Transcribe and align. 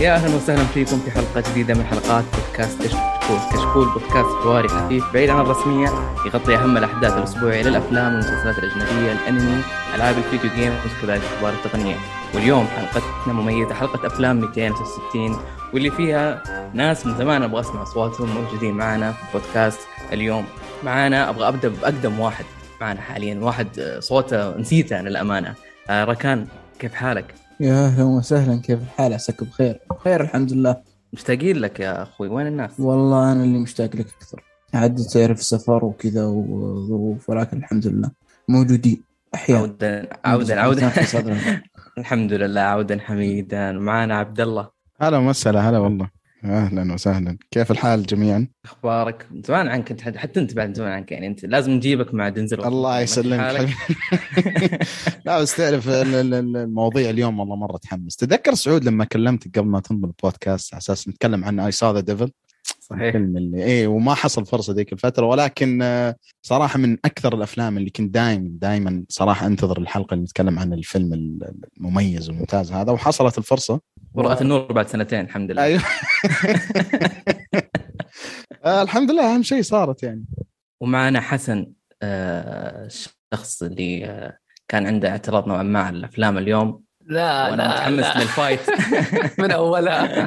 يا 0.00 0.14
أهلا 0.14 0.36
وسهلا 0.36 0.64
فيكم 0.64 1.00
في 1.00 1.10
حلقة 1.10 1.50
جديدة 1.50 1.74
من 1.74 1.84
حلقات 1.84 2.24
بودكاست 2.24 2.82
كشكول، 2.82 3.38
كشكول 3.52 3.92
بودكاست 3.92 4.28
حواري 4.42 4.68
خفيف 4.68 5.12
بعيد 5.14 5.30
عن 5.30 5.40
الرسمية 5.40 5.88
يغطي 6.26 6.56
أهم 6.56 6.76
الأحداث 6.76 7.12
الأسبوعية 7.12 7.62
للأفلام 7.62 8.06
والمسلسلات 8.12 8.58
الأجنبية، 8.58 9.12
الأنمي، 9.12 9.62
ألعاب 9.94 10.18
الفيديو 10.18 10.50
جيمز 10.56 10.76
وكذلك 10.98 11.22
أخبار 11.22 11.52
التقنية. 11.52 11.96
واليوم 12.34 12.66
حلقتنا 12.66 13.32
مميزة 13.32 13.74
حلقة 13.74 14.06
أفلام 14.06 14.40
266 14.40 15.36
واللي 15.74 15.90
فيها 15.90 16.42
ناس 16.74 17.06
من 17.06 17.16
زمان 17.16 17.42
أبغى 17.42 17.60
أسمع 17.60 17.82
أصواتهم 17.82 18.28
موجودين 18.34 18.74
معنا 18.74 19.12
في 19.12 19.18
البودكاست 19.34 19.80
اليوم. 20.12 20.44
معانا 20.84 21.28
أبغى 21.30 21.48
أبدأ 21.48 21.68
بأقدم 21.68 22.20
واحد 22.20 22.44
معنا 22.80 23.00
حاليا 23.00 23.38
واحد 23.40 23.96
صوته 23.98 24.56
نسيته 24.56 25.00
أنا 25.00 25.08
الامانه. 25.08 25.54
آه، 25.90 26.04
ركان 26.04 26.46
كيف 26.78 26.94
حالك؟ 26.94 27.34
يا 27.60 27.86
أهلا 27.86 28.04
وسهلا 28.04 28.60
كيف 28.60 28.82
الحال؟ 28.82 29.12
عساك 29.14 29.44
بخير. 29.44 29.80
بخير 29.90 30.20
الحمد 30.20 30.52
لله. 30.52 30.76
مشتاقين 31.12 31.56
لك 31.56 31.80
يا 31.80 32.02
أخوي. 32.02 32.28
وين 32.28 32.46
الناس؟ 32.46 32.80
والله 32.80 33.32
أنا 33.32 33.44
اللي 33.44 33.58
مشتاق 33.58 33.96
لك 33.96 34.06
أكثر. 34.06 34.42
عاد 34.74 34.96
تعرف 35.14 35.42
سفر 35.42 35.84
وكذا 35.84 36.24
وظروف 36.24 37.30
ولكن 37.30 37.56
الحمد 37.56 37.86
لله. 37.86 38.10
موجودين 38.48 39.02
أحياء. 39.34 39.58
عودا 39.60 40.08
عودا 40.24 40.60
عودا. 40.60 40.92
الحمد 41.98 42.32
لله 42.32 42.60
عودا 42.60 42.98
حميدا. 43.00 43.72
معانا 43.72 44.18
عبد 44.18 44.40
الله. 44.40 44.68
هلا 45.00 45.18
وسهلا 45.18 45.70
هلا 45.70 45.78
والله. 45.78 46.17
أهلا 46.44 46.94
وسهلا. 46.94 47.38
كيف 47.50 47.70
الحال 47.70 48.02
جميعا؟ 48.02 48.48
أخبارك؟ 48.64 49.26
من 49.30 49.42
زمان 49.42 49.68
عنك 49.68 49.90
انت 49.90 50.18
حتى 50.18 50.40
أنت 50.40 50.54
بعد 50.54 50.74
زمان 50.76 50.92
عنك 50.92 51.12
يعني 51.12 51.26
أنت 51.26 51.44
لازم 51.44 51.72
نجيبك 51.72 52.14
مع 52.14 52.28
دنزل 52.28 52.64
الله 52.64 53.00
يسلمك 53.00 53.68
لا 55.26 55.40
بس 55.40 55.56
تعرف 55.56 55.88
المواضيع 55.88 57.10
اليوم 57.10 57.40
والله 57.40 57.56
مرة 57.56 57.76
تحمس. 57.76 58.16
تذكر 58.16 58.54
سعود 58.54 58.84
لما 58.84 59.04
كلمتك 59.04 59.58
قبل 59.58 59.68
ما 59.68 59.80
تنضم 59.80 60.04
البودكاست 60.04 60.74
على 60.74 60.78
أساس 60.80 61.08
نتكلم 61.08 61.44
عن 61.44 61.60
I 61.60 61.72
Saw 61.72 61.92
the 61.92 62.00
Devil 62.00 62.30
صحيح. 62.90 63.02
الفيلم 63.02 63.36
اللي 63.36 63.64
إيه 63.64 63.86
وما 63.86 64.14
حصل 64.14 64.46
فرصة 64.46 64.72
ذيك 64.72 64.92
الفترة 64.92 65.26
ولكن 65.26 65.82
آه، 65.82 66.16
صراحة 66.42 66.78
من 66.78 66.98
أكثر 67.04 67.34
الأفلام 67.34 67.78
اللي 67.78 67.90
كنت 67.90 68.14
دائما 68.14 68.48
دائما 68.52 69.04
صراحة 69.08 69.46
أنتظر 69.46 69.78
الحلقة 69.78 70.14
اللي 70.14 70.24
نتكلم 70.24 70.58
عن 70.58 70.72
الفيلم 70.72 71.40
المميز 71.78 72.28
والممتاز 72.28 72.72
هذا 72.72 72.92
وحصلت 72.92 73.38
الفرصة 73.38 73.80
ورأت 74.14 74.42
النور 74.42 74.72
بعد 74.72 74.88
سنتين 74.88 75.20
الحمد 75.20 75.50
لله. 75.50 75.62
أيوه. 75.62 75.82
آه، 78.64 78.82
الحمد 78.82 79.10
لله 79.10 79.34
أهم 79.34 79.42
شيء 79.42 79.62
صارت 79.62 80.02
يعني. 80.02 80.24
ومعنا 80.80 81.20
حسن 81.20 81.72
الشخص 82.02 83.62
اللي 83.62 84.04
آه، 84.06 84.38
كان 84.68 84.86
عنده 84.86 85.08
اعتراض 85.08 85.48
نوعا 85.48 85.62
ما 85.62 85.80
على 85.80 85.96
الأفلام 85.96 86.38
اليوم. 86.38 86.87
لا 87.08 87.48
وأنا 87.50 87.62
لا 87.62 87.68
متحمس 87.68 88.16
لا. 88.16 88.20
للفايت 88.22 88.60
من 89.40 89.50
اولها 89.50 90.24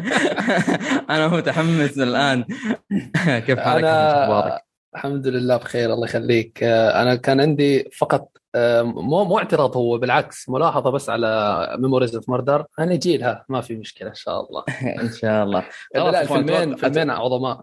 أنا 1.15 1.27
متحمس 1.27 1.97
الآن. 1.97 2.43
كيف 3.47 3.59
حالك؟ 3.59 3.83
أنا؟ 3.83 4.61
الحمد 4.95 5.27
لله 5.27 5.57
بخير 5.57 5.93
الله 5.93 6.05
يخليك. 6.05 6.59
آه، 6.63 7.01
أنا 7.01 7.15
كان 7.15 7.41
عندي 7.41 7.89
فقط 7.97 8.37
آه، 8.55 8.81
مو 8.81 9.23
مو 9.23 9.37
اعتراض 9.39 9.77
هو 9.77 9.97
بالعكس 9.97 10.49
ملاحظة 10.49 10.89
بس 10.89 11.09
على 11.09 11.67
Memories 11.79 12.15
of 12.15 12.29
Murder 12.29 12.65
أنا 12.79 12.95
جاي 12.95 13.20
لها 13.20 13.45
ما 13.49 13.61
في 13.61 13.75
مشكلة 13.75 14.09
إن 14.09 14.15
شاء 14.15 14.41
الله. 14.47 14.63
إن 15.01 15.09
شاء 15.11 15.43
الله. 15.43 15.63
لا 15.95 16.21
الفيلمين 16.21 16.75
فيلمين 16.75 17.09
عظماء 17.09 17.61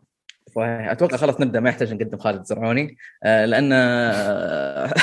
أتوقع 0.57 1.17
خلاص 1.17 1.41
نبدأ 1.41 1.61
ما 1.61 1.69
يحتاج 1.71 1.93
نقدم 1.95 2.19
خالد 2.19 2.41
الزرعوني 2.41 2.97
آه، 3.25 3.45
لأن 3.45 3.71
آه، 3.73 4.95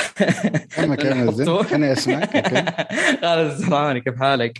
أسمعك. 1.92 2.36
okay. 2.36 2.64
خالد 3.22 3.50
الزرعوني 3.50 4.00
كيف 4.00 4.14
حالك؟ 4.18 4.58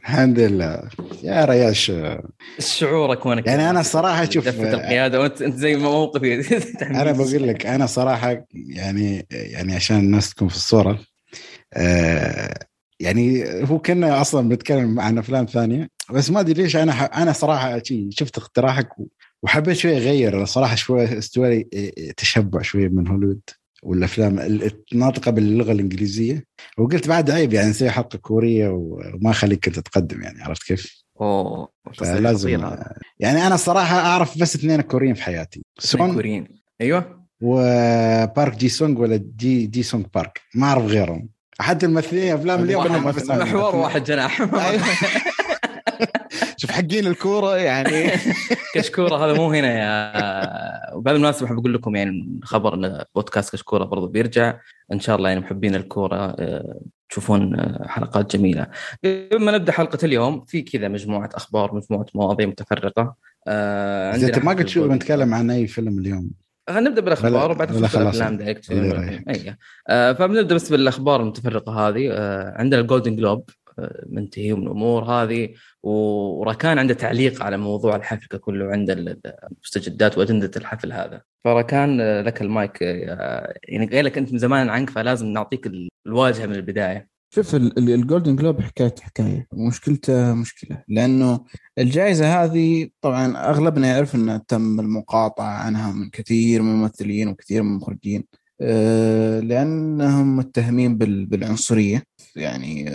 الحمد 0.00 0.38
لله 0.38 0.82
يا 1.22 1.44
رياش 1.44 1.90
إيش 1.90 2.66
شعورك 2.66 3.26
وأنا 3.26 3.42
يعني 3.46 3.70
أنا 3.70 3.80
الصراحة 3.80 4.24
شوف- 4.24 4.48
القيادة 4.48 5.20
وأنت 5.20 5.42
أنت 5.42 5.54
زي 5.54 5.76
موقفي 5.76 6.34
أنا 6.82 7.12
بقول 7.12 7.48
لك 7.48 7.66
أنا 7.66 7.86
صراحة 7.86 8.44
يعني 8.54 9.26
يعني 9.30 9.74
عشان 9.74 9.96
الناس 9.98 10.30
تكون 10.34 10.48
في 10.48 10.56
الصورة 10.56 10.98
آه 11.74 12.54
يعني 13.00 13.44
هو 13.64 13.78
كنا 13.78 14.20
أصلا 14.20 14.48
بنتكلم 14.48 15.00
عن 15.00 15.18
أفلام 15.18 15.46
ثانية 15.46 15.88
بس 16.10 16.30
ما 16.30 16.40
أدري 16.40 16.62
ليش 16.62 16.76
أنا 16.76 16.92
ح- 16.92 17.18
أنا 17.18 17.32
صراحة 17.32 17.82
شي 17.82 18.08
شفت 18.10 18.38
اقتراحك 18.38 18.88
وحبيت 19.42 19.76
شوي 19.76 19.96
أغير 19.96 20.36
أنا 20.36 20.44
صراحة 20.44 20.74
شوي 20.74 21.18
استوى 21.18 21.48
لي 21.72 22.12
تشبع 22.16 22.62
شوي 22.62 22.88
من 22.88 23.08
هوليوود 23.08 23.40
والأفلام 23.82 24.38
ال- 24.38 24.70
الناطقة 24.92 25.30
باللغة 25.30 25.72
الإنجليزية 25.72 26.44
وقلت 26.78 27.08
بعد 27.08 27.30
عيب 27.30 27.52
يعني 27.52 27.70
نسوي 27.70 27.90
حلقة 27.90 28.16
كورية 28.18 28.68
وما 28.68 29.30
أخليك 29.30 29.66
انت 29.66 29.78
تقدم 29.78 30.22
يعني 30.22 30.42
عرفت 30.42 30.62
كيف؟ 30.62 31.02
أوه 31.20 31.68
خطيرة. 31.86 32.94
يعني 33.18 33.46
أنا 33.46 33.54
الصراحه 33.54 33.98
أعرف 33.98 34.38
بس 34.38 34.56
اثنين 34.56 34.80
كوريين 34.80 35.14
في 35.14 35.22
حياتي 35.22 35.62
سون 35.78 36.00
الكوري 36.14 36.62
أيوه 36.80 37.20
وبارك 37.42 38.56
جي 38.56 38.68
سونغ 38.68 39.00
ولا 39.00 39.16
جي 39.36 39.66
جي 39.66 39.82
سونغ 39.82 40.04
بارك 40.14 40.40
ما 40.54 40.66
أعرف 40.66 40.84
غيرهم 40.84 41.28
حتى 41.60 41.86
الممثلين 41.86 42.34
أفلام 42.34 42.62
اليوم. 42.64 42.82
محور 43.44 43.76
واحد 43.76 44.04
جناح 44.04 44.40
أيوة. 44.40 44.82
شوف 46.56 46.70
حقين 46.70 47.06
الكورة 47.06 47.56
يعني. 47.56 48.10
كشكوره 48.74 49.24
هذا 49.26 49.32
مو 49.32 49.52
هنا 49.52 49.72
يا 49.72 50.94
وبهذا 50.94 51.44
احب 51.44 51.58
أقول 51.58 51.74
لكم 51.74 51.96
يعني 51.96 52.40
خبر 52.44 52.74
إن 52.74 53.04
بودكاست 53.14 53.52
كشكوره 53.52 53.84
برضو 53.84 54.06
بيرجع. 54.06 54.58
إن 54.92 55.00
شاء 55.00 55.16
الله 55.16 55.28
يعني 55.28 55.40
محبين 55.40 55.74
الكورة 55.74 56.16
آه، 56.16 56.80
تشوفون 57.08 57.60
آه، 57.60 57.86
حلقات 57.88 58.36
جميلة. 58.36 58.66
قبل 59.04 59.44
ما 59.44 59.52
نبدأ 59.52 59.72
حلقة 59.72 59.98
اليوم 60.04 60.44
في 60.44 60.62
كذا 60.62 60.88
مجموعة 60.88 61.28
أخبار 61.34 61.74
مجموعة 61.74 62.06
مواضيع 62.14 62.46
متفرقة. 62.46 63.14
آه، 63.48 64.14
إذا 64.16 64.26
انت 64.26 64.38
ما 64.38 64.52
قلت 64.52 64.68
شو 64.68 64.88
بنتكلم 64.88 65.34
عن 65.34 65.50
أي 65.50 65.66
فيلم 65.66 65.98
اليوم. 65.98 66.30
خلينا 66.68 66.88
نبدأ 66.90 67.00
بالأخبار 67.00 67.32
ولا- 67.32 67.44
وبعد 67.44 67.70
ولا 67.70 67.80
نشوف؟ 67.80 67.96
الأفلام 68.00 68.36
direct. 68.36 68.70
اي 68.70 69.56
آه، 69.88 70.12
فبنبدأ 70.12 70.54
بس 70.54 70.70
بالأخبار 70.72 71.20
المتفرقة 71.22 71.72
هذه. 71.88 72.08
آه، 72.12 72.54
عندنا 72.58 72.80
ال 72.80 72.85
Golden 72.85 73.16
Globe 73.16 73.50
آه، 73.78 74.04
منتهي 74.08 74.52
من 74.52 74.62
الأمور 74.66 75.04
هذه. 75.04 75.48
وركان 75.82 76.78
عنده 76.78 76.94
تعليق 76.94 77.42
على 77.42 77.56
موضوع 77.56 77.96
الحفل 77.96 78.38
كله 78.38 78.66
عنده 78.66 78.92
ال- 78.92 79.20
المستجدات 79.52 80.18
وأجندة 80.18 80.50
الحفل 80.56 80.92
هذا. 80.92 81.22
فركان 81.44 82.00
آه، 82.00 82.22
لك 82.22 82.42
المايك 82.42 82.78
آه، 82.82 83.54
يعني 83.64 83.86
قايل 83.86 84.04
لك 84.04 84.18
أنت 84.18 84.32
من 84.32 84.38
زمان 84.38 84.68
عنك 84.68 84.90
فلازم 84.90 85.26
نعطيك 85.26 85.66
ال- 85.66 85.88
الواجهة 86.06 86.46
من 86.46 86.54
البداية. 86.54 87.08
شوف 87.34 87.54
ال- 87.54 87.78
ال- 87.78 87.90
ال 87.94 88.00
Golden 88.00 88.36
Globe 88.36 88.60
حكايته 88.60 89.02
حكاية. 89.02 89.46
ومشكلته 89.52 90.34
مشكلة 90.34 90.82
لأنه 90.88 91.44
الجائزة 91.78 92.44
هذه 92.44 92.88
طبعا 93.00 93.36
أغلبنا 93.50 93.88
يعرف 93.88 94.14
ان 94.14 94.40
تم 94.48 94.80
المقاطعة 94.80 95.46
عنها 95.64 95.92
من 95.92 96.10
كثير 96.10 96.62
من 96.62 96.70
الممثلين 96.72 97.28
وكثير 97.28 97.62
من 97.62 97.70
المخرجين 97.70 98.24
آه، 98.60 99.40
لأنهم 99.40 100.36
متهمين 100.36 100.98
بال- 100.98 101.26
بالعنصرية. 101.26 102.02
يعني 102.36 102.90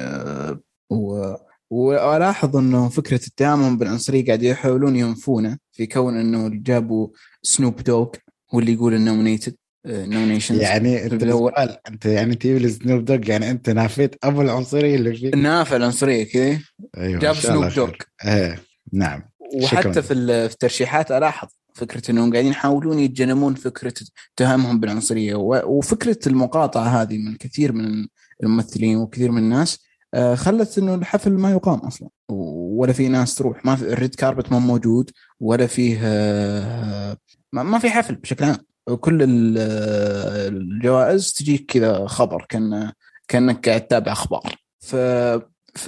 وألاحظ 1.69 2.57
إنه 2.57 2.89
فكرة 2.89 3.19
اتهامهم 3.27 3.77
بالعنصريه 3.77 4.25
قاعد 4.25 4.43
يحاولون 4.43 4.95
ينفونه 4.95 5.57
في 5.71 5.85
كون 5.87 6.17
إنه 6.17 6.49
جابوا 6.53 7.07
Snoop 7.43 7.75
Dogg 7.83 8.07
هو 8.53 8.59
اللي 8.59 8.73
يقول 8.73 8.93
ال 8.93 9.00
nominated 9.00 9.55
nominations 9.87 10.59
يعني 10.61 11.03
أنت. 11.03 11.23
السؤال 11.23 11.77
أنت 11.87 12.05
يعني 12.05 12.35
تجيب 12.35 12.57
لي 12.57 12.69
Snoop 12.69 13.05
Dogg 13.05 13.29
يعني 13.29 13.51
أنت 13.51 13.69
نافيت 13.69 14.15
أبو 14.23 14.41
العنصرية 14.41 14.95
اللي 14.95 15.15
فيه 15.15 15.29
نافع 15.29 15.75
العنصرية 15.75 16.23
كذا 16.23 16.59
أيوه 16.97 17.19
جاب 17.19 17.35
سنوب. 17.35 17.65
دوغ. 17.65 17.91
إيه 18.25 18.59
نعم 18.93 19.23
وحتى. 19.55 20.01
في 20.01 20.13
ال- 20.13 20.47
في 20.49 20.53
الترشيحات 20.53 21.11
ألاحظ 21.11 21.47
فكرة 21.73 22.11
إنهم 22.11 22.31
قاعدين 22.31 22.51
يحاولون 22.51 22.99
يتجنبون 22.99 23.55
فكرة 23.55 23.93
اتهامهم 24.35 24.79
بالعنصرية 24.79 25.35
وفكرة 25.65 26.17
المقاطعة 26.27 27.01
هذه 27.01 27.17
من 27.17 27.35
كثير 27.35 27.71
من 27.73 28.07
الممثلين 28.43 28.97
وكثير 28.97 29.31
من 29.31 29.37
الناس 29.37 29.73
آه، 29.75 29.94
خلت 30.35 30.77
إنه 30.77 30.95
الحفل 30.95 31.31
ما 31.31 31.51
يقام 31.51 31.79
أصلا. 31.79 32.09
ولا 32.29 32.93
في 32.93 33.07
ناس 33.07 33.35
تروح 33.35 33.65
ما 33.65 33.75
في 33.75 33.93
الريد 33.93 34.15
كاربت 34.15 34.51
ما 34.51 34.59
موجود 34.59 35.11
ولا 35.39 35.67
فيه 35.67 35.99
آه، 36.03 37.17
ما 37.51 37.79
في 37.79 37.89
حفل 37.89 38.15
بشكل 38.15 38.45
عام. 38.45 38.57
كل 38.99 39.21
آه، 39.57 40.47
الجوائز 40.47 41.33
تجيك 41.33 41.71
كذا 41.71 42.07
خبر 42.07 42.45
كأن 42.49 42.91
كأنك 43.27 43.69
قاعد 43.69 43.81
تتابع 43.87 44.11
أخبار. 44.11 44.55
ف 44.79 44.95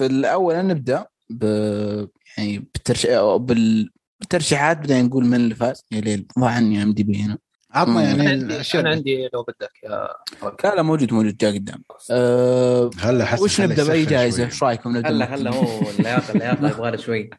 الأول 0.02 0.66
نبدأ 0.66 1.06
ب 1.30 1.44
يعني. 2.38 2.70
بالترشيحات 3.38 4.78
بدنا 4.78 5.02
نقول 5.02 5.24
من 5.26 5.34
اللي 5.34 5.54
فاز. 5.54 5.84
يا 5.90 6.00
ليل 6.00 6.26
ضاع 6.38 6.50
عني 6.50 6.82
إم 6.82 6.92
دي 6.92 7.02
بي 7.02 7.22
هنا. 7.22 7.38
عطنا. 7.70 8.02
يعني 8.02 8.20
أنا 8.22 8.30
عندي 8.30 8.44
الأشياء 8.54 8.82
أنا 8.82 8.90
عندي 8.90 9.28
لو 9.34 9.42
بدك 9.42 9.72
يا 9.84 10.08
لا 10.64 10.74
لا 10.76 10.82
موجود 10.82 11.12
موجود 11.12 11.36
جاء 11.36 11.54
قدام. 11.54 11.82
أه... 12.10 12.90
هلا 13.00 13.24
حسن 13.24 13.42
وش 13.44 13.60
نبدأ 13.60 13.84
بأي 13.84 14.04
جائزة؟ 14.04 14.44
إيش 14.44 14.62
رأيكم 14.62 14.96
نبدأ 14.96 15.08
هلا 15.08 15.26
من- 15.26 15.32
هلا 15.32 15.50
هو 15.54 15.90
اللياقة 15.90 16.32
اللياقة 16.32 16.66
يبغى 16.70 16.90
له 16.90 16.96
شوي. 16.96 17.30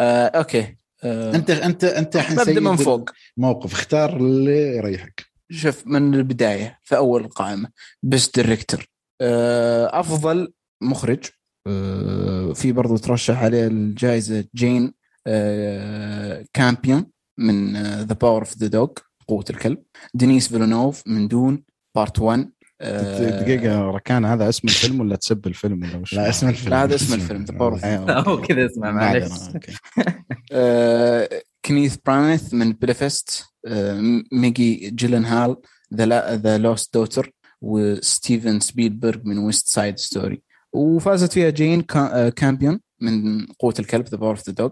آه، 0.00 0.26
أوكي. 0.26 0.76
آه، 1.04 1.34
أنت 1.36 1.50
أنت 1.50 1.84
أنت 1.84 2.16
الحين 2.16 2.32
نبدأ 2.32 2.44
سيد 2.44 2.58
من 2.58 2.76
فوق. 2.76 3.10
الموقف 3.38 3.72
اختار 3.72 4.16
اللي 4.16 4.76
يريحك. 4.76 5.26
شوف 5.50 5.86
من 5.86 6.14
البداية 6.14 6.78
في 6.82 6.96
أول 6.96 7.24
القائمه 7.24 7.68
Best 8.02 8.30
Director 8.30 8.86
أفضل 9.92 10.52
مخرج. 10.82 11.24
آه، 11.66 12.52
في 12.52 12.72
برضو 12.72 12.96
ترشح 12.96 13.42
عليه 13.42 13.66
الجائزة 13.66 14.44
جين 14.54 14.94
آه، 15.26 16.44
كامبيون 16.52 17.06
من 17.38 17.76
The 17.82 18.14
Power 18.14 18.38
of 18.40 18.56
the 18.58 18.66
Dog 18.66 18.88
قوة 19.30 19.44
الكلب. 19.50 19.78
دينيس 20.14 20.48
فيلونوف 20.48 21.02
من 21.06 21.28
Dune 21.28 21.62
Part 21.94 22.18
1 22.18 22.50
آه، 22.82 23.40
دقيقة 23.42 23.80
ركان 23.80 24.24
هذا 24.24 24.48
اسم 24.48 24.68
الفيلم 24.68 25.00
ولا 25.00 25.16
تسبه 25.16 25.46
الفيلم 25.46 25.82
ولا 25.84 25.96
وش؟ 25.96 26.14
لا 26.14 26.28
اسم 26.28 26.48
الفيلم. 26.48 26.70
لا 26.70 26.82
هذا 26.84 26.94
اسم 26.94 27.14
الفيلم 27.14 27.44
The 27.44 27.54
Power 27.54 27.80
هو 28.28 28.40
كذا 28.40 28.66
اسمع 28.66 28.90
معلش 28.90 29.32
كنيث 31.64 31.96
برانث 32.06 32.54
من 32.54 32.72
بلفست 32.72 33.44
ماجي 34.32 34.90
جيلنهال 34.90 35.56
The 35.94 36.58
Lost 36.58 36.94
Daughter 36.94 37.30
وستيفن 37.60 38.60
سبيلبرغ 38.60 39.18
من 39.24 39.38
West 39.38 39.66
Side 39.68 39.98
Story 39.98 40.42
وفازت 40.72 41.32
فيها 41.32 41.50
جين 41.50 41.80
كا- 41.82 42.26
آه، 42.26 42.28
كامبيون 42.28 42.80
من 43.00 43.46
قوة 43.46 43.74
الكلب 43.78 44.06
The 44.08 44.16
Power 44.16 44.30
of 44.30 44.46
the 44.46 44.52
Dog 44.54 44.70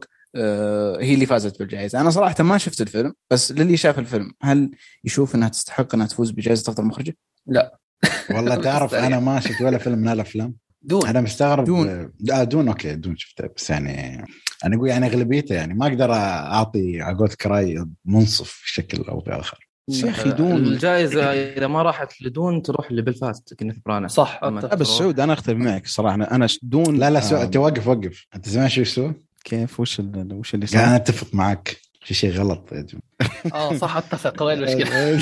هي 1.00 1.14
اللي 1.14 1.26
فازت 1.26 1.58
بالجائزة 1.58 2.00
أنا 2.00 2.10
صراحة 2.10 2.44
ما 2.44 2.58
شفت 2.58 2.80
الفيلم 2.80 3.14
بس 3.30 3.52
للي 3.52 3.76
شاف 3.76 3.98
الفيلم 3.98 4.32
هل 4.42 4.70
يشوف 5.04 5.34
إنها 5.34 5.48
تستحق 5.48 5.94
إنها 5.94 6.06
تفوز 6.06 6.30
بجائزة 6.30 6.70
أفضل 6.72 6.84
مخرجة؟ 6.84 7.16
والله 8.34 8.54
تعرف 8.68 8.94
أنا 8.94 9.20
ما 9.20 9.40
شفت 9.40 9.60
ولا 9.60 9.78
فيلم 9.78 9.98
من 9.98 10.08
هالافلام 10.08 10.54
Dune 10.82 11.06
أنا 11.06 11.20
مستغرب 11.20 11.64
Dune. 11.64 12.12
آه 12.32 12.44
Dune 12.44 12.68
okay 12.68 12.94
Dune 12.94 13.16
شفته 13.16 13.48
بس 13.56 13.70
يعني 13.70 14.24
أنا 14.64 14.76
أقول 14.76 14.88
يعني 14.88 15.06
أغلبيته 15.06 15.54
يعني 15.54 15.74
ما 15.74 15.86
أقدر 15.86 16.12
أعطي 16.12 17.00
على 17.02 17.16
قولتك 17.16 17.46
رأي 17.46 17.86
منصف 18.04 18.62
بشكل 18.64 19.02
أو 19.02 19.20
بآخر 19.20 19.68
يا 19.88 20.10
أخي 20.10 20.30
دون. 20.30 20.56
الجائزة 20.56 21.22
إذا 21.32 21.66
ما 21.66 21.82
راحت 21.82 22.22
لدون 22.22 22.62
تروح 22.62 22.92
لبلفاست 22.92 23.54
كنت 23.54 23.76
برانا 23.86 24.08
صح. 24.08 24.40
لا 24.44 24.74
بس. 24.74 24.86
سعود 24.86 25.20
أنا 25.20 25.32
أختلف 25.32 25.58
معك 25.58 25.86
صراحة 25.86 26.14
أنا 26.14 26.48
دون 26.62 26.94
آه. 26.94 26.98
لا 26.98 27.10
لا 27.10 27.20
سعود 27.20 27.50
توقف 27.50 27.88
وقف 27.88 28.26
أنت 28.34 28.48
سمعت 28.48 28.70
شو 28.70 28.80
يسوي؟ 28.80 29.14
كيف؟ 29.48 29.80
وش 29.80 30.00
ال- 30.00 30.28
وش 30.32 30.54
اللي 30.54 30.66
صار؟ 30.66 30.84
أنا 30.84 30.96
أتفق 30.96 31.34
معك. 31.34 31.76
في 32.04 32.14
شيء 32.14 32.30
غلط 32.32 32.72
يا 32.72 32.80
جماعة 32.82 33.54
آه 33.54 33.76
صح 33.76 33.96
أتفق. 33.96 34.42
وين 34.42 34.58
المشكلة؟ 34.62 35.18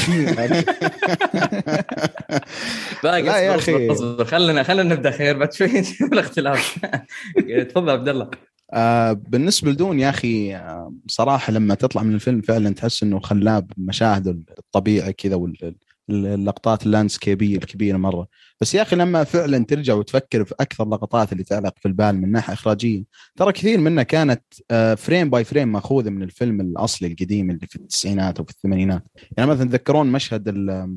باقي 3.02 3.22
لا 3.22 3.38
يا 3.38 3.56
أصبر، 3.56 3.74
أخي. 3.76 3.90
أصبر، 3.92 4.24
خلينا 4.24 4.62
خلينا 4.62 4.94
نبدأ 4.94 5.10
خير 5.10 5.38
بعد 5.38 5.52
شوي. 5.52 5.66
نشوف 5.80 6.12
الاختلاف. 6.12 6.78
تفضل 7.70 7.90
عبد 7.90 8.08
الله. 8.08 8.30
آه 8.72 9.12
بالنسبة 9.12 9.70
ل 9.70 9.76
Dune 9.76 10.00
يا 10.00 10.10
أخي 10.10 10.54
آه 10.56 10.92
صراحة 11.08 11.52
لما 11.52 11.74
تطلع 11.74 12.02
من 12.02 12.14
الفيلم 12.14 12.40
فعلا 12.40 12.74
تحس 12.74 13.02
إنه 13.02 13.20
خلاب 13.20 13.72
مشاهده 13.76 14.38
الطبيعه 14.58 15.10
كذا 15.10 15.34
واللقطات 16.08 16.86
ال 16.86 16.92
landscape 16.92 17.45
يه 17.45 17.56
الكبيرة 17.56 17.96
مرة. 17.96 18.28
بس 18.60 18.74
يا 18.74 18.82
أخي 18.82 18.96
لما 18.96 19.24
فعلا 19.24 19.64
ترجع 19.64 19.94
وتفكر 19.94 20.44
في 20.44 20.54
أكثر 20.60 20.84
اللقطات 20.84 21.32
اللي 21.32 21.44
تعلق 21.44 21.74
في 21.78 21.88
البال 21.88 22.20
من 22.20 22.32
ناحية 22.32 22.52
إخراجية 22.52 23.04
ترى 23.36 23.52
كثير 23.52 23.80
منها 23.80 24.02
كانت 24.02 24.42
frame 24.98 25.30
by 25.30 25.44
frame 25.44 25.72
مأخوذة 25.72 26.10
من 26.10 26.22
الفيلم 26.22 26.60
الأصلي 26.60 27.08
القديم 27.08 27.50
اللي 27.50 27.66
في 27.66 27.76
التسعينات 27.76 28.40
وفي 28.40 28.50
الثمانينات. 28.50 29.02
يعني 29.36 29.50
مثلا 29.50 29.68
تذكرون 29.68 30.12
مشهد 30.12 30.48
ال- 30.48 30.96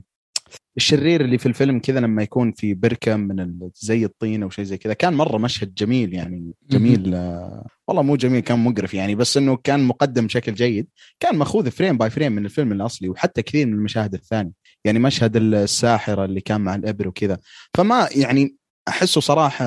الشرير 0.77 1.21
اللي 1.21 1.38
في 1.38 1.45
الفيلم 1.45 1.79
كذا 1.79 2.00
لما 2.00 2.23
يكون 2.23 2.51
في 2.51 2.73
بركة 2.73 3.15
من 3.15 3.69
زي 3.75 4.05
الطين 4.05 4.44
أو 4.44 4.50
شيء 4.50 4.65
زي 4.65 4.77
كذا 4.77 4.94
كان 4.94 5.13
مرة 5.13 5.38
مشهد 5.38 5.73
جميل 5.73 6.13
يعني 6.13 6.51
جميل 6.69 7.15
آه 7.15 7.65
والله 7.88 8.01
مو 8.03 8.15
جميل 8.15 8.39
كان 8.39 8.59
مقرف 8.59 8.94
يعني 8.94 9.15
بس 9.15 9.38
إنه 9.38 9.55
كان 9.57 9.79
مقدم 9.83 10.27
بشكل 10.27 10.53
جيد. 10.53 10.88
كان 11.19 11.35
مأخوذ 11.35 11.71
frame 11.71 11.97
by 11.97 12.09
frame 12.09 12.31
من 12.31 12.45
الفيلم 12.45 12.71
الأصلي 12.71 13.09
وحتى 13.09 13.41
كثير 13.41 13.67
من 13.67 13.73
المشاهد 13.73 14.13
الثانية. 14.13 14.51
يعني 14.85 14.99
مشهد 14.99 15.35
الساحرة 15.35 16.25
اللي 16.25 16.41
كان 16.41 16.61
مع 16.61 16.75
الإبر 16.75 17.07
وكذا. 17.07 17.37
فما 17.73 18.09
يعني 18.15 18.55
أحسه 18.87 19.21
صراحة 19.21 19.65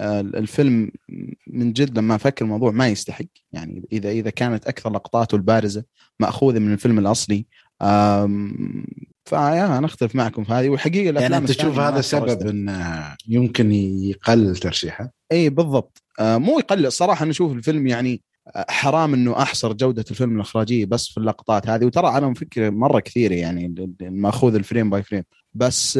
آه، 0.00 0.20
الفيلم 0.20 0.90
من 1.46 1.72
جد 1.72 1.98
لما 1.98 2.14
أفكر 2.14 2.44
الموضوع 2.44 2.70
ما 2.70 2.88
يستحق. 2.88 3.24
يعني 3.52 3.82
إذا 3.92 4.10
إذا 4.10 4.30
كانت 4.30 4.66
أكثر 4.66 4.90
لقطاته 4.90 5.36
البارزة 5.36 5.84
مأخوذة 6.20 6.58
من 6.58 6.72
الفيلم 6.72 6.98
الأصلي 6.98 7.46
فيا 9.24 9.78
أنا 9.78 9.86
أختلف 9.86 10.14
معكم 10.14 10.44
في 10.44 10.52
هذه. 10.52 10.68
والحقيقة 10.68 11.04
يعني 11.04 11.10
الافلام 11.10 11.42
انت 11.42 11.52
تشوف 11.52 11.78
هذا 11.78 12.00
سبب. 12.00 12.46
انه 12.46 13.16
يمكن 13.28 13.72
يقلل 13.72 14.56
ترشيحه؟ 14.56 15.10
اي 15.32 15.48
بالضبط. 15.50 16.02
آه 16.20 16.38
مو 16.38 16.58
يقلل. 16.58 16.92
صراحة 16.92 17.22
أنا 17.22 17.30
أشوف 17.30 17.52
الفيلم 17.52 17.86
يعني 17.86 18.22
حرام 18.56 19.14
إنه 19.14 19.42
أحصر 19.42 19.72
جودة 19.72 20.04
الفيلم 20.10 20.36
الإخراجية 20.36 20.86
بس 20.86 21.08
في 21.08 21.18
اللقطات 21.18 21.68
هذه. 21.68 21.84
وترى 21.84 22.08
أنا 22.08 22.34
فكره 22.34 22.70
مرة 22.70 23.00
كثيرة 23.00 23.34
يعني 23.34 23.74
مأخوذ 24.00 24.54
ال 24.54 24.60
frame 24.60 24.90
by 24.90 25.02
frame. 25.02 25.24
بس 25.54 25.98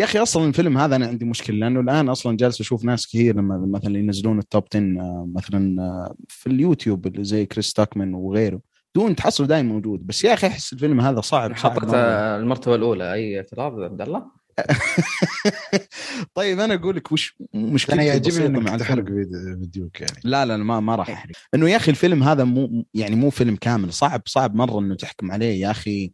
يا 0.00 0.04
أخي 0.04 0.18
أصلا 0.18 0.48
الفيلم 0.48 0.78
هذا 0.78 0.96
أنا 0.96 1.06
عندي 1.06 1.24
مشكلة 1.24 1.56
لأنه 1.56 1.80
الآن 1.80 2.08
أصلا 2.08 2.36
جالس 2.36 2.60
أشوف 2.60 2.84
ناس 2.84 3.06
كثير 3.06 3.36
لما 3.36 3.66
مثلا 3.66 3.98
ينزلون 3.98 4.38
ال 4.38 4.45
top 4.45 4.64
10 4.74 4.80
آه، 4.80 5.28
مثلا 5.34 5.82
آه، 5.82 6.14
في 6.28 6.46
اليوتيوب 6.46 7.06
اللي 7.06 7.24
زي 7.24 7.46
كريس 7.46 7.72
ستاكمان 7.72 8.14
وغيره. 8.14 8.60
Dune 8.94 9.16
تحصله 9.16 9.46
دائما 9.46 9.72
موجود. 9.72 10.06
بس 10.06 10.24
يا 10.24 10.34
أخي 10.34 10.46
أحس 10.46 10.72
الفيلم 10.72 11.00
هذا 11.00 11.20
صعب 11.20 11.50
مرة. 11.50 11.94
المرتبة 12.36 12.74
الأولى. 12.74 13.12
أي 13.12 13.36
اعتراض 13.36 13.80
عبد 13.80 14.00
الله؟ 14.00 14.39
طيب 16.34 16.60
أنا 16.60 16.74
أقول 16.74 16.96
لك 16.96 17.12
وش 17.12 17.36
أنا 17.54 17.66
مشكلتي 17.66 18.06
يعجبني 18.06 18.46
إنك 18.46 18.80
تحرق 18.80 19.04
فيديوك 19.04 20.00
يعني 20.00 20.20
لا 20.24 20.46
لا 20.46 20.56
ما 20.56 20.80
ما 20.80 20.94
راح 20.94 21.10
احرق 21.10 21.32
إنه 21.54 21.70
يا 21.70 21.76
أخي 21.76 21.90
الفيلم 21.90 22.22
هذا 22.22 22.44
مو 22.44 22.84
يعني 22.94 23.16
مو 23.16 23.30
فيلم 23.30 23.56
كامل 23.56 23.92
صعب 23.92 24.22
صعب 24.26 24.54
مرة 24.54 24.78
إنه 24.78 24.94
تحكم 24.94 25.32
عليه 25.32 25.60
يا 25.60 25.70
أخي. 25.70 26.12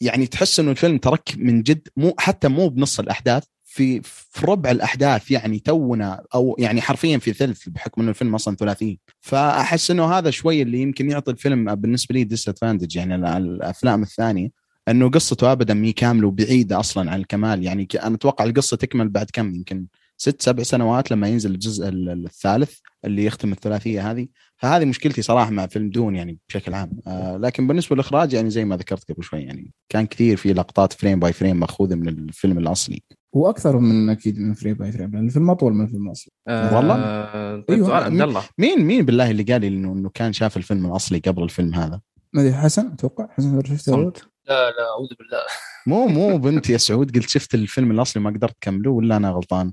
يعني 0.00 0.26
تحس 0.26 0.60
إنه 0.60 0.70
الفيلم 0.70 0.98
ترك 0.98 1.34
من 1.36 1.62
جد 1.62 1.88
مو 1.96 2.14
حتى 2.18 2.48
مو 2.48 2.68
بنص 2.68 3.00
الأحداث 3.00 3.44
في 3.64 4.00
في 4.02 4.46
ربع 4.46 4.70
الأحداث 4.70 5.30
يعني 5.30 5.58
تونا 5.58 6.24
أو 6.34 6.56
يعني 6.58 6.80
حرفيا 6.80 7.18
في 7.18 7.32
ثلث 7.32 7.68
بحكم 7.68 8.00
إنه 8.00 8.10
الفيلم 8.10 8.34
أصلا 8.34 8.56
ثلاثي 8.56 8.98
فأحس 9.20 9.90
إنه 9.90 10.12
هذا 10.12 10.30
شوي 10.30 10.62
اللي 10.62 10.78
يمكن 10.78 11.10
يعطي 11.10 11.30
الفيلم 11.30 11.74
بالنسبة 11.74 12.12
لي 12.12 12.24
disadvantage 12.24 12.96
يعني 12.96 13.14
الأفلام 13.36 14.02
الثانية. 14.02 14.48
أنه 14.88 15.10
قصته 15.10 15.52
ابدا 15.52 15.74
مي 15.74 15.92
كاملة 15.92 16.26
وبعيدة 16.28 16.80
أصلا 16.80 17.10
عن 17.10 17.20
الكمال. 17.20 17.62
يعني 17.64 17.88
أنا 18.02 18.14
أتوقع 18.14 18.44
القصة 18.44 18.76
تكمل 18.76 19.08
بعد 19.08 19.30
كم؟ 19.32 19.54
يمكن 19.54 19.86
ست 20.16 20.42
سبع 20.42 20.62
سنوات 20.62 21.10
لما 21.10 21.28
ينزل 21.28 21.50
الجزء 21.50 21.88
ال- 21.88 22.24
الثالث 22.26 22.78
اللي 23.04 23.24
يختم 23.24 23.52
الثلاثية 23.52 24.10
هذه. 24.10 24.28
فهذه 24.56 24.84
مشكلتي 24.84 25.22
صراحة 25.22 25.50
مع 25.50 25.66
فيلم 25.66 25.90
Dune 25.90 26.16
يعني 26.16 26.38
بشكل 26.48 26.74
عام. 26.74 26.90
آه 27.06 27.36
لكن 27.36 27.66
بالنسبة 27.66 27.96
للإخراج 27.96 28.32
يعني 28.32 28.50
زي 28.50 28.64
ما 28.64 28.76
ذكرت 28.76 29.12
قبل 29.12 29.24
شوي 29.24 29.40
يعني 29.40 29.72
كان 29.88 30.06
كثير 30.06 30.36
في 30.36 30.52
لقطات 30.52 30.92
frame 30.92 31.20
by 31.20 31.32
frame 31.32 31.60
مأخوذة 31.60 31.94
من 31.94 32.08
الفيلم 32.08 32.58
الأصلي. 32.58 33.02
وأكثر 33.32 33.78
من 33.78 34.10
أكيد 34.10 34.38
من 34.38 34.54
frame 34.54 34.74
by 34.74 34.92
frame 34.92 35.10
لأن 35.10 35.26
الفيلم 35.26 35.50
أطول 35.50 35.72
من 35.74 35.84
الفيلم 35.84 36.06
الأصلي. 36.06 36.32
والله؟ 36.48 36.94
آه، 36.94 37.64
طيب 37.68 37.84
أيوة. 37.84 37.96
عبد 37.96 38.20
الله. 38.20 38.42
مين 38.58 38.84
مين 38.84 39.04
بالله 39.04 39.30
اللي 39.30 39.42
قال 39.42 39.60
لي 39.60 39.68
إنه 39.68 40.10
كان 40.14 40.32
شاف 40.32 40.56
الفيلم 40.56 40.86
الأصلي 40.86 41.18
قبل 41.18 41.42
الفيلم 41.42 41.74
هذا؟ 41.74 42.00
ما 42.32 42.42
ادري 42.42 42.54
حسن 42.54 42.86
أتوقع. 42.86 43.28
حسن 43.30 43.62
شفته 43.64 44.12
لا 44.48 44.70
لا 44.70 44.90
أعوذ 44.90 45.08
بالله. 45.18 45.42
مو 45.86 46.06
مو 46.06 46.38
أنت 46.38 46.70
يا 46.70 46.76
سعود 46.76 47.16
قلت 47.16 47.28
شفت 47.28 47.54
الفيلم 47.54 47.90
الأصلي 47.90 48.22
ما 48.22 48.30
قدرت 48.30 48.56
تكمله 48.60 48.90
ولا 48.90 49.16
أنا 49.16 49.30
غلطان؟ 49.30 49.72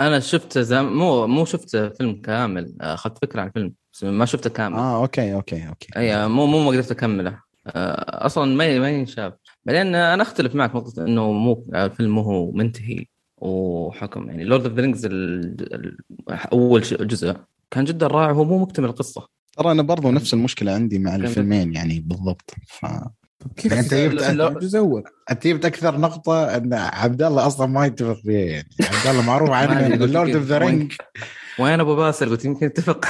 أنا 0.00 0.20
شفت 0.20 0.58
زم... 0.58 0.84
مو 0.84 1.26
مو 1.26 1.44
شفت 1.44 1.76
فيلم 1.76 2.20
كامل. 2.20 2.74
أخذت 2.80 3.18
فكرة 3.22 3.40
عن 3.40 3.46
الفيلم 3.46 3.72
بس 3.92 4.04
ما 4.04 4.24
شفته 4.24 4.50
كامل. 4.50 4.76
آه 4.76 4.96
okay 5.02 5.34
okay 5.34 5.68
okay. 5.68 5.88
أي 5.96 6.28
مو 6.28 6.46
مو 6.46 6.62
ما 6.64 6.70
قدرت 6.70 6.90
أكمله. 6.90 7.40
آه، 7.66 8.26
أصلا 8.26 8.54
ما 8.56 8.78
ما 8.78 8.90
ينشاف. 8.90 9.32
بعدين 9.64 9.94
أنا 9.94 10.22
أختلف 10.22 10.54
معك 10.54 10.74
نقطة 10.76 11.02
إنه 11.02 11.32
مو 11.32 11.66
الفيلم 11.74 12.10
مو 12.14 12.20
هو 12.20 12.50
منتهي 12.52 13.06
وحكم. 13.36 14.28
يعني 14.30 14.44
Lord 14.44 14.64
of 14.66 14.74
the 14.74 14.80
Rings 14.82 15.08
أول 16.52 16.86
ش- 16.86 16.94
جزء 16.94 17.36
كان 17.70 17.84
جدا 17.84 18.06
رائع 18.06 18.30
وهو 18.30 18.44
مو 18.44 18.58
مكتمل 18.58 18.88
القصة. 18.88 19.28
ترى 19.52 19.70
أنا 19.72 19.82
برضو 19.82 20.10
نفس 20.10 20.34
المشكلة 20.34 20.72
عندي 20.72 20.98
مع. 20.98 21.14
الفيلمين 21.16 21.74
يعني 21.74 22.00
بالضبط 22.00 22.54
ف... 22.66 22.86
كيف 23.56 23.72
يعني 23.72 23.84
أنت 23.84 23.94
جبت 23.94 24.22
أنت 25.30 25.46
جبت 25.46 25.64
أكثر 25.64 25.98
نقطة 26.00 26.56
أن 26.56 26.74
عبد 26.74 27.22
الله 27.22 27.46
أصلا 27.46 27.66
ما 27.66 27.86
يتفق 27.86 28.20
فيها 28.22 28.38
يعني. 28.46 28.68
عبد 28.80 29.06
الله 29.06 29.22
معروف 29.22 29.50
عنه 29.58 29.86
أدري، 29.86 29.98
قلت 29.98 30.12
لورد 30.12 30.26
كيف. 30.26 30.36
of 30.36 30.44
the 30.46 30.58
Ring 30.58 30.92
وين 31.58 31.80
أبو 31.80 31.96
باسل؟ 31.96 32.28
قلت 32.30 32.44
يمكن 32.44 32.66
اتفق. 32.66 33.04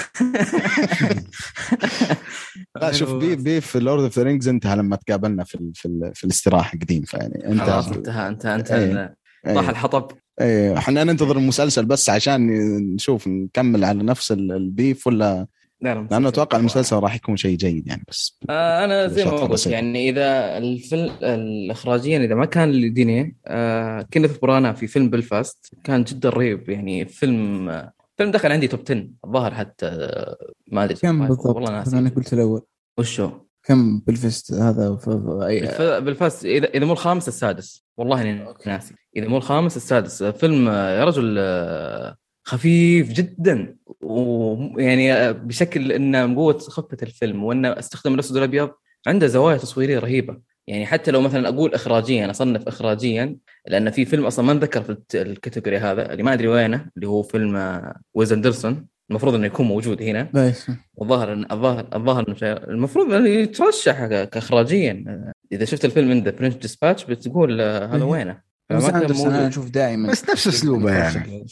لا 2.83 2.93
شوف 2.93 3.13
بي 3.13 3.37
بي 3.37 3.61
في 3.61 3.81
لورد 3.81 4.03
اوف 4.03 4.19
ذا 4.19 4.23
رينجز 4.25 4.49
انتهى 4.49 4.77
لما 4.77 4.97
تقابلنا 4.97 5.45
في 5.45 5.55
ال... 5.55 5.71
في, 5.75 5.87
ال... 5.87 6.11
في 6.15 6.25
الاستراحة 6.25 6.79
قديم 6.79 7.03
فيعني 7.03 7.47
أنت 7.49 7.61
خلاص 7.61 7.89
انتهى 7.89 8.29
انت 8.29 8.47
انت 8.47 8.71
إيه. 8.71 9.55
طاح 9.55 9.69
الحطب. 9.69 10.11
إيه 10.41 10.79
إحنا 10.79 11.05
ننتظر 11.05 11.37
المسلسل 11.39 11.85
بس 11.85 12.11
عشان 12.11 12.47
نشوف 12.95 13.29
نكمل 13.29 13.85
على 13.85 14.03
نفس 14.03 14.33
ال- 14.33 14.53
ال 14.53 14.64
beef 14.64 15.07
ولا 15.07 15.47
لا، 15.81 15.95
لا، 15.95 16.09
لأنه 16.11 16.29
أتوقع 16.29 16.59
المسلسل 16.59 16.97
راح 16.97 17.15
يكون 17.15 17.37
شيء 17.37 17.57
جيد 17.57 17.87
يعني 17.87 18.03
بس 18.09 18.39
آه 18.51 18.85
أنا 18.85 19.09
زي 19.09 19.25
ما 19.25 19.31
قلت. 19.31 19.67
يعني 19.67 20.09
إذا 20.11 20.59
الفيلم 20.59 21.11
الاخراجيا 21.23 22.19
إذا 22.19 22.35
ما 22.35 22.45
كان 22.45 22.73
لديني 22.73 23.37
آه 23.47 24.03
كينيث 24.03 24.39
برانا 24.39 24.73
في 24.73 24.87
فيلم 24.87 25.11
بلفاست 25.11 25.75
كان 25.85 26.05
جدا 26.05 26.29
رهيب. 26.29 26.69
يعني 26.69 27.05
فيلم 27.05 27.69
آه 27.69 27.93
فيلم 28.17 28.31
دخل 28.31 28.53
عندي 28.53 28.69
top 28.69 28.81
10 28.91 29.09
الظاهر 29.25 29.55
حتى 29.55 29.87
آه 29.87 30.37
ما 30.73 30.85
أدري 30.85 30.95
كم 30.95 31.21
والله 31.21 31.29
بالضبط؟ 31.29 31.71
ناسي. 31.71 31.99
أنا 31.99 32.11
قلت 32.17 32.33
الأول. 32.33 32.63
وشو؟ 32.99 33.31
كم 33.63 33.99
بلفاست 34.07 34.53
هذا؟ 34.53 34.97
ف... 34.97 35.09
بالف- 35.09 35.81
بلفاست 35.83 36.45
إذا 36.45 36.67
إذا 36.67 36.85
مو 36.85 36.93
الخامس 36.93 37.29
السادس. 37.29 37.85
والله 37.97 38.23
إني. 38.23 38.55
ناسي. 38.67 38.95
إذا 39.17 39.29
مو 39.29 39.37
الخامس 39.37 39.77
السادس. 39.77 40.23
فيلم 40.23 40.69
آه، 40.69 40.99
يا 40.99 41.05
رجل 41.05 41.37
آه، 41.39 42.17
خفيف 42.49 43.13
جدا 43.13 43.77
ويعني 44.03 45.33
بشكل 45.33 45.93
انه 45.93 46.27
من 46.27 46.35
قوة 46.37 46.59
خفة 46.59 46.97
الفيلم 47.03 47.45
وانه 47.45 47.69
أستخدم 47.69 48.15
الاسود 48.15 48.37
والابيض 48.37 48.71
عنده 49.07 49.27
زوايا 49.27 49.57
تصويرية 49.57 49.99
رهيبة. 49.99 50.39
يعني 50.67 50.87
حتى 50.87 51.11
لو 51.11 51.21
مثلا 51.21 51.49
أقول 51.49 51.75
اخراجيا 51.75 52.31
أصنف 52.31 52.69
اخراجيا 52.69 53.37
لأن 53.67 53.91
في 53.91 54.05
فيلم 54.05 54.27
أصلا 54.27 54.45
ما 54.45 54.53
انذكر 54.53 54.83
في 54.83 54.91
الت- 54.91 55.15
ال 55.17 55.24
category 55.24 55.79
هذا 55.79 56.13
اللي 56.13 56.23
ما 56.23 56.33
أدري 56.33 56.49
وينه 56.49 56.87
اللي 56.97 57.09
هو 57.09 57.23
فيلم 57.23 57.83
ويس 58.15 58.33
أندرسون 58.33 58.87
المفروض 59.11 59.35
إنه 59.35 59.47
يكون 59.47 59.67
موجود 59.67 60.03
هنا. 60.03 60.29
بس 60.35 60.71
الظاهر 61.03 61.33
الظاهر 61.53 61.89
الظاهر 61.95 62.25
المفروض 62.69 63.13
إنه 63.13 63.29
يترشح 63.29 64.07
كاخراجيا. 64.07 65.05
إذا 65.53 65.65
شفت 65.65 65.85
الفيلم 65.85 66.11
عنده 66.11 66.31
French 66.31 66.55
Dispatch 66.55 67.05
بتقول 67.05 67.61
آه، 67.61 67.87
هذا 67.87 67.97
إيه. 67.97 68.03
وينه؟ 68.03 68.41
بس 68.71 68.85
أنا. 68.85 69.49
أشوف 69.49 69.71
دائما. 69.71 70.11
بس 70.11 70.31
نفس 70.31 70.47
أسلوبه 70.49 70.93
يعني. 70.93 71.47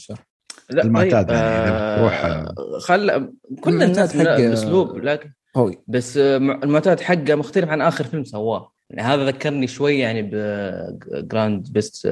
لا 0.71 0.83
المعتاد 0.85 1.27
طيب، 1.27 1.37
يعني، 1.37 1.71
آه، 1.71 2.03
روح- 2.03 2.49
خل 2.81 3.31
كل 3.61 3.71
المعتاد 3.73 4.11
الناس 4.11 4.17
حق- 4.17 4.21
الاسلوب 4.23 4.97
لكن 4.99 5.31
قوي. 5.55 5.79
بس 5.89 6.17
آه، 6.17 6.39
مع- 6.39 6.61
المعتاد 6.65 7.01
حقه 7.01 7.35
مختلف 7.35 7.69
عن 7.69 7.81
آخر 7.83 8.05
فيلم 8.05 8.25
سواه. 8.25 8.73
يعني 8.91 9.03
هذا 9.03 9.27
ذكرني 9.27 9.67
شوي 9.67 9.99
يعني 9.99 10.23
ب 10.23 10.48
Grand 10.48 11.73
بيست 11.73 12.07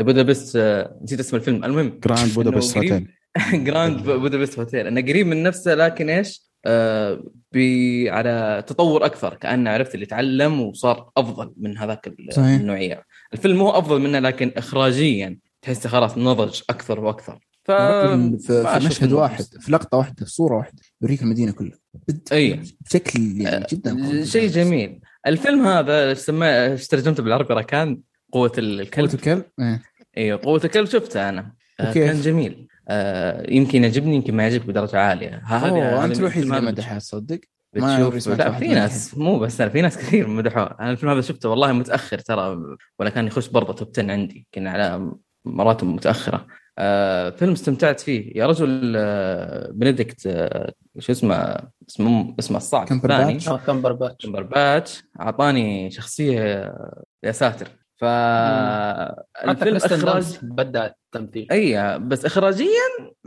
Budapest 0.00 0.56
نسيت 1.02 1.20
اسم 1.20 1.36
الفيلم. 1.36 1.64
المهم 1.64 2.00
Grand 2.04 2.34
Budapest. 2.34 2.76
Hotel 2.78 3.08
Grand 3.52 4.02
Budapest 4.02 4.58
Hotel 4.58 4.86
إنه 4.86 5.00
قريب 5.00 5.26
من 5.26 5.42
نفسه 5.42 5.74
لكن 5.74 6.10
إيش؟ 6.10 6.52
آه 6.66 7.24
بي 7.52 8.10
على 8.10 8.64
تطور 8.66 9.04
أكثر. 9.04 9.34
كأنه 9.34 9.70
عرفت 9.70 9.94
اللي 9.94 10.06
تعلم 10.06 10.60
وصار 10.60 11.10
أفضل 11.16 11.52
من 11.56 11.78
هذاك. 11.78 12.14
النوعية. 12.38 13.04
الفيلم 13.32 13.56
مو 13.58 13.70
أفضل 13.70 14.00
منه 14.00 14.18
لكن 14.18 14.52
اخراجيا. 14.56 15.38
تحسه 15.62 15.88
خلاص 15.88 16.18
نضج 16.18 16.60
أكثر 16.70 17.00
وأكثر. 17.00 17.38
ف 17.64 17.70
في, 17.70 18.78
مشهد 18.86 19.12
واحد 19.12 19.44
في 19.44 19.72
لقطة 19.72 19.98
واحدة 19.98 20.24
في 20.24 20.30
صورة 20.30 20.56
واحدة 20.56 20.82
يوريك 21.02 21.22
المدينة 21.22 21.52
كلها. 21.52 21.78
أي. 22.32 22.60
بشكل 22.80 23.20
يعني 23.40 23.66
جدا 23.70 24.04
قوي. 24.06 24.24
شيء 24.26 24.48
جميل. 24.48 25.00
الفيلم 25.26 25.66
هذا 25.66 26.08
إيش 26.08 26.18
سماه 26.18 26.72
إيش 26.72 26.86
ترجمته 26.86 27.22
بالعربي؟ 27.22 27.54
ركان؟ 27.54 28.00
قوة 28.32 28.52
ال- 28.58 28.76
قوة 28.76 28.82
الكلب؟ 29.04 29.14
الكلب 29.14 29.44
إيه. 29.60 29.82
أيوه 30.16 30.40
قوة 30.44 30.60
الكلب 30.64 30.86
شفته 30.86 31.28
أنا. 31.28 31.52
آه 31.80 31.90
وكيف؟ 31.90 32.04
كان 32.04 32.20
جميل. 32.20 32.66
آه 32.88 33.50
يمكن 33.50 33.82
يعجبني 33.82 34.14
يمكن 34.14 34.36
ما 34.36 34.42
يعجبك 34.42 34.66
بدرجة 34.66 34.98
عالية. 34.98 35.42
هذه 35.46 36.04
أنت 36.04 36.18
الوحيد 36.18 36.42
اللي 36.42 36.60
مدحها 36.60 36.98
تصدق 36.98 37.40
بتشوف. 37.72 38.28
لا 38.28 38.52
في. 38.52 38.68
ناس 38.68 39.16
مو 39.18 39.38
بس 39.38 39.60
أنا، 39.60 39.70
في 39.70 39.82
ناس 39.82 39.98
كثير 39.98 40.26
مدحوه 40.28 40.76
أنا 40.80 40.90
الفيلم 40.90 41.12
هذا 41.12 41.20
شفته 41.20 41.48
والله 41.48 41.72
متأخر 41.72 42.18
ترى 42.18 42.58
ولا 42.98 43.10
كان 43.10 43.26
يخش 43.26 43.48
برضه 43.48 43.72
top 43.72 43.88
10 43.98 44.12
عندي. 44.12 44.46
كان 44.52 44.66
على 44.66 45.12
مراتب 45.44 45.86
متأخرة. 45.86 46.46
آه 46.78 47.30
فيلم 47.30 47.52
استمتعت 47.52 48.00
فيه. 48.00 48.32
يا 48.38 48.46
رجل 48.46 48.94
آه 48.96 49.70
بنديكت 49.72 50.26
آه 50.26 50.72
شو 50.98 51.12
اسمه؟ 51.12 51.56
اسمه 51.90 52.34
اسمه 52.38 52.56
الصعب 52.56 52.86
كمبرباتش؟ 52.88 53.48
آه، 53.48 53.56
كمبرباتش. 53.66 54.26
كمبرباتش 54.26 55.02
أعطاني 55.20 55.90
شخصية 55.90 56.40
آه، 56.40 57.02
يا 57.24 57.32
ساتر. 57.32 57.68
ف 57.96 58.04
حتى 58.04 59.50
الفيلم 59.50 59.76
إخراج 59.76 60.38
بدع 60.42 60.86
التمثيل. 60.86 61.46
إي 61.52 61.98
بس 61.98 62.24
اخراجيا 62.24 62.66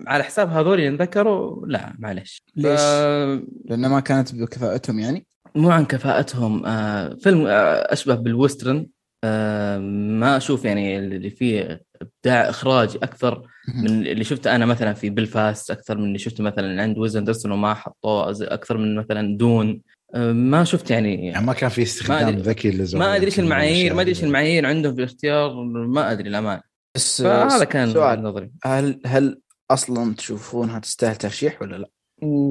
على 0.08 0.24
حساب 0.24 0.50
هذول 0.50 0.74
اللي 0.74 0.88
انذكروا 0.88 1.66
لا 1.68 1.94
معلش 2.00 2.44
ليش؟ 2.56 2.80
ف- 2.82 3.42
لأنه 3.66 3.88
ما 3.88 4.00
كانت 4.00 4.36
بكفاءتهم 4.36 5.00
يعني؟ 5.00 5.28
مو 5.56 5.70
عن 5.70 5.86
كفاءتهم. 5.86 6.66
آه 6.66 7.10
فيلم 7.22 7.48
آه 7.48 7.94
أشبه 7.94 8.16
بال 8.16 8.28
western. 8.28 8.78
آه 8.78 8.86
ما 10.20 10.38
أشوف 10.38 10.66
يعني 10.66 10.98
اللي 10.98 11.30
فيه 11.30 11.86
إبداع 12.02 12.50
اخراجي 12.50 12.98
أكثر 12.98 13.42
من 13.76 14.08
اللي 14.08 14.24
شفته 14.24 14.56
أنا 14.56 14.66
مثلا 14.66 14.94
في 14.94 15.10
بلفاست 15.10 15.72
أكثر 15.72 15.98
من 15.98 16.04
اللي 16.04 16.18
شفته 16.18 16.44
مثلا 16.44 16.82
عند 16.82 16.98
ويس 16.98 17.18
اندرسون 17.18 17.52
وما 17.52 17.74
حطوه 17.74 18.36
أكثر 18.42 18.78
من 18.78 18.96
مثلا 18.96 19.38
Dune 19.38 19.82
آه 20.16 20.32
ما 20.32 20.64
شفت 20.64 20.92
يعني 20.92 21.28
يعني 21.28 21.46
ما 21.46 21.54
كان 21.54 21.70
في 21.70 21.82
استخدام 21.82 22.30
ذكي 22.30 22.72
للزوايا 22.72 23.06
ما 23.06 23.16
أدري 23.16 23.26
إيش 23.26 23.40
المعايير 23.40 23.94
ما 23.94 24.02
أدري 24.02 24.12
إيش. 24.12 24.24
المعايير 24.24 24.66
عندهم 24.66 24.96
في 24.96 25.00
الاختيار 25.00 25.64
ما 25.64 26.12
أدري 26.12 26.30
الامان 26.30 26.62
بس 26.96 27.22
فهذا 27.22 27.64
كان 27.64 27.94
سؤال 27.94 28.24
نظري. 28.24 28.52
هل 28.64 29.02
هل 29.06 29.42
أصلا 29.72 30.16
تشوفونها 30.16 30.80
تستاهل 30.80 31.16
ترشيح 31.16 31.62
ولا 31.62 31.76
لا؟ 31.76 31.90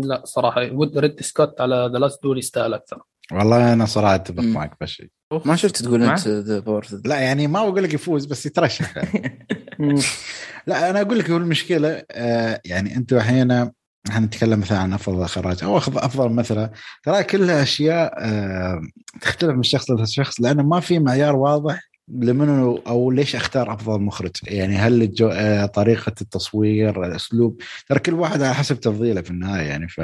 لا 0.05 0.23
صراحة 0.25 0.73
ريدلي 0.73 1.21
سكوت 1.21 1.61
على 1.61 1.91
The 1.93 1.99
Last 1.99 2.23
Duel 2.23 2.39
يستاهل 2.39 2.75
أكثر. 2.75 3.03
والله 3.33 3.73
أنا 3.73 3.87
صراحة 3.87 4.15
أتفق. 4.15 4.43
معك 4.43 4.73
بشيء. 4.81 5.09
ما 5.45 5.57
شفت 5.57 5.83
تقول؟ 5.83 6.03
أنت 6.03 6.29
the 6.29 6.59
both 6.59 6.95
لا 7.05 7.21
يعني 7.21 7.47
ما 7.47 7.69
بقول 7.71 7.83
لك 7.85 7.95
يفوز 7.95 8.27
بس 8.27 8.47
يترشح 8.47 8.95
لا 10.67 10.91
أنا 10.91 11.01
أقول 11.01 11.19
لك 11.19 11.31
هو 11.31 11.37
المشكلة 11.37 12.03
آه 12.11 12.61
يعني 12.65 12.97
أنتم 12.97 13.17
أحيانا 13.17 13.73
إحنا 14.09 14.27
نتكلم 14.27 14.61
مثلا 14.61 14.79
عن 14.79 14.93
أفضل 14.93 15.23
اخراج 15.23 15.65
أو 15.65 15.77
أخذ 15.79 15.97
أفضل 15.97 16.33
مثلا. 16.33 16.71
ترى 17.05 17.23
كلها 17.25 17.63
اشياء 17.63 18.15
آه 18.19 18.81
تختلف 19.21 19.51
من 19.57 19.63
شخص 19.63 19.91
لشخص 19.91 20.41
لأنه 20.41 20.63
ما 20.63 20.81
في 20.81 20.99
معيار 20.99 21.37
واضح 21.37 21.81
لمنو 22.09 22.77
أو 22.87 23.11
ليش 23.11 23.37
أختار 23.37 23.75
أفضل 23.75 24.01
مخرج. 24.01 24.31
يعني 24.43 24.77
هل 24.77 25.03
الجو... 25.03 25.29
آه 25.29 25.67
طريقة 25.67 26.13
التصوير 26.21 27.05
الأسلوب. 27.07 27.61
ترى 27.89 27.99
كل 27.99 28.15
واحد 28.15 28.43
على 28.43 28.55
حسب 28.55 28.81
تفضيله 28.81 29.21
في 29.23 29.31
النهاية 29.31 29.67
يعني 29.69 29.89
ف 29.89 30.01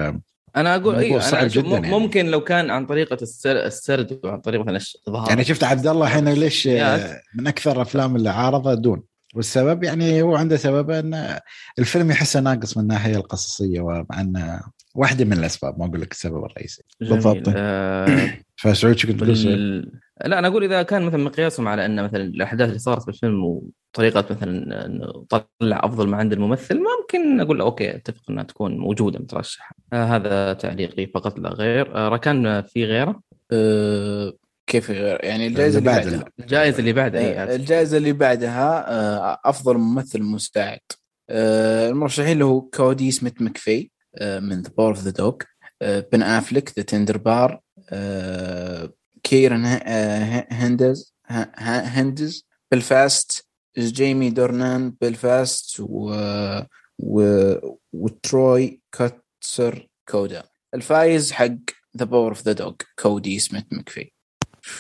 أنا 0.57 0.77
أقول 0.77 0.95
اي 0.95 1.21
صعب 1.21 1.49
جداً 1.51 1.69
يعني. 1.69 1.91
ممكن 1.91 2.27
لو 2.27 2.41
كان 2.45 2.71
عن 2.71 2.87
طريقة 2.87 3.17
السر- 3.23 3.67
السرد 3.67 4.21
وعن 4.25 4.41
طريقة 4.41 4.65
مثلا 4.65 5.01
اظهار 5.09 5.29
يعني 5.29 5.45
شفت 5.45 5.65
عبد 5.65 5.87
الله 5.87 6.07
الحين 6.07 6.29
ليش. 6.29 6.67
من 7.35 7.47
أكثر 7.47 7.77
الأفلام 7.77 8.17
اللي 8.17 8.31
عارضه 8.31 8.75
Dune 8.75 9.03
والسبب 9.35 9.85
يعني 9.85 10.23
هو 10.23 10.37
عنده 10.37 10.57
سبب 10.57 10.91
إن 10.91 11.39
الفيلم 11.79 12.11
يحسه 12.11 12.41
ناقص 12.41 12.77
من 12.77 12.83
الناحية 12.83 13.17
القصصية 13.17 13.81
ومع 13.81 14.21
انه 14.21 14.61
واحدة 14.95 15.25
من 15.25 15.33
الأسباب 15.33 15.79
ما 15.79 15.87
أقول 15.87 16.01
لك 16.01 16.13
السبب 16.13 16.45
الرئيسي. 16.45 16.83
بالضبط. 17.01 17.43
آه 17.57 18.33
فسعود 18.61 18.99
شو 18.99 19.09
كنت؟ 19.09 19.25
بال... 19.25 19.93
لا 20.25 20.39
أنا 20.39 20.49
أقول 20.49 20.65
إذا 20.65 20.83
كان 20.83 21.03
مثلا 21.03 21.25
مقياسهم 21.25 21.69
على 21.69 21.87
إن 21.87 22.05
مثلا 22.05 22.23
الأحداث 22.23 22.69
اللي 22.69 22.79
صارت 22.79 23.03
في 23.03 23.09
الفيلم 23.09 23.45
وطريقة 23.45 24.27
مثلا 24.31 24.87
انه 24.87 25.27
طلع 25.29 25.81
أفضل 25.85 26.09
ما 26.09 26.17
عند 26.17 26.33
الممثل 26.33 26.79
ممكن 26.79 27.41
أقول 27.41 27.59
له 27.59 27.65
okay 27.65 27.97
أتفق 27.97 28.23
إنها 28.31 28.45
تكون 28.45 28.79
موجودة 28.79 29.19
مترشحة. 29.19 29.77
آه 29.93 30.05
هذا 30.05 30.53
تعليقي 30.53 31.07
فقط 31.07 31.39
لا 31.39 31.49
غير. 31.49 31.97
آه 31.97 32.09
ركان 32.09 32.63
في 32.63 32.85
غيره؟ 32.85 33.21
أه 33.53 34.33
كيف 34.67 34.91
غير 34.91 35.25
يعني 35.25 35.47
الجائزة 35.47 35.79
اللي 35.79 35.91
بعد 35.91 36.05
بعدها. 36.05 36.25
الجائزة 36.41 36.79
اللي 36.79 36.93
بعدها 36.93 37.21
آه، 37.21 37.51
اي 37.51 37.57
الجائزة 37.57 37.97
اللي 37.97 38.13
بعدها 38.13 38.93
آه، 38.93 39.41
أفضل 39.45 39.79
ممثل 39.79 40.23
مساعد 40.23 40.81
آه، 41.31 41.89
المرشحين 41.89 42.33
اللي 42.33 42.45
هو 42.45 42.61
كودي 42.61 43.11
سميث 43.11 43.33
مكفي 43.41 43.81
آه، 43.81 44.00
من 44.23 44.63
The 44.63 44.71
Power 44.77 44.89
of 44.89 44.99
the 44.99 45.11
Dog 45.11 45.37
بن 45.83 46.23
افلك 46.23 46.73
The 46.77 46.83
Tender 46.83 47.17
Bar 47.17 47.61
كيرن 49.23 49.65
آه، 49.67 50.47
هندز 50.51 51.15
هندز. 51.29 52.47
بلفاست 52.71 53.47
جيمي 53.79 54.31
دورنان 54.31 54.91
بلفاست 55.01 55.81
و, 55.81 56.15
و... 56.99 57.55
وتروي 57.93 58.81
كوتسر 58.95 59.89
CODA. 60.09 60.43
الفايز 60.75 61.33
حق 61.33 61.57
The 61.97 62.05
Power 62.05 62.29
of 62.29 62.43
the 62.43 62.53
Dog 62.53 62.73
كودي 62.99 63.39
سميث 63.39 63.65
مكفي. 63.73 64.11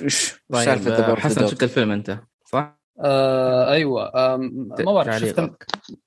إيش 0.02 0.34
طيب 0.52 0.64
سالفة 0.64 0.90
The 0.90 1.07
Power 1.07 1.19
آه، 1.18 1.20
حسن 1.20 1.49
شفت 1.49 1.62
الفيلم 1.62 1.90
أنت؟ 1.90 2.18
صح؟ 2.44 2.80
آه 3.00 3.72
أيوه. 3.72 4.34
آم، 4.34 4.68
ما 4.68 4.92
بعرف 4.92 5.20
شفت. 5.20 5.50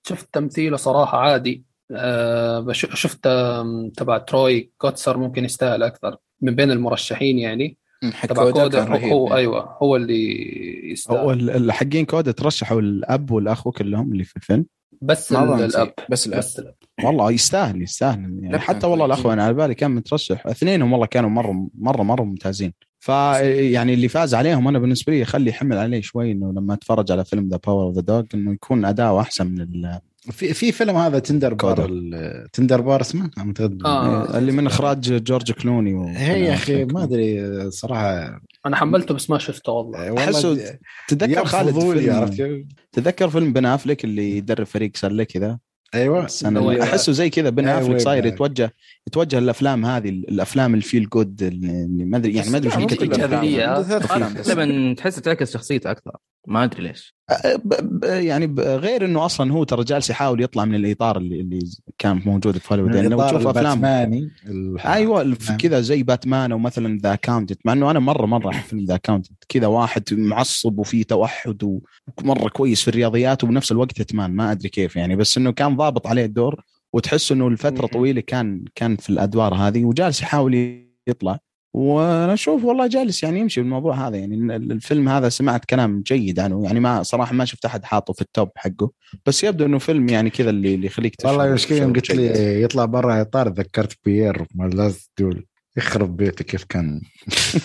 شفت 0.07 0.29
تمثيله 0.33 0.77
صراحة 0.77 1.17
عادي. 1.17 1.65
آه 1.67 1.72
شفت 2.71 3.27
آم، 3.27 3.89
تبع 3.89 4.17
تروي 4.17 4.71
كوتسر 4.77 5.17
ممكن 5.17 5.45
يستاهل 5.45 5.83
أكثر 5.83 6.17
من 6.41 6.55
بين 6.55 6.71
المرشحين 6.71 7.39
يعني. 7.39 7.77
حق 8.13 8.27
تبع 8.27 8.51
CODA 8.51 8.83
هو, 8.83 8.95
هو 9.27 9.35
أيوه 9.35 9.77
هو 9.81 9.95
اللي 9.95 10.33
هو 10.87 10.91
يستاهل 10.91 11.31
ال- 11.31 11.49
الحقين 11.49 12.05
CODA 12.05 12.31
ترشحوا 12.31 12.81
الأب 12.81 13.31
والأخو 13.31 13.71
كلهم 13.71 14.11
اللي 14.11 14.23
في 14.23 14.35
الفيلم؟ 14.35 14.65
بس 15.01 15.31
الأب. 15.31 15.93
بس 16.09 16.27
الأب. 16.27 16.39
بس 16.39 16.59
الأب. 16.59 16.75
والله 17.03 17.31
يستاهل 17.31 17.81
يستاهل. 17.81 18.39
يعني 18.43 18.59
حتى 18.59 18.87
والله. 18.87 19.05
الاخوه 19.05 19.33
أنا 19.33 19.43
على 19.43 19.53
بالي 19.53 19.75
كان 19.75 19.91
مترشح. 19.91 20.47
اثنينهم 20.47 20.91
والله 20.93 21.05
كانوا 21.07 21.29
مرة 21.29 21.67
مرة 21.77 22.03
مرة 22.03 22.23
ممتازين. 22.23 22.73
فيعني 22.99 23.93
اللي 23.93 24.07
فاز 24.07 24.35
عليهم 24.35 24.67
أنا 24.67 24.79
بالنسبة 24.79 25.13
لي 25.13 25.19
يخلي 25.19 25.49
يحمل 25.49 25.77
عليه 25.77 26.01
شوي 26.01 26.31
إنه 26.31 26.51
لما 26.51 26.73
أتفرج 26.73 27.11
على 27.11 27.25
فيلم 27.25 27.47
The 27.49 27.59
Power 27.67 27.83
of 27.83 27.95
the 27.95 28.01
Dog 28.01 28.23
إنه 28.33 28.53
يكون 28.53 28.85
اداؤه 28.85 29.21
أحسن 29.21 29.47
من 29.47 29.61
ال- 29.61 29.99
في 30.31 30.53
في 30.53 30.71
فيلم 30.71 30.95
هذا 30.97 31.19
تندر 31.19 31.53
بار 31.53 31.87
تندر 32.53 32.81
بار 32.81 33.01
اسمه؟ 33.01 33.29
أعتقد. 33.37 33.79
آه. 33.85 34.37
اللي 34.37 34.51
من 34.51 34.67
إخراج 34.67 35.23
جورج 35.23 35.51
كلوني 35.51 35.93
و... 35.93 36.03
هي 36.07 36.45
يا 36.45 36.53
أخي 36.53 36.85
ما 36.85 37.03
أدري 37.03 37.71
صراحة. 37.71 38.39
أنا 38.65 38.75
حملته 38.75 39.13
بس 39.13 39.29
ما 39.29 39.37
شفته 39.37 39.71
والله. 39.71 39.99
والله 40.11 40.23
أحسه 40.23 40.77
تتذكر 41.07 41.45
خالد 41.45 41.79
فيلم؟ 41.79 42.67
تتذكر 42.91 43.29
فيلم 43.29 43.53
بن 43.53 43.65
أفلك 43.65 44.03
اللي 44.03 44.37
يدرب 44.37 44.65
فريق 44.65 44.91
سله 44.97 45.23
كذا؟ 45.23 45.59
أيوه. 45.95 46.25
السنة 46.25 46.59
هو- 46.59 46.71
اللي 46.71 46.83
أحسه 46.83 47.11
زي 47.11 47.29
كذا 47.29 47.49
بن 47.49 47.67
أيوة، 47.67 47.81
أفلك 47.81 47.97
صاير 47.97 48.17
يبقى. 48.25 48.35
يتوجه 48.35 48.73
يتوجه 49.07 49.37
الأفلام 49.37 49.85
هذه 49.85 50.09
الأفلام 50.09 50.75
ال 50.75 50.82
feel 50.82 51.09
good 51.09 51.43
اللي 51.43 52.05
ما 52.05 52.17
أدري 52.17 52.33
يعني 52.33 52.49
ما 52.49 52.57
أدري 52.57 52.69
ثلاث 52.69 53.91
أفلام 53.91 54.33
بس. 54.33 54.49
غالبا 54.49 54.93
تحس 54.97 55.15
تعكس 55.15 55.53
شخصيته 55.53 55.91
أكثر. 55.91 56.11
ما 56.47 56.63
أدري 56.63 56.83
ليش. 56.83 57.15
ب- 57.65 57.99
ب- 57.99 58.03
يعني 58.03 58.47
ب- 58.47 58.59
غير 58.59 59.05
إنه 59.05 59.25
أصلا 59.25 59.51
هو 59.53 59.63
ترى 59.63 59.83
جالس 59.83 60.09
يحاول 60.09 60.41
يطلع 60.43 60.65
من 60.65 60.75
الإطار 60.75 61.17
اللي, 61.17 61.39
اللي 61.41 61.59
كان 61.97 62.21
موجود 62.25 62.57
في 62.57 62.73
هوليوود 62.73 62.95
يعني 62.95 63.07
لو 63.07 63.27
تشوف 63.27 63.47
افلام 63.47 63.85
أيوه 64.85 65.23
نعم. 65.23 65.57
كذا 65.57 65.81
زي 65.81 66.03
باتمان 66.03 66.51
أو 66.51 66.57
مثلا 66.59 66.97
The 67.03 67.13
Accountant. 67.13 67.59
مع 67.65 67.73
إنه 67.73 67.91
أنا 67.91 67.99
مرة 67.99 68.25
مرة 68.25 68.49
أحب 68.49 68.63
فيلم 68.67 68.85
The 68.85 68.95
Accountant. 68.95 69.43
كذا 69.49 69.67
واحد 69.67 70.03
معصب 70.11 70.79
وفيه 70.79 71.03
توحد 71.03 71.63
ومره 72.21 72.49
كويس 72.49 72.81
في 72.81 72.87
الرياضيات 72.87 73.43
وبنفس 73.43 73.71
الوقت 73.71 74.01
اتمان 74.01 74.31
ما 74.31 74.51
أدري 74.51 74.69
كيف 74.69 74.95
يعني. 74.95 75.15
بس 75.15 75.37
إنه 75.37 75.51
كان 75.51 75.75
ضابط 75.77 76.07
عليه 76.07 76.25
الدور. 76.25 76.63
وتحس 76.93 77.31
إنه 77.31 77.49
لفتره. 77.49 77.87
طويلة 77.87 78.21
كان 78.21 78.65
كان 78.75 78.95
في 78.95 79.09
الأدوار 79.09 79.53
هذه 79.53 79.85
وجالس 79.85 80.21
يحاول 80.21 80.83
يطلع. 81.07 81.39
وأنا 81.75 82.33
أشوف 82.33 82.63
والله 82.63 82.87
جالس 82.87 83.23
يعني 83.23 83.39
يمشي 83.39 83.61
بالموضوع 83.61 84.07
هذا. 84.07 84.17
يعني 84.17 84.35
ال- 84.35 84.71
الفيلم 84.71 85.09
هذا 85.09 85.29
سمعت 85.29 85.65
كلام 85.65 86.01
جيد 86.07 86.39
عنه. 86.39 86.63
يعني 86.63 86.79
ما 86.79 87.03
صراحة 87.03 87.33
ما 87.33 87.45
شفت 87.45 87.65
أحد 87.65 87.83
حاطه 87.83 88.13
في 88.13 88.21
التوب 88.21 88.49
حقه. 88.55 88.91
بس 89.25 89.43
يبدو 89.43 89.65
إنه 89.65 89.77
فيلم 89.77 90.09
يعني 90.09 90.29
كذا 90.29 90.49
اللي 90.49 90.75
اللي 90.75 90.87
يخليك 90.87 91.15
والله 91.25 91.45
المشكلة 91.45 91.77
يوم 91.77 91.93
قلت. 91.93 92.11
لي 92.11 92.61
يطلع 92.63 92.85
برا 92.85 93.21
إطار 93.21 93.47
ذكرت 93.49 93.97
بيير 94.05 94.45
مال 94.55 94.93
دول 95.19 95.45
يخرب 95.77 96.17
بيته 96.17 96.43
كيف 96.43 96.63
كان 96.63 97.01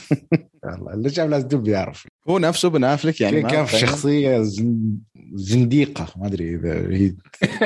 اللي 0.95 1.09
جاب 1.09 1.31
Last 1.31 1.43
Duel 1.43 1.61
بيعرف 1.61 2.07
هو 2.29 2.39
نفسه 2.39 2.71
بن 2.71 2.85
افلك 2.85 3.21
يعني 3.21 3.43
ما 3.43 3.49
كان 3.49 3.65
في. 3.65 3.79
شخصية 3.79 4.43
زن... 4.43 4.97
زنديقة 5.35 6.07
ما 6.17 6.27
أدري 6.27 6.55
إذا 6.55 6.73
هي 6.73 7.15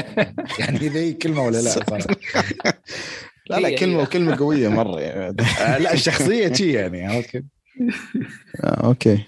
يعني 0.60 0.76
إذا 0.76 1.00
هي 1.00 1.12
كلمة 1.12 1.42
ولا 1.42 1.56
لا 1.56 1.70
صراحة 1.70 1.98
لا 3.50 3.60
لا 3.60 3.76
كلمة. 3.76 4.02
وكلمة 4.02 4.36
قوية 4.36 4.68
مرة 4.68 5.00
يعني. 5.00 5.36
لا 5.58 5.92
الشخصيه 5.92 6.52
شي 6.52 6.72
يعني 6.72 7.22
كيف؟ 7.22 7.44
آه، 8.64 8.86
okay 8.86 9.24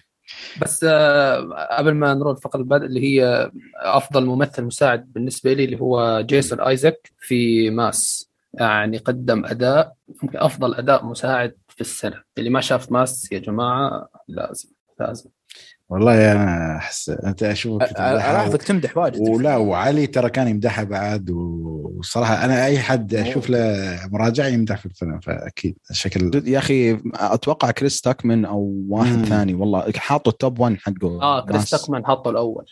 بس 0.63 0.85
آه، 0.89 1.69
قبل 1.79 1.95
ما 1.95 2.15
نروح 2.15 2.37
الفقره 2.37 2.57
اللي 2.61 2.69
بعد 2.69 2.83
اللي 2.83 3.01
هي 3.01 3.51
أفضل 3.77 4.27
ممثل 4.27 4.65
مساعد 4.65 5.13
بالنسبة 5.13 5.53
لي 5.53 5.65
اللي 5.65 5.81
هو 5.81 6.21
جيسون 6.21 6.61
آيزاك 6.61 7.13
في 7.19 7.71
Mass 7.71 8.31
يعني 8.61 8.99
قدم 8.99 9.45
أداء 9.45 9.93
يمكن 10.23 10.39
أفضل 10.39 10.75
أداء 10.75 11.05
مساعد 11.07 11.55
في 11.69 11.81
السنة 11.81 12.23
اللي 12.39 12.51
ما 12.51 12.61
شاف 12.61 12.93
Mass 12.93 13.33
يا 13.33 13.39
جماعة 13.39 14.09
لازم 14.29 14.69
لازم 15.01 15.31
والله 15.89 16.33
أنا 16.33 16.77
أحس 16.77 17.09
أنت 17.09 17.43
أشوفك 17.43 17.91
ألاحظك 17.91 18.63
تمدح 18.63 18.97
واجد 18.97 19.29
ولا 19.29 19.57
وعلي 19.57 20.07
ترى 20.07 20.31
كان 20.31 20.49
يمدحها 20.49 20.85
بعد 20.85 21.31
وصراحة 21.31 22.45
أنا 22.45 22.65
أي 22.67 22.79
حد 22.79 23.15
أشوف 23.15 23.51
له 23.51 24.01
مراجعة 24.13 24.47
يمدح 24.47 24.79
في 24.79 24.87
الفيلم 24.87 25.21
فأكيد 25.21 25.77
شكل 25.93 26.43
يا 26.47 26.59
أخي 26.59 27.01
أتوقع 27.15 27.71
كريس 27.71 28.01
تاكمن 28.01 28.45
أو 28.45 28.85
واحد 28.89 29.17
مم. 29.17 29.25
ثاني 29.25 29.55
والله 29.55 29.93
حاطه 29.97 30.29
ال 30.29 30.37
top 30.37 30.61
1 30.61 30.77
حقه 30.81 31.23
آه 31.23 31.41
كريس 31.45 31.57
ناس. 31.57 31.71
تاكمان 31.71 32.07
حطه 32.07 32.31
الأول. 32.31 32.65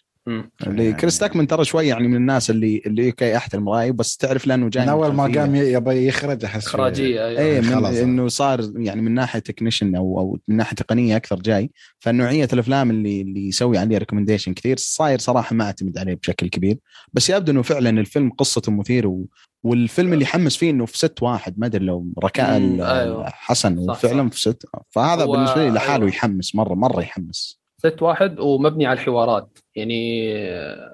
اللي 0.67 0.93
كريس 0.93 1.19
تاكمن 1.19 1.47
ترى 1.47 1.65
شوي 1.65 1.87
يعني 1.89 2.09
من 2.09 2.17
الناس 2.17 2.51
اللي 2.51 2.83
اللي 2.87 3.07
okay 3.07 3.37
احترم 3.37 3.69
رايه 3.69 3.91
بس 3.91 4.17
تعرف 4.17 4.47
لأنه 4.47 4.69
جاي 4.69 4.83
من 4.83 4.89
أول 4.89 5.13
ما. 5.15 5.23
قام 5.23 5.55
يبغى 5.55 6.07
يخرج 6.07 6.45
أحس 6.45 6.67
إخراجية 6.67 7.27
أيوه 7.27 7.41
إيه 7.41 7.61
من 7.61 7.75
خلاص. 7.75 7.97
إنه 7.97 8.29
صار 8.29 8.61
يعني 8.77 9.01
من 9.03 9.15
ناحية 9.15 9.39
technician 9.41 9.95
أو 9.97 10.19
أو 10.19 10.39
من 10.49 10.57
ناحية 10.57 10.77
تقنية 10.77 11.17
أكثر 11.17 11.37
جاي 11.37 11.71
فنوعية 11.99 12.49
الأفلام 12.53 12.91
اللي 12.91 13.21
اللي 13.23 13.49
يسوي 13.49 13.79
عليه 13.79 13.99
recommendation 13.99 14.55
كثير 14.55 14.77
صاير 14.79 15.19
صراحة 15.19 15.55
ما 15.55 15.65
أعتمد 15.65 15.99
عليه 15.99 16.15
بشكل 16.15 16.49
كبير 16.49 16.79
بس 17.13 17.31
يبدو 17.31 17.53
إنه 17.53 17.63
فعلا 17.63 17.91
الفيلم 17.91 18.31
قصته 18.31 18.73
مثيرة 18.73 19.09
و 19.09 19.25
والفيلم 19.65 20.13
اللي 20.13 20.25
يحمس 20.25 20.57
فيه 20.57 20.71
إنه 20.71 20.87
في 20.87 20.99
set 20.99 21.23
واحد 21.23 21.55
ما 21.59 21.67
أدري 21.67 21.85
لو 21.85 22.07
ركان 22.25 22.57
أيوه. 22.57 23.29
حسن 23.29 23.87
صح، 23.87 23.91
وفعلا 23.93 24.29
صح. 24.29 24.35
في 24.35 24.41
set 24.41 24.63
فهذا 24.91 25.25
هو- 25.25 25.33
بالنسبة 25.33 25.65
لي 25.65 25.71
لحاله 25.71 25.95
أيوه. 25.95 26.09
يحمس 26.09 26.55
مره 26.55 26.75
مرة 26.75 27.01
يحمس 27.01 27.61
set 27.79 28.03
واحد 28.03 28.41
ومبني 28.41 28.87
على 28.87 28.99
الحوارات 29.01 29.59
يعني 29.77 30.33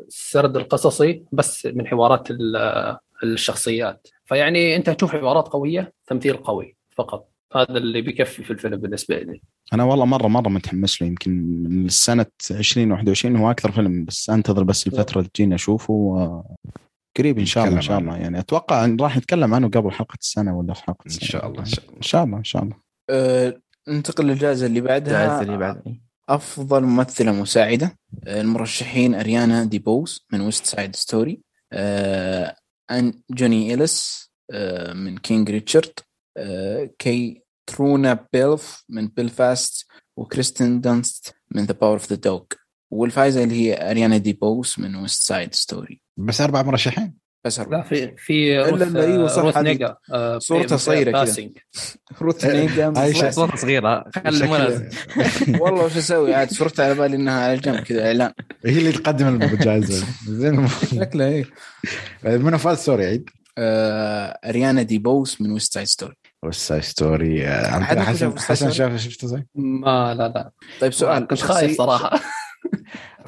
السرد 0.09 0.57
القصصي 0.57 1.23
بس 1.33 1.67
من 1.67 1.87
حوارات 1.87 2.31
ال- 2.31 2.97
الشخصيات. 3.23 4.09
فيعني 4.25 4.77
أنت 4.77 4.91
تشوف 4.91 5.13
حوارات 5.13 5.49
قوية 5.49 5.93
تمثيل 6.07 6.37
قوي 6.37 6.77
فقط. 6.91 7.29
هذا 7.55 7.79
اللي 7.79 8.01
بيكفي 8.01 8.45
في 8.45 8.51
الفيلم 8.51 8.77
بالنسبة 8.77 9.19
لي. 9.19 9.41
أنا 9.73 9.85
والله 9.85 10.05
مره 10.05 10.29
مرة 10.29 10.49
متحمس 10.49 11.03
له. 11.03 11.09
يمكن 11.09 11.31
من 11.69 11.89
سنه 11.89 12.27
2021 12.51 13.37
هو 13.37 13.51
أكثر 13.51 13.73
فيلم 13.73 14.05
بس 14.05 14.31
أنتظر 14.31 14.63
بس 14.63 14.87
الفترة 14.87 15.19
اللي 15.19 15.31
تجيني 15.35 15.55
أشوفه 15.55 15.93
و... 15.95 16.43
قريب 17.19 17.39
إن 17.39 17.45
شاء 17.45 17.65
الله 17.65 17.77
إن 17.77 17.83
شاء 17.83 17.99
الله. 17.99 18.17
يعني 18.17 18.39
أتوقع 18.39 18.85
إن 18.85 18.97
راح 19.01 19.17
نتكلم 19.17 19.55
عنه 19.55 19.69
قبل 19.69 19.91
حلقة 19.93 20.17
السنة 20.21 20.59
ولا 20.59 20.75
في 20.75 20.83
حلقة 20.85 21.03
إن 21.03 21.07
السنة. 21.07 21.29
شاء 21.29 21.47
الله. 21.47 21.61
إن 21.61 21.65
شاء 21.67 21.85
الله 21.85 21.97
إن 21.97 22.03
شاء 22.03 22.23
الله. 22.25 22.39
ان 22.39 22.45
شاء 22.45 22.63
الله 22.63 22.77
أه 23.11 23.61
ننتقل 23.89 24.27
للجائزة 24.27 24.67
اللي 24.67 24.81
بعدها. 24.81 25.25
الجائزة 25.25 25.43
اللي 25.43 25.57
بعد 25.59 25.99
أفضل 26.29 26.83
ممثلة 26.85 27.33
مساعدة 27.33 27.99
آه، 28.27 28.41
المرشحين 28.41 29.15
أريانا 29.15 29.65
دي 29.65 29.79
بوز 29.79 30.27
من 30.33 30.41
West 30.41 30.67
Side 30.67 30.97
Story 30.97 31.41
أنجوني 32.91 33.75
إليس 33.75 34.29
آه، 34.51 34.93
من 34.93 35.19
King 35.19 35.51
Richard 35.51 35.93
آه، 36.37 36.91
كيترونا 36.99 38.27
بالف 38.33 38.85
من 38.89 39.09
بيلفاست 39.09 39.87
وكريستين 40.17 40.81
دانست 40.81 41.35
من 41.51 41.65
The 41.65 41.73
Power 41.73 41.93
of 41.93 42.11
the 42.11 42.17
Dog 42.17 42.43
والفائزة 42.91 43.45
اللي 43.45 43.55
هي 43.55 43.91
أريانا 43.91 44.17
دي 44.17 44.33
بوز 44.33 44.75
من 44.79 44.97
West 44.97 45.23
Side 45.23 45.55
Story 45.55 46.01
بس 46.17 46.41
أربع 46.41 46.63
مرشحين. 46.63 47.18
بس 47.45 47.61
لا. 47.61 47.83
في 47.83 48.15
في 48.17 48.57
لا، 48.57 48.69
روث 48.71 48.83
لا، 48.83 49.05
أيوة 49.05 49.27
صح، 49.29 49.59
نيجا 49.59 49.97
آه، 50.13 50.39
صورتها 50.39 50.77
في- 50.77 50.85
صغيرة 50.85 51.25
كذا. 51.25 51.51
روث 52.23 52.45
نيجا 52.45 52.93
خلي 54.25 54.47
مو 54.47 54.57
لازم 54.57 54.89
والله 55.61 55.85
وش 55.85 55.97
أسوي؟ 55.97 56.35
عاد 56.35 56.51
صورتها 56.51 56.85
على 56.85 56.95
بالي 56.95 57.17
إنها 57.17 57.45
على 57.49 57.57
جنب 57.57 57.81
كذا 57.81 58.07
إعلان. 58.07 58.33
هي 58.67 58.79
اللي 58.79 58.93
تقدم 58.93 59.43
الجائزه 59.43 60.07
زين. 60.29 60.69
شكلها 60.69 61.29
إيه 61.29 61.45
منو 62.25 62.59
فاز 62.59 62.79
sorry 62.79 63.07
عيد؟ 63.07 63.31
آه، 63.59 64.39
اريانا 64.45 64.83
دي 64.83 64.99
بوس 64.99 65.41
من 65.41 65.53
West 65.53 65.73
Side 65.75 65.87
Story 65.87 66.15
Story 66.81 67.47
آه، 67.47 67.79
أحد 67.79 67.97
منكم 67.99 68.09
حسن 68.11 68.39
حسن؟ 68.39 68.71
شاف 68.71 68.97
شفته 68.97 69.27
زي 69.27 69.47
ما 69.55 70.15
لا 70.15 70.29
لا. 70.29 70.51
طيب 70.81 70.93
سؤال. 70.93 71.27
كنت 71.27 71.41
خايف 71.41 71.77
صراحة. 71.79 72.21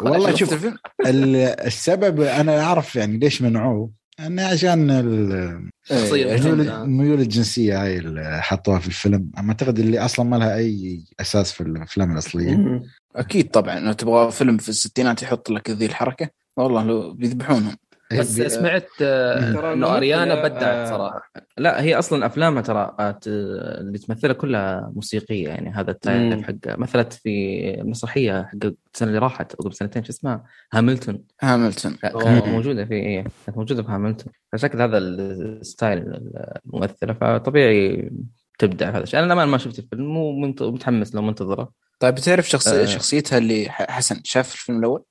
والله 0.01 0.35
شفت 0.35 0.51
شوف 0.51 0.67
السبب 1.07 2.21
أنا 2.21 2.61
أعرف 2.63 2.97
يعني 2.97 3.19
ليش 3.19 3.43
منعوه. 3.43 3.91
انه 4.27 4.47
عشان 4.47 4.91
ال- 4.91 5.71
شخصية 5.85 6.25
إيه، 6.27 6.35
الميول 6.35 6.63
جدا. 6.65 6.83
الميول 6.83 7.21
الجنسية 7.21 7.83
هاي 7.83 7.99
اللي 7.99 8.39
حطوها 8.43 8.79
في 8.79 8.87
الفيلم 8.87 9.31
أعتقد 9.39 9.79
اللي 9.79 9.99
أصلا 9.99 10.25
ما 10.27 10.37
لها 10.37 10.57
أي 10.57 11.05
أساس 11.21 11.53
في 11.53 11.61
الافلام 11.61 12.13
الأصلية. 12.13 12.83
أكيد 13.17 13.51
طبعا 13.51 13.81
لو 13.81 13.93
تبغى 13.93 14.33
فيلم 14.33 14.57
في 14.59 14.69
الستينات 14.69 15.23
يحط 15.23 15.51
لك 15.51 15.71
ذي 15.71 15.87
الحركة 15.87 16.29
والله 16.57 16.85
لو 16.85 17.13
بيذبحونهم 17.15 17.77
بس 18.13 18.41
بي- 18.41 18.49
سمعت 18.49 18.89
إنه 19.03 19.97
أريانا 19.97 20.35
بدعت 20.35 20.63
آه، 20.63 20.85
صراحة 20.91 21.31
لا 21.59 21.83
هي 21.83 21.99
أصلا 21.99 22.27
أفلامها 22.27 22.63
ترى 22.63 22.97
ت- 23.21 23.27
اللي 23.27 23.99
تمثلها 23.99 24.33
كلها 24.33 24.93
موسيقية 24.95 25.49
يعني 25.49 25.71
هذا 25.71 25.91
ال 25.91 25.99
type. 25.99 26.43
حق 26.45 26.79
مثلت 26.79 27.13
في 27.13 27.77
مسرحية 27.83 28.43
حق 28.43 28.71
السنة 28.95 29.09
اللي 29.09 29.19
راحت 29.19 29.55
أو 29.55 29.65
قبل 29.65 29.75
سنتين 29.75 30.05
شو 30.05 30.11
اسمها 30.11 30.45
هاملتون 30.73 31.23
هاملتون 31.43 31.93
كانت. 31.93 32.45
موجودة 32.49 32.85
في 32.85 32.95
إيه 32.95 33.25
كانت 33.47 33.59
موجودة 33.59 33.83
في 33.83 33.89
هاملتون 33.93 34.33
فشكل 34.53 34.83
هذا 34.83 34.99
ال 34.99 35.21
style 35.21 36.31
الممثلة 36.67 37.13
فطبيعي 37.13 38.11
تبدع 38.59 38.91
في 38.91 38.97
هذا 38.97 39.03
الشيء 39.05 39.21
أنا 39.21 39.45
ما 39.45 39.59
شفت 39.59 39.79
الفيلم 39.79 40.17
ومتحمس 40.17 41.15
لو 41.15 41.23
منتظرة 41.23 41.73
طيب 41.99 42.15
بتعرف 42.15 42.49
شخصي 42.49 42.83
آه. 42.83 42.85
شخصيتها 42.85 43.39
اللي 43.39 43.69
ح- 43.71 43.91
حسن 43.91 44.21
شاف 44.25 44.53
الفيلم 44.55 44.79
الأول؟ 44.79 45.03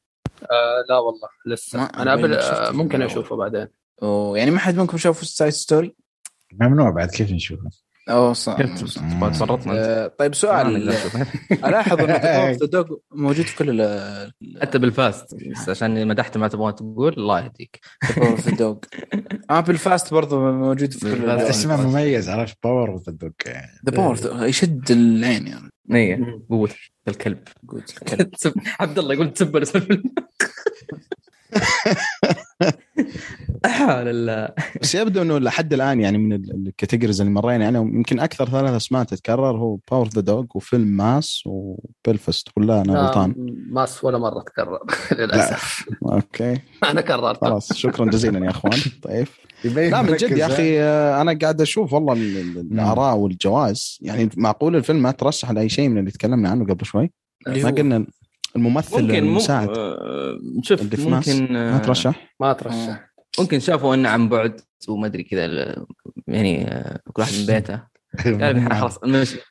آه 0.43 0.83
لا 0.89 0.97
والله 0.97 1.27
لسه. 1.45 1.79
ما- 1.79 2.01
أنا 2.01 2.11
قبل 2.11 2.33
آه، 2.33 2.71
ممكن. 2.71 3.01
أشوفه 3.01 3.35
بعدين. 3.35 3.67
ويعني 4.01 4.51
ما 4.51 4.59
حد 4.59 4.75
منكم 4.77 4.97
شاف 4.97 5.23
Side 5.27 5.51
Story؟ 5.53 5.95
ممنوع 6.61 6.89
بعد 6.89 7.09
كيف 7.09 7.31
نشوفه 7.31 7.69
أوه 8.09 8.33
صح. 8.33 8.57
أنت. 8.59 8.97
آه، 9.67 10.07
طيب 10.07 10.35
سؤال. 10.35 10.89
ألاحظ 11.65 11.99
ان 11.99 12.51
The 12.51 12.65
Dog 12.65 12.85
موجود 13.11 13.45
في 13.45 13.55
كل 13.57 13.81
ال 13.81 14.31
حتى 14.61 14.77
بالفاست 14.77 15.35
بس 15.51 15.69
عشان 15.69 16.07
مدحت 16.07 16.37
ما 16.37 16.47
تبغى 16.47 16.71
تقول 16.73 17.13
الله 17.13 17.39
يهديك. 17.43 17.79
The 18.19 18.55
Dog 18.55 18.77
آه 19.49 19.59
بالفاست 19.59 20.13
برضه 20.13 20.39
موجود 20.39 20.93
في 20.93 21.15
كل 21.15 21.29
اسمه 21.29 21.87
مميز 21.87 22.29
عرفت؟ 22.29 22.57
Power 22.63 22.89
of 22.91 23.09
the 23.09 23.15
Dog 23.15 23.29
يعني 23.45 23.71
The 23.85 23.91
Power 23.91 24.45
يشد 24.47 24.91
العين 24.91 25.47
يعني. 25.47 25.69
إيه. 25.91 26.39
قوة 26.49 26.69
الكلب. 27.07 27.43
قوة 27.67 27.83
الكلب. 28.01 28.31
عبد 28.79 28.99
الله 28.99 29.13
يقول 29.13 29.33
تسب 29.33 29.57
اسم 29.57 29.87
الفيلم 33.65 34.03
لله. 34.11 34.49
بس 34.81 34.95
يبدو 34.95 35.21
إنه 35.21 35.37
لحد 35.39 35.73
الآن 35.73 35.99
يعني 36.01 36.17
من 36.17 36.33
ال- 36.33 36.67
ال 36.67 36.72
categories 36.72 37.21
اللي 37.21 37.33
مرينا 37.33 37.63
يعني 37.63 37.77
يمكن 37.77 38.19
أكثر 38.19 38.49
ثلاث 38.49 38.71
أسماء 38.73 39.03
تتكرر 39.03 39.57
هو 39.57 39.77
Power 39.91 40.07
the 40.07 40.21
Dog 40.21 40.45
وفيلم 40.55 40.87
Mass 40.87 41.43
وبيلفست 41.45 42.47
ولا 42.57 42.81
أنا 42.81 42.91
لا 42.91 42.99
غلطان؟ 43.01 43.35
Mass 43.71 44.03
ولا 44.03 44.17
مرة 44.17 44.41
تكرر. 44.41 44.79
للأسف. 45.19 45.89
okay. 46.11 46.57
أنا 46.83 47.01
كررت 47.01 47.41
خلاص 47.41 47.73
شكرا 47.73 48.05
جزيلا 48.05 48.45
يا 48.45 48.49
أخوان. 48.49 48.79
طيب. 49.03 49.27
لا 49.63 50.01
من 50.01 50.15
جد 50.15 50.37
يا 50.37 50.45
ها؟ 50.45 50.49
أخي 50.53 50.79
آه، 50.81 51.21
أنا 51.21 51.37
قاعد 51.41 51.61
أشوف 51.61 51.93
والله 51.93 52.13
ال- 52.13 52.37
ال- 52.37 52.71
الآراء 52.73 53.15
والجوائز 53.17 53.97
يعني 54.01 54.29
معقول 54.37 54.75
الفيلم 54.75 55.01
ما 55.01 55.11
ترشح 55.11 55.51
لأي 55.51 55.69
شيء 55.69 55.89
من 55.89 55.97
اللي 55.97 56.11
تكلمنا 56.11 56.49
عنه 56.49 56.65
قبل 56.65 56.85
شوي؟ 56.85 57.11
ما 57.47 57.69
قلنا 57.69 58.05
الممثل 58.55 59.01
ممكن 59.01 59.15
المساعد. 59.15 59.67
ممكن 59.67 59.79
آه، 59.79 60.37
شوف 60.63 60.81
ممكن 61.07 61.53
ما 61.53 61.75
آه، 61.75 61.77
ترشح؟ 61.77 62.35
ما 62.39 62.53
ترشح. 62.53 63.08
ممكن 63.39 63.59
شافوا 63.59 63.95
إنه 63.95 64.09
عن 64.09 64.29
بعد 64.29 64.61
وما 64.87 65.07
أدري 65.07 65.23
كذا 65.23 65.45
ال- 65.45 65.85
يعني 66.27 66.67
آه، 66.71 66.99
كل 67.13 67.21
واحد 67.21 67.33
من 67.33 67.45
بيته. 67.45 67.89
قال 68.41 68.71
خلاص 68.73 68.99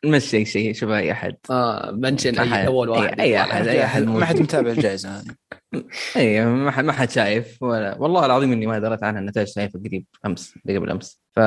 نمشي 0.04 0.36
أي 0.36 0.44
شيء 0.44 0.72
شوف 0.74 0.90
أي 0.90 1.12
أحد. 1.12 1.36
آه 1.50 1.90
منشن 1.90 2.38
أحد. 2.38 2.52
اي 2.52 2.66
أول 2.66 2.88
واحد. 2.88 3.16
أي- 3.16 3.20
أي 3.20 3.40
أحد. 3.40 3.66
أي 3.66 3.84
أحد. 3.84 4.02
ما 4.02 4.24
حد. 4.24 4.40
متابع 4.40 4.70
الجائزة 4.70 5.08
هذه. 5.18 5.24
أي 6.16 6.44
ما 6.44 6.70
حد 6.70 6.84
ما 6.84 6.92
حد 6.92 7.10
شايف 7.10 7.62
ولا 7.62 7.96
والله 7.98 8.26
العظيم 8.26 8.52
إني 8.52 8.66
ما 8.66 8.78
دريت 8.78 9.02
عنها 9.02 9.20
النتائج 9.20 9.48
شايفه 9.48 9.78
قريب 9.86 10.06
أمس 10.26 10.54
قبل 10.68 10.90
امس 10.90 11.20
ف 11.36 11.40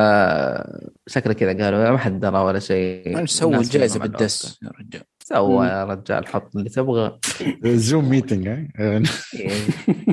شكله 1.07 1.33
كذا 1.33 1.63
قالوا 1.65 1.89
ما 1.91 1.97
حد 1.97 2.19
درى 2.19 2.37
ولا 2.39 2.59
شيء. 2.59 3.25
سووا 3.25 3.55
الجائزة 3.57 3.99
بالدس 3.99 4.59
يا 4.63 4.69
رجال. 4.79 5.01
سوى 5.33 5.67
يا 5.67 5.83
رجال 5.83 6.27
حط 6.27 6.55
اللي 6.55 6.69
تبغى. 6.69 7.19
Zoom 7.63 8.09
meeting 8.09 8.47
ها؟ 8.47 8.67
إيه، 8.79 9.03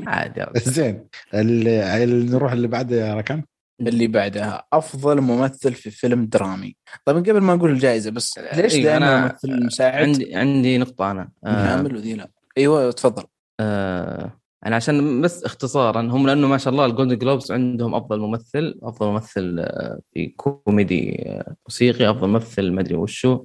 عادي. 0.07 0.45
زين 0.57 1.05
نروح 1.35 2.53
اللي 2.53 2.69
بعده 2.69 2.97
يا 2.97 3.15
ركان. 3.15 3.43
اللي 3.81 4.07
بعدها 4.07 4.67
أفضل 4.73 5.21
ممثل 5.21 5.75
في 5.75 5.91
فيلم 5.91 6.25
درامي. 6.25 6.77
طيب 7.05 7.17
قبل 7.17 7.41
ما 7.41 7.55
أقول 7.55 7.71
الجائزة 7.71 8.11
بس 8.11 8.39
ليش 8.39 8.75
أيوة، 8.75 8.85
دائما 8.85 8.97
أنا 9.09 9.19
الممثل 9.19 9.49
المساعد 9.49 9.95
عندي 9.95 10.37
عندي 10.37 10.79
نقطة 10.79 11.11
أنا. 11.11 11.31
آه، 11.45 11.67
يعمل 11.67 11.97
وذي 11.97 12.15
لا 12.15 12.31
أيوه 12.59 12.91
تفضل. 12.91 13.25
آه 13.61 14.33
أنا 14.67 14.77
عشان 14.77 15.21
بس 15.21 15.45
اختصارا 15.45 16.01
هم 16.01 16.27
لأنه 16.27 16.49
ما 16.49 16.59
شاء 16.59 16.73
الله 16.73 16.87
ال 16.87 16.92
Golden 16.92 17.19
Globes 17.19 17.53
عندهم 17.53 17.95
أفضل 17.95 18.21
ممثل 18.21 18.79
أفضل 18.83 19.07
ممثل 19.07 19.57
آه، 19.61 20.01
في 20.15 20.27
كوميدي 20.27 21.23
آه، 21.27 21.55
موسيقي 21.69 22.11
أفضل 22.11 22.29
ممثل 22.29 22.73
ما 22.73 22.81
أدري 22.81 22.95
وشو. 22.95 23.45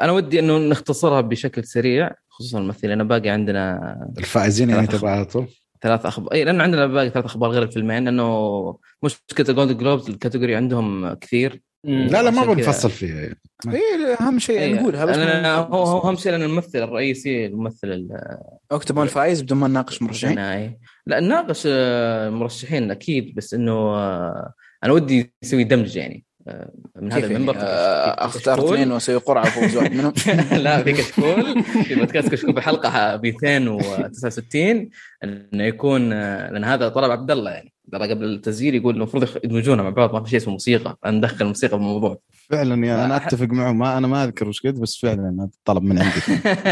أنا 0.00 0.12
ودي 0.12 0.38
إنه 0.38 0.58
نختصرها 0.58 1.20
بشكل 1.20 1.64
سريع 1.64 2.10
خصوصا 2.28 2.58
الممثلين. 2.58 2.92
أنا 2.92 3.04
باقي 3.04 3.28
عندنا 3.28 3.96
الفائزين 4.18 4.70
يعني 4.70 4.86
تبع 4.86 5.10
على 5.10 5.24
طول؟ 5.24 5.46
ثلاث 5.82 6.06
أخبار 6.06 6.32
إي 6.32 6.44
لأنه 6.44 6.62
عندنا 6.62 6.86
باقي 6.86 7.10
ثلاث 7.10 7.24
أخبار 7.24 7.50
غير 7.50 7.62
الفيلمين 7.62 8.04
لأنه 8.04 8.78
مشكله 9.02 9.46
ال 9.48 9.52
Golden 9.52 9.76
Globes 9.76 10.10
ال 10.10 10.15
category 10.15 10.54
عندهم 10.54 11.14
كثير. 11.14 11.62
لا 11.86 12.22
لا 12.22 12.30
ما 12.30 12.44
بنفصل 12.54 12.90
فيها 12.90 13.34
اي 13.68 14.16
أهم 14.20 14.38
شيء 14.38 14.58
إيه، 14.58 14.74
نقولها 14.74 15.04
بس 15.04 15.16
أنا 15.16 15.54
هو 15.56 15.82
هو 15.84 16.08
أهم 16.08 16.16
شيء 16.16 16.32
لأن 16.32 16.42
الممثل 16.42 16.78
الرئيسي 16.78 17.46
الممثل 17.46 17.88
ال- 17.92 18.38
اكتب 18.70 18.98
الفائز 18.98 19.42
بدون 19.42 19.58
ما 19.58 19.68
نناقش 19.68 20.02
مرشحين. 20.02 20.30
الثنائي 20.30 20.78
لا 21.06 21.20
نناقش 21.20 21.62
آه، 21.66 22.30
مرشحين 22.30 22.90
أكيد 22.90 23.34
بس 23.34 23.54
إنه 23.54 23.72
آه، 23.72 24.52
أنا 24.84 24.92
ودي 24.92 25.32
يسوي 25.42 25.64
دمج 25.64 25.96
يعني 25.96 26.24
آه، 26.48 26.70
من 26.96 27.12
هذا 27.12 27.20
يعني؟ 27.22 27.36
المنبر. 27.36 27.54
آه، 27.58 28.26
اختار. 28.26 28.64
اثنين 28.74 28.92
وأسوي 28.92 29.16
قرعة 29.16 29.50
فوز 29.50 29.76
واحد 29.76 29.92
منهم؟ 29.96 30.12
لا 30.52 30.82
في 30.82 30.92
كشكول 30.92 31.62
في 31.62 31.94
بودكاست 31.94 32.28
كشكول 32.28 32.54
في 32.54 32.60
حلقه 32.60 33.16
269 33.16 34.88
إنه 35.24 35.64
يكون 35.64 36.10
لأن 36.10 36.64
هذا 36.64 36.88
طلب 36.88 37.10
عبد 37.10 37.30
الله 37.30 37.50
يعني. 37.50 37.72
ترى 37.92 38.10
قبل 38.10 38.24
التسجيل 38.24 38.74
يقول 38.74 38.96
المفروض 38.96 39.28
يدمجونها 39.44 39.84
مع 39.84 39.90
بعض 39.90 40.12
ما 40.12 40.22
في 40.22 40.30
شيء 40.30 40.38
اسمه 40.38 40.52
موسيقى. 40.52 40.98
ندخل 41.06 41.36
الموسيقى 41.40 41.76
بالموضوع 41.76 42.18
فعلا 42.32 42.86
يا 42.86 43.04
أنا 43.04 43.16
أتفق 43.16 43.46
معه. 43.46 43.72
ما 43.72 43.98
أنا 43.98 44.06
ما 44.06 44.24
أذكر 44.24 44.48
وش 44.48 44.66
قلت 44.66 44.80
بس 44.80 44.98
فعلا 44.98 45.36
هذا 45.40 45.48
طلب 45.64 45.82
من 45.82 45.98
عندي. 45.98 46.20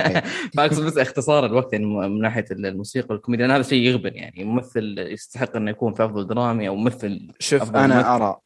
فأقصد 0.56 0.84
بس 0.84 0.98
اختصار 0.98 1.46
الوقت 1.46 1.72
يعني 1.72 1.86
من 1.86 2.20
ناحية 2.20 2.44
الموسيقى 2.50 3.06
والكوميديا 3.10 3.46
هذا 3.46 3.62
شيء 3.62 3.82
يغبن 3.82 4.14
يعني 4.14 4.44
ممثل 4.44 4.94
يستحق 4.98 5.56
إنه 5.56 5.70
يكون 5.70 5.94
في 5.94 6.04
أفضل 6.04 6.26
درامي 6.26 6.68
أو 6.68 6.76
ممثل 6.76 7.28
شوف. 7.38 7.76
أنا 7.76 8.16
أرى. 8.16 8.36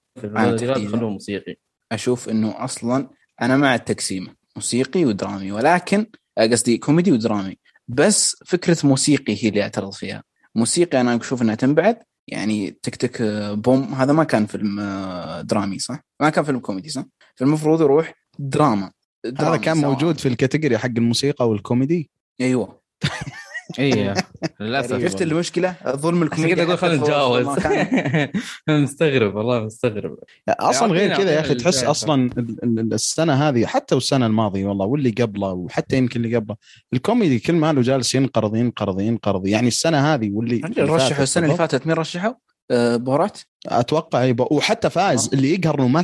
خلوه 0.88 1.10
موسيقي. 1.10 1.56
أشوف 1.92 2.28
إنه 2.28 2.64
أصلا 2.64 3.08
أنا 3.42 3.56
مع 3.56 3.74
التقسيمه 3.74 4.28
موسيقي 4.56 5.04
ودرامي 5.04 5.52
ولكن 5.52 6.06
قصدي 6.38 6.78
كوميدي 6.78 7.12
ودرامي. 7.12 7.58
بس 7.88 8.36
فكرة 8.46 8.76
موسيقي 8.84 9.44
هي 9.44 9.48
اللي 9.48 9.62
أعترض 9.62 9.92
فيها. 9.92 10.22
موسيقي 10.54 11.00
أنا 11.00 11.16
أشوف 11.16 11.42
إنها 11.42 11.54
تنبعد 11.54 11.98
يعني 12.28 12.70
Tick 12.82 12.96
Tick 12.96 13.20
آه، 13.20 13.52
Boom 13.52 13.94
هذا 13.94 14.12
ما 14.12 14.24
كان 14.24 14.46
فيلم 14.46 14.80
آه، 14.80 15.40
درامي 15.40 15.78
صح؟ 15.78 16.00
ما 16.20 16.30
كان 16.30 16.44
فيلم 16.44 16.58
كوميدي 16.58 16.88
صح؟ 16.88 17.04
فالمفروض 17.36 17.80
يروح 17.80 18.14
دراما 18.38 18.90
هذا 19.26 19.34
دراما 19.34 19.56
كان 19.56 19.80
سواء. 19.80 19.90
موجود 19.92 20.18
في 20.18 20.28
ال 20.28 20.34
category 20.34 20.78
حق 20.78 20.86
الموسيقى 20.86 21.48
والكوميدي 21.48 22.10
أيوه 22.40 22.80
اي 23.78 24.14
للأسف 24.60 25.02
شفت 25.02 25.22
المشكلة؟ 25.22 25.74
ظلم 25.88 26.22
الكوميديا 26.22 26.54
كذا 26.54 26.64
أقول 26.64 26.78
خلينا 26.78 27.02
نتجاوز. 27.02 27.46
مستغرب 28.68 29.34
والله 29.34 29.60
مستغرب 29.60 30.16
أصلا 30.48 30.92
غير 30.92 31.16
كذا 31.16 31.30
يا 31.34 31.40
أخي 31.40 31.54
تحس 31.54 31.66
الجائزة. 31.76 31.90
أصلا 31.90 32.30
ال- 32.38 32.56
ال- 32.80 32.94
السنة 32.94 33.48
هذه 33.48 33.66
حتى 33.66 33.94
والسنة 33.94 34.26
الماضية 34.26 34.66
والله 34.66 34.86
واللي 34.86 35.10
قبله 35.10 35.52
وحتى 35.52 35.96
يمكن 35.96 36.24
اللي 36.24 36.36
قبله 36.36 36.56
الكوميدي 36.92 37.38
كل 37.38 37.52
ما 37.54 37.72
له 37.72 37.82
جالس 37.82 38.14
ينقرض 38.14 38.56
ينقرض 38.56 39.00
ينقرض 39.00 39.46
يعني 39.46 39.68
السنة 39.68 40.14
هذه 40.14 40.30
واللي 40.32 40.56
اللي 40.56 40.82
رشحوا 40.82 41.22
السنة 41.22 41.46
اللي. 41.46 41.56
فاتت 41.56 41.86
مين 41.86 41.96
رشحوا؟ 41.96 42.32
آه، 42.70 42.96
بورات 42.96 43.38
أتوقع 43.66 44.24
يبقى 44.24 44.48
وحتى 44.50 44.90
فاز 44.90 45.28
آه. 45.28 45.36
اللي 45.36 45.54
يقهر 45.54 45.78
إنه 45.78 45.88
ما 45.88 46.02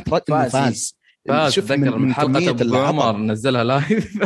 فاز. 0.49 0.95
فاز 1.27 1.59
اتذكر 1.59 1.97
من 1.97 2.13
حلقه 2.13 2.49
أبو. 2.49 2.77
عمر 2.77 3.17
نزلها 3.17 3.63
لايف 3.63 4.17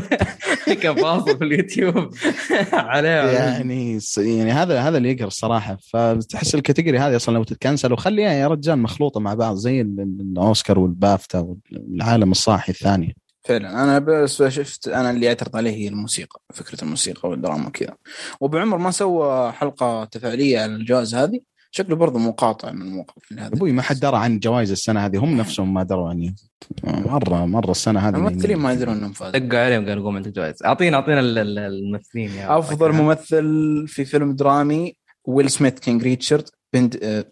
كان 0.82 0.96
فاصل 0.96 1.38
في 1.38 1.44
اليوتيوب. 1.44 2.10
عليه 2.74 3.10
يعني 3.10 4.00
يعني 4.18 4.52
هذا 4.52 4.80
هذا 4.82 4.98
اللي 4.98 5.12
يقهر 5.12 5.28
الصراحه 5.28 5.78
فتحس 5.94 6.56
ال 6.56 6.61
category 6.61 7.00
هذه 7.00 7.16
أصلا 7.16 7.34
لو 7.34 7.44
تت 7.44 7.56
cancel 7.56 7.94
وخليها 7.94 8.32
يا 8.32 8.48
رجال 8.48 8.80
مخلوطة 8.80 9.20
مع 9.20 9.34
بعض 9.34 9.56
زي 9.56 9.82
ال- 9.82 10.00
ال- 10.00 10.22
الأوسكار 10.32 10.80
والبافتا 10.80 11.40
والعالم 11.72 12.32
الصاحي 12.32 12.72
الثاني. 12.72 13.16
فعلا. 13.46 13.84
أنا 13.84 14.00
بس 14.00 14.44
شفت 14.44 14.88
أنا 14.88 15.10
اللي 15.12 15.28
اعترض 15.28 15.56
عليه 15.56 15.72
هي 15.72 15.88
الموسيقى 15.88 16.42
فكرة 16.54 16.84
الموسيقى 16.84 17.30
والدراما 17.30 17.68
وكذا. 17.68 17.96
وأبو 18.40 18.58
عمر 18.58 18.78
ما 18.78 18.92
سوى 18.92 19.52
حلقة 19.52 20.06
تفاعلية 20.06 20.60
على 20.60 20.76
الجوائز 20.76 21.16
هذه؟ 21.16 21.40
شكله 21.72 21.96
برضه 21.96 22.20
مقاطع 22.20 22.72
من 22.72 22.82
الموقف 22.82 23.34
هذا 23.34 23.48
أبوي 23.48 23.72
ما 23.72 23.82
حد 23.82 24.00
درى 24.00 24.18
عن 24.18 24.40
جوائز 24.40 24.72
السنة 24.72 25.06
هذه 25.06 25.18
هم 25.18 25.38
نفسهم 25.38 25.74
ما 25.74 25.84
دروا 25.84 26.08
يعني 26.08 26.36
مرة 26.84 27.46
مرة 27.46 27.72
السنة 27.72 28.00
هذه 28.00 28.16
الممثلين 28.16 28.58
ما 28.58 28.74
يدرون 28.74 28.98
إنهم 28.98 29.12
فازوا 29.14 29.40
دقوا 29.40 29.60
عليهم 29.60 29.86
قالوا 29.90 30.04
قوم 30.04 30.16
عندك 30.16 30.32
جوائز. 30.32 30.64
أعطينا 30.66 30.98
أعطينا 30.98 31.20
ال- 31.20 31.38
ال- 31.38 31.60
الممثلين 31.60 32.30
يا 32.32 32.60
أفضل. 32.60 32.92
ممثل 32.94 33.44
في 33.88 34.06
فيلم 34.06 34.36
درامي 34.36 34.94
ويل 35.26 35.50
سميث 35.50 35.74
King 35.74 36.04
Richard 36.04 36.50
بنت 36.74 36.96
آه، 37.04 37.26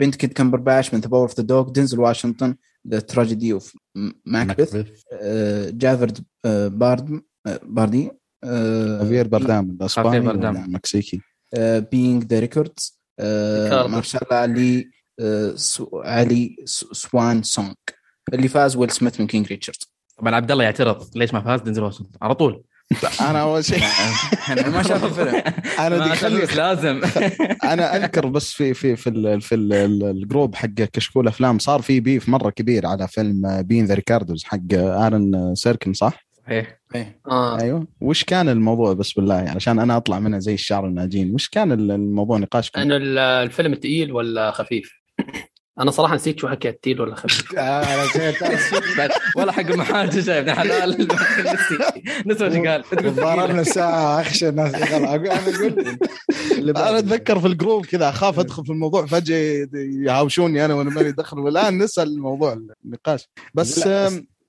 بنديكت 0.00 0.32
كامبرباتش 0.32 0.94
من 0.94 1.00
The 1.00 1.08
Power 1.08 1.22
of 1.22 1.36
the 1.36 1.42
Dog 1.46 1.68
دينزل 1.70 2.00
واشنطن 2.00 2.54
The 2.88 3.00
Tragedy 3.00 3.52
of 3.52 3.76
Macbeth 4.26 4.86
جافرد 5.70 6.18
بارد 6.78 7.20
آه، 7.46 7.60
باردي 7.62 8.10
آه، 8.44 8.98
خافير 8.98 9.28
باردام 9.28 9.70
الأسباني. 9.70 10.18
المكسيكي 10.64 11.20
بينج 11.92 12.24
ذا 12.24 12.38
ريكوردز 12.40 12.97
ريكاردو. 13.20 13.88
مارشال 13.88 14.20
علي 14.30 14.90
آه، 15.20 15.54
علي 15.94 16.56
سو- 16.64 16.92
سوان 16.92 17.42
سونج 17.42 17.74
اللي 18.34 18.48
فاز 18.48 18.76
ويل 18.76 18.90
سميث 18.90 19.20
من 19.20 19.26
كينج 19.26 19.46
ريتشارد. 19.46 19.76
طبعا 20.18 20.34
عبد 20.34 20.50
الله 20.50 20.64
يعترض. 20.64 21.16
ليش 21.16 21.34
ما 21.34 21.40
فاز؟ 21.40 21.60
دنزل 21.60 21.82
واشنطن 21.82 22.10
على 22.22 22.34
طول. 22.34 22.62
أنا 23.20 23.42
أول 23.42 23.64
شيء 23.64 23.82
أنا 24.48 24.68
ما 24.68 24.82
شاف 24.82 25.04
الفيلم. 25.04 25.42
أنا 25.86 25.98
ما 25.98 26.08
دي 26.08 26.14
خلي 26.16 26.40
بس 26.42 26.56
لازم. 26.56 27.00
أنا 27.72 27.96
أذكر 27.96 28.26
بس 28.26 28.52
في 28.52 28.74
في 28.74 28.96
في 28.96 29.10
ال 29.10 29.40
في 29.40 29.54
ال 29.54 29.72
الجروب 30.04 30.54
حق 30.54 30.66
كشكول 30.68 31.28
أفلام 31.28 31.58
صار 31.58 31.82
في 31.82 32.00
بيف 32.00 32.28
مرة 32.28 32.50
كبير 32.50 32.86
على 32.86 33.08
فيلم 33.08 33.62
بين 33.62 33.84
ذا 33.84 33.94
ريكاردوز 33.94 34.44
حق 34.44 34.58
آرن 34.74 35.54
سيركن 35.54 35.92
صح؟ 35.92 36.27
صحيح 36.48 36.80
إيه. 36.94 37.20
آه. 37.30 37.60
أيوه. 37.60 37.86
وش 38.00 38.24
كان 38.24 38.48
الموضوع 38.48 38.92
بس 38.92 39.12
بالله؟ 39.12 39.34
علشان 39.34 39.78
أنا 39.78 39.96
أطلع 39.96 40.18
منها 40.18 40.38
زي 40.38 40.54
الشعر 40.54 40.86
الناجين 40.86 41.34
وش 41.34 41.48
كان 41.48 41.72
الموضوع 41.72 42.38
نقاشكم؟ 42.38 42.80
انه 42.80 42.96
ال- 42.96 43.18
الفيلم 43.18 43.74
تقيل 43.74 44.12
ولا 44.12 44.50
خفيف؟ 44.50 44.92
أنا 45.80 45.90
صراحة 45.90 46.14
نسيت 46.14 46.40
شو 46.40 46.48
حكيت 46.48 46.82
تقيل 46.82 47.00
ولا 47.00 47.14
خفيف؟ 47.14 47.54
بعد 48.98 49.10
ولا 49.36 49.52
حق 49.52 49.70
المحاجة 49.70 50.30
يا 50.30 50.38
ابن 50.40 50.54
حلال. 50.54 50.90
نسي 51.00 51.78
نسي 52.26 52.44
وش 52.44 52.66
قال؟ 52.66 52.84
ضربنا 52.94 53.62
ساعه 53.62 54.20
اخشى 54.20 54.48
الناس 54.48 54.74
أنا 54.74 55.14
أقول. 55.14 55.98
أنا 56.76 56.98
أتذكر 56.98 57.40
في 57.40 57.46
الجروب 57.46 57.86
كذا 57.86 58.08
أخاف 58.08 58.38
أدخل 58.38 58.64
في 58.64 58.72
الموضوع 58.72 59.06
فجأة 59.06 59.68
يهاوشوني 59.74 60.64
أنا 60.64 60.74
وأنا 60.74 60.90
ماني 60.90 61.12
دخل 61.12 61.38
والآن 61.38 61.78
نسأل 61.78 62.08
الموضوع 62.08 62.58
النقاش. 62.84 63.28
بس 63.54 63.86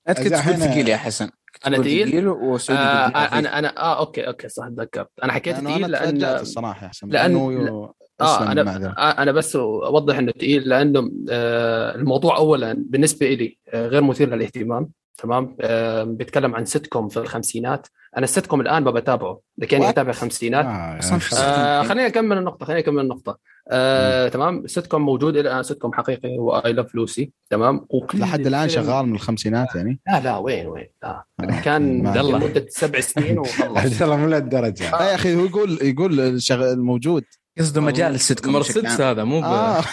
انت 0.10 0.20
كنت 0.20 0.36
ثقيل 0.36 0.88
يا 0.88 0.98
حسن. 0.98 1.30
أنا 1.68 1.76
تقول 1.76 1.86
تقيل؟ 1.88 2.08
ثقيل 2.10 2.28
وسعودي 2.28 2.82
آه 2.82 3.10
ثقيل. 3.10 3.38
أنا 3.38 3.60
أنا 3.60 3.78
آه 3.82 4.00
okay 4.00 4.28
okay 4.28 4.50
صح 4.50 4.68
تذكرت 4.68 5.10
أنا 5.24 5.34
حكيت 5.34 5.56
لأنه 5.56 5.70
تقيل 5.72 5.86
أنا 5.86 5.98
تفاجأت 5.98 6.22
لأن 6.22 6.42
الصراحة 6.42 6.84
يا 6.84 6.90
حسن 6.90 7.08
لأن- 7.08 7.12
لأنه 7.14 7.94
أسلم 8.22 8.48
آه 8.48 8.52
أنا 8.52 8.64
مع 8.64 8.78
ذلك. 8.78 8.98
آه، 8.98 9.12
أنا 9.22 9.32
بس 9.32 9.56
أوضح 9.56 10.18
إنه 10.18 10.32
تقيل 10.32 10.70
لأنه 10.70 11.12
آه، 11.30 11.96
الموضوع 11.96 12.38
اولا 12.38 12.74
بالنسبة 12.90 13.30
لي 13.34 13.58
آه، 13.70 13.88
غير 13.88 14.02
مثير 14.04 14.36
للاهتمام 14.36 14.90
تمام 15.18 15.58
آه، 15.62 16.04
بيتكلم 16.04 16.56
عن 16.56 16.66
سيت 16.66 16.88
كوم 16.88 17.08
في 17.10 17.18
الخمسينات 17.18 17.88
أنا 18.18 18.24
السيت 18.24 18.46
كوم 18.48 18.62
الان 18.62 18.84
ما 18.84 18.92
بتابعه 18.92 19.40
لكني? 19.58 19.90
أتابع 19.90 20.12
خمسينات. 20.12 20.66
آه 20.66 20.70
يعني. 20.70 21.22
آه 21.38 21.84
خليني 21.84 22.08
أكمل 22.08 22.38
النقطة 22.38 22.66
خليني 22.66 22.82
أكمل 22.82 23.04
النقطة. 23.04 23.38
آه 23.72 24.28
تمام. 24.28 24.68
سيت 24.68 24.88
كوم 24.88 25.02
موجود 25.02 25.38
إلى 25.38 25.50
الآن 25.52 25.64
سيت 25.64 25.78
كوم 25.78 25.94
حقيقي 25.94 26.38
هو 26.38 26.56
I 26.58 26.74
Love 26.74 26.96
Lucy 26.96 27.32
تمام. 27.50 27.86
وكل 27.90 28.20
لحد 28.20 28.48
الآن 28.48 28.70
شغال 28.70 29.06
من 29.06 29.16
الخمسينات 29.16 29.76
يعني؟ 29.76 30.00
لا 30.08 30.20
لا 30.20 30.38
وين 30.38 30.68
وين؟ 30.68 30.88
لا 31.04 31.10
آه. 31.10 31.62
كان 31.62 32.04
ما- 32.04 32.16
يلا. 32.16 32.38
لمده 32.38 32.66
سبع 32.70 33.00
سنين 33.00 33.40
وخلص. 33.40 33.78
عبد 33.78 34.04
الله 34.04 34.16
مو 34.18 34.28
لهالدرجة. 34.28 34.92
لا 34.92 35.10
يا 35.10 35.16
أخي 35.16 35.36
هو 35.36 35.46
يقول 35.46 35.80
يقول 35.82 36.20
الشغ... 36.20 36.76
موجود 36.76 37.24
قصده 37.60 37.82
مجال 37.82 38.16
السيت 38.16 38.40
كوم 38.40 38.54
مرسيدس. 38.54 39.02
هذا 39.02 39.24
مو. 39.24 39.44
آه 39.44 39.82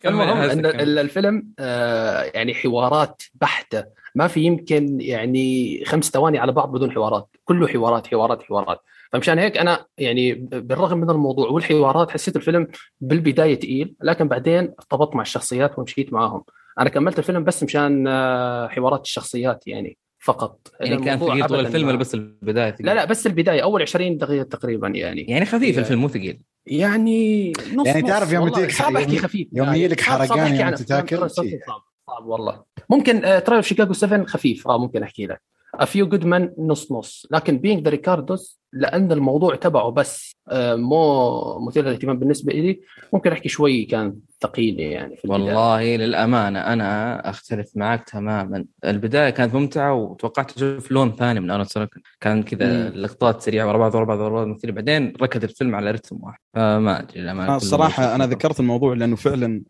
كمل 0.00 0.20
المهم 0.20 0.36
إن 0.50 0.66
الفيلم 0.98 1.48
آه 1.58 2.22
يعني 2.22 2.54
حوارات 2.54 3.22
بحتة 3.34 3.84
ما 4.14 4.26
في 4.28 4.40
يمكن 4.40 5.00
يعني 5.00 5.82
خمس 5.86 6.10
ثواني 6.10 6.38
على 6.38 6.52
بعض 6.52 6.72
بدون 6.72 6.92
حوارات. 6.92 7.28
كله 7.44 7.66
حوارات 7.68 8.06
حوارات 8.06 8.42
حوارات. 8.42 8.78
فمشان 9.12 9.38
هيك 9.38 9.56
أنا 9.58 9.86
يعني 9.98 10.34
بالرغم 10.34 10.98
من 10.98 11.10
الموضوع 11.10 11.48
والحوارات 11.48 12.10
حسيت 12.10 12.36
الفيلم 12.36 12.68
بالبداية 13.00 13.54
تقيل 13.54 13.94
لكن 14.02 14.28
بعدين 14.28 14.72
ارتبطت 14.80 15.16
مع 15.16 15.22
الشخصيات 15.22 15.78
ومشيت 15.78 16.12
معاهم. 16.12 16.42
أنا 16.80 16.88
كملت 16.90 17.18
الفيلم 17.18 17.44
بس 17.44 17.62
مشان 17.62 18.06
آه، 18.08 18.68
حوارات 18.68 19.00
الشخصيات 19.04 19.66
يعني 19.66 19.98
فقط. 20.18 20.68
يعني 20.80 21.04
كان 21.04 21.18
ثقيل 21.18 21.46
طول 21.46 21.60
الفيلم 21.60 21.88
ولا 21.88 21.96
بس 21.96 22.14
البداية 22.14 22.70
ثقيل؟ 22.70 22.86
لا 22.86 22.94
لا 22.94 23.04
بس 23.04 23.26
البداية. 23.26 23.60
أول 23.62 23.82
20 23.82 24.16
دقيقة 24.18 24.42
تقريبا 24.42 24.88
يعني. 24.88 25.22
يعني 25.22 25.44
خفيف 25.46 25.78
الفيلم 25.78 26.00
مو 26.00 26.08
ثقيل. 26.08 26.40
يعني 26.66 27.52
نص 27.74 27.86
يعني 27.86 28.02
نص 28.02 28.08
تعرف 28.08 28.32
يوم. 28.32 28.48
تجيك 28.48 28.70
صعب 28.70 28.96
احكي 28.96 29.12
يوم- 29.12 29.22
خفيف. 29.22 29.48
يوم 29.52 29.66
يعني. 29.66 29.88
صعب 29.88 30.00
حرقان 30.00 30.40
أحكي 30.40 31.14
يوم 31.14 31.91
صعب 32.12 32.26
والله. 32.26 32.62
ممكن 32.90 33.24
آه 33.24 33.38
ترايل 33.38 33.64
شيكاغو 33.64 33.92
7 33.92 34.26
خفيف 34.26 34.68
آه 34.68 34.78
ممكن 34.78 35.02
أحكي 35.02 35.26
لك. 35.26 35.42
Good 35.82 36.22
men 36.22 36.50
نص 36.58 36.92
نص. 36.92 37.26
لكن 37.30 37.58
Being 37.58 37.84
the 37.84 37.90
Ricardos 37.90 38.61
لأن 38.72 39.12
الموضوع 39.12 39.54
تبعه 39.54 39.90
بس 39.90 40.36
آه 40.48 40.74
مو 40.74 41.58
مثير 41.68 41.84
للاهتمام 41.84 42.18
بالنسبة 42.18 42.52
لي 42.52 42.80
ممكن 43.12 43.32
أحكي 43.32 43.48
شوي 43.48 43.84
كان 43.84 44.14
ثقيل 44.42 44.80
يعني 44.80 45.16
في 45.16 45.24
البداية. 45.24 45.42
والله 45.44 45.96
للأمانة 45.96 46.58
أنا 46.60 47.30
أختلف 47.30 47.70
معك 47.76 48.08
تماما. 48.10 48.64
البداية 48.84 49.30
كانت 49.30 49.54
ممتعة 49.54 49.94
وتوقعت 49.94 50.56
أشوف 50.56 50.90
لون 50.92 51.12
ثاني 51.16 51.40
من 51.40 51.50
آرون 51.50 51.64
سوركين 51.64 52.00
كان 52.20 52.42
كذا. 52.42 52.88
لقطات 52.90 53.42
سريعة 53.42 53.66
ورا 53.68 53.78
بعض 53.78 53.94
ورا 53.94 54.04
بعض 54.04 54.18
ورا 54.18 54.44
بعض 54.44 54.56
بعدين 54.66 55.12
ركض 55.22 55.42
الفيلم 55.44 55.74
على 55.74 55.90
رتم 55.90 56.18
واحد. 56.22 56.38
فما 56.54 57.00
أدري 57.00 57.20
للامانه 57.20 57.48
أنا 57.48 57.58
شوف- 57.58 58.30
ذكرت 58.30 58.60
الموضوع 58.60 58.94
لأنه 58.94 59.16
فعلا 59.16 59.62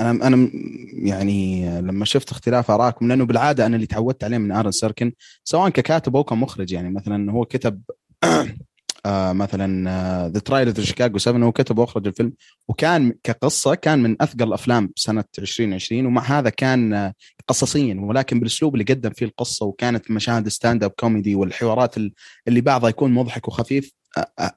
أنا 0.00 0.36
م- 0.36 0.50
يعني 1.04 1.70
لما 1.80 2.04
شفت 2.04 2.30
اختلاف 2.30 2.70
آرائكم 2.70 3.08
لأنه 3.08 3.24
بالعادة 3.24 3.66
أنا 3.66 3.76
اللي 3.76 3.86
تعودت 3.86 4.24
عليه 4.24 4.38
من 4.38 4.52
آرون 4.52 4.72
سوركين 4.72 5.12
سواء 5.44 5.68
ككاتب 5.68 6.16
أو 6.16 6.24
كمخرج 6.24 6.72
يعني. 6.72 6.90
مثلا 6.90 7.32
هو 7.32 7.44
كتب 7.44 7.82
آه 9.06 9.32
مثلا 9.32 10.28
The 10.28 10.40
Trial 10.40 10.68
of 10.68 10.80
the 10.80 10.91
Chicago 10.91 11.18
7 11.18 11.46
هو 11.46 11.52
كتب 11.52 11.78
واخرج 11.78 12.06
الفيلم. 12.06 12.32
وكان 12.68 13.14
كقصة 13.24 13.74
كان 13.74 13.98
من 14.02 14.22
أثقل 14.22 14.42
الأفلام 14.48 14.92
سنة 14.96 15.24
2020 15.38 16.06
ومع 16.06 16.22
هذا 16.22 16.50
كان 16.50 16.92
آه، 16.94 17.14
قصصيا 17.48 17.96
ولكن 18.00 18.38
بالأسلوب 18.40 18.74
اللي 18.74 18.84
قدم 18.84 19.10
فيه 19.10 19.26
القصة 19.26 19.66
وكانت 19.66 20.10
مشاهد 20.10 20.48
stand-up 20.48 20.90
comedy 20.90 21.34
والحوارات 21.34 21.96
ال- 21.96 22.12
اللي 22.48 22.60
بعضها 22.60 22.90
يكون 22.90 23.12
مضحك 23.12 23.48
وخفيف. 23.48 23.92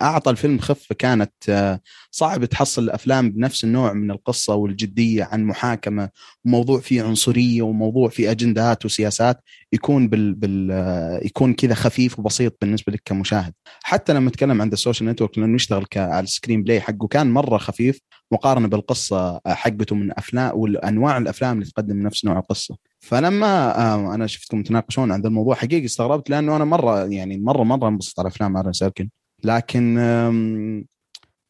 أعطى 0.01 0.31
الفيلم 0.31 0.59
خفة 0.59 0.95
كانت 0.95 1.33
آه، 1.49 1.79
صعب 2.11 2.45
تحصل 2.45 2.83
الافلام 2.83 3.31
بنفس 3.31 3.63
النوع 3.63 3.93
من 3.93 4.11
القصة 4.11 4.55
والجدية 4.55 5.23
عن 5.23 5.43
محاكمة 5.43 6.09
وموضوع 6.45 6.79
فيه 6.79 7.03
عنصرية 7.03 7.61
وموضوع 7.61 8.09
فيه 8.09 8.31
أجندات 8.31 8.85
وسياسات 8.85 9.41
يكون 9.73 10.07
بال, 10.07 10.33
بال 10.33 10.71
آه، 10.71 11.19
يكون 11.23 11.53
كذا 11.53 11.73
خفيف 11.73 12.19
وبسيط 12.19 12.57
بالنسبة 12.61 12.93
لك 12.93 13.01
كمشاهد. 13.05 13.53
حتى 13.83 14.13
لما 14.13 14.29
اتكلم 14.29 14.61
عن 14.61 14.67
ال 14.67 14.73
Social 14.73 15.09
Network 15.09 15.37
لأنه 15.37 15.55
يشتغل 15.55 15.85
على 15.95 16.23
ال 16.23 16.63
screenplay 16.63 16.81
حقه 16.81 17.07
كان 17.07 17.31
مرة 17.31 17.57
خفيف 17.57 17.99
مقارنة 18.31 18.67
بالقصة 18.67 19.41
حقته 19.47 19.95
من 19.95 20.11
افلام 20.17 20.57
والأنواع 20.57 21.17
الأفلام 21.17 21.57
اللي 21.57 21.71
تقدم 21.71 22.01
نفس 22.01 22.25
نوع 22.25 22.39
القصة. 22.39 22.77
فلما 22.99 23.79
آه، 23.79 24.15
أنا 24.15 24.27
شفتكم 24.27 24.63
تناقشون 24.63 25.11
عن 25.11 25.25
الموضوع 25.25 25.55
حقيقي 25.55 25.85
استغربت 25.85 26.29
لأنه 26.29 26.55
أنا 26.55 26.65
مرة 26.65 27.05
يعني 27.05 27.37
مرة 27.37 27.63
مرة 27.63 27.87
انبسطت 27.87 28.19
على 28.19 28.27
أفلام 28.27 28.57
آرون 28.57 28.73
سوركين. 28.73 29.09
لكن 29.45 29.97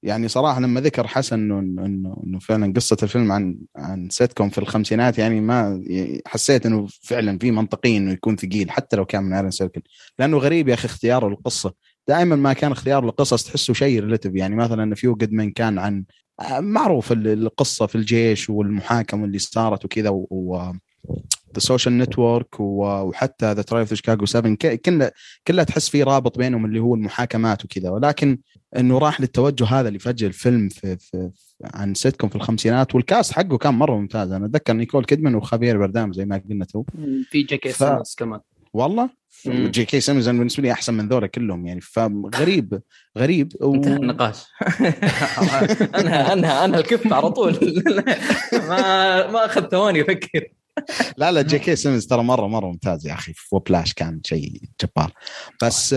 يعني 0.04 0.28
صراحة 0.28 0.60
لما 0.60 0.82
ذكر 0.82 1.08
حسن 1.08 1.52
إنه 1.52 1.86
إنه 1.86 2.24
إنه 2.24 2.40
فعلا 2.40 2.74
قصة 2.74 2.98
الفيلم 3.04 3.32
عن 3.32 3.58
عن 3.76 4.10
سيت 4.10 4.34
كوم 4.34 4.50
في 4.50 4.58
الخمسينات 4.58 5.18
يعني 5.18 5.42
ما 5.42 5.84
حسيت 6.26 6.66
إنه 6.66 6.88
فعلا 7.02 7.40
في 7.40 7.52
منطقي 7.52 7.98
إنه 7.98 8.12
يكون 8.12 8.36
ثقيل 8.36 8.72
حتى 8.72 8.96
لو 8.96 9.06
كان 9.06 9.24
من 9.24 9.34
آرون 9.34 9.52
سوركين 9.52 9.82
لأنه 10.20 10.38
غريب 10.38 10.68
يا 10.68 10.74
أخي 10.74 10.86
اختياره 10.86 11.30
للقصه 11.30 11.74
دائما 12.08 12.36
ما 12.36 12.54
كان 12.54 12.72
اختيار 12.72 13.06
القصص 13.06 13.44
تحسه 13.44 13.74
شيء 13.74 14.00
relative 14.00 14.36
يعني 14.36 14.56
مثلا 14.56 14.96
A 14.96 15.00
Few 15.00 15.14
Good 15.14 15.32
Men 15.32 15.52
كان 15.52 15.80
عن 15.80 16.04
معروف 16.60 17.12
ال- 17.12 17.28
القصة 17.28 17.86
في 17.86 17.96
الجيش 17.96 18.50
والمحاكمه 18.50 19.26
اللي 19.26 19.40
صارت 19.40 19.86
وكذا 19.86 20.10
و... 20.10 20.72
The 21.56 21.60
Social 21.60 21.98
Network 21.98 22.60
وحتى 22.60 23.54
The 23.54 23.62
Trial 23.62 23.94
Chicago 23.94 24.26
7 24.26 24.56
ك- 24.56 24.82
كلها 24.82 25.12
كلها 25.48 25.64
تحس 25.64 25.90
في 25.90 26.04
رابط 26.04 26.38
بينهم 26.38 26.66
اللي 26.66 26.80
هو 26.80 26.96
المحاكمات 26.96 27.66
وكذا. 27.66 27.90
ولكن 27.90 28.38
إنه 28.78 28.98
راح 28.98 29.22
للتوجه 29.22 29.66
هذا 29.66 29.88
اللي 29.88 30.00
فجأة 30.00 30.28
الفيلم 30.28 30.70
في, 30.70 30.98
في, 30.98 31.30
في 31.36 31.54
عن 31.74 31.94
سيتكم 31.94 32.30
في 32.30 32.36
الخمسينات. 32.36 32.96
وال 32.96 33.08
cast 33.08 33.32
حقه 33.34 33.58
كان 33.58 33.74
مرة 33.74 33.96
ممتاز. 33.98 34.32
أنا 34.32 34.46
أتذكر 34.46 34.74
نيكول 34.74 35.06
كيدمان 35.06 35.36
وخافير 35.36 35.78
باردام 35.78 36.14
زي 36.14 36.26
ما 36.26 36.42
قلنا 36.50 36.66
تو. 36.66 36.84
في 37.30 37.44
جي 37.44 37.58
كي 37.58 37.70
ف- 37.70 37.76
سيمونز 37.78 38.16
كمان. 38.18 38.40
والله؟ 38.74 39.10
مم. 39.46 39.68
جي 39.68 39.86
كي 39.86 40.00
سيمونز 40.00 40.30
بالنسبة 40.30 40.64
لي 40.64 40.72
أحسن 40.72 40.94
من 40.94 41.08
ذولا 41.08 41.28
كلهم 41.28 41.68
يعني. 41.68 41.82
فغريب 41.82 42.82
غريب 43.18 43.52
و... 43.62 43.76
انتهى 43.76 43.96
النقاش. 43.96 44.44
أنا 45.96 46.34
أنا 46.34 46.66
أنا 46.66 46.78
الكفت 46.80 47.12
على 47.14 47.32
طول. 47.32 47.54
ما 48.70 49.32
ما 49.32 49.46
أخذ 49.46 49.68
ثواني 49.70 50.02
أفكر. 50.02 50.48
لا 51.18 51.32
لا 51.32 51.42
جي 51.42 51.60
كي 51.60 51.76
سيمونز 51.76 52.06
ترى 52.08 52.24
مرة 52.24 52.48
مرة 52.48 52.66
ممتاز 52.68 53.08
يا 53.08 53.14
أخي 53.14 53.34
في 53.34 53.56
Whiplash 53.56 53.94
كان 53.94 54.22
شيء 54.26 54.62
جبار 54.82 55.12
بس 55.64 55.96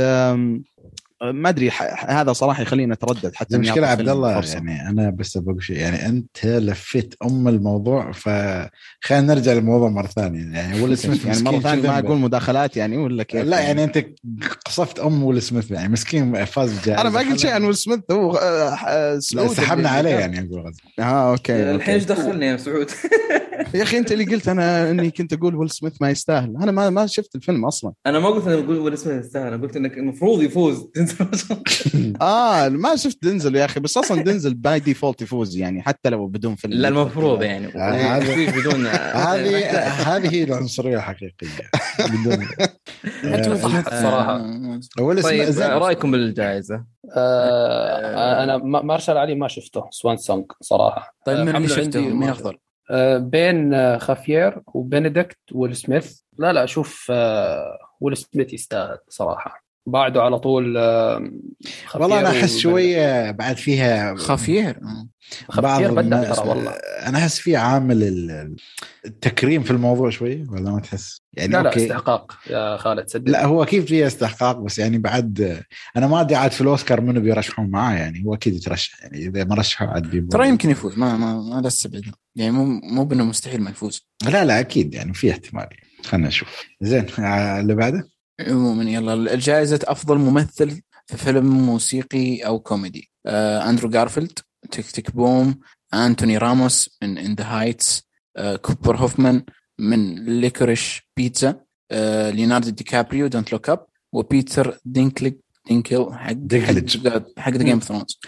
ما 1.23 1.49
أدري 1.49 1.71
ح- 1.71 2.11
هذا 2.11 2.33
صراحة 2.33 2.62
يخليني 2.62 2.93
أتردد 2.93 3.35
حتى 3.35 3.57
أعطي 3.57 3.85
عبد 3.85 4.09
الله. 4.09 4.45
يعني 4.55 4.88
أنا 4.88 5.11
بس 5.11 5.38
بقول 5.38 5.62
شيء 5.64 5.77
يعني 5.77 6.07
أنت 6.07 6.47
لفيت 6.47 7.14
أم 7.25 7.49
الموضوع 7.49 8.12
فخلينا 8.12 9.35
نرجع 9.35 9.53
للموضوع 9.53 9.88
مرة 9.88 10.07
ثانية 10.07 10.57
يعني 10.59 10.81
ويل 10.83 10.99
سميث 10.99 11.25
يعني 11.27 11.43
مرة 11.43 11.61
ثانية 11.61 11.83
ما؟ 11.88 11.99
أقول 11.99 12.19
مداخلات 12.19 12.77
يعني 12.77 12.97
ولا 12.97 13.23
كيف 13.23 13.45
لا 13.45 13.61
يعني 13.61 13.85
أنت 13.85 14.05
قصفت 14.67 14.99
أم 15.01 15.23
ويل 15.23 15.43
سميث 15.43 15.71
يعني 15.71 15.88
مسكين 15.88 16.45
فاز 16.45 16.73
بجائزه 16.73 17.01
أنا 17.01 17.11
ما 17.11 17.19
قلت 17.21 17.38
شيء 17.38 17.51
عن 17.51 17.64
ويل 17.64 17.77
سميث 17.77 18.01
هو 18.11 18.37
آه، 18.37 18.75
آه، 18.75 19.19
سعود 19.19 19.53
سحبنا 19.53 19.88
عليه 19.88 20.11
يعني 20.11 20.38
أقول 20.38 20.61
غزة. 20.67 20.81
آه 20.99 21.31
okay 21.33 21.70
الحين 21.71 21.95
إيش. 21.95 22.05
دخلني 22.05 22.47
يا 22.47 22.57
سعود؟ 22.57 22.91
يا 23.75 23.83
أخي 23.83 23.99
أنت 23.99 24.12
اللي 24.12 24.25
قلت 24.25 24.49
أنا 24.49 24.90
إني 24.90 25.11
كنت 25.11 25.33
أقول 25.33 25.57
ويل 25.57 25.71
سميث 25.71 25.92
ما 26.03 26.11
يستاهل. 26.11 26.57
أنا 26.62 26.73
ما 26.73 26.90
ما 26.90 27.07
شفت 27.07 27.35
الفيلم 27.35 27.64
أصلا. 27.64 27.92
أنا 28.07 28.18
ما 28.18 28.29
قلت 28.29 28.47
انك 28.47 28.64
تقول 28.64 28.79
ولا 28.79 28.94
اسمه 28.94 29.12
يستاهل 29.12 29.47
أنا 29.53 29.62
قلت 29.62 29.77
إنك 29.77 29.99
المفروض 29.99 30.42
يفوز. 30.42 30.87
آه 32.23 32.68
ما 32.68 32.97
شفت 32.97 33.18
دنزل 33.25 33.57
يا 33.57 33.64
أخي 33.64 33.81
بس 33.81 33.97
أصلا 33.97 34.23
دنزل 34.23 34.55
by 34.55 34.81
default 34.81 35.22
يفوز 35.23 35.57
يعني 35.57 35.83
حتى 35.83 36.09
لو 36.11 36.27
بدون 36.27 36.55
فيلم. 36.55 36.73
لا 36.75 36.88
المفروض 36.88 37.42
يعني. 37.42 37.66
يفوز 38.47 38.61
بدون 38.61 38.87
هذه 38.87 39.66
هذه 39.90 40.35
هي 40.35 40.42
العنصرية 40.44 40.97
الحقيقية. 40.97 41.71
بدون. 42.01 42.47
انت 43.25 43.49
وضحت 43.49 43.92
الصراحه 43.92 44.42
ويل 45.01 45.23
طيب 45.23 45.44
سميث. 45.44 45.59
رأيكم 45.61 46.11
بالجائزة؟ 46.11 46.85
آه 47.16 48.44
أنا 48.44 48.57
ما- 48.57 48.83
مارشال 48.83 49.16
علي 49.18 49.35
ما 49.35 49.49
شفته 49.49 49.85
سوان 49.90 50.16
سونج 50.16 50.44
صراحة. 50.61 51.16
طيب 51.27 51.37
آه، 51.38 51.44
من 51.44 51.57
اللي 51.57 51.68
شفته؟ 51.68 51.83
عندي 51.83 52.01
مين 52.01 52.29
أفضل؟ 52.29 52.57
آه، 52.90 53.18
بين 53.18 53.74
آه، 53.74 53.98
خافير 53.98 54.62
وبنديكت 54.74 55.38
ويل 55.53 55.77
سميث. 55.77 56.20
لا 56.38 56.53
لا 56.53 56.64
أشوف 56.64 57.07
آه، 57.11 57.79
ويل 58.01 58.16
سميث 58.16 58.53
يستاهل 58.53 58.98
صراحة. 59.09 59.67
بعده 59.90 60.22
على 60.22 60.38
طول 60.38 60.77
آه، 60.77 61.31
خافير 61.87 62.03
والله 62.03 62.20
أنا 62.20 62.29
أحس. 62.31 62.57
شوية 62.59 63.31
بعد 63.31 63.57
فيها 63.57 64.14
خافير 64.14 64.79
بدع 65.90 66.01
الناس- 66.01 66.37
ترى 66.37 66.48
والله. 66.48 66.70
أنا 67.07 67.18
أحس 67.18 67.38
في 67.38 67.57
عامل 67.57 68.03
ال- 68.03 68.57
التكريم 69.07 69.62
في 69.62 69.70
الموضوع 69.70 70.11
شوي 70.11 70.46
ولا 70.48 70.70
ما 70.70 70.81
تحس؟ 70.81 71.20
يعني 71.35 71.53
لا 71.53 71.62
لا 71.62 71.68
أوكي. 71.68 71.83
استحقاق 71.85 72.33
يا 72.51 72.77
خالد 72.77 73.09
صدق 73.09 73.31
لا 73.31 73.44
هو 73.44 73.62
أكيد 73.62 73.87
فيها 73.87 74.07
استحقاق 74.07 74.57
بس 74.59 74.79
يعني 74.79 74.98
بعد 74.98 75.62
أنا 75.96 76.07
ما 76.07 76.20
أدري 76.20 76.37
عاد 76.37 76.51
في 76.51 76.61
الأوسكار 76.61 77.01
منو 77.01 77.20
بيرشحون 77.20 77.70
معاه 77.70 77.94
يعني 77.96 78.24
هو 78.24 78.35
أكيد 78.35 78.55
يترشح 78.55 79.03
يعني 79.03 79.18
إذا 79.27 79.44
ما 79.44 79.55
رشحوا 79.55 79.87
عاد. 79.88 80.29
ترى 80.31 80.48
يمكن 80.48 80.70
يفوز 80.70 80.98
ما 80.98 81.16
ما 81.16 81.35
ما 81.42 81.61
لا 81.61 81.66
استبعد. 81.66 82.03
يعني 82.37 82.51
مو 82.51 82.64
مو 82.83 83.05
بأنه 83.05 83.24
مستحيل 83.24 83.61
ما 83.62 83.70
يفوز. 83.70 84.07
لا 84.24 84.44
لا 84.44 84.61
أكيد 84.61 84.94
يعني 84.94 85.14
في 85.14 85.31
احتمال 85.31 85.66
خلينا 86.05 86.29
نشوف. 86.29 86.48
زين 86.81 87.07
آه، 87.18 87.61
اللي 87.61 87.74
بعده؟ 87.74 88.09
عموما 88.40 88.85
يلا. 88.85 89.35
الجائزة 89.35 89.81
أفضل 89.85 90.18
ممثل 90.18 90.83
في 91.07 91.16
فيلم 91.16 91.46
موسيقي 91.46 92.40
أو 92.40 92.61
كوميدي. 92.61 93.11
آه 93.27 93.70
أندرو 93.70 93.88
جارفيلد 93.90 94.38
Tick, 94.70 94.90
Tick... 94.90 95.11
Boom 95.11 95.61
أنتوني 95.94 96.38
راموس 96.38 96.98
من 97.03 97.18
In 97.18 97.35
the 97.35 97.44
Heights 97.44 98.03
كوبر 98.62 98.96
هوفمان 98.96 99.44
من 99.79 100.24
Licorice 100.40 101.09
Pizza 101.16 101.61
آه 101.90 102.31
ليوناردو 102.31 102.70
دي 102.70 102.85
كابريو 102.85 103.27
Don't 103.27 103.53
Look 103.53 103.68
Up 103.68 103.87
وبيتر 104.12 104.79
دينكليج 104.85 105.35
دينكل 105.68 106.12
حق. 106.12 106.35
حق 107.38 107.53
the 107.53 107.64
Game 107.64 107.72
of 107.72 107.85
Thrones 107.85 108.18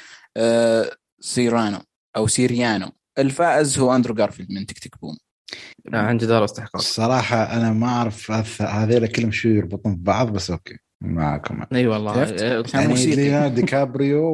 Cyrano 1.20 1.80
أو 2.16 2.26
سيريانو. 2.26 2.90
الفائز 3.18 3.78
هو 3.78 3.94
أندرو 3.94 4.14
جارفيلد 4.14 4.52
من 4.52 4.66
Tick, 4.66 4.78
Tick... 4.78 5.00
Boom. 5.00 5.16
عن 5.92 6.16
جدارة 6.18 6.42
واستحقاق 6.42 6.76
الصراحه 6.76 7.42
أنا 7.56 7.72
ما 7.72 7.86
أعرف 7.86 8.30
هذ- 8.32 8.62
هذيلا 8.62 9.06
كلهم 9.06 9.30
شو 9.30 9.48
يربطون 9.48 9.96
ببعض 9.96 10.32
بس 10.32 10.50
أوكي 10.50 10.76
معكم 11.00 11.62
إي 11.74 11.86
والله 11.86 12.24
شفت؟ 12.24 12.42
آه، 12.42 12.64
يعني 12.74 12.88
موسيقي. 12.88 13.16
ليوناردو 13.16 13.54
دي 13.54 13.62
كابريو 13.62 14.24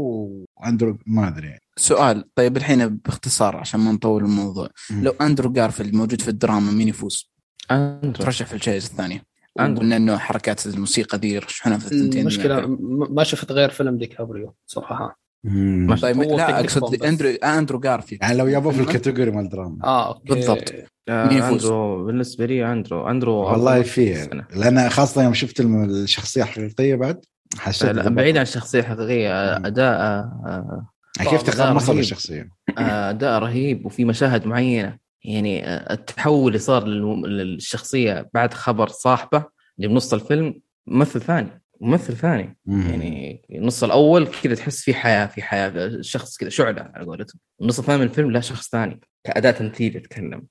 واندرو 0.57 0.99
ما 1.07 1.29
أدري 1.29 1.47
يعني. 1.47 1.61
سؤال 1.77 2.25
طيب 2.35 2.57
الحين 2.57 2.89
باختصار 2.89 3.57
عشان 3.57 3.81
ما 3.81 3.93
نطول 3.93 4.25
الموضوع 4.25 4.69
مم. 4.91 5.05
لو 5.05 5.15
أندرو 5.21 5.53
جارفيلد 5.53 5.95
موجود 5.95 6.21
في 6.21 6.29
الدراما 6.29 6.73
مين 6.73 6.89
يفوز؟ 6.89 7.33
أندرو 7.71 8.13
ترشح 8.25 8.47
في 8.47 8.55
الجائزه 8.55 8.87
الثانية. 8.91 9.23
وقلنا 9.57 9.97
إنه 9.97 10.19
حركات 10.19 10.67
الموسيقى 10.67 11.19
ذي 11.19 11.29
يرشحونها 11.33 11.79
في 11.79 11.85
الثنتين 11.93 12.21
المشكلة 12.21 12.67
م- 12.67 13.15
ما 13.15 13.25
شفت 13.25 13.53
غير 13.53 13.71
فيلم 13.71 13.99
ديكابريو 13.99 14.55
صراحة 14.67 15.19
مم. 15.47 15.97
طيب 15.97 16.23
لا 16.23 16.61
أقصد 16.61 16.81
Boom 16.81 16.91
بس. 16.91 17.03
اندرو 17.03 17.29
أندرو 17.29 17.81
جارفيلد 17.81 18.23
يعني 18.23 18.39
لو 18.39 18.47
يابوا 18.47 18.73
في؟ 18.73 18.81
ال 18.81 18.86
category 18.86 19.31
مال 19.31 19.49
دراما 19.49 19.85
آه 19.85 20.09
أوكي 20.09 20.35
بالضبط. 20.35 20.73
آه، 21.09 21.29
مين 21.29 21.39
يفوز؟ 21.39 21.65
أندرو 21.65 22.07
بالنسبة 22.07 22.47
لي 22.47 22.73
أندرو 22.73 23.09
أندرو 23.09 23.35
والله 23.35 23.83
فيه. 23.83 24.31
لأن 24.57 24.89
خاصة 24.89 25.23
يوم 25.23 25.35
شفت 25.35 25.61
الشخصية 25.61 26.43
الحقيقية 26.43 26.95
بعد 26.95 27.25
حسيت 27.59 27.91
لا،. 27.91 28.09
بعيد 28.09 28.37
عن 28.37 28.43
الشخصية 28.43 28.81
الحقيقية 28.81 29.59
مم. 29.59 29.67
أداء 29.67 30.01
آه، 30.01 30.87
يعني 31.19 31.31
كيف 31.31 31.43
تقمص 31.43 31.89
رهيب. 31.89 32.01
الشخصية 32.01 32.51
آه، 32.79 33.11
أداء 33.11 33.39
رهيب 33.39 33.87
وفي 33.87 34.05
مشاهد 34.05 34.47
معينة 34.47 34.99
يعني 35.25 35.69
آه، 35.69 35.93
التحول 35.93 36.49
اللي 36.49 36.59
صار 36.59 36.87
للشخصية 36.87 38.31
بعد 38.35 38.55
خبر 38.55 38.89
صاحبه 38.89 39.45
اللي 39.79 39.89
بنص 39.89 40.15
الفيلم 40.15 40.61
ممثل 40.87 41.21
ثاني 41.21 41.63
ممثل 41.81 42.17
ثاني 42.17 42.57
مم. 42.67 42.81
يعني 42.81 43.43
النص 43.51 43.85
الأول 43.85 44.27
كذا 44.27 44.55
تحس 44.55 44.83
في 44.83 44.95
حياة 44.95 45.27
في 45.27 45.43
حياة 45.43 45.99
شخص 46.01 46.37
كذا 46.37 46.49
شعلة 46.49 46.91
على 46.95 47.07
قولتهم 47.07 47.41
النص 47.61 47.79
الثاني 47.79 47.99
من 47.99 48.05
الفيلم 48.05 48.31
لا 48.31 48.41
شخص 48.41 48.71
ثاني 48.71 49.01
كاداء 49.25 49.53
تمثيل 49.53 49.97
يتكلم. 49.97 50.43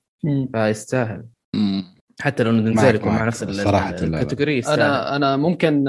فيستاهل. 0.52 1.26
حتى 2.20 2.42
لو 2.42 2.52
يكون 2.52 3.12
مع. 3.12 3.24
نفس. 3.24 3.42
الكاتيجوري 3.42 4.60
أنا 4.60 5.16
أنا 5.16 5.36
ممكن 5.36 5.84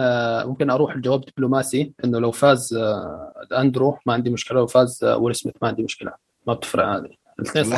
ممكن 0.45 0.69
أروح 0.69 0.95
الجواب 0.95 1.21
دبلوماسي 1.21 1.93
إنه 2.05 2.19
لو 2.19 2.31
فاز 2.31 2.73
آه، 2.73 3.33
أندرو 3.59 3.97
ما 4.05 4.13
عندي 4.13 4.29
مشكلة 4.29 4.59
لو 4.59 4.67
فاز 4.67 5.03
آه، 5.03 5.17
ويل 5.17 5.35
سميث 5.35 5.55
ما 5.61 5.67
عندي 5.67 5.83
مشكلة 5.83 6.11
ما 6.47 6.53
بتفرق 6.53 6.85
هذه 6.85 7.09
الاثنين. 7.39 7.73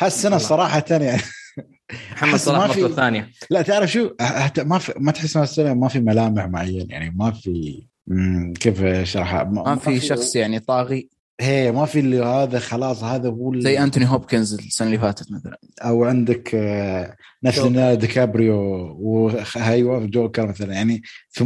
هالسنة. 0.00 0.38
صراحة 0.38 0.84
يعني 0.90 1.22
محمد 2.12 2.36
صلاح 2.38 2.60
ما 2.60 2.66
مرته 2.66 2.80
في- 2.80 2.86
الثانية 2.86 3.30
لا 3.50 3.62
تعرف 3.62 3.90
شو؟ 3.92 4.10
هت- 4.20 4.60
ما 4.60 4.78
في 4.78 4.92
ما 4.96 5.12
تحس 5.12 5.36
هالسنه 5.36 5.74
ما 5.74 5.88
في 5.88 6.00
ملامح 6.00 6.44
معين 6.46 6.90
يعني 6.90 7.10
ما 7.16 7.30
في 7.30 7.82
مم، 8.06 8.52
كيف 8.60 8.82
اشرحها 8.82 9.44
ما 9.44 9.76
في 9.76 10.00
شخص 10.00 10.36
يعني 10.36 10.58
طاغي. 10.60 11.08
هي 11.40 11.72
ما 11.72 11.84
في 11.86 12.00
اللي 12.00 12.22
هذا 12.24 12.58
خلاص 12.58 13.04
هذا 13.04 13.28
هو 13.28 13.52
ال- 13.52 13.62
زي 13.62 13.78
أنتوني 13.82 14.06
هوبكنز 14.08 14.54
السنة 14.54 14.86
اللي 14.86 14.98
فاتت 14.98 15.32
مثلا. 15.32 15.58
أو 15.82 16.04
عندك 16.04 16.50
آه، 16.54 17.16
نفس 17.44 17.58
جوكر. 17.58 17.70
ليوناردو 17.70 18.00
دي 18.00 18.06
كابريو 18.06 18.56
وهايوا 19.00 20.06
جوكر 20.06 20.46
مثلا. 20.48 20.74
يعني 20.74 21.02
80% 21.38 21.42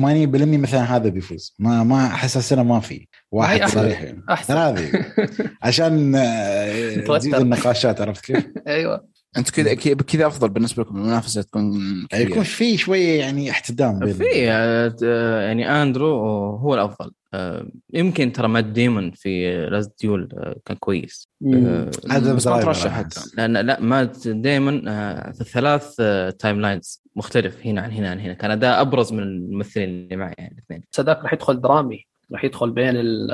مثلا 0.58 0.96
هذا 0.96 1.08
بيفوز. 1.08 1.54
ما 1.58 1.82
ما 1.84 2.06
أحس 2.06 2.36
السنة 2.36 2.62
ما 2.62 2.80
في 2.80 3.08
واحد. 3.32 3.68
صريح. 3.68 4.02
يعني 4.02 4.22
أحسن. 4.30 4.54
هذه 4.56 4.90
عشان 5.62 6.14
آه،. 6.16 6.94
تزيد 7.18 7.34
النقاشات 7.34 8.00
عرفت 8.00 8.24
كيف؟ 8.24 8.46
أيوه. 8.66 9.15
أنت 9.36 9.50
كذا 9.50 9.74
كذا 9.74 10.26
أفضل 10.26 10.48
بالنسبة 10.48 10.82
لكم 10.82 10.96
المنافسة 10.96 11.42
تكون 11.42 11.72
يكون 12.14 12.42
في 12.42 12.76
شوية 12.76 13.18
يعني 13.20 13.50
احتدام 13.50 13.98
بين 13.98 14.12
في 14.12 14.50
آه، 14.50 15.40
يعني 15.40 15.82
أندرو 15.82 16.20
هو 16.56 16.74
الأفضل. 16.74 17.12
آه، 17.34 17.66
يمكن 17.94 18.32
ترى 18.32 18.48
مات 18.48 18.64
ديمون 18.64 19.10
في 19.10 19.66
Last 19.70 20.00
Duel 20.00 20.28
آه، 20.38 20.56
كان 20.64 20.76
كويس. 20.76 21.28
آه، 21.54 21.90
هذا 22.10 22.34
بس 22.34 22.46
ما 22.46 22.62
ترشح. 22.62 22.90
حتى. 22.90 23.20
لأن 23.36 23.56
لا 23.56 23.80
مات 23.80 24.28
ديمون 24.28 24.88
آه، 24.88 25.32
في 25.32 25.40
الثلاث 25.40 25.94
آه، 26.00 26.30
تايم 26.30 26.60
لاينز 26.60 27.02
مختلف 27.16 27.66
هنا 27.66 27.80
عن 27.80 27.90
هنا 27.90 28.10
عن 28.10 28.20
هنا. 28.20 28.34
كان 28.34 28.50
أداء 28.50 28.80
أبرز 28.80 29.12
من 29.12 29.22
الممثلين 29.22 29.88
اللي 29.88 30.16
معي 30.16 30.34
يعني 30.38 30.52
الاثنين 30.52 30.82
صدق 30.90 31.22
راح 31.22 31.32
يدخل 31.32 31.60
درامي. 31.60 32.06
راح 32.32 32.44
يدخل 32.44 32.70
بين 32.70 32.96
ال 32.96 33.26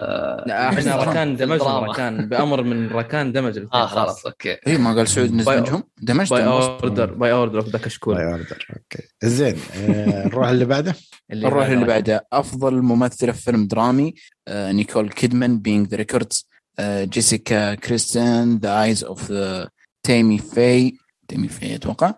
لا 0.46 0.68
إحنا. 0.68 0.96
ركان 0.96 1.36
دمجهم. 1.36 1.84
ركان 1.84 2.28
بأمر 2.28 2.62
من 2.62 2.88
ركان 2.88 3.32
دمج 3.32 3.56
الاثنين 3.58 3.82
آه 3.82 3.86
خلاص 3.86 4.26
أوكي. 4.26 4.52
اي 4.52 4.58
إيه، 4.66 4.78
ما 4.78 4.94
قال 4.94 5.08
سعود 5.08 5.32
نزمجهم 5.34 5.82
دمجتهم 6.02 6.38
باي. 6.38 6.46
اوردر 6.46 7.14
باي 7.14 7.32
اوردر 7.32 7.58
اوف 7.58 7.68
ذا 7.68 7.78
كشكول 7.78 8.20
يوردر 8.20 8.66
أوكي. 8.76 9.08
زين 9.24 9.56
آه، 9.76 10.26
نروح 10.26 10.48
اللي 10.48 10.64
بعده؟ 10.64 10.94
نروح 11.32 11.66
اللي 11.66 11.84
بعده. 11.84 12.26
أفضل 12.32 12.82
ممثله 12.82 13.32
في 13.32 13.42
فيلم 13.42 13.66
درامي 13.66 14.14
آه، 14.48 14.72
نيكول 14.72 15.08
كيدمان 15.08 15.58
Being 15.58 15.88
the 15.88 15.96
Ricardos 15.96 16.48
جيسيكا 16.80 17.74
تشاستين 17.74 18.56
The 18.58 18.82
Eyes 18.82 19.04
of 19.04 19.32
Tammy 20.02 20.38
Faye 20.38 20.92
Tammy 21.28 21.48
Faye 21.48 21.74
أتوقع. 21.74 22.14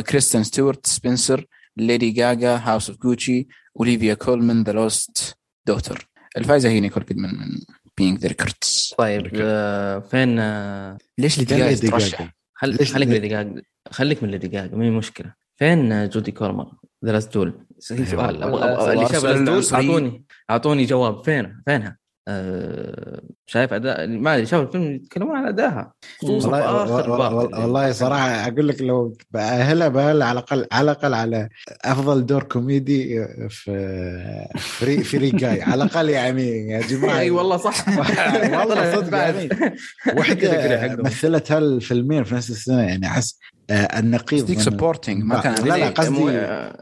كريستن 0.00 0.44
ستيوارت 0.44 0.86
سبنسر 0.86 1.44
ليدي 1.76 2.10
جاجا 2.10 2.56
House 2.56 2.90
of 2.90 2.98
Gucci 2.98 3.48
اوليفيا 3.80 4.14
كولمان 4.14 4.62
The 4.62 4.72
Lost 4.72 5.36
Daughter 5.66 6.08
الفائزة 6.36 6.68
هي 6.68 6.80
نيكول 6.80 7.02
كيدمان 7.02 7.30
من 7.34 7.58
Being 7.98 8.18
the 8.18 8.28
Ricardos 8.28 8.94
طيب 8.98 9.30
آه، 9.34 9.98
فين 9.98 10.38
آه، 10.38 10.98
ليش 11.18 11.38
ليدي 11.38 11.54
جاجا 11.54 11.68
ليدي 11.70 11.88
ترشح؟ 11.88 12.18
جاجا. 12.20 12.32
خل... 12.54 12.86
خليك؟ 12.86 13.08
من 13.08 13.62
خليك 13.90 14.22
من 14.22 14.38
دقائق 14.38 14.74
ما 14.74 14.84
هي 14.84 14.90
مشكلة 14.90 15.34
فين 15.56 15.92
آه، 15.92 16.06
جودي 16.06 16.32
كورمر 16.32 16.72
ذا 17.04 17.12
لاست 17.12 17.34
دول. 17.34 17.66
سؤال 17.78 18.30
اللي 18.30 19.08
شاف 19.08 19.24
لاست 19.24 19.74
دول. 19.74 19.80
اعطوني 19.80 20.24
أعطوني 20.50 20.84
جواب 20.84 21.24
فين 21.24 21.62
فينها 21.66 21.98
آه، 22.28 23.20
شايف 23.46 23.72
أداء 23.72 24.06
ما 24.08 24.34
ادري 24.34 24.46
شاف 24.46 24.66
الفيلم 24.66 24.92
يتكلمون 24.94 25.36
عن 25.36 25.46
أدائها 25.46 25.92
خصوصا 26.22 26.48
في 26.48 26.54
والله 26.54 26.82
آخر 26.84 27.10
والله, 27.10 27.28
بارت 27.28 27.34
والله, 27.44 27.60
والله 27.60 27.92
صراحة 27.92 28.28
أقول 28.28 28.68
لك 28.68 28.82
لو 28.82 29.16
بأهلها 29.30 29.88
بأهلها 29.88 30.26
على 30.26 30.38
الأقل 30.38 30.66
على 30.72 30.84
الأقل 30.84 31.14
على 31.14 31.48
أفضل 31.84 32.26
دور 32.26 32.42
كوميدي 32.42 33.26
في 33.48 34.48
فري 34.58 35.04
فري 35.04 35.30
جاي 35.30 35.62
على 35.62 35.84
الأقل 35.84 36.08
يعني 36.08 36.68
يا 36.68 36.80
جماعة. 36.80 37.18
أي 37.18 37.30
والله 37.30 37.56
صح. 37.56 37.88
والله 38.58 38.96
صدق 38.96 39.18
يعني. 39.18 39.48
وحده. 40.18 40.96
مثلت 41.02 41.52
هالفيلمين 41.52 42.24
في 42.24 42.34
نفس 42.34 42.50
السنة 42.50 42.82
يعني 42.82 43.06
أحس 43.06 43.38
آه، 43.70 43.98
النقيض 43.98 44.50
من- 44.50 44.58
supporting 44.58 45.24
ما 45.24 45.40
كان 45.40 45.54
لا 45.54 45.76
لا 45.76 45.88
قصدي 45.88 46.24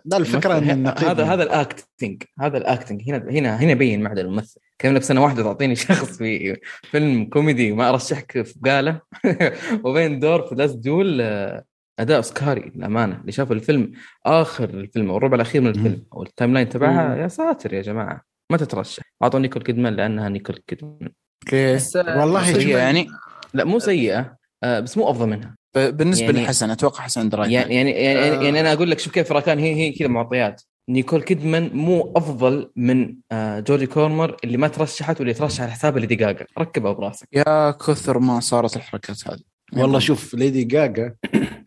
لا 0.04 0.16
الفكرة 0.16 0.58
إن 0.58 0.70
النقيض 0.70 1.08
هذا 1.08 1.24
هذا 1.24 1.42
ال 1.42 1.54
acting 1.54 2.22
هذا 2.40 2.58
ال 2.58 2.65
acting 2.65 3.02
هنا 3.10 3.18
هنا 3.30 3.56
هنا 3.56 3.70
يبين 3.72 4.02
معدن 4.02 4.20
الممثل. 4.20 4.60
كيف 4.80 4.90
انك 4.90 5.02
سنه 5.02 5.22
واحدة 5.22 5.42
تعطيني 5.42 5.76
شخص 5.76 6.16
في 6.18 6.56
فيلم 6.82 7.24
كوميدي 7.24 7.72
وما 7.72 7.88
أرشحك 7.88 8.42
في 8.42 8.54
قالة. 8.64 9.00
وبين 9.84 10.18
دور 10.20 10.42
في 10.42 10.54
Last 10.54 10.76
Duel 10.76 11.20
آه، 11.20 11.64
أداء 11.98 12.16
أوسكاري 12.16 12.72
للأمانة. 12.74 13.20
اللي 13.20 13.32
شاف 13.32 13.52
الفيلم 13.52 13.92
آخر 14.26 14.64
الفيلم 14.70 15.10
أو 15.10 15.16
الربع 15.16 15.34
الأخير 15.34 15.60
من 15.62 15.68
الفيلم 15.68 16.04
أو 16.12 16.22
ال 16.22 16.54
timeline 16.54 16.68
تبعها. 16.68 17.16
يا 17.16 17.28
ساتر 17.28 17.74
يا 17.74 17.82
جماعة. 17.82 18.20
ما 18.52 18.56
تترشح. 18.56 19.02
أعطوا 19.22 19.40
نيكول 19.40 19.62
كيدمان 19.62 19.96
لأنها 19.96 20.28
نيكول 20.28 20.56
كيدمان؟ 20.66 21.10
بس 21.52 21.96
آه، 21.96 22.20
والله 22.20 22.44
سيئة 22.44 22.54
شوف- 22.60 22.70
يعني 22.72 23.06
لا 23.54 23.64
مو 23.64 23.78
سيئة 23.78 24.36
آه، 24.64 24.80
بس 24.80 24.98
مو 24.98 25.10
أفضل 25.10 25.26
منها. 25.28 25.56
بالنسبة 25.74 26.24
يعني- 26.26 26.42
لحسن 26.44 26.70
أتوقع 26.70 27.04
حسن 27.04 27.28
درايفر 27.28 27.52
يعني 27.52 27.74
يعني 27.74 27.90
يعني, 27.90 28.18
آه. 28.20 28.42
يعني 28.42 28.60
أنا 28.60 28.72
أقول 28.72 28.90
لك 28.90 28.98
شوف 28.98 29.12
كيف 29.14 29.32
ركان 29.32 29.58
هي 29.58 29.74
هي 29.74 29.92
كذا 29.92 30.08
معطيات. 30.08 30.62
نيكول 30.90 31.22
كيدمان 31.22 31.70
مو 31.74 32.12
أفضل 32.16 32.70
من 32.76 33.16
آه، 33.32 33.60
جودي 33.60 33.86
كورمر 33.86 34.36
اللي 34.44 34.56
ما 34.56 34.68
ترشحت 34.68 35.20
واللي 35.20 35.34
ترشح 35.34 35.62
على 35.62 35.72
حساب 35.72 35.96
اللي 35.96 36.16
دقاقه 36.16 36.46
ركبها 36.58 36.92
براسك 36.92 37.28
يا 37.32 37.70
كثر 37.70 38.18
ما 38.18 38.40
صارت 38.40 38.76
الحركات 38.76 39.28
هذه. 39.28 39.40
والله 39.72 39.98
شوف 39.98 40.34
ليدي 40.34 40.64
جاجا 40.64 41.14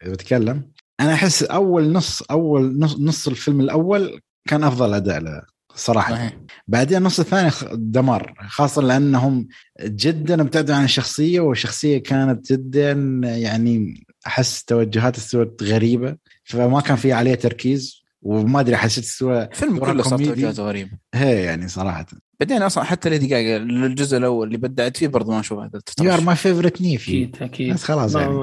إذا 0.04 0.12
بتكلم 0.12 0.72
أنا 1.00 1.14
أحس 1.14 1.44
أول 1.44 1.92
نص 1.92 2.22
أول 2.22 2.80
نص, 2.80 3.00
نص 3.00 3.28
الفيلم 3.28 3.62
الأول 3.62 4.20
كان 4.48 4.64
أفضل 4.64 4.94
أداء 4.94 5.20
له 5.20 5.42
صراحة. 5.76 6.16
صحيح. 6.16 6.38
بعدين 6.68 6.98
النص 6.98 7.20
الثاني 7.20 7.52
دمار 7.74 8.34
خاصة 8.48 8.82
لأنهم 8.82 9.48
جدا 9.84 10.42
ابتعدوا 10.42 10.76
عن 10.76 10.84
الشخصية 10.84 11.40
والشخصية 11.40 11.98
كانت 11.98 12.54
جدا 12.54 12.92
يعني 13.24 14.04
أحس 14.28 14.64
توجهات 14.64 15.20
ستوارت 15.20 15.64
غريبة 15.64 16.16
فما 16.44 16.82
كان 16.82 16.96
في 16.96 17.14
عليه 17.14 17.36
تركيز. 17.36 18.03
وما 18.24 18.60
أدري 18.60 18.76
حسيت 18.78 19.04
سوى 19.04 19.44
الفيلم 19.44 19.78
دورها 19.78 19.94
كله 19.94 20.04
صار 20.04 20.12
كوميدي. 20.20 20.34
توجهاته 20.36 20.64
غريبة 20.64 20.92
هي 21.14 21.44
يعني 21.44 21.68
صراحة 21.68 22.06
بعدين 22.40 22.62
أصلا 22.62 22.84
حتى 22.84 23.10
ليدي 23.10 23.28
جاجا 23.28 23.58
الجزء 23.58 24.18
الأول 24.18 24.48
اللي 24.48 24.58
بدعت 24.58 24.98
فيه 24.98 25.08
برضه 25.08 25.32
ما 25.32 25.40
أشوف 25.40 25.60
هذا 25.60 25.82
you 26.02 26.14
are. 26.14 26.22
my 26.22 26.36
favorite 26.36 26.82
نيفي 26.82 27.12
أكيد 27.12 27.38
أكيد 27.42 27.74
بس 27.74 27.84
خلاص 27.84 28.16
يعني 28.16 28.34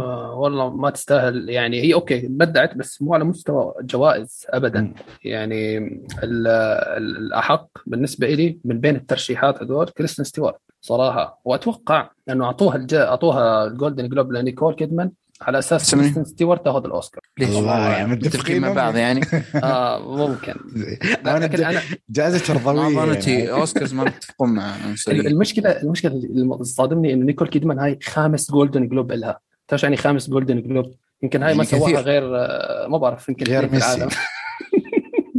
والله 0.41 0.71
ما 0.77 0.91
تستاهل 0.91 1.49
يعني 1.49 1.81
هي 1.83 1.95
أوكي 1.95 2.27
بدعت 2.29 2.77
بس 2.77 3.03
مو 3.03 3.15
على 3.15 3.25
مستوى 3.25 3.75
جوائز 3.83 4.47
ابدا 4.49 4.81
مم. 4.81 4.95
يعني 5.25 5.79
ال- 5.79 6.47
ال- 6.47 7.17
الأحق 7.17 7.69
بالنسبة 7.87 8.29
لي 8.35 8.59
من 8.65 8.81
بين 8.81 8.97
الترشيحات 8.97 9.63
هذول 9.63 9.87
كريستن 9.89 10.25
ستيوارت 10.25 10.57
صراحة 10.81 11.41
وأتوقع 11.45 12.11
إنه 12.31 12.45
أعطوها. 12.45 12.87
أعطوها 12.93 13.67
ال 13.67 13.73
Golden 13.73 14.09
Globe 14.09 14.33
لنيكول 14.33 14.75
كيدمان 14.75 15.11
على 15.43 15.59
أساس. 15.59 15.95
كريستن 15.95 16.25
ستيوارت 16.25 16.65
تاخذ 16.65 16.85
الأوسكار 16.85 17.23
ليش؟ 17.39 17.49
الله 17.49 17.89
يعني 17.89 18.13
متفقين 18.13 18.63
مع 18.63 18.73
بعض 18.73 18.97
يعني 18.97 19.21
آه 19.65 20.17
ممكن 20.17 20.55
أنا 21.27 21.45
لكن 21.45 21.65
أنا 21.65 21.81
جائزة 22.11 22.55
ما 22.55 22.61
رضويه 22.61 22.95
ظنيتي 22.95 23.31
يعني. 23.33 23.51
أوسكارز 23.61 23.95
ما 23.95 24.05
يتفقون 24.05 24.49
مع 24.55 24.75
المشكلة 25.09 25.71
المشكلة 25.71 26.13
اللي 26.13 26.65
صادمني 26.65 27.13
إنه 27.13 27.25
نيكول 27.25 27.49
كيدمان 27.49 27.79
هاي 27.79 27.99
خامس 28.03 28.51
جولدن 28.51 28.89
جلوب 28.89 29.13
لها 29.13 29.41
تعرف 29.69 29.83
يعني 29.83 29.97
خامس 29.97 30.31
جولدن 30.31 30.63
جلوب 30.63 30.95
يمكن 31.23 31.43
هاي 31.43 31.55
ما 31.55 31.65
سواها. 31.65 32.01
غير 32.01 32.37
آه، 32.37 32.87
ما 32.89 32.99
بعرف 32.99 33.29
يمكن 33.29 33.47
غير 33.47 33.73
ميسي. 33.73 34.09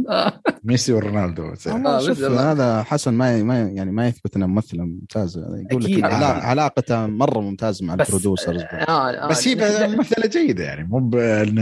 آه. 0.10 0.32
ميسي 0.64 0.92
ورونالدو. 0.92 1.54
هذا 2.38 2.82
حسن 2.82 3.14
ما 3.14 3.42
ما 3.42 3.60
يعني 3.60 3.92
ما 3.92 4.08
يثبت 4.08 4.36
إنه 4.36 4.46
ممثل 4.46 4.78
ممتاز 4.78 5.38
يقول 5.38 5.84
أكيد. 5.84 5.98
لك 5.98 6.04
علا-. 6.04 6.44
علاقته 6.44 7.06
مرة 7.06 7.40
ممتازه 7.40 7.86
مع 7.86 7.94
بس 7.94 8.06
البرودوسرز 8.06 8.60
آه 8.62 8.64
آه 8.64 9.28
بس 9.28 9.48
هي 9.48 9.54
جدا 9.54 9.86
ممثلة 9.86 10.26
جيدة 10.26 10.64
يعني 10.64 10.84
مو 10.88 10.98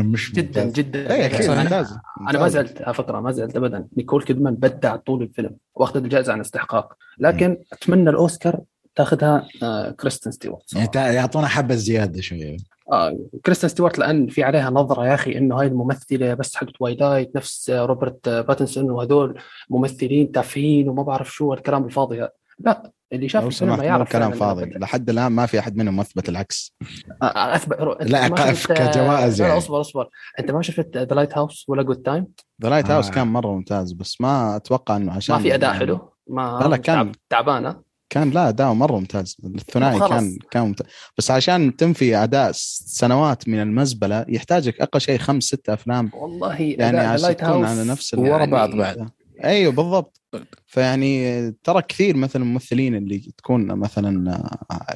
مش 0.02 0.32
جدا 0.32 0.64
ممتاز. 0.64 0.72
جدا 0.84 1.26
أكيد 1.26 1.42
صحيح. 1.46 1.62
ممتازه 1.62 2.00
أنا 2.30 2.38
ما 2.38 2.48
زلت 2.48 2.82
على 2.82 2.94
فكرة 2.94 3.20
ما 3.20 3.32
زلت 3.32 3.56
ابدا 3.56 3.86
نيكول 3.96 4.22
كيدمان 4.22 4.54
بدع 4.54 4.96
طول 4.96 5.22
الفيلم 5.22 5.56
واخذت 5.74 6.04
الجائزة 6.04 6.32
عن 6.32 6.40
استحقاق 6.40 6.94
لكن 7.18 7.56
أتمنى 7.72 8.10
الأوسكار 8.10 8.60
تاخذها 8.96 9.48
آه 9.62 9.90
كريستن 9.90 10.30
ستيوارت 10.30 10.74
يعني 10.74 11.14
يعطونا 11.16 11.46
حبة 11.46 11.74
زيادة 11.74 12.20
شوية 12.20 12.56
آه 12.92 13.18
كريستن 13.44 13.68
ستيوارت 13.68 13.98
لأن 13.98 14.26
في 14.28 14.42
عليها 14.42 14.70
نظرة 14.70 15.06
يا 15.06 15.14
أخي 15.14 15.38
إنه 15.38 15.60
هاي 15.60 15.66
الممثلة 15.66 16.34
بس 16.34 16.56
حقت 16.56 16.72
توايلايت 16.80 17.36
نفس 17.36 17.70
روبرت 17.70 18.28
باتنسون 18.28 18.90
وهذول 18.90 19.40
ممثلين 19.70 20.32
تافهين 20.32 20.88
وما 20.88 21.02
بعرف 21.02 21.32
شو 21.32 21.54
الكلام 21.54 21.84
الفاضي. 21.84 22.18
هذا 22.18 22.30
لا 22.58 22.90
اللي 23.12 23.28
شاف 23.28 23.44
لو 23.44 23.50
سمحت 23.50 23.80
مو 23.84 24.04
كلام 24.04 24.32
فاضي. 24.32 24.64
لحد 24.64 25.10
الآن 25.10 25.32
ما 25.32 25.46
في 25.46 25.58
أحد 25.58 25.76
منهم 25.76 25.96
مثبت 25.96 26.28
العكس. 26.28 26.74
آه، 27.22 27.24
آه، 27.24 27.54
أثبت 27.54 27.80
رو- 27.80 27.92
أنت 27.92 28.10
لا، 28.10 28.28
كجوائز 28.28 29.40
يعني. 29.40 29.58
أصبر 29.58 29.80
أصبر. 29.80 30.08
أنت 30.40 30.50
ما 30.50 30.62
شفت 30.62 30.96
The 30.96 31.14
Lighthouse 31.14 31.64
ولا 31.68 31.82
Good 31.82 31.96
Time 31.96 32.26
The 32.62 32.68
Lighthouse. 32.68 33.10
كان 33.10 33.26
مرة 33.26 33.48
ممتاز 33.48 33.92
بس 33.92 34.20
ما 34.20 34.56
أتوقع 34.56 34.96
إنه 34.96 35.12
عشان 35.12 35.34
ما 35.36 35.42
في 35.42 35.54
أداء 35.54 35.72
حلو 35.72 36.12
ما 36.26 36.58
لا، 36.62 36.68
لا، 36.68 36.76
كان- 36.76 36.96
تعب- 36.96 37.14
تعبانة. 37.30 37.89
كان 38.10 38.30
لا 38.30 38.48
اداء 38.48 38.72
مرة 38.72 38.98
ممتاز. 38.98 39.36
الثنائي 39.44 39.98
خلاص. 40.00 40.10
كان 40.10 40.38
كان 40.50 40.62
ممتاز. 40.62 40.86
بس 41.18 41.30
عشان 41.30 41.76
تنفي 41.76 42.16
أداء 42.16 42.50
سنوات 42.54 43.48
من 43.48 43.62
المزبلة 43.62 44.24
يحتاجك 44.28 44.80
أقل 44.80 45.00
شيء 45.00 45.18
خمس 45.18 45.44
ست 45.44 45.68
أفلام. 45.68 46.10
والله 46.14 46.54
يعني 46.60 47.34
تكون 47.34 47.64
على 47.64 47.84
نفس 47.84 48.14
ال- 48.14 48.18
ورا 48.18 48.38
يعني 48.38 48.50
بعض 48.50 48.70
بعد. 48.70 49.08
أيوه 49.44 49.72
بالضبط. 49.72 50.20
فيعني 50.66 51.50
ترى 51.64 51.82
كثير 51.82 52.16
مثلا 52.16 52.42
الممثلين 52.42 52.94
اللي 52.94 53.18
تكون 53.18 53.66
مثلا 53.66 54.50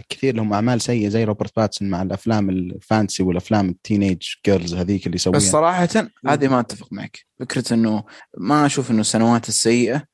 كثير 0.08 0.36
لهم 0.36 0.52
أعمال 0.52 0.80
سيئة 0.80 1.08
زي 1.08 1.24
روبرت 1.24 1.56
باتنسون 1.56 1.90
مع 1.90 2.02
الأفلام 2.02 2.50
ال 2.50 2.62
fancy 2.62 3.22
والأفلام 3.22 3.68
ال 3.68 3.75
teenage 3.75 4.22
girls 4.46 4.74
هذيك 4.74 5.06
اللي 5.06 5.14
يسويها. 5.16 5.36
بس 5.36 5.50
صراحة 5.50 5.88
هذه 6.26 6.48
ما 6.48 6.60
أتفق 6.60 6.92
معك. 6.92 7.18
فكرة 7.40 7.74
إنه 7.74 8.04
ما 8.38 8.66
أشوف 8.66 8.90
إنه 8.90 9.00
السنوات 9.00 9.48
السيئة 9.48 10.13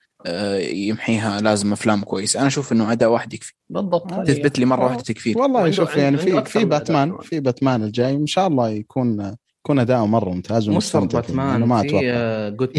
يمحيها 0.73 1.41
لازم 1.41 1.73
أفلام 1.73 2.01
كويسة. 2.03 2.39
أنا 2.41 2.47
أشوف 2.49 2.73
إنه 2.73 2.93
أداء 2.93 3.11
واحد 3.11 3.35
يكفي. 3.35 3.53
بالضبط. 3.71 4.13
هذه- 4.13 4.25
تثبت 4.25 4.59
لي 4.59 4.65
مرة 4.65 4.85
واحدة 4.85 5.03
تكفي 5.03 5.35
والله 5.39 5.71
شوف 5.71 5.97
يعني 5.97 6.17
في 6.17 6.45
في 6.45 6.65
باتمان. 6.65 7.17
في 7.23 7.41
باتمان 7.41 7.83
الجاي 7.83 8.15
إن 8.15 8.27
شاء 8.27 8.47
الله 8.47 8.69
يكون 8.69 9.35
يكون 9.65 9.79
اداؤه 9.79 10.07
مرة 10.07 10.31
ممتاز 10.31 10.69
ومستمتع. 10.69 11.21
باتمان 11.21 11.55
أنا 11.55 11.67
ما 11.67 11.83
في 11.83 11.89
أتوقع. 11.89 12.49
جود 12.49 12.71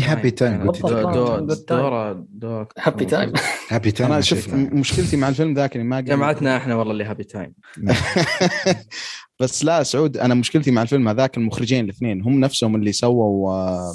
Good 0.75 1.57
Time. 1.57 1.69
دورة 1.69 2.25
دورة 2.29 2.67
Happy 2.79 3.05
Time 3.05 3.33
هابي 3.69 3.91
تايم 3.91 4.11
أنا 4.11 4.21
شوف 4.21 4.53
مشكلتي 4.53 5.17
مع 5.17 5.29
الفيلم 5.29 5.53
ذاك 5.53 5.75
إني 5.75 5.83
ما 5.83 6.01
جمعتنا 6.01 6.57
إحنا 6.57 6.75
والله 6.75 6.91
اللي 6.93 7.03
هابي 7.03 7.23
تايم 7.23 7.53
بس 9.41 9.65
لا 9.65 9.83
سعود 9.83 10.17
أنا 10.17 10.33
مشكلتي 10.33 10.71
مع 10.71 10.81
الفيلم 10.81 11.07
هذاك 11.07 11.37
المخرجين 11.37 11.85
الاثنين 11.85 12.21
هم 12.21 12.39
نفسهم 12.39 12.75
اللي 12.75 12.91
سووا 12.91 13.51
آه،. 13.51 13.93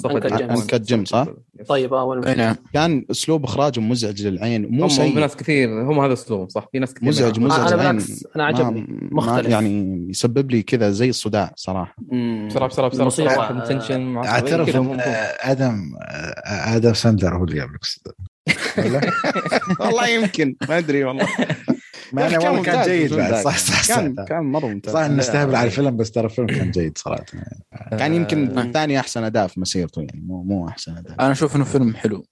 Uncut 0.55 0.89
Gems، 0.89 1.03
صح؟ 1.03 1.25
طيب 1.67 1.93
آه 1.93 2.33
نعم 2.37 2.55
كان 2.73 3.05
أسلوب 3.11 3.43
إخراجهم 3.43 3.89
مزعج 3.89 4.27
للعين 4.27 4.67
مو 4.71 4.81
هم 4.83 4.87
في 4.87 4.93
سيء. 4.95 5.19
ناس 5.19 5.35
كثير 5.35 5.81
هم 5.81 5.99
هذا 5.99 6.13
أسلوبهم 6.13 6.47
صح؟ 6.47 6.69
في 6.71 6.79
ناس 6.79 6.93
كثير 6.93 7.07
مزعج 7.09 7.39
منهم. 7.39 7.49
مزعج 7.49 7.73
أنا 7.73 7.81
العين. 7.81 7.97
بالعكس 7.97 8.25
أنا 8.35 8.45
عجبني. 8.45 8.81
ما- 8.81 9.09
مختلف. 9.11 9.45
ما 9.47 9.51
يعني 9.51 10.05
يسبب 10.09 10.51
لي 10.51 10.61
كذا 10.63 10.89
زي 10.91 11.09
الصداع 11.09 11.53
صراحة. 11.55 11.95
بسرعة 12.47 12.67
بسرعة 12.69 12.89
بسرعة. 12.89 13.33
آه، 13.33 13.65
tension 13.65 14.01
مع 14.01 14.25
أعترف 14.25 14.75
هم- 14.75 14.99
آه، 14.99 15.03
آدم 15.41 15.91
آه، 16.01 16.75
آدم 16.75 16.93
ساندلر 16.93 17.35
هو 17.35 17.43
اللي 17.43 17.57
يملك؟ 17.57 17.79
والله 19.79 20.07
يمكن 20.07 20.55
ما 20.69 20.77
أدري 20.77 21.03
والله. 21.03 21.27
انه 22.13 22.29
كان 22.29 22.47
والله 22.47 22.63
كان 22.63 22.75
ممتاز 22.75 22.89
جيد 22.89 23.13
بعد. 23.13 23.33
صح 23.33 23.57
صح 23.57 23.83
صح 23.83 23.95
كان 23.95 24.15
كان 24.25 24.43
مرة 24.43 24.65
ممتاز 24.65 24.93
صح 24.93 25.07
نستهبل 25.09 25.51
لا. 25.51 25.57
على 25.57 25.67
الفيلم 25.67 25.97
بس 25.97 26.11
ترى 26.11 26.25
الفيلم 26.25 26.47
كان 26.47 26.71
جيد 26.71 26.97
صراحة 26.97 27.25
كان 27.91 28.13
يمكن 28.13 28.57
آه. 28.57 28.71
ثاني 28.71 28.99
أحسن 28.99 29.23
أداء 29.23 29.47
في 29.47 29.59
مسيرته 29.59 29.99
يعني 30.01 30.21
مو 30.25 30.43
مو 30.43 30.67
أحسن 30.67 30.97
أداء 30.97 31.13
أنا 31.19 31.31
أشوف 31.31 31.55
إنه 31.55 31.63
فيلم 31.63 31.95
حلو 31.95 32.23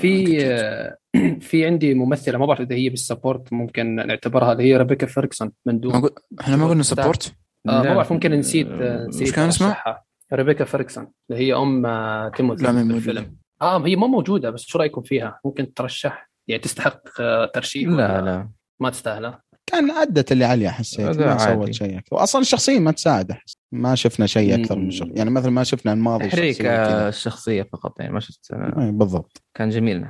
في 0.00 0.38
آه، 0.46 0.96
في 1.48 1.66
عندي 1.66 1.94
ممثلة 1.94 2.38
ما 2.38 2.46
بعرف 2.46 2.60
إذا 2.60 2.74
هي 2.76 2.88
بال 2.88 3.02
support 3.02 3.52
ممكن 3.52 3.94
نعتبرها 3.94 4.52
اللي 4.52 4.64
هي 4.64 4.76
ريبيكا 4.76 5.06
فيرجسون 5.06 5.52
من 5.66 5.80
دون 5.80 5.92
ما 5.92 6.00
قل- 6.00 6.14
إحنا 6.40 6.56
ما 6.56 6.68
قلنا 6.68 6.82
support 6.82 7.32
آه 7.68 7.82
ما. 7.82 7.94
بعرف 7.94 8.12
ممكن 8.12 8.30
نسيت 8.32 8.66
آه، 8.68 9.06
نسيت 9.06 9.34
كان 9.34 9.48
اسمها؟ 9.48 10.02
ريبيكا 10.32 10.64
فيرجسون 10.64 11.08
اللي 11.30 11.42
هي 11.42 11.54
أم 11.54 11.86
آه، 11.86 12.28
تيموثي 12.36 12.64
في 12.64 12.70
الفيلم 12.70 13.36
آه 13.62 13.86
هي 13.86 13.96
ما 13.96 14.06
موجودة 14.06 14.50
بس 14.50 14.62
شو 14.62 14.78
رأيكم 14.78 15.02
فيها؟ 15.02 15.40
ممكن 15.44 15.74
ترشح 15.74 16.30
يعني 16.48 16.62
تستحق 16.62 17.02
آه، 17.20 17.50
ترشيح 17.54 17.88
لا 17.88 18.20
لا 18.20 18.48
ما 18.80 18.90
تستاهلها 18.90 19.42
كان 19.66 19.90
ادت 19.90 20.32
اللي 20.32 20.44
عليها 20.44 20.70
حسيت 20.70 21.18
ما. 21.18 21.38
سوت 21.38 21.70
شيء. 21.70 21.98
أكثر 21.98 22.16
واصلا 22.16 22.40
الشخصية 22.40 22.78
ما 22.78 22.92
تساعد 22.92 23.30
أحس. 23.30 23.56
ما 23.72 23.94
شفنا 23.94 24.26
شيء 24.26 24.60
أكثر 24.60 24.78
من. 24.78 24.90
شخص. 24.90 25.08
يعني 25.14 25.30
مثلا 25.30 25.50
ما 25.50 25.64
شفنا 25.64 25.92
الماضي 25.92 26.28
تحريك. 26.28 26.56
الشخصية 26.60 27.62
فقط 27.62 28.00
يعني 28.00 28.12
ما 28.12 28.20
شفت 28.20 28.52
آه، 28.52 28.82
إيه، 28.82 28.90
بالضبط. 28.90 29.42
كان 29.54 29.70
جميل 29.70 30.06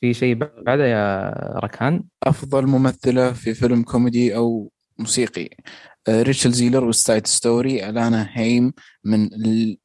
في 0.00 0.14
شيء 0.14 0.34
بعده 0.66 0.86
يا 0.86 1.30
ركان؟ 1.64 2.04
أفضل 2.22 2.66
ممثلة 2.66 3.32
في 3.32 3.54
فيلم 3.54 3.82
كوميدي 3.82 4.36
أو 4.36 4.72
موسيقي. 4.98 5.48
آه، 6.08 6.22
ريتشل 6.22 6.50
زيلر 6.52 6.84
West 6.84 7.26
Side 7.26 7.54
Story 7.54 7.88
الانا 7.88 8.28
هيم 8.32 8.72
من 9.04 9.28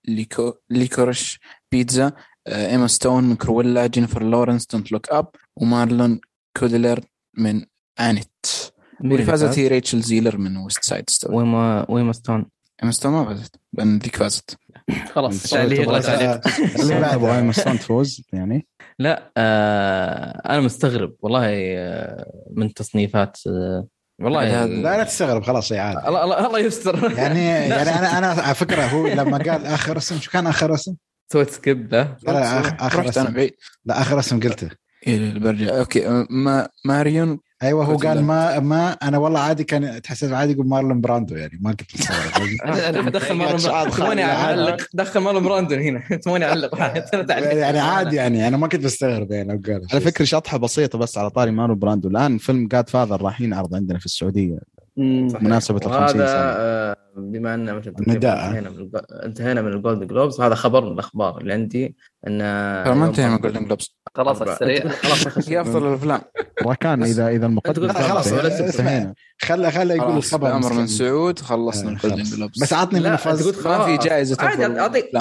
Lico 0.07 0.53
Licorice 0.69 1.39
Pizza. 1.71 2.11
آه، 2.47 2.71
إيما 2.71 2.87
ستون 2.87 3.23
من 3.23 3.35
Cruella 3.35 3.87
جينيفر 3.87 4.23
لورنس 4.23 4.65
Don't 4.67 4.91
Look 4.91 5.09
Up 5.09 5.27
وماريون 5.55 6.19
كوتيلارد 6.57 6.99
من 7.37 7.65
Annette 7.99 8.45
واللي 9.01 9.23
فازت 9.23 9.59
هي 9.59 9.67
ريتشل 9.67 10.01
زيلر 10.01 10.37
من 10.37 10.57
ويست 10.57 10.83
سايد 10.83 11.09
ستوري 11.09 11.35
ويما 11.35 11.85
ويما 11.89 12.13
ستون. 12.13 12.45
إيما 12.83 12.91
ستون 12.91 13.11
ما 13.11 13.25
فازت. 13.25 13.55
لأن 13.73 13.97
ذيك 13.97 14.15
فازت. 14.15 14.57
خلاص 15.13 15.53
اللي. 15.53 15.83
اللي 15.83 17.35
ايما 17.35 17.51
ستون 17.51 17.79
تفوز 17.79 18.21
يعني؟ 18.33 18.67
لا 18.99 19.31
آه 19.37 20.41
أنا 20.49 20.61
مستغرب. 20.61 21.15
والله 21.19 21.49
آه 21.51 22.31
من 22.55 22.73
تصنيفات 22.73 23.37
آه 23.47 23.87
والله 24.21 24.65
لا 24.65 24.97
لا 24.97 25.03
تستغرب 25.03 25.43
خلاص 25.43 25.67
شيء 25.67 25.77
عادي. 25.77 26.07
الله 26.07 26.23
الله 26.23 26.47
الله 26.47 26.59
يستر. 26.59 27.11
يعني 27.17 27.45
يعني 27.45 27.89
أنا 27.89 28.17
أنا 28.17 28.27
على 28.27 28.55
فكرة 28.55 28.81
هو 28.85 29.07
لما 29.07 29.37
قال 29.37 29.65
آخر 29.65 29.97
اسم 29.97 30.19
شو 30.19 30.31
كان 30.31 30.47
آخر 30.47 30.73
اسم؟ 30.73 30.95
سويت 31.33 31.49
سكيب 31.49 31.93
له 31.93 32.17
لا 32.23 32.87
آخر 32.87 33.09
اسم. 33.09 33.47
لا 33.85 34.01
آخر 34.01 34.19
اسم 34.19 34.39
قلته. 34.39 34.69
إيه، 35.07 35.39
برجع. 35.39 35.79
أوكي 35.79 36.07
آه، 36.07 36.27
ما 36.29 36.69
ماريون 36.85 37.39
أيوه 37.65 37.85
هو 37.85 37.97
قال. 37.97 38.23
ما 38.23 38.59
ما 38.59 38.91
أنا 38.91 39.17
والله 39.17 39.39
عادي 39.39 39.63
كان 39.63 40.01
تحسب 40.01 40.33
عادي 40.33 40.51
يقول 40.53 40.67
مارلون 40.67 41.01
براندو 41.01 41.35
يعني 41.35 41.59
ما 41.61 41.73
كنت 41.73 41.89
مستوعب 41.95 43.09
دخل 43.17 43.35
مارلون 43.37 43.59
خالد. 43.91 44.19
أعلق. 44.19 44.87
دخل 44.93 45.19
مارلون 45.19 45.43
براندون 45.43 45.79
هنا. 45.79 45.99
تبغاني 46.17 46.45
أعلق. 46.45 46.79
يعني 47.53 47.79
عادي 47.79 48.15
يعني 48.15 48.47
أنا 48.47 48.57
ما 48.57 48.67
كنت 48.67 48.85
مستغرب 48.85 49.31
يعني 49.31 49.53
لو 49.53 49.61
قال 49.65 49.87
على 49.91 50.01
فكرة 50.01 50.25
شطحة 50.25 50.57
بسيطة 50.57 50.97
بس 50.97 51.17
على 51.17 51.29
طاري 51.29 51.51
مارلون 51.51 51.75
براندو. 51.75 52.09
الآن 52.09 52.37
فيلم 52.37 52.67
Godfather 52.67 53.21
راح 53.21 53.41
ينعرض 53.41 53.75
عندنا 53.75 53.99
في 53.99 54.05
السعودية. 54.05 54.74
مناسبة 54.97 55.77
ال 55.77 55.83
50 55.83 55.95
وهذا 56.01 56.11
سنة. 56.11 56.25
آه، 56.27 56.95
بما 57.17 57.53
ان 57.53 57.75
مثلا. 57.75 57.93
انتهينا 57.99 58.69
من 58.69 58.89
انتهينا 59.23 59.61
من 59.61 59.73
ال 59.73 59.80
Gold 59.80 60.07
Globes 60.07 60.41
هذا 60.41 60.55
خبر 60.55 60.85
من 60.85 60.91
الأخبار 60.91 61.37
اللي 61.41 61.53
عندي 61.53 61.95
إن 62.27 62.39
ترى 62.85 62.95
ما 62.95 63.05
انتهى 63.05 63.29
من 63.29 63.37
Golden 63.37 63.65
Globes 63.65 63.95
خلاص. 64.15 64.41
السريع 64.41 64.87
خلاص 64.89 65.49
هي 65.49 65.61
افضل 65.61 65.87
الافلام 65.87 66.21
راكان 66.65 67.03
اذا 67.03 67.27
إذا 67.27 67.45
المقدمه 67.45 67.93
تقول 67.93 68.05
خلاص، 68.05 68.27
انتهينا. 68.33 68.67
انتهينا 68.67 69.13
خلى 69.41 69.71
خلى 69.71 69.95
يقول 69.95 70.17
الخبر 70.17 70.53
من. 70.53 70.87
سعود 70.87 71.39
خلصنا 71.39 71.89
آه، 71.89 71.93
ال 71.93 71.97
Golden. 71.97 72.23
Globes 72.23 72.63
بس 72.63 72.73
عطني 72.73 72.99
من 72.99 73.15
فاز 73.15 73.67
ما 73.67 73.85
في. 73.85 73.97
جائزة 73.97 74.37
عادي 74.39 74.79
اعطيك 74.79 75.11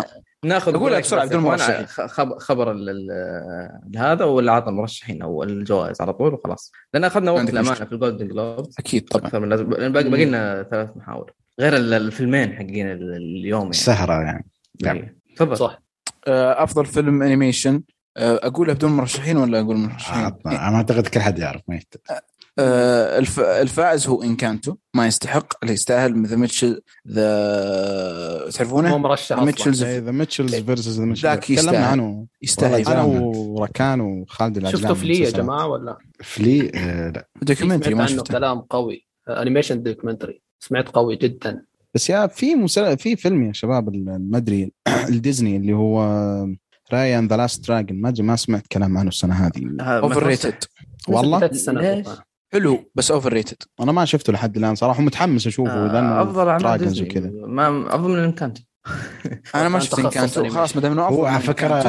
ناخذ 0.44 0.74
أقولها 0.74 1.00
بسرعة 1.00 1.26
بدون 1.26 1.42
مرشحين. 1.42 1.86
خ- 1.86 2.06
خب- 2.06 2.38
خبر 2.38 2.72
ال- 2.72 2.90
ال- 2.90 3.98
هذا 3.98 4.24
ولا 4.24 4.52
عطى 4.52 4.70
المرشحين 4.70 5.22
أو 5.22 5.42
الجوائز 5.42 6.00
على 6.00 6.12
طول 6.12 6.34
وخلاص 6.34 6.72
لأن 6.94 7.04
أخذنا 7.04 7.30
وقت 7.30 7.50
الامانه. 7.50 7.74
في 7.74 7.92
ال 7.92 7.97
Golden 7.97 8.28
Globes 8.28 8.74
أكيد 8.78 9.04
طبعا 9.08 9.26
أكثر 9.26 9.40
من 9.40 9.48
لازم 9.48 9.64
باقي 9.68 9.88
باقي 10.10 10.24
لنا 10.24 10.62
ثلاث 10.70 10.88
محاور 10.96 11.32
غير 11.60 11.76
ال- 11.76 11.94
الفيلمين 11.94 12.52
حقين 12.52 12.90
ال- 12.92 13.16
اليوم 13.16 13.60
يعني 13.60 13.70
السهره 13.70 14.12
يعني 14.22 14.46
نعم. 14.84 14.96
إيه. 14.96 15.16
تفضل 15.36 15.56
صح 15.56 15.82
آه، 16.28 16.62
أفضل 16.62 16.86
فيلم 16.86 17.22
animation 17.22 17.82
آه، 18.16 18.40
أقولها 18.42 18.74
بدون 18.74 18.90
مرشحين 18.92 19.36
ولا 19.36 19.60
أقول 19.60 19.76
مرشحين؟ 19.76 20.24
آه، 20.24 20.38
أنا 20.46 20.76
أعتقد 20.76 21.06
كل 21.06 21.20
حد 21.20 21.38
يعرف 21.38 21.62
ما 21.68 21.74
يحتاج 21.74 22.00
آه،. 22.10 22.20
الفائز 22.58 24.06
هو 24.08 24.22
Encanto. 24.22 24.74
ما 24.94 25.06
يستحق 25.06 25.52
اللي 25.62 25.74
يستاهل 25.74 26.26
The 26.26 26.36
Mitchell 26.36 26.82
The 27.08 28.44
مو 28.44 28.50
تعرفونه 28.50 28.98
مرشح 28.98 29.38
Mitchells 29.38 29.82
أصلا 29.82 29.98
The 30.00 30.10
Mitchells 30.10 30.54
versus 30.54 31.00
the 31.00 31.12
ذاك 31.12 31.44
تكلمنا. 31.44 31.86
عنه. 31.86 32.26
يستاهل. 32.42 32.88
أنا. 32.88 33.02
وركان 33.02 34.00
وخالد 34.00 34.56
العجلان 34.56 34.82
شفتوا 34.82 34.94
Flee 34.94 35.18
يا. 35.18 35.30
جماعة 35.30 35.66
ولا؟ 35.66 35.98
Flee؟ 36.20 36.70
آه 36.74 37.10
لا. 37.10 37.28
documentary 37.42 37.94
سمعت 37.94 37.96
ما 37.96 38.02
عنه 38.02 38.16
شفته. 38.22 38.34
كلام 38.34 38.60
قوي. 38.60 39.06
animation 39.28 39.82
documentary 39.82 40.42
سمعت 40.60 40.88
قوي 40.88 41.16
جدا. 41.16 41.64
بس 41.94 42.10
يا 42.10 42.26
في 42.26 42.54
مسل... 42.54 42.98
في 42.98 43.16
فيلم 43.16 43.42
يا 43.42 43.52
شباب 43.52 43.96
ما 43.96 44.36
أدري 44.38 44.72
الديزني 45.08 45.56
اللي 45.56 45.72
هو 45.72 46.00
Raya 46.92 47.13
and 47.13 47.28
the 47.28 47.36
Last 47.36 47.66
Dragon 47.66 48.00
ما 48.00 48.14
ما 48.18 48.36
سمعت 48.36 48.66
كلام 48.66 48.98
عنه 48.98 49.08
السنة 49.08 49.34
هذه. 49.34 49.76
overrated 49.80 50.64
والله؟ 51.08 51.50
ليش؟ 51.68 52.06
حلو 52.54 52.90
بس 52.94 53.10
overrated 53.10 53.56
أنا 53.80 53.92
ما 53.92 54.04
شفته 54.04 54.32
لحد 54.32 54.56
الآن 54.56 54.74
صراحة 54.74 55.00
ومتحمس 55.00 55.46
أشوفه 55.46 55.86
لأنه 55.86 56.18
آه، 56.18 56.22
أفضل 56.22 56.48
اعمال 56.48 56.62
dragons 56.62 56.92
ديزني 56.92 57.08
وكذا 57.08 57.30
ما 57.46 57.94
أفضل 57.94 58.10
من 58.10 58.18
ال 58.18 58.24
Encanto 58.24 58.62
أنا 59.54 59.68
ما 59.68 59.78
شفت 59.78 59.98
Encanto. 59.98 60.48
خلاص 60.48 60.76
ما 60.76 60.82
دام 60.82 60.92
إنه 60.92 61.02
هو 61.02 61.26
افضل 61.26 61.26
على 61.26 61.42
فكرة. 61.42 61.82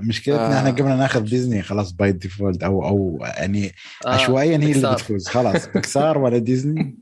مشكلتنا 0.00 0.56
آه. 0.56 0.58
إحنا 0.58 0.70
قبل 0.70 0.84
ناخذ 0.84 1.20
ديزني 1.20 1.62
خلاص 1.62 1.92
by 1.92 2.12
default 2.12 2.62
أو 2.62 2.88
أو 2.88 3.18
يعني 3.22 3.72
آه، 4.06 4.08
عشوائيا 4.08 4.58
هي 4.58 4.72
اللي. 4.72 4.92
بتفوز. 4.92 5.28
خلاص 5.28 5.66
بكسار 5.74 6.18
ولا 6.18 6.38
ديزني 6.38 6.98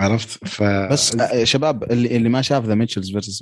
عرفت؟ 0.00 0.48
ف 0.48 0.62
بس 0.62 1.16
آه، 1.16 1.44
شباب 1.44 1.92
اللي, 1.92 2.16
اللي 2.16 2.28
ما 2.28 2.42
شاف 2.42 2.64
The 2.64 2.74
Mitchells 2.74 3.10
versus 3.10 3.40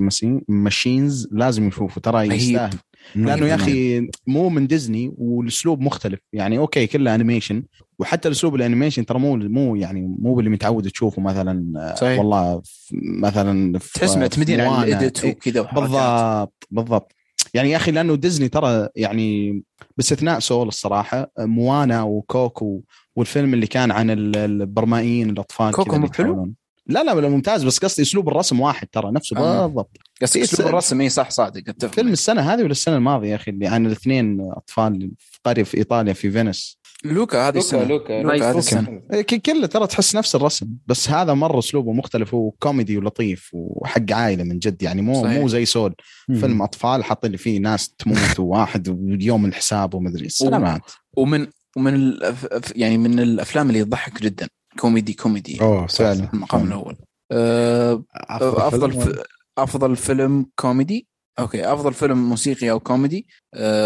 Machines 0.49 1.28
لازم 1.32 1.68
يشوفه 1.68 2.00
ترى. 2.00 2.36
يستاهل. 2.36 2.78
لأنه 3.14 3.46
يا 3.46 3.54
أخي 3.54 4.09
مو 4.26 4.48
من 4.48 4.66
ديزني 4.66 5.14
والأسلوب 5.18 5.80
مختلف. 5.80 6.20
يعني 6.32 6.59
okay 6.59 6.87
كله 6.86 7.14
animation 7.14 7.62
وحتى 7.99 8.28
الاسلوب 8.28 8.55
ال 8.55 8.60
animation 8.60 9.07
ترى 9.07 9.18
مو 9.18 9.36
مو 9.36 9.76
يعني 9.76 10.16
مو 10.18 10.34
باللي 10.34 10.51
متعود 10.51 10.90
تشوفه 10.90 11.22
مثلا 11.22 11.80
آه، 11.80 11.94
صحيح. 11.94 12.18
والله 12.18 12.61
في- 12.64 12.97
مثلا 13.03 13.78
في- 13.78 13.92
تحس 13.99 14.16
معتمدين 14.16 14.61
على 14.61 14.70
موانا. 14.70 14.84
ال 14.84 14.93
edit 14.93 15.24
إيه، 15.24 15.30
وكذا. 15.32 15.62
بالضبط 15.62 16.66
بالضبط 16.70 17.12
يعني 17.55 17.70
يا 17.70 17.76
أخي 17.76 17.90
لأنه 17.90 18.14
ديزني 18.14 18.49
ترى 18.49 18.88
يعني 18.97 19.62
باستثناء 19.97 20.38
Soul 20.39 20.68
الصراحة 20.68 21.30
موانا 21.38 22.03
وكوكو 22.03 22.80
والفيلم 23.16 23.55
اللي 23.55 23.66
كان 23.66 23.90
عن 23.90 24.11
ال- 24.11 24.36
البرمائيين 24.36 25.30
الأطفال 25.30 25.72
كوكو 25.72 25.99
مو 25.99 26.09
حلو؟ 26.12 26.53
لا 26.86 27.05
لا 27.05 27.20
لا 27.20 27.28
ممتاز 27.28 27.64
بس 27.64 27.78
قصدي 27.78 28.03
أسلوب 28.03 28.28
الرسم 28.28 28.61
واحد 28.61 28.86
ترى 28.88 29.11
نفسه 29.12 29.36
آه. 29.38 29.66
بالضبط 29.66 29.97
قصدك 30.22 30.36
إيه، 30.36 30.42
أسلوب 30.44 30.68
الرسم 30.68 31.01
اي 31.01 31.09
صح 31.09 31.30
صادق 31.30 31.62
أتفق 31.68 31.94
فيلم 31.94 32.12
السنة 32.12 32.40
هذه 32.40 32.62
ولا 32.62 32.70
السنة 32.70 32.97
الماضية 32.97 33.28
يا 33.30 33.34
أخي 33.36 33.51
اللي 33.51 33.66
عن 33.66 33.86
الاثنين 33.86 34.40
أطفال 34.40 35.11
في 35.18 35.38
قرية 35.44 35.62
في 35.62 35.76
إيطاليا 35.76 36.12
في 36.12 36.30
فينيس 36.30 36.78
لوكا 37.12 37.48
هذه 37.48 37.54
لوكا 37.54 37.59
السنة. 37.59 37.84
لوكا. 37.84 38.22
لوكا 38.22 38.34
هذه 38.36 38.46
لوكا. 38.46 38.59
السنة. 38.59 39.02
إيه، 39.12 39.22
ك- 39.22 39.42
كله 39.42 39.66
ترى 39.66 39.86
تحس 39.86 40.16
نفس 40.16 40.34
الرسم 40.34 40.66
بس 40.86 41.11
هذا 41.11 41.34
مرة 41.34 41.59
أسلوبه 41.59 41.92
مختلف 41.92 42.34
وكوميدي 42.34 42.98
ولطيف 42.98 43.50
وحق 43.52 44.12
عائلة 44.12 44.44
من 44.44 44.59
جد 44.59 44.82
يعني 44.82 45.02
مو 45.02 45.22
صحيح. 45.22 45.38
مو 45.40 45.48
زي 45.48 45.64
Soul. 45.64 45.95
فيلم 46.26 46.62
أطفال 46.62 47.04
حاطين 47.04 47.36
فيه 47.36 47.59
ناس 47.59 47.88
تموت 47.88 48.40
وواحد 48.40 48.88
ويوم 48.88 49.44
الحساب 49.44 49.94
ومدري 49.94 50.26
السلامات 50.26 50.82
ومن 51.16 51.46
ومن 51.76 51.94
الأف... 51.94 52.72
يعني 52.76 52.98
من 52.98 53.18
الأفلام 53.20 53.68
اللي 53.68 53.84
تضحك 53.84 54.22
جدا. 54.22 54.48
كوميدي 54.78 55.12
كوميدي. 55.12 55.61
أوه 55.61 55.86
فعلا. 55.86 56.30
المقام 56.34 56.66
الأول. 56.66 56.96
آه، 57.32 58.04
أفضل 58.14 58.92
فيلم 58.92 59.04
ف... 59.04 59.22
أفضل 59.59 59.96
فيلم 59.96 60.46
كوميدي. 60.61 61.07
okay 61.39 61.72
أفضل 61.72 61.94
فيلم 61.94 62.28
موسيقي 62.28 62.70
أو 62.70 62.80
كوميدي. 62.80 63.26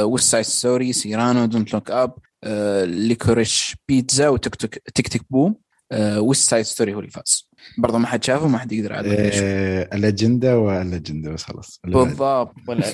West 0.02 0.30
Side 0.30 0.44
Story 0.44 0.92
سيرانو 0.92 1.44
Don't 1.44 1.74
Look 1.74 1.90
Up 1.90 2.14
Licorice 2.84 3.76
Pizza 3.88 4.28
و 4.28 4.33
Tick 4.33 4.54
Tick 4.54 4.82
Tick 4.94 5.08
Tick 5.08 5.22
Boom 5.30 5.54
West 6.18 6.50
Side 6.50 6.64
Story 6.64 6.94
هو 6.94 6.98
اللي 7.00 7.10
فاز. 7.10 7.50
برضه 7.78 7.98
ما 7.98 8.06
حد 8.06 8.24
شافه 8.24 8.48
ما 8.48 8.58
حد 8.58 8.72
يقدر 8.72 8.92
على 8.92 9.30
آه، 9.34 9.96
الأجندة 9.96 10.58
والأجندة 10.58 11.30
بس 11.30 11.42
خلاص. 11.42 11.80
بالضبط 11.84 12.54
ولا. 12.68 12.92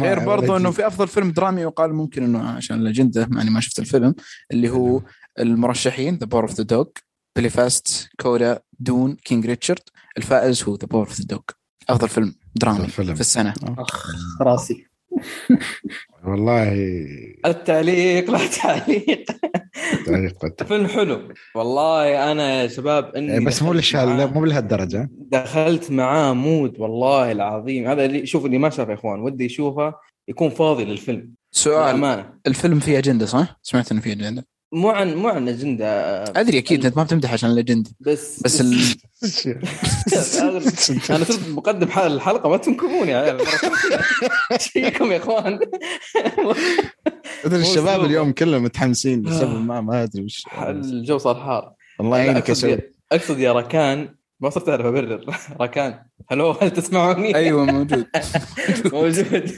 غير 0.04 0.18
برضه 0.18 0.56
إنه 0.56 0.70
في 0.70 0.86
أفضل 0.86 1.08
فيلم 1.08 1.30
درامي 1.30 1.60
يقال 1.60 1.94
ممكن 1.94 2.24
إنه 2.24 2.48
عشان 2.48 2.80
الأجندة 2.80 3.26
مع 3.30 3.42
اني 3.42 3.50
ما 3.50 3.60
شفت 3.60 3.78
الفيلم 3.78 4.14
اللي 4.50 4.70
هو 4.70 5.02
المرشحين 5.38 6.16
The 6.16 6.26
Power 6.26 6.42
of 6.42 6.54
the 6.54 6.64
Dog 6.64 6.86
بيلفاست 7.36 8.08
CODA 8.20 8.60
Dune 8.78 9.16
King 9.16 9.46
Richard 9.46 9.82
الفائز 10.18 10.62
هو 10.62 10.74
The 10.74 10.86
Power 10.86 11.00
of 11.00 11.20
the 11.20 11.24
Dog 11.24 11.40
أفضل 11.88 12.08
فيلم 12.08 12.34
درامي. 12.56 12.86
في 12.88 13.20
السنة. 13.20 13.54
أخ 13.78 14.06
راسي. 14.40 14.86
والله 16.28 16.72
التعليق 17.46 18.30
لا 18.30 18.38
تعليق. 18.62 19.24
تعليق 20.06 20.32
قد- 20.38 20.66
فيلم 20.66 20.86
حلو. 20.86 21.28
والله 21.54 22.32
أنا 22.32 22.62
يا 22.62 22.68
شباب 22.68 23.14
إني 23.16 23.44
بس 23.44 23.62
مو 23.62 23.72
للشهر 23.72 24.06
معاه- 24.06 24.26
مو 24.26 24.44
لهالدرجه 24.44 25.08
دخلت 25.12 25.90
معاه 25.90 26.32
mood 26.32 26.80
والله 26.80 27.32
العظيم. 27.32 27.86
هذا 27.88 28.04
اللي 28.04 28.26
شوف 28.26 28.46
اللي 28.46 28.58
ما 28.58 28.70
شاف 28.70 28.88
يا 28.88 28.94
إخوان 28.94 29.20
ودي 29.20 29.44
يشوفه 29.44 29.94
يكون 30.28 30.50
فاضي 30.50 30.84
للفيلم. 30.84 31.30
سؤال. 31.50 32.24
الفيلم 32.46 32.80
فيه 32.80 32.98
أجندة 32.98 33.26
صح؟ 33.26 33.58
سمعت 33.62 33.92
إنه 33.92 34.00
فيه 34.00 34.12
أجندة. 34.12 34.46
مو 34.74 34.90
عن 34.90 35.14
مو 35.14 35.28
عن 35.28 35.48
اجنده 35.48 36.22
أدري 36.22 36.58
أكيد 36.58 36.86
أنت 36.86 36.96
ما 36.96 37.02
بتمدح 37.02 37.32
عشان 37.32 37.50
الأجندة. 37.50 37.90
بس 38.00 38.40
بس 38.42 38.60
ال... 38.60 38.74
أنا 41.10 41.24
صرت 41.24 41.48
مقدم 41.48 41.88
حال 41.88 42.12
الحلقة 42.12 42.48
ما 42.48 42.56
تنكبوني 42.56 43.38
شيكم 44.58 45.12
يا 45.12 45.16
إخوان. 45.16 45.58
أدري 47.44 47.60
الشباب. 47.60 48.04
اليوم 48.04 48.32
كلهم 48.32 48.62
متحمسين 48.62 49.26
آه. 49.26 49.30
لسبب 49.30 49.64
ما 49.66 49.80
ما 49.80 50.02
أدري 50.02 50.24
وش 50.24 50.44
الجو 50.68 51.18
صار 51.18 51.34
حار. 51.34 51.72
الله 52.00 52.18
يعينك 52.18 52.48
يا 52.48 52.52
أقصد 52.54 52.54
سعود 52.54 52.78
يا, 52.78 52.90
أقصد 53.12 53.38
يا 53.38 53.52
ركان. 53.52 54.14
ما 54.40 54.50
صرت 54.50 54.68
أعرف 54.68 54.86
أبرر. 54.86 55.36
ركان. 55.60 55.98
هلو 56.30 56.50
هل 56.50 56.70
تسمعوني؟ 56.70 57.34
أيوه 57.36 57.64
موجود. 57.64 58.06
موجود. 58.92 59.50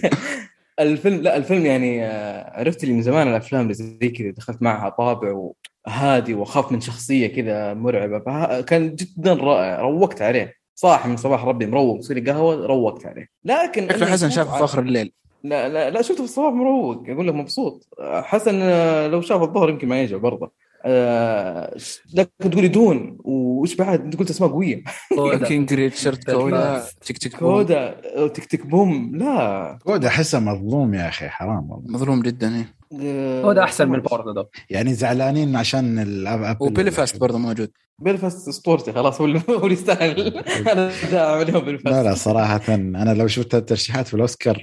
الفيلم 0.81 1.21
لا 1.23 1.37
الفيلم 1.37 1.67
يعني 1.67 2.05
آه، 2.07 2.59
عرفت 2.61 2.85
اللي 2.85 2.95
من 2.95 3.03
زمان 3.03 3.29
الأفلام 3.29 3.63
اللي 3.63 3.75
زي 3.75 4.09
كذا 4.09 4.31
دخلت 4.31 4.63
معها 4.63 4.89
طابع 4.89 5.51
وهادي 5.87 6.35
وأخاف 6.35 6.73
من 6.73 6.81
شخصية 6.81 7.27
كذا 7.27 7.75
مرعبة 7.75 8.61
كان 8.61 8.95
جدا 8.95 9.35
رائع 9.35 9.81
روقت 9.81 10.23
عليه. 10.23 10.55
صاحي 10.75 11.09
من 11.09 11.17
صباح 11.17 11.45
ربي 11.45 11.67
مروق 11.67 12.01
لي 12.13 12.31
قهوة 12.31 12.67
روقت 12.67 13.07
عليه. 13.07 13.29
لكن 13.45 13.89
شكله 13.89 14.07
حسن 14.07 14.31
شاف 14.31 14.49
على- 14.49 14.61
فخر 14.61 14.79
الليل. 14.83 15.13
لا 15.45 15.69
لا 15.69 15.91
لا 15.91 16.03
شفته 16.03 16.17
في 16.17 16.25
الصباح 16.25 16.53
مروق 16.53 17.05
أقول 17.09 17.29
لك 17.29 17.35
مبسوط. 17.35 17.89
حسن 18.03 18.61
آه، 18.63 19.07
لو 19.07 19.21
شاف 19.21 19.43
الظهر 19.43 19.71
يمكن 19.71 19.89
ما 19.89 20.01
يجي 20.03 20.15
برضه. 20.17 20.53
آه، 20.89 21.77
لكن 22.15 22.51
تقولي 22.51 22.69
Dune 22.69 23.19
وش 23.25 23.75
بعد 23.75 24.01
انت 24.01 24.17
قلت 24.17 24.31
اسماء 24.31 24.51
قوية. 24.51 24.83
CODA. 25.17 25.47
King 25.47 25.75
Richard 25.75 26.25
CODA 26.25 26.85
Tick 27.07 27.41
Boom. 27.41 27.53
CODA 27.53 28.01
Tick 28.27 28.45
Tick 28.45 28.67
Boom. 28.67 29.17
لا. 29.17 29.79
CODA 29.85 30.05
احسه 30.05 30.41
مظلوم 30.41 30.95
يا 30.95 31.09
أخي 31.09 31.29
حرام 31.29 31.71
والله. 31.71 31.91
مظلوم 31.93 32.23
جدا 32.23 32.57
إيه. 32.57 32.75
آه، 33.03 33.43
CODA 33.43 33.63
أحسن 33.65 33.89
من 33.89 33.99
Power 34.01 34.35
the 34.35 34.45
يعني 34.71 34.95
زعلانين 34.95 35.57
عشان 35.57 35.99
الاب 35.99 36.63
وبيلفاست 36.63 37.21
برضه 37.21 37.39
موجود. 37.39 37.71
بيلفاست 37.99 38.49
اسطورتي 38.49 38.93
خلاص 38.93 39.21
هو 39.21 39.27
اللي 39.27 39.43
هو 39.51 39.63
اللي 39.65 39.73
يستاهل. 39.73 40.21
أنا 40.73 40.91
داعم 41.11 41.39
عليهم 41.39 41.61
بيلفاست 41.61 41.97
لا 41.97 42.03
لا 42.03 42.15
صراحة 42.15 42.61
أنا 42.75 43.15
لو 43.15 43.27
شفت 43.27 43.55
الترشيحات 43.55 44.07
في 44.07 44.15
الأوسكار 44.15 44.63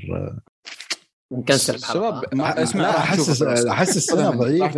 نكنسل 1.40 1.76
الحلقة. 1.76 1.94
شباب 2.22 2.24
ما 2.36 2.64
اسمع، 2.64 2.88
يا 2.88 2.92
في 2.92 2.98
أخي، 2.98 3.14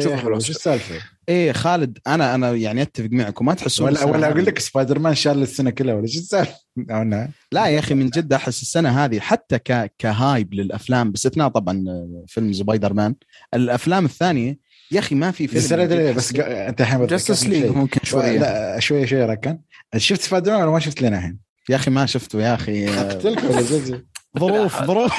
الأوسكار. 0.04 0.34
وش 0.34 0.50
السالفة؟ 0.50 0.96
إيه 1.30 1.52
خالد 1.52 1.98
أنا 2.08 2.36
أنا 2.36 2.52
يعني 2.52 2.82
أتفق 2.82 3.08
معكم 3.12 3.46
ما 3.46 3.54
تحسون 3.54 3.88
ولا 3.88 4.04
ولا 4.04 4.28
أقول 4.28 4.40
هذه- 4.40 4.46
لك 4.46 4.60
سبايدر 4.60 5.00
مان 5.00 5.16
شال 5.16 5.42
السنة 5.42 5.70
كلها 5.70 5.96
ولا 5.96 6.08
شو 6.08 6.20
إنها- 6.80 7.30
لا 7.52 7.66
يا 7.66 7.80
أخي 7.80 7.94
من 7.94 8.10
جد 8.10 8.34
أحس 8.34 8.62
السنة 8.62 9.06
هذه 9.06 9.20
حتى 9.20 9.60
ك... 9.60 9.94
ك 10.00 10.11
hype 10.11 10.54
للأفلام 10.54 11.12
باستثناء 11.12 11.48
طبعا 11.48 11.84
فيلم 12.28 12.54
سبايدر 12.54 12.94
مان 12.94 13.16
الأفلام 13.54 14.06
الثانية 14.06 14.58
يا 14.92 15.00
أخي 15.00 15.16
ما 15.16 15.32
في 15.32 15.48
فيلم 15.48 16.14
بس 16.14 16.34
قا- 16.34 16.40
أنت 16.40 16.82
الحين 16.82 17.08
Justice 17.08 17.46
League. 17.46 17.66
ممكن 17.66 18.00
شوية. 18.04 18.40
لا 18.40 18.80
شوية 18.80 19.06
شوية 19.06 19.26
ركن 19.26 19.60
شفت 19.98 20.22
سبايدر 20.22 20.52
مان 20.52 20.62
ولا 20.62 20.72
ما 20.72 20.80
شفت 20.80 21.02
لنا 21.02 21.18
الحين؟ 21.18 21.40
يا 21.70 21.76
أخي 21.76 21.92
ما 21.92 22.06
شفته 22.06 22.42
يا 22.42 22.54
أخي. 22.54 22.86
لك 23.26 23.44
ولا؟ 23.44 24.02
ظروف 24.40 24.84
ظروف. 24.84 25.12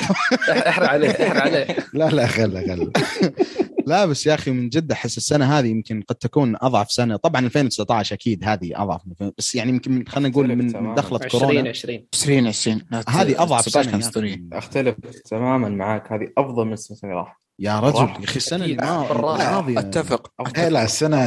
احرق 0.51 0.89
عليه 0.89 1.11
احرق 1.11 1.43
عليه. 1.43 1.67
لا 1.95 2.09
لا 2.09 2.27
خله 2.27 2.67
خله 2.67 2.91
لا 3.87 4.07
بس 4.07 4.27
يا 4.27 4.35
أخي 4.35 4.51
من 4.51 4.69
جد 4.69 4.93
أحس 4.93 5.17
السنة 5.17 5.59
هذه 5.59 5.67
يمكن 5.69 6.03
قد 6.03 6.15
تكون 6.15 6.57
أضعف 6.61 6.93
سنة. 6.93 7.17
طبعا 7.17 7.47
2019 7.47 8.15
أكيد 8.15 8.45
هذه 8.45 8.71
أضعف 8.75 9.01
بس 9.39 9.55
يعني 9.55 9.71
يمكن 9.71 10.05
خلينا 10.09 10.29
نقول 10.29 10.57
من 10.57 10.73
تماماً. 10.73 10.95
دخلت 10.95 11.25
20 11.25 11.43
كورونا 11.43 11.69
20 11.71 12.07
2020 12.15 12.83
هذه 13.09 13.43
أضعف 13.43 13.65
19 13.65 14.01
سنة. 14.01 14.39
أختلف 14.53 14.95
تماما 15.31 15.69
معاك. 15.69 16.13
هذه 16.13 16.29
أفضل 16.39 16.65
من 16.65 16.73
السنة 16.73 16.99
اللي 17.05 17.15
راحت. 17.15 17.37
يا 17.59 17.81
رجل. 17.81 17.99
يا 17.99 18.25
أخي 18.25 18.37
السنة. 18.37 18.65
الماضيه 18.65 19.79
أتفق. 19.79 20.33
إيه 20.57 20.69
لا 20.69 20.85
السنة 20.85 21.19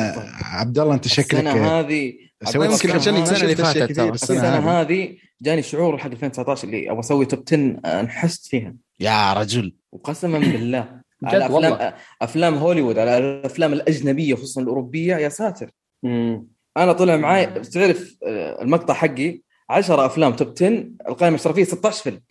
عبد 0.44 0.80
الله 0.80 0.94
أنت 0.94 1.08
شكلك 1.08 1.34
السنة 1.34 1.80
هذه 1.80 2.14
سويت 2.44 2.72
يمكن 2.72 2.96
السنة 2.96 3.42
اللي 3.42 3.56
فاتت. 3.56 4.00
السنة 4.00 4.14
السنة 4.14 4.72
هذه 4.72 5.29
جاني 5.42 5.62
شعور 5.62 5.98
حق 5.98 6.06
2019 6.12 6.68
اللي 6.68 6.90
أبغى 6.92 7.00
أسوي 7.00 7.26
توب 7.26 7.44
10 7.48 7.80
انحست 8.00 8.48
فيها. 8.48 8.76
يا 9.00 9.34
رجل. 9.34 9.76
وقسما 9.92 10.40
بالله. 10.40 11.00
جد 11.24 11.36
على 11.36 11.54
والله. 11.54 11.70
افلام 11.74 11.94
أفلام 12.22 12.56
هوليوود 12.58 12.98
على 13.00 13.18
الأفلام 13.18 13.74
الأجنبية 13.74 14.36
خصوصا 14.36 14.62
الأوروبية 14.62 15.16
يا 15.16 15.30
ساتر. 15.30 15.72
مم. 16.04 16.48
أنا 16.78 16.94
طلع 16.94 17.18
معي 17.18 17.46
تعرف 17.46 18.18
آه، 18.28 18.62
المقطع 18.62 18.94
حقي 18.94 19.42
10 19.70 20.06
أفلام 20.06 20.34
توب 20.36 20.54
10 20.58 20.68
القائمة 21.10 21.30
الاشتراكيه 21.36 21.64
16 21.64 22.04
فيلم. 22.04 22.22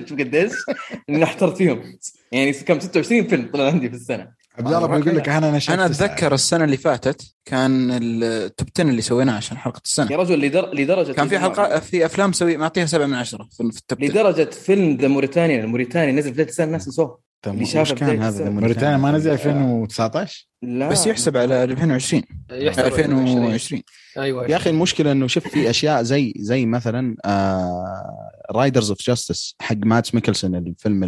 شوف 0.08 0.18
قديش. 0.18 0.52
إني 1.10 1.24
أحترت 1.24 1.56
فيهم. 1.56 1.98
يعني 2.32 2.52
كم 2.52 2.80
26 2.80 3.26
فيلم 3.26 3.50
طلع 3.52 3.66
عندي 3.66 3.88
في 3.88 3.94
السنة. 3.96 4.39
عبد 4.66 4.74
الله 4.74 4.98
بيقول 4.98 5.16
لك 5.16 5.28
أنا 5.28 5.50
نشأت 5.50 5.78
أنا 5.78 5.88
تسعة. 5.88 6.06
أتذكر 6.06 6.34
السنة 6.34 6.64
اللي 6.64 6.76
فاتت 6.76 7.34
كان 7.44 7.90
ال 8.02 8.18
top 8.18 8.68
10 8.78 8.90
اللي 8.90 9.02
سويناه 9.02 9.36
عشان 9.36 9.56
حلقة 9.56 9.80
السنة. 9.84 10.12
يا 10.12 10.16
رجل 10.16 10.40
لدر... 10.40 10.74
لدرجة 10.74 11.12
كان 11.12 11.28
في 11.28 11.38
حلقة 11.38 11.78
في 11.80 12.06
أفلام 12.06 12.32
سوي 12.32 12.56
معطيها 12.56 12.86
سبعة 12.86 13.06
من 13.06 13.14
عشرة 13.14 13.48
في 13.50 13.70
في 13.72 13.78
ال 13.78 13.83
top 13.83 13.98
10 14.04 14.10
لدرجة 14.12 14.50
فيلم 14.50 14.96
The 14.96 15.08
Mauritanian 15.08 15.64
الموريتاني 15.64 16.12
نزل 16.12 16.28
في 16.28 16.30
بدايه 16.34 16.48
السنة 16.48 16.66
الناس 16.66 16.88
نسوه. 16.88 17.30
اللي 17.46 17.66
شافه 17.66 17.94
كان 17.94 18.22
هذا. 18.22 18.50
موريتانيا 18.50 18.96
ما 18.96 19.10
نزل 19.12 19.30
2019 19.32 20.48
لا. 20.62 20.88
بس 20.88 21.06
يحسب 21.06 21.36
على 21.36 21.64
2020 21.64 22.22
يحسب 22.52 22.84
2020 22.84 23.82
أيوه. 24.18 24.50
يا 24.50 24.56
أخي 24.56 24.70
المشكلة 24.70 25.12
إنه 25.12 25.26
شفت 25.26 25.48
في 25.48 25.70
أشياء 25.70 26.02
زي 26.02 26.32
زي 26.36 26.66
مثلا 26.66 27.16
Riders 28.50 28.90
of 28.90 29.02
Justice 29.02 29.56
حق 29.60 29.76
ماتس 29.76 30.14
ميكلسون 30.14 30.54
الفيلم 30.54 31.04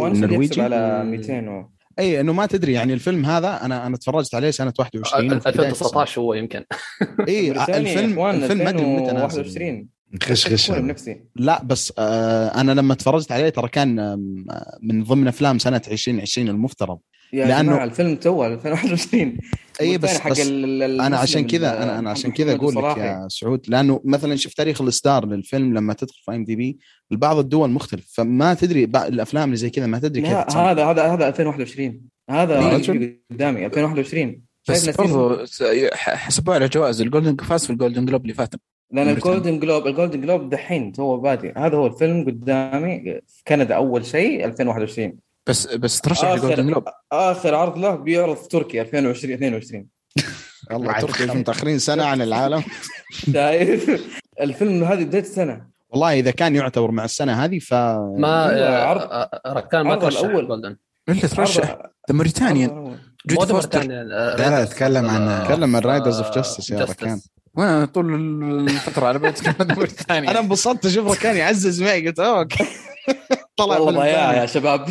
النرويجي؟ 0.00 0.62
على 0.62 1.04
200 1.04 1.48
و... 1.50 1.75
اي 1.98 2.20
إنه 2.20 2.32
ما 2.32 2.46
تدري 2.46 2.72
يعني 2.72 2.94
الفيلم 2.94 3.24
هذا 3.24 3.64
أنا 3.64 3.86
أنا 3.86 3.96
تفرجت 3.96 4.34
عليه 4.34 4.50
سنة 4.50 4.72
21 4.78 5.32
وفي 5.32 5.50
بداية 5.50 5.68
2019 5.68 6.20
هو 6.20 6.34
يمكن. 6.34 6.64
اي 7.28 7.50
الفيلم 7.50 8.20
الفيلم 8.20 8.64
ما 8.64 8.68
أدري 8.68 8.84
متى 8.84 9.12
نازل. 9.12 9.40
2021 9.40 9.88
خش 10.22 10.46
خش. 10.46 10.70
أذكر 10.70 10.80
بنفسي 10.82 11.20
لا 11.36 11.62
بس 11.62 11.92
آه 11.98 12.48
أنا 12.60 12.72
لما 12.72 12.94
تفرجت 12.94 13.32
عليه 13.32 13.48
ترى 13.48 13.68
كان 13.68 13.98
آه، 13.98 14.18
من 14.82 15.04
ضمن 15.04 15.28
أفلام 15.28 15.58
سنة 15.58 15.82
2020 15.88 16.48
المفترض. 16.48 16.98
يا 17.32 17.46
لأنه- 17.46 17.62
جماعة 17.62 17.84
الفيلم 17.84 18.16
تو 18.16 18.46
2021 18.46 19.38
اي 19.80 19.98
بس, 19.98 20.18
حق 20.18 20.30
بس 20.30 20.40
أنا 20.40 21.16
عشان 21.18 21.46
كذا 21.46 21.82
أنا 21.82 21.98
أنا 21.98 22.10
عشان 22.10 22.32
كذا 22.32 22.54
أقول 22.54 22.74
لك. 22.76 22.96
يا 22.96 23.26
سعود 23.30 23.60
لأنه 23.68 24.00
مثلا 24.04 24.36
شوف 24.36 24.54
تاريخ 24.54 24.80
الاصدار 24.80 25.26
للفيلم 25.26 25.74
لما 25.74 25.92
تدخل 25.94 26.20
في 26.24 26.30
IMDb 26.34 26.78
بعض 27.10 27.38
الدول 27.38 27.70
مختلف 27.70 28.12
فما 28.14 28.54
تدري 28.54 28.84
الأفلام 28.84 29.44
اللي 29.44 29.56
زي 29.56 29.70
كذا 29.70 29.86
ما 29.86 29.98
تدري 29.98 30.22
كيف. 30.22 30.56
هذا 30.56 30.84
هذا 30.84 31.02
هذا 31.12 31.28
2021 31.28 32.00
هذا 32.30 32.60
قدامي 33.30 33.66
2021 33.66 34.40
بس؟ 34.68 34.90
برضو 34.90 35.44
حسبوها 35.94 36.56
على 36.56 36.68
جوائز 36.68 37.00
الجولدن 37.00 37.36
فاز 37.44 37.64
في 37.64 37.70
الجولدن 37.70 38.04
جلوب 38.06 38.22
اللي 38.22 38.34
فات 38.34 38.54
لأن. 38.92 39.08
الجولدن 39.08 39.58
جلوب 39.60 39.86
الجولدن 39.86 40.20
جلوب 40.20 40.48
دحين 40.50 40.92
تو 40.92 41.16
بادي 41.16 41.52
هذا 41.56 41.76
هو 41.76 41.86
الفيلم 41.86 42.24
قدامي 42.24 43.00
في 43.26 43.42
كندا 43.48 43.74
أول 43.74 44.06
شيء 44.06 44.44
2021 44.44 45.12
بس 45.46 45.66
بس 45.66 46.00
ترشح 46.00 46.22
آخر- 46.22 46.34
الجولدن 46.34 46.66
جلوب 46.66 46.84
آخر 47.12 47.54
عرض 47.54 47.78
له 47.78 47.94
بيعرض 47.94 48.36
في 48.36 48.48
تركيا 48.48 48.82
2020 48.82 49.32
22 49.34 49.86
والله 50.70 50.86
بعد 50.92 51.02
تركيا 51.06 51.34
متأخرين 51.34 51.78
سنة 51.78 52.04
عن 52.04 52.22
العالم. 52.22 52.62
شايف؟ 53.32 54.06
الفيلم 54.40 54.84
هذه 54.84 55.04
بداية 55.04 55.22
السنة. 55.22 55.66
والله 55.90 56.12
إذا 56.12 56.30
كان 56.30 56.56
يعتبر 56.56 56.90
مع 56.90 57.04
السنة 57.04 57.44
هذه 57.44 57.58
ف 57.58 57.74
ما 57.74 58.50
أيوة، 58.50 58.68
آه، 58.68 58.84
عرض- 58.84 59.00
آه، 59.02 59.40
آه، 59.46 59.52
ركان 59.52 59.82
ما 59.82 59.96
ترشح 59.96 60.20
الأول. 60.20 60.46
Golden. 60.48 60.76
اللي 61.08 61.20
ترشح. 61.20 61.62
The 62.10 62.14
Mauritanian. 62.16 62.66
عرض 62.68 62.76
الأول. 62.76 62.96
جودي 63.26 63.38
مودي 63.40 63.52
فوستر 63.52 63.82
لا، 63.82 64.04
لا، 64.36 64.62
اتكلم 64.62 65.06
عن- 65.10 65.28
اتكلم 65.28 65.76
عن 65.76 65.82
Riders 65.82 66.14
of 66.24 66.26
Justice 66.38 66.70
يا. 66.72 66.84
ركان. 66.84 67.20
وأنا 67.54 67.84
طول 67.86 68.14
الفترة 68.68 69.06
على 69.06 69.18
بالي 69.18 69.34
The 69.62 69.74
Mauritanian. 69.74 70.30
أنا 70.30 70.38
انبسطت 70.40 70.86
أشوف 70.86 71.10
ركان 71.18 71.36
يعزز 71.36 71.82
معي 71.82 72.06
قلت 72.08 72.20
أوكي. 72.20 72.64
طلع 73.58 73.78
والله 73.78 74.12
ثاني. 74.12 74.38
يا 74.38 74.46
شباب. 74.46 74.88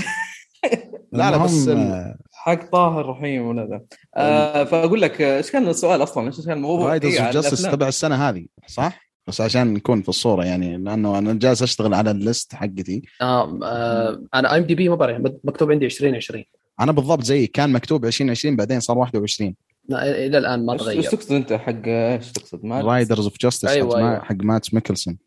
لا، 1.11 1.32
لا، 1.32 1.38
بس 1.38 1.68
ال- 1.68 1.78
آه، 1.78 2.18
حق 2.34 2.70
طاهر 2.72 3.05
رحيم 3.09 3.47
ولا 3.47 3.66
ذا. 3.66 3.82
آه 4.16 4.63
فأقول 4.63 5.01
لك 5.01 5.22
آه، 5.22 5.38
إيش 5.38 5.51
كان 5.51 5.68
السؤال 5.68 6.03
أصلا؟ 6.03 6.28
إيش 6.28 6.45
كان 6.45 6.57
الموضوع 6.57 6.89
Riders 6.89 7.13
إيه، 7.13 7.22
of 7.26 7.34
Justice. 7.34 7.61
تبع 7.61 7.88
السنة 7.88 8.30
هذه 8.30 8.45
صح؟ 8.68 9.05
بس 9.28 9.41
عشان 9.41 9.74
نكون 9.74 10.01
في 10.01 10.09
الصورة 10.09 10.45
يعني 10.45 10.78
لأنه 10.78 11.18
أنا 11.18 11.34
جالس 11.34 11.61
أشتغل 11.61 11.93
على 11.93 12.11
ال 12.11 12.20
list 12.20 12.55
حقتي. 12.55 13.01
آه، 13.22 13.59
آه، 13.63 14.24
أنا 14.34 14.57
IMDb 14.57 14.89
ما 14.89 14.95
بعرف 14.95 15.22
مكتوب 15.43 15.72
عندي 15.72 15.86
2020 15.86 16.43
أنا 16.80 16.91
بالضبط 16.91 17.24
زي 17.24 17.47
كان 17.47 17.72
مكتوب 17.72 18.05
2020 18.05 18.55
بعدين 18.55 18.80
صار 18.80 18.97
21 18.97 19.55
لا، 19.89 20.26
إلى 20.26 20.38
الآن 20.38 20.66
ما 20.66 20.74
إيش 20.74 20.82
إيش 20.82 20.88
تغير 20.88 21.11
تقصد 21.11 21.32
أنت 21.32 21.53
حق 21.53 21.82
إيش 21.86 22.32
تقصد؟ 22.32 22.66
ما 22.66 22.82
Riders 22.82 23.24
of 23.26 23.38
Justice 23.41 23.66
أيوة، 23.70 23.97
أيوة. 23.97 24.20
حق 24.20 24.36
ماتس 24.39 24.74
ميكلسون. 24.74 25.18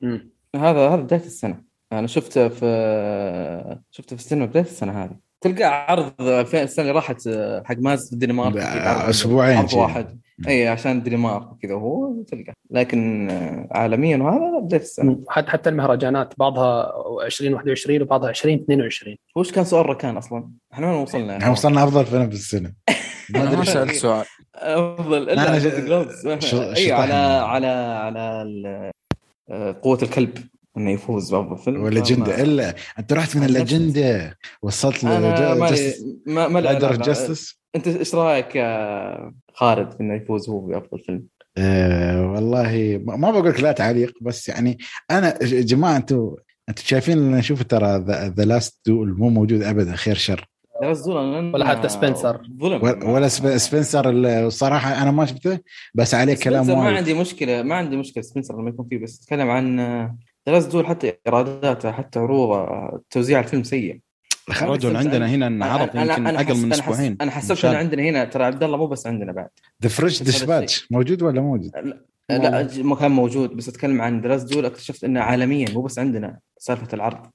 هذا 0.57 0.89
هذا 0.89 0.97
بداية 0.97 1.21
السنة. 1.21 1.63
أنا 1.93 2.07
شفته 2.07 2.49
في 2.49 3.79
شفته 3.91 4.17
في 4.17 4.23
السينما 4.23 4.47
بداية 4.47 4.65
السنة 4.65 5.05
هذه. 5.05 5.17
تلقى 5.41 5.65
عرض 5.93 6.13
في 6.47 6.63
السنة 6.63 6.83
اللي 6.83 6.95
راحت 6.95 7.27
آه، 7.27 7.63
حق 7.67 7.77
مادز 7.79 8.07
في 8.07 8.13
الدنمارك 8.13 8.57
أكيد 8.57 9.71
عرض-. 9.71 9.75
واحد 9.75 10.21
اي 10.49 10.69
عشان 10.69 10.99
الدنمارك 10.99 11.53
وكذا 11.53 11.75
هو 11.75 12.23
تلقى 12.23 12.53
لكن 12.71 13.31
آه، 13.31 13.69
عالميا 13.71 14.17
وهذا 14.17 14.59
بدايه 14.63 14.81
السنة. 14.81 15.19
حتى 15.29 15.51
حتى 15.51 15.71
المهرجانات 15.71 16.35
بعضها 16.39 16.93
2021 17.27 18.03
وبعضها 18.03 18.31
2022 18.31 19.17
وش 19.37 19.53
كان 19.53 19.65
سؤال 19.65 19.87
ركان 19.87 20.17
أصلا؟ 20.17 20.51
إحنا 20.73 20.91
وين 20.93 21.03
وصلنا؟ 21.03 21.37
إحنا 21.37 21.51
وصلنا 21.51 21.85
أفضل 21.85 22.07
فيلم 22.07 22.29
في 22.29 22.35
السنة 22.35 22.73
ما 23.31 23.65
سألت 23.65 23.93
سؤال 23.95 24.25
أفضل 24.55 25.25
لا، 25.25 25.57
إلا 25.57 26.41
شطحنا. 26.41 26.95
على 26.95 27.15
على 27.15 27.67
على 27.67 28.91
آه، 29.51 29.77
قوة 29.83 29.99
الكلب 30.03 30.39
إنه 30.79 30.91
يفوز 30.91 31.35
بافضل 31.35 31.59
فيلم 31.59 31.83
والأجندا 31.83 32.43
إلا 32.43 32.75
أنت 32.99 33.13
رحت 33.13 33.37
من. 33.37 33.43
الأجندا 33.45 34.35
وصلت 34.63 35.05
أنا 35.05 35.55
ل 35.55 35.61
Justice 35.61 36.05
ما 36.27 36.49
ما. 36.49 36.61
Justice 36.97 37.61
أنت 37.77 37.89
إيش 37.89 38.15
رأيك 38.15 38.57
يا 38.57 39.33
خالد 39.55 39.95
إنه 40.01 40.15
يفوز 40.15 40.49
هو 40.51 40.61
بافضل 40.61 40.99
فيلم؟ 41.07 41.23
آه 41.59 42.33
والله 42.33 43.01
ما 43.05 43.17
ما 43.17 43.31
بقول 43.31 43.49
لك 43.49 43.61
لا 43.61 43.73
تعليق 43.73 44.13
بس 44.21 44.49
يعني 44.49 44.79
أنا 45.11 45.29
يا 45.45 45.61
جماعة 45.63 45.97
أنتم 45.97 46.35
أنتم 46.69 46.83
شايفين 46.87 47.19
اللي 47.19 47.37
نشوف 47.39 47.63
ترى 47.63 48.05
The 48.37 48.45
Last 48.45 48.81
Duel 48.87 49.15
مو 49.19 49.29
موجود 49.29 49.63
ابدا 49.63 49.97
خير 49.97 50.15
شر 50.15 50.49
ولا 50.83 51.67
حتى 51.69 51.89
سبنسر. 51.89 52.41
ظلم 52.61 52.83
ولا 52.83 53.05
ولا 53.05 53.29
Sp- 53.29 53.57
Spencer 53.57 54.11
الصراحه 54.47 55.03
أنا 55.03 55.11
ما 55.11 55.27
شفته 55.27 55.59
بس 55.95 56.15
عليه 56.15 56.35
كلام 56.35 56.67
ما 56.67 56.97
عندي 56.97 57.15
مشكله 57.15 57.63
ما 57.63 57.75
عندي 57.75 57.97
مشكلة 57.97 58.23
سبنسر 58.23 58.55
لما 58.61 58.69
يكون 58.71 58.87
فيه 58.91 58.99
بس 58.99 59.23
أتكلم 59.23 59.51
عن 59.51 59.81
The 60.49 60.56
Last 60.56 60.65
Duel 60.65 60.87
حتى 60.87 61.13
ايراداته 61.27 61.93
حتى 61.93 62.19
عروضه 62.19 62.67
توزيع 63.11 63.41
الفيلم 63.41 63.63
سيء. 63.63 64.01
رجل 64.63 64.97
عندنا 64.97 65.29
هنا 65.29 65.47
انعرض 65.47 65.97
يمكن 65.97 66.27
أقل 66.27 66.57
من 66.57 66.73
أسبوعين. 66.73 67.17
أنا 67.21 67.31
حسبت 67.31 67.65
انه 67.65 67.77
عندنا 67.77 68.03
هنا 68.03 68.25
ترى 68.25 68.45
عبد 68.45 68.63
الله 68.63 68.77
مو 68.77 68.87
بس 68.87 69.07
عندنا 69.07 69.33
بعد. 69.33 69.49
The 69.83 69.89
French 69.89 70.23
Dispatch 70.23 70.87
موجود 70.91 71.23
ولا 71.23 71.41
موجود؟ 71.41 71.71
لا 72.31 72.69
ما 72.83 72.95
كان 72.95 73.11
موجود 73.11 73.57
بس 73.57 73.69
أتكلم 73.69 74.03
عن 74.03 74.21
The 74.21 74.30
Last 74.30 74.43
Duel 74.43 74.65
اكتشفت 74.65 75.05
إنه 75.05 75.21
عالميا 75.21 75.71
مو 75.71 75.83
بس 75.83 75.99
عندنا 75.99 76.39
سالفة 76.59 76.89
العرض. 76.93 77.27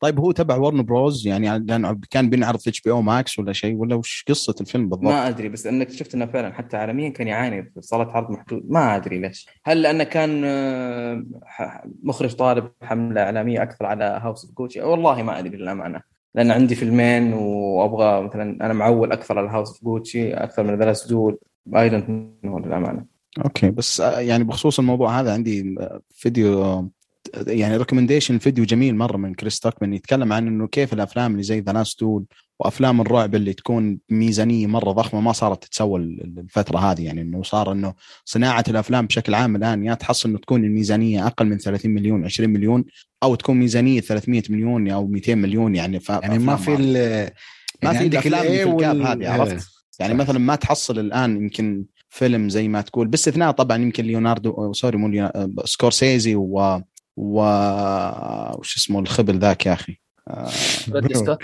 طيب 0.00 0.20
هو 0.20 0.32
تبع 0.32 0.56
Warner 0.56 0.82
Bros 0.82 1.26
يعني 1.26 1.66
كان 2.10 2.30
بينعرض 2.30 2.58
في 2.58 2.70
HBO 2.70 2.90
Max 2.90 3.38
ولا 3.38 3.52
شيء 3.52 3.76
ولا 3.76 3.94
وش 3.94 4.24
قصة 4.28 4.54
الفيلم 4.60 4.88
بالضبط؟ 4.88 5.04
ما 5.04 5.28
أدري 5.28 5.48
بس 5.48 5.66
إنك 5.66 5.86
اكتشفت 5.86 6.14
إنه 6.14 6.26
فعلا 6.26 6.52
حتى 6.52 6.76
عالميا 6.76 7.08
كان 7.08 7.28
يعاني 7.28 7.62
في 7.62 7.80
صالات 7.80 8.08
عرض 8.08 8.30
محدود. 8.30 8.62
ما 8.68 8.96
أدري 8.96 9.18
ليش. 9.18 9.46
هل 9.64 9.82
لأنه 9.82 10.04
كان 10.04 10.42
آه، 10.44 11.24
مخرج 12.02 12.34
طالب 12.34 12.70
حملة 12.82 13.22
إعلامية 13.22 13.62
أكثر 13.62 13.86
على 13.86 14.04
House 14.22 14.44
of 14.44 14.54
Gucci 14.54 14.80
والله 14.80 15.22
ما 15.22 15.38
أدري 15.38 15.56
للأمانة. 15.56 16.00
لأن 16.34 16.50
عندي 16.50 16.74
فيلمين 16.74 17.32
وأبغى 17.32 18.22
مثلا 18.22 18.66
أنا 18.66 18.72
معول 18.72 19.12
أكثر 19.12 19.38
على 19.38 19.48
House 19.48 19.68
of 19.68 19.84
Gucci 19.84 20.34
أكثر 20.34 20.62
من 20.62 20.78
The 20.78 20.94
Duel 21.08 21.38
I 21.76 21.88
don't 21.88 22.10
know 22.44 22.58
للأمانة. 22.58 23.04
Okay 23.44 23.70
بس 23.70 24.00
آه، 24.00 24.20
يعني 24.20 24.44
بخصوص 24.44 24.78
الموضوع 24.78 25.20
هذا 25.20 25.32
عندي 25.32 25.74
آه، 25.80 26.00
فيديو 26.14 26.90
يعني 27.46 27.76
recommendation 27.76 28.38
فيديو 28.38 28.64
جميل 28.64 28.96
مرة 28.96 29.16
من 29.16 29.34
كريس 29.34 29.52
ستوكمان 29.54 29.94
يتكلم 29.94 30.32
عن 30.32 30.46
إنه 30.46 30.66
كيف 30.66 30.92
الأفلام 30.92 31.32
اللي 31.32 31.42
زي 31.42 31.60
The 31.60 31.72
Last 31.72 31.98
Duel 31.98 32.24
وأفلام 32.60 33.00
الرعب 33.00 33.34
اللي 33.34 33.52
تكون 33.52 33.98
بميزانيه 34.08 34.66
مرة 34.66 34.92
ضخمة 34.92 35.20
ما 35.20 35.32
صارت 35.32 35.64
تتسوى 35.64 36.00
الفترة 36.00 36.78
هذه. 36.78 37.04
يعني 37.04 37.20
إنه 37.22 37.42
صار 37.42 37.72
إنه 37.72 37.94
صناعة 38.24 38.64
الأفلام 38.68 39.06
بشكل 39.06 39.34
عام 39.34 39.56
الآن 39.56 39.84
يا 39.84 39.94
تحصل 39.94 40.28
إنه 40.28 40.38
تكون 40.38 40.64
الميزانية 40.64 41.26
أقل 41.26 41.46
من 41.46 41.58
30 41.58 41.90
مليون 41.90 42.24
20 42.24 42.50
مليون 42.50 42.84
أو 43.22 43.34
تكون 43.34 43.56
ميزانية 43.56 44.00
300 44.00 44.42
مليون 44.50 44.90
أو 44.90 45.06
200 45.06 45.34
مليون. 45.34 45.74
يعني 45.74 46.00
ف... 46.00 46.08
يعني 46.08 46.38
ما 46.38 46.56
في 46.56 46.74
ال- 46.74 47.30
ما 47.82 47.92
يعني 47.92 47.98
في 47.98 48.06
الافلام 48.06 48.42
في 48.42 48.62
ال 48.62 48.70
gap 48.70 48.96
وال- 48.96 49.06
هذه 49.06 49.30
عرفت؟ 49.30 49.66
يعني 50.00 50.14
مثلا 50.14 50.38
ما 50.38 50.54
تحصل 50.56 50.98
الآن 50.98 51.36
يمكن 51.36 51.84
فيلم 52.08 52.48
زي 52.48 52.68
ما 52.68 52.80
تقول 52.80 53.08
باستثناء 53.08 53.50
طبعا 53.50 53.76
يمكن 53.76 54.04
ليوناردو 54.04 54.72
sorry 54.72 54.98
مو 54.98 55.08
ليوناردو 55.08 55.62
سكورسيزي 55.64 56.34
و 56.34 56.80
و 57.20 57.40
وش 58.58 58.76
اسمه 58.76 59.00
الخبل 59.00 59.38
ذاك 59.38 59.66
يا 59.66 59.72
أخي. 59.72 60.00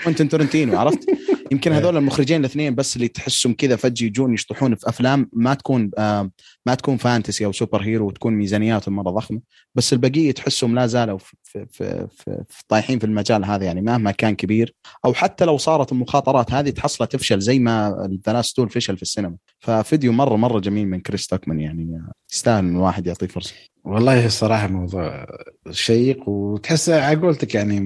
كوينتن 0.04 0.28
تارانتينو 0.28 0.78
عرفت؟ 0.78 1.06
يمكن 1.52 1.72
هذول 1.72 1.96
المخرجين 1.96 2.40
الاثنين 2.40 2.74
بس 2.74 2.96
اللي 2.96 3.08
تحسهم 3.08 3.54
كذا 3.54 3.76
فجأة 3.76 4.06
يجون 4.06 4.34
يشطحون 4.34 4.74
في 4.74 4.88
أفلام 4.88 5.30
ما 5.32 5.54
تكون 5.54 5.90
آه 5.98 6.30
ما 6.66 6.74
تكون 6.74 6.96
fantasy 6.96 7.44
أو 7.44 7.52
superhero 7.52 8.06
وتكون 8.06 8.32
ميزانياتهم 8.32 8.96
مرة 8.96 9.10
ضخمة. 9.10 9.40
بس 9.74 9.92
البقية 9.92 10.32
تحسهم 10.32 10.74
لا 10.74 10.86
زالوا 10.86 11.18
في, 11.18 11.36
في, 11.44 11.66
في, 11.70 12.06
في, 12.16 12.44
في 12.48 12.62
طايحين 12.68 12.98
في 12.98 13.06
المجال 13.06 13.44
هذا 13.44 13.64
يعني 13.64 13.82
مهما 13.82 14.10
كان 14.10 14.34
كبير. 14.34 14.74
أو 15.04 15.14
حتى 15.14 15.44
لو 15.44 15.56
صارت 15.56 15.92
المخاطرات 15.92 16.52
هذه 16.52 16.70
تحصلها 16.70 17.08
تفشل 17.08 17.40
زي 17.40 17.58
ما 17.58 18.08
The 18.26 18.32
Last 18.32 18.56
Duel 18.56 18.70
فشل 18.70 18.96
في 18.96 19.02
السينما. 19.02 19.36
ففيديو 19.58 20.12
مرة 20.12 20.36
مرة 20.36 20.60
جميل 20.60 20.88
من 20.88 21.00
كريس 21.00 21.26
ستوكمان 21.26 21.60
يعني 21.60 22.02
يستاهل 22.32 22.64
إن 22.64 22.76
الواحد 22.76 23.06
يعطيه 23.06 23.26
فرصة. 23.26 23.54
والله 23.84 24.26
الصراحه 24.26 24.66
موضوع 24.66 25.26
شيق 25.70 26.28
وتحس 26.28 26.90
على 26.90 27.20
قولتك 27.20 27.54
يعني 27.54 27.80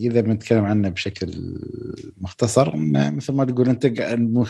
إذا 0.00 0.20
بنتكلم 0.20 0.64
عنه 0.64 0.88
بشكل 0.88 1.58
مختصر 2.16 2.76
مثل 2.76 3.32
ما 3.32 3.44
تقول 3.44 3.68
أنت 3.68 3.86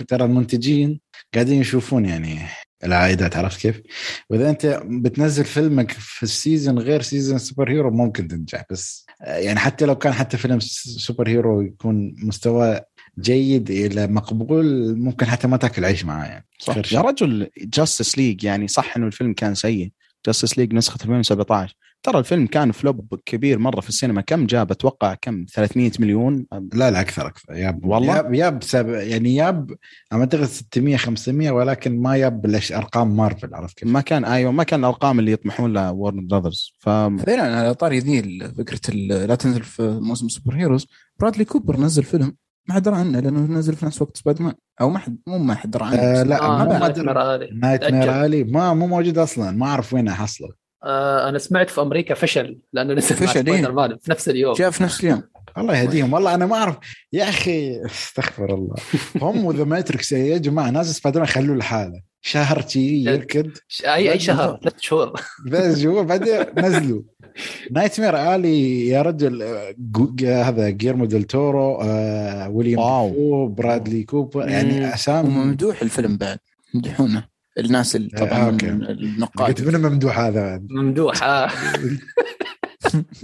ترى 0.09 0.25
المنتجين 0.25 1.01
قاعدين 1.35 1.61
يشوفون 1.61 2.05
يعني 2.05 2.39
العائدات 2.85 3.37
عرفت 3.37 3.61
كيف؟ 3.61 3.83
وإذا 4.31 4.51
أنت 4.51 4.83
بتنزل 4.85 5.45
فيلمك 5.45 5.91
في 5.91 6.23
ال 6.23 6.31
season 6.31 6.79
غير 6.79 7.03
season 7.03 7.39
superhero 7.39 7.91
ممكن 7.91 8.29
تنجح 8.29 8.65
بس 8.71 9.07
آه، 9.23 9.37
يعني 9.37 9.59
حتى 9.59 9.85
لو 9.87 9.95
كان 9.95 10.13
حتى 10.13 10.37
فيلم 10.37 10.61
superhero 10.61 11.61
يكون 11.61 12.15
مستوى 12.19 12.81
جيد 13.19 13.71
إلى 13.71 14.07
مقبول 14.07 14.97
ممكن 14.99 15.27
حتى 15.27 15.49
ما 15.49 15.57
تاكل 15.57 15.85
عيش 15.85 16.05
معاه 16.05 16.27
يعني 16.27 16.47
صح 16.59 16.77
يا. 16.93 17.01
رجل 17.01 17.51
Justice 17.59 18.19
League 18.19 18.45
يعني 18.45 18.69
صح 18.69 18.97
إنه 18.97 19.07
الفيلم 19.07 19.33
كان 19.33 19.55
سيء 19.55 19.91
Justice 20.27 20.59
League 20.59 20.75
نسخة 20.75 20.99
2017 21.03 21.75
ترى 22.03 22.19
الفيلم 22.19 22.47
كان 22.47 22.73
flop 22.73 23.14
كبير 23.27 23.59
مرة 23.59 23.81
في 23.81 23.89
السينما. 23.89 24.21
كم 24.21 24.47
جاب؟ 24.47 24.71
أتوقع 24.71 25.15
كم؟ 25.15 25.45
300 25.55 25.91
مليون؟ 26.01 26.47
لا 26.75 26.91
لا 26.91 27.01
أكثر. 27.01 27.27
أكثر 27.27 27.55
ياب 27.55 27.85
والله؟ 27.85 28.17
ياب 28.17 28.35
ياب 28.35 28.63
سب... 28.63 28.89
يعني 28.89 29.35
ياب 29.35 29.71
اعتقد 30.13 30.45
600 30.45 30.97
500 30.97 31.51
ولكن 31.51 32.03
ما 32.03 32.17
ياب 32.17 32.61
ارقام 32.73 33.17
مارفل 33.17 33.55
عرفت 33.55 33.79
كيف؟ 33.79 33.89
ما 33.89 34.01
كان 34.01 34.25
أيوه 34.25 34.53
ما 34.53 34.63
كان 34.65 34.81
الأرقام 34.81 35.19
اللي 35.19 35.33
يطمحون 35.33 35.73
لها 35.73 35.91
Warner 35.91 36.27
Brothers 36.27 36.73
ف 36.79 36.89
بعدين 36.89 37.41
على 37.41 37.75
طاري 37.75 37.99
ذي 37.99 38.41
فكرة 38.59 38.81
ال- 38.89 39.29
لا 39.29 39.35
تنزل 39.35 39.63
في 39.63 39.83
موسم 40.03 40.29
superheroes 40.29 40.87
برادلي 41.21 41.45
كوبر 41.45 41.81
نزل 41.81 42.03
فيلم 42.03 42.37
ما 42.69 42.75
حد 42.75 42.83
درى 42.83 42.95
عنه 42.97 43.21
لأنه 43.21 43.41
نزل 43.59 43.77
في 43.77 43.87
نفس 43.87 44.03
وقت 44.03 44.17
سبايدر 44.17 44.43
مان 44.43 44.55
أو 44.81 44.91
ما 44.91 44.99
حد 44.99 45.19
مو 45.27 45.39
ما 45.39 45.55
حد 45.55 45.71
درى 45.71 45.85
عنه. 45.85 45.97
آه 45.97 46.23
لا 46.23 46.43
آه 46.43 46.65
ما 46.65 46.79
Nightmare 46.79 47.35
Alley. 47.35 47.51
Night 47.55 47.81
تأجل. 47.81 47.97
mare 47.97 48.25
Alley 48.25 48.45
ما 48.45 48.75
مو 48.75 48.87
موجود 48.87 49.19
أصلا. 49.19 49.51
ما 49.51 49.67
أعرف 49.67 49.95
وين 49.95 50.09
احصله 50.09 50.58
آه 50.85 51.29
أنا 51.29 51.39
سمعت 51.39 51.70
في 51.70 51.81
أمريكا 51.81 52.14
فشل 52.14 52.59
لأنه 52.72 52.95
نزل 52.95 53.14
مع 53.14 53.26
فشل، 53.26 53.37
إيه. 53.39 53.43
سبايدر 53.43 53.72
مان 53.72 53.97
في 54.03 54.11
نفس 54.11 54.29
اليوم. 54.29 54.55
جاء 54.55 54.70
في 54.70 54.83
نفس 54.83 55.05
اليوم. 55.05 55.22
الله 55.59 55.76
يهديهم. 55.79 56.12
والله 56.12 56.35
أنا 56.35 56.47
ما 56.47 56.57
أعرف. 56.57 56.76
يا 57.12 57.29
أخي 57.29 57.85
استغفر 57.87 58.55
الله. 58.55 58.74
هم 59.22 59.45
وذا 59.45 59.64
Matrix. 59.64 60.12
يا 60.12 60.39
جماعة 60.39 60.70
ناس 60.70 60.93
سبايدر 60.99 61.20
مان 61.20 61.29
خلوه 61.29 61.57
لحاله 61.57 62.01
شهر 62.20 62.61
تي 62.61 63.05
يركض. 63.05 63.51
اي 63.85 64.12
أي 64.12 64.18
شهر؟ 64.18 64.59
ثلاث 64.62 64.74
شهور. 64.81 65.12
ذا 65.51 65.74
شهور. 65.79 66.03
بعدين 66.03 66.45
نزلوا. 66.57 67.03
Nightmare 67.71 68.35
Alley 68.35 68.89
يا 68.89 69.03
رجل 69.03 69.45
جو- 69.79 70.26
هذا 70.26 70.68
جيرمو 70.68 71.05
ديل 71.05 71.22
تورو 71.24 71.81
آه، 71.83 72.49
ويليام 72.49 73.55
برادلي 73.55 74.03
كوبر. 74.03 74.49
يعني 74.49 74.95
أسامي. 74.95 75.29
وممدوح 75.29 75.83
الفيلم 75.83 76.16
بعد. 76.16 76.39
يمدحونه 76.74 77.38
الناس 77.59 77.97
اللي 77.97 78.11
آه، 78.15 78.19
طبعا 78.19 78.51
أوكي. 78.51 78.67
من 78.67 78.87
قلت 78.87 79.01
النقاد 79.01 79.69
من 79.69 79.83
ممدوح 79.83 80.19
هذا 80.19 80.63
ممدوح 80.71 81.23
آه. 81.23 81.51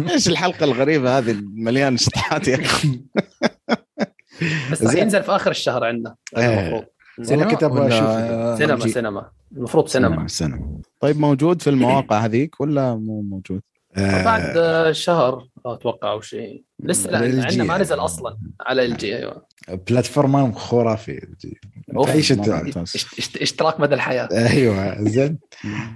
إيش 0.11 0.28
الحلقة 0.28 0.64
الغريبة 0.64 1.18
هذه 1.18 1.37
مليان 1.55 1.97
شطحات 1.97 2.49
يا 2.49 2.55
أخي 2.55 3.01
بس 4.72 4.82
راح. 4.82 4.95
ينزل 4.95 5.22
في 5.22 5.32
آخر 5.32 5.51
الشهر 5.51 5.85
عندنا 5.85 6.14
إيه. 6.37 6.68
المفروض 6.68 6.85
والله 7.30 7.45
كنت 7.45 7.62
أبغى 7.62 7.89
أشوف 7.89 8.09
ولا 8.09 8.57
سينما؟ 8.57 8.87
سينما 8.89 9.30
المفروض 9.57 9.89
سينما 9.89 10.28
سينما 10.28 10.80
طيب 11.01 11.20
موجود 11.20 11.62
في 11.62 11.70
المواقع 11.70 12.18
هذيك 12.18 12.61
ولا 12.61 12.95
مو 12.95 13.22
موجود؟ 13.22 13.62
آه، 13.97 14.24
بعد 14.24 14.57
آه، 14.57 14.92
شهر 14.92 15.49
أتوقع 15.66 16.12
أو 16.12 16.20
شيء. 16.20 16.64
لسه 16.82 17.11
لا 17.11 17.18
عندنا. 17.18 17.64
ما 17.64 17.78
نزل 17.78 17.99
أصلا 17.99 18.36
على 18.61 18.84
إل 18.84 18.97
جي 18.97 19.16
أيوه. 19.16 19.47
platform 19.88 20.53
خرافي. 20.53 21.26
تعيش 22.05 22.32
اشتراك 23.42 23.80
مدى 23.80 23.95
الحياة؟ 23.95 24.28
أيوه 24.32 25.05
زين. 25.05 25.38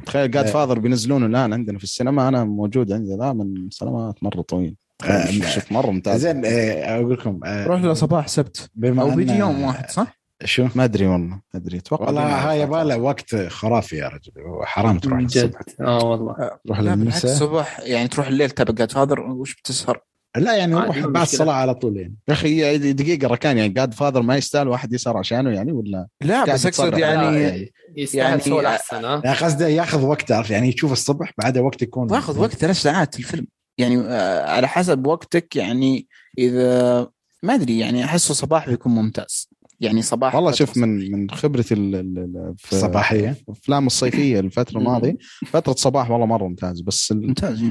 تخيل 0.07 0.31
Godfather 0.31 0.79
بينزلونه 0.79 1.27
الآن 1.27 1.53
عندنا 1.53 1.79
في 1.79 1.85
السينما. 1.85 2.29
أنا 2.29 2.45
موجود 2.45 2.93
عندي 2.93 3.17
ذا 3.17 3.33
من 3.33 3.71
سنوات 3.71 4.25
مرة 4.25 4.43
طويل. 4.43 4.77
آه، 5.05 5.31
شوف 5.31 5.73
مرة 5.73 5.91
ممتاز. 5.91 6.21
زين 6.21 6.45
آه، 6.45 6.95
أقول 6.95 7.13
لكم 7.13 7.41
آه، 7.45 7.67
روح 7.67 7.83
له 7.83 7.95
صباح 7.95 8.29
سبت 8.29 8.71
أو 8.85 9.11
بيجي 9.11 9.35
يوم 9.35 9.63
واحد 9.63 9.91
صح؟ 9.91 10.18
شو؟ 10.45 10.69
ما 10.75 10.85
أدري 10.85 11.07
والله 11.07 11.27
ما 11.27 11.41
أدري. 11.55 11.79
أتوقع 11.79 12.07
والله 12.07 12.51
هاي. 12.51 12.61
يبغى 12.61 12.85
له 12.85 12.97
وقت 12.99 13.37
خرافي 13.37 13.97
يا 13.97 14.09
رجل. 14.09 14.33
حرام 14.63 14.99
تروح 14.99 15.19
من 15.19 15.27
جد. 15.27 15.45
الصبح 15.45 15.61
آه 15.81 16.05
والله. 16.05 16.51
تروح 16.67 16.81
للمساء؟ 16.81 17.33
الصبح 17.33 17.81
يعني 17.81 18.09
تروح 18.09 18.27
الليل 18.27 18.51
تبع 18.51 18.75
جاد 18.75 18.93
فاذر 18.93 19.21
وش 19.21 19.55
بتسهر؟ 19.55 20.01
لا 20.37 20.57
يعني 20.57 20.75
روح 20.75 20.99
بعد. 20.99 21.23
الصلاة 21.23 21.53
على 21.55 21.75
طول 21.75 21.97
يعني. 21.97 22.17
يا 22.29 22.33
أخي 22.35 22.93
دقيقة 22.93 23.29
ركان 23.29 23.59
يعني. 23.59 23.69
جاد 23.73 23.95
فاذر 23.95 24.23
ما 24.23 24.37
يستاهل 24.37 24.69
واحد 24.69 24.93
يسهر 24.93 25.17
عشانه 25.17 25.51
يعني 25.51 25.73
ولا 25.73 26.07
لا 26.21 26.45
بس 26.45 26.67
أقصد. 26.67 26.99
يعني 26.99 27.47
لا، 27.47 27.69
يستاهل 27.97 28.41
يعني- 28.41 28.61
الأحسن 28.61 29.05
ها 29.05 29.23
يعني 29.25 29.37
قصده 29.39 29.69
ياخذ 29.69 30.05
وقت 30.05 30.23
تعرف 30.29 30.51
يعني 30.51 30.69
يشوف 30.69 30.93
الصبح 30.93 31.33
بعدها 31.39 31.63
وقت 31.63 31.83
يكون 31.83 32.13
واخذ 32.13 32.39
وقت 32.39 32.55
ثلاث 32.55 32.77
ساعات 32.77 33.19
الفيلم. 33.19 33.47
يعني 33.79 34.01
آه، 34.01 34.51
على 34.51 34.69
حسب 34.69 35.07
وقتك 35.07 35.57
يعني 35.57 36.07
إذا 36.39 37.01
ما 37.43 37.55
أدري 37.55 37.79
يعني 37.79 38.05
أحسه 38.05 38.35
صباح 38.35 38.69
بيكون 38.69 38.93
ممتاز. 38.95 39.49
يعني 39.81 40.03
صباح 40.03 40.35
والله 40.35 40.53
شوف 40.53 40.77
من 40.77 41.13
من 41.13 41.31
خبرتي 41.31 41.75
ال- 41.75 41.95
ال- 41.95 42.19
ال- 42.19 42.55
في 42.59 42.73
الصباحية. 42.73 43.37
الافلام 43.49 43.87
الصيفية 43.87 44.41
الفترة 44.41 44.79
الماضية 44.79 45.17
فترة 45.47 45.73
صباح 45.73 46.11
والله 46.11 46.27
مرة 46.27 46.45
ممتاز 46.49 46.81
بس 46.81 47.13
ممتاز. 47.13 47.65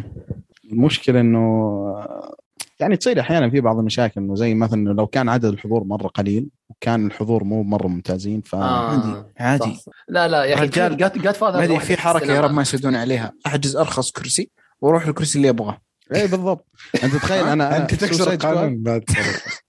المشكلة 0.72 1.20
إنه 1.20 1.68
يعني 2.80 2.97
تصير 2.97 3.20
أحيانا 3.20 3.49
في 3.49 3.62
بعض 3.62 3.78
المشاكل 3.80 4.22
إنه 4.22 4.36
زي 4.36 4.53
مثلا 4.55 4.89
لو 4.93 5.08
كان 5.08 5.30
عدد 5.30 5.45
الحضور 5.45 5.84
مرة 5.84 6.08
قليل 6.08 6.47
وكان 6.70 7.05
الحضور 7.05 7.43
مو 7.43 7.64
مرة 7.64 7.88
ممتازين 7.88 8.41
ف 8.41 8.55
آه. 8.55 9.26
عادي 9.39 9.64
صح. 9.76 9.91
لا 10.10 10.28
لا 10.28 10.43
يا 10.43 10.55
أخي 10.55 10.64
رجال، 10.64 10.97
جاد 10.97 11.32
فاذر 11.34 11.80
في 11.80 11.97
حركة 11.97 12.34
يا 12.34 12.41
رب 12.41 12.51
ما 12.51 12.62
يسدون 12.62 12.95
عليها. 12.95 13.34
أحجز 13.47 13.76
أرخص 13.76 14.12
كرسي 14.12 14.49
وأروح 14.82 15.08
الكرسي 15.08 15.38
اللي 15.38 15.49
أبغاه. 15.49 15.78
اي 16.16 16.28
بالضبط. 16.28 16.68
أنت 17.03 17.16
تخيل 17.16 17.47
أنا 17.47 17.78
أنت 17.78 17.93
تكسر 17.95 18.34
القانون 18.34 18.84
بعد. 18.84 19.03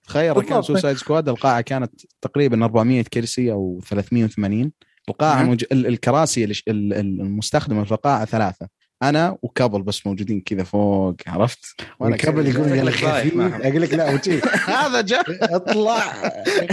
تخيل 0.09 0.35
بالضبط. 0.35 0.65
Suicide 0.65 0.97
Squad 0.97 1.29
القاعة 1.29 1.61
كانت 1.61 1.93
تقريبا 2.23 2.65
400 2.65 3.03
كرسي 3.03 3.53
أو 3.53 3.81
380 3.89 4.73
القاعة 5.09 5.37
نعم. 5.43 5.51
مج... 5.51 5.65
ال- 5.73 5.87
الكراسي 5.87 6.53
المستخدمه 6.69 7.85
في 7.85 7.93
القاعة 7.93 8.25
ثلاثة. 8.25 8.69
أنا 9.03 9.37
و 9.43 9.49
couple 9.49 9.83
بس 9.83 10.07
موجودين 10.07 10.41
كذا 10.41 10.63
فوق 10.65 11.15
عرفت؟ 11.27 11.59
وال 12.01 12.11
couple 12.11 12.43
كذا- 12.43 12.51
يقول 12.59 12.71
رايح 12.87 12.95
خفيف. 12.95 13.35
أقول 13.67 13.83
لك 13.83 13.95
لا 13.95 14.15
وجي. 14.15 14.41
هذا 14.79 15.01
جاء 15.01 15.25
اطلع. 15.57 16.03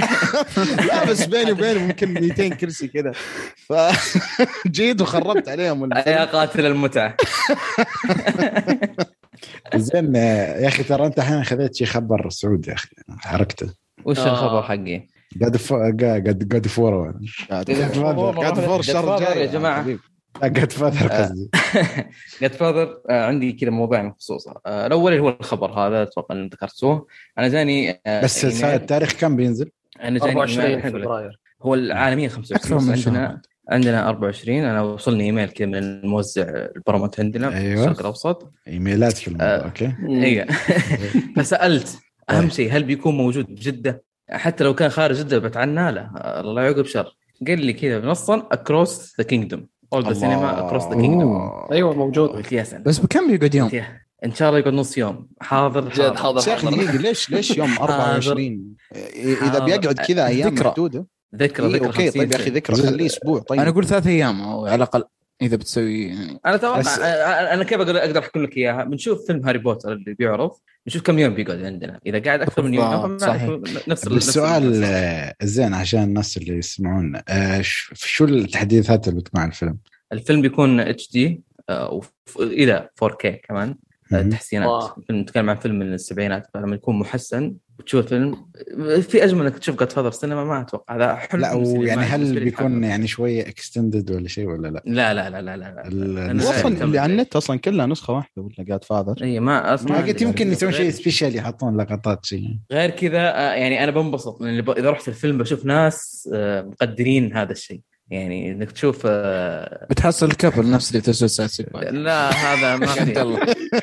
لا 0.88 1.05
بس 1.05 1.26
بيني 1.26 1.51
وبينه 1.51 1.82
يمكن 1.82 2.13
200 2.13 2.47
كرسي 2.49 2.88
كذا. 2.88 3.11
فجيت 3.70 5.01
وخربت 5.01 5.49
عليهم. 5.49 5.93
يا 5.93 6.26
قاتل 6.26 6.66
المتعة. 6.66 7.16
زين 9.75 10.15
يا 10.15 10.67
أخي 10.67 10.83
ترى 10.83 11.05
أنت 11.05 11.19
أحيانا 11.19 11.43
خذيت 11.43 11.75
شي 11.75 11.85
خبر 11.85 12.29
سعود 12.29 12.67
يا 12.67 12.73
أخي 12.73 12.89
حركته 13.19 13.73
وش 14.05 14.19
آه. 14.19 14.31
الخبر 14.31 14.63
حقي؟ 14.63 15.07
قاعد 15.41 15.57
قاعد 16.01 16.47
قاعد 16.51 16.67
فور 16.67 17.11
قاعد 18.37 18.59
فور 18.59 18.79
الشر 18.79 19.17
Godfather 19.17 19.21
جاي 19.21 19.41
يا 19.41 19.45
جماعة. 19.45 19.97
قاعد 20.41 20.71
فاذر 20.71 21.07
قصدي 21.07 21.49
جاد 22.41 22.51
فاذر 22.53 22.97
عندي 23.09 23.51
كذا 23.51 23.69
موضوعين 23.69 24.09
بخصوصه 24.09 24.53
آه، 24.65 24.87
الأول 24.87 25.11
اللي 25.11 25.23
هو 25.23 25.29
الخبر 25.29 25.71
هذا 25.71 26.03
أتوقع 26.03 26.35
ان 26.35 26.47
ذكرتوه 26.47 27.07
أنا 27.39 27.47
جاني 27.47 28.01
آه، 28.05 28.23
بس 28.23 28.45
إيميل- 28.45 28.63
التاريخ 28.65 29.13
كم 29.13 29.35
بينزل؟ 29.35 29.71
أنا 30.03 30.19
جاني 30.19 30.31
24 30.31 30.65
إيميل- 30.65 30.75
الحين 30.77 30.89
أقول 30.89 31.01
لك. 31.01 31.07
فبراير 31.07 31.39
هو 31.61 31.73
العالميا 31.73 32.29
25 32.29 32.59
أكثر 32.59 32.75
بس 32.93 33.07
من 33.07 33.15
عندنا 33.17 33.41
عندنا 33.70 34.09
24 34.09 34.57
أنا 34.57 34.82
وصلني 34.82 35.24
إيميل 35.24 35.49
كذا 35.49 35.68
من 35.68 35.76
الموزع 35.76 36.43
البرامات 36.76 37.20
عندنا 37.20 37.49
في 37.49 37.57
أيوة. 37.57 37.84
الشرق 37.84 37.99
الأوسط 37.99 38.51
إيميلات 38.68 39.18
في 39.18 39.28
الموضوع 39.28 39.47
آه. 39.47 39.57
okay 39.57 39.93
اي 40.09 40.45
فسألت 41.36 41.97
أهم 42.30 42.41
طيب. 42.41 42.49
شيء 42.49 42.72
هل 42.72 42.84
بيكون 42.84 43.18
موجود 43.18 43.45
بجدة؟ 43.45 44.03
حتى 44.30 44.63
لو 44.63 44.76
كان 44.76 44.89
خارج 44.89 45.16
جدة 45.20 45.38
بتعنى 45.39 45.91
له 45.91 46.09
الله 46.16 46.61
يعقب 46.63 46.86
شر 46.86 47.18
قال 47.47 47.66
لي 47.66 47.74
كذا 47.74 47.99
بالنص 47.99 48.47
across 48.51 49.15
the 49.17 49.23
kingdom 49.23 49.67
all 49.93 50.03
the. 50.07 50.13
cinema 50.13 50.67
across 50.67 50.83
the 50.83 51.01
kingdom. 51.01 51.51
أيوه 51.72 51.93
موجود 51.93 52.45
بس 52.86 52.99
بكم 52.99 53.28
بيقعد 53.32 53.55
يوم؟ 53.55 53.72
إن 54.26 54.34
شاء 54.34 54.49
الله 54.49 54.59
يقعد 54.59 54.74
نص 54.74 54.97
يوم 54.97 55.28
حاضر 55.41 55.89
حاضر 55.89 56.16
حاضر 56.16 56.41
حاضر. 56.41 56.70
دقيقة 56.76 56.97
ليش 56.97 57.30
ليش 57.30 57.57
يوم 57.57 57.70
24 57.82 58.76
إذا. 59.16 59.59
بيقعد 59.59 59.99
كذا 60.07 60.28
أيام. 60.28 60.53
محدودة 60.53 61.05
ذكرى 61.36 61.65
إيه 61.67 61.73
ذكرى 61.73 61.88
أوكي 61.88 62.05
50 62.11 62.21
طيب 62.21 62.31
يا 62.31 62.36
أخي. 62.38 62.49
ذكرى 62.49 62.75
خليه 62.75 63.05
أسبوع 63.05 63.39
طيب 63.39 63.59
أنا 63.59 63.69
أقول 63.69 63.86
ثلاث 63.88 64.07
أيام 64.07 64.41
أو 64.41 64.65
على 64.65 64.75
الأقل 64.75 65.03
إذا 65.41 65.55
بتسوي 65.55 66.03
يعني 66.07 66.39
أنا 66.45 66.55
أتوقع 66.55 66.79
بس- 66.79 66.99
أنا 66.99 67.53
أنا 67.53 67.63
كيف 67.63 67.77
أقدر 67.79 67.97
أقدر 67.97 68.19
أحكي 68.19 68.39
لك 68.39 68.57
إياها 68.57 68.83
بنشوف 68.83 69.25
فيلم 69.27 69.45
هاري 69.45 69.57
بوتر 69.59 69.91
اللي 69.93 70.13
بيعرض 70.13 70.51
نشوف 70.88 71.01
كم 71.01 71.19
يوم 71.19 71.33
بيقعد 71.33 71.63
عندنا 71.63 71.99
إذا 72.05 72.19
قاعد 72.19 72.41
أكثر 72.41 72.61
من 72.61 72.73
يوم 72.73 73.17
صحيح. 73.17 73.43
نفس 73.88 74.07
ال- 74.07 74.15
نفس 74.15 74.27
السؤال 74.27 74.63
ال- 74.63 74.83
آه، 74.83 75.36
زين 75.43 75.73
عشان 75.73 76.03
الناس 76.03 76.38
اللي 76.38 76.57
يسمعون 76.57 77.21
آه، 77.29 77.61
شو 77.93 78.25
التحديثات 78.25 79.07
اللي 79.07 79.19
بتكون 79.19 79.41
على 79.41 79.49
الفيلم؟ 79.49 79.77
الفيلم 80.13 80.41
بيكون 80.41 80.79
اتش 80.79 81.11
دي 81.11 81.41
إلى 82.39 82.89
4K 83.03 83.27
كمان 83.47 83.69
آه، 83.69 83.73
مهم. 83.73 83.77
تحسينات. 84.09 84.93
فيلم 85.07 85.19
نتكلم 85.19 85.49
عن 85.49 85.55
فيلم 85.55 85.79
من 85.79 85.93
السبعينات 85.93 86.47
فلما 86.53 86.75
يكون 86.75 86.99
محسن 86.99 87.55
وتشوف 87.79 88.03
الفيلم 88.03 88.45
في 89.01 89.23
أجمل 89.23 89.45
إنك 89.45 89.59
تشوف 89.59 89.79
Godfather 89.79 90.11
سينما 90.11 90.43
ما 90.43 90.61
أتوقع 90.61 90.95
هذا 90.95 91.15
حلم 91.15 91.41
لا 91.41 91.53
ويعني 91.53 92.01
هل 92.01 92.39
بيكون. 92.39 92.83
يعني 92.83 93.07
شوية 93.07 93.47
extended 93.47 94.11
ولا 94.11 94.27
شيء 94.27 94.45
ولا 94.45 94.67
لا؟ 94.67 94.81
لا 94.85 95.13
لا 95.13 95.29
لا 95.29 95.41
لا 95.41 95.57
لا, 95.57 96.33
لا. 96.33 96.49
أصلا 96.49 96.83
اللي 96.83 96.99
على. 96.99 97.13
النت 97.13 97.35
أصلا 97.35 97.59
كلها 97.59 97.85
نسخة 97.85 98.13
واحدة 98.13 98.41
ولا 98.41 98.55
Godfather 98.59 99.15
اي 99.21 99.39
ما 99.39 99.73
أصلا 99.73 99.91
ما. 99.91 100.05
قلت 100.05 100.21
يمكن 100.21 100.51
يسوون 100.51 100.71
شيء 100.71 100.89
special 100.89 101.36
يحطون 101.35 101.77
لقطات 101.77 102.25
شيء 102.25 102.57
غير 102.71 102.89
كذا 102.89 103.19
آه، 103.19 103.53
يعني 103.53 103.83
أنا 103.83 103.91
بنبسط 103.91 104.41
من 104.41 104.49
اللي 104.49 104.61
ب... 104.61 104.69
إذا 104.69 104.89
رحت 104.89 105.07
الفيلم 105.07 105.37
بشوف 105.37 105.65
ناس 105.65 106.29
آه، 106.33 106.61
مقدرين 106.61 107.33
هذا 107.33 107.51
الشيء 107.51 107.81
يعني 108.09 108.51
إنك 108.51 108.71
تشوف 108.71 109.01
آه، 109.05 109.87
بتحصل 109.89 110.31
كابل 110.31 110.71
نفس 110.71 110.89
اللي 110.91 111.01
تسوي 111.01 111.27
ساعة 111.27 111.49
لا 111.91 112.29
هذا 112.29 112.75
ما 112.75 112.85
في. 112.85 113.21
الله. 113.21 113.39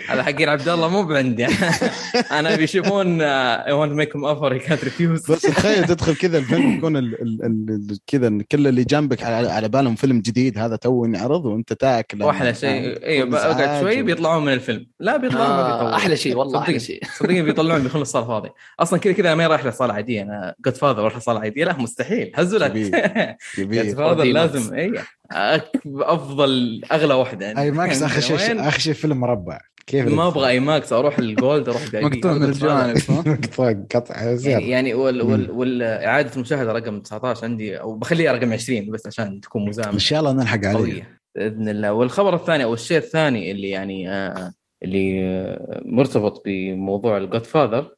هذا 0.09 0.23
حقين 0.23 0.49
عبد 0.49 0.69
الله 0.69 0.89
مو 0.89 1.03
بعندي. 1.03 1.47
أنا 2.39 2.57
بيشوفون 2.57 3.21
اي 3.23 3.73
ونت 3.73 3.93
ميك 3.93 4.17
ام 4.17 4.25
اوفر 4.25 4.57
كانت 4.59 4.85
ريفيوز 4.85 5.31
بس 5.31 5.41
تخيل 5.43 5.85
تدخل 5.85 6.15
كذا 6.17 6.39
الفيلم 6.39 6.73
يكون 6.77 6.97
ال- 6.97 7.23
ال- 7.23 7.45
ال- 7.45 7.91
ال- 7.91 7.99
كذا 8.07 8.39
كل 8.53 8.67
اللي 8.67 8.85
جنبك 8.85 9.23
على, 9.23 9.49
على 9.51 9.69
بالهم 9.69 9.95
فيلم 9.95 10.21
جديد 10.21 10.59
هذا 10.59 10.77
تو 10.77 11.05
ينعرض 11.05 11.45
وأنت 11.47 11.73
تاكل. 11.73 12.23
وأحلى 12.23 12.55
شيء 12.55 13.05
اي 13.07 13.25
بقعد 13.25 13.81
شوي 13.81 14.03
بيطلعون 14.03 14.45
من 14.45 14.53
الفيلم. 14.53 14.87
لا 15.01 15.17
بيطلعون 15.17 15.49
ما 15.49 15.63
آه 15.71 15.73
بيطولون. 15.73 15.93
أحلى 15.95 16.17
شيء 16.17 16.37
والله 16.37 16.59
أحلى. 16.61 16.81
شيء. 16.81 17.03
صدقني 17.19 17.43
بيطلعون 17.43 17.83
بيخلون 17.83 18.03
الصاله 18.03 18.27
فاضيه 18.27 18.55
أصلا 18.81 18.99
كذا 18.99 19.13
كذا 19.13 19.35
ما 19.35 19.47
رايح 19.47 19.67
لصاله 19.67 19.93
عاديه 19.95 20.23
أنا 20.23 20.55
جود 20.65 20.75
فاذر 20.75 21.01
أروح 21.01 21.17
لصاله 21.17 21.41
عاديه 21.41 21.65
لا 21.65 21.77
مستحيل. 21.79 22.33
هزوا 22.35 22.59
لك 22.59 22.73
دي 24.15 24.33
لازم 24.33 24.75
اي 24.75 24.93
أفضل 25.87 26.83
أغلى 26.93 27.15
واحدة 27.15 27.49
عندي. 27.49 27.61
IMAX 27.61 28.03
آخر 28.03 28.21
شيء؟ 28.21 28.69
آخر 28.69 28.79
شيء 28.79 28.93
فيلم 28.93 29.21
مربع 29.21 29.61
كيف 29.87 30.09
ما 30.09 30.29
أبغى 30.29 30.49
IMAX 30.49 30.93
أروح 30.93 31.19
ال 31.19 31.29
gold 31.29 31.69
أروح 31.69 31.87
VIP. 31.87 31.95
مقطوع 31.95 32.33
من 32.33 32.45
الجوانب 32.45 32.97
ها؟ 33.09 33.87
قطع 33.95 34.23
يعني 34.23 34.69
يعني 34.69 34.95
وال 34.95 35.23
وال 35.23 35.51
والإعادة 35.51 36.31
المشاهدة 36.37 36.73
رقم 36.73 37.01
19 37.01 37.45
عندي 37.45 37.81
أو 37.81 37.95
بخليها 37.95 38.33
رقم 38.33 38.53
20 38.53 38.91
بس 38.91 39.07
عشان 39.07 39.41
تكون 39.41 39.69
مزامنه 39.69 39.93
إن 39.93 39.99
شاء 39.99 40.21
الله 40.21 40.33
نلحق 40.33 40.65
عليه 40.65 41.19
بإذن 41.35 41.69
الله 41.69 41.93
والخبر 41.93 42.35
الثاني 42.35 42.65
أو 42.65 42.75
الشيء 42.75 42.99
الثاني 42.99 43.51
اللي 43.51 43.71
يعني 43.71 44.11
آه 44.11 44.53
اللي 44.83 45.59
مرتبط 45.85 46.43
بموضوع 46.45 47.17
ال 47.17 47.45
Godfather. 47.45 47.95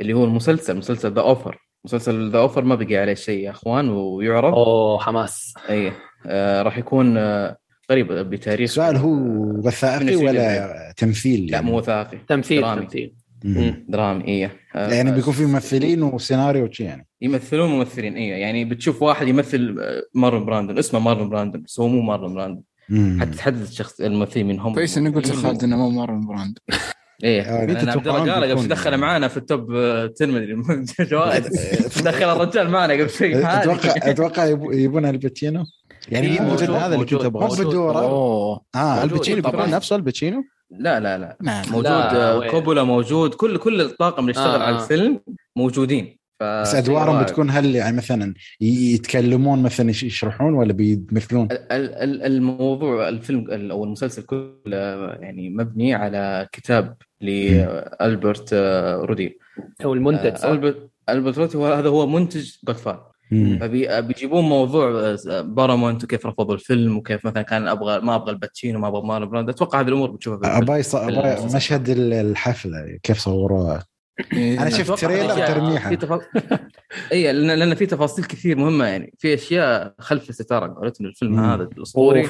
اللي 0.00 0.12
هو 0.12 0.24
المسلسل 0.24 0.76
مسلسل 0.76 1.12
The 1.12 1.20
Offer 1.20 1.63
مسلسل 1.84 2.30
The 2.30 2.38
Offer 2.38 2.64
ما 2.64 2.74
بقي 2.74 2.96
عليه 2.96 3.14
شيء 3.14 3.44
يا 3.44 3.50
أخوان 3.50 3.88
ويعرض 3.88 4.54
أوه 4.54 4.98
حماس. 4.98 5.54
إي 5.70 5.92
آه 6.26 6.62
راح 6.62 6.78
يكون 6.78 7.16
آه 7.16 7.56
قريب 7.90 8.12
بتاريخ. 8.12 8.70
السؤال 8.70 8.96
هو 8.96 9.14
آه، 9.14 9.60
وثائقي 9.64 9.96
22 9.96 10.28
ولا 10.28 10.94
تمثيل؟ 10.96 11.46
لا 11.46 11.52
يعني؟ 11.52 11.66
مو 11.66 11.78
وثائقي 11.78 12.18
تمثيل 12.28 12.60
درامي. 12.60 12.80
تمثيل. 12.80 13.14
درامي 13.88 14.24
إيه 14.24 14.56
آه، 14.74 14.92
يعني 14.92 15.12
بيكون 15.12 15.32
في 15.32 15.44
ممثلين 15.46 16.02
وسيناريو 16.02 16.64
وشي 16.64 16.84
يعني. 16.84 17.06
يمثلون 17.20 17.70
ممثلين 17.70 18.14
إيه 18.16 18.30
يعني 18.32 18.64
بتشوف 18.64 19.02
واحد 19.02 19.28
يمثل 19.28 19.76
آه، 19.80 20.02
مارلون 20.14 20.44
براندون 20.44 20.78
اسمه 20.78 21.00
مارلون 21.00 21.28
براندون 21.28 21.62
بس 21.62 21.80
هو 21.80 21.88
مو 21.88 22.00
مارلون 22.02 22.34
براندون. 22.34 22.64
حتى 23.20 23.30
تحدد 23.36 23.60
الشخص 23.60 24.00
الممثلين 24.00 24.46
من 24.46 24.60
هم. 24.60 24.74
كويس 24.74 24.98
إني 24.98 25.08
قلت 25.10 25.30
لخالد 25.30 25.64
إنه 25.64 25.76
مو 25.76 25.90
مره 25.90 26.20
براند 26.28 26.58
إيه 27.24 27.42
آه، 27.42 27.66
لأن 27.66 27.88
عبد 27.88 28.08
الله 28.08 28.32
قال 28.34 28.50
قبل 28.58 28.68
دخل 28.68 28.96
معانا 28.96 29.28
في 29.28 29.36
ال 29.36 29.46
top 29.46 29.74
آه، 29.74 30.10
10 30.16 30.26
مدري 30.26 30.56
جوائز 31.10 31.46
دخل 32.08 32.24
الرجال 32.24 32.70
معنا 32.70 32.94
قبل 32.94 33.10
شوي 33.10 33.36
أتوقع 33.38 33.88
عادي. 33.92 34.10
أتوقع 34.10 34.44
يبو- 34.46 34.72
يبون 34.72 35.04
الباتشينو 35.06 35.64
يعني 36.08 36.26
إيه، 36.26 36.40
مو 36.40 36.48
موجود 36.50 36.70
هذا 36.70 36.94
اللي 36.94 37.06
كنت. 37.06 37.24
أبغاه 37.24 38.60
آه 38.74 38.94
موجود. 38.94 39.02
الباتشينو 39.02 39.42
طبعاً. 39.42 39.56
بيكون 39.56 39.70
نفسه 39.76 39.96
الباتشينو 39.96 40.44
لا 40.70 41.00
لا 41.00 41.18
لا 41.18 41.36
موجود 41.70 41.84
لا، 41.86 42.32
آه،؟ 42.32 42.50
كوبولا 42.50 42.82
موجود 42.84 43.34
كل 43.34 43.56
كل 43.56 43.80
الطاقم 43.80 44.20
اللي 44.20 44.30
اشتغل 44.30 44.60
آه، 44.60 44.64
على 44.66 44.76
آه. 44.76 44.82
الفيلم 44.82 45.20
موجودين 45.56 46.18
بس 46.40 46.74
أدوارهم 46.74 47.22
بتكون 47.22 47.50
هل 47.50 47.74
يعني 47.74 47.96
مثلا 47.96 48.34
يتكلمون 48.60 49.62
مثلا 49.62 49.90
يش- 49.90 50.02
يشرحون 50.02 50.54
ولا 50.54 50.72
بيمثلون؟ 50.72 51.48
ال- 51.52 51.72
ال- 51.72 52.22
الموضوع 52.22 53.08
الفيلم 53.08 53.50
ال- 53.50 53.70
أو 53.70 53.84
المسلسل 53.84 54.22
كله 54.22 54.76
يعني 55.20 55.50
مبني 55.50 55.94
على 55.94 56.48
كتاب 56.52 56.96
لالبرت 57.20 58.50
آه، 58.52 58.96
رودي 58.96 59.38
هو 59.84 59.94
المنتج 59.94 60.26
آه، 60.26 60.34
صح؟ 60.34 60.44
البرت 60.48 60.90
ألبرت 61.08 61.38
رودي 61.38 61.56
هو 61.58 61.66
هذا 61.66 61.88
هو 61.88 62.06
منتج 62.06 62.50
God 62.68 62.76
فبيجيبون 63.60 64.44
موضوع 64.44 65.16
بارامونت 65.40 66.04
وكيف 66.04 66.26
رفضوا 66.26 66.54
الفيلم 66.54 66.96
وكيف 66.96 67.26
مثلا 67.26 67.42
كان 67.42 67.68
أبغى 67.68 68.00
ما 68.00 68.14
أبغى 68.14 68.30
الباتشينو 68.32 68.78
ما 68.78 68.88
أبغى 68.88 69.06
مارلون 69.06 69.30
براندو 69.30 69.50
أتوقع 69.52 69.80
هذه 69.80 69.88
الأمور 69.88 70.10
بتشوفها. 70.10 70.58
أباي. 71.18 71.46
مشهد 71.56 71.88
ال- 71.88 72.12
الحفلة 72.12 72.98
كيف 73.02 73.18
صوروها 73.18 73.84
إيه، 74.32 74.62
أنا 74.62 74.70
شفت 74.70 75.00
trailer 75.00 75.34
تفاصيل 75.96 76.28
اي 77.12 77.32
لأن 77.32 77.58
لأن 77.58 77.74
في 77.74 77.86
تفاصيل 77.86 78.24
كثير 78.24 78.56
مهمة 78.58 78.84
يعني. 78.86 79.14
في 79.18 79.34
أشياء 79.34 79.94
خلف 79.98 80.30
الستاره 80.30 80.66
قالت 80.66 81.00
الفيلم 81.00 81.32
مم. 81.32 81.40
هذا 81.44 81.62
الأسطوري 81.62 82.28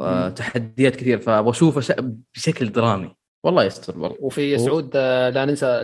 آه، 0.00 0.28
تحديات 0.28 0.96
كثير. 0.96 1.18
فابغى 1.18 1.50
اشوفه 1.50 1.80
ش- 1.80 1.92
بشكل 2.34 2.72
درامي. 2.72 3.14
والله 3.44 3.64
يستر 3.64 3.98
برضه. 3.98 4.16
وفي 4.20 4.58
سعود 4.58 4.90
آه، 4.94 5.30
لا 5.30 5.44
ننسى 5.44 5.82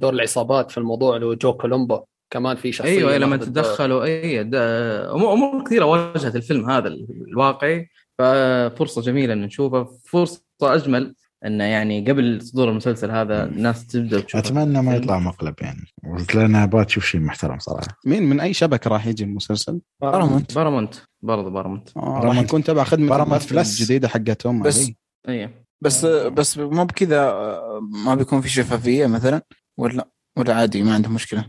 دور 0.00 0.12
العصابات 0.12 0.70
في 0.70 0.78
الموضوع 0.78 1.16
اللي 1.16 1.26
هو 1.26 1.34
جو 1.34 1.52
كولومبو. 1.52 2.00
كمان 2.30 2.56
في 2.56 2.72
شخصية 2.72 2.90
أيوه 2.90 3.16
لما. 3.18 3.36
تدخلوا 3.36 4.04
اي 4.04 4.44
ده- 4.44 5.14
امور 5.14 5.32
أمور 5.32 5.64
كثيرة 5.64 5.84
واجهت 5.84 6.36
الفيلم 6.36 6.70
هذا 6.70 6.88
الواقعي. 6.88 7.88
ففرصة 8.18 9.02
جميلة 9.02 9.32
إن 9.32 9.42
نشوفه. 9.42 9.88
فرصة 10.04 10.42
أجمل. 10.62 11.14
إنه 11.46 11.64
يعني 11.64 12.10
قبل 12.10 12.42
صدور 12.42 12.68
المسلسل 12.70 13.10
هذا 13.10 13.44
الناس 13.44 13.86
تبدأ 13.86 14.20
تشوف 14.20 14.40
أتمنى 14.40 14.82
ما 14.82 14.96
يطلع 14.96 15.18
مقلب 15.18 15.54
يعني. 15.60 15.84
قلت 16.18 16.34
لنا 16.34 16.64
أبغى 16.64 16.84
تشوف 16.84 17.04
شيء 17.04 17.20
محترم 17.20 17.58
صراحة. 17.58 17.98
مين؟ 18.06 18.22
من 18.22 18.40
أي 18.40 18.52
شبكة 18.52 18.90
راح 18.90 19.06
يجي 19.06 19.24
المسلسل؟ 19.24 19.80
بارامونت. 20.02 20.54
بارامونت. 20.54 20.94
برضه 21.22 21.50
بارامونت. 21.50 21.88
آه، 21.96 22.20
راح 22.24 22.38
يكون 22.38 22.64
تبع 22.64 22.84
خدمة 22.84 23.08
بارامونت 23.08 23.52
Plus. 23.52 23.80
الجديدة 23.80 24.08
حقتهم 24.08 24.62
بس- 24.62 24.82
هذه. 24.84 24.94
اي 25.28 25.50
بس 25.84 26.04
بس 26.06 26.58
مو 26.58 26.84
بكذا 26.84 27.20
آه، 27.30 27.80
ما 28.04 28.14
بيكون 28.14 28.40
في 28.40 28.48
شفافية 28.48 29.06
مثلا؟ 29.06 29.42
ولا 29.78 30.08
ولا 30.38 30.54
عادي 30.54 30.82
ما 30.82 30.94
عنده 30.94 31.08
مشكلة؟ 31.08 31.44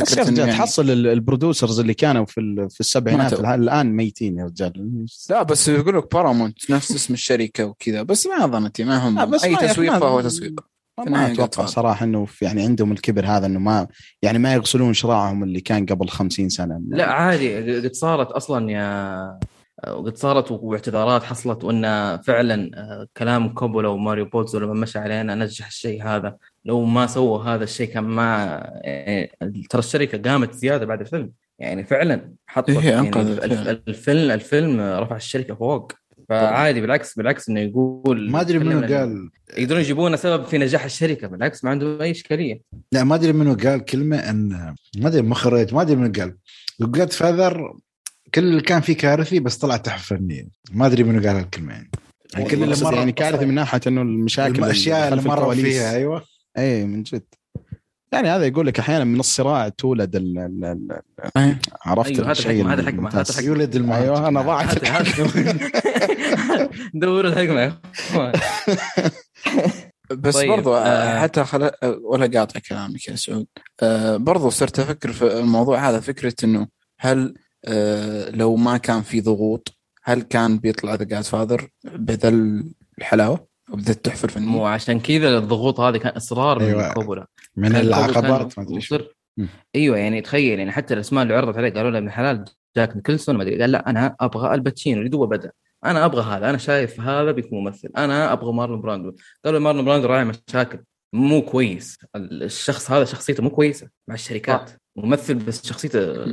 بس 0.00 0.16
يا 0.16 0.22
رجال 0.22 0.38
يعني- 0.38 0.52
تحصل 0.52 0.90
ال- 0.90 1.06
ال 1.06 1.13
producers 1.13 1.80
اللي 1.80 1.94
كانوا 1.94 2.24
في 2.24 2.40
ال- 2.40 2.70
في 2.70 2.80
السبعينات. 2.80 3.32
الان 3.40 3.92
ميتين 3.96 4.38
يا 4.38 4.44
رجال. 4.44 5.04
لا 5.30 5.42
بس 5.42 5.68
يقول 5.68 5.96
لك 5.98 6.14
بارامونت 6.14 6.70
نفس 6.70 6.92
اسم 6.94 7.14
الشركة 7.14 7.64
وكذا 7.64 8.02
بس 8.02 8.26
ما 8.26 8.46
ظنتي 8.46 8.84
ما 8.84 9.08
هم 9.08 9.30
بس 9.30 9.44
أي 9.44 9.52
ما- 9.52 9.58
تسويق 9.66 9.92
ما- 9.92 9.98
فهو 9.98 10.20
تسويق. 10.20 10.60
ما 11.06 11.32
أتوقع. 11.32 11.66
صراحة 11.66 12.04
إنه 12.04 12.26
يعني 12.42 12.62
عندهم 12.62 12.92
الكبر 12.92 13.26
هذا 13.26 13.46
إنه 13.46 13.58
ما 13.58 13.86
يعني 14.22 14.38
ما 14.38 14.54
يغسلون 14.54 14.94
شراعهم 14.94 15.42
اللي 15.44 15.60
كان 15.60 15.86
قبل 15.86 16.08
50 16.08 16.48
سنة. 16.48 16.80
لا 16.88 17.04
عادي. 17.12 17.80
قد 17.80 17.92
صارت 17.94 18.26
أصلا 18.30 18.70
يا 18.70 19.38
وقد 19.88 20.16
صارت 20.16 20.50
واعتذارات 20.50 21.22
حصلت 21.24 21.64
وإن 21.64 21.82
فعلا 22.22 22.70
آه، 22.74 23.06
كلام 23.16 23.48
كوبولا 23.48 23.88
وماريو 23.88 24.24
بوتزو 24.24 24.58
لما 24.58 24.74
مشى 24.74 24.98
علينا 24.98 25.34
نجح 25.34 25.66
الشيء 25.66 26.04
هذا. 26.04 26.36
لو 26.64 26.84
ما 26.84 27.06
سووا 27.06 27.42
هذا 27.42 27.64
الشيء 27.64 27.88
كان 27.88 28.04
ما 28.04 28.60
آه، 28.84 29.28
ترى 29.70 29.78
الشركة 29.78 30.30
قامت 30.30 30.52
زيادة 30.52 30.86
بعد 30.86 31.00
الفيلم. 31.00 31.32
يعني 31.58 31.84
فعلا 31.84 32.32
حطت 32.46 32.70
إيه، 32.70 32.90
يعني 32.90 33.12
فعلاً. 33.12 33.70
الفيلم 33.88 34.30
الفيلم 34.30 34.80
رفع 34.80 35.16
الشركة 35.16 35.54
فوق. 35.54 35.92
فعادي 36.28 36.80
بالعكس 36.80 37.14
بالعكس 37.16 37.48
إنه 37.48 37.60
يقول 37.60 38.30
ما 38.30 38.40
أدري 38.40 38.58
منو 38.58 38.80
قال. 38.80 39.30
يقدرون 39.58 39.80
يجيبون 39.80 40.16
سبب 40.16 40.44
في 40.44 40.58
نجاح 40.58 40.84
الشركة 40.84 41.28
بالعكس 41.28 41.64
ما 41.64 41.70
عندهم 41.70 42.00
أي 42.00 42.10
إشكالية. 42.10 42.60
لا 42.92 43.04
ما 43.04 43.14
أدري 43.14 43.32
منو 43.32 43.54
قال 43.54 43.84
كلمة 43.84 44.16
إن 44.16 44.48
ما 44.98 45.08
أدري 45.08 45.22
مخرج 45.22 45.74
ما 45.74 45.82
أدري 45.82 45.96
منو 45.96 46.12
قال. 46.18 46.36
جاد 46.80 47.12
فاذر 47.12 47.76
كل 48.34 48.40
اللي 48.44 48.60
كان 48.60 48.80
فيه 48.80 48.96
كارثي 48.96 49.40
بس 49.40 49.56
طلع 49.56 49.76
تحفة 49.76 50.16
فنية. 50.16 50.48
ما 50.72 50.86
أدري 50.86 51.02
منو 51.02 51.28
قال 51.28 51.36
هالكلمة 51.36 51.72
يعني. 51.72 51.90
يعني 52.34 52.44
كل 52.48 52.62
اللي 52.62 52.96
يعني 52.96 53.12
كارثي 53.12 53.46
من 53.46 53.54
ناحية 53.54 53.80
إنه 53.86 54.02
المشاكل 54.02 54.64
الاشياء 54.64 55.08
اللي 55.08 55.22
مروا. 55.22 55.54
فيها 55.54 55.96
أيوه. 55.96 56.31
اي 56.58 56.84
من 56.84 57.02
جد 57.02 57.24
يعني 58.12 58.28
هذا 58.28 58.46
يقول 58.46 58.66
لك 58.66 58.78
أحيانا 58.78 59.04
من 59.04 59.20
الصراع 59.20 59.68
تولد 59.68 60.16
ال 60.16 60.38
ال 60.38 60.64
ال 60.64 61.00
أي. 61.36 61.56
عرفت 61.86 62.10
أيوه، 62.10 62.24
هذا 62.24 62.32
الشيء 62.32 62.66
هذا 62.66 62.80
الممتاز. 62.80 63.14
هذا 63.14 63.30
الحكمة. 63.30 63.46
يولد 63.46 63.76
المهاجم 63.76 64.04
أيوه 64.04 64.28
أنا 64.28 64.42
ضاعت 64.42 64.84
دوروا 66.94 67.20
الحكمة 67.30 67.60
يا 67.60 67.78
بس 70.10 70.36
طيب، 70.36 70.50
برضو 70.50 70.74
آه. 70.74 70.78
آه 70.78 71.20
حتى 71.20 71.44
خل... 71.44 71.70
ولا 72.02 72.38
قاطع 72.38 72.60
كلامك 72.60 73.08
يا 73.08 73.16
سعود 73.16 73.46
آه 73.82 74.16
برضو 74.16 74.50
صرت 74.50 74.78
أفكر 74.78 75.12
في 75.12 75.38
الموضوع 75.38 75.88
هذا 75.88 76.00
فكرة 76.00 76.34
إنه 76.44 76.68
هل 76.98 77.34
آه 77.64 78.30
لو 78.30 78.56
ما 78.56 78.76
كان 78.76 79.02
في 79.02 79.20
ضغوط 79.20 79.78
هل 80.04 80.22
كان 80.22 80.58
بيطلع 80.58 80.94
The 80.94 81.04
Godfather 81.04 81.68
بذا 81.84 82.28
الحلاوة 82.98 83.51
وبذا 83.72 83.92
التحفه 83.92 84.24
الفنيه؟ 84.24 84.46
مو 84.46 84.66
عشان 84.66 85.00
كذا 85.00 85.38
الضغوط 85.38 85.80
هذه 85.80 85.96
كان 85.96 86.12
إصرار 86.12 86.58
من 86.58 86.64
أيوة. 86.64 86.92
كوبولا 86.92 87.26
من 87.56 87.76
العقبات 87.76 88.58
ما 88.58 88.64
أدري. 88.64 89.08
أيوه 89.74 89.98
يعني 89.98 90.20
تخيل 90.20 90.58
يعني 90.58 90.72
حتى 90.72 90.94
الأسماء 90.94 91.22
اللي 91.22 91.34
عرضت 91.34 91.56
عليه 91.56 91.72
قالوا 91.72 91.90
له 91.90 91.98
ابن 91.98 92.10
حلال 92.10 92.44
جاك 92.76 92.96
نيكلسون 92.96 93.36
ما 93.36 93.42
أدري. 93.42 93.60
قال 93.60 93.70
لا 93.70 93.90
أنا 93.90 94.16
أبغى 94.20 94.54
الباتشينو 94.54 94.98
اللي 94.98 95.08
دوبه 95.08 95.26
بدأ. 95.26 95.52
أنا 95.84 96.04
أبغى 96.04 96.22
هذا 96.22 96.50
أنا 96.50 96.58
شايف 96.58 97.00
هذا 97.00 97.32
بيكون 97.32 97.64
ممثل. 97.64 97.88
أنا 97.96 98.32
أبغى 98.32 98.52
مارلون 98.52 98.80
براندو. 98.80 99.12
قالوا 99.44 99.60
مارلون 99.60 99.84
براندو 99.84 100.06
راعي 100.06 100.24
مشاكل. 100.24 100.78
مو 101.12 101.42
كويس. 101.42 101.98
الشخص 102.16 102.90
هذا 102.90 103.04
شخصيته 103.04 103.42
مو 103.42 103.50
كويسة 103.50 103.88
مع 104.08 104.14
الشركات. 104.14 104.70
ممثل 104.96 105.34
بس 105.34 105.66
شخصيته 105.66 106.24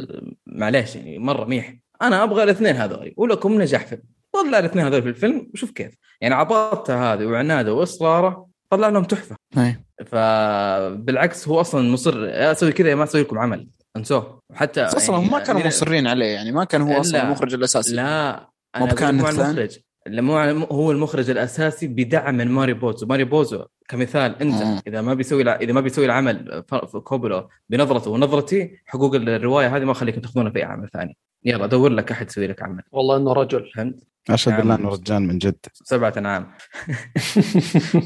معليش 0.45 0.95
يعني 0.95 1.19
مرة 1.19 1.45
ميح. 1.45 1.75
أنا 2.01 2.23
أبغى 2.23 2.43
الاثنين 2.43 2.75
هذول 2.75 3.13
ولكم 3.17 3.61
نجاح 3.61 3.85
فيلم 3.85 4.01
طلع 4.33 4.59
الاثنين 4.59 4.85
هذول 4.85 5.01
في 5.01 5.09
الفيلم 5.09 5.49
وشوف 5.53 5.71
كيف 5.71 5.95
يعني 6.21 6.35
عباطته 6.35 7.13
هذه 7.13 7.25
وعناده 7.25 7.73
وإصراره 7.73 8.47
طلع 8.69 8.89
لهم 8.89 9.03
تحفة 9.03 9.35
أي. 9.57 9.75
فبالعكس 10.05 11.47
هو 11.47 11.61
أصلا 11.61 11.91
مصر 11.91 12.13
أسوي 12.29 12.71
كذا 12.71 12.95
ما 12.95 13.03
أسوي 13.03 13.21
لكم 13.21 13.39
عمل 13.39 13.67
أنسوه 13.97 14.39
حتى 14.53 14.81
أصلا 14.81 15.15
هم 15.15 15.31
ما 15.31 15.39
كانوا 15.39 15.67
مصرين 15.67 16.07
عليه 16.07 16.25
يعني 16.25 16.51
ما 16.51 16.63
كان 16.63 16.81
هو 16.81 16.99
أصلا 16.99 17.17
لا. 17.17 17.23
المخرج 17.23 17.53
الأساسي 17.53 17.95
لا 17.95 18.49
مو 18.77 18.85
مثلاً؟ 18.85 19.09
المخرج 20.07 20.55
مو 20.55 20.65
هو 20.65 20.91
المخرج 20.91 21.29
الأساسي 21.29 21.87
بدعم 21.87 22.35
من 22.37 22.47
ماري 22.47 22.73
بوزو 22.73 23.07
ماري 23.07 23.23
بوزو 23.23 23.65
كمثال 23.89 24.35
أنت 24.41 24.63
مم. 24.63 24.79
إذا 24.87 25.01
ما 25.01 25.13
بيسوي 25.13 25.41
الع- 25.41 25.55
إذا 25.55 25.73
ما 25.73 25.81
بيسوي 25.81 26.05
العمل 26.05 26.63
في 26.91 26.99
كوبولا 26.99 27.47
بنظرته 27.69 28.11
ونظرتي 28.11 28.71
حقوق 28.85 29.15
الرواية 29.15 29.75
هذه 29.77 29.83
ما 29.83 29.91
اخليكم 29.91 30.21
تاخذونها 30.21 30.51
في 30.51 30.57
أي 30.59 30.63
عمل 30.63 30.89
ثاني 30.89 31.17
يلا 31.45 31.65
دور 31.65 31.89
لك 31.89 32.11
أحد 32.11 32.27
يسوي 32.27 32.47
لك 32.47 32.63
عمل. 32.63 32.83
والله 32.91 33.17
إنه 33.17 33.33
رجل. 33.33 33.71
فهمت؟ 33.75 33.95
اشهد 34.29 34.49
نعم. 34.51 34.59
بالله 34.61 34.75
إنه 34.75 34.89
رجال 34.89 35.21
من 35.21 35.37
جد. 35.37 35.65
سبعة 35.73 36.13
انعام 36.17 36.51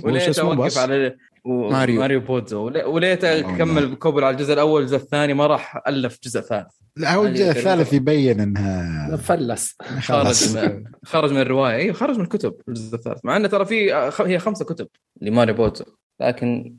أوقف 0.05 0.57
بس؟ 0.65 0.77
على 0.77 1.15
و- 1.45 1.69
ماريو. 1.69 1.99
ماريو 1.99 2.19
بوزو 2.19 2.65
ولي- 2.65 2.83
وليت 2.83 3.25
والله. 3.25 3.55
أكمل 3.55 3.95
كوبل 3.95 4.23
على 4.23 4.33
الجزء 4.33 4.53
الأول 4.53 4.81
الجزء 4.81 4.95
الثاني 4.95 5.33
ما 5.33 5.47
راح 5.47 5.81
ألف 5.87 6.19
جزء 6.23 6.41
ثالث. 6.41 6.67
لا 6.97 7.13
هو 7.15 7.25
الجزء 7.25 7.49
الثالث 7.49 7.93
يبين 7.93 8.39
إنها 8.39 9.17
فلس. 9.17 9.75
خرج 9.99 10.55
من 10.57 10.83
خرج 11.05 11.31
من 11.31 11.41
الرواية. 11.41 11.75
أيوه 11.75 11.93
خرج 11.93 12.15
من 12.17 12.23
الكتب 12.23 12.53
الجزء 12.67 12.95
الثالث. 12.95 13.19
مع 13.25 13.37
إنه 13.37 13.47
ترى 13.47 13.65
في 13.65 13.93
هي 14.25 14.39
خمسة 14.39 14.65
كتب 14.65 14.87
لماريو 15.21 15.55
بوزو 15.55 15.85
لكن 16.21 16.75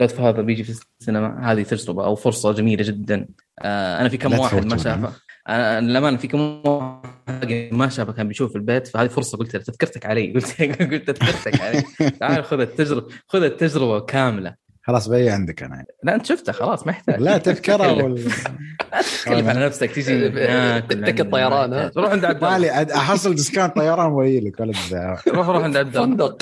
جاد 0.00 0.20
هذا 0.20 0.42
بيجي 0.42 0.64
في 0.64 0.80
السينما. 1.00 1.52
هذه 1.52 1.62
تجربة 1.62 2.04
أو 2.04 2.14
فرصة 2.14 2.52
جميلة 2.52 2.84
جدا. 2.84 3.26
آه 3.62 4.00
أنا 4.00 4.08
في 4.08 4.16
كم 4.16 4.38
واحد 4.38 4.64
ما. 4.66 4.76
شافه 4.76 5.12
أنا 5.48 5.80
للأمانة 5.80 6.16
في 6.16 6.28
كم 6.28 6.62
ما 7.78 7.88
شافه 7.88 8.12
كان 8.12 8.28
بيشوف 8.28 8.50
في 8.50 8.56
البيت 8.56 8.86
فهذه 8.88 9.08
فرصة 9.08 9.38
قلت 9.38 9.54
له 9.56 9.62
تذكرتك 9.62 10.06
علي 10.06 10.32
قلت 10.32 10.62
قلت 10.92 11.10
تذكرتك 11.10 11.60
علي. 11.60 11.82
تعال 12.20 12.44
خذ 12.44 12.60
التجربة 12.60 13.08
خذ 13.26 13.42
التجربة 13.42 14.00
كاملة. 14.00 14.54
خلاص 14.86 15.08
بي 15.08 15.30
عندك 15.30 15.62
أنا؟ 15.62 15.84
لا 16.04 16.14
أنت 16.14 16.26
شفته 16.26 16.52
خلاص 16.52 16.86
ما 16.86 16.92
يحتاج. 16.92 17.20
لا 17.20 17.38
تذكرة 17.38 17.92
وال... 18.02 18.14
لا 18.92 19.02
تتكلم 19.02 19.48
على 19.48 19.66
نفسك 19.66 19.90
ولا 19.98 20.80
تك 21.10 21.20
الطيران،؟ 21.20 21.90
روح 21.96 22.10
عند 22.10 22.24
عبد 22.24 22.44
الله. 22.44 22.96
أحصل 22.96 23.34
discount 23.34 23.76
طيران 23.76 24.12
وأجي 24.12 24.40
لك 24.40 24.60
ولا. 24.60 24.72
روح 25.28 25.48
روح 25.48 25.62
عند 25.64 25.76
عبد 25.76 25.96
الله. 25.96 26.06
فندق. 26.06 26.38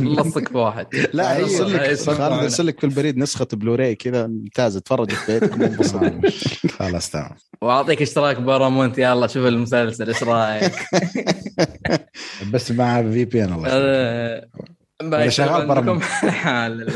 لصق 0.00 0.52
بواحد 0.52 0.86
لا 1.12 1.36
أيوة. 1.36 1.48
ارسل. 1.48 1.74
لك 1.74 2.20
ارسل 2.20 2.66
لك 2.66 2.80
في 2.80 2.86
البريد 2.86 3.18
نسخة 3.18 3.46
بلوراي 3.52 3.94
كذا 3.94 4.26
ممتازه 4.26 4.80
تفرج 4.80 5.10
في 5.10 5.40
بيتك 5.40 5.52
خلاص 6.70 7.10
تمام. 7.10 7.30
وأعطيك 7.62 8.02
اشتراك 8.02 8.40
بارامونت 8.40 8.98
يلا 8.98 9.26
شوف 9.26 9.46
المسلسل 9.46 10.08
إيش 10.08 10.22
رأيك؟ 10.22 10.72
بس 12.52 12.70
مع 12.70 13.02
VPN 13.02 13.52
الله 13.52 13.68
Bye، 15.10 15.30
شغال. 15.30 16.02
حال 16.30 16.86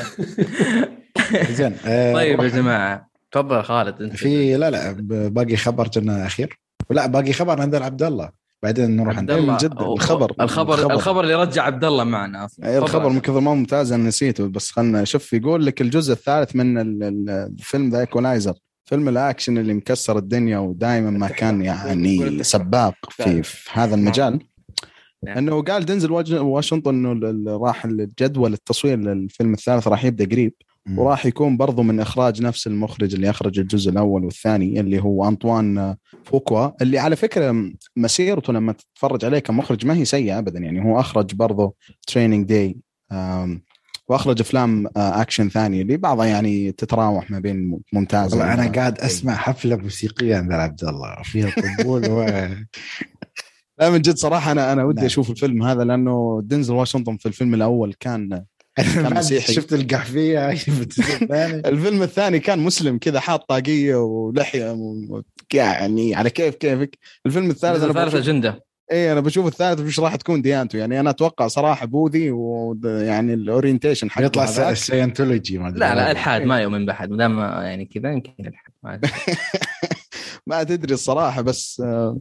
زين 1.59 1.77
طيب 2.15 2.41
يا. 2.41 2.49
جماعة 2.49 3.11
تفضل 3.33 3.63
خالد 3.63 4.03
انت 4.03 4.17
في 4.17 4.57
لا 4.57 4.71
لا 4.71 4.93
باقي 5.29 5.57
خبر 5.57 5.89
كنا 5.89 6.27
أخير 6.27 6.59
ولا 6.91 7.07
باقي 7.07 7.33
خبر 7.33 7.61
عند 7.61 7.75
عبد 7.75 8.03
الله 8.03 8.31
بعدين 8.63 8.97
نروح 8.97 9.19
عند 9.19 9.33
جد، 9.33 9.73
الخبر. 9.81 10.33
الخبر 10.41 10.93
الخبر. 10.93 11.25
اللي 11.25 11.35
رجع 11.35 11.63
عبد 11.63 11.85
الله 11.85 12.05
معنا 12.05 12.45
أصلا 12.45 12.79
الخبر. 12.79 13.09
من 13.09 13.21
كثر 13.21 13.41
ما 13.41 13.55
ممتاز 13.55 13.93
أنا 13.93 14.09
نسيته 14.09 14.49
بس 14.49 14.71
خلنا 14.71 15.05
شوف 15.05 15.33
يقول 15.33 15.67
لك 15.67 15.81
الجزء 15.81 16.13
الثالث 16.13 16.57
من 16.57 16.79
ال- 16.79 17.03
ال- 17.03 17.31
الفيلم 17.59 17.91
ذا 17.91 18.01
Equalizer 18.01 18.55
فيلم 18.85 19.09
الأكشن 19.09 19.59
اللي 19.59 19.75
مكسر 19.75 20.19
الدنيا 20.19 20.59
ودائما 20.59 21.11
ما 21.11 21.29
كان 21.29 21.63
يعني 21.65 22.43
سباق 22.45 22.95
في, 23.11 23.43
في 23.43 23.71
هذا 23.73 23.95
المجال 23.95 24.41
نعم. 25.25 25.39
إنه 25.39 25.63
قال 25.63 25.85
دنزل 25.85 26.13
واشنطن 26.41 27.07
إنه 27.07 27.57
راح 27.57 27.85
الجدول 27.85 28.53
التصوير 28.53 28.99
للفيلم 28.99 29.53
الثالث 29.53 29.89
راح 29.89 30.05
يبدأ 30.05 30.25
قريب 30.25 30.53
مم. 30.87 30.99
وراح 30.99 31.27
يكون 31.27 31.57
برضو 31.57 31.83
من 31.83 32.01
إخراج 32.01 32.43
نفس 32.43 32.67
المخرج 32.67 33.15
اللي 33.15 33.31
أخرج 33.31 33.59
الجزء 33.59 33.91
الأول 33.91 34.25
والثاني 34.25 34.81
اللي 34.81 35.03
هو 35.03 35.29
أنطوان 35.29 35.97
فوكوا 36.25 36.83
اللي 36.83 36.99
على 36.99 37.17
فكرة 37.17 37.73
مسيرته 37.97 38.53
لما 38.53 38.73
تتفرج 38.73 39.25
عليه 39.25 39.39
كمخرج 39.39 39.87
ما 39.87 39.95
هي 39.95 40.05
سيئة 40.05 40.39
ابدا 40.39 40.59
يعني 40.59 40.85
هو 40.85 41.01
أخرج 41.01 41.35
برضو 41.35 41.77
Training 42.07 42.49
Day 42.49 42.77
وأخرج 44.09 44.41
أفلام 44.41 44.87
آه، 44.87 45.21
أكشن 45.21 45.49
ثانية 45.49 45.83
اللي 45.83 45.97
بعضها 45.97 46.27
يعني 46.27 46.73
تتراوح 46.73 47.31
ما 47.31 47.39
بين 47.39 47.81
ممتازة 47.93 48.37
والله 48.37 48.55
أنا 48.55 48.73
قاعد 48.73 48.99
أسمع 48.99 49.35
حفلة 49.35 49.77
موسيقية 49.77 50.37
عند 50.37 50.53
عبد 50.53 50.85
الله 50.85 51.23
فيها 51.25 51.51
طبول 51.79 52.11
و... 52.11 52.27
لا 53.79 53.91
من 53.91 54.01
جد 54.01 54.17
صراحة 54.17 54.53
أنا 54.53 54.73
أنا 54.73 54.85
ودي 54.85 54.97
نعم. 54.97 55.07
أشوف 55.07 55.31
الفيلم 55.31 55.63
هذا 55.63 55.85
لأنه 55.85 56.41
دينزل 56.45 56.75
واشنطن 56.75 57.17
في 57.17 57.27
الفيلم 57.27 57.55
الأول 57.55 57.95
كان 58.01 58.29
بعد 58.79 59.13
مسيحي. 59.17 59.53
شفت 59.53 59.73
القحفية 59.73 60.51
الثاني 60.53 61.55
الفيلم 61.69 62.03
الثاني 62.03 62.39
كان 62.39 62.59
مسلم 62.59 62.99
كذا 62.99 63.21
حاط 63.21 63.49
طاقية 63.49 63.95
ولحية 63.97 64.73
و- 64.73 65.23
يعني 65.55 66.15
على 66.15 66.31
كيف 66.31 66.55
كيفك 66.55 66.99
الفيلم 67.27 67.51
الثالث 67.51 67.83
أنا 67.83 67.93
ثالث 67.93 68.15
بشوف 68.15 68.15
أجندة 68.29 68.65
اي 68.93 69.13
أنا 69.13 69.21
بشوف 69.21 69.47
الثالث 69.47 69.81
وش 69.81 70.01
راح 70.01 70.17
تكون 70.17 70.43
ديانته 70.43 70.79
يعني 70.79 71.01
أنا 71.01 71.11
أتوقع 71.11 71.47
صراحة 71.49 71.87
بوذي 71.87 72.31
ويعني 72.31 73.35
ال 73.35 73.41
orientation 73.41 74.11
حقه 74.11 74.25
يطلع. 74.25 74.75
Scientology 74.75 75.59
ما 75.59 75.69
أدري. 75.69 75.81
لا 75.81 75.95
لا 75.95 76.11
الحاد 76.11 76.43
ما 76.43 76.61
يؤمن 76.61 76.87
بأحد 76.87 77.11
ما 77.11 77.17
دام 77.17 77.39
يعني 77.39 77.85
كذا 77.85 78.13
يمكن 78.13 78.33
الحاد. 78.41 79.07
ما 80.47 80.63
تدري 80.69 80.95
الصراحة 80.95 81.43
بس 81.43 81.83
آه، 81.85 82.19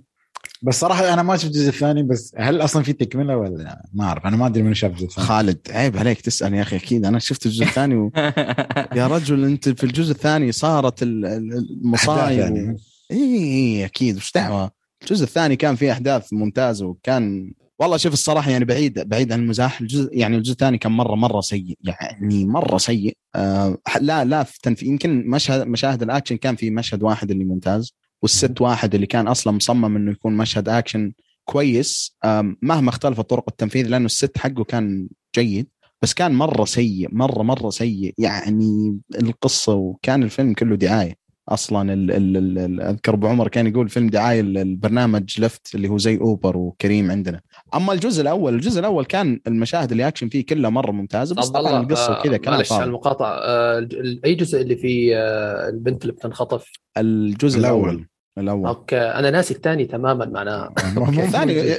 بس 0.66 0.80
صراحة 0.80 1.14
أنا 1.14 1.24
ما 1.24 1.38
شفت 1.38 1.46
الجزء 1.46 1.70
الثاني 1.70 2.04
بس 2.04 2.34
هل 2.38 2.62
أصلا 2.62 2.84
في 2.84 2.94
تكملة 2.94 3.38
ولا 3.38 3.86
ما 3.94 4.04
أعرف 4.04 4.26
أنا 4.26 4.38
ما 4.38 4.46
أدري 4.46 4.64
من 4.64 4.74
شاف 4.74 4.92
الجزء 4.92 5.06
الثاني 5.06 5.28
خالد 5.28 5.58
عيب 5.70 5.98
عليك 5.98 6.22
تسأل 6.22 6.54
يا 6.54 6.62
أخي 6.62 6.76
أكيد 6.76 7.06
أنا 7.06 7.20
شفت 7.20 7.46
الجزء 7.46 7.64
الثاني 7.64 7.96
و... 7.96 8.12
يا 9.00 9.08
رجل 9.08 9.46
أنت 9.46 9.70
في 9.70 9.84
الجزء 9.84 10.12
الثاني 10.12 10.52
صارت 10.52 11.04
المصايب 11.04 12.40
يعني. 12.40 12.70
و... 12.70 12.78
إي 13.12 13.86
أكيد 13.86 14.18
وش 14.18 14.32
دعوة. 14.32 14.72
الجزء 15.02 15.24
الثاني 15.24 15.56
كان 15.56 15.76
فيه 15.76 15.92
أحداث 15.92 16.34
ممتازة 16.34 16.86
وكان 16.86 17.54
والله 17.80 17.98
شوف 17.98 18.14
الصراحة 18.14 18.52
يعني 18.52 18.66
بعيد 18.66 19.00
بعيد 19.00 19.32
عن 19.32 19.40
المزاح 19.40 19.82
الجزء 19.82 20.18
يعني 20.18 20.38
الجزء 20.38 20.52
الثاني 20.52 20.78
كان 20.78 20.92
مرة 20.92 21.16
مرة 21.16 21.42
سيء 21.42 21.78
يعني 21.84 22.46
مرة 22.46 22.78
سيء. 22.78 23.18
آه 23.36 23.78
لا 24.02 24.26
لا 24.26 24.44
في 24.44 24.60
تنفيذ 24.64 24.90
يمكن 24.90 25.30
مشهد 25.30 25.68
مشاهد 25.68 26.04
الأكشن 26.04 26.38
كان 26.38 26.56
في 26.56 26.70
مشهد 26.70 27.04
واحد 27.04 27.32
اللي 27.32 27.44
ممتاز. 27.44 27.94
والست 28.22 28.62
واحد 28.62 28.96
اللي 28.96 29.08
كان 29.08 29.28
أصلا 29.28 29.54
مصمم 29.54 29.96
إنه 29.96 30.12
يكون 30.12 30.38
مشهد 30.38 30.70
اكشن 30.70 31.14
كويس 31.46 32.18
مهما 32.62 32.90
اختلفت 32.90 33.22
طرق 33.30 33.46
التنفيذ 33.50 33.88
لأنه 33.88 34.06
الست 34.06 34.38
حقه 34.38 34.64
كان 34.64 35.08
جيد 35.36 35.68
بس 36.02 36.14
كان 36.14 36.34
مرة 36.34 36.66
سيء 36.66 37.08
مرة 37.12 37.44
مرة 37.44 37.70
سيء. 37.70 38.14
يعني 38.18 39.00
القصة 39.16 39.74
وكان 39.74 40.24
الفيلم 40.24 40.54
كله 40.54 40.76
دعاية. 40.76 41.25
أصلا 41.50 41.94
ال 41.94 42.12
ال 42.12 42.38
ال 42.38 42.58
ال 42.58 42.82
أذكر 42.82 43.14
أبو 43.14 43.28
عمر 43.28 43.48
كان 43.48 43.68
يقول 43.68 43.90
فيلم 43.90 44.10
دعاية 44.10 44.42
البرنامج 44.42 45.42
Lyft 45.42 45.76
اللي 45.76 45.88
هو 45.88 45.98
زي 45.98 46.18
Uber 46.18 46.58
وكريم 46.58 47.12
عندنا 47.12 47.42
أما 47.76 47.94
الجزء 47.94 48.22
الأول 48.22 48.56
الجزء 48.56 48.80
الأول 48.80 49.06
كان 49.06 49.40
المشاهد 49.48 49.92
اللي 49.92 50.08
اكشن 50.08 50.30
فيه 50.30 50.46
كلها 50.46 50.70
مرة 50.70 50.92
ممتازه 50.92 51.36
بس 51.36 51.50
طبعا 51.50 51.82
القصة 51.82 52.16
آه، 52.16 52.20
وكذا 52.20 52.38
كان 52.38 52.54
معلش 52.54 52.72
على. 52.72 52.84
المقاطعة 52.84 53.34
آه، 53.34 53.88
أي 54.26 54.36
جزء 54.36 54.62
اللي 54.62 54.76
فيه 54.76 55.18
آه، 55.18 55.70
البنت 55.70 56.02
اللي 56.02 56.14
بتنخطف 56.14 56.72
الجزء 56.98 57.60
الأول. 57.60 58.06
الأول 58.38 58.68
أوكي 58.68 58.98
أنا 58.98 59.30
ناسي 59.30 59.54
الثاني 59.54 59.86
تماما 59.86 60.26
معناها 60.26 60.74
مو- 60.96 61.06
مو- 61.06 61.22
الثاني 61.24 61.76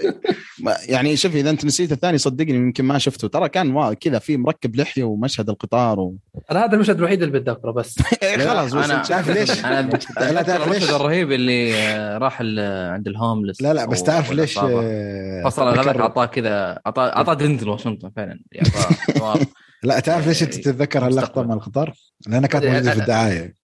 يعني 0.89 1.17
شوف 1.17 1.35
إذا 1.35 1.51
أنت 1.51 1.65
نسيت 1.65 1.93
الثاني 1.93 2.19
صدقني 2.19 2.55
يمكن 2.55 2.85
ما 2.85 2.99
شفته 2.99 3.29
ترى 3.29 3.49
كان 3.49 3.95
كذا 3.95 4.19
في 4.19 4.37
مركب 4.37 4.77
لحية 4.77 5.05
ومشهد 5.05 5.49
القطار 5.51 6.01
و... 6.01 6.17
أنا 6.51 6.65
هذا 6.65 6.75
المشهد 6.75 6.97
الوحيد 6.99 7.23
اللي 7.23 7.39
بتذكره 7.41 7.71
بس 7.71 7.99
خلاص 8.49 8.75
بس 8.75 8.91
أنا 8.91 9.03
تعرف 9.03 9.31
ليش؟ 9.31 9.65
أنا 9.65 10.43
تعرف 10.43 10.69
ليش؟ 10.69 10.77
المشهد 10.83 10.95
الرهيب 10.95 11.33
اللي 11.33 11.75
آه، 11.75 12.19
راح 12.19 12.39
ال- 12.41 12.91
عند 12.93 13.09
الهوملس 13.09 13.63
لا 13.63 13.75
لا 13.75 13.85
بس 13.87 14.03
تعرف 14.03 14.33
ليش. 14.33 14.59
آه، 14.59 15.43
فصل 15.45 15.79
ذكر- 15.79 16.01
أعطاه 16.03 16.27
كذا 16.27 16.79
اعطاه 16.87 17.17
أعطاه 17.17 17.35
دنزل 17.35 17.69
واشنطن 17.69 18.11
فعلا 18.17 18.41
يعني. 18.53 18.69
لا 19.83 20.01
تعرف 20.01 20.27
ليش 20.29 20.43
انت 20.43 20.55
تتذكر 20.55 21.07
هاللقطة. 21.07 21.43
مع 21.43 21.55
القطار؟ 21.55 21.93
لأنها 22.27 22.49
كانت 22.49 22.65
موجودة 22.65 22.91
في 22.91 23.01
الدعاية 23.01 23.55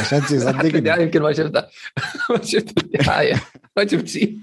عشان 0.00 0.22
شي 0.22 0.34
الدعايه 0.34 0.70
صدقني. 0.70 1.02
يمكن 1.02 1.22
ما 1.22 1.32
شفتها. 1.32 1.68
ما 2.30 2.42
شفت 2.42 2.78
الدعاية. 2.84 3.34
ما 3.76 3.86
شفت 3.86 4.06
شيء. 4.08 4.38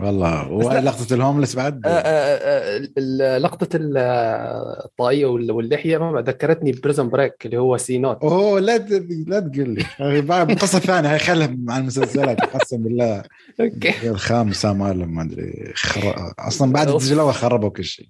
والله 0.00 0.48
ولقطه 0.52 1.14
ال 1.14 1.19
homeless 1.19 1.56
بعد؟ 1.56 1.80
آه، 1.86 1.88
آه، 1.88 2.88
آه، 2.98 3.38
لقطة 3.38 3.76
ال- 3.76 3.96
الطاقيه 4.84 5.26
وال- 5.26 5.50
واللحية 5.52 5.98
ما 5.98 6.20
ذكرتني 6.20 6.72
Prison 6.72 7.08
Break 7.08 7.46
اللي 7.46 7.56
هو 7.58 7.76
C-Note. 7.76 8.22
أوه 8.22 8.60
لا 8.60 8.78
لا 9.26 9.40
تقول 9.40 9.68
لي. 9.98 10.54
قصة 10.54 10.78
ثانية. 10.78 11.12
هاي 11.12 11.18
خلها 11.18 11.46
مع 11.58 11.78
المسلسلات 11.78 12.40
قسم 12.40 12.76
بالله. 12.76 13.22
Okay. 13.60 14.10
الخامس 14.10 14.56
سام 14.62 14.82
الم 14.82 15.14
ما 15.14 15.22
أدري. 15.22 15.72
أصلا 16.38 16.72
بعد 16.72 16.88
الأول 16.88 17.34
خربوا 17.34 17.68
كل 17.70 17.84
شيء. 17.84 18.06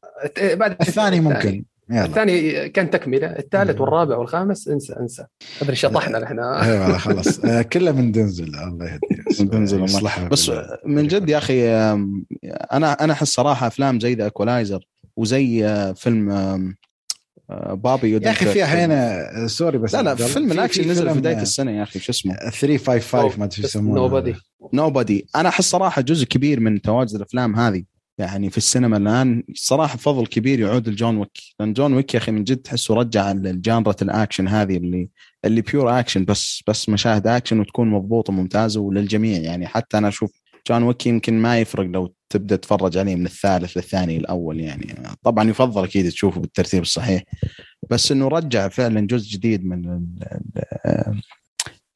بعد 0.53 0.77
الثاني 0.81 1.21
ممكن. 1.21 1.65
يلا. 1.91 2.05
الثاني 2.05 2.69
كان 2.69 2.91
تكملة 2.91 3.27
الثالث 3.27 3.81
والرابع 3.81 4.17
والخامس 4.17 4.69
انسى 4.69 4.93
انسى. 5.01 5.25
أدري 5.63 5.77
شطحنا 5.77 6.19
نحن 6.19 6.39
أيوه 6.63 6.99
خلاص. 6.99 7.45
آه، 7.45 7.63
كله 7.63 7.93
من 7.93 8.13
دنزل 8.13 8.45
الله 8.45 8.87
يهديه 8.87 9.45
دنزل 9.51 9.77
الله. 9.77 9.85
يصلحها 9.89 10.29
بس. 10.29 10.51
من 10.87 11.07
جد 11.09 11.29
يا 11.29 11.39
أخي 11.39 11.69
أنا 12.73 12.93
أنا 12.93 13.13
أحس 13.13 13.29
صراحة 13.29 13.67
أفلام 13.67 14.01
زي 14.01 14.15
ذا 14.15 14.27
Equalizer 14.27 14.87
وزي 15.17 15.67
آه، 15.67 15.93
فيلم 15.93 16.31
آه، 16.31 17.75
Baby 17.75 18.13
يا 18.13 18.31
أخي 18.31 18.47
في 18.47 18.63
هنا 18.63 19.27
sorry 19.47 19.79
بس 19.79 19.95
لا 19.95 20.03
لا 20.03 20.15
فيلم 20.15 20.49
في- 20.49 20.55
الأكشن 20.55 20.91
نزل 20.91 21.11
في 21.13 21.19
بداية 21.19 21.39
آه، 21.39 21.43
السنة 21.43 21.71
يا 21.71 21.83
أخي 21.83 21.99
شو 21.99 22.13
اسمه؟ 22.13 22.35
355 22.51 23.39
ما 23.39 23.45
أدري 23.45 23.57
شو 23.57 23.63
يسمونه. 23.63 24.01
Nobody 24.01 24.35
Nobody 24.73 25.27
أنا 25.37 25.49
أحس 25.49 25.65
صراحة 25.71 26.03
جزء 26.03 26.25
كبير 26.27 26.61
من 26.61 26.83
تواجد 26.83 27.15
الأفلام 27.15 27.57
هذه. 27.57 27.85
يعني 28.19 28.51
في 28.51 28.59
السينما 28.59 28.97
الآن 28.97 29.43
صراحة 29.55 29.97
فضل 29.97 30.27
كبير 30.27 30.61
يعود 30.61 30.89
لجون 30.89 31.17
ويك. 31.17 31.39
لأن 31.61 31.73
جون 31.73 31.95
ويك 31.95 32.15
يا 32.15 32.19
أخي 32.19 32.33
من 32.33 32.45
جد 32.45 32.57
تحسه 32.57 32.95
رجع 32.95 33.31
ال 33.31 33.42
genre 33.42 33.97
الأكشن 34.03 34.49
هذه 34.49 34.77
اللي 34.77 35.09
اللي 35.45 35.61
pure 35.61 35.99
action 35.99 36.25
بس 36.25 36.63
بس 36.69 36.89
مشاهد 36.89 37.27
أكشن 37.27 37.61
وتكون 37.61 37.91
مضبوطة 37.91 38.33
وممتازة 38.33 38.81
وللجميع. 38.81 39.39
يعني 39.39 39.67
حتى 39.67 39.99
أنا 39.99 40.09
أشوف 40.09 40.41
جون 40.69 40.83
ويك 40.83 41.07
يمكن 41.07 41.35
ما 41.43 41.61
يفرق 41.61 41.87
لو 41.87 42.15
تبدأ 42.29 42.57
تتفرج 42.57 42.99
عليه 42.99 43.17
من 43.17 43.27
الثالث 43.27 43.77
للثاني 43.77 44.17
الأول 44.17 44.61
يعني. 44.61 44.95
طبعا 45.23 45.51
يفضل 45.51 45.85
أكيد 45.85 46.11
تشوفه 46.11 46.41
بالترتيب 46.41 46.83
الصحيح. 46.83 47.23
بس 47.91 48.13
إنه 48.13 48.29
رجع 48.29 48.69
فعلا 48.69 49.01
جزء 49.07 49.31
جديد 49.31 49.65
من 49.67 50.05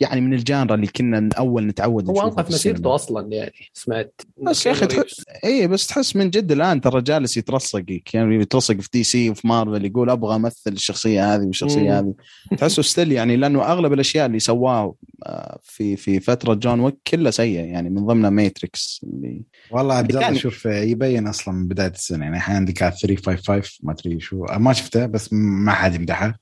يعني 0.03 0.21
من 0.21 0.35
ال 0.35 0.41
genre 0.41 0.75
اللي 0.75 0.87
كنا 0.87 1.29
أول 1.39 1.67
نتعود 1.67 2.11
هو 2.11 2.23
أنقذ. 2.23 2.53
مسيرته 2.55 2.95
أصلا 2.95 3.33
يعني 3.33 3.53
سمعت. 3.75 4.21
بس 4.43 4.67
يا 4.67 4.73
أخي 4.73 4.87
تحس 4.87 5.25
اي 5.45 5.67
بس 5.69 5.87
تحس 5.87 6.17
من 6.17 6.31
جد 6.31 6.53
الآن 6.53 6.81
ترى 6.81 7.03
جالس 7.03 7.37
يترزق 7.37 7.85
يعني 8.15 8.35
يترزق 8.37 8.81
في 8.81 8.89
DC 8.93 9.31
وفي 9.31 9.47
مارفل 9.49 9.85
يقول 9.85 10.11
أبغى 10.11 10.37
أمثل 10.37 10.73
الشخصية 10.73 11.35
هذه 11.35 11.43
والشخصية 11.47 11.99
هذه. 11.99 12.15
تحسه 12.59 12.83
still 12.83 13.13
يعني 13.13 13.37
لأنه 13.37 13.63
أغلب 13.73 13.93
الأشياء 13.93 14.27
اللي 14.27 14.39
سواه 14.39 14.95
آه، 15.27 15.59
في 15.63 15.97
في 15.97 16.21
فترة 16.21 16.55
جون 16.55 16.81
ويك 16.81 16.95
كلها 17.07 17.31
سيئه 17.31 17.61
يعني 17.65 17.91
من 17.91 18.07
ضمنها 18.07 18.31
Matrix 18.31 19.01
اللي 19.05 19.43
والله 19.71 19.95
عبد 19.95 20.11
الله 20.11 20.23
كان- 20.23 20.37
شوف 20.37 20.65
يبين 20.67 21.27
أصلا 21.27 21.55
من 21.55 21.69
بداية 21.69 21.89
السنة 21.91 22.25
يعني 22.25 22.37
أحيانا 22.37 22.59
عندك 22.59 22.79
355 22.79 23.79
ما 23.83 23.93
أدري 23.93 24.21
شو 24.21 24.45
ما 24.57 24.73
شفته 24.73 25.07
بس 25.07 25.29
ما 25.33 25.73
حد 25.73 25.95
يمدحها 25.95 26.39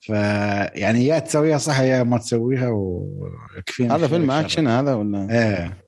فيعني 0.00 1.06
يا 1.06 1.18
تسويها 1.18 1.58
صح 1.58 1.80
يا 1.80 2.02
ما 2.02 2.18
تسويها 2.18 2.68
ويكفينا 3.00 3.96
هذا 3.96 4.08
فيلم. 4.08 4.30
اكشن 4.30 4.68
هذا 4.68 4.94
ولا؟ 4.94 5.30
إيه. 5.30 5.78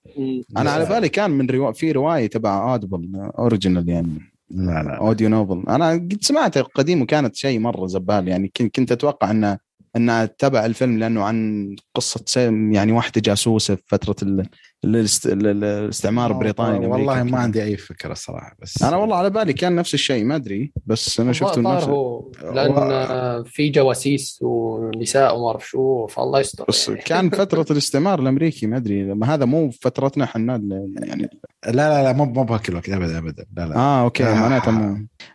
أنا 0.57 0.71
على 0.71 0.85
بالي 0.85 1.09
كان 1.09 1.31
من 1.31 1.51
روا... 1.51 1.73
في 1.73 1.93
رواية 1.93 2.27
تبع 2.27 2.73
Audible 2.73 3.31
original 3.39 3.89
يعني. 3.89 4.33
لا 4.51 4.83
لا. 4.83 4.97
audio 4.99 5.29
novel 5.29 5.65
أنا 5.69 5.91
قد 5.91 6.19
سمعته 6.21 6.63
قديم 6.63 7.03
وكانت 7.03 7.37
شيء 7.37 7.59
مرة 7.59 7.87
زبال 7.87 8.29
يعني. 8.29 8.53
كنت 8.57 8.77
كنت 8.77 8.93
أتوقع 8.93 9.31
انه 9.31 9.59
انها 9.97 10.25
تبع 10.25 10.67
الفيلم 10.67 10.99
لأنه 10.99 11.23
عن 11.23 11.69
قصة 11.95 12.25
يعني 12.73 12.93
واحدة 12.93 13.21
جاسوسة 13.21 13.75
في 13.75 13.83
فترة 13.87 14.47
ال... 14.85 14.97
الاست... 14.97 15.27
ال- 15.27 15.47
ال- 15.47 15.65
الاستعمار 15.65 16.31
البريطاني 16.31 16.87
والله 16.87 17.23
ما. 17.23 17.39
عندي 17.39 17.63
أي 17.63 17.77
فكرة 17.77 18.13
الصراحه 18.13 18.57
بس 18.63 18.83
أنا 18.83 18.97
والله 18.97 19.17
على 19.17 19.31
بالي 19.31 19.53
كان 19.53 19.75
نفس 19.77 19.95
الشيء 19.95 20.25
ما 20.25 20.37
أدري 20.37 20.73
بس 20.87 21.21
أنا 21.21 21.33
شفته 21.33 21.61
نفس 21.61 21.85
هو 21.85 22.31
لأن 22.55 23.45
في 23.45 23.69
جواسيس 23.69 24.39
ونساء 24.43 25.37
وما 25.37 25.47
أعرف 25.47 25.69
شو 25.69 26.07
فالله 26.07 26.41
يستر 26.41 26.65
بس 26.69 26.89
يعني. 26.89 27.01
كان 27.01 27.31
فترة 27.31 27.67
الاستعمار 27.71 28.21
الأمريكي 28.21 28.67
ما 28.67 28.77
أدري 28.77 29.05
ما 29.15 29.35
هذا 29.35 29.45
مو 29.45 29.71
فترتنا 29.71 30.25
إحنا 30.25 30.63
يعني 31.03 31.29
لا 31.67 31.73
لا 31.73 32.03
لا 32.03 32.13
مو 32.13 32.25
مو 32.25 32.45
بهاك 32.45 32.69
الوقت 32.69 32.89
ابدا 32.89 33.19
ابدا 33.19 33.45
لا 33.57 33.67
لا 33.67 33.77
آه 33.77 34.03
okay 34.03 34.25
آه. 34.25 34.35
معناته 34.35 34.71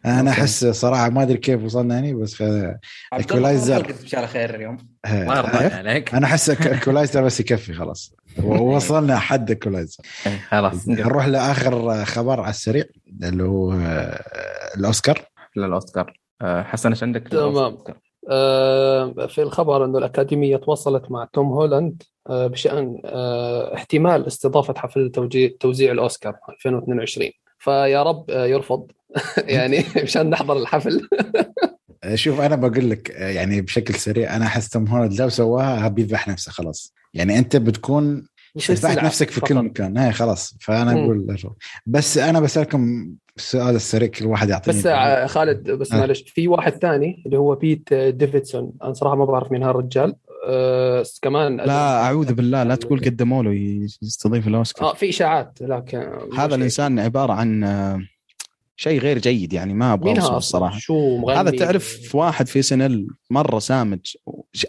أنا. 0.06 0.32
أحس 0.32 0.66
صراحة 0.66 1.10
ما 1.10 1.24
أدري 1.24 1.38
كيف 1.38 1.64
وصلنا 1.64 1.96
يعني 1.96 2.14
بس. 2.14 2.44
تمشي 3.94 4.18
على 4.18 4.28
خير 4.28 4.56
اليوم 4.56 4.78
آه، 5.06 5.24
ما 5.26 5.36
يرضى 5.36 5.58
عليك. 5.58 6.16
أنا 6.16 6.26
أحس 6.26 6.50
Equalizer 6.50 7.24
بس 7.24 7.40
يكفي 7.40 7.74
خلاص. 7.74 8.16
ووصلنا 8.44 9.18
حد 9.20 9.52
Equalizer 9.52 10.04
إيه، 10.28 10.40
خلاص 10.50 10.88
نروح 10.88 11.26
لآخر 11.26 12.06
خبر 12.06 12.40
على 12.40 12.50
السريع 12.50 12.84
اللي 13.24 13.44
هو 13.44 13.72
آه، 13.74 14.24
الأوسكار. 14.78 15.22
للأوسكار. 15.56 16.20
آه، 16.42 16.64
حسن 16.64 16.90
إيش 16.90 17.04
عندك 17.04 17.28
تمام. 17.28 17.78
آه، 18.30 19.28
في 19.28 19.42
الخبر 19.42 19.86
إنه 19.86 19.98
الأكاديمية 19.98 20.58
تواصلت 20.58 21.12
مع 21.12 21.28
توم 21.34 21.48
هولاند 21.48 22.04
آه، 22.30 22.48
بشأن 22.48 23.02
آه، 23.06 23.74
احتمال 23.76 24.28
استضافة 24.28 24.74
حفل 24.78 25.12
توزيع 25.60 25.92
الأوسكار 25.92 26.36
2022 26.50 27.32
فيا 27.60 28.04
رب 28.04 28.32
آه، 28.32 28.46
يرفض. 28.46 28.92
يعني 29.38 29.84
مشان 30.04 30.30
نحضر 30.30 30.58
الحفل. 30.58 31.08
آه، 31.14 31.54
شوف 32.16 32.40
أنا 32.40 32.56
بقول 32.56 32.90
لك 32.90 33.12
آه، 33.12 33.30
يعني 33.30 33.62
بشكل 33.62 33.94
سريع 33.96 34.36
أنا 34.36 34.46
أحس 34.46 34.70
توم 34.70 34.88
هولاند 34.88 35.22
لو 35.22 35.30
سواها 35.30 35.88
بيذبح 35.88 36.28
نفسه 36.28 36.52
خلاص. 36.52 36.94
يعني 37.14 37.40
أنت 37.40 37.56
بتكون 37.56 38.28
ذبحت 38.72 39.04
نفسك 39.04 39.30
في 39.30 39.42
كل 39.42 39.56
فقط. 39.56 39.64
مكان. 39.64 39.98
هاي 39.98 40.12
خلاص. 40.12 40.58
فأنا 40.62 40.94
مم. 40.94 41.04
أقول 41.04 41.38
بس 41.86 42.18
أنا 42.18 42.40
بسألكم 42.40 43.12
السؤال 43.38 43.76
السريع 43.76 44.10
كل 44.10 44.26
واحد 44.26 44.50
يعطيني 44.50 44.78
بس 44.78 44.86
آه، 44.86 45.26
خالد 45.26 45.72
بس 45.72 45.92
آه. 45.92 45.98
معلش 46.00 46.22
في 46.22 46.48
واحد 46.48 46.74
ثاني 46.74 47.24
اللي 47.26 47.38
هو 47.38 47.56
بيت 47.56 47.90
آه، 47.94 48.10
ديفيدسون. 48.10 48.72
أنا 48.84 48.94
صراحة 48.94 49.16
ما 49.16 49.26
بعرف 49.26 49.52
مين 49.52 49.64
هالرجال 49.64 50.16
آه، 50.48 51.04
كمان 51.22 51.58
لا 51.58 52.04
أعوذ 52.04 52.34
بالله 52.34 52.64
لا 52.64 52.76
تقول 52.76 53.00
قدموا 53.00 53.44
له 53.44 53.54
يستضيف 54.02 54.48
الأوسكار. 54.48 54.90
آه 54.90 54.94
في 54.94 55.10
إشاعات 55.10 55.60
لكن 55.62 56.10
هذا 56.38 56.56
الإنسان 56.56 57.00
عبارة 57.00 57.34
عن 57.34 57.64
آه، 57.64 58.02
شيء 58.80 59.00
غير 59.00 59.18
جيد 59.20 59.54
يعني 59.54 59.74
ما 59.74 59.94
أبغى 59.94 60.12
اوصفه 60.12 60.30
هذا؟ 60.30 60.38
الصراحة. 60.38 60.80
شو 60.80 61.18
مغني؟ 61.18 61.40
هذا 61.40 61.52
تعرف 61.52 62.16
واحد 62.16 62.48
في 62.48 62.62
سنل 62.62 63.08
مرة 63.30 63.60
سامج. 63.60 64.00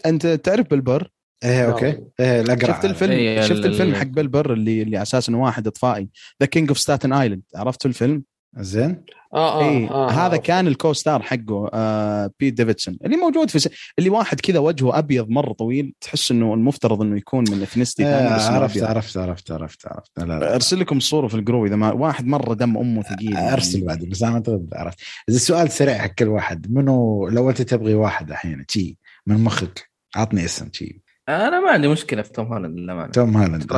أنت 0.07 0.27
تعرف 0.27 0.71
بالبر 0.71 1.11
إيه 1.45 1.71
okay. 1.71 1.87
إيه 2.21 2.41
الاقرع 2.41 2.75
شفت 2.77 2.85
الفيلم؟ 2.85 3.13
إيه، 3.13 3.41
شفت 3.41 3.51
ال- 3.51 3.67
الفيلم 3.67 3.91
ال- 3.91 3.97
حق 3.97 4.07
بالبر 4.07 4.53
اللي 4.53 4.83
اللي 4.83 4.97
على 4.97 5.03
أساس 5.03 5.29
انه 5.29 5.43
واحد 5.43 5.67
إطفائي؟ 5.67 6.09
The 6.43 6.47
King 6.47 6.69
of 6.69 6.79
Staten 6.79 7.13
Island 7.13 7.43
عرفت 7.57 7.87
الفيلم؟ 7.87 8.23
زين. 8.57 9.05
آه 9.35 9.61
آه, 9.61 9.69
اي 9.69 9.89
آه 9.89 10.11
هذا 10.11 10.35
آه. 10.35 10.39
كان 10.39 10.67
ال 10.67 10.93
co-star 10.93 11.23
حقه 11.23 11.71
آه 11.75 12.31
بيت 12.41 12.55
ديفيدسون. 12.55 12.99
اللي 13.05 13.17
موجود 13.17 13.51
في 13.51 13.59
س... 13.59 13.69
اللي 13.99 14.11
واحد 14.11 14.41
كذا 14.41 14.59
وجهه 14.59 14.99
أبيض 14.99 15.29
مرة 15.29 15.53
طويل 15.53 15.95
تحس 16.01 16.31
إنه 16.31 16.55
المفترض 16.55 17.03
إنه 17.03 17.17
يكون 17.17 17.45
من 17.51 17.63
اثنستي 17.63 18.07
آه 18.07 18.33
عرفت 18.33 18.77
أبيض. 18.77 18.91
عرفت 18.91 19.17
عرفت 19.17 19.51
عرفت 19.51 19.87
عرفت. 19.87 20.19
لا 20.19 20.25
لا 20.25 20.55
أرسل 20.55 20.81
لكم 20.81 20.97
الصورة 20.97 21.29
في 21.29 21.35
ال 21.35 21.40
group 21.40 21.67
إذا 21.67 21.77
ما 21.77 21.93
واحد 21.93 22.27
مرة 22.27 22.55
دم 22.55 22.77
أمه 22.77 23.03
ثقيل. 23.03 23.33
يعني. 23.33 23.53
أرسل 23.53 23.85
بعد 23.85 24.05
بس 24.05 24.23
أنا 24.23 24.35
أعتقد 24.35 24.69
عرفت. 24.73 24.99
إذا 25.29 25.37
السؤال 25.37 25.71
سريع 25.71 25.99
حق 25.99 26.15
كل 26.15 26.29
واحد 26.29 26.73
منو 26.73 27.29
لو 27.29 27.51
أنت 27.51 27.63
تبغي 27.63 27.95
واحد 27.95 28.31
الحين 28.31 28.67
تي 28.67 28.97
من 29.27 29.45
مخك 29.45 29.91
عطني 30.17 30.45
اسم 30.45 30.69
تي 30.69 31.01
أنا 31.29 31.61
ما 31.61 31.71
عندي 31.71 31.89
مشكلة 31.89 32.23
في 32.23 32.33
توم 32.33 32.47
هولاند 32.47 32.79
للأمانة. 32.79 33.13
توم 33.13 33.37
هالاند 33.37 33.73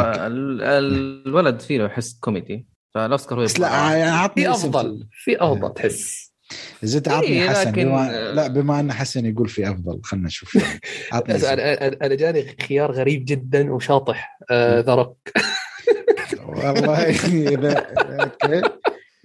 الولد 1.27 1.61
فيه 1.61 1.79
له 1.79 1.89
حس 1.89 2.19
كوميدي. 2.21 2.70
فالاوسكار 2.95 3.39
هو 3.41 3.45
بس 3.45 3.61
لا 3.61 3.69
يعني 3.69 4.03
عطني 4.11 4.51
أفضل 4.51 5.07
في 5.13 5.37
أفضل 5.41 5.75
تحس. 5.75 6.31
إذا 6.85 6.99
أنت 6.99 7.09
عطني 7.09 7.27
إيه، 7.29 7.51
حسن 7.51 7.71
لكن- 7.71 7.85
بما 7.85 8.33
لا 8.35 8.47
بما 8.49 8.81
أن 8.81 8.93
حسن 8.93 9.27
يقول 9.27 9.49
في 9.49 9.71
أفضل 9.71 10.01
خلينا 10.05 10.27
نشوف. 10.27 10.59
عطني. 11.13 11.35
أنا 11.37 12.15
جاني 12.15 12.57
خيار 12.69 12.93
غريب 12.93 13.25
جدا 13.25 13.73
وشاطح 13.73 14.39
The 14.53 14.95
Rock 14.95 15.19
والله 16.47 17.05
اذا 17.55 17.87
Okay. 18.23 18.63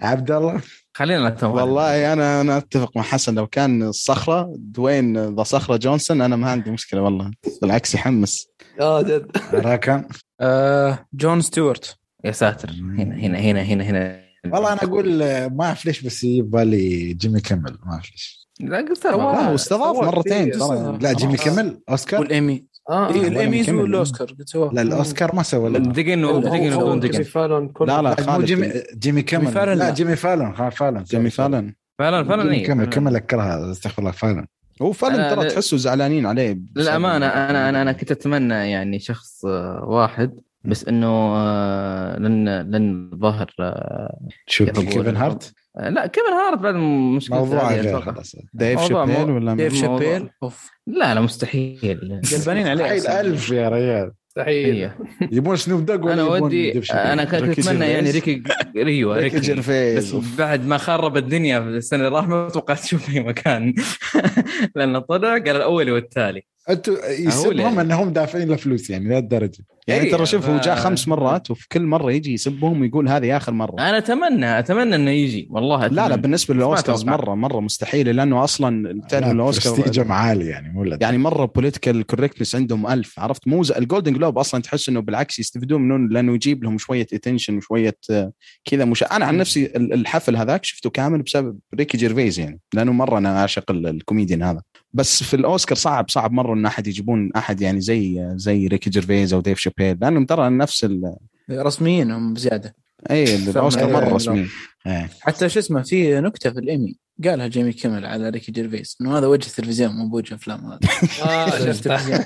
عبد 0.01 0.31
الله؟ 0.31 0.61
خلينا 0.93 1.29
نتوقع 1.29 1.61
والله 1.61 2.13
أنا 2.13 2.41
أنا 2.41 2.57
أتفق 2.57 2.91
مع 2.97 3.01
حسن. 3.03 3.35
لو 3.35 3.47
كان 3.47 3.83
الصخره 3.83 4.53
دوين 4.57 5.35
ذا 5.35 5.43
صخرة 5.43 5.77
جونسون 5.77 6.21
أنا 6.21 6.35
ما 6.35 6.51
عندي 6.51 6.71
مشكلة 6.71 7.01
والله. 7.01 7.31
بالعكس 7.61 7.95
يحمس. 7.95 8.47
آه 8.81 9.01
جد. 9.01 9.31
راكان 9.53 10.07
آه 10.41 11.05
جون 11.13 11.41
ستيوارت. 11.41 11.97
يا 12.25 12.31
ساتر. 12.31 12.69
هنا 12.71 13.15
هنا 13.15 13.37
هنا 13.39 13.61
هنا 13.61 13.83
هنا. 13.83 14.21
والله 14.45 14.73
أنا 14.73 14.83
أقول 14.83 15.21
آه، 15.21 15.47
ما 15.47 15.65
أعرف 15.65 15.85
ليش 15.85 16.01
بس 16.01 16.23
ببالي 16.23 17.13
جيمي 17.13 17.41
كيمل 17.41 17.77
ما 17.85 17.93
أعرف 17.93 18.11
ليش. 18.11 18.47
لا 18.59 18.77
قلت 18.77 19.05
لا 19.05 19.55
استضاف 19.55 19.95
مرتين. 20.05 20.51
ترى. 20.51 20.97
لا 21.01 21.13
جيمي. 21.13 21.37
كيمل 21.37 21.79
أوسكار. 21.89 22.19
والإيمي. 22.19 22.65
آه 22.89 23.09
إيه 23.13 23.23
آه. 23.25 23.27
الايميز 23.27 23.65
كمل. 23.65 23.81
والاوسكار 23.81 24.35
سواه 24.45 24.73
لا 24.73 24.81
الأوسكار 24.81 25.35
ما 25.35 25.43
سوى 25.43 25.69
لا 25.69 25.79
دقن 25.79 27.23
فالون 27.23 27.67
كل- 27.67 27.87
لا 27.87 28.01
لا 28.01 28.15
خالد 28.15 28.45
جيمي 28.45 28.71
جيمي 28.97 29.21
كيمل 29.21 29.47
فالون 29.47 29.77
لا. 29.77 29.89
جيمي 29.93 30.15
فالون 30.15 30.69
فالون 30.71 31.03
جيمي 31.03 31.29
فالن 31.29 31.73
فعلا 31.99 32.23
فعلا 32.23 32.51
إيه. 32.53 32.65
كيمل 32.65 32.85
كيمل 32.85 33.15
اكرها 33.15 33.71
استغفر 33.71 33.99
الله 33.99 34.11
فالون 34.11 34.45
هو 34.81 34.93
أنا- 34.93 34.99
ترى 35.35 35.49
تحسه 35.49 35.77
زعلانين 35.77 36.25
عليه. 36.25 36.59
للامانه 36.75 37.25
أنا 37.25 37.69
أنا 37.69 37.81
أنا 37.81 37.91
كنت 37.91 38.11
أتمنى 38.11 38.53
يعني 38.71 38.99
شخص 38.99 39.45
آه، 39.45 39.83
واحد. 39.87 40.39
بس 40.67 40.87
إنه 40.87 41.07
آه، 41.35 42.19
لن 42.19 42.49
لن 42.49 43.09
ظهر 43.15 43.51
آه، 43.59 44.19
شو 44.47 44.63
يطلبون. 44.63 44.91
كيفن 44.93 45.15
هارت 45.15 45.53
آه، 45.77 45.89
لا 45.89 46.07
كيفن 46.07 46.33
هارت 46.33 46.59
بعد 46.59 46.75
مشكلة 47.15 47.37
موضوع 47.37 47.71
هذه 47.71 47.81
غير. 47.81 48.01
خلاص 48.01 48.35
ديف 48.53 48.81
شابيل 48.81 49.31
ولا 49.31 49.53
ديف 49.53 49.75
شابيل 49.75 50.29
أوف 50.43 50.71
لا 50.87 51.13
لا 51.13 51.21
مستحيل 51.21 52.21
جلبانين 52.23 52.67
عليه 52.67 52.95
مستحيل. 52.95 53.25
ألف 53.25 53.49
يا 53.49 53.69
ريال 53.69 54.11
مستحيل. 54.37 54.91
يبون 55.31 55.55
سنوب 55.55 55.85
دوغ 55.85 56.13
أنا 56.13 56.23
ودي؟ 56.23 56.81
أنا 56.91 57.23
كنت 57.23 57.59
أتمنى 57.59 57.85
يعني. 57.85 58.11
ريكي 58.11 58.43
أيوه 58.75 59.19
ريكي 59.19 59.39
جيرفيز 59.39 60.15
بس 60.15 60.37
بعد 60.37 60.65
ما 60.65 60.77
خرب 60.77 61.17
الدنيا 61.17 61.59
في 61.59 61.67
السنة 61.67 62.07
اللي 62.07 62.17
راح 62.17 62.27
ما 62.27 62.49
توقعت 62.49 62.83
أشوف 62.83 63.05
في 63.05 63.19
مكان 63.19 63.73
لأنه 64.75 64.99
طلع 64.99 65.29
قال 65.29 65.49
الأول 65.55 65.91
والتالي 65.91 66.43
أنتم 66.69 66.95
يسبهم 67.19 67.59
يعني. 67.59 67.81
أنهم 67.81 68.09
دافعين 68.13 68.47
له 68.49 68.55
فلوس 68.55 68.89
يعني 68.89 69.09
لهالدرجه 69.09 69.63
يعني 69.87 70.01
إيه، 70.03 70.11
ترى 70.11 70.25
شوف 70.25 70.45
هو 70.49 70.57
جاء 70.57 70.75
خمس 70.75 71.07
مرات 71.07 71.51
وفي 71.51 71.67
كل 71.71 71.81
مرة 71.81 72.11
يجي 72.11 72.33
يسبهم 72.33 72.81
ويقول 72.81 73.09
هذه 73.09 73.37
آخر 73.37 73.51
مرة 73.53 73.73
أنا 73.73 73.97
أتمنى 73.97 74.59
أتمنى 74.59 74.95
إنه 74.95 75.11
يجي 75.11 75.47
والله 75.51 75.79
لا 75.79 75.85
أتمنى. 75.85 76.09
لا 76.09 76.15
بالنسبة 76.15 76.53
بس 76.53 76.59
ما 76.59 76.65
للأوسكارز. 76.65 77.05
مرة 77.05 77.35
مرة 77.35 77.59
مستحيل 77.59 78.15
لأنه 78.15 78.43
أصلا 78.43 79.01
تعرف 79.09 79.27
الأوسكار 79.31 79.75
برستيجهم 79.75 80.11
عالي 80.11 80.45
يعني 80.47 80.73
مو 80.73 80.83
لا 80.83 80.97
يعني 81.01 81.17
مرة 81.17 81.45
political 81.45 82.03
correctness 82.05 82.55
عندهم 82.55 82.87
ألف 82.87 83.19
عرفت 83.19 83.47
مو 83.47 83.61
ال 83.77 83.82
Golden 83.82 84.13
Globe 84.13 84.37
أصلا 84.37 84.61
تحس 84.61 84.89
إنه 84.89 84.99
بالعكس 84.99 85.39
يستفيدون 85.39 85.81
منه 85.81 86.09
لأنه 86.13 86.33
يجيب 86.35 86.63
لهم 86.63 86.77
شوية 86.77 87.07
attention 87.13 87.57
وشوية 87.57 87.97
آه، 88.11 88.31
كذا 88.65 88.85
مش 88.85 89.03
أنا 89.03 89.25
عن 89.25 89.37
نفسي 89.37 89.65
ال- 89.65 89.93
الحفل 89.93 90.35
هذاك 90.35 90.65
شفته 90.65 90.89
كامل 90.89 91.21
بسبب 91.21 91.59
ريكي 91.75 91.97
جيرفيز 91.97 92.39
يعني 92.39 92.59
لأنه 92.73 92.91
مرة 92.93 93.17
أنا 93.17 93.39
اعشق 93.41 93.71
ال- 93.71 93.87
الكوميديان 93.87 94.43
هذا 94.43 94.61
بس 94.95 95.23
في 95.23 95.33
الأوسكار 95.35 95.77
صعب 95.77 96.09
صعب 96.09 96.31
مرة 96.31 96.53
إن 96.53 96.65
أحد 96.65 96.87
يجيبون 96.87 97.31
أحد 97.35 97.61
يعني 97.61 97.81
زي 97.81 98.31
زي 98.35 98.67
ريكي 98.67 98.89
جيرفيز 98.89 99.33
أو 99.33 99.39
ديف 99.41 99.59
شابيل 99.59 99.97
لأنهم 100.01 100.25
ترى 100.25 100.49
نفس 100.49 100.83
ال... 100.83 101.15
رسميين 101.51 102.11
هم 102.11 102.33
بزياده 102.33 102.75
اي 103.11 103.35
الأوسكار 103.35 103.93
مرة 103.93 104.03
أيوة. 104.03 104.15
رسمي 104.15 104.47
إيه. 104.87 105.09
حتى 105.21 105.49
شو 105.49 105.59
اسمه 105.59 105.81
في 105.81 106.19
نكتة 106.21 106.49
في 106.49 106.59
الإيمي 106.59 106.95
قالها 107.25 107.47
جيمي 107.47 107.73
كيمل 107.73 108.05
على 108.05 108.29
ريكي 108.29 108.51
جيرفيس 108.51 108.97
إنه 109.01 109.17
هذا 109.17 109.27
وجه 109.27 109.47
التلفزيون 109.47 109.91
مو 109.91 110.07
بوجه 110.09 110.35
أفلام 110.35 110.65
هذا 110.65 110.79
آه 111.25 111.49
شفتها 111.71 112.25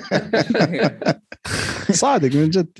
صادق 1.92 2.36
من 2.36 2.50
جد 2.50 2.78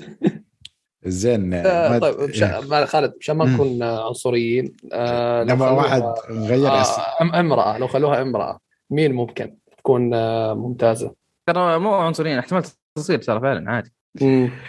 زين 1.05 1.53
آه، 1.53 1.89
ما- 1.89 1.99
طيب 1.99 2.29
مش... 2.29 2.43
إيه. 2.43 2.59
ما- 2.59 2.85
خالد 2.85 3.13
مشان 3.19 3.35
ما. 3.35 3.45
نكون 3.45 3.83
آه، 3.83 4.07
عنصريين 4.07 4.73
آه، 4.93 5.43
لو 5.43 5.55
لما 5.55 5.69
واحد 5.69 6.03
غير 6.29 6.81
اسم 6.81 7.01
آه، 7.01 7.17
أم- 7.31 7.35
أمرأة 7.35 7.77
لو 7.77 7.87
خلوها 7.87 8.21
أمرأة 8.21 8.59
مين 8.89 9.11
ممكن 9.13 9.57
تكون 9.81 10.13
آه، 10.13 10.53
ممتازة؟ 10.53 11.13
ترى 11.47 11.79
مو 11.79 11.93
عنصريين 11.93 12.37
احتمال 12.37 12.63
تصير 12.95 13.17
ترى 13.17 13.39
فعلا 13.39 13.71
عادي 13.71 13.93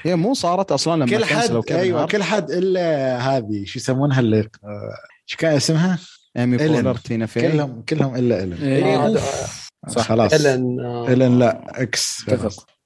هي 0.02 0.16
مو 0.16 0.34
صارت 0.34 0.72
أصلا 0.72 0.96
لما 0.96 1.06
كل 1.06 1.24
حد 1.24 1.62
أيوه 1.70 2.02
هارت 2.02 2.10
كل 2.10 2.22
حد 2.22 2.50
إلا 2.50 3.18
هذه 3.18 3.64
شو 3.64 3.78
يسمونها 3.78 4.20
اللي 4.20 4.40
آه، 4.40 4.94
شو 5.26 5.36
كان 5.36 5.56
اسمها؟ 5.56 5.98
إيمي. 6.36 6.56
بولر 6.56 6.94
تينا 6.94 7.26
في 7.26 7.52
كلهم 7.52 7.82
كلهم 7.88 8.16
إلا 8.16 8.42
الن 8.42 8.52
إيه، 8.52 8.96
آه، 8.96 9.06
أوف. 9.06 9.68
صح. 9.88 10.02
خلاص 10.02 10.32
إلين 10.34 10.80
آه، 10.80 11.08
الن 11.08 11.38
لا 11.38 11.82
إكس. 11.82 12.26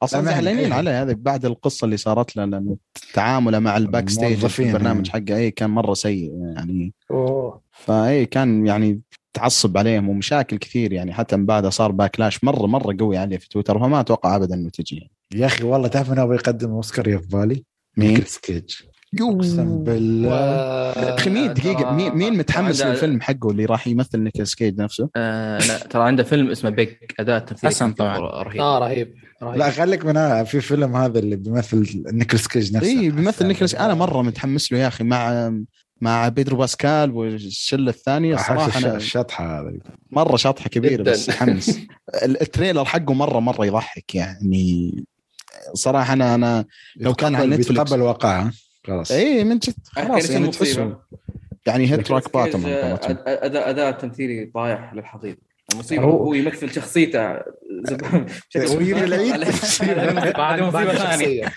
أصلا. 0.02 0.22
زعلانين 0.22 0.64
إيه. 0.64 0.74
عليه 0.74 1.02
هذه 1.02 1.16
بعد 1.18 1.44
القصة 1.44 1.84
اللي 1.84 1.96
صارت 1.96 2.36
له 2.36 2.44
لأنه 2.44 2.76
تعامله 3.14 3.58
مع 3.58 3.76
ال 3.76 4.08
backstage 4.08 4.46
في 4.46 4.62
البرنامج 4.62 5.06
إيه. 5.06 5.12
حقه 5.12 5.36
اي 5.36 5.50
كان 5.50 5.70
مرة 5.70 5.94
سيء 5.94 6.32
يعني 6.56 6.94
أوه. 7.10 7.62
فاي 7.72 8.26
كان 8.26 8.66
يعني 8.66 9.00
تعصب 9.36 9.78
عليهم 9.78 10.08
ومشاكل 10.08 10.56
كثير 10.56 10.92
يعني 10.92 11.12
حتى 11.12 11.36
من 11.36 11.46
بعدها 11.46 11.70
صار 11.70 11.92
backlash 11.92 12.44
مره 12.44 12.66
مرة 12.66 12.96
قوي 13.00 13.16
عليه 13.16 13.38
في 13.38 13.48
تويتر 13.48 13.78
فما 13.78 14.00
أتوقع 14.00 14.36
ابدا 14.36 14.54
إنه 14.54 14.70
تجي 14.70 14.96
يعني. 14.96 15.10
يا 15.34 15.46
أخي 15.46 15.64
والله 15.64 15.88
تعرف 15.88 16.10
من 16.10 16.18
أبغى 16.18 16.34
يقدم 16.34 16.70
أوسكار 16.70 17.08
يا 17.08 17.18
في 17.18 17.26
بالي؟ 17.26 17.64
مين؟ 17.96 18.08
نيكلاس 18.10 18.38
كيج 18.38 18.74
أقسم 19.20 19.84
بالله 19.84 20.36
أخي 21.14 21.30
مين 21.30 21.54
دقيقة 21.54 21.92
مين 21.92 22.14
مين 22.14 22.38
متحمس 22.38 22.82
للفيلم 22.82 23.20
حقه 23.20 23.50
اللي 23.50 23.64
راح 23.64 23.86
يمثل 23.86 24.20
نيكلاس 24.20 24.54
كيج 24.54 24.80
نفسه؟ 24.80 25.08
آه 25.16 25.58
لا 25.58 25.78
ترى 25.78 26.02
عنده 26.02 26.22
فيلم 26.22 26.50
اسمه 26.50 26.70
Pig 26.70 27.14
اداء 27.20 27.38
تمثيلي 27.38 27.70
حسن 27.70 27.92
طبعاً. 27.92 28.18
رهيب 28.18 28.60
آه 28.60 28.78
رهيب 28.78 29.14
رهيب 29.42 29.58
لا 29.58 29.70
خليك 29.70 30.04
من 30.04 30.16
هذا 30.16 30.44
في 30.44 30.60
فيلم 30.60 30.96
هذا 30.96 31.18
اللي 31.18 31.36
بيمثل 31.36 32.02
نيكلاس 32.12 32.48
كيج 32.48 32.76
نفسه 32.76 32.88
اي 32.88 33.10
بيمثل 33.10 33.46
نيكلاس 33.46 33.74
أنا 33.74 33.94
مرة 33.94 34.22
متحمس 34.22 34.72
له 34.72 34.78
يا 34.78 34.88
أخي 34.88 35.04
مع 35.04 35.52
مع 36.00 36.28
بيدرو 36.28 36.56
باسكال 36.56 37.10
والشلة 37.10 37.90
الثانية. 37.90 38.34
الصراحة 38.34 38.68
احس 38.68 38.84
أنا 38.84 38.96
الشطحة 38.96 39.60
هذه. 39.60 39.78
مرة 40.10 40.36
شطحة 40.36 40.68
كبيرة 40.68 41.02
جداً. 41.02 41.10
بس 41.12 41.28
يحمس 41.28 41.78
ال- 42.24 42.40
ال 42.42 42.48
trailer 42.48 42.84
حقه 42.84 43.14
مره 43.14 43.40
مرة 43.40 43.66
يضحك 43.66 44.14
يعني. 44.14 45.04
صراحة 45.74 46.12
أنا 46.12 46.34
أنا 46.34 46.64
لو 46.96 47.14
كان 47.14 47.34
على 47.34 47.46
نتفلكس. 47.46 47.70
يتقبل 47.70 48.02
واقعها 48.02 48.52
خلاص. 48.86 49.10
اي 49.10 49.44
من 49.44 49.58
جد. 49.58 49.74
خلاص 49.92 50.30
يعني 50.30 50.44
المصيبة. 50.44 50.64
تحسه. 50.84 50.96
يعني 51.66 51.90
hit 51.92 52.10
rock 52.10 52.34
bottom 52.34 52.62
اداء 52.66 53.70
أداء 53.70 53.90
تمثيلي 53.92 54.50
طايح 54.54 54.94
للحضيض. 54.94 55.36
المصيبة 55.72 56.02
هو- 56.04 56.24
هو 56.24 56.34
يمثل 56.34 56.72
شخصيته. 56.72 57.36
زب- 57.82 58.26
ويجي 58.78 59.04
العيد. 59.04 59.32
هذه 60.40 60.68
مصيبة 60.68 60.94
ثانية. 60.94 61.52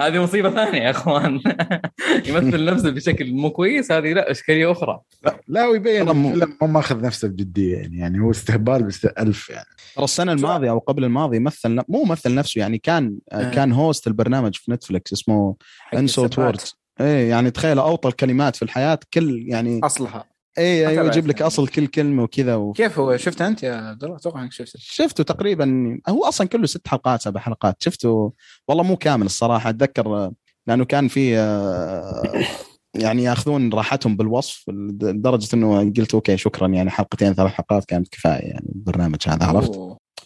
هذه 0.00 0.22
مصيبة 0.22 0.50
ثانية 0.50 0.82
يا 0.82 0.90
أخوان. 0.90 1.40
يمثل 2.28 2.64
نفسه 2.64 2.90
بشكل 2.90 3.32
مو 3.32 3.50
كويس 3.50 3.92
هذه 3.92 4.12
لا 4.12 4.30
إشكالية 4.30 4.72
أخرى. 4.72 5.00
لا 5.48 5.66
ويبين 5.66 6.08
الفيلم 6.08 6.56
مو 6.62 6.66
ماخذ 6.68 7.00
نفسه 7.00 7.28
بجدية 7.28 7.76
يعني. 7.76 7.98
يعني 7.98 8.20
هو 8.20 8.30
استهبال 8.30 8.82
بس 8.82 9.04
ألف 9.04 9.50
يعني. 9.50 9.66
ترى 9.96 10.04
السنة 10.04 10.32
الماضية 10.32 10.70
أو 10.70 10.78
قبل 10.78 11.04
الماضيه 11.04 11.38
مثل 11.38 11.80
مو 11.88 12.04
مثل 12.04 12.34
نفسه 12.34 12.58
يعني 12.58 12.78
كان 12.78 13.16
آه. 13.32 13.50
كان 13.50 13.72
host 13.72 14.06
البرنامج 14.06 14.54
في 14.56 14.72
نتفلكس 14.72 15.12
اسمه 15.12 15.56
insult. 15.94 16.38
words 16.38 16.74
إيه 17.00 17.30
يعني 17.30 17.50
تخيل 17.50 17.78
أوطى 17.78 18.08
الكلمات 18.08 18.56
في 18.56 18.62
الحياة 18.62 18.98
كل 19.14 19.44
يعني 19.48 19.80
أصلها. 19.84 20.24
ما 20.58 20.64
أيوه 20.64 21.06
يجيب 21.06 21.26
لك. 21.26 21.42
أصل 21.42 21.68
كل 21.68 21.86
كلمة 21.86 22.22
وكذا 22.22 22.54
و... 22.54 22.72
كيف 22.72 22.98
هو؟ 22.98 23.16
شفت 23.16 23.42
أنت 23.42 23.62
يا 23.62 23.74
عبد 23.74 24.04
الله؟ 24.04 24.16
أتوقع 24.16 24.42
إنك 24.42 24.52
شفته. 24.52 24.78
شفته 24.82 25.24
تقريبا 25.24 25.98
هو 26.08 26.24
أصلا 26.24 26.48
كله 26.48 26.66
ست 26.66 26.88
حلقات 26.88 27.22
سبع 27.22 27.40
حلقات. 27.40 27.82
شفته 27.82 28.32
والله 28.68 28.82
مو 28.84 28.96
كامل 28.96 29.26
الصراحة. 29.26 29.70
أتذكر 29.70 30.06
آه، 30.06 30.32
لأنه 30.66 30.84
كان 30.84 31.08
في 31.08 31.38
آه، 31.38 32.44
يعني 32.94 33.22
يأخذون 33.22 33.72
راحتهم 33.72 34.16
بالوصف 34.16 34.68
لدرجة 34.68 35.48
إنه 35.54 35.92
قلت 35.96 36.14
okay 36.14 36.36
شكرا 36.36 36.68
يعني 36.68 36.90
حلقتين 36.90 37.34
ثلاث 37.34 37.52
حلقات 37.52 37.84
كانت 37.84 38.08
كفاية 38.08 38.42
يعني 38.42 38.72
البرنامج 38.74 39.18
هذا 39.26 39.46
عرفت. 39.46 39.80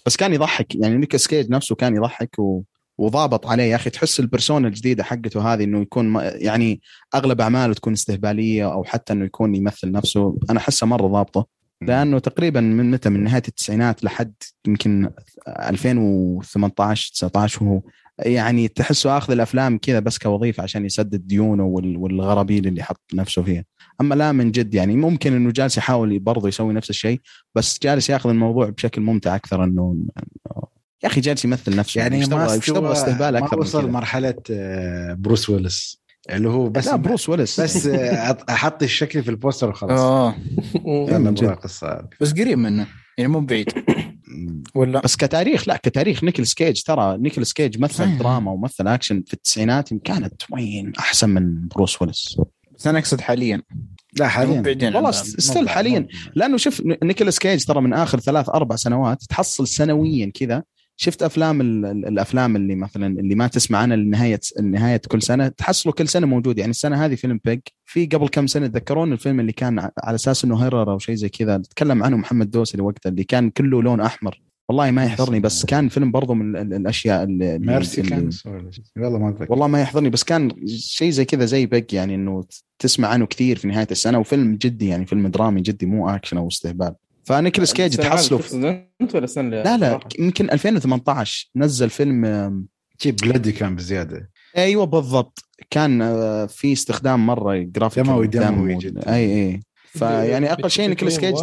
بس 0.07 0.17
كان 0.17 0.33
يضحك 0.33 0.75
يعني 0.75 0.97
نيكولاس 0.97 1.29
كيج 1.29 1.51
نفسه 1.51 1.75
كان 1.75 1.97
يضحك 1.97 2.39
و... 2.39 2.63
وضابط 2.99 3.47
عليه 3.47 3.65
يا 3.65 3.77
أخي 3.77 3.91
تحس 3.91 4.21
البرسونا 4.21 4.69
الجديدة 4.69 5.05
حقته 5.05 5.55
هذه 5.55 5.65
إنه 5.65 5.81
يكون 5.81 6.17
يعني 6.23 6.81
أغلب 7.15 7.41
أعماله 7.41 7.75
تكون 7.75 7.93
استهبالية 7.93 8.73
أو 8.73 8.85
حتى 8.85 9.13
إنه 9.13 9.25
يكون 9.25 9.55
يمثل 9.55 9.93
نفسه. 9.93 10.39
أنا 10.51 10.59
أحسه 10.59 10.87
مرة 10.87 11.07
ضابطة. 11.07 11.47
لأنه 11.83 12.19
تقريبا 12.19 12.61
من 12.61 12.91
متى؟ 12.91 13.09
من 13.09 13.25
نهاية 13.25 13.43
التسعينات 13.49 14.05
لحد 14.05 14.33
يمكن 14.67 15.11
2018 15.49 17.13
19 17.15 17.65
وهو 17.65 17.81
يعني 18.19 18.69
تحسه 18.69 19.19
آخذ 19.19 19.33
الأفلام 19.33 19.79
كذا 19.79 20.01
بس 20.01 20.19
كوظيفة 20.19 20.63
عشان 20.63 20.85
يسدد 20.87 21.27
ديونه 21.27 21.65
وال- 21.65 21.97
والغرابيل 21.97 22.67
اللي 22.67 22.83
حط 22.83 23.01
نفسه 23.15 23.43
فيها. 23.43 23.65
أما 24.01 24.15
لا 24.15 24.33
من 24.33 24.51
جد 24.53 24.75
يعني 24.75 24.97
ممكن 24.97 25.33
إنه 25.33 25.51
جالس 25.51 25.79
يحاول 25.79 26.19
برضه 26.19 26.49
يسوي 26.49 26.75
نفس 26.75 26.91
الشيء 26.91 27.21
بس 27.55 27.79
جالس 27.83 28.11
ياخذ 28.11 28.31
الموضوع 28.31 28.69
بشكل 28.69 29.01
ممتع 29.01 29.37
أكثر 29.37 29.65
إنه 29.65 29.97
يا 31.03 31.09
أخي 31.09 31.21
جالس 31.21 31.45
يمثل 31.45 31.77
نفسه 31.77 32.01
يعني 32.01 32.19
ما 32.21 32.27
تبغى- 32.27 32.71
استهبال 32.71 33.37
أكثر 33.37 33.59
وصل 33.61 33.91
مرحلة 33.91 34.35
آه، 34.51 35.13
بروس 35.15 35.51
ويلس 35.51 36.03
اللي 36.31 36.49
هو 36.49 36.69
بس 36.69 36.87
لا 36.87 36.97
بروس 36.97 37.29
ويلس 37.29 37.61
بس 37.61 37.87
آه، 37.87 38.37
أحط 38.51 38.83
الشكل 38.83 39.23
في 39.23 39.31
ال 39.31 39.36
poster 39.36 39.69
وخلاص. 39.71 40.01
آه. 40.01 40.35
قصة. 41.63 42.09
بس 42.21 42.33
قريب 42.33 42.59
منه 42.59 42.87
يعني 43.19 43.31
مو 43.33 43.41
بعيد. 43.41 43.73
ولا؟ 44.75 45.01
بس 45.01 45.17
كتاريخ 45.17 45.69
لا 45.69 45.77
كتاريخ 45.77 46.25
نيكلس 46.25 46.55
كيج 46.55 46.83
ترى 46.83 47.17
نيكلس 47.19 47.53
كيج 47.53 47.79
مثل 47.79 47.95
صحيح. 47.95 48.19
دراما 48.19 48.51
ومثل 48.53 48.89
أكشن 48.89 49.23
في 49.27 49.35
التسعينات 49.35 49.95
كانت 49.95 50.43
وين 50.51 50.93
أحسن 50.99 51.31
من 51.31 51.69
بروس 51.69 52.03
ويلس 52.03 52.41
بس 52.79 52.87
أنا 52.87 52.99
أقصد 52.99 53.21
حاليا. 53.21 53.63
لا 54.19 54.29
حاليا. 54.29 54.61
بعيدين. 54.61 54.95
والله. 54.97 55.11
still 55.11 55.69
حاليا. 55.69 56.07
لأنه 56.35 56.57
شوف 56.57 56.83
نيكولاس 57.03 57.39
كيج 57.39 57.65
ترى 57.65 57.81
من 57.81 57.93
آخر 57.93 58.21
ثلاث 58.21 58.49
أربع 58.49 58.77
سنوات 58.77 59.23
تحصل 59.29 59.67
سنويا 59.69 60.31
كذا 60.35 60.63
شفت 61.01 61.23
أفلام 61.23 61.61
ال- 61.61 61.85
ال- 61.87 62.07
الأفلام 62.07 62.57
اللي 62.57 62.75
مثلا 62.75 63.21
اللي 63.21 63.35
ما 63.35 63.47
تسمع 63.47 63.79
عنها 63.79 63.97
لنهايه 63.97 64.41
نهاية 64.63 65.01
كل 65.09 65.23
سنة 65.23 65.49
تحصله 65.49 65.93
كل 65.93 66.09
سنة 66.09 66.27
موجود. 66.27 66.59
يعني 66.59 66.71
السنة 66.71 67.05
هذه 67.05 67.15
فيلم 67.15 67.41
Pig. 67.45 67.61
في 67.85 68.07
قبل 68.07 68.29
كم 68.29 68.47
سنة 68.47 68.67
تذكرون 68.67 69.13
الفيلم 69.13 69.41
اللي 69.41 69.53
كان 69.53 69.79
على 69.79 70.15
أساس 70.15 70.45
إنه 70.45 70.65
horror 70.65 70.93
أو 70.93 70.99
شيء 70.99 71.15
زي 71.15 71.29
كذا؟ 71.29 71.59
تكلم 71.59 72.03
عنه 72.03 72.17
محمد 72.17 72.51
دوسري 72.51 72.83
وقتها 72.83 73.11
اللي 73.11 73.25
كان 73.25 73.51
كله 73.51 73.83
لون 73.83 74.01
أحمر. 74.01 74.43
والله 74.69 74.91
ما 74.91 75.05
يحضرني 75.05 75.41
بس 75.41 75.65
كان 75.65 75.89
فيلم 75.89 76.11
برضو 76.13 76.35
من 76.35 76.57
ال- 76.57 76.61
ال- 76.63 76.75
الأشياء 76.75 77.23
اللي 77.25 77.57
اللي- 77.57 77.73
ميرسي 77.73 78.01
اللي- 78.01 78.11
كان. 78.11 78.31
والله 78.97 79.19
ما 79.19 79.29
أتذكر. 79.29 79.47
والله 79.53 79.67
ما 79.67 79.81
يحضرني 79.81 80.11
بس 80.11 80.25
كان 80.25 80.67
شيء 80.77 81.11
زي 81.11 81.25
كذا 81.25 81.45
زي 81.45 81.67
Pig 81.67 81.93
يعني 81.95 82.15
إنه 82.15 82.45
تسمع 82.79 83.09
عنه 83.09 83.27
كثير 83.27 83.59
في 83.59 83.69
نهاية 83.69 83.89
السنة. 83.91 84.19
وفيلم 84.19 84.55
جدي 84.57 84.87
يعني 84.89 85.07
فيلم 85.07 85.27
درامي 85.29 85.61
جدي 85.61 85.87
مو 85.87 86.09
أكشن 86.09 86.37
أو 86.37 86.49
استهبال. 86.49 86.95
فنيكولاس 87.29 87.75
كيج 87.75 87.97
تحصله. 87.97 88.85
أنت 89.01 89.15
ولا 89.15 89.25
السنة 89.25 89.45
اللي 89.45 89.63
لا 89.63 89.77
لا؟ 89.77 90.01
يمكن 90.19 90.51
2018 90.51 91.51
نزل 91.57 91.91
فيلم 91.91 92.67
شيء 92.99 93.13
bloody 93.13 93.53
كان 93.53 93.77
بزيادة. 93.77 94.31
أيوه 94.57 94.85
بالضبط. 94.85 95.39
كان 95.71 96.03
آه، 96.03 96.47
في 96.47 96.73
استخدام 96.73 97.27
مرة 97.27 97.57
جرافيك 97.59 98.05
دموي- 98.05 98.27
دم 98.27 98.43
دموي. 98.43 98.75
جدا. 98.79 99.15
أي 99.15 99.25
أي. 99.49 99.61
فيعني 99.87 100.53
أقل 100.53 100.71
شيء 100.71 100.89
نيكولاس 100.89 101.19
كيج 101.19 101.35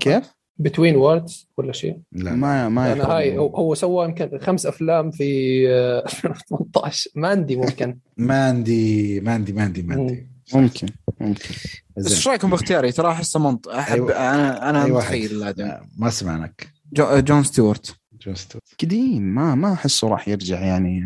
كيف؟ 0.00 0.24
Between 0.60 0.96
Worlds 0.96 1.48
ولا 1.56 1.72
شيء؟ 1.72 1.96
لا 2.12 2.34
ما 2.34 2.68
ما 2.68 2.92
أنا 2.92 3.04
هاي. 3.04 3.38
هو, 3.38 3.74
سوى 3.74 4.04
يمكن 4.04 4.38
خمس 4.38 4.66
أفلام 4.66 5.10
في 5.10 5.24
آه، 5.70 6.04
2018 6.06 7.10
ما 7.14 7.28
عندي 7.28 7.56
ممكن. 7.56 7.98
ماندي 8.16 9.20
ماندي 9.20 9.52
ماندي 9.52 9.82
ماندي. 9.82 10.30
ممكن 10.54 10.88
ممكن 11.20 11.48
بس. 11.96 12.12
إيش 12.12 12.28
رأيكم 12.28 12.50
باختياري 12.50 12.92
ترى 12.92 13.08
احسه 13.12 13.40
منطق 13.40 13.74
احب 13.74 13.94
أيوة. 13.94 14.12
أنا 14.34 14.70
أنا 14.70 14.84
أي 14.84 14.90
واحد. 14.90 15.06
متخيل 15.16 15.40
لا، 15.40 15.86
ما 15.98 16.10
سمعناك 16.10 16.68
جو- 16.92 17.18
جون 17.20 17.44
ستيوارت 17.44 17.96
جون 18.22 18.34
ستوت 18.34 18.62
قديم 18.82 19.22
ما 19.22 19.54
ما 19.54 19.72
أحسه 19.72 20.08
راح 20.08 20.28
يرجع 20.28 20.60
يعني 20.60 21.04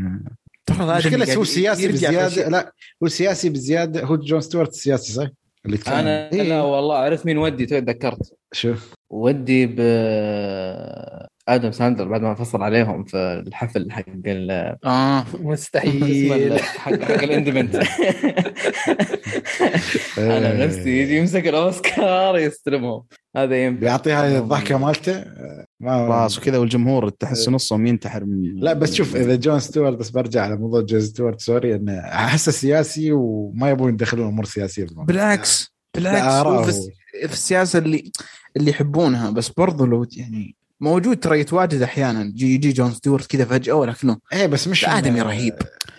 ترى 0.66 0.78
قاعد 0.78 1.30
هو 1.36 1.44
سياسي 1.44 1.88
بزيادة. 1.88 2.48
لا 2.48 2.72
هو 3.02 3.08
سياسي 3.08 3.48
بزيادة 3.50 4.04
هو 4.04 4.16
جون 4.16 4.40
ستوارت 4.40 4.72
سياسي 4.72 5.12
صح؟ 5.12 5.26
اللي 5.66 5.78
كان 5.78 5.94
أنا 5.94 6.32
إيه. 6.32 6.42
لا 6.42 6.62
والله 6.62 6.96
عرفت 6.96 7.26
مين 7.26 7.38
ودي 7.38 7.66
تذكرت 7.66 8.34
شو 8.52 8.74
ودي 9.10 9.66
ب 9.66 9.76
آدم 11.48 11.72
ساندر 11.72 12.08
بعد 12.08 12.20
ما 12.22 12.34
فصل 12.34 12.62
عليهم 12.62 13.04
في 13.04 13.16
الحفل 13.46 13.90
حق 13.90 14.04
ال 14.26 14.50
آه. 14.84 15.24
مستحيل. 15.40 16.58
حق 16.60 17.02
حق 17.02 17.22
ال 17.22 17.26
Independent 17.26 17.74
أنا 20.18 20.52
إيه. 20.52 20.64
نفسي 20.66 21.02
يجي 21.02 21.16
يمسك 21.16 21.48
الأوسكار 21.48 22.38
يستلمهم. 22.38 23.02
هذا 23.36 23.64
ينفع 23.64 23.80
بيعطيها 23.80 24.38
الضحكة 24.38 24.78
مالته؟ 24.78 25.24
ما 25.80 26.06
خلاص 26.06 26.38
وكذا 26.38 26.58
والجمهور 26.58 27.08
تحس 27.08 27.48
نصهم 27.48 27.86
ينتحر 27.86 28.24
من 28.24 28.54
لا 28.54 28.72
بس 28.72 28.94
شوف 28.94 29.16
إذا 29.16 29.34
جون 29.34 29.60
ستوارت 29.60 29.98
بس 29.98 30.10
برجع 30.10 30.42
على 30.42 30.56
موضوع 30.56 30.80
جون 30.80 31.00
ستوارت 31.00 31.40
sorry 31.40 31.74
انه 31.74 31.98
أحسه 31.98 32.52
سياسي 32.52 33.12
وما 33.12 33.70
يبون 33.70 33.94
يدخلون 33.94 34.28
أمور 34.28 34.44
سياسية. 34.44 34.86
بالعكس 34.96 35.74
بالعكس. 35.94 36.88
في 37.26 37.32
السياسة 37.32 37.78
اللي 37.78 38.12
اللي 38.56 38.70
يحبونها 38.70 39.30
بس 39.30 39.48
برضو 39.48 39.86
لو 39.86 40.06
يعني 40.16 40.56
موجود 40.82 41.16
ترى 41.20 41.40
يتواجد 41.40 41.82
أحيانا. 41.82 42.22
يجي 42.22 42.54
يجي 42.54 42.72
جون 42.72 42.90
ستيوارت 42.90 43.26
كذا 43.26 43.44
فجأة 43.44 43.72
ولكنه 43.74 44.16
إيه 44.32 44.46
بس 44.46 44.68
مش 44.68 44.84
الآدمي 44.84 45.20
إنه- 45.20 45.24
رهيب. 45.24 45.54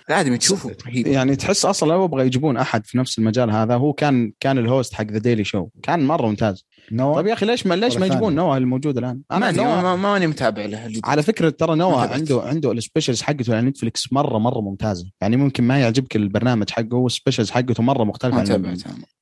الآدمي 0.09 0.37
تشوفه 0.37 0.71
رهيب. 0.87 1.07
يعني 1.07 1.35
تحس 1.35 1.65
أصلا 1.65 1.89
لو 1.89 2.05
يبغى 2.05 2.25
يجيبون 2.25 2.57
أحد 2.57 2.85
في 2.85 2.97
نفس 2.97 3.19
المجال 3.19 3.51
هذا 3.51 3.75
هو 3.75 3.93
كان 3.93 4.31
كان 4.39 4.57
ال 4.57 4.64
host 4.64 4.93
حق 4.93 5.03
The 5.11 5.17
Daily 5.19 5.43
Show 5.43 5.67
كان 5.83 6.05
مرة 6.07 6.27
ممتاز. 6.27 6.65
نواه 6.91 7.15
طيب 7.15 7.27
يا 7.27 7.33
أخي 7.33 7.45
ليش 7.45 7.67
ما 7.67 7.73
ليش 7.73 7.97
ما 7.97 8.05
يجيبون؟ 8.05 8.35
نواه 8.35 8.57
الموجود 8.57 8.97
الآن؟ 8.97 9.21
أنا 9.31 9.51
ما- 9.51 9.81
ما 9.81 9.95
ماني 9.95 10.27
متابع 10.27 10.65
له. 10.65 10.89
على 11.03 11.23
فكرة 11.23 11.49
ترى 11.49 11.75
تابعت. 11.77 12.09
عنده 12.11 12.41
عنده 12.41 12.71
ال 12.71 12.77
specials 12.77 13.21
حقته 13.21 13.55
على 13.57 13.67
نتفلكس 13.67 14.13
مرة 14.13 14.37
مرة 14.37 14.61
ممتازة. 14.61 15.05
يعني 15.21 15.37
ممكن 15.37 15.63
ما 15.63 15.79
يعجبك 15.79 16.15
البرنامج 16.15 16.69
حقه 16.69 16.95
وال 16.95 17.06
specials 17.06 17.51
حقته 17.51 17.83
مرة 17.83 18.03
مختلفه 18.03 18.35
ما 18.35 18.41
عن 18.41 18.47
تابعت 18.47 18.81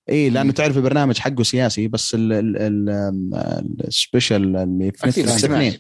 إي 0.09 0.29
لأنه 0.29 0.51
تعرف 0.51 0.77
البرنامج 0.77 1.17
حقه 1.17 1.43
سياسي 1.43 1.88
بس 1.88 2.15
ال- 2.15 2.33
ال- 2.33 2.57
ال- 2.57 3.88
ال 3.88 3.93
special 3.93 4.35
اللي 4.57 4.91
في 4.91 5.07
نتفلكس 5.07 5.45
الاثنين 5.45 5.77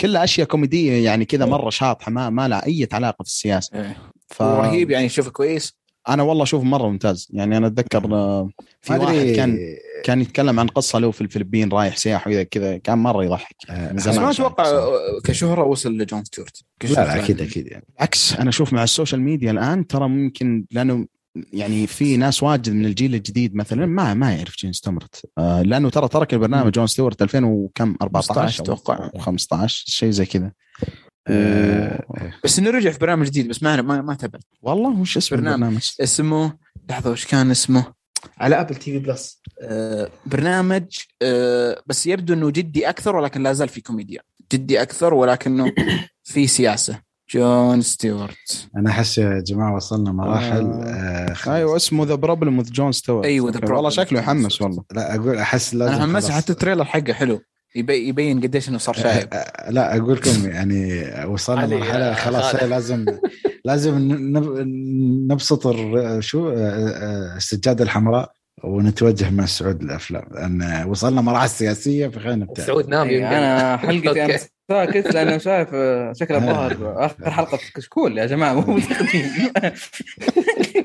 كلها 0.00 0.24
أشياء 0.24 0.46
كوميدية 0.46 1.04
يعني 1.04 1.24
كذا 1.24 1.44
مرة 1.46 1.70
شاطحة 1.70 2.10
ما 2.12 2.30
ما 2.30 2.48
لها 2.48 2.66
أي 2.66 2.88
علاقة 2.92 3.22
في 3.22 3.28
السياسة. 3.28 3.70
إيه. 3.80 3.96
ف... 4.28 4.40
ورهيب 4.42 4.90
يعني 4.90 5.08
شوفه 5.08 5.30
كويس. 5.30 5.81
أنا 6.08 6.22
والله 6.22 6.42
أشوفه 6.42 6.64
مرة 6.64 6.88
ممتاز. 6.88 7.28
يعني 7.30 7.56
أنا 7.56 7.66
أتذكر 7.66 8.14
آه، 8.14 8.50
في 8.80 8.92
واحد 8.92 9.16
كان 9.16 9.58
كان 10.04 10.20
يتكلم 10.20 10.60
عن 10.60 10.66
قصة 10.66 10.98
له 10.98 11.10
في 11.10 11.20
الفلبين 11.20 11.68
رايح 11.72 11.96
سياح 11.96 12.26
وذا 12.26 12.42
كذا 12.42 12.76
كان 12.76 12.98
مرة 12.98 13.24
يضحك 13.24 13.56
آه، 13.70 13.92
بس 13.92 14.02
زمان. 14.02 14.20
ما 14.20 14.30
أتوقع 14.30 14.64
قصة. 14.64 15.20
كشهرة 15.24 15.62
وصل 15.64 15.98
لجون 15.98 16.24
ستيوارت 16.24 16.62
لا 16.84 16.88
لا 16.88 17.24
أكيد 17.24 17.40
أكيد 17.40 17.66
يعني. 17.66 17.84
عكس 18.00 18.32
أنا 18.32 18.48
أشوف 18.48 18.72
مع 18.72 18.82
ال 18.82 18.87
social 18.87 19.20
media 19.20 19.50
الآن 19.50 19.86
ترى 19.86 20.08
ممكن 20.08 20.64
لأنه 20.70 21.06
يعني 21.52 21.86
في 21.86 22.16
ناس 22.16 22.42
واجد 22.42 22.70
من 22.70 22.86
الجيل 22.86 23.14
الجديد 23.14 23.54
مثلا 23.54 23.86
ما 23.86 24.14
ما 24.14 24.32
يعرف 24.32 24.56
جون 24.56 24.72
ستيوارت 24.72 25.26
آه 25.38 25.62
لأنه 25.62 25.90
ترى 25.90 26.08
ترك 26.08 26.34
البرنامج 26.34 26.72
جون 26.72 26.86
ستيوارت 26.86 27.22
2000 27.22 27.44
وكم؟ 27.44 27.96
14 28.02 28.62
أتوقع. 28.62 29.10
أو 29.14 29.18
15 29.18 29.84
شيء 29.86 30.10
زي 30.10 30.26
كذا. 30.26 30.52
آه، 31.28 32.04
بس 32.44 32.58
إنه 32.58 32.70
رجع 32.70 32.90
في 32.90 32.98
برنامج 32.98 33.26
جديد 33.26 33.48
بس 33.48 33.62
ما 33.62 33.82
ما, 33.82 34.02
ما 34.02 34.14
تابعت 34.14 34.44
والله 34.62 35.00
وش 35.00 35.16
اسم 35.16 35.36
برنامج. 35.36 35.54
البرنامج؟ 35.54 35.90
اسمه 36.00 36.52
لحظة 36.90 37.10
وش 37.10 37.26
كان 37.26 37.50
اسمه 37.50 37.84
على 38.38 38.60
Apple 38.60 38.74
TV 38.74 38.98
Plus 38.98 39.42
آه 39.62 40.08
برنامج 40.26 40.84
آه 41.22 41.82
بس 41.86 42.06
يبدو 42.06 42.34
إنه 42.34 42.50
جدي 42.50 42.88
أكثر 42.88 43.16
ولكن 43.16 43.42
لا 43.42 43.52
زال 43.52 43.68
في 43.68 43.80
كوميديا 43.80 44.20
جدي 44.52 44.82
أكثر 44.82 45.14
ولكنه 45.14 45.72
في 46.24 46.46
سياسة 46.46 47.12
جون 47.30 47.82
ستيوارت 47.82 48.68
أنا 48.76 48.90
أحس 48.90 49.18
يا 49.18 49.40
جماعة 49.46 49.74
وصلنا 49.76 50.12
مراحل 50.12 50.66
آه. 50.66 51.34
آه. 51.46 51.54
أيوه 51.56 51.76
اسمه 51.76 52.04
ذا 52.04 52.14
بروبلم 52.14 52.58
وذ 52.58 52.70
جون 52.72 52.92
ستيوارت 52.92 53.26
أيوة، 53.26 53.52
The 53.52 53.54
والله 53.70 53.90
Problem 53.90 53.92
شكله 53.92 54.20
with 54.20 54.22
John 54.24 54.28
يحمس 54.28 54.56
Stewart. 54.56 54.62
والله 54.62 54.84
لا 54.92 55.14
أقول 55.14 55.36
أحس 55.38 55.74
لازم 55.74 56.16
أنا. 56.16 56.30
حتى 56.32 56.52
ال 56.52 56.56
trailer 56.56 56.84
حقه 56.84 57.12
حلو 57.12 57.40
يبي 57.76 58.08
يبين 58.08 58.40
قديش 58.40 58.68
إنه 58.68 58.78
صار 58.78 58.94
شايب. 58.94 59.28
آه، 59.32 59.36
آه، 59.36 59.70
لا 59.70 59.96
أقول 59.96 60.14
لكم 60.16 60.50
يعني 60.50 61.04
وصلنا 61.26 61.66
مرحلة 61.66 62.14
خلاص. 62.14 62.54
هي 62.54 62.68
لازم 62.68 63.06
لازم 63.64 63.98
نب- 64.36 64.58
نبسط 65.32 65.74
شو 66.20 66.50
آه، 66.50 67.36
السجادة 67.36 67.84
الحمراء 67.84 68.32
ونتوجه 68.64 69.30
مع 69.30 69.44
السعود 69.44 69.82
للأفلام 69.82 70.24
لأن 70.34 70.84
وصلنا 70.88 71.20
مراحل 71.20 71.48
سياسية 71.48 72.08
فخلينا 72.08 72.34
نبدا 72.44 72.62
سعود 72.62 72.88
نام 72.88 73.08
إيه، 73.08 73.16
يمكن. 73.22 73.34
أنا 73.34 73.76
حلقتي 73.76 74.24
أنا. 74.24 74.38
ساكت 74.68 75.14
لأنه 75.14 75.38
شايف 75.38 75.68
آه، 75.74 76.12
شكل 76.12 76.34
الظاهر 76.34 77.04
آخر 77.06 77.30
حلقة 77.30 77.58
كشكول 77.74 78.18
يا 78.18 78.26
جماعة 78.26 78.54
مو 78.54 78.74
متقدمين 78.76 79.52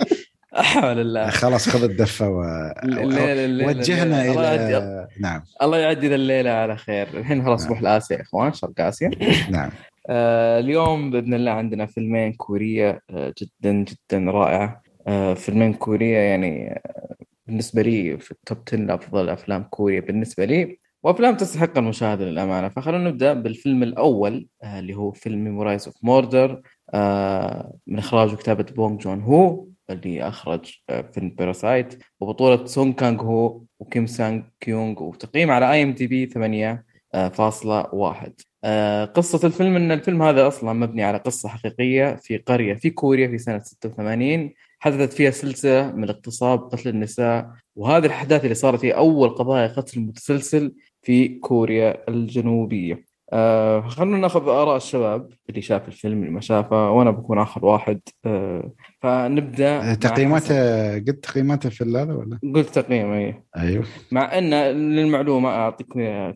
حول 0.58 1.00
الله. 1.00 1.30
خلاص 1.30 1.70
خذ 1.70 1.84
الدفة 1.84 2.30
و... 2.30 2.44
الليلة 2.84 3.46
الليلة 3.46 3.68
وجهنا 3.68 4.22
الليلة. 4.22 4.32
الله 4.32 4.44
يعدي- 4.44 4.78
إلى 4.78 5.08
نعم. 5.20 5.44
الله 5.62 5.78
يعدي 5.78 6.16
الليلة 6.16 6.50
على 6.50 6.78
خير. 6.78 7.08
الحين 7.14 7.46
خلاص 7.46 7.62
نعم. 7.62 7.70
نروح 7.72 7.82
لآسيا 7.84 8.18
يا 8.18 8.22
إخوان 8.22 8.54
شرق 8.54 8.82
آسيا. 8.82 9.12
نعم. 9.52 9.70
آه 10.10 10.60
اليوم 10.60 11.12
بإذن 11.12 11.34
الله 11.34 11.52
عندنا 11.52 11.86
فيلمين 11.86 12.34
كورية 12.34 13.02
آه 13.10 13.34
جدا 13.42 13.72
جدا 13.72 14.32
رائعة. 14.32 14.82
آه 15.08 15.34
فيلمين 15.34 15.74
كورية 15.74 16.18
يعني 16.18 16.72
آه 16.86 17.16
بالنسبة 17.48 17.82
لي 17.82 18.18
في 18.18 18.32
ال 18.32 18.38
top 18.38 18.58
10 18.68 18.96
افضل 18.96 19.30
أفلام 19.30 19.64
كوريا 19.64 20.00
بالنسبة 20.02 20.46
لي 20.46 20.80
وأفلام 21.04 21.36
تستحق 21.38 21.78
المشاهدة 21.78 22.26
للأمانة. 22.26 22.70
فخلونا 22.70 23.10
نبدأ 23.10 23.34
بالفيلم 23.34 23.84
الأول 23.84 24.48
آه 24.64 24.80
اللي 24.80 24.94
هو 24.96 25.12
فيلم 25.12 25.44
Memories 25.44 25.86
of 25.88 25.96
Murder 26.04 26.62
آه 26.94 27.74
من 27.88 28.00
إخراج 28.00 28.34
وكتابه 28.34 28.64
بونج 28.76 29.02
جون 29.02 29.22
هو. 29.22 29.66
اللي 29.90 30.28
أخرج 30.28 30.80
آه 30.90 31.02
فيلم 31.02 31.30
Parasite 31.30 32.04
وبطولة 32.20 32.66
سونغ 32.66 32.94
كانغ 32.94 33.22
هو 33.24 33.62
وكيم 33.80 34.06
سانغ 34.06 34.44
كيونغ 34.60 35.04
وتقييم 35.04 35.52
على 35.52 35.72
IMDb 35.72 36.26
8 36.26 36.86
آه، 37.14 37.28
فاصلة 37.30 37.96
واحد. 37.96 38.34
آه، 38.64 39.06
قصة 39.06 39.48
الفيلم 39.48 39.76
أن 39.76 39.92
الفيلم 39.92 40.22
هذا 40.24 40.48
أصلا 40.48 40.74
مبني 40.74 41.04
على 41.04 41.18
قصة 41.18 41.50
حقيقية 41.50 42.16
في 42.16 42.38
قرية 42.38 42.74
في 42.74 42.90
كوريا 42.90 43.28
في 43.28 43.38
سنة 43.38 43.60
86 43.60 44.54
حدثت 44.80 45.14
فيها 45.14 45.32
سلسلة 45.32 45.92
من 45.92 46.04
الاغتصاب 46.04 46.60
قتل 46.60 46.90
النساء. 46.90 47.52
وهذه 47.76 48.06
الأحداث 48.06 48.44
اللي 48.44 48.56
صارت 48.56 48.86
هي 48.86 48.92
أول 48.92 49.30
قضايا 49.30 49.68
قتل 49.68 50.00
متسلسل 50.00 50.76
في 51.02 51.28
كوريا 51.28 52.10
الجنوبية. 52.10 53.07
آه 53.34 53.82
خلونا 53.82 54.18
ناخذ 54.18 54.50
آراء 54.50 54.78
الشباب 54.78 55.30
اللي 55.50 55.62
شاف 55.62 55.88
الفيلم 55.88 56.20
اللي 56.20 56.32
ما 56.32 56.42
شافه 56.42 56.92
وأنا 56.92 57.12
بكون 57.12 57.40
آخر 57.40 57.66
واحد. 57.66 58.00
آه 58.26 58.72
فنبدأ 59.02 59.80
مع 59.82 59.94
تقييماته 59.94 60.96
قد 60.96 61.14
تقييماته 61.24 61.70
في 61.70 61.84
هذا 61.84 62.14
ولا؟ 62.14 62.40
قلت 62.56 62.70
تقييم 62.80 63.12
أيه. 63.14 63.46
أيوه. 63.58 63.86
مع 64.12 64.38
إن 64.38 64.54
للمعلومة 64.64 65.50
أعطيك 65.50 65.88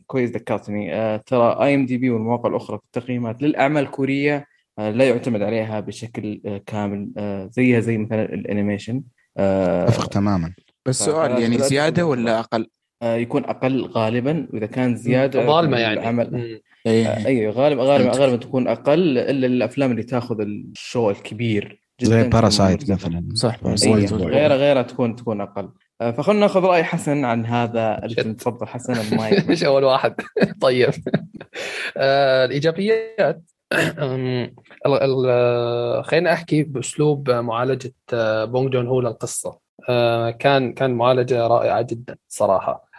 كويس 0.08 0.30
ذكرتني 0.32 0.96
آه، 0.96 1.18
ترى 1.18 1.58
IMDb 1.66 2.10
والمواقع 2.10 2.50
الأخرى 2.50 2.78
في 2.78 2.84
التقييمات 2.86 3.42
للأعمال 3.42 3.84
الكورية 3.84 4.46
آه، 4.80 4.90
لا 4.92 5.06
يعتمد 5.10 5.42
عليها 5.42 5.80
بشكل 5.80 6.42
آه، 6.46 6.62
كامل 6.66 7.10
آه، 7.18 7.50
زيها 7.52 7.80
زي 7.80 7.98
مثلا 7.98 8.34
ال 8.34 8.40
animation. 8.40 9.04
آه، 9.38 9.84
اتفق 9.84 10.08
تماما. 10.08 10.54
بس 10.86 11.06
سؤال 11.06 11.42
يعني 11.42 11.58
زيادة 11.58 12.06
ولا 12.06 12.40
أقل؟ 12.40 12.68
آه، 13.02 13.16
يكون 13.16 13.44
أقل 13.46 13.86
غالبا 13.86 14.48
وإذا 14.54 14.66
كان 14.66 14.96
زيادة 14.96 15.46
ظالمه 15.46 15.78
يعني. 15.78 16.00
العمل 16.00 16.62
إيه. 16.86 17.08
آه، 17.08 17.26
أيوه 17.26 17.54
غالبا 17.54 17.84
غالبا. 17.84 18.12
غالبا 18.12 18.36
تكون 18.38 18.68
أقل 18.68 19.18
إلا 19.18 19.48
الأفلام 19.48 19.92
اللي 19.92 20.04
تاخذ 20.04 20.42
ال 20.42 20.55
show 20.55 21.10
الكبير 21.10 21.82
جدا 22.02 22.10
زي 22.10 22.30
Parasite. 22.30 22.92
مثلا. 22.92 23.28
صح. 23.34 23.60
اي 23.66 24.08
Parasite. 24.08 24.14
غيرها 24.14 24.56
غيرها 24.56 24.82
تكون 24.82 25.16
تكون 25.16 25.42
أقل. 25.42 25.70
آه، 26.02 26.12
فخلنا 26.12 26.40
ناخذ 26.40 26.62
رأي 26.62 26.84
حسن 26.84 27.26
عن 27.26 27.46
هذا 27.46 28.02
الفيلم 28.04 28.34
تفضل 28.34 28.68
حسن 28.68 28.94
المايك. 29.12 29.50
مش 29.50 29.64
أول 29.64 29.84
واحد؟ 29.84 30.16
طيب. 30.62 30.90
آه، 31.98 32.46
الإيجابيات. 32.46 33.42
خلينا 36.04 36.34
أحكي 36.34 36.64
بأسلوب 36.64 37.30
معالجة 37.32 37.94
بونج 38.46 38.72
جون 38.74 38.88
هو 38.88 39.02
للقصة. 39.02 39.60
آه، 39.90 40.30
كان 40.30 40.74
كان 40.74 40.92
معالجة 40.92 41.48
رائعة 41.48 41.82
جدا 41.82 42.16
صراحة. 42.28 42.91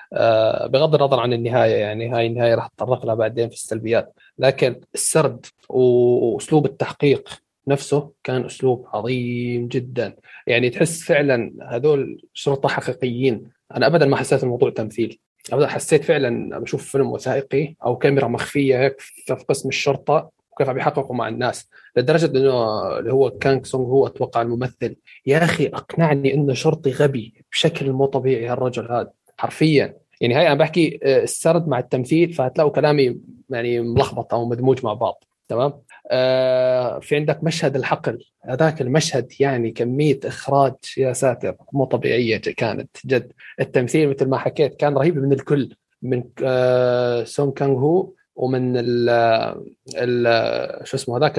بغض 0.67 0.95
النظر 0.95 1.21
عن 1.21 1.33
النهاية 1.33 1.75
يعني 1.75 2.09
هاي 2.09 2.27
النهاية 2.27 2.55
راح 2.55 2.67
نتطرق 2.67 3.07
لها 3.07 3.15
بعدين 3.15 3.49
في 3.49 3.55
السلبيات. 3.55 4.15
لكن 4.39 4.81
السرد 4.95 5.47
وأسلوب 5.69 6.67
التحقيق 6.67 7.29
نفسه 7.69 8.11
كان 8.25 8.45
أسلوب 8.45 8.87
عظيم 8.93 9.69
جدا. 9.69 10.17
يعني 10.47 10.71
تحس 10.71 11.05
فعلا 11.05 11.53
هذول 11.69 12.23
شرطة 12.35 12.69
حقيقيين. 12.69 13.45
أنا 13.77 13.87
ابدا 13.87 14.07
ما 14.07 14.17
حسيت 14.17 14.43
الموضوع 14.43 14.71
تمثيل. 14.71 15.19
ابدا 15.53 15.67
حسيت 15.67 16.05
فعلا 16.05 16.59
بشوف 16.59 16.93
فيلم 16.93 17.11
وثائقي 17.11 17.75
أو 17.85 17.97
كاميرا 17.97 18.29
مخفية 18.29 18.81
هيك 18.81 19.01
في 19.01 19.35
قسم 19.49 19.69
الشرطة 19.69 20.31
وكيف 20.53 20.69
عم 20.69 20.79
يحققوا 20.79 21.17
مع 21.17 21.29
الناس. 21.29 21.69
لدرجة 21.97 22.27
إنه 22.27 22.83
اللي 22.99 23.13
هو 23.13 23.31
كانغ 23.31 23.63
سونغ 23.63 23.85
هو 23.85 24.07
أتوقع 24.07 24.43
الممثل. 24.43 24.97
يا 25.27 25.45
أخي 25.45 25.67
أقنعني 25.67 26.35
إنه 26.35 26.55
شرطي 26.55 26.91
غبي 26.91 27.35
بشكل 27.53 27.93
مو 27.93 28.07
طبيعي 28.07 28.47
هالرجل 28.47 28.93
هذا. 28.93 29.11
حرفيا. 29.43 29.97
يعني 30.21 30.35
هاي 30.35 30.47
أنا 30.47 30.55
بحكي 30.55 30.99
آه، 31.03 31.23
السرد 31.23 31.69
مع 31.69 31.79
التمثيل 31.79 32.33
فهتلاقوا 32.33 32.73
كلامي 32.73 33.17
يعني 33.51 33.81
ملخبط 33.81 34.35
أو 34.35 34.49
مدموج 34.49 34.85
مع 34.85 34.95
بعض. 34.95 35.25
تمام؟ 35.49 35.73
آه 36.11 36.99
في 36.99 37.17
عندك 37.17 37.45
مشهد 37.45 37.77
الحقل. 37.77 38.25
هذاك 38.45 38.81
المشهد 38.81 39.33
يعني 39.41 39.71
كمية 39.71 40.21
إخراج 40.25 40.75
يا 40.97 41.13
ساتر 41.13 41.57
مو 41.73 41.85
طبيعية 41.85 42.37
كانت 42.37 42.97
جد. 43.07 43.33
التمثيل 43.61 44.11
مثل 44.11 44.29
ما 44.29 44.39
حكيت 44.39 44.77
كان 44.77 44.95
رهيب 44.95 45.19
من 45.19 45.33
الكل 45.33 45.75
من 46.03 46.25
آه 46.45 47.25
سون 47.25 47.51
كانغ 47.51 47.79
هو 47.79 48.09
ومن 48.37 48.73
ال 48.77 50.87
شو 50.87 50.97
اسمه 50.97 51.19
هذاك 51.19 51.35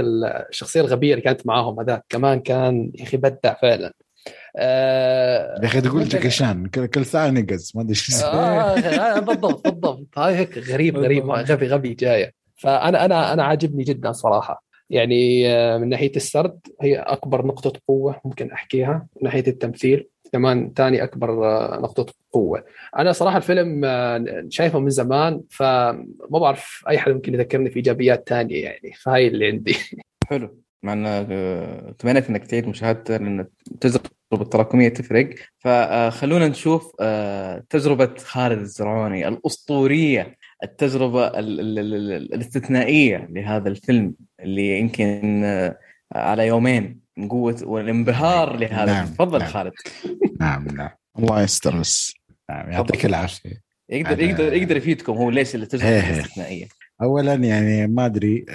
الشخصية 0.49 0.81
الغبية 0.81 1.13
اللي 1.13 1.23
كانت 1.23 1.47
معاهم 1.47 1.79
هذاك. 1.79 2.05
كمان 2.09 2.39
كان 2.39 2.91
يا 2.95 3.03
أخي 3.03 3.17
بدع 3.17 3.53
فعلا. 3.53 3.93
يا 4.57 5.65
أخي 5.65 5.81
تقول 5.81 6.03
جاكي 6.03 6.29
شان 6.29 6.67
كل 6.67 6.85
كل 6.85 7.05
ساعة 7.05 7.29
نقز 7.29 7.71
ما 7.75 7.81
أدري 7.81 7.91
إيش 7.91 8.09
يصير. 8.09 8.27
آه 8.27 8.77
آه، 8.79 9.19
بالضبط 9.19 9.67
بالضبط. 9.67 10.07
هاي 10.17 10.35
هيك 10.35 10.57
غريب 10.57 10.97
غريب 10.97 11.29
غبي 11.29 11.67
غبي 11.67 11.93
جاية. 11.93 12.33
فأنا 12.55 13.05
أنا 13.05 13.33
أنا 13.33 13.43
عاجبني 13.43 13.83
جدا 13.83 14.11
صراحة. 14.11 14.63
يعني 14.89 15.49
آه، 15.49 15.77
من 15.77 15.89
ناحية 15.89 16.11
السرد 16.15 16.59
هي 16.81 16.95
أكبر 16.97 17.45
نقطة 17.45 17.73
قوة 17.87 18.21
ممكن 18.25 18.51
أحكيها 18.51 19.07
من 19.15 19.23
ناحية 19.23 19.47
التمثيل. 19.47 20.07
كمان 20.33 20.73
ثاني 20.75 21.03
أكبر 21.03 21.45
آه، 21.45 21.79
نقطة 21.79 22.13
قوة. 22.31 22.63
أنا 22.97 23.11
صراحة 23.11 23.37
الفيلم 23.37 23.81
آه، 23.85 24.45
شايفه 24.49 24.79
من 24.79 24.89
زمان 24.89 25.41
فما 25.49 26.05
بعرف 26.29 26.83
أي 26.89 26.97
حد 26.97 27.11
ممكن 27.11 27.33
يذكرني 27.33 27.69
في 27.69 27.75
إيجابيات 27.75 28.29
ثانية 28.29 28.63
يعني. 28.63 28.93
فهاي 29.01 29.27
اللي 29.27 29.47
عندي. 29.47 29.75
حلو. 30.29 30.59
مع 30.83 30.93
إن 30.93 31.05
آه، 31.05 31.95
تمنيت 31.99 32.29
إنك 32.29 32.47
تعيد 32.47 32.67
مشاهدته 32.67 33.17
لأن 33.17 33.47
تجربه 33.81 34.09
التراكميه 34.41 34.89
تفرق. 34.89 35.29
فخلونا 35.59 36.47
نشوف 36.47 36.91
آه، 36.99 37.63
تجربة 37.69 38.15
خالد 38.17 38.59
الزرعوني 38.59 39.27
الأسطورية 39.27 40.37
التجربة 40.63 41.27
ال- 41.27 41.59
ال- 41.59 41.79
ال- 41.79 41.93
ال- 41.93 42.33
الاستثنائية 42.33 43.27
لهذا 43.31 43.69
الفيلم 43.69 44.13
اللي 44.39 44.79
يمكن 44.79 45.41
آه، 45.45 45.77
على 46.15 46.47
يومين 46.47 46.99
من 47.17 47.27
قوة 47.27 47.57
والانبهار 47.63 48.55
لهذا. 48.57 48.85
نعم، 48.85 49.05
تفضل 49.07 49.39
نعم. 49.39 49.47
خالد. 49.49 49.71
نعم 50.39 50.67
نعم. 50.67 50.89
الله 51.19 51.41
يستر 51.41 51.79
بس. 51.79 52.13
نعم 52.49 52.71
يعطيك 52.71 53.05
العافية. 53.05 53.61
يقدر 53.89 54.15
أنا- 54.17 54.19
يقدر 54.19 54.53
يقدر 54.53 54.77
يفيدكم 54.77 55.13
هو 55.13 55.29
ليش 55.29 55.55
التجربة 55.55 55.89
إيه. 55.89 56.09
الاستثنائية. 56.15 56.67
اولا 57.01 57.33
يعني 57.33 57.87
ما 57.87 58.05
أدري 58.05 58.45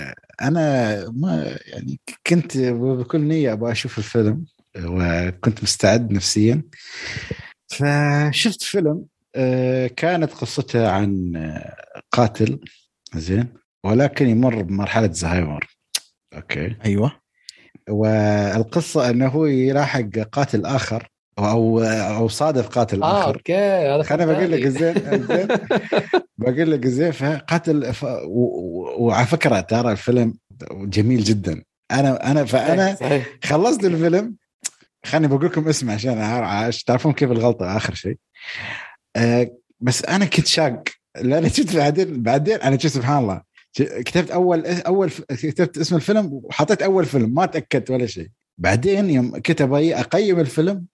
أنا 0.43 0.95
ما 1.17 1.57
يعني 1.67 2.01
كنت 2.27 2.59
بكل 2.59 3.21
نية 3.21 3.53
أبغى 3.53 3.73
أشوف 3.73 3.99
الفيلم. 3.99 4.45
وكنت 4.85 5.63
مستعد 5.63 6.13
نفسيا. 6.13 6.63
فشفت 7.69 8.63
فيلم 8.63 9.05
آه، 9.37 9.87
كانت 9.87 10.33
قصته 10.33 10.89
عن 10.89 11.37
آه، 11.37 11.77
قاتل 12.13 12.61
زين 13.15 13.49
ولكن 13.85 14.29
يمر 14.29 14.63
بمرحلة 14.63 15.13
زهايمر. 15.13 15.69
أوكي. 16.35 16.77
أيوه. 16.85 17.13
والقصة 17.89 19.11
إنه 19.11 19.29
هو 19.29 19.47
يلاحق 19.47 20.19
قاتل 20.33 20.67
آخر 20.67 21.09
أو 21.39 21.81
أو 21.83 22.29
صادف 22.29 22.69
قاتل 22.69 23.03
آه 23.03 23.21
آخر. 23.21 23.35
أوكي 23.35 23.55
هذا 23.55 24.03
خليني 24.03 24.33
بقول 24.33 24.53
لك. 24.53 24.67
زين 24.67 24.95
زين. 25.27 25.49
بقول 26.39 26.71
لك 26.71 26.87
زين 26.87 27.11
فقاتل 27.11 27.95
ف... 27.95 28.05
و... 28.05 28.09
و... 28.27 29.07
وعلى 29.07 29.27
فكرة 29.27 29.61
ترى 29.61 29.93
الفيلم 29.93 30.35
جميل 30.73 31.25
جدا. 31.25 31.63
أنا 31.91 32.31
أنا 32.31 32.45
فأنا 32.45 32.97
خلصت 33.45 33.85
الفيلم 33.85 34.37
خليني 35.07 35.29
بقول 35.29 35.45
لكم 35.47 35.69
اسمه 35.69 35.93
عشان 35.95 36.13
أعرف- 36.73 36.85
تعرفون 36.85 37.13
كيف 37.13 37.31
الغلطة؟ 37.31 37.77
آخر 37.77 37.95
شيء. 37.95 38.17
أه 39.17 39.51
بس 39.81 40.05
أنا 40.05 40.25
كنت 40.25 40.47
شاق 40.47 40.83
لأن 41.21 41.49
شفت 41.49 41.77
بعدين 41.77 42.23
بعدين 42.23 42.55
أنا 42.57 42.79
شفت 42.79 42.95
سبحان 42.95 43.19
الله. 43.23 43.43
كتبت 43.79 44.31
اول 44.31 44.67
أول 44.67 45.11
كتبت 45.31 45.79
اسم 45.79 45.97
الفيلم 45.97 46.31
وحطيت 46.33 46.83
أول 46.83 47.05
فيلم. 47.05 47.35
ما 47.35 47.47
تأكدت 47.47 47.91
ولا 47.91 48.07
شيء. 48.07 48.29
بعدين 48.59 49.11
يوم 49.11 49.39
كتب 49.39 49.75
أقيم 49.75 50.41
الفيلم 50.41 50.85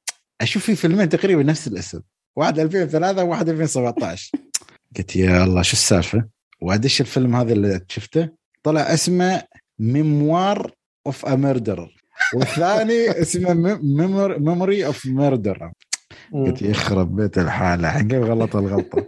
أشوف 0.40 0.64
في 0.64 0.76
فيلمين 0.76 1.08
تقريبا 1.08 1.42
نفس 1.42 1.66
الاسم. 1.68 2.00
واحد 2.36 2.58
2003 2.58 3.24
وواحد 3.24 3.48
2017 3.48 4.32
قلت 4.96 5.16
يا 5.16 5.44
الله 5.44 5.62
شو 5.62 5.72
السالفة؟ 5.72 6.24
وأدش 6.60 7.00
الفيلم 7.00 7.36
هذا 7.36 7.52
اللي 7.52 7.80
شفته. 7.88 8.28
طلع 8.62 8.80
اسمه 8.80 9.42
Memoir 9.78 10.72
of 11.06 11.26
a 11.26 11.34
Murderer 11.36 12.03
والثاني 12.34 13.10
اسمه 13.22 13.78
Memories 14.38 14.86
of 14.86 15.06
Murder 15.06 15.70
قلت 16.34 16.62
يخرب 16.62 17.16
بيت 17.16 17.38
الحالة 17.38 17.88
حق 17.88 18.00
كيف 18.00 18.22
غلط 18.24 18.56
الغلطة. 18.56 19.06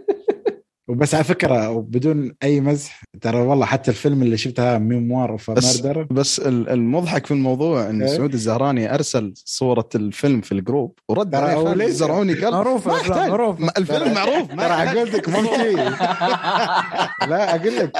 وبس 0.89 1.15
على 1.15 1.23
فكرة 1.23 1.69
وبدون 1.69 2.31
أي 2.43 2.61
مزح 2.61 3.03
ترى 3.21 3.37
والله 3.41 3.65
حتى 3.65 3.91
الفيلم 3.91 4.21
اللي 4.21 4.37
شفتها 4.37 4.77
Memoir 4.77 5.29
of 5.31 5.51
بس 5.51 5.75
Murder 5.85 6.03
بس 6.03 6.39
ال- 6.39 6.69
المضحك 6.69 7.25
في 7.25 7.31
الموضوع 7.33 7.89
إن 7.89 8.01
إيه؟ 8.01 8.17
سعود 8.17 8.33
الزهراني 8.33 8.93
أرسل 8.93 9.33
صورة 9.35 9.89
الفيلم 9.95 10.41
في 10.41 10.51
ال 10.51 10.59
group 10.59 10.99
ورد 11.09 11.35
عليه 11.35 11.73
ليش- 11.73 11.87
الزرعوني 11.87 12.33
قال 12.33 12.51
معروف 12.51 12.87
معروف. 12.87 13.77
الفيلم 13.77 14.13
معروف 14.13 14.47
ترى. 14.47 14.99
قلت 14.99 15.13
لك 15.15 15.29
ممكن 15.29 15.75
لا 17.29 17.55
أقول 17.55 17.75
لك. 17.75 17.91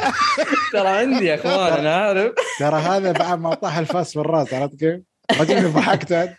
ترى 0.73 0.87
عندي 0.87 1.25
يا 1.25 1.35
أخوان 1.35 1.79
أنا 1.79 1.95
عارف. 1.95 2.31
ترى 2.59 2.75
هذا 2.81 3.11
بعد 3.11 3.39
ما 3.39 3.53
طاح 3.53 3.77
الفاس 3.77 4.13
في 4.13 4.19
الراس 4.19 4.53
عرفت 4.53 4.75
كيف؟ 4.79 4.99
ما 5.31 5.43
تدري 5.43 5.67
ضحكت. 5.67 6.13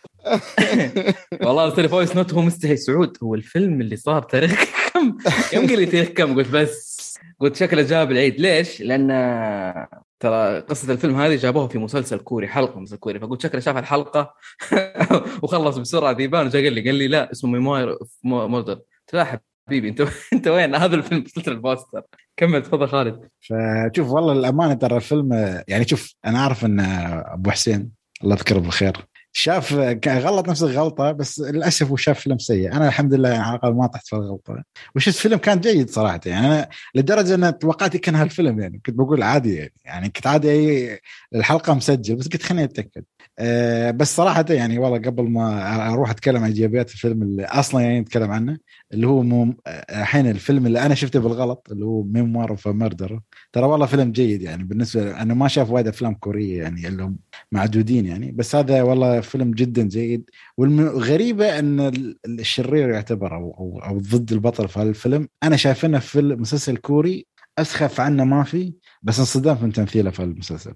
والله 1.45 1.65
ارسل 1.65 1.89
voice 1.89 2.17
note 2.17 2.35
هو 2.35 2.43
مستحي. 2.43 2.77
سعود 2.77 3.17
هو 3.23 3.35
الفيلم 3.35 3.81
اللي 3.81 3.97
صار 3.97 4.23
تاريخ 4.23 4.65
كم؟ 4.95 5.19
يوم 5.53 5.67
قال 5.67 5.79
لي 5.79 5.87
تاريخ 5.87 6.09
كم؟ 6.09 6.37
قلت 6.37 6.49
بس. 6.49 6.99
قلت 7.41 7.57
شكله 7.57 7.83
جاب 7.83 8.11
العيد. 8.13 8.41
ليش؟ 8.41 8.81
لأن 8.81 9.09
ترى 10.21 10.61
قصة 10.61 10.93
الفيلم 10.93 11.21
هذه 11.21 11.37
جابوها 11.37 11.69
في 11.69 11.79
مسلسل 11.79 12.19
كوري 12.19 12.49
حلقة 12.49 12.81
مسلسل 12.81 12.97
كوري. 12.97 13.21
فقلت 13.21 13.43
شكله 13.43 13.61
شاف 13.61 13.77
الحلقة 13.77 14.35
وخلص 15.43 15.77
بسرعة 15.77 16.13
ذيبان 16.13 16.47
وجا 16.47 16.61
قال 16.61 16.73
لي 16.73 16.81
قال 16.81 16.95
لي 16.95 17.09
لا 17.09 17.33
اسمه 17.33 17.51
Memoir 17.51 17.97
Murder 18.25 18.75
قلت 18.75 19.15
له 19.15 19.21
لا 19.21 19.41
حبيبي 19.69 19.89
أنت 19.89 20.09
أنت 20.33 20.49
وين؟ 20.49 20.75
هذا 20.75 20.97
الفيلم 20.97 21.25
وصلت 21.27 21.49
ال 21.49 21.56
poster. 21.56 22.03
كمل 22.37 22.63
تفضل 22.63 22.89
خالد. 22.89 23.29
فشوف 23.41 24.11
والله 24.11 24.33
الامانه 24.33 24.75
ترى 24.75 24.97
الفيلم 24.97 25.63
يعني 25.69 25.89
شوف 25.89 26.15
أنا 26.25 26.39
أعرف 26.39 26.65
إن 26.65 26.81
أبو 26.81 27.51
حسين 27.51 27.98
الله 28.25 28.37
يذكره 28.37 28.59
بالخير. 28.59 29.07
شاف 29.33 29.75
غلط 30.07 30.49
نفس 30.49 30.63
الغلطة 30.63 31.13
بس 31.13 31.41
للأسف 31.41 31.87
هو 31.87 31.97
شاف 31.97 32.21
فيلم 32.21 32.39
سيء. 32.39 32.73
أنا 32.73 32.89
الحمد 32.89 33.15
لله 33.15 33.29
على 33.29 33.57
الأقل 33.57 33.75
ما 33.75 33.87
طحت 33.87 34.07
في 34.07 34.17
الغلطة. 34.17 34.65
وشفت 34.97 35.17
فيلم 35.19 35.39
كان 35.39 35.61
جيد 35.61 35.91
صراحة 35.91 36.21
يعني 36.27 36.47
أنا 36.47 36.69
لدرجة 36.95 37.35
أن 37.35 37.59
توقعت 37.59 37.97
كان 37.97 38.15
هالفيلم 38.15 38.61
يعني 38.61 38.81
كنت 38.87 38.95
بقول 38.95 39.23
عادي 39.23 39.55
يعني, 39.55 39.73
يعني 39.85 40.09
كنت 40.09 40.27
عادي 40.27 40.89
الحلقة 41.35 41.75
مسجل 41.75 42.17
بس 42.17 42.29
قلت 42.29 42.43
خليني 42.43 42.65
أتأكد. 42.65 43.05
بس 43.91 44.17
صراحة 44.17 44.45
يعني 44.51 44.79
والله 44.79 44.99
قبل 44.99 45.23
ما 45.31 45.89
أروح 45.93 46.11
أتكلم 46.11 46.37
عن 46.43 46.45
إيجابيات 46.51 46.91
الفيلم 46.93 47.23
اللي 47.23 47.45
أصلا 47.45 47.81
يعني 47.81 48.01
نتكلم 48.01 48.31
عنه 48.31 48.59
اللي 48.93 49.07
هو 49.07 49.23
مم... 49.23 49.57
الحين 49.91 50.27
الفيلم 50.31 50.67
اللي 50.67 50.81
أنا 50.87 50.95
شفته 50.95 51.21
بالغلط 51.21 51.69
اللي 51.73 51.85
هو 51.85 52.03
Memoir 52.03 52.51
of 52.51 52.69
Murder 52.69 53.21
ترى 53.53 53.65
والله 53.67 53.87
فيلم 53.87 54.13
جيد 54.13 54.43
يعني 54.43 54.65
بالنسبة 54.65 55.23
أنا 55.23 55.35
ما 55.35 55.49
شاف 55.49 55.71
وايد 55.71 55.87
أفلام 55.89 56.15
كورية 56.15 56.63
يعني 56.63 56.89
اللي 56.89 57.03
هم 57.03 57.17
معدودين 57.53 58.07
يعني 58.07 58.33
بس 58.33 58.55
هذا 58.55 58.83
والله 58.83 59.21
فيلم 59.21 59.51
جدا 59.51 59.83
جيد. 59.83 60.31
والغريبه 60.57 61.59
إن 61.59 61.81
ال- 61.81 62.19
الشرير 62.27 62.91
يعتبر 62.91 63.35
أو 63.37 63.51
أو, 63.59 63.81
أو 63.89 63.99
ضد 63.99 64.33
البطل 64.33 64.69
في 64.69 64.81
هالفيلم 64.81 65.29
أنا 65.43 65.57
شايف 65.57 65.85
إنه 65.85 65.99
في 65.99 66.23
مسلسل 66.23 66.77
كوري 66.77 67.27
أسخف 67.59 68.01
عنه 68.01 68.25
ما 68.25 68.45
في. 68.45 68.73
بس 69.09 69.19
انصدام 69.19 69.59
من 69.63 69.73
تمثيله 69.73 70.11
في 70.11 70.21
المسلسل. 70.21 70.73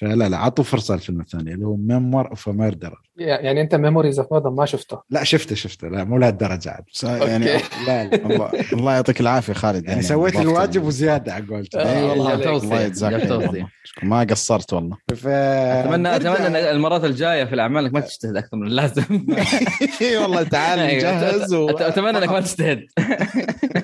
فلا 0.00 0.28
لا 0.28 0.36
عطوا 0.36 0.64
فرصة 0.64 0.94
الفيلم 0.94 1.20
الثاني 1.20 1.54
اللي 1.54 1.66
هو 1.66 1.76
Memoir 1.76 2.30
of 2.30 2.48
Murder 2.48 2.94
يعني 3.16 3.60
أنت 3.60 3.74
Memories 3.74 4.18
of 4.18 4.46
ما 4.46 4.66
شفته. 4.66 5.00
لا 5.10 5.24
شفته 5.24 5.54
شفته. 5.54 5.88
لا 5.88 6.04
مو 6.04 6.18
لهالدرجة 6.18 6.70
عاد. 6.70 6.84
يعني. 7.28 7.44
لا 7.86 8.04
لا 8.04 8.14
الله, 8.14 8.50
الله 8.72 8.94
يعطيك 8.94 9.20
العافية 9.20 9.52
خالد. 9.52 9.88
يعني 9.88 10.02
سويت 10.02 10.34
ضفت- 10.34 10.42
الواجب 10.42 10.82
وزيادة 10.84 11.32
على 11.34 11.46
قولتك. 11.46 11.74
آه، 11.78 11.98
إي 11.98 12.02
والله 12.02 12.34
الله 12.56 12.80
يجزاك. 12.80 13.66
ما 14.02 14.20
قصرت 14.30 14.72
والله. 14.72 14.96
ف 15.16 15.26
اتمنى 15.26 16.16
أتمنى 16.16 16.46
إن 16.46 16.56
المرات 16.56 17.04
الجاية 17.04 17.44
في 17.44 17.54
الأعمال 17.54 17.84
إنك 17.84 17.94
ما 17.94 18.00
تجتهد 18.00 18.36
أكثر 18.36 18.56
من 18.56 18.66
اللازم. 18.66 19.26
إي 20.02 20.16
والله 20.16 20.42
تعال. 20.42 20.78
نجهز 20.96 21.54
و... 21.54 21.68
أت- 21.68 21.82
أتمنى 21.82 22.18
إنك 22.18 22.28
ما 22.28 22.40
تجتهد. 22.40 22.86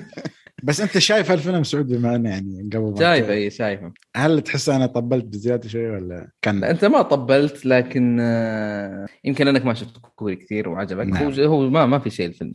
بس 0.63 0.81
انت 0.81 0.97
شايف 0.97 1.31
هالفيلم 1.31 1.63
سعود 1.63 1.87
بما 1.87 2.15
انه 2.15 2.29
يعني 2.29 2.69
قبل 2.73 2.79
ما 2.91 2.95
شايف 2.99 3.25
ت- 3.25 3.29
اي 3.29 3.49
شايفه. 3.49 3.93
هل 4.15 4.41
تحس 4.41 4.69
أنا 4.69 4.85
طبلت 4.85 5.25
بزيادة 5.25 5.67
شوي 5.69 5.89
ولا 5.89 6.31
كان؟ 6.41 6.63
أنت 6.63 6.85
ما 6.85 7.01
طبلت 7.01 7.65
لكن 7.65 8.17
آه، 8.21 9.05
يمكن 9.23 9.47
أنك 9.47 9.65
ما 9.65 9.73
شفت 9.73 9.97
كوري 10.15 10.35
كثير 10.35 10.69
وعجبك. 10.69 11.05
نعم. 11.05 11.23
هو 11.23 11.31
هو 11.45 11.69
ما 11.69 11.85
ما 11.85 11.99
في 11.99 12.09
شيء 12.09 12.25
الفيلم. 12.25 12.53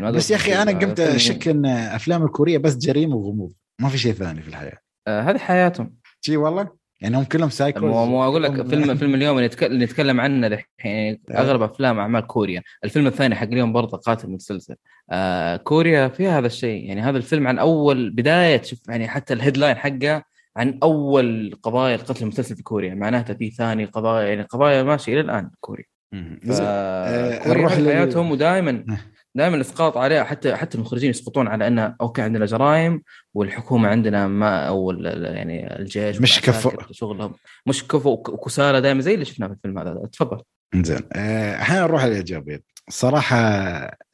يعني 0.00 0.12
بس 0.16 0.30
يا 0.30 0.36
أخي 0.36 0.62
أنا 0.62 0.78
قمت 0.78 1.00
أشك 1.00 1.48
إن 1.48 1.66
أفلام 1.66 2.24
الكورية 2.24 2.58
بس 2.58 2.76
جريمة 2.76 3.16
وغموض. 3.16 3.52
ما 3.80 3.88
في 3.88 3.98
شيء 3.98 4.12
ثاني 4.12 4.42
في 4.42 4.48
الحياة. 4.48 4.78
آه، 5.08 5.20
هذه 5.20 5.38
حياتهم. 5.38 5.94
شي 6.20 6.36
والله؟ 6.36 6.81
يعني 7.02 7.16
هم 7.16 7.24
كلهم 7.24 7.48
سايكوز 7.50 7.82
مو 7.82 8.24
أقول 8.24 8.42
لك 8.42 8.66
فيلم 8.68 8.94
فيلم 8.98 9.14
اليوم 9.14 9.36
اللي 9.38 9.48
نتك- 9.48 9.62
اللي 9.64 9.84
نتكلم 9.84 10.20
عنه 10.20 10.46
الحين 10.46 11.18
اغلب 11.30 11.62
أفلام 11.62 11.98
أعمال 11.98 12.26
كوريا. 12.26 12.62
الفيلم 12.84 13.06
الثاني 13.06 13.34
حق 13.34 13.46
اليوم 13.46 13.72
برضه 13.72 13.98
قاتل 13.98 14.30
متسلسل. 14.30 14.74
آه 15.10 15.56
كوريا 15.56 16.08
فيها 16.08 16.38
هذا 16.38 16.46
الشيء. 16.46 16.84
يعني 16.88 17.00
هذا 17.00 17.16
الفيلم 17.18 17.46
عن 17.48 17.58
أول 17.58 18.10
بداية 18.10 18.62
شوف 18.62 18.78
يعني 18.88 19.08
حتى 19.08 19.34
ال 19.34 19.39
headline 19.39 19.76
حقه 19.76 20.22
عن 20.56 20.78
أول 20.82 21.54
قضايا 21.62 21.94
القتل 21.94 22.22
المتسلسل 22.22 22.56
في 22.56 22.62
كوريا. 22.62 22.94
معناته 22.94 23.34
في 23.34 23.50
ثاني 23.50 23.84
قضايا 23.84 24.28
يعني 24.28 24.42
قضايا 24.42 24.82
ماشية 24.82 25.12
إلى 25.12 25.20
الآن 25.20 25.50
كوريا. 25.60 25.84
ف... 26.12 26.16
آه، 26.60 27.38
كوريا 27.38 27.58
نروح 27.58 27.78
لل- 27.78 27.88
حياتهم 27.92 28.30
ودائما 28.30 28.84
آه. 28.90 28.98
دائما 29.34 29.56
الإسقاط 29.56 29.96
عليها 29.96 30.24
حتى 30.24 30.56
حتى 30.56 30.78
المخرجين 30.78 31.10
يسقطون 31.10 31.48
على 31.48 31.66
انه 31.66 31.96
okay 32.00 32.22
عندنا 32.22 32.46
جرائم 32.46 33.02
والحكومة 33.34 33.88
عندنا 33.88 34.28
ما 34.28 34.68
أو 34.68 34.90
يعني 35.22 35.76
الجيش 35.78 36.20
مش 36.20 36.40
كفؤ. 36.40 36.72
شغلهم. 36.92 37.34
مش 37.66 37.86
كفؤ 37.86 38.08
وك- 38.10 38.28
وكسالى 38.28 38.80
دائما 38.80 39.00
زي 39.00 39.14
اللي 39.14 39.24
شفناه 39.24 39.46
في 39.46 39.52
الفيلم 39.52 39.78
هذا. 39.78 40.08
تفضل. 40.12 40.42
زين 40.76 41.00
آه، 41.12 41.56
الحين 41.56 41.76
نروح 41.78 42.04
للايجابيات 42.04 42.64
صراحة 42.90 43.36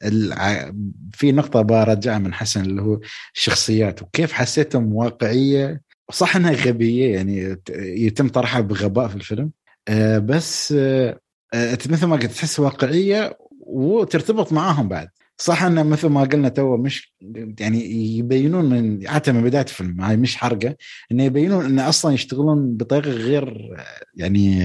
الع... 0.03 0.71
في 1.13 1.31
نقطة 1.31 1.61
برجعها 1.61 2.17
من 2.19 2.33
حسن 2.33 2.61
اللي 2.61 2.81
هو 2.81 2.99
الشخصيات 3.35 4.01
وكيف 4.01 4.33
حسيتهم 4.33 4.93
واقعية. 4.95 5.81
صح 6.11 6.35
إنها 6.35 6.51
غبية 6.51 7.15
يعني 7.15 7.57
يتم 7.79 8.27
طرحها 8.29 8.61
بغباء 8.61 9.07
في 9.07 9.15
الفيلم. 9.15 9.51
آه، 9.87 10.17
بس 10.17 10.73
آه، 10.77 11.19
آه، 11.53 11.77
مثل 11.89 12.05
ما 12.05 12.15
قلت 12.15 12.31
تحس 12.31 12.59
واقعية 12.59 13.37
وترتبط 13.69 14.53
معاهم 14.53 14.87
بعد 14.87 15.09
صح 15.37 15.63
إنه 15.63 15.83
مثل 15.83 16.07
ما 16.07 16.23
قلنا 16.23 16.49
تو 16.49 16.77
مش 16.77 17.13
يعني 17.59 17.91
يبينون 18.17 18.65
من 18.65 19.07
حتى 19.07 19.31
من 19.31 19.43
بداية 19.43 19.63
الفيلم 19.63 20.01
هاي 20.01 20.17
مش 20.17 20.37
حرقة 20.37 20.75
إنه 21.11 21.23
يبينون 21.23 21.65
إنه 21.65 21.89
أصلا 21.89 22.13
يشتغلون 22.13 22.77
بطريقة 22.77 23.11
غير 23.11 23.75
يعني 24.15 24.63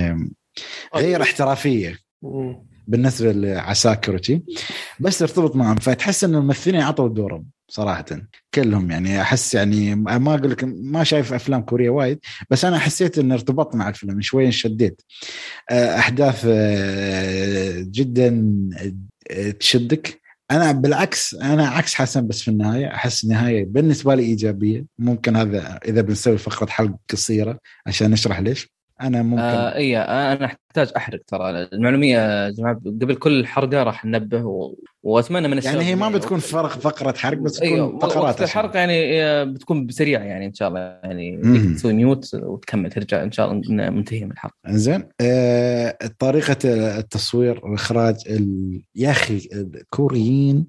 غير 0.97 1.22
احترافية. 1.22 1.98
بالنسبة 2.86 3.32
لعساكر 3.32 4.15
وشي 4.15 4.43
بس 5.01 5.19
ترتبط 5.19 5.56
معهم 5.56 5.77
فتحس 5.77 6.24
ان 6.24 6.35
الممثلين 6.35 6.81
عطوا 6.81 7.09
دورهم 7.09 7.47
صراحة. 7.69 8.05
كلهم 8.55 8.90
يعني 8.90 9.20
أحس 9.20 9.55
يعني 9.55 9.94
ما 9.94 10.35
أقول 10.35 10.51
لك 10.51 10.65
ما 10.65 11.05
شايف 11.05 11.32
أفلام 11.32 11.62
كورية 11.62 11.90
وايد 11.90 12.19
بس 12.51 12.65
أنا 12.65 12.78
حسيت 12.78 13.19
إن 13.19 13.32
ارتبطت 13.32 13.77
مع 13.77 13.89
الفيلم 13.89 14.20
شوي 14.20 14.47
انشديت 14.47 15.02
آه، 15.70 15.98
أحداث 15.98 16.44
آه، 16.48 17.85
جدا 17.90 18.52
آه، 19.31 19.51
تشدك. 19.51 20.20
أنا 20.51 20.73
بالعكس 20.73 21.35
أنا 21.35 21.69
عكس 21.69 21.94
حسن 21.94 22.27
بس 22.27 22.43
في 22.43 22.48
النهاية 22.48 22.86
أحس 22.86 23.24
النهاية 23.24 23.65
بالنسبة 23.65 24.15
لي 24.15 24.23
إيجابية. 24.23 24.85
ممكن 24.98 25.36
هذا 25.36 25.81
إذا 25.85 26.01
بنسوي 26.01 26.39
فقرة 26.39 26.70
حلقة 26.70 26.98
قصيرة 27.11 27.59
عشان 27.86 28.11
نشرح 28.11 28.40
ليش. 28.40 28.73
أنا 29.00 29.22
ممكن. 29.22 29.42
آه 29.42 29.74
اي 29.74 29.98
أنا 29.98 30.44
أحتاج 30.44 30.92
أحرق 30.96 31.20
ترى. 31.26 31.50
المعلومية 31.72 32.50
جماعة 32.50 32.74
قبل 32.74 33.14
كل 33.14 33.46
حرقة 33.46 33.82
راح 33.82 34.04
ننبه 34.04 34.44
و... 34.44 34.74
وأتمنى 35.02 35.48
من 35.48 35.58
الشباب 35.58 35.74
يعني 35.74 35.86
هي 35.86 35.94
ما 35.94 36.08
بتكون 36.08 36.38
فرق 36.38 36.68
فقرة 36.68 37.16
حرق 37.16 37.38
بس 37.38 37.52
تكون 37.52 37.68
أيوه 37.68 37.98
فقرات. 37.98 38.42
الحرق 38.42 38.76
يعني 38.76 39.22
آه، 39.22 39.44
بتكون 39.44 39.86
بسريع 39.86 40.24
يعني 40.24 40.46
إن 40.46 40.54
شاء 40.54 40.68
الله. 40.68 40.80
يعني. 40.80 41.36
تسوي 41.74 41.92
ميوت 41.92 42.34
وتكمل 42.34 42.90
ترجع 42.90 43.22
إن 43.22 43.32
شاء 43.32 43.52
الله 43.52 43.90
منتهي 43.90 44.24
من 44.24 44.32
الحلقة 44.32 44.54
زين. 44.68 45.08
آه 45.20 45.98
طريقة 46.18 46.58
التصوير 46.98 47.60
والاخراج 47.64 48.16
ال... 48.26 48.80
يا 48.94 49.10
أخي 49.10 49.48
الكوريين 49.52 50.66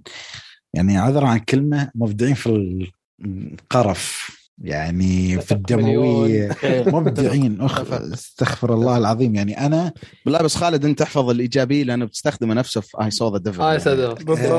يعني 0.73 0.97
عذرا 0.97 1.27
عن 1.27 1.39
كلمة 1.39 1.91
مبدعين 1.95 2.33
في 2.33 2.85
القرف. 3.25 4.34
يعني 4.57 5.41
في 5.41 5.51
الدمويه 5.51 6.49
مبدعين 6.95 7.61
أخ... 7.61 7.91
استغفر 7.91 8.73
الله 8.73 8.97
العظيم. 8.97 9.35
يعني 9.35 9.65
أنا 9.65 9.93
بالله 10.25 10.39
بس 10.39 10.55
خالد 10.55 10.85
أنت 10.85 10.99
تحفظ 10.99 11.29
الايجابي 11.29 11.83
لأنه 11.83 12.05
بتستخدمه 12.05 12.53
نفسه 12.53 12.81
في 12.81 13.03
I 13.03 13.11
Saw 13.11 13.33
the 13.33 13.37
Devil 13.37 13.61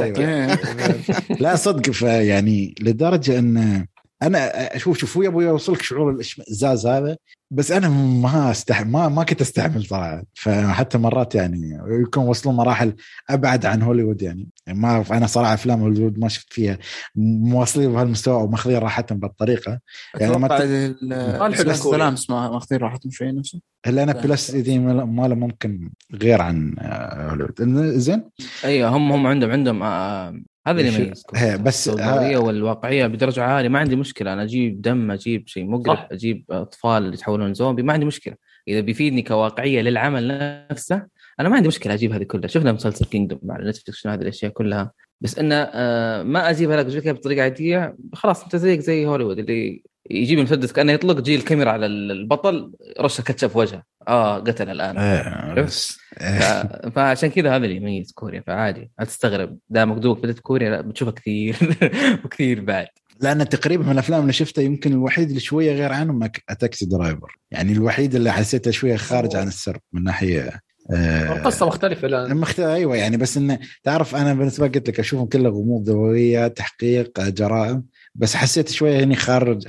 أيوة. 0.03 0.19
إيه. 0.19 0.59
لا 1.43 1.57
صدق 1.57 1.91
فيعني 1.91 2.75
لدرجة 2.81 3.39
إن 3.39 3.87
أنا 4.23 4.71
شوف 4.79 4.99
شوف 4.99 5.17
يا 5.17 5.29
أبوي 5.29 5.51
اوصلك 5.51 5.83
شعور 5.83 6.11
الإشمئزاز 6.11 6.87
هذا 6.87 7.17
بس 7.51 7.73
أنا 7.73 7.89
ما 7.89 8.51
استح 8.51 8.87
ما 8.87 9.09
ما 9.09 9.25
كنت 9.25 9.41
أستحمل 9.41 9.85
صراحة 9.85 10.23
فحتى 10.35 10.99
مرات 10.99 11.35
يعني 11.35 11.81
يكون 11.89 12.25
وصلوا 12.25 12.55
مراحل 12.55 12.95
أبعد 13.31 13.67
عن 13.67 13.83
هوليوود 13.83 14.23
يعني. 14.23 14.49
ما 14.69 15.05
أنا 15.11 15.27
صراحة 15.27 15.55
أفلام 15.55 15.81
هوليوود 15.81 16.19
ما 16.19 16.29
شفت 16.29 16.53
فيها 16.53 16.79
واصلين 17.17 17.93
بهالمستوى 17.93 18.35
أو 18.35 18.47
ماخذين 18.47 18.79
راحتهم 18.79 19.19
بهالطريقه 19.19 19.81
يعني 20.21 20.39
ما. 20.39 21.47
السلام 21.47 22.13
اسمه 22.13 22.51
ماخذين 22.51 22.79
راحتهم 22.79 23.11
شوي 23.13 23.33
نفسه 23.33 23.61
الا 23.87 24.03
أنا 24.03 24.13
لا. 24.13 24.21
بلس 24.21 24.51
دي 24.51 24.79
ماله 24.79 25.35
ممكن 25.35 25.91
غير 26.15 26.43
عن 26.43 26.77
آه، 26.79 27.31
هوليوود. 27.31 27.63
زين؟ 27.99 28.31
أيوه 28.65 28.89
هم 28.89 29.13
هم 29.13 29.27
عندهم 29.27 29.51
عندهم 29.51 29.83
آه 29.83 30.41
هذا 30.67 30.81
اللي 30.81 30.93
شو- 30.93 31.03
يميز 31.03 31.25
هي، 31.35 31.59
بس 31.59 31.89
السوداويه 31.89 32.39
والواقعية 32.39 33.07
بدرجة 33.07 33.43
عالية. 33.43 33.69
ما 33.69 33.79
عندي 33.79 33.97
مشكلة. 33.97 34.33
أنا 34.33 34.43
أجيب 34.43 34.81
دم 34.81 35.11
أجيب 35.11 35.49
شيء 35.49 35.65
مقرف. 35.65 35.99
أجيب 36.13 36.45
أطفال 36.51 37.15
يتحولون 37.15 37.55
زومبي. 37.55 37.83
ما 37.83 37.93
عندي 37.93 38.07
مشكلة. 38.07 38.35
إذا 38.69 38.81
بيفيدني 38.81 39.23
كواقعية 39.23 39.81
للعمل 39.81 40.39
نفسه 40.71 41.07
أنا 41.41 41.49
ما 41.49 41.57
عندي 41.57 41.69
مشكلة 41.69 41.95
أجيب 41.95 42.13
هذه 42.13 42.23
كلها. 42.23 42.49
شفنا 42.49 42.73
مسلسل 42.73 43.05
Kingdom 43.05 43.41
على 43.51 43.69
نتفلكس 43.69 44.07
هذه 44.07 44.21
الأشياء 44.21 44.53
كلها. 44.53 44.93
بس 45.21 45.39
إنه 45.39 45.55
آه 45.55 46.23
ما 46.23 46.51
أجيبها 46.51 46.83
لك 46.83 47.09
بطريقة 47.09 47.43
عادية. 47.43 47.97
خلاص 48.15 48.43
أنت 48.43 48.57
زيك 48.57 48.81
زي 48.81 49.07
هوليوود 49.07 49.39
اللي 49.39 49.83
يجيب 50.11 50.39
المسدس 50.39 50.73
كأنه 50.73 50.93
يطلق 50.93 51.21
تجي 51.21 51.35
الكاميرا 51.35 51.71
على 51.71 51.87
البطل 51.87 52.73
رشة 53.01 53.23
كاتشب 53.23 53.49
في 53.49 53.59
وجهه. 53.59 53.83
آه 54.09 54.39
قتل 54.39 54.71
الآن. 54.71 54.97
آه، 54.99 55.55
بس 55.55 55.99
ف- 56.21 56.87
فعشان 56.95 57.29
كذا 57.31 57.57
هذا 57.57 57.65
اللي 57.65 57.77
يميز 57.77 58.13
كوريا 58.13 58.43
فعادي. 58.47 58.91
لا 58.99 59.05
تستغرب. 59.05 59.59
دامك 59.69 59.97
دوب 59.99 60.21
بدأت 60.23 60.39
كوريا 60.39 60.71
لا 60.71 60.81
بتشوفها 60.81 61.13
كثير. 61.15 61.57
وكثير 62.25 62.61
بعد. 62.61 62.87
لأن 63.21 63.49
تقريبا 63.49 63.85
من 63.85 63.93
الأفلام 63.93 64.21
اللي 64.23 64.33
شفتها 64.33 64.63
يمكن 64.63 64.93
الوحيد 64.93 65.29
اللي 65.29 65.41
شوية 65.41 65.73
غير 65.73 65.93
عنهم 65.93 66.27
Taxi 66.61 66.87
Driver 66.87 67.39
يعني 67.51 67.73
الوحيد 67.73 68.15
اللي 68.15 68.33
حسيته 68.33 68.71
شوية 68.71 68.97
خارج 68.97 69.37
عن 69.37 69.49
السرب 69.49 69.81
من 69.93 70.05
ناحية 70.05 70.61
آه 70.93 71.37
القصة 71.37 71.67
مختلفة 71.67 72.07
الآن. 72.07 72.37
مخت... 72.37 72.61
أيوه 72.61 72.97
يعني 72.97 73.17
بس 73.17 73.37
إنه 73.37 73.59
تعرف 73.83 74.17
أنا 74.17 74.35
بالنسبة 74.35 74.69
قلت 74.69 74.89
لك 74.89 75.01
أشوفهم 75.01 75.27
كله 75.27 75.49
غموض 75.51 75.85
دمويه 75.85 76.49
تحقيق 76.49 77.21
جرائم. 77.21 77.85
بس 78.19 78.37
حسيت 78.37 78.69
شوية 78.69 79.05
هني 79.05 79.17
خارج. 79.17 79.67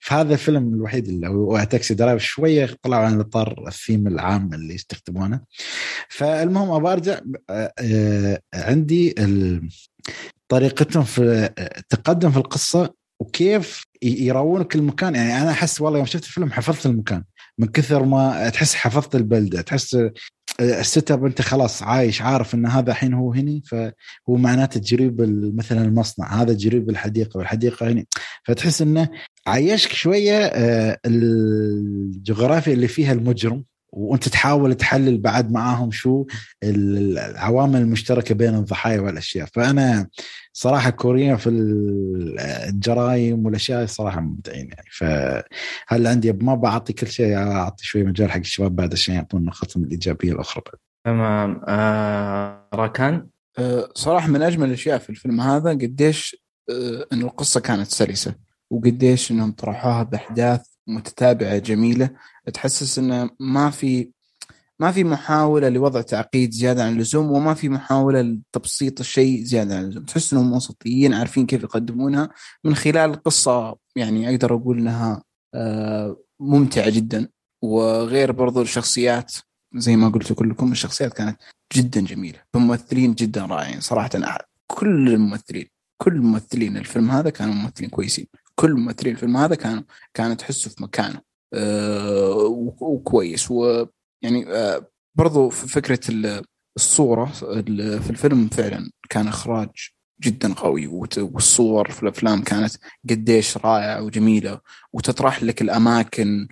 في 0.00 0.14
هذا 0.14 0.32
الفيلم 0.32 0.74
الوحيد 0.74 1.08
اللي 1.08 1.28
هو 1.28 1.64
Taxi 1.64 1.94
Driver 1.94 2.24
شوية 2.24 2.76
طلعوا 2.82 3.04
عن 3.04 3.14
الاطار 3.14 3.64
الثيم 3.68 4.06
العام 4.06 4.54
اللي 4.54 4.74
يستخدمونه 4.74 5.40
فالمهم 6.08 6.70
ابى 6.70 6.92
أرجع 6.92 7.20
آه، 7.50 7.72
آه، 7.78 8.40
عندي 8.54 9.14
طريقتهم 10.48 11.04
في 11.04 11.50
التقدم 11.58 12.30
في 12.30 12.36
القصة 12.36 12.94
وكيف 13.20 13.84
يراونك 14.02 14.74
المكان 14.74 15.14
يعني 15.14 15.42
أنا 15.42 15.50
أحس 15.50 15.80
والله 15.80 15.98
يوم 15.98 16.06
شفت 16.06 16.24
الفيلم 16.24 16.52
حفظت 16.52 16.86
المكان. 16.86 17.24
من 17.58 17.68
كثر 17.68 18.04
ما 18.04 18.48
تحس 18.48 18.74
حفظت 18.74 19.14
البلدة 19.14 19.60
تحس 19.60 19.96
ال 20.60 21.10
setup 21.10 21.24
انت 21.24 21.42
خلاص 21.42 21.82
عايش 21.82 22.22
عارف 22.22 22.54
إن 22.54 22.66
هذا 22.66 22.90
الحين 22.90 23.14
هو 23.14 23.32
هني 23.32 23.62
فهو 23.66 24.36
معناته 24.36 24.80
جريب 24.80 25.20
مثلا 25.56 25.84
المصنع 25.84 26.42
هذا 26.42 26.54
جريب 26.54 26.90
الحديقة 26.90 27.38
والحديقة 27.38 27.88
هني. 27.88 28.08
فتحس 28.44 28.82
إنه 28.82 29.08
عايشك 29.46 29.92
شوية 29.92 30.36
آه، 30.36 30.98
الجغرافيا 31.06 32.72
اللي 32.72 32.88
فيها 32.88 33.12
المجرم. 33.12 33.64
وأنت 33.92 34.28
تحاول 34.28 34.74
تحلل 34.74 35.18
بعد 35.18 35.52
معاهم 35.52 35.90
شو 35.90 36.26
العوامل 36.64 37.80
المشتركة 37.80 38.34
بين 38.34 38.54
الضحايا 38.54 39.00
والأشياء. 39.00 39.46
فأنا 39.54 40.08
صراحة 40.52 40.88
الكوريين 40.88 41.36
في 41.36 41.50
الجرائم 42.68 43.46
والأشياء 43.46 43.86
صراحة 43.86 44.20
ممتعين 44.20 44.68
يعني. 44.68 44.88
فهل 44.92 46.06
عندي 46.06 46.32
ما 46.32 46.54
بعطي 46.54 46.92
كل 46.92 47.06
شيء 47.06 47.36
أعطي 47.36 47.84
شوي 47.84 48.02
مجال 48.04 48.30
حق 48.30 48.38
الشباب 48.38 48.76
بعد 48.76 48.92
عشان 48.92 49.14
يعطونا 49.14 49.52
خطهم 49.52 49.84
الإيجابية 49.84 50.32
الأخرى 50.32 50.62
بعد. 50.66 50.80
تمام. 51.04 51.60
آه 51.68 52.68
راكان؟ 52.74 53.26
أه، 53.58 53.88
صراحة 53.94 54.28
من 54.28 54.42
أجمل 54.42 54.68
الأشياء 54.68 54.98
في 54.98 55.10
الفيلم 55.10 55.40
هذا 55.40 55.70
قديش 55.70 56.36
أه، 56.70 57.06
إن 57.12 57.22
القصة 57.22 57.60
كانت 57.60 57.86
سلسة 57.86 58.34
وقديش 58.70 59.30
إنهم 59.30 59.52
طرحوها 59.52 60.02
بأحداث 60.02 60.60
متتابعة 60.86 61.58
جميلة. 61.58 62.10
تحسس 62.50 62.98
إنه 62.98 63.30
ما 63.40 63.70
في 63.70 64.10
ما 64.80 64.92
في 64.92 65.04
محاولة 65.04 65.68
لوضع 65.68 66.00
تعقيد 66.00 66.50
زيادة 66.50 66.84
عن 66.84 66.92
اللزوم 66.92 67.30
وما 67.30 67.54
في 67.54 67.68
محاولة 67.68 68.20
لتبسيط 68.20 69.00
الشيء 69.00 69.44
زيادة 69.44 69.76
عن 69.76 69.84
اللزوم. 69.84 70.04
تحس 70.04 70.32
إنهم 70.32 70.52
وسطيين 70.52 71.14
عارفين 71.14 71.46
كيف 71.46 71.62
يقدمونها. 71.62 72.30
من 72.64 72.74
خلال 72.74 73.22
قصة 73.22 73.76
يعني 73.96 74.30
أقدر 74.30 74.54
أقول 74.54 74.78
إنها 74.78 75.22
أه، 75.54 76.16
ممتعة 76.40 76.90
جدا. 76.90 77.28
وغير 77.62 78.32
برضو 78.32 78.62
الشخصيات 78.62 79.32
زي 79.74 79.96
ما 79.96 80.08
قلتوا 80.08 80.36
كلكم 80.36 80.72
الشخصيات 80.72 81.12
كانت 81.12 81.40
جدا 81.74 82.00
جميلة. 82.00 82.38
بممثلين 82.54 83.14
جدا 83.14 83.46
رائعين 83.46 83.80
صراحة. 83.80 84.10
كل 84.66 85.08
الممثلين 85.08 85.66
كل 86.02 86.20
ممثلين 86.20 86.76
الفيلم 86.76 87.10
هذا 87.10 87.30
كانوا 87.30 87.54
ممثلين 87.54 87.90
كويسين. 87.90 88.26
كل 88.54 88.74
ممثلين 88.74 89.14
الفيلم 89.14 89.36
هذا 89.36 89.54
كانوا 89.54 89.82
كانوا 90.14 90.34
تحسوا 90.34 90.72
في 90.72 90.82
مكانه. 90.82 91.29
وكويس. 92.80 93.50
ويعني 93.50 94.46
أه 94.48 94.90
برضو 95.14 95.48
فكرة 95.50 96.00
الصورة 96.76 97.24
في 98.00 98.10
الفيلم 98.10 98.48
فعلا 98.48 98.90
كان 99.10 99.28
إخراج 99.28 99.68
جدا 100.22 100.54
قوي 100.54 100.86
والصور 101.18 101.90
في 101.90 102.02
الأفلام 102.02 102.42
كانت 102.42 102.72
قديش 103.10 103.56
رائعة 103.56 104.02
وجميلة 104.02 104.60
وتطرح 104.92 105.42
لك 105.42 105.62
الأماكن 105.62 106.48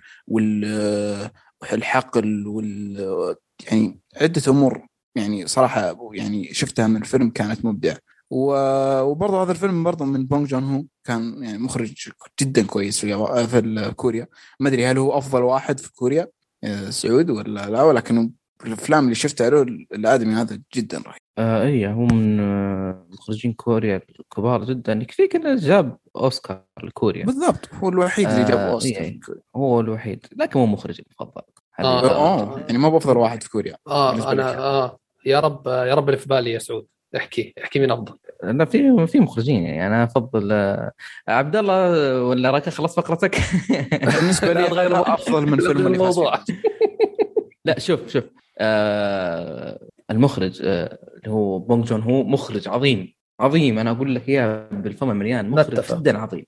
والحقل 1.63 2.47
وال 2.47 3.37
يعني 3.71 4.01
عدة 4.17 4.43
أمور 4.49 4.87
يعني 5.15 5.47
صراحة 5.47 5.97
يعني 6.13 6.55
شفتها 6.55 6.87
من 6.87 6.97
الفيلم 6.97 7.31
كانت 7.31 7.65
مبدعة. 7.65 7.99
وبرضه 8.31 9.43
هذا 9.43 9.53
الفيلم 9.53 9.85
برضه 9.85 10.05
من 10.05 10.27
بونج 10.27 10.47
جون 10.47 10.65
هو 10.65 10.85
كان 11.05 11.43
يعني 11.43 11.59
مخرج 11.59 12.09
جدا 12.41 12.67
كويس 12.67 13.01
في 13.01 13.47
في 13.47 13.93
كوريا. 13.97 14.27
ما 14.61 14.69
أدري 14.69 14.87
هل 14.87 14.99
هو 14.99 15.19
أفضل 15.19 15.43
واحد 15.43 15.81
في 15.81 15.93
كوريا 15.93 16.29
آه، 16.65 16.91
سعود 16.91 17.31
ولا 17.31 17.71
لا 17.71 17.83
ولكن 17.83 18.33
الأفلام 18.67 19.05
اللي 19.05 19.15
شفتها 19.15 19.51
له 19.51 19.63
الآدمي 19.93 20.35
هذا 20.35 20.61
جدا 20.75 20.99
رهيب. 20.99 21.21
آه 21.39 21.63
اي 21.63 21.87
هو 21.87 22.07
من 22.07 22.41
آه، 22.41 23.07
مخرجين 23.11 23.53
كوريا 23.53 24.03
الكبار 24.21 24.65
جدا. 24.65 24.93
يكفيك 24.93 25.37
انه 25.37 25.57
جاب 25.57 25.99
أوسكار 26.17 26.65
لكوريا. 26.83 27.25
بالضبط 27.25 27.75
هو 27.75 27.89
الوحيد 27.89 28.29
اللي 28.29 28.45
جاب 28.45 28.59
آه 28.59 28.71
أوسكار 28.73 29.03
إيه 29.03 29.21
هو 29.57 29.81
الوحيد 29.81 30.27
لكن 30.37 30.61
مو 30.61 30.67
مخرج 30.67 31.01
المفضل 31.01 31.43
آه, 31.81 32.11
آه 32.11 32.59
يعني 32.59 32.79
ما 32.79 32.89
بافضل 32.89 33.17
واحد 33.17 33.43
في 33.43 33.51
كوريا 33.51 33.77
آه 33.87 34.33
أنا 34.33 34.59
آه 34.59 34.99
يا 35.27 35.41
رب 35.41 35.67
يا 35.67 35.95
رب 35.95 36.09
اللي 36.09 36.21
في 36.21 36.29
بالي 36.29 36.51
يا 36.51 36.59
سعود. 36.59 36.87
احكي 37.17 37.55
احكي 37.65 37.79
مين 37.79 37.91
أفضل. 37.91 38.15
لا 38.43 38.65
في 38.65 39.07
في 39.07 39.21
مخرجين 39.21 39.63
يعني. 39.63 39.87
أنا 39.87 40.05
أفضل 40.05 40.53
آه، 40.53 40.93
عبد 41.29 41.57
الله 41.57 42.23
ولا 42.23 42.51
راك 42.51 42.69
خلص 42.69 42.97
فقرتك؟ 42.97 43.37
بالنسبة 44.21 44.53
لي 44.53 44.65
غير 44.65 45.01
أفضل 45.15 45.47
من 45.47 45.59
فيلم 45.59 45.87
الموضوع. 45.87 46.39
لا 47.65 47.79
شوف 47.79 48.09
شوف 48.09 48.25
آه 48.59 49.89
المخرج 50.11 50.61
آه 50.65 50.99
اللي 51.17 51.31
هو 51.31 51.59
بونج 51.59 51.85
جون 51.85 52.03
هو 52.03 52.25
مخرج 52.25 52.69
عظيم 52.69 53.15
عظيم. 53.41 53.79
أنا 53.79 53.91
أقول 53.91 54.15
لك 54.15 54.29
إياه 54.29 54.69
بالفم 54.73 55.11
المليان 55.11 55.51
مخرج 55.51 55.73
نتفق. 55.73 55.99
جدا 55.99 56.19
عظيم. 56.19 56.45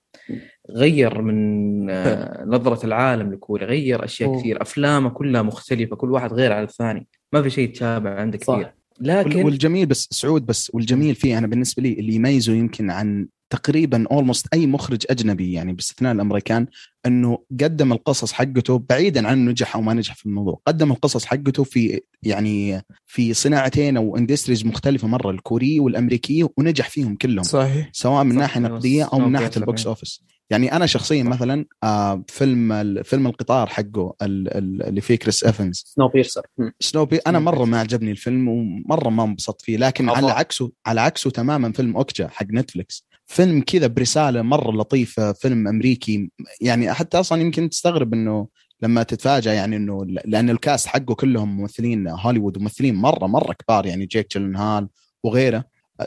غير 0.69 1.21
من 1.21 1.89
آه 1.89 2.45
نظرة 2.45 2.85
العالم 2.85 3.33
لكوريا 3.33 3.65
غير 3.67 4.03
أشياء 4.05 4.29
أوه. 4.29 4.39
كثير. 4.39 4.61
أفلامه 4.61 5.09
كلها 5.09 5.41
مختلفة. 5.41 5.95
كل 5.95 6.11
واحد 6.11 6.33
غير 6.33 6.53
عن 6.53 6.63
الثاني. 6.63 7.07
ما 7.33 7.41
في 7.41 7.49
شيء 7.49 7.63
يتشابه 7.63 8.09
عنده 8.09 8.37
كثير. 8.37 8.73
لكن 9.01 9.43
والجميل 9.43 9.85
بس 9.85 10.07
سعود 10.11 10.45
بس 10.45 10.71
والجميل 10.73 11.15
فيه 11.15 11.37
أنا 11.37 11.47
بالنسبة 11.47 11.83
لي 11.83 11.93
اللي 11.93 12.15
يميزه 12.15 12.53
يمكن 12.53 12.89
عن 12.89 13.27
تقريبا 13.51 14.05
almost 14.11 14.47
أي 14.53 14.67
مخرج 14.67 15.05
أجنبي 15.09 15.53
يعني 15.53 15.73
باستثناء 15.73 16.11
الأمريكان 16.11 16.67
إنه 17.05 17.37
قدم 17.61 17.93
القصص 17.93 18.31
حقته 18.31 18.83
بعيدا 18.89 19.27
عن 19.27 19.45
نجح 19.45 19.75
أو 19.75 19.81
ما 19.81 19.93
نجح 19.93 20.15
في 20.15 20.25
الموضوع، 20.25 20.61
قدم 20.67 20.91
القصص 20.91 21.25
حقته 21.25 21.63
في 21.63 22.01
يعني 22.23 22.81
في 23.05 23.33
صناعتين 23.33 23.97
أو 23.97 24.17
industries 24.17 24.65
مختلفة 24.65 25.07
مرة 25.07 25.31
الكوريه 25.31 25.79
والامريكيه 25.79 26.49
ونجح 26.57 26.89
فيهم 26.89 27.15
كلهم. 27.15 27.43
صحيح. 27.43 27.89
سواء 27.93 28.23
من 28.23 28.35
ناحية 28.35 28.61
نقدية 28.61 29.09
أو 29.13 29.19
من 29.19 29.31
ناحية 29.31 29.51
ال 29.57 29.65
box 29.65 29.87
office. 29.87 30.23
يعني 30.51 30.75
أنا 30.75 30.85
شخصيا 30.85 31.23
مثلا 31.23 31.65
آه 31.83 32.23
فيلم 32.27 33.03
فيلم 33.03 33.27
القطار 33.27 33.67
حقه 33.67 34.15
اللي 34.21 35.01
فيه 35.01 35.15
كريس 35.15 35.43
إيفنز. 35.43 35.83
Snowpiercer. 35.87 36.41
Snowpie 36.79 37.17
أنا 37.17 37.39
مرة 37.39 37.65
ما 37.65 37.79
عجبني 37.79 38.11
الفيلم 38.11 38.47
ومرة 38.47 39.09
ما 39.09 39.23
انبسطت 39.23 39.61
فيه 39.61 39.77
لكن 39.77 40.09
على 40.09 40.31
عكسه 40.31 40.71
على 40.85 41.01
عكسه 41.01 41.29
تماما 41.29 41.71
فيلم 41.71 41.97
Okja 41.97 42.27
حق 42.27 42.45
Netflix 42.51 43.05
فيلم 43.25 43.61
كذا 43.61 43.87
برسالة 43.87 44.41
مرة 44.41 44.71
لطيفة 44.71 45.33
فيلم 45.33 45.67
أمريكي. 45.67 46.31
يعني 46.61 46.93
حتى 46.93 47.19
أصلا 47.19 47.41
يمكن 47.41 47.69
تستغرب 47.69 48.13
إنه 48.13 48.47
لما 48.81 49.03
تتفاجأ 49.03 49.53
يعني 49.53 49.75
إنه 49.75 50.05
لأن 50.05 50.49
ال 50.49 50.57
cast 50.57 50.87
حقه 50.87 51.15
كلهم 51.15 51.57
ممثلين 51.57 52.07
هوليوود 52.07 52.57
وممثلين 52.57 52.95
مرة 52.95 53.27
مرة 53.27 53.53
كبار 53.53 53.85
يعني 53.85 54.05
جيك 54.05 54.37
هال 54.37 54.87
وغيره. 55.23 55.63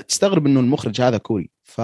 تستغرب 0.08 0.46
إنه 0.46 0.60
المخرج 0.60 1.00
هذا 1.00 1.18
كوري. 1.18 1.50
ف 1.64 1.78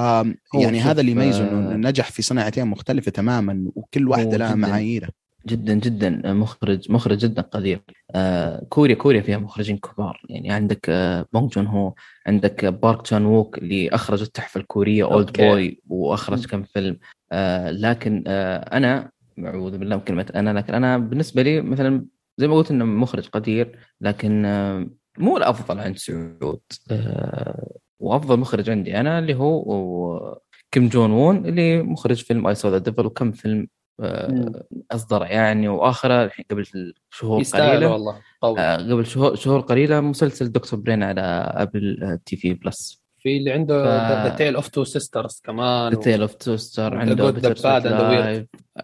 يعني 0.54 0.80
هذا 0.80 1.00
اللي 1.00 1.12
يميزه 1.12 1.50
إنه 1.50 1.72
آه، 1.72 1.76
نجح 1.76 2.10
في 2.10 2.22
صناعتين 2.22 2.66
مختلفة 2.66 3.10
تماما 3.10 3.70
وكل 3.74 4.08
واحدة 4.08 4.36
لها 4.36 4.54
معاييره 4.54 5.08
جدا 5.46 5.74
جدا. 5.74 6.32
مخرج 6.32 6.90
مخرج 6.90 7.18
جدا 7.18 7.42
قدير. 7.42 7.82
آه 8.14 8.66
كوريا 8.68 8.94
كوريا 8.94 9.22
فيها 9.22 9.38
مخرجين 9.38 9.78
كبار. 9.78 10.22
يعني 10.28 10.50
عندك 10.52 10.86
آه 10.88 11.26
بونج 11.32 11.50
جون 11.52 11.66
هو 11.66 11.94
عندك 12.26 12.64
بارك 12.64 13.02
تشان 13.02 13.24
ووك 13.24 13.58
اللي 13.58 13.88
اخرج 13.88 14.22
التحفه 14.22 14.60
الكوريه 14.60 15.04
Oldboy 15.04 15.82
وأخرج 15.88 16.46
كم 16.46 16.62
فيلم. 16.62 16.98
آه 17.32 17.70
لكن 17.70 18.24
آه 18.26 18.76
أنا 18.76 19.10
أعوذ 19.38 19.78
بالله 19.78 19.96
من 19.96 20.02
كلمة 20.02 20.26
أنا 20.34 20.58
لكن 20.58 20.74
أنا 20.74 20.98
بالنسبة 20.98 21.42
لي 21.42 21.60
مثلا 21.60 22.06
زي 22.38 22.48
ما 22.48 22.54
قلت 22.54 22.70
إنه 22.70 22.84
مخرج 22.84 23.28
قدير 23.28 23.78
لكن 24.00 24.44
آه 24.44 24.86
مو 25.18 25.36
الأفضل 25.36 25.78
عند 25.80 25.96
سعود. 25.96 26.60
آه 26.90 27.76
وأفضل 28.00 28.38
مخرج 28.38 28.70
عندي 28.70 29.00
أنا 29.00 29.18
اللي 29.18 29.34
هو 29.34 30.40
كيم 30.70 30.88
جون 30.88 31.10
وون 31.10 31.46
اللي 31.46 31.82
مخرج 31.82 32.24
فيلم 32.24 32.46
I 32.46 32.54
Saw 32.54 32.68
the 32.68 32.78
Devil 32.78 33.06
وكم 33.06 33.32
فيلم 33.32 33.68
آه، 34.02 34.64
أصدر 34.90 35.22
يعني 35.22 35.68
وآخره 35.68 36.24
الحين 36.24 36.44
قبل 36.50 36.92
شهور 37.10 37.42
قليلة. 37.42 37.92
والله 37.92 38.16
قوي. 38.42 38.60
آه، 38.60 38.76
قبل 38.76 39.06
شهور 39.06 39.34
شهور 39.34 39.60
قليلة 39.60 40.00
مسلسل 40.00 40.52
Dr. 40.52 40.80
Brain 40.80 41.02
على 41.02 41.20
Apple 41.54 42.18
TV 42.26 42.54
Plus 42.54 43.00
في 43.22 43.36
اللي 43.36 43.50
عنده 43.50 43.84
the 44.24 44.34
Tale 44.34 44.54
of 44.54 44.68
Two 44.68 44.84
Sisters 44.84 45.40
كمان 45.44 45.92
the 45.92 46.00
Tale 46.00 46.20
of 46.20 46.34
Two 46.34 46.56
Sister 46.56 46.96
عنده 46.96 47.26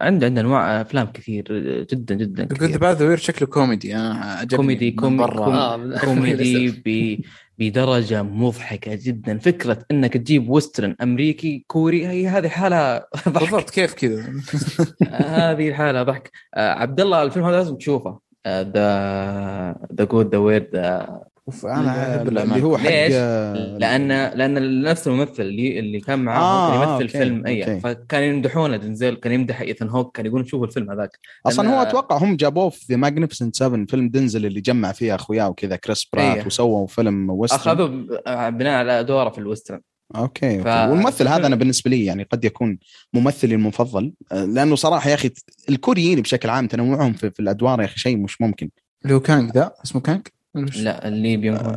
عنده 0.00 0.26
عنده 0.26 0.40
أنواع 0.40 0.80
أفلام 0.80 1.06
كثير 1.06 1.44
جدا 1.92 2.14
جدا 2.14 2.44
the 2.44 2.66
the 2.66 2.78
bad 2.78 3.02
weird 3.02 3.16
شكله 3.16 3.48
كوميدي. 3.48 3.96
أنا 3.96 4.14
عجبني 4.14 4.56
كوميدي 4.56 4.90
كوميدي, 4.90 5.98
كوميدي 6.00 7.24
بدرجة 7.58 8.22
مضحكة 8.22 8.94
جدا. 8.94 9.38
فكرة 9.38 9.78
إنك 9.90 10.12
تجيب 10.16 10.50
western 10.50 10.96
أمريكي 11.02 11.64
كوري 11.66 12.06
هي 12.08 12.28
هذه 12.28 12.48
حالة 12.48 12.98
ضحك. 13.28 13.28
بالضبط 13.28 13.70
كيف 13.70 13.94
كذا؟ 13.94 14.32
هذه 15.10 15.72
حالة 15.72 16.02
ضحك. 16.02 16.30
آه 16.54 16.72
عبد 16.72 17.00
الله 17.00 17.22
الفيلم 17.22 17.44
هذا 17.46 17.56
لازم 17.56 17.76
تشوفه. 17.76 18.20
the 18.46 19.76
the 19.94 20.04
good 20.04 20.30
the 20.32 20.38
weird 20.38 20.76
أوف 21.48 21.66
أنا 21.66 22.16
أحب 22.16 22.28
اللي 22.28 22.62
هو 22.62 22.78
حق 22.78 22.90
ليش؟ 22.90 23.12
لأن 23.80 24.08
لأن 24.08 24.82
نفس 24.82 25.08
الممثل 25.08 25.42
اللي 25.42 25.78
اللي 25.78 26.00
كان 26.00 26.18
معاه 26.18 26.40
آه 26.40 26.70
كان 26.70 26.80
يمثل 26.80 26.92
أوكي. 26.92 27.08
فيلم 27.08 27.46
أي 27.46 27.80
فكان 27.80 28.22
يمدحونه 28.22 28.76
دنزل 28.76 29.14
كان 29.14 29.32
يمدح 29.32 29.60
ايثن 29.60 29.88
هوك 29.88 30.16
كان 30.16 30.26
يقول 30.26 30.48
شوفوا 30.48 30.66
الفيلم 30.66 30.90
هذاك. 30.90 31.18
أصلا 31.46 31.68
هو 31.68 31.82
أتوقع 31.82 32.16
هم 32.16 32.36
جابوه 32.36 32.68
في 32.68 32.86
The 32.90 32.96
Magnificent 32.96 33.56
7 33.56 33.86
فيلم 33.86 34.08
دنزل 34.08 34.46
اللي 34.46 34.60
جمع 34.60 34.92
فيه 34.92 35.14
أخوياه 35.14 35.48
وكذا 35.48 35.76
كريس 35.76 36.08
برات 36.12 36.36
أيه. 36.36 36.46
وسووا 36.46 36.86
فيلم 36.86 37.30
western. 37.30 37.60
أخذوا 37.60 38.48
بناء 38.50 38.78
على 38.78 39.04
دوره 39.04 39.30
في 39.30 39.38
ال 39.38 39.43
western. 39.43 39.80
أوكي, 40.16 40.60
ف... 40.60 40.66
والممثل 40.66 41.28
هذا 41.28 41.46
أنا 41.46 41.56
بالنسبة 41.56 41.90
لي 41.90 42.04
يعني 42.04 42.22
قد 42.22 42.44
يكون 42.44 42.78
ممثلي 43.14 43.54
المفضل 43.54 44.12
لأنه 44.32 44.74
صراحة 44.76 45.10
يا 45.10 45.14
أخي 45.14 45.30
الكوريين 45.68 46.20
بشكل 46.20 46.48
عام 46.50 46.66
تنوعهم 46.66 47.12
في, 47.12 47.30
في 47.30 47.40
الأدوار 47.40 47.80
يا 47.80 47.84
أخي 47.84 47.98
شيء 47.98 48.16
مش 48.16 48.40
ممكن. 48.40 48.70
اللي 49.04 49.14
هو 49.14 49.20
كانج 49.20 49.50
ذا 49.50 49.72
اسمه 49.84 50.00
كانج 50.00 50.26
لا 50.64 51.08
اللي 51.08 51.36
بيونغ 51.36 51.74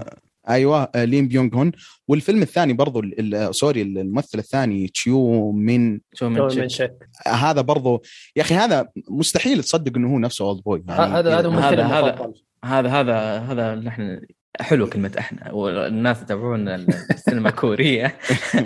أيوه 0.49 0.89
آه، 0.95 1.03
لين 1.05 1.27
بيونغ 1.27 1.55
هون 1.55 1.71
والفيلم 2.07 2.41
الثاني 2.41 2.73
برضو 2.73 2.99
ال- 2.99 3.35
ال- 3.35 3.55
سوري 3.55 3.81
الممثل 3.81 4.39
الثاني 4.39 4.87
تشيو 4.87 5.51
من 5.51 5.99
تو 6.17 6.29
من 6.29 6.49
شك. 6.49 6.67
شك 6.67 7.09
هذا 7.27 7.61
برضو 7.61 8.01
يا 8.35 8.41
أخي 8.41 8.55
هذا 8.55 8.87
مستحيل 9.09 9.63
تصدق 9.63 9.97
إنه 9.97 10.13
هو 10.13 10.19
نفسه 10.19 10.45
أولد 10.45 10.61
بوي 10.63 10.83
هذا 10.89 11.03
هذا 11.05 11.19
هذا- 11.19 11.39
هذا- 11.39 11.47
المفضل 11.47 12.33
هذا 12.65 12.89
هذا 12.89 13.39
هذا 13.39 13.75
نحن 13.75 14.21
حلو 14.61 14.87
كلمة 14.89 15.11
إحنا 15.19 15.51
والناس 15.51 16.21
يتابعون 16.21 16.67
السينما 16.67 17.49
الكورية 17.49 18.15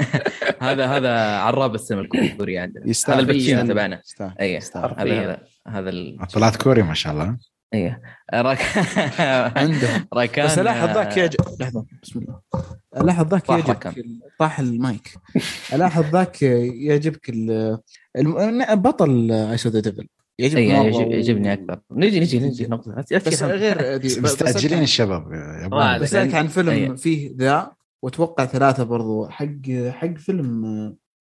هذا 0.62 0.86
هذا 0.86 1.38
عراب 1.38 1.76
السينما 1.76 2.04
الكورية 2.14 2.60
عندنا 2.62 2.88
يستاهل. 2.88 3.14
هذا 3.22 3.22
الباتشينو. 3.32 3.68
تبعنا 3.68 4.02
يستاهل. 4.06 4.34
أي. 4.40 4.58
هذا 4.76 4.96
هذا 4.98 5.38
هذا. 5.68 5.92
طلعت 6.34 6.56
كوري 6.56 6.82
ما 6.84 6.94
شاء 6.94 7.14
الله 7.14 7.38
إيه. 7.74 8.02
راك 8.34 8.60
عندهم. 9.58 10.08
راكان 10.14 10.46
بس 10.46 10.58
ألاحظ 10.60 10.90
ذاك 10.98 11.18
يعجب 11.18 11.40
لحظة 11.60 11.86
بسم 12.04 12.20
الله. 12.20 12.40
ألاحظ 12.98 13.28
ذاك 13.28 13.50
يعجبك 13.50 13.70
ركان. 13.88 14.20
طاح 14.40 14.60
المايك. 14.60 15.14
ألاحظ 15.74 16.06
ذاك 16.16 16.42
يعجبك 16.42 17.30
ال- 17.30 17.78
الم- 18.18 18.76
بطل 18.76 19.32
اي 19.32 19.56
ذا 19.56 19.80
ديفل 19.80 20.08
يعجبك 20.40 20.58
اي 20.58 20.74
مرة 20.74 20.84
يعجب- 20.84 21.08
و- 21.08 21.12
يعجبني 21.12 21.54
أكثر 21.54 21.80
نجي 21.92 22.20
نجي 22.20 22.40
نجي. 22.40 22.68
نقطة 22.68 22.96
بس 23.28 23.44
غير 23.44 24.00
مستعجلين 24.24 24.82
الشباب. 24.84 25.34
يبغون 25.66 26.00
بسألك 26.00 26.36
عن 26.36 26.48
فيلم 26.48 26.70
أي. 26.70 26.98
فيه 26.98 27.32
ذا 27.38 27.72
وأتوقع 28.02 28.46
ثلاثة 28.46 28.84
برضو. 28.84 29.28
حق 29.30 29.46
حق 29.90 30.18
فيلم 30.18 30.64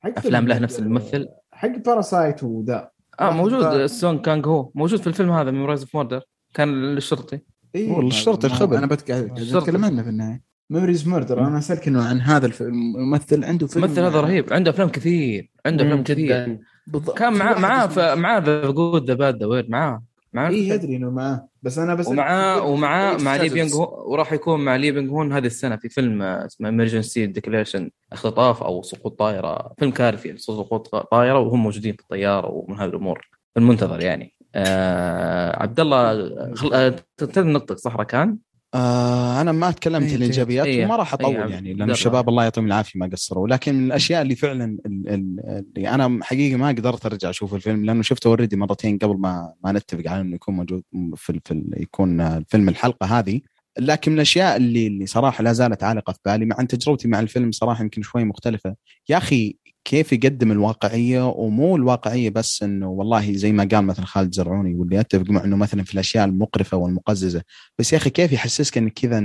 حق 0.01 0.11
أفلام 0.19 0.43
فيلم- 0.45 0.49
له 0.49 0.59
نفس 0.59 0.79
الممثل. 0.79 1.29
حق 1.53 1.77
باراسايت 1.87 2.43
وذا. 2.45 2.91
آه 3.21 3.31
موجود. 3.31 3.87
ف- 3.87 3.91
سون 3.91 4.19
كانغ 4.19 4.49
هو 4.49 4.71
موجود 4.75 5.01
في 5.01 5.07
الفيلم 5.07 5.31
هذا 5.33 5.51
ميمورايز 5.51 5.81
اوف 5.81 5.95
موردر 5.95 6.23
كان 6.55 6.97
الشرطي 6.97 7.39
إيه 7.75 7.91
والله 7.93 8.09
الشرطي 8.09 8.47
الخبر. 8.47 8.79
أنا. 8.79 8.87
بتكلم 8.87 9.85
عنه 9.85 10.03
في 10.03 10.09
النهاية. 10.09 10.43
ميموريز 10.71 11.09
ميردر 11.09 11.41
أنا 11.47 11.59
أسألك 11.59 11.89
إنه 11.89 12.05
عن 12.05 12.21
هذا 12.21 12.47
الف- 12.47 12.63
الممثل 12.63 13.45
عنده 13.45 13.67
فيلم 13.67 13.85
الممثل 13.85 14.03
هذا 14.03 14.21
رهيب 14.21 14.53
عنده 14.53 14.71
أفلام 14.71 14.89
كثير 14.89 15.51
عنده 15.67 15.85
أفلام 15.85 16.03
كثير. 16.03 16.59
بالضبط 16.87 17.19
كان 17.19 17.33
معاه 17.33 17.59
معاه 17.59 18.15
معاه 18.15 18.39
ذا 18.41 18.71
جود 18.71 19.07
ذا 19.11 19.15
باد 19.15 19.39
ذا 19.41 19.47
ويرد 19.47 19.71
معاه. 19.71 20.03
معاه 20.33 20.51
إيه 20.51 20.75
أدري 20.75 20.97
إنه 20.97 21.11
معاه. 21.11 21.49
بس 21.63 21.79
أنا 21.79 21.95
بس 21.95 22.09
ومعاه 22.09 22.63
ومعاه 22.67 23.17
مع 23.17 23.37
لي 23.37 23.63
هون 23.63 23.69
وراح 24.07 24.33
يكون 24.33 24.65
مع 24.65 24.77
لي 24.77 24.91
بيونغ 24.91 25.11
هون 25.11 25.33
هذه 25.33 25.47
السنة 25.47 25.77
في 25.77 25.89
فيلم 25.89 26.23
آه، 26.23 26.47
اسمه 26.47 26.69
ايمرجنسي 26.69 27.27
ديكليرشن 27.27 27.91
اختطاف 28.13 28.63
أو 28.63 28.83
سقوط 28.83 29.19
طائرة. 29.19 29.73
فيلم 29.79 29.91
كارثي 29.91 30.37
سقوط 30.37 30.89
طائرة 30.97 31.39
وهم 31.39 31.63
موجودين 31.63 31.93
في 31.93 32.01
الطيارة 32.03 32.49
ومن 32.51 32.79
هذه 32.79 32.89
الأمور. 32.89 33.29
المنتظر 33.57 34.01
يعني. 34.01 34.35
آه 34.55 35.63
عبد 35.63 35.81
الله 35.81 36.15
خل... 36.55 36.73
آه، 36.75 36.97
تنتهي 37.17 37.45
نقطة 37.45 37.75
صح 37.75 37.97
ركان؟ 37.97 38.39
آه 38.75 39.41
أنا 39.41 39.53
ما 39.53 39.71
تكلمت 39.71 40.09
إيه، 40.09 40.17
الايجابيات 40.17 40.67
إيه، 40.67 40.85
وما 40.87 40.97
راح 40.97 41.15
إيه، 41.15 41.21
أطول 41.21 41.37
عبد 41.37 41.51
يعني 41.51 41.75
لأن. 41.75 41.91
الشباب 41.91 42.29
الله 42.29 42.43
يعطيهم 42.43 42.67
العافية 42.67 43.01
ما 43.01 43.07
قصروا 43.13 43.49
لكن 43.49 43.75
من 43.75 43.87
الأشياء 43.87 44.23
اللي 44.23 44.35
فعلا 44.37 44.79
ال- 44.87 45.09
ال- 45.09 45.65
اللي 45.77 45.89
أنا 45.89 46.25
حقيقه 46.25 46.57
ما 46.57 46.69
قدرت 46.69 47.07
أرجع 47.07 47.31
أشوف 47.31 47.55
الفيلم 47.55 47.85
لأنه 47.85 48.03
شفته 48.03 48.29
اوريدي 48.29 48.57
مرتين 48.57 48.99
قبل 48.99 49.17
ما 49.17 49.55
ما 49.65 49.73
نتفق 49.73 50.11
على 50.11 50.21
إنه 50.21 50.35
يكون 50.35 50.55
موجود 50.55 50.83
في, 51.17 51.41
في 51.45 51.65
يكون 51.77 52.21
الفيلم 52.21 52.69
الحلقة 52.69 53.19
هذه 53.19 53.41
لكن 53.79 54.11
من 54.13 54.17
الأشياء 54.17 54.57
اللي 54.57 54.87
اللي 54.87 55.07
صراحة 55.07 55.45
لا 55.45 55.53
زالت 55.53 55.83
عالقة 55.83 56.13
في 56.13 56.19
بالي 56.27 56.47
مع 56.47 56.57
ان 56.61 56.67
تجربتي 56.67 57.09
مع 57.09 57.21
الفيلم 57.21 57.51
صراحة 57.51 57.83
يمكن 57.83 58.03
شوي 58.03 58.25
مختلفة 58.25 58.75
يا 59.09 59.17
أخي 59.17 59.57
كيف 59.85 60.13
يقدم 60.13 60.53
الواقعية 60.53 61.27
ومو 61.29 61.77
الواقعية 61.77 62.31
بس 62.31 62.63
إنه 62.63 62.89
والله 62.89 63.33
زي 63.33 63.53
ما 63.53 63.69
قال 63.73 63.85
مثلا 63.85 64.07
خالد 64.07 64.35
زرعوني 64.35 64.75
واللي 64.75 65.01
أتفق 65.01 65.31
معه 65.31 65.45
إنه 65.45 65.57
مثلا 65.57 65.85
في 65.85 65.95
الأشياء 65.95 66.25
المقرفة 66.25 66.77
والمقززة. 66.77 67.43
بس 67.79 67.93
يا 67.93 67.99
أخي 67.99 68.11
كيف 68.11 68.33
يحسسك 68.33 68.79
انك 68.79 68.93
كذا 68.93 69.19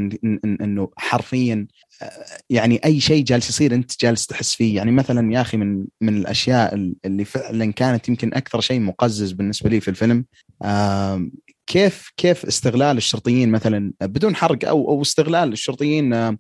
إنه 0.46 0.90
حرفيا 0.98 1.68
آه، 2.02 2.12
يعني 2.50 2.80
أي 2.86 3.00
شيء 3.00 3.24
جالس 3.24 3.50
يصير 3.50 3.74
أنت 3.76 4.02
جالس 4.02 4.28
تحس 4.28 4.56
فيه. 4.56 4.76
يعني 4.76 4.92
مثلا 4.92 5.34
يا 5.34 5.42
أخي 5.42 5.58
من 5.58 5.86
من 6.02 6.18
الأشياء 6.18 6.76
اللي 7.06 7.26
فعلا 7.26 7.74
كانت 7.74 8.10
يمكن 8.10 8.34
أكثر 8.34 8.62
شيء 8.62 8.80
مقزز 8.80 9.32
بالنسبة 9.32 9.70
لي 9.70 9.80
في 9.80 9.88
الفيلم 9.88 10.26
كيف 11.68 12.12
كيف 12.18 12.46
استغلال 12.46 12.98
الشرطيين 12.98 13.52
مثلا 13.52 13.94
بدون 14.02 14.36
حرق 14.36 14.68
أو 14.68 14.90
أو 14.90 15.02
استغلال 15.02 15.54
الشرطيين 15.54 16.38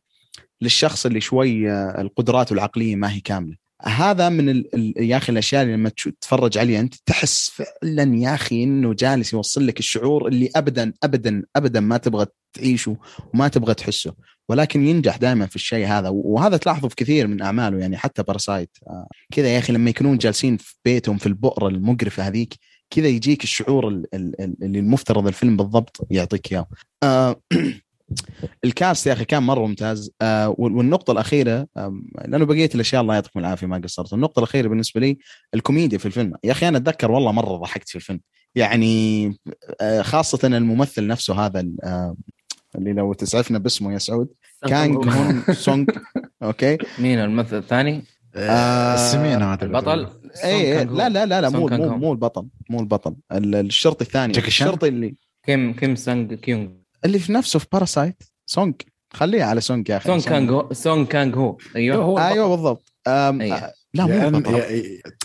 للشخص 0.62 1.06
اللي 1.06 1.22
شوي 1.22 1.72
آه، 1.72 2.02
القدرات 2.02 2.52
العقلية 2.52 2.96
ما 2.96 3.14
هي 3.14 3.20
كاملة. 3.20 3.67
هذا 3.82 4.30
من 4.30 4.50
ال... 4.50 4.76
ال... 4.76 4.94
يا 5.10 5.18
أخي 5.18 5.32
الأشياء 5.32 5.64
اللي 5.64 5.74
لما 5.74 5.90
تتفرج 5.90 6.58
عليه 6.58 6.80
أنت 6.80 6.96
تحس 7.06 7.50
فعلا 7.50 8.16
يا 8.18 8.34
أخي 8.34 8.64
إنه 8.64 8.94
جالس 8.94 9.34
يوصل 9.34 9.68
لك 9.68 9.80
الشعور 9.80 10.28
اللي 10.28 10.50
ابدا 10.56 10.94
ابدا 11.04 11.44
ابدا 11.56 11.80
ما 11.80 11.98
تبغى 11.98 12.26
تعيشه 12.54 12.98
وما 13.34 13.48
تبغى 13.48 13.74
تحسه. 13.74 14.14
ولكن 14.50 14.88
ينجح 14.88 15.18
دائما 15.18 15.46
في 15.46 15.56
الشيء 15.56 15.88
هذا. 15.88 16.10
وهذا 16.10 16.58
تلاحظه 16.58 16.88
في 16.88 16.96
كثير 16.96 17.28
من 17.28 17.42
أعماله 17.42 17.78
يعني 17.80 17.98
حتى 17.98 18.24
باراسايت 18.24 18.78
آه 18.88 19.08
كذا 19.34 19.48
يا 19.48 19.60
أخي 19.60 19.74
لما 19.74 19.90
يكونون 19.90 20.18
جالسين 20.18 20.58
في 20.58 20.76
بيتهم 20.86 21.18
في 21.18 21.26
البؤرة 21.26 21.68
المقرفة 21.68 22.24
هذيك 22.28 22.54
كذا 22.90 23.08
يجيك 23.08 23.44
الشعور 23.44 23.88
ال- 23.88 24.16
ال- 24.16 24.42
ال- 24.42 24.64
اللي 24.64 24.80
المفترض 24.80 25.28
الفيلم 25.28 25.58
بالضبط 25.58 26.08
يعطيك 26.10 26.52
إياه. 26.54 26.68
آه 27.04 27.42
ال 28.66 28.74
cast 28.74 29.08
يا 29.08 29.14
أخي 29.14 29.26
كان 29.26 29.44
مرة 29.44 29.66
ممتاز. 29.68 30.12
آه 30.22 30.56
وال- 30.58 30.74
والنقطة 30.74 31.12
الأخيرة 31.12 31.68
لأنه 32.26 32.46
بقيه 32.46 32.70
الأشياء 32.76 33.02
الله 33.02 33.14
يعطيكم 33.14 33.40
العافية 33.40 33.68
ما 33.68 33.78
قصرت. 33.84 34.14
النقطة 34.14 34.40
الأخيرة 34.40 34.68
بالنسبة 34.68 35.02
لي 35.02 35.18
الكوميديا 35.54 35.98
في 35.98 36.06
الفيلم. 36.06 36.34
يا 36.44 36.52
أخي 36.52 36.68
أنا 36.68 36.78
أتذكر 36.78 37.12
والله 37.12 37.32
مرة 37.32 37.58
ضحكت 37.58 37.90
في 37.90 37.96
الفيلم. 37.96 38.20
يعني 38.56 39.34
آه 39.82 40.02
خاصة 40.02 40.48
الممثل 40.48 41.08
نفسه 41.08 41.46
هذا 41.46 41.60
ال- 41.60 42.14
اللي 42.76 42.94
لو 42.94 43.14
تسعفنا 43.14 43.60
باسمه 43.60 43.94
يا 43.94 43.98
سعود. 43.98 44.28
كانغ 44.68 45.10
هون 45.10 45.44
سونغ 45.54 45.86
أوكي. 46.44 46.78
مين 47.00 47.20
الممثل 47.20 47.58
الثاني؟ 47.58 48.04
آه، 48.36 48.94
السمينه 48.94 49.46
ما 49.46 49.56
تبي 49.56 49.66
البطل؟ 49.66 50.08
اي. 50.44 50.86
لا 50.86 51.10
لا 51.10 51.26
لا 51.26 51.42
لا 51.42 51.50
مو 51.50 51.68
مو. 51.68 51.98
مو 51.98 52.12
البطل 52.12 52.48
مو 52.70 52.80
البطل. 52.80 53.16
ال- 53.32 53.56
الشرطي 53.56 54.04
الثاني؟ 54.06 54.38
الشرطي 54.38 54.88
اللي 54.88 55.16
كيم 55.46 55.74
كيم 55.74 55.96
سانج 55.96 56.34
كيونغ. 56.34 56.68
اللي 57.06 57.20
في 57.20 57.32
نفسه 57.32 57.60
في 57.60 57.66
Parasite 57.72 58.24
سونغ 58.46 58.74
خليها 59.14 59.46
على 59.46 59.62
سونغ 59.62 59.84
يا 59.90 59.98
أخي. 59.98 60.10
سون 60.10 60.22
كانغ 60.22 60.52
هو 60.54 60.74
سون 60.74 61.06
كانغ 61.06 61.36
هو 61.38 61.58
أيوه. 61.76 62.04
هو 62.04 62.20
أيوه 62.20 62.48
بالضبط. 62.50 62.94
آه، 63.08 63.74
لا 63.94 64.06
مو 64.06 64.42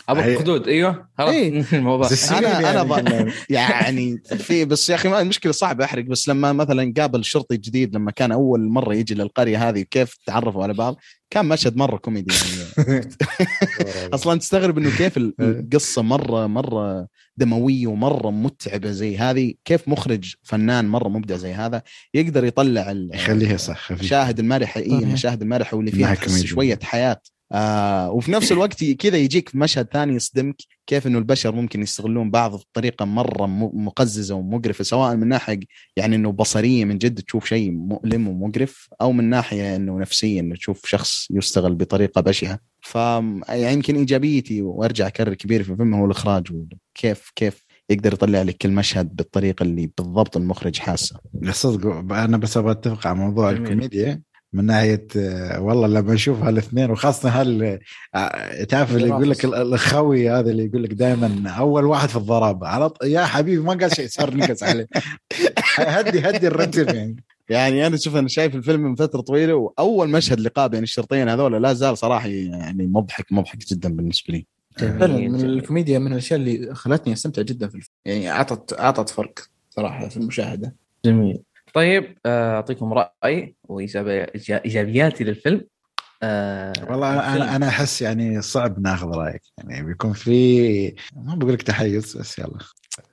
أبو 0.09 0.39
خدود 0.39 0.69
أيوه. 0.69 1.09
خلاص. 1.19 1.31
إيه. 1.35 1.65
الموضوع. 1.73 2.09
أنا 2.31 2.83
أنا 2.83 3.11
يعني. 3.11 3.33
يعني 3.51 4.23
في 4.39 4.65
بس 4.65 4.91
يا 4.91 4.95
أخي 4.95 5.09
ما 5.09 5.21
المشكلة 5.21 5.53
صعب 5.53 5.81
أحرق 5.81 6.05
بس 6.05 6.29
لما 6.29 6.53
مثلا 6.53 6.93
قابل 6.97 7.25
شرطي 7.25 7.57
جديد 7.57 7.95
لما 7.95 8.11
كان 8.11 8.33
أول 8.33 8.69
مرة 8.69 8.95
يجي 8.95 9.15
للقرية 9.15 9.69
هذه 9.69 9.83
كيف 9.91 10.17
تعرفوا 10.27 10.63
على 10.63 10.75
بعض؟ 10.75 10.97
كان 11.31 11.47
مشهد 11.47 11.77
مرة 11.77 11.97
كوميدي 11.97 12.35
يعني. 12.35 13.09
أصلا 14.15 14.39
تستغرب 14.39 14.79
إنه 14.79 14.97
كيف 14.97 15.17
ال- 15.17 15.35
القصة 15.41 16.03
مره 16.03 16.47
مرة 16.47 17.07
دموية 17.37 17.87
ومرة 17.87 18.31
متعبة 18.31 18.91
زي 18.91 19.19
هذه. 19.19 19.55
كيف 19.65 19.89
مخرج 19.89 20.35
فنان 20.43 20.89
مرة 20.89 21.09
مبدع 21.09 21.37
زي 21.37 21.53
هذا 21.53 21.83
يقدر 22.15 22.45
يطلع 22.45 22.95
يخليها 23.15 23.57
صح 23.57 23.91
المشاهد 23.91 24.39
المرحه 24.39 24.81
اي. 24.81 24.87
المشاهد 24.87 25.43
المرحه 25.43 25.77
واللي 25.77 25.93
فيها. 25.93 26.15
شوية 26.45 26.79
حياة. 26.83 27.21
آه 27.53 28.11
وفي 28.11 28.33
نفس 28.33 28.53
الوقت 28.53 28.85
كذا 28.85 29.17
يجيك 29.17 29.49
في 29.49 29.59
مشهد 29.59 29.89
ثاني 29.93 30.15
يصدمك 30.15 30.57
كيف 30.87 31.07
إنه 31.07 31.19
البشر 31.19 31.55
ممكن 31.55 31.83
يستغلون 31.83 32.31
بعض 32.31 32.55
بطريقه 32.55 33.05
مرة 33.05 33.47
م- 33.47 33.85
مقززة 33.87 34.35
ومقرفة 34.35 34.85
سواء 34.85 35.17
من 35.17 35.29
ناحية 35.29 35.61
يعني 35.97 36.17
إنه 36.17 36.33
بصرية 36.33 36.85
من 36.85 36.99
جد 36.99 37.21
تشوف 37.23 37.47
شيء 37.47 37.71
مؤلم 37.71 38.29
ومقرف 38.29 38.89
أو 39.01 39.13
من 39.13 39.25
ناحية 39.31 39.77
إنه 39.77 39.99
نفسيا 39.99 40.41
إنه 40.41 40.55
تشوف 40.55 40.87
شخص 40.87 41.27
يستغل 41.31 41.75
بطريقة 41.75 42.21
بشعة. 42.21 42.59
ف 42.81 42.95
يعني 42.95 43.73
يمكن 43.73 43.97
إيجابيتي 43.97 44.63
وأرجع 44.63 45.07
أكرر 45.07 45.35
كبير 45.35 45.63
في 45.63 45.73
الفيلم 45.73 45.95
هو 45.95 46.05
الإخراج 46.07 46.47
وكيف 46.53 47.31
كيف 47.37 47.65
يقدر 47.91 48.13
يطلع 48.13 48.43
لك 48.43 48.57
كل 48.57 48.71
مشهد 48.71 49.17
بالطريقة 49.17 49.63
اللي 49.63 49.91
بالضبط 49.99 50.37
المخرج 50.37 50.79
حاسه. 50.79 51.17
صدق 51.51 51.87
أنا 52.15 52.37
بس 52.37 52.57
أبغى 52.57 52.73
أتفق 52.73 53.07
على 53.07 53.19
موضوع. 53.19 53.51
الكوميديا. 53.51 54.23
من 54.53 54.65
ناحية 54.65 55.07
والله 55.59 55.87
لما 55.87 56.15
نشوف 56.15 56.43
هالاثنين 56.43 56.91
وخاصة 56.91 57.29
هال 57.41 57.79
تعرف 58.69 58.97
اللي 58.97 59.09
يقول 59.09 59.31
لك 59.31 59.45
ال- 59.45 59.55
الخوي 59.55 60.31
هذا 60.31 60.51
اللي 60.51 60.65
يقول 60.65 60.83
لك 60.83 60.93
دائما 60.93 61.51
أول 61.51 61.85
واحد 61.85 62.09
في 62.09 62.17
الضرابه 62.17 62.67
على 62.67 62.89
ط... 62.89 63.05
يا 63.05 63.25
حبيبي 63.25 63.63
ما 63.63 63.73
قال 63.75 63.97
شيء 63.97 64.09
صار 64.09 64.35
نكس 64.37 64.63
عليه. 64.63 64.89
هدي 65.77 66.21
هدي 66.21 66.47
الرتم 66.47 66.95
يعني. 66.97 67.17
يعني 67.49 67.87
أنا 67.87 67.97
شوف 67.97 68.17
أنا 68.17 68.29
شايف 68.29 68.55
الفيلم 68.55 68.81
من 68.81 68.95
فترة 68.95 69.21
طويلة 69.21 69.55
وأول 69.55 70.09
مشهد 70.09 70.41
لقاء 70.41 70.69
بين 70.69 70.83
الشرطين 70.83 71.29
هذول 71.29 71.63
لا 71.63 71.73
زال 71.73 71.99
صراحة 71.99 72.29
يعني 72.29 72.87
مضحك 72.87 73.33
مضحك 73.33 73.59
جدا 73.59 73.89
بالنسبة 73.89 74.35
لي. 74.35 74.47
فعلا 74.77 75.07
من 75.29 75.41
الكوميديا 75.45 75.99
من 75.99 76.13
الأشياء 76.13 76.41
اللي 76.41 76.75
خلتني 76.75 77.13
أستمتع 77.13 77.43
جدا 77.43 77.69
في 77.69 77.75
الفيلم 77.75 77.93
يعني 78.05 78.31
أعطت 78.31 78.81
أعطت 78.81 79.09
فرق 79.11 79.39
صراحة 79.71 80.09
في 80.09 80.17
المشاهدة. 80.17 80.75
جميل. 81.05 81.43
طيب 81.73 82.19
آه، 82.27 82.55
أعطيكم 82.55 82.93
رأي 82.93 83.57
وايجابياتي 83.65 85.25
للفيلم. 85.25 85.65
آه، 86.23 86.73
والله 86.89 87.35
أنا 87.37 87.57
أنا 87.57 87.69
أحس 87.69 88.03
يعني 88.03 88.43
صعب 88.43 88.81
ناخذ 88.81 89.07
رأيك 89.07 89.43
يعني 89.59 89.87
بيكون 89.87 90.13
في 90.13 90.95
ما 91.17 91.35
بقول 91.35 91.53
لك 91.53 91.63
تحيز 91.63 92.17
بس 92.17 92.39
يلا. 92.39 92.59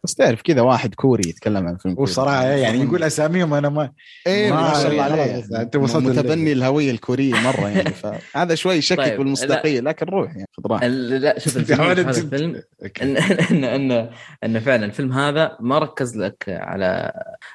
بس 0.03 0.15
تعرف 0.15 0.41
كذا 0.41 0.61
واحد 0.61 0.95
كوري 0.95 1.29
يتكلم 1.29 1.67
عن 1.67 1.77
فيلم 1.77 1.95
كوري. 1.95 2.11
وصراحة 2.11 2.43
يعني 2.43 2.83
يقول 2.83 3.03
أساميهم 3.03 3.53
أنا 3.53 3.69
ما 3.69 3.91
إيه 4.27 4.51
ما 4.51 4.73
شاء 4.73 4.91
الله 4.91 5.07
الله. 5.07 5.21
عليه. 5.21 5.61
أنت 5.61 5.75
وصلت 5.75 6.05
متبني 6.05 6.51
الهوية 6.51 6.91
الكورية 6.91 7.33
مرة 7.33 7.69
يعني 7.69 7.89
فهذا 7.89 8.55
شوي 8.55 8.75
يشكك 8.81 8.97
طيب، 8.99 9.17
بالمصداقية 9.17 9.79
لكن 9.79 10.05
روح 10.05 10.35
يعني 10.35 10.47
خذ 10.57 10.63
راحتك. 10.67 10.87
لا 10.87 11.39
شوف 11.39 11.57
الفيلم 11.57 12.61
ان 13.01 13.17
ان 13.17 13.63
ان 13.63 14.09
إن 14.43 14.59
فعلا 14.59 14.85
الفيلم 14.85 15.11
هذا 15.11 15.57
ما 15.59 15.79
ركز 15.79 16.17
لك 16.17 16.43
على 16.47 17.13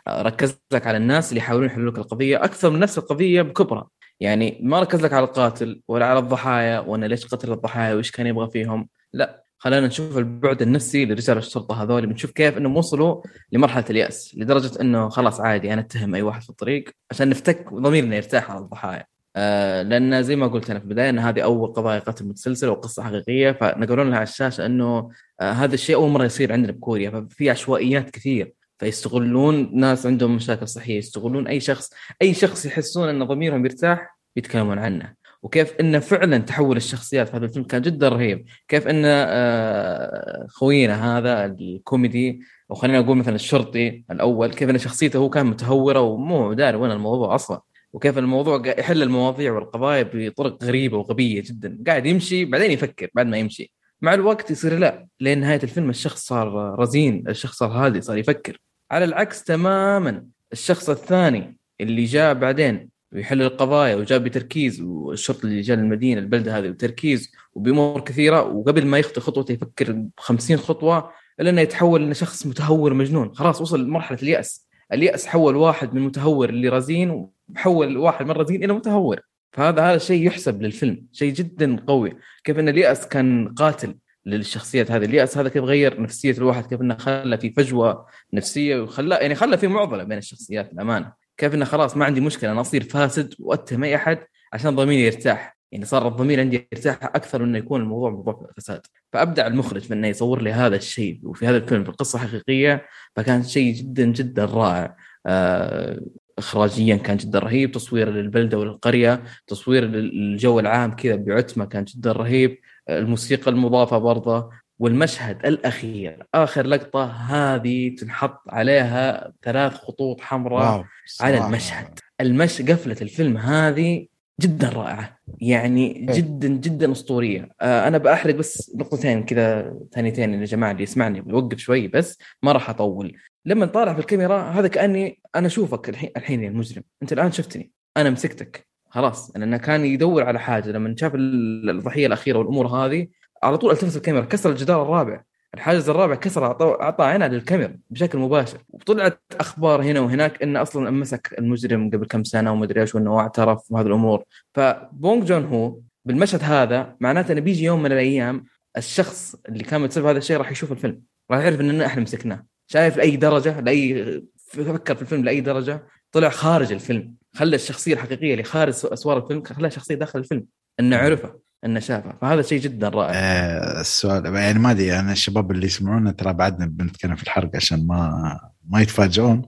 ركز 0.08 0.56
لك 0.72 0.86
على 0.86 0.96
الناس 0.96 1.28
اللي 1.28 1.38
يحاولون 1.38 1.66
يحلوا 1.66 1.90
لك 1.90 1.98
القضية 1.98 2.44
أكثر 2.44 2.70
من 2.70 2.80
نفس 2.80 2.98
القضية 2.98 3.42
بكبرى. 3.42 3.84
يعني 4.20 4.58
ما 4.62 4.80
ركز 4.80 5.00
لك 5.02 5.12
على 5.12 5.24
القاتل 5.24 5.82
ولا 5.88 6.06
على 6.06 6.18
الضحايا 6.18 6.78
وأنا 6.78 7.06
ليش 7.06 7.26
قتل 7.26 7.52
الضحايا 7.52 7.94
وإيش 7.94 8.10
كان 8.10 8.26
يبغى 8.26 8.50
فيهم. 8.50 8.88
لا. 9.12 9.43
خلينا 9.64 9.86
نشوف 9.86 10.18
البعد 10.18 10.62
النفسي 10.62 11.04
لرجال 11.04 11.38
الشرطة 11.38 11.82
هذول 11.82 12.06
بنشوف 12.06 12.30
كيف 12.30 12.58
إنهم 12.58 12.76
وصلوا 12.76 13.22
لمرحلة 13.52 13.84
اليأس 13.90 14.34
لدرجة 14.38 14.80
إنه 14.80 15.08
خلاص 15.08 15.40
عادي 15.40 15.72
أنا 15.72 15.80
أتهم 15.80 16.14
أي 16.14 16.22
واحد 16.22 16.42
في 16.42 16.50
الطريق 16.50 16.84
عشان 17.10 17.28
نفتك 17.28 17.72
ضميرنا 17.72 18.16
يرتاح 18.16 18.50
على 18.50 18.60
الضحايا. 18.60 19.04
آه 19.36 19.82
لأن 19.82 20.22
زي 20.22 20.36
ما 20.36 20.46
قلت 20.46 20.70
أنا 20.70 20.78
في 20.78 20.84
البداية 20.84 21.10
إن 21.10 21.18
هذه 21.18 21.40
أول 21.40 21.72
قضايا 21.72 21.98
قتل 21.98 22.26
متسلسل 22.26 22.68
وقصة 22.68 23.02
حقيقية 23.02 23.52
فنقولون 23.52 24.08
لها 24.10 24.16
على 24.16 24.28
الشاشة 24.28 24.66
إنه 24.66 25.10
آه 25.40 25.52
هذا 25.52 25.74
الشيء 25.74 25.96
أول 25.96 26.10
مرة 26.10 26.24
يصير 26.24 26.52
عندنا 26.52 26.72
بكوريا 26.72 27.10
ففي 27.10 27.50
عشوائيات 27.50 28.10
كثير 28.10 28.54
فيستغلون 28.78 29.70
ناس 29.80 30.06
عندهم 30.06 30.36
مشاكل 30.36 30.68
صحية 30.68 30.98
يستغلون 30.98 31.46
أي 31.46 31.60
شخص 31.60 31.90
أي 32.22 32.34
شخص 32.34 32.66
يحسون 32.66 33.08
إن 33.08 33.24
ضميرهم 33.24 33.64
يرتاح 33.64 34.18
يتكلمون 34.36 34.78
عنه. 34.78 35.23
وكيف 35.44 35.74
انه 35.80 35.98
فعلا 35.98 36.38
تحول 36.38 36.76
الشخصيات. 36.76 37.28
في 37.28 37.36
هذا 37.36 37.44
الفيلم 37.44 37.64
كان 37.64 37.82
جدا 37.82 38.08
رهيب. 38.08 38.46
كيف 38.68 38.88
إن 38.88 39.02
آه، 39.06 40.46
خوينا 40.48 41.18
هذا 41.18 41.44
الكوميدي 41.44 42.40
أو 42.70 42.74
خلينا 42.74 43.00
نقول 43.00 43.16
مثلا 43.16 43.34
الشرطي 43.34 44.04
الأول 44.10 44.54
كيف 44.54 44.70
إن 44.70 44.78
شخصيته 44.78 45.18
هو 45.18 45.30
كان 45.30 45.46
متهورة 45.46 46.00
ومو 46.00 46.52
داري 46.52 46.76
وين 46.76 46.90
الموضوع 46.90 47.34
أصلا. 47.34 47.60
وكيف 47.92 48.18
الموضوع 48.18 48.62
يحل 48.66 49.02
المواضيع 49.02 49.52
والقضايا 49.52 50.10
بطرق 50.14 50.64
غريبة 50.64 50.98
وغبية 50.98 51.42
جدا. 51.42 51.78
قاعد 51.86 52.06
يمشي 52.06 52.44
بعدين 52.44 52.70
يفكر 52.70 53.10
بعد 53.14 53.26
ما 53.26 53.36
يمشي. 53.38 53.72
مع 54.02 54.14
الوقت 54.14 54.50
يصير 54.50 54.78
لا 54.78 55.06
لين 55.20 55.40
نهاية 55.40 55.60
الفيلم 55.62 55.90
الشخص 55.90 56.26
صار 56.26 56.78
رزين 56.78 57.28
الشخص 57.28 57.58
صار 57.58 57.70
هادي 57.70 58.00
صار 58.00 58.18
يفكر. 58.18 58.58
على 58.90 59.04
العكس 59.04 59.44
تماما 59.44 60.26
الشخص 60.52 60.90
الثاني 60.90 61.58
اللي 61.80 62.04
جاء 62.04 62.34
بعدين 62.34 62.93
ويحل 63.14 63.42
القضايا 63.42 63.96
وجاء 63.96 64.18
بتركيز 64.18 64.80
والشرطي 64.80 65.44
اللي 65.44 65.60
جاء 65.60 65.76
للمدينة 65.76 66.20
البلدة 66.20 66.58
هذه 66.58 66.68
بتركيز 66.68 67.32
وبأمور 67.54 68.00
كثيرة. 68.00 68.42
وقبل 68.42 68.86
ما 68.86 68.98
يخطي 68.98 69.20
خطوته 69.20 69.52
يفكر 69.52 69.92
ب 69.92 70.10
50 70.16 70.56
خطوة 70.56 71.10
إلا 71.40 71.50
إنه 71.50 71.60
يتحول 71.60 72.10
لشخص 72.10 72.46
متهور 72.46 72.94
مجنون. 72.94 73.34
خلاص 73.34 73.60
وصل 73.60 73.84
لمرحلة 73.84 74.18
اليأس. 74.22 74.68
اليأس 74.92 75.26
حول 75.26 75.56
واحد 75.56 75.94
من 75.94 76.02
متهور 76.02 76.48
اللي 76.48 76.68
رزين 76.68 77.28
وحول 77.50 77.96
واحد 77.96 78.26
من 78.26 78.30
رزين 78.30 78.64
إلى 78.64 78.72
متهور. 78.72 79.20
فهذا 79.52 79.82
هذا 79.82 79.98
شيء 79.98 80.26
يحسب 80.26 80.62
للفيلم 80.62 81.06
شيء 81.12 81.32
جدا 81.32 81.76
قوي. 81.86 82.16
كيف 82.44 82.58
إن 82.58 82.68
اليأس 82.68 83.08
كان 83.08 83.48
قاتل 83.48 83.96
للشخصيات 84.26 84.90
هذه؟ 84.90 85.04
اليأس 85.04 85.38
هذا 85.38 85.48
كيف 85.48 85.64
غير 85.64 86.02
نفسية 86.02 86.32
الواحد؟ 86.32 86.66
كيف 86.66 86.80
إنه 86.80 86.96
خلى 86.96 87.38
في 87.38 87.50
فجوة 87.50 88.06
نفسية 88.32 88.80
وخلى 88.80 89.14
يعني 89.14 89.34
خلى 89.34 89.58
في 89.58 89.68
معضلة 89.68 90.04
بين 90.04 90.18
الشخصيات 90.18 90.72
الامانه 90.72 91.23
كيف 91.36 91.54
إنه 91.54 91.64
خلاص 91.64 91.96
ما 91.96 92.04
عندي 92.04 92.20
مشكلة 92.20 92.52
أنا 92.52 92.60
أصير 92.60 92.82
فاسد 92.82 93.34
وأتهم 93.38 93.84
أي 93.84 93.96
أحد 93.96 94.18
عشان 94.52 94.76
ضميري 94.76 95.02
يرتاح. 95.02 95.56
يعني 95.72 95.84
صار 95.84 96.08
الضمير 96.08 96.40
عندي 96.40 96.68
يرتاح 96.72 97.04
أكثر 97.04 97.42
من 97.42 97.48
إنه 97.48 97.58
يكون 97.58 97.80
الموضوع 97.80 98.10
موضوع 98.10 98.50
فساد. 98.56 98.80
فابدع 99.12 99.46
المخرج 99.46 99.80
في 99.80 99.94
إنه 99.94 100.08
يصور 100.08 100.42
لي 100.42 100.52
هذا 100.52 100.76
الشيء 100.76 101.20
وفي 101.22 101.46
هذا 101.46 101.56
الفيلم 101.56 101.84
في 101.84 102.18
حقيقية 102.18 102.86
فكان 103.16 103.42
شيء 103.42 103.74
جدا 103.74 104.04
جدا 104.04 104.44
رائع. 104.44 104.96
آه 105.26 106.00
اخراجيا 106.38 106.96
كان 106.96 107.16
جدا 107.16 107.38
رهيب 107.38 107.72
تصوير 107.72 108.10
للبلدة 108.10 108.58
وللقرية 108.58 109.22
تصوير 109.46 109.84
للجو 109.84 110.60
العام 110.60 110.96
كذا 110.96 111.16
بعتمة 111.16 111.64
كان 111.64 111.84
جدا 111.84 112.12
رهيب. 112.12 112.58
الموسيقى 112.90 113.50
المضافة 113.50 113.98
برضه 113.98 114.50
والمشهد 114.78 115.46
الأخير. 115.46 116.26
آخر 116.34 116.66
لقطة 116.66 117.04
هذه 117.04 117.94
تنحط 117.96 118.40
عليها 118.48 119.32
ثلاث 119.42 119.74
خطوط 119.74 120.20
حمراء 120.20 120.84
على. 121.20 121.38
المشهد. 121.46 121.98
المش 122.20 122.62
قفلة 122.62 122.96
الفيلم 123.02 123.36
هذه 123.36 124.06
جدا 124.40 124.68
رائعة 124.68 125.18
يعني 125.40 125.96
إيه. 125.96 126.06
جدا 126.16 126.48
جدا 126.48 126.92
أسطورية. 126.92 127.48
آه 127.60 127.88
أنا 127.88 127.98
بأحرق 127.98 128.34
بس 128.34 128.72
نقطتين 128.76 129.24
كذا 129.24 129.74
ثانيتين 129.92 130.34
يا 130.34 130.44
جماعة 130.44 130.70
اللي 130.72 130.82
يسمعني 130.82 131.20
بيوقف 131.20 131.58
شوي 131.58 131.88
بس 131.88 132.18
ما 132.42 132.52
راح 132.52 132.70
أطول. 132.70 133.16
لما 133.46 133.66
طالع 133.66 133.92
في 133.94 134.00
الكاميرا 134.00 134.38
هذا 134.42 134.68
كأني 134.68 135.20
أنا 135.36 135.46
أشوفك 135.46 135.88
الحين 135.88 136.10
الحين 136.16 136.42
يا 136.44 136.48
المجرم. 136.48 136.82
أنت 137.02 137.12
الآن 137.12 137.32
شفتني. 137.32 137.70
أنا 137.96 138.10
مسكتك. 138.10 138.66
خلاص. 138.90 139.36
لأنه 139.36 139.56
كان 139.56 139.84
يدور 139.84 140.22
على 140.24 140.40
حاجة 140.40 140.70
لما 140.70 140.94
شاف 140.98 141.14
ال- 141.14 141.70
الضحية 141.70 142.06
الأخيرة 142.06 142.38
والأمور 142.38 142.66
هذه 142.66 143.06
على 143.44 143.58
طول 143.58 143.70
التفت 143.70 143.96
الكاميرا 143.96 144.24
كسر 144.24 144.50
الجدار 144.50 144.82
الرابع. 144.82 145.22
الحاجز 145.54 145.88
الرابع 145.88 146.14
كسر 146.14 146.46
أعطى 146.82 147.04
عينها 147.04 147.28
للكاميرا 147.28 147.78
بشكل 147.90 148.18
مباشر. 148.18 148.58
وطلعت 148.68 149.20
أخبار 149.40 149.82
هنا 149.82 150.00
وهناك 150.00 150.42
انه 150.42 150.62
أصلا 150.62 150.90
مسك 150.90 151.34
المجرم 151.38 151.90
قبل 151.90 152.06
كم 152.06 152.24
سنة 152.24 152.52
ومدري 152.52 152.80
إيش 152.80 152.94
وإنه 152.94 153.20
اعترف 153.20 153.72
وهذه 153.72 153.86
الأمور. 153.86 154.24
فبونج 154.54 155.24
جون 155.24 155.44
هو 155.44 155.78
بالمشهد 156.04 156.42
هذا 156.42 156.96
معناته 157.00 157.32
إنه 157.32 157.40
بيجي 157.40 157.64
يوم 157.64 157.82
من 157.82 157.92
الأيام 157.92 158.44
الشخص 158.76 159.36
اللي 159.48 159.64
كان 159.64 159.80
متسبب 159.80 160.06
هذا 160.06 160.18
الشيء 160.18 160.36
راح 160.36 160.50
يشوف 160.50 160.72
الفيلم. 160.72 161.02
راح 161.30 161.40
يعرف 161.40 161.60
اننا 161.60 161.86
إحنا 161.86 162.02
مسكناه. 162.02 162.44
شايف 162.66 162.96
لاي 162.96 163.16
درجة 163.16 163.60
لأي 163.60 164.22
فكر 164.36 164.94
في 164.94 165.02
الفيلم 165.02 165.24
لأي 165.24 165.40
درجة 165.40 165.86
طلع 166.12 166.28
خارج 166.28 166.72
الفيلم. 166.72 167.14
خلى 167.34 167.56
الشخصية 167.56 167.94
الحقيقية 167.94 168.32
اللي 168.32 168.44
خارج 168.44 168.74
أسوار 168.84 169.18
الفيلم 169.18 169.42
خلاها 169.42 169.70
شخصيه 169.70 169.94
داخل 169.94 170.18
الفيلم 170.18 170.46
إنه 170.80 170.96
عرفه 170.96 171.43
انه 171.64 171.80
شافه 171.80 172.14
فهذا 172.22 172.42
شيء 172.42 172.60
جدا 172.60 172.88
رائع. 172.88 173.10
آه 173.14 173.80
السؤال 173.80 174.34
يعني 174.36 174.58
ما 174.58 174.70
أدري 174.70 174.98
أنا 175.00 175.12
الشباب 175.12 175.50
اللي 175.50 175.66
يسمعونا 175.66 176.12
ترى 176.12 176.32
بعدنا 176.32 176.66
بنتكلم 176.66 177.16
في 177.16 177.22
الحرق 177.22 177.50
عشان 177.56 177.86
ما 177.86 178.40
ما 178.68 178.80
يتفاجئون. 178.80 179.42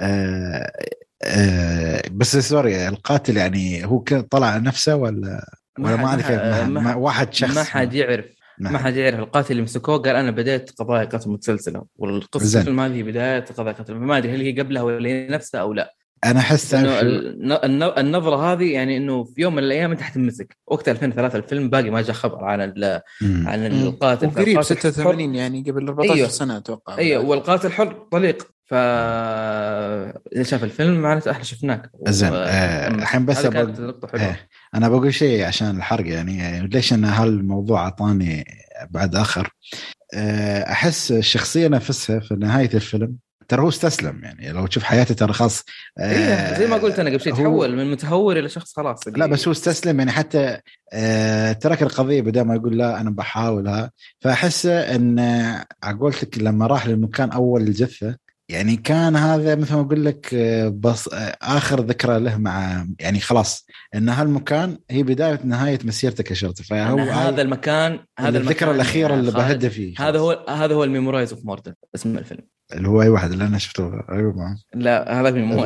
آه 0.00 0.72
آه 1.24 2.02
بس 2.12 2.36
سوري 2.36 2.88
القاتل 2.88 3.36
يعني 3.36 3.84
هو 3.86 3.98
طلع 4.30 4.56
نفسه 4.56 4.96
ولا 4.96 5.46
ولا 5.78 5.96
ما 5.96 6.06
أعرف 6.06 6.30
ما, 6.30 6.64
ما- 6.64 6.94
واحد 6.94 7.34
شخص. 7.34 7.54
ما 7.56 7.62
حد 7.62 7.94
يعرف 7.94 8.24
ما 8.58 8.78
حد. 8.78 8.96
يعرف. 8.96 9.18
القاتل 9.18 9.50
اللي 9.50 9.62
مسكوه 9.62 9.98
قال 9.98 10.16
أنا 10.16 10.30
بديت 10.30 10.70
قضايا 10.78 11.04
قتل 11.04 11.30
متسلسلة 11.30 11.84
والقصة. 11.96 12.60
الفيلم 12.60 12.80
هذه 12.80 13.02
بداية 13.02 13.40
قضايا 13.44 13.72
قتل. 13.74 13.94
ما 13.94 14.18
أدري 14.18 14.34
هل 14.34 14.40
هي 14.40 14.60
قبلها 14.60 14.82
ولا 14.82 15.08
هي 15.08 15.28
نفسها 15.28 15.60
أو 15.60 15.72
لا. 15.72 15.94
أنا 16.24 16.40
أحس 16.40 16.74
إنه 16.74 17.86
النظرة 17.98 18.52
هذه 18.52 18.72
يعني 18.72 18.96
إنه 18.96 19.24
في 19.24 19.40
يوم 19.40 19.52
من 19.54 19.62
الأيام 19.62 19.90
انت 19.90 20.00
حتمسك 20.00 20.56
وقت 20.66 20.88
2003 20.88 21.36
الفيلم 21.38 21.70
باقي 21.70 21.90
ما 21.90 22.02
جاء 22.02 22.12
خبر 22.16 22.44
عن 22.44 22.60
ال- 22.60 23.00
مم. 23.20 23.48
عن 23.48 23.66
القاتل. 23.66 24.30
فالقاتل 24.30 24.64
86 24.76 25.34
يعني 25.34 25.62
قبل 25.70 25.88
14 25.88 26.14
أيوه. 26.14 26.28
سنة 26.28 26.56
أتوقع. 26.56 26.98
أيوه 26.98 27.24
والقاتل 27.24 27.72
حر 27.72 28.06
طليق. 28.12 28.46
ف 28.66 28.74
إذا 28.74 30.42
شاف 30.42 30.64
الفيلم 30.64 31.00
معناته 31.00 31.30
إحنا 31.30 31.44
شفناك. 31.44 31.90
زين 32.08 32.32
آه، 32.32 32.88
الحين 32.88 33.26
بس 33.26 33.46
حلوة. 33.46 33.98
إيه. 34.14 34.48
أنا 34.74 34.88
بقول 34.88 35.14
شيء 35.14 35.44
عشان 35.44 35.76
الحرق 35.76 36.08
يعني, 36.08 36.38
يعني 36.38 36.68
ليش 36.68 36.92
إن 36.92 37.04
هالموضوع 37.04 37.80
أعطاني 37.84 38.44
بعد 38.90 39.16
آخر؟ 39.16 39.50
آه، 40.14 40.62
أحس 40.72 41.12
الشخصيه 41.12 41.68
نفسها 41.68 42.20
في 42.20 42.34
نهاية 42.34 42.70
الفيلم 42.74 43.14
ترى 43.52 43.62
هو 43.62 43.68
استسلم 43.68 44.20
يعني 44.24 44.52
لو 44.52 44.66
تشوف 44.66 44.82
حياته 44.82 45.14
ترى 45.14 45.32
خلاص 45.32 45.64
آه، 45.98 46.58
زي 46.58 46.66
ما 46.66 46.76
قلت 46.76 46.98
أنا 46.98 47.10
قبل 47.10 47.20
شوي 47.20 47.32
تحول 47.32 47.76
من 47.76 47.90
متهور 47.90 48.38
إلى 48.38 48.48
شخص 48.48 48.72
خلاص 48.76 49.00
لا 49.08 49.26
بس 49.26 49.48
هو 49.48 49.52
استسلم 49.52 49.98
يعني 49.98 50.12
حتى 50.12 50.58
آه، 50.92 51.52
ترك 51.52 51.82
القضية 51.82 52.20
بدل 52.20 52.40
ما 52.40 52.54
يقول 52.54 52.78
لا 52.78 53.00
أنا 53.00 53.10
بحاولها. 53.10 53.90
فأحس 54.20 54.66
إن 54.66 55.18
آه، 55.18 55.66
على 55.82 55.98
قولتك 55.98 56.38
لما 56.38 56.66
راح 56.66 56.86
للمكان 56.86 57.30
أول 57.30 57.62
الجثة 57.62 58.16
يعني 58.52 58.76
كان 58.76 59.16
هذا 59.16 59.54
مثل 59.54 59.74
ما 59.74 59.80
أقول 59.80 60.04
لك 60.04 60.34
آه، 60.34 60.68
بص 60.68 61.08
آه، 61.08 61.36
آخر 61.42 61.80
ذكرى 61.80 62.20
له 62.20 62.38
مع 62.38 62.86
يعني 63.00 63.20
خلاص 63.20 63.66
إن 63.94 64.08
هالمكان 64.08 64.78
هي 64.90 65.02
بداية 65.02 65.40
نهاية 65.44 65.78
مسيرته 65.84 66.22
كشرطي 66.22 66.64
فهو 66.64 66.98
هذا 66.98 67.42
المكان 67.42 67.98
هذا 68.18 68.38
الذكرى 68.38 68.70
المكان 68.70 68.74
الأخيرة 68.74 69.14
اللي 69.14 69.30
بهدى 69.30 69.70
فيه. 69.70 69.94
هذا 69.98 70.18
هو 70.18 70.44
هذا 70.48 70.74
هو 70.74 70.84
الميمورايز 70.84 71.32
أوف 71.32 71.44
مورتن 71.44 71.74
اسم 71.94 72.18
الفيلم. 72.18 72.42
اللي 72.72 72.88
هو 72.88 73.02
أي 73.02 73.08
واحد 73.08 73.32
اللي 73.32 73.44
أنا 73.44 73.58
شفته 73.58 73.90
أيوه. 74.12 74.56
لا 74.74 75.20
هذاك 75.20 75.34
مو 75.34 75.64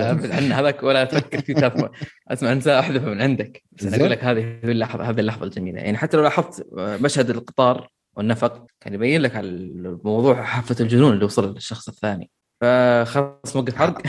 هذاك 0.54 0.82
ولا 0.82 1.04
تفكر 1.04 1.40
فيه 1.40 1.54
كثر 1.54 1.90
أسمع 2.28 2.52
أنسى 2.52 2.78
أحذفه 2.78 3.06
من 3.06 3.22
عندك. 3.22 3.62
بس 3.72 3.84
أنا. 3.84 3.96
أقول 3.96 4.10
لك 4.10 4.24
هذه 4.24 4.58
اللحظة 4.64 5.10
هذه 5.10 5.20
اللحظة 5.20 5.44
الجميلة. 5.44 5.80
يعني 5.80 5.98
حتى 5.98 6.16
لو 6.16 6.22
لاحظت 6.22 6.66
مشهد 6.76 7.30
القطار 7.30 7.88
والنفق 8.16 8.66
كان 8.80 8.94
يبين 8.94 9.20
لك 9.20 9.36
على 9.36 9.48
الموضوع 9.48 10.42
حافة 10.42 10.76
الجنون 10.80 11.12
اللي 11.12 11.24
وصل 11.24 11.54
للشخص 11.54 11.88
الثاني. 11.88 12.30
فخلاص 12.60 13.56
موقف 13.56 13.76
حرق 13.76 14.02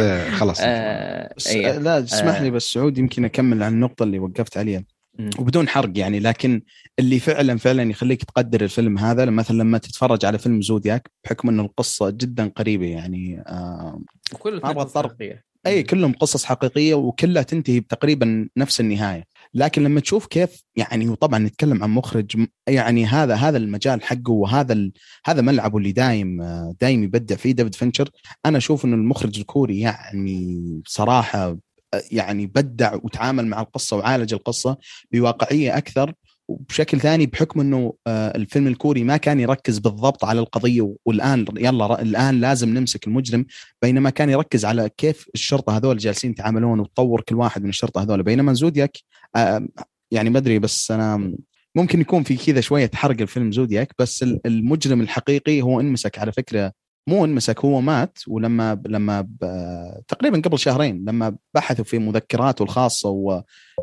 آه، 0.00 0.30
خلاص 0.30 0.58
آه، 0.64 1.34
بس 1.36 1.46
أيه. 1.46 1.78
لا 1.78 2.04
اسمح 2.04 2.36
آه. 2.36 2.42
لي 2.42 2.50
بس 2.50 2.62
سعود 2.62 2.98
يمكن 2.98 3.24
أكمل 3.24 3.62
عن 3.62 3.72
النقطة 3.72 4.02
اللي 4.02 4.18
وقفت 4.18 4.58
عليها. 4.58 4.84
وبدون 5.38 5.68
حرق 5.68 5.90
يعني 5.98 6.20
لكن 6.20 6.62
اللي 6.98 7.18
فعلا 7.18 7.58
فعلا 7.58 7.90
يخليك 7.90 8.24
تقدر 8.24 8.60
الفيلم 8.60 8.98
هذا 8.98 9.24
مثلا 9.24 9.56
لما 9.56 9.78
تتفرج 9.78 10.24
على 10.24 10.38
فيلم 10.38 10.62
زودياك 10.62 11.10
بحكم 11.24 11.48
إنه 11.48 11.62
القصة 11.62 12.10
جدا 12.10 12.48
قريبة 12.56 12.86
يعني 12.86 13.40
آه 13.46 14.00
وكل 14.34 14.60
ما. 14.64 14.86
حقيقية. 14.94 15.44
أي 15.66 15.82
كلهم 15.82 16.12
قصص 16.12 16.44
حقيقية 16.44 16.94
وكلها 16.94 17.42
تنتهي 17.42 17.80
بتقريبا 17.80 18.48
نفس 18.56 18.80
النهاية 18.80 19.24
لكن 19.54 19.84
لما 19.84 20.00
تشوف 20.00 20.26
كيف 20.26 20.64
يعني 20.76 21.08
وطبعا 21.08 21.38
نتكلم 21.38 21.82
عن 21.82 21.90
مخرج 21.90 22.46
يعني 22.68 23.06
هذا 23.06 23.34
هذا 23.34 23.56
المجال 23.56 24.02
حقه 24.02 24.30
وهذا. 24.30 24.90
هذا 25.24 25.42
ملعبه 25.42 25.78
اللي 25.78 25.92
دايم 25.92 26.42
دايم 26.80 27.02
يبدع 27.04 27.36
فيه 27.36 27.52
ديفيد 27.52 27.74
فينشر 27.74 28.10
أنا 28.46 28.58
أشوف 28.58 28.84
إنه 28.84 28.96
المخرج 28.96 29.38
الكوري 29.38 29.80
يعني 29.80 30.82
صراحة 30.86 31.56
آه، 31.94 32.02
يعني 32.12 32.46
بدع 32.46 32.94
وتعامل 32.94 33.46
مع 33.46 33.60
القصة 33.60 33.96
وعالج 33.96 34.34
القصة 34.34 34.76
بواقعية 35.12 35.76
أكثر 35.76 36.14
وبشكل 36.48 37.00
ثاني 37.00 37.26
بحكم 37.26 37.60
إنه 37.60 37.94
آه، 38.06 38.36
الفيلم 38.36 38.66
الكوري 38.66 39.04
ما 39.04 39.16
كان 39.16 39.40
يركز 39.40 39.78
بالضبط 39.78 40.24
على 40.24 40.40
القضية 40.40 40.94
والآن 41.04 41.44
يلا 41.56 42.02
الآن 42.02 42.40
لازم 42.40 42.68
نمسك 42.74 43.06
المجرم 43.06 43.46
بينما 43.82 44.10
كان 44.10 44.30
يركز 44.30 44.64
على 44.64 44.90
كيف 44.96 45.26
الشرطة 45.34 45.76
هذول 45.76 45.96
جالسين 45.98 46.30
يتعاملون 46.30 46.80
وتطور 46.80 47.20
كل 47.20 47.34
واحد 47.34 47.62
من 47.62 47.68
الشرطة 47.68 48.02
هذول. 48.02 48.22
بينما 48.22 48.52
زودياك 48.52 48.98
آه، 49.36 49.68
يعني 50.10 50.30
ما 50.30 50.38
أدري 50.38 50.58
بس 50.58 50.90
أنا 50.90 51.34
ممكن 51.76 52.00
يكون 52.00 52.22
في 52.22 52.36
كذا 52.36 52.60
شوية 52.60 52.90
حرق 52.94 53.20
الفيلم 53.20 53.52
زودياك 53.52 53.92
بس 53.98 54.22
ال- 54.22 54.40
المجرم 54.46 55.00
الحقيقي 55.00 55.62
هو 55.62 55.80
انمسك 55.80 56.18
على 56.18 56.32
فكرة 56.32 56.72
مو 57.06 57.24
انمسك 57.24 57.64
هو 57.64 57.80
مات 57.80 58.18
ولما 58.28 58.82
لما 58.86 59.28
تقريبا 60.08 60.40
قبل 60.40 60.58
شهرين 60.58 61.04
لما 61.08 61.36
بحثوا 61.54 61.84
في 61.84 61.98
مذكراته 61.98 62.62
الخاصة 62.62 63.08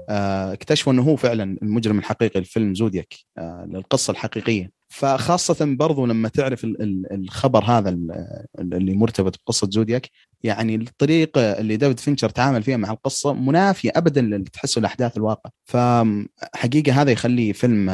واكتشفوا 0.10 0.93
إنه 0.93 1.02
هو 1.02 1.15
فعلا 1.15 1.57
المجرم 1.61 1.99
الحقيقي 1.99 2.39
لفيلم 2.39 2.76
زودياك 2.76 3.14
آه، 3.38 3.68
للقصة 3.72 4.11
الحقيقية. 4.11 4.72
فخاصة 4.89 5.76
برضو 5.76 6.06
لما 6.06 6.30
تعرف 6.30 6.64
ال- 6.64 6.81
ال- 6.81 7.14
الخبر 7.14 7.64
هذا 7.64 7.89
ال- 7.89 8.35
اللي 8.60 8.93
مرتبط 8.95 9.35
بقصة 9.45 9.69
زودياك 9.72 10.10
يعني 10.43 10.76
الطريقة 10.76 11.41
اللي 11.41 11.77
ديفيد 11.77 11.99
فينشر 11.99 12.30
تعامل 12.30 12.64
فيها 12.64 12.77
مع 12.77 12.91
القصة 12.91 13.34
منافية 13.34 13.91
ابدا 13.95 14.22
للي 14.22 14.43
تحسه 14.43 14.81
لاحداث 14.81 15.18
الواقع. 15.18 15.49
فحقيقة 15.65 17.02
هذا 17.02 17.11
يخلي 17.11 17.53
فيلم 17.53 17.89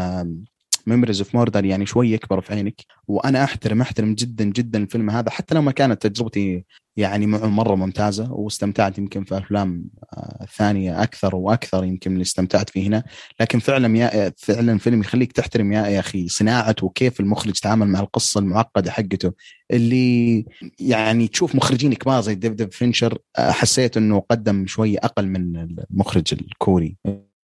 Memories 0.87 1.21
of 1.21 1.35
Murder 1.35 1.65
يعني 1.65 1.85
شوي 1.85 2.11
يكبر 2.11 2.41
في 2.41 2.53
عينك. 2.53 2.81
وأنا 3.07 3.43
احترم 3.43 3.81
أحترم 3.81 4.13
جدا 4.13 4.43
جدا 4.43 4.79
الفيلم 4.79 5.09
هذا 5.09 5.29
حتى 5.29 5.55
لو 5.55 5.61
ما 5.61 5.71
كانت 5.71 6.07
تجربتي 6.07 6.65
يعني 6.97 7.27
معه 7.27 7.47
مرة 7.47 7.75
ممتازة 7.75 8.33
واستمتعت 8.33 8.97
يمكن 8.97 9.23
في 9.23 9.37
أفلام 9.37 9.89
آه، 10.13 10.45
ثانية 10.57 11.03
أكثر 11.03 11.35
وأكثر 11.35 11.83
يمكن 11.83 12.11
اللي 12.11 12.21
استمتعت 12.21 12.69
فيه 12.69 12.87
هنا. 12.87 13.03
لكن 13.39 13.59
فعلا 13.59 13.97
يا 13.97 14.33
فعلا 14.37 14.77
فيلم 14.77 15.01
يخليك 15.01 15.31
تحترم 15.31 15.73
يا, 15.73 15.99
أخي 15.99 16.27
صناعته 16.27 16.85
وكيف 16.85 17.19
المخرج 17.19 17.53
تعامل 17.53 17.87
مع 17.87 17.99
القصة 17.99 18.39
المعقدة 18.39 18.91
حقته. 18.91 19.33
اللي 19.71 20.45
يعني 20.79 21.27
تشوف 21.27 21.55
مخرجين 21.55 21.93
كبار 21.93 22.21
زي 22.21 22.35
ديفيد 22.35 22.73
فينشر 22.73 23.17
آه، 23.37 23.51
حسيت 23.51 23.97
إنه 23.97 24.19
قدم 24.29 24.67
شوي 24.67 24.97
أقل 24.97 25.27
من 25.27 25.55
المخرج 25.91 26.33
الكوري 26.33 26.97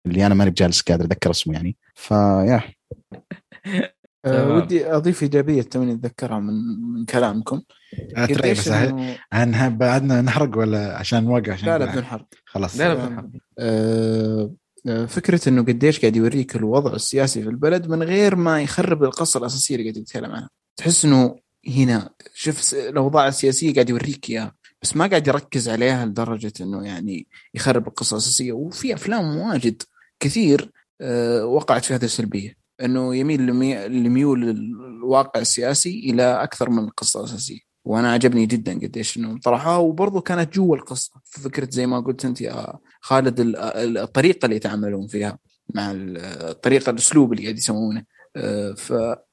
اللي 0.05 0.25
أنا 0.25 0.35
ماني 0.35 0.51
بجالس 0.51 0.81
قادر 0.81 1.05
أتذكر 1.05 1.31
اسمه 1.31 1.53
يعني. 1.53 1.77
فيا. 1.95 2.63
آه. 4.25 4.55
ودي 4.55 4.85
أضيف 4.85 5.23
إيجابية 5.23 5.61
توني 5.61 5.93
أتذكرها 5.93 6.39
من 6.39 6.53
من 6.93 7.05
كلامكم 7.05 7.61
قديش 8.17 8.59
بس 8.59 8.69
إنه- 8.69 9.63
بعدنا 9.67 10.21
نحرق 10.21 10.57
ولا 10.57 10.97
عشان 10.97 11.23
نوقع 11.23 11.53
عشان 11.53 11.67
لا 11.69 11.77
لا 11.77 11.85
بدون 11.85 12.05
حرق 12.05 12.27
خلاص 12.45 12.77
لا 12.79 12.93
لا 12.93 13.03
آه. 13.03 13.05
بالحق. 13.07 13.25
آه، 13.59 14.51
آه، 14.87 15.05
فكرة 15.05 15.49
إنه 15.49 15.61
قديش 15.61 15.99
قاعد 15.99 16.15
يوريك 16.15 16.55
الوضع 16.55 16.93
السياسي 16.93 17.43
في 17.43 17.49
البلد 17.49 17.87
من 17.89 18.03
غير 18.03 18.35
ما 18.35 18.61
يخرب 18.61 19.03
القصة 19.03 19.37
الأساسية 19.37 19.75
اللي 19.75 19.89
قاعد 19.91 19.97
يتكلم 19.97 20.31
عنها 20.31 20.49
تحس 20.75 21.05
إنه 21.05 21.35
هنا 21.67 22.09
شوف 22.33 22.73
الأوضاع 22.73 23.27
السياسية 23.27 23.73
قاعد 23.73 23.89
يوريك 23.89 24.29
إياها 24.29 24.55
بس 24.81 24.95
ما 24.95 25.07
قاعد 25.07 25.27
يركز 25.27 25.69
عليها 25.69 26.05
لدرجة 26.05 26.53
إنه 26.61 26.85
يعني 26.85 27.27
يخرب 27.53 27.87
القصة 27.87 28.13
الأساسية 28.13 28.51
وفي 28.51 28.93
أفلام 28.93 29.37
واجد 29.37 29.81
كثير 30.19 30.71
آه، 31.01 31.45
وقعت 31.45 31.85
في 31.85 31.93
هذه 31.95 32.03
السلبية 32.05 32.60
إنه 32.85 33.15
يميل 33.15 33.41
لمي- 33.47 33.87
لميول 33.87 34.49
الواقع 34.49 35.39
السياسي 35.41 35.99
إلى 35.99 36.43
أكثر 36.43 36.69
من 36.69 36.83
القصة 36.83 37.19
الاساسيه 37.19 37.59
وأنا 37.85 38.11
عجبني 38.11 38.45
جدا 38.45 38.73
قديش 38.73 39.17
انهم 39.17 39.39
طرحوها 39.39 39.77
وبرضه 39.77 40.21
كانت 40.21 40.53
جوا 40.53 40.75
القصة. 40.75 41.11
فكرة 41.25 41.67
زي 41.71 41.87
ما 41.87 41.99
قلت 41.99 42.25
أنت 42.25 42.41
يا 42.41 42.73
خالد 43.01 43.39
ال- 43.39 43.55
ال- 43.57 43.97
الطريقة 43.97 44.45
اللي 44.45 44.55
يتعاملون 44.55 45.07
فيها 45.07 45.39
مع 45.75 45.91
ال- 45.91 46.17
الطريقة 46.49 46.89
الأسلوب 46.89 47.33
اللي 47.33 47.43
قاعد 47.43 47.57
يسوونه. 47.57 48.03
آه، 48.35 48.73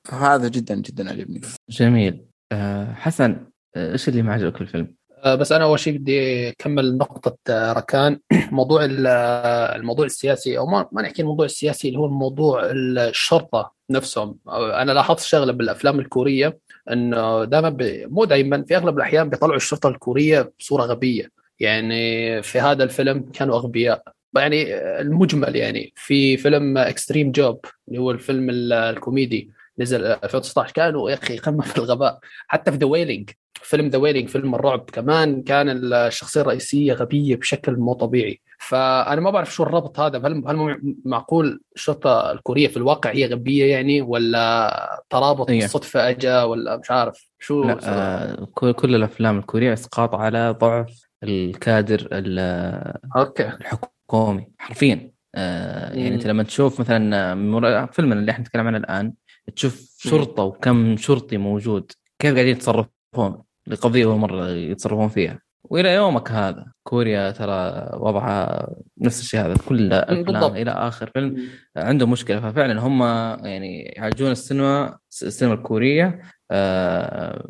فهذا 0.04 0.48
جدا 0.48 0.74
جدا 0.74 1.10
عجبني. 1.10 1.40
جميل. 1.70 2.26
آه، 2.52 2.92
حسن 2.92 3.46
آه، 3.76 3.92
إيش 3.92 4.08
اللي 4.08 4.22
ما 4.22 4.32
عجبك 4.32 4.54
في 4.56 4.60
الفيلم؟ 4.62 4.94
آه، 5.24 5.34
بس 5.34 5.52
أنا 5.52 5.64
أول 5.64 5.78
شيء 5.78 5.98
بدي 5.98 6.48
أكمل 6.48 6.96
نقطة 6.98 7.36
آه، 7.50 7.72
ركان. 7.72 8.20
موضوع 8.52 8.84
آه، 9.06 9.76
الموضوع 9.76 10.04
السياسي 10.06 10.58
أو 10.58 10.66
ما 10.66 10.88
ما 10.92 11.02
نحكي 11.02 11.22
الموضوع 11.22 11.44
السياسي 11.46 11.88
اللي 11.88 11.98
هو 11.98 12.06
الموضوع 12.06 12.62
الشرطة 12.70 13.72
نفسهم. 13.90 14.38
أنا 14.48 14.92
لاحظت 14.92 15.20
شغلة 15.20 15.52
بالأفلام 15.52 15.98
الكورية 16.00 16.58
إنه 16.92 17.44
دائما 17.44 17.68
ب... 17.68 18.06
مو 18.10 18.24
دائما 18.24 18.64
في 18.68 18.76
أغلب 18.76 18.96
الأحيان 18.96 19.28
بيطلعوا 19.28 19.56
الشرطة 19.56 19.88
الكورية 19.88 20.52
بصورة 20.60 20.82
غبية. 20.82 21.30
يعني 21.60 22.42
في 22.42 22.60
هذا 22.60 22.84
الفيلم 22.84 23.20
كانوا 23.32 23.56
أغبياء. 23.56 24.02
يعني 24.36 24.74
المجمل 25.00 25.56
يعني 25.56 25.92
في 25.96 26.36
فيلم 26.36 26.78
Extreme 26.78 27.32
Job 27.32 27.64
اللي 27.88 27.98
هو 27.98 28.10
الفيلم 28.10 28.50
ال- 28.50 28.72
الكوميدي 28.72 29.50
نزل 29.78 30.04
2019 30.04 30.72
كانوا 30.74 31.10
يا 31.10 31.14
أخي 31.14 31.36
قمه 31.38 31.62
في 31.62 31.78
الغباء. 31.78 32.18
حتى 32.48 32.72
في 32.72 32.76
The 32.78 32.86
Wailing 32.86 33.30
فيلم 33.68 33.88
The 33.88 33.98
Wailing 33.98 34.28
فيلم 34.28 34.54
الرعب 34.54 34.90
كمان 34.92 35.42
كان 35.42 35.68
الشخصية 35.94 36.40
الرئيسية 36.40 36.92
غبية 36.92 37.36
بشكل 37.36 37.76
مو 37.76 37.92
طبيعي. 37.92 38.40
فأنا 38.58 39.20
ما 39.20 39.30
بعرف 39.30 39.54
شو 39.54 39.62
الربط 39.62 40.00
هذا. 40.00 40.18
هل 40.18 40.24
هل 40.46 40.56
مع- 40.56 40.78
معقول 41.04 41.60
الشرطة 41.76 42.32
الكورية 42.32 42.68
في 42.68 42.76
الواقع 42.76 43.10
هي 43.10 43.26
غبية 43.26 43.64
يعني 43.64 44.02
ولا 44.02 45.02
ترابط 45.10 45.50
هي. 45.50 45.58
بالصدفه 45.58 46.08
أجا 46.10 46.42
ولا 46.42 46.76
مش 46.76 46.90
عارف 46.90 47.30
شو 47.38 47.64
لا 47.64 47.78
آه، 47.82 48.44
كل 48.54 48.94
الأفلام 48.94 49.38
الكورية 49.38 49.72
إسقاط 49.72 50.14
على 50.14 50.56
ضعف 50.60 51.08
الكادر 51.22 52.08
ال- 52.12 52.94
أوكي. 53.16 53.48
الحكومي 53.48 54.48
حرفيا. 54.58 55.10
آه، 55.34 55.88
يعني. 55.94 56.14
أنت 56.14 56.26
لما 56.26 56.42
تشوف 56.42 56.80
مثلا 56.80 57.34
مر- 57.34 57.86
فيلم 57.86 58.12
اللي 58.12 58.30
إحنا 58.30 58.44
نتكلم 58.44 58.66
عنه 58.66 58.76
الآن 58.78 59.12
تشوف 59.56 59.96
شرطة 59.98 60.42
وكم 60.42 60.96
شرطي 60.96 61.36
موجود 61.36 61.92
كيف 62.18 62.34
قاعدين 62.34 62.52
يتصرفون؟ 62.56 63.42
لقضيه 63.68 64.04
اول 64.04 64.18
مرة 64.18 64.48
يتصرفون 64.48 65.08
فيها. 65.08 65.38
وإلى 65.64 65.94
يومك 65.94 66.30
هذا 66.30 66.66
كوريا 66.82 67.30
ترى 67.30 67.88
وضعها 68.00 68.68
نفس 68.98 69.20
الشيء 69.20 69.40
هذا 69.40 69.54
كل 69.68 69.88
بالضبط. 70.24 70.52
إلى 70.52 70.70
آخر. 70.70 71.10
فيلم 71.14 71.48
عنده 71.76 72.06
مشكلة. 72.06 72.40
ففعلا 72.40 72.80
هم 72.80 73.02
يعني 73.46 73.82
يعالجون 73.82 74.30
السينما 74.30 74.98
السينما 75.22 75.54
الكورية. 75.54 76.22
آه، 76.50 77.48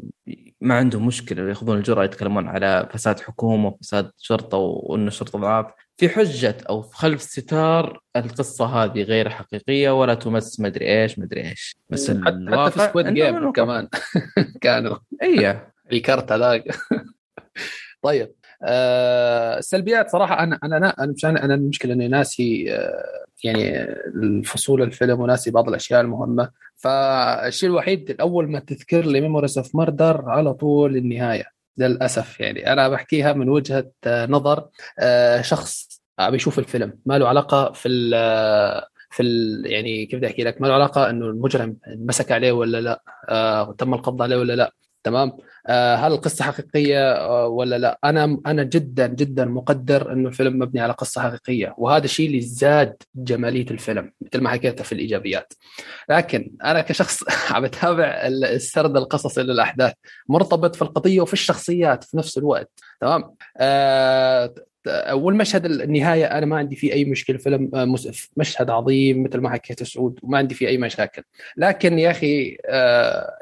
ما 0.60 0.74
عندهم 0.74 1.06
مشكلة. 1.06 1.48
يأخذون 1.48 1.78
الجرأة 1.78 2.04
يتكلمون 2.04 2.48
على 2.48 2.88
فساد 2.92 3.20
حكومة 3.20 3.68
وفساد 3.68 4.10
شرطة 4.16 4.58
وإن 4.58 5.06
الشرطة 5.06 5.38
ضعاف. 5.38 5.66
في 5.96 6.08
حجة 6.08 6.56
أو 6.68 6.82
خلف 6.82 7.22
ستار 7.22 8.00
القصة 8.16 8.66
هذه 8.66 9.02
غير 9.02 9.28
حقيقية 9.28 10.00
ولا 10.00 10.14
تمس 10.14 10.60
مدري 10.60 11.02
إيش 11.02 11.18
مدري 11.18 11.50
إيش. 11.50 11.76
بس 11.90 12.10
حتى 12.10 12.46
حتى 12.50 12.70
في 12.70 12.78
Squid 12.78 13.06
Game 13.14 13.52
كمان. 13.52 13.88
كانوا. 14.62 14.96
اي 15.22 15.60
الكارت 15.92 16.32
هذاك. 16.32 16.64
طيب 18.02 18.32
آه 18.64 19.58
السلبيات 19.58 20.10
صراحة 20.10 20.42
أنا 20.42 20.58
أنا 20.64 20.76
أنا 20.76 20.94
أنا 21.04 21.12
مش 21.12 21.24
أنا 21.24 21.54
المشكلة 21.54 21.92
إني 21.92 22.08
ناسي 22.08 22.74
آه 22.74 23.26
يعني 23.44 23.82
الفصول 24.06 24.82
الفيلم 24.82 25.20
وناسي 25.20 25.50
بعض 25.50 25.68
الأشياء 25.68 26.00
المهمة. 26.00 26.50
فالشيء 26.76 27.68
الوحيد 27.68 28.16
اول 28.20 28.50
ما 28.50 28.58
تذكر 28.58 29.06
لي 29.06 29.20
Memories 29.20 29.58
of 29.58 29.74
Murder 29.74 30.24
على 30.28 30.54
طول 30.54 30.96
النهاية 30.96 31.44
للأسف 31.78 32.40
يعني. 32.40 32.72
أنا 32.72 32.88
بحكيها 32.88 33.32
من 33.32 33.48
وجهة 33.48 33.90
آه، 34.06 34.26
نظر 34.26 34.68
آه 34.98 35.40
شخص 35.42 36.02
بيشوف 36.20 36.58
الفيلم. 36.58 36.98
ما 37.06 37.18
له 37.18 37.28
علاقة 37.28 37.72
في 37.72 37.88
ال 37.88 38.14
في 39.10 39.22
ال 39.22 39.62
يعني 39.66 40.06
كيف 40.06 40.18
بدي 40.18 40.26
أحكي 40.26 40.42
لك؟ 40.44 40.60
ما 40.60 40.66
له 40.66 40.74
علاقة 40.74 41.10
إنه 41.10 41.26
المجرم 41.26 41.76
مسك 41.88 42.32
عليه 42.32 42.52
ولا 42.52 42.80
لا 42.80 43.02
آه 43.28 43.72
تم 43.78 43.94
القبض 43.94 44.22
عليه 44.22 44.36
ولا 44.36 44.52
لا. 44.56 44.72
تمام؟ 45.04 45.32
آه 45.66 45.96
هل 45.96 46.12
القصة 46.12 46.44
حقيقية 46.44 47.12
آه 47.12 47.46
ولا 47.46 47.78
لا؟ 47.78 47.98
أنا 48.04 48.40
أنا 48.46 48.62
جدا 48.62 49.06
جدا 49.06 49.44
مقدر 49.44 50.12
إنه 50.12 50.28
الفيلم 50.28 50.58
مبني 50.58 50.80
على 50.80 50.92
قصة 50.92 51.22
حقيقية 51.22 51.74
وهذا 51.78 52.04
الشيء 52.04 52.26
اللي 52.26 52.40
زاد 52.40 52.96
جمالية 53.14 53.70
الفيلم 53.70 54.12
مثل 54.20 54.40
ما 54.40 54.50
حكيت 54.50 54.82
في 54.82 54.92
الإيجابيات. 54.92 55.52
لكن 56.10 56.50
أنا 56.64 56.80
كشخص 56.80 57.24
عم 57.52 57.62
بتابع 57.62 58.04
السرد 58.26 58.96
القصصي 58.96 59.42
للاحداث 59.42 59.92
مرتبط 60.28 60.76
في 60.76 60.82
القضية 60.82 61.20
وفي 61.20 61.32
الشخصيات 61.32 62.04
في 62.04 62.16
نفس 62.16 62.38
الوقت 62.38 62.70
تمام؟ 63.00 63.34
آه 63.56 64.54
والمشهد 65.12 65.64
النهاية 65.64 66.24
أنا 66.24 66.46
ما 66.46 66.56
عندي 66.56 66.76
فيه 66.76 66.92
أي 66.92 67.04
مشكلة 67.04 67.38
فيلم 67.38 67.70
آه، 67.74 67.84
مسعف 67.84 68.28
مشهد 68.36 68.70
عظيم 68.70 69.22
مثل 69.22 69.38
ما 69.38 69.50
حكيت 69.50 69.82
سعود 69.82 70.20
وما 70.22 70.38
عندي 70.38 70.54
فيه 70.54 70.68
أي 70.68 70.78
مشاكل. 70.78 71.22
لكن 71.56 71.98
يا 71.98 72.10
أخي 72.10 72.56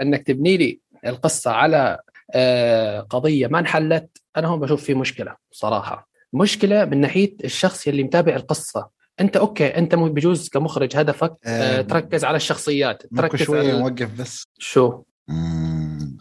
إنك 0.02 0.26
تبني 0.26 0.56
لي 0.56 0.80
القصة 1.06 1.50
على 1.50 1.98
آه، 2.34 3.00
قضية 3.00 3.46
ما 3.46 3.58
انحلت 3.58 4.18
أنا 4.36 4.48
هون 4.48 4.60
بشوف 4.60 4.84
في 4.84 4.94
مشكلة 4.94 5.36
صراحة. 5.50 6.08
مشكلة 6.32 6.84
من 6.84 7.00
ناحية 7.00 7.36
الشخص 7.44 7.88
اللي 7.88 8.02
متابع 8.02 8.36
القصة. 8.36 8.88
أنت 9.20 9.36
أوكي 9.36 9.66
أنت 9.66 9.94
بجوز 9.94 10.48
كمخرج 10.48 10.96
هدفك 10.96 11.36
آه، 11.44 11.78
آه، 11.78 11.82
تركز 11.82 12.24
على 12.24 12.36
الشخصيات 12.36 13.02
تركز 13.16 13.42
شوية 13.42 13.58
على 13.58 13.78
نوقف 13.78 14.20
بس. 14.20 14.44
شو. 14.58 15.02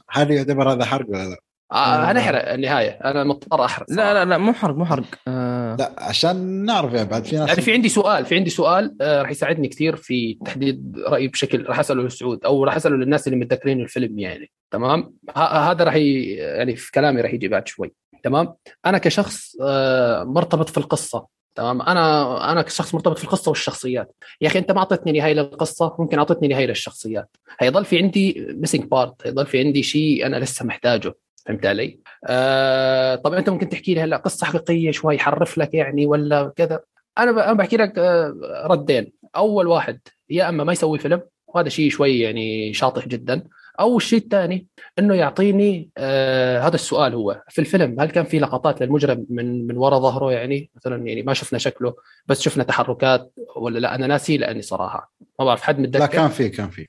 هل 0.09 0.31
يعتبر 0.31 0.71
هذا 0.71 0.85
حرق 0.85 1.09
ولا 1.09 1.29
لا؟ 1.29 1.37
آه 1.71 2.11
أنا 2.11 2.19
احرق 2.19 2.51
النهاية. 2.53 2.89
أنا 2.89 3.23
مضطر 3.23 3.65
أحرق 3.65 3.85
لا 3.89 4.13
لا 4.13 4.25
لا 4.25 4.37
مو 4.37 4.53
حرق 4.53 4.75
مو 4.75 4.85
حرق. 4.85 5.03
آه. 5.27 5.75
لا 5.79 5.91
عشان 5.97 6.65
نعرف 6.65 6.93
يعني 6.93 7.09
بعد 7.09 7.25
في 7.25 7.35
ناس 7.35 7.49
يعني 7.49 7.61
في 7.61 7.73
عندي 7.73 7.89
سؤال 7.89 8.25
في 8.25 8.35
عندي 8.35 8.49
سؤال 8.49 8.95
آه، 9.01 9.21
راح 9.21 9.31
يساعدني 9.31 9.67
كثير 9.67 9.95
في 9.95 10.37
تحديد 10.45 10.97
رأيي 11.07 11.27
بشكل 11.27 11.65
راح 11.65 11.79
أسأله 11.79 12.03
لسعود 12.03 12.45
أو 12.45 12.63
راح 12.63 12.75
أسأله 12.75 12.95
للناس 12.97 13.27
اللي 13.27 13.39
متذكرين 13.39 13.81
الفيلم 13.81 14.19
يعني. 14.19 14.51
تمام؟ 14.71 15.13
ه- 15.35 15.71
هذا 15.71 15.83
راح 15.83 15.95
ي... 15.95 16.23
يعني 16.33 16.75
في 16.75 16.91
كلامي 16.91 17.21
راح 17.21 17.33
يجي 17.33 17.47
بعد 17.47 17.67
شوي. 17.67 17.93
تمام؟ 18.23 18.53
أنا 18.85 18.97
كشخص 18.97 19.55
آه، 19.61 20.23
مرتبط 20.23 20.69
في 20.69 20.77
القصة. 20.77 21.25
تمام؟ 21.55 21.81
أنا 21.81 22.51
أنا 22.51 22.61
كشخص 22.61 22.93
مرتبط 22.95 23.17
في 23.17 23.23
القصة 23.23 23.49
والشخصيات. 23.49 24.15
يا 24.41 24.47
أخي 24.47 24.59
أنت 24.59 24.71
ما 24.71 24.79
أعطيتني 24.79 25.19
نهاية 25.19 25.33
للقصة 25.33 25.95
ممكن 25.99 26.17
أعطيتني 26.19 26.47
نهاية 26.47 26.65
للشخصيات. 26.65 27.37
هيضل 27.59 27.85
في 27.85 27.97
عندي 27.97 28.47
missing 28.49 28.83
part 28.83 29.27
هيضل 29.27 29.45
في 29.45 29.59
عندي 29.59 29.83
شيء 29.83 30.25
أنا 30.25 30.37
لسه 30.37 30.65
محتاجه. 30.65 31.13
فهمت 31.45 31.65
علي؟ 31.65 31.99
آه 32.27 33.15
طب 33.15 33.33
أنت 33.33 33.49
ممكن 33.49 33.69
تحكي 33.69 33.93
لي 33.93 34.01
هلا 34.01 34.17
قصة 34.17 34.45
حقيقية 34.45 34.91
شوي 34.91 35.19
حرف 35.19 35.57
لك 35.57 35.73
يعني 35.73 36.05
ولا 36.05 36.53
كذا؟ 36.55 36.79
أنا 37.17 37.45
أنا 37.45 37.53
بحكي 37.53 37.77
لك 37.77 37.97
آه، 37.97 38.33
ردين. 38.69 39.11
أول 39.35 39.67
واحد 39.67 39.99
يا 40.29 40.49
أما 40.49 40.63
ما 40.63 40.71
يسوي 40.73 40.99
فيلم 40.99 41.21
وهذا 41.47 41.69
شيء 41.69 41.89
شوي 41.89 42.19
يعني 42.19 42.73
شاطح 42.73 43.07
جدا. 43.07 43.43
أو 43.79 43.97
الشيء 43.97 44.19
الثاني 44.19 44.67
إنه 44.99 45.15
يعطيني 45.15 45.89
آه 45.97 46.59
هذا 46.59 46.75
السؤال 46.75 47.13
هو 47.13 47.43
في 47.49 47.59
الفيلم 47.59 47.99
هل 47.99 48.09
كان 48.09 48.23
في 48.23 48.39
لقطات 48.39 48.81
للمجرم 48.81 49.25
من 49.29 49.67
من 49.67 49.77
وراء 49.77 49.99
ظهره 49.99 50.31
يعني؟ 50.31 50.69
مثلا 50.75 51.07
يعني 51.07 51.23
ما 51.23 51.33
شفنا 51.33 51.59
شكله 51.59 51.95
بس 52.27 52.41
شفنا 52.41 52.63
تحركات 52.63 53.33
ولا 53.55 53.79
لا؟ 53.79 53.95
أنا 53.95 54.07
ناسي 54.07 54.37
لأني 54.37 54.61
صراحة 54.61 55.13
ما 55.39 55.45
بعرف 55.45 55.61
حد 55.61 55.79
متذكر؟ 55.79 55.99
لا 55.99 56.05
كان 56.05 56.27
في 56.27 56.49
كان 56.49 56.69
في. 56.69 56.87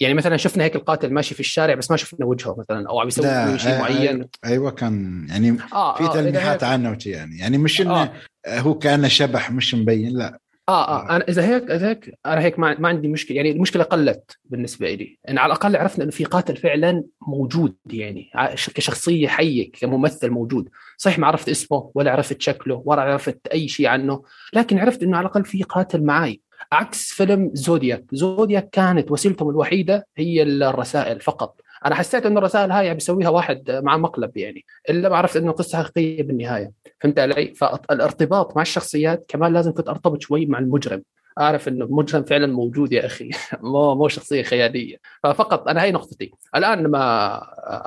يعني 0.00 0.14
مثلا 0.14 0.36
شفنا 0.36 0.64
هيك 0.64 0.76
القاتل 0.76 1.12
ماشي 1.12 1.34
في 1.34 1.40
الشارع 1.40 1.74
بس 1.74 1.90
ما 1.90 1.96
شفنا 1.96 2.26
وجهه 2.26 2.56
مثلا 2.58 2.88
أو 2.88 3.00
عم 3.00 3.08
يسوي 3.08 3.58
شيء 3.58 3.72
آه، 3.72 3.78
معين. 3.80 4.28
أيوه 4.44 4.70
كان 4.70 5.26
يعني 5.28 5.56
آه 5.72 5.96
في 5.96 6.04
آه، 6.04 6.12
تلميحات 6.12 6.64
عنه 6.64 6.98
يعني. 7.06 7.38
يعني 7.38 7.58
مش 7.58 7.80
إنه 7.80 8.02
آه. 8.02 8.12
هو 8.48 8.74
كأنه 8.74 9.08
شبح 9.08 9.50
مش 9.50 9.74
مبين 9.74 10.18
لا. 10.18 10.38
آه 10.68 10.88
آه 10.88 11.16
أنا 11.16 11.24
إذا 11.28 11.44
هيك 11.44 11.70
إذا 11.70 11.88
هيك 11.88 12.18
أنا 12.26 12.40
هيك 12.40 12.58
ما, 12.58 12.80
ما 12.80 12.88
عندي 12.88 13.08
مشكلة. 13.08 13.36
يعني 13.36 13.50
المشكلة 13.50 13.84
قلت 13.84 14.36
بالنسبة 14.44 14.94
لي 14.94 15.18
ان 15.28 15.38
على 15.38 15.52
الأقل 15.52 15.76
عرفنا 15.76 16.04
إنه 16.04 16.12
في 16.12 16.24
قاتل 16.24 16.56
فعلا 16.56 17.04
موجود 17.28 17.76
يعني 17.86 18.30
كشخصية 18.74 19.28
حية 19.28 19.72
كممثل 19.72 20.30
موجود. 20.30 20.68
صحيح 20.96 21.18
ما 21.18 21.26
عرفت 21.26 21.48
اسمه 21.48 21.90
ولا 21.94 22.12
عرفت 22.12 22.40
شكله 22.42 22.82
ولا 22.84 23.02
عرفت 23.02 23.46
أي 23.52 23.68
شيء 23.68 23.86
عنه 23.86 24.22
لكن 24.52 24.78
عرفت 24.78 25.02
إنه 25.02 25.16
على 25.16 25.26
الأقل 25.26 25.44
في 25.44 25.62
قاتل 25.62 26.02
معي 26.04 26.40
عكس 26.72 27.12
فيلم 27.12 27.50
زودياك. 27.54 28.04
زودياك 28.12 28.70
كانت 28.70 29.10
وسيلتهم 29.10 29.50
الوحيدة 29.50 30.06
هي 30.16 30.42
الرسائل 30.42 31.20
فقط. 31.20 31.60
أنا 31.86 31.94
حسيت 31.94 32.26
انه 32.26 32.38
الرسائل 32.38 32.70
هاي 32.70 32.94
بيسويها 32.94 33.28
واحد 33.28 33.70
مع 33.70 33.96
مقلب 33.96 34.36
يعني. 34.36 34.64
إلا 34.90 35.08
ما 35.08 35.16
عرفت 35.16 35.36
إنه 35.36 35.52
قصة 35.52 35.82
حقيقية 35.82 36.22
بالنهاية. 36.22 36.72
فهمت 37.00 37.18
علي؟ 37.18 37.54
فالارتباط 37.54 38.56
مع 38.56 38.62
الشخصيات 38.62 39.24
كمان 39.28 39.52
لازم 39.52 39.72
كنت 39.72 39.88
أرتبط 39.88 40.22
شوي 40.22 40.46
مع 40.46 40.58
المجرم. 40.58 41.02
أعرف 41.40 41.68
إنه 41.68 41.84
المجرم 41.84 42.24
فعلا 42.24 42.46
موجود 42.46 42.92
يا 42.92 43.06
أخي. 43.06 43.30
مو 43.60 43.94
مو 43.94 44.08
شخصية 44.08 44.42
خيالية. 44.42 44.96
ففقط 45.22 45.68
أنا 45.68 45.82
هي 45.82 45.92
نقطتي. 45.92 46.32
الآن 46.56 46.82
لما 46.82 47.40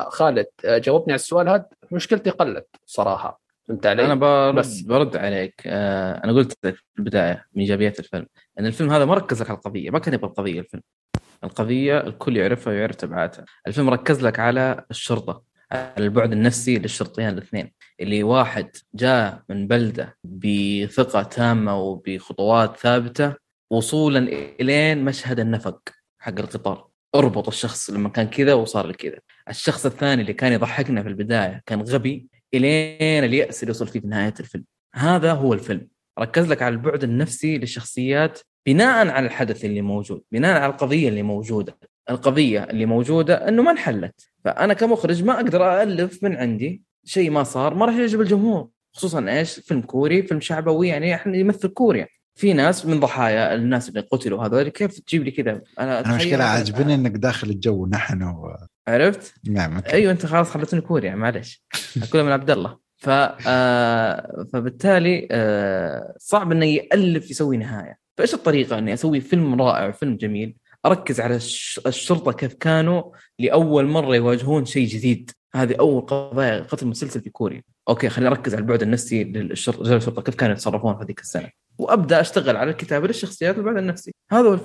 خالد 0.10 0.48
جاوبني 0.66 1.14
على 1.14 1.20
السؤال 1.20 1.50
هذا 1.50 1.66
مشكلتي 1.92 2.30
قلت 2.30 2.68
صراحة. 2.86 3.41
فهمت 3.68 3.86
علي؟ 3.86 4.06
أنا 4.06 4.16
برد 4.16 4.56
بس. 4.56 4.82
برد 4.82 5.18
عليك. 5.18 5.62
آه 5.66 6.24
أنا 6.24 6.34
قلت 6.34 6.58
لك 6.64 6.76
في 6.76 6.84
البداية 7.00 7.46
من 7.54 7.62
إيجابيات 7.62 8.00
الفيلم 8.00 8.26
إن 8.60 8.66
الفيلم 8.66 8.92
هذا 8.92 9.06
ما 9.06 9.14
ركز 9.14 9.42
لك 9.42 9.50
على 9.50 9.58
القضية 9.58 9.90
ما 9.90 10.00
كان 10.00 10.14
يبغى 10.14 10.30
القضية 10.30 10.60
الفيلم. 10.60 10.84
القضية 11.44 11.98
الكل 12.00 12.38
يعرفها 12.38 12.74
ويعرف 12.74 12.96
تبعاتها. 12.96 13.46
الفيلم 13.68 13.90
ركز 13.90 14.26
لك 14.26 14.40
على 14.40 14.86
الشرطة 14.92 15.44
على 15.72 15.94
البعد 15.98 16.32
النفسي 16.32 16.80
للشرطيين 16.80 17.30
الاثنين. 17.30 17.72
اللي 18.00 18.24
واحد 18.24 18.70
جاء 18.94 19.44
من 19.50 19.68
بلدة 19.68 20.18
بثقة 20.24 21.24
تامة 21.24 21.80
وبخطوات 21.80 22.78
ثابتة 22.78 23.34
وصولا 23.72 24.20
إلين 24.60 25.06
مشهد 25.06 25.40
النفق 25.40 25.90
حق 26.20 26.40
القطار. 26.40 26.88
أربط 27.16 27.48
الشخص 27.48 27.90
لما 27.90 28.10
كان 28.10 28.28
كذا 28.28 28.54
وصار 28.54 28.88
لكذا 28.88 29.20
الشخص 29.50 29.86
الثاني 29.86 30.22
اللي 30.22 30.34
كان 30.34 30.54
يضحكنا 30.54 31.04
في 31.04 31.10
البداية 31.10 31.62
كان 31.66 31.82
غبي 31.82 32.28
الين 32.54 33.24
الياس 33.24 33.64
اللي 33.64 33.72
وصل 33.72 33.88
فيه 33.88 34.00
في 34.00 34.08
نهاية 34.08 34.34
الفيلم. 34.40 34.64
هذا 34.96 35.34
هو 35.34 35.54
الفيلم. 35.54 35.88
ركز 36.20 36.48
لك 36.48 36.62
على 36.62 36.74
البعد 36.74 37.04
النفسي 37.04 37.58
للشخصيات 37.58 38.40
بناء 38.68 39.08
على 39.08 39.26
الحدث 39.26 39.66
اللي 39.66 39.82
موجود 39.82 40.22
بناء 40.32 40.62
على 40.62 40.72
القضية 40.72 41.10
اللي 41.10 41.24
موجودة. 41.24 41.78
القضية 42.10 42.64
اللي 42.64 42.86
موجودة 42.86 43.48
إنه 43.48 43.62
ما 43.64 43.72
انحلت. 43.72 44.22
فأنا 44.46 44.74
كمخرج 44.74 45.24
ما 45.24 45.34
أقدر 45.36 45.82
الف 45.82 46.24
من 46.24 46.36
عندي 46.36 46.84
شيء 47.06 47.30
ما 47.30 47.44
صار 47.44 47.74
ما 47.74 47.86
راح 47.86 47.96
يعجب 47.96 48.22
الجمهور. 48.22 48.70
خصوصا 48.96 49.30
إيش؟ 49.30 49.60
فيلم 49.60 49.82
كوري 49.82 50.24
فيلم 50.24 50.40
شعبوي 50.42 50.88
يعني 50.88 51.16
إحنا 51.16 51.38
يمثل 51.38 51.68
كوريا. 51.68 52.08
في 52.36 52.54
ناس 52.54 52.86
من 52.86 53.00
ضحايا 53.00 53.56
الناس 53.56 53.90
اللي 53.90 54.00
قتلوا 54.00 54.46
هذول 54.46 54.70
كيف 54.70 55.00
تجيب 55.00 55.24
لي 55.24 55.32
كذا؟ 55.32 55.52
أنا 55.52 55.62
أنا 55.80 56.04
أتخيل- 56.04 56.16
مشكله 56.16 56.44
عاجبني 56.44 56.96
إنك 56.96 57.12
داخل 57.12 57.50
الجو 57.50 57.88
نحن 57.88 58.24
و... 58.24 58.56
عرفت؟ 58.88 59.34
نعم. 59.50 59.82
أيوه 59.94 60.12
أنت 60.12 60.26
خلاص 60.26 60.50
خلتني 60.50 60.82
كوريا 60.82 61.16
معلش 61.16 61.64
كلها 62.12 62.24
من 62.24 62.32
عبد 62.32 62.52
الله. 62.52 62.78
ف 62.98 63.10
آه 63.10 64.46
فبالتالي 64.54 65.28
آه 65.32 66.16
صعب 66.20 66.52
إنه 66.52 66.66
يألف 66.66 67.32
يسوي 67.32 67.58
نهاية. 67.58 67.98
فإيش 68.18 68.34
الطريقة 68.34 68.78
إني 68.78 68.94
أسوي 68.94 69.22
فيلم 69.22 69.62
رائع 69.62 69.92
فيلم 69.92 70.18
جميل 70.18 70.56
أركز 70.86 71.20
على 71.22 71.36
الش- 71.36 71.82
الشرطة 71.88 72.32
كيف 72.32 72.54
كانوا 72.54 73.04
لأول 73.40 73.86
مرة 73.86 74.16
يواجهون 74.16 74.66
شيء 74.66 74.88
جديد؟ 74.88 75.32
هذه 75.56 75.76
أول 75.80 76.02
قضايا 76.02 76.60
قتل 76.60 76.88
مسلسل 76.88 77.22
في 77.22 77.30
كوريا. 77.30 77.64
أوكي 77.90 78.10
خليني 78.10 78.32
أركز 78.32 78.54
على 78.54 78.62
البعد 78.62 78.82
النفسي 78.82 79.24
للشرطة 79.24 80.22
كيف 80.22 80.36
كانوا 80.36 80.54
يتصرفون 80.56 80.98
في 80.98 81.04
هذيك 81.04 81.20
السنة. 81.20 81.50
وأبدأ 81.78 82.22
أشتغل 82.22 82.58
على 82.58 82.72
الكتابة 82.72 83.08
للشخصيات 83.08 83.58
والبعد 83.58 83.78
النفسي. 83.78 84.12
هذا 84.32 84.50
هو. 84.50 84.60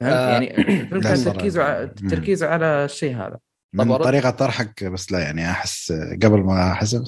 فهمت؟ 0.00 0.12
آه، 0.12 0.30
يعني 0.30 0.46
كان. 1.02 1.24
تركيزه. 1.24 1.84
تركيزه 1.84 2.46
على 2.46 2.84
الشيء 2.84 3.16
هذا 3.16 3.38
من؟ 3.72 3.96
طريقة 3.96 4.30
طرحك 4.30 4.84
بس 4.84 5.12
لا 5.12 5.18
يعني 5.18 5.50
أحس 5.50 5.92
قبل 6.22 6.40
ما 6.40 6.72
أحس 6.72 7.02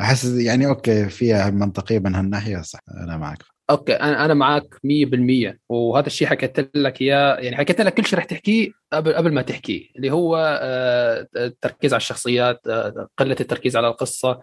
أحس 0.00 0.24
يعني 0.24 0.66
أوكي 0.66 1.08
فيها 1.08 1.50
منطقيه 1.50 1.98
من 1.98 2.14
هالناحية 2.14 2.62
صح 2.62 2.80
أنا 3.04 3.16
معك 3.16 3.38
أوكي 3.70 3.92
أنا 3.92 4.24
أنا 4.24 4.34
معك 4.34 4.74
100% 4.74 5.58
وهذا 5.68 6.06
الشيء 6.06 6.28
حكيت 6.28 6.76
لك 6.76 7.02
إياه 7.02 7.36
يعني 7.36 7.56
حكيت 7.56 7.80
لك 7.80 7.94
كل 7.94 8.06
شيء 8.06 8.18
رح 8.18 8.24
تحكيه 8.24 8.70
قبل 8.92 9.14
قبل 9.14 9.32
ما 9.32 9.42
تحكيه 9.42 9.88
اللي 9.96 10.10
هو 10.10 10.58
آه، 10.62 11.26
التركيز 11.36 11.92
على 11.94 12.00
الشخصيات 12.00 12.66
آه، 12.66 13.08
قلة 13.16 13.36
التركيز 13.40 13.76
على 13.76 13.88
القصة 13.88 14.40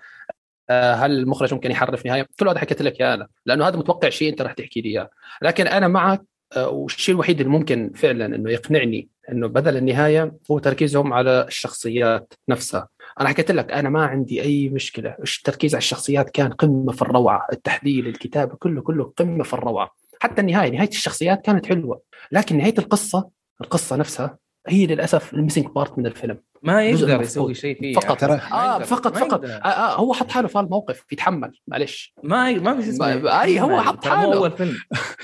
هل 0.70 1.12
المخرج 1.12 1.54
ممكن 1.54 1.72
يحرف 1.72 2.06
نهاية 2.06 2.28
كل 2.40 2.50
هذا 2.50 2.60
حكيت 2.60 2.82
لك 2.82 3.02
اياه 3.02 3.14
أنا 3.14 3.28
لأنه 3.46 3.68
هذا 3.68 3.78
متوقع 3.78 4.10
شيء 4.10 4.30
أنت 4.30 4.42
رح 4.42 4.54
تحكي 4.54 4.82
لي 4.82 4.90
إياه 4.90 5.10
لكن 5.42 5.68
أنا 5.68 5.88
معك 5.88 6.22
والشيء 6.58 7.16
الوحيد 7.16 7.40
اللي 7.40 7.52
ممكن 7.52 7.92
فعلا 7.96 8.26
إنه 8.26 8.52
يقنعني 8.52 9.10
إنه 9.32 9.48
بدل 9.48 9.78
النهاية 9.78 10.38
هو 10.52 10.60
تركيزهم 10.60 11.14
على 11.14 11.46
الشخصيات 11.48 12.34
نفسها. 12.50 12.88
أنا 13.20 13.30
حكيت 13.30 13.52
لك 13.52 13.72
أنا 13.72 13.90
ما 13.90 14.06
عندي 14.06 14.42
أي 14.42 14.70
مشكلة. 14.70 15.16
التركيز 15.38 15.76
على 15.76 15.82
الشخصيات 15.82 16.30
كان 16.30 16.52
قمة 16.52 16.92
في 16.92 17.02
الروعة. 17.02 17.48
التحليل 17.54 18.08
الكتابة 18.08 18.56
كله 18.56 18.82
كله 18.82 19.14
قمة 19.18 19.44
في 19.44 19.54
الروعة. 19.54 19.96
حتى 20.20 20.42
النهاية 20.42 20.72
نهاية 20.72 20.90
الشخصيات 20.90 21.46
كانت 21.46 21.66
حلوة. 21.66 22.02
لكن 22.32 22.58
نهاية 22.58 22.76
القصة 22.78 23.30
القصة 23.62 23.96
نفسها 23.96 24.38
هي 24.68 24.86
للأسف 24.86 25.34
ال 25.34 25.38
missing 25.38 25.66
part 25.76 25.98
من 26.00 26.06
الفيلم 26.06 26.38
ما 26.64 26.84
يقدر. 26.84 27.22
يسوي 27.22 27.54
شيء 27.54 27.80
فيه 27.80 27.94
فقط. 27.96 28.22
ترى- 28.24 28.30
ما 28.30 28.52
آه. 28.54 28.80
فقط 28.80 29.18
فقط. 29.18 29.46
آه 29.46 29.48
آه 29.68 29.96
هو 29.96 30.14
حط 30.14 30.32
حاله 30.32 30.48
في 30.48 30.60
الموقف 30.60 31.04
يتحمل 31.12 31.52
معلش 31.68 32.14
ما 32.24 32.52
ما 32.52 32.82
في 32.82 32.90
اسمه 32.90 33.42
أي 33.42 33.62
هو. 33.62 33.82
حط 33.82 34.04
ترى 34.04 34.12
مو 34.16 34.18
حاله. 34.22 34.34
أول 34.38 34.52
فيلم 34.52 34.76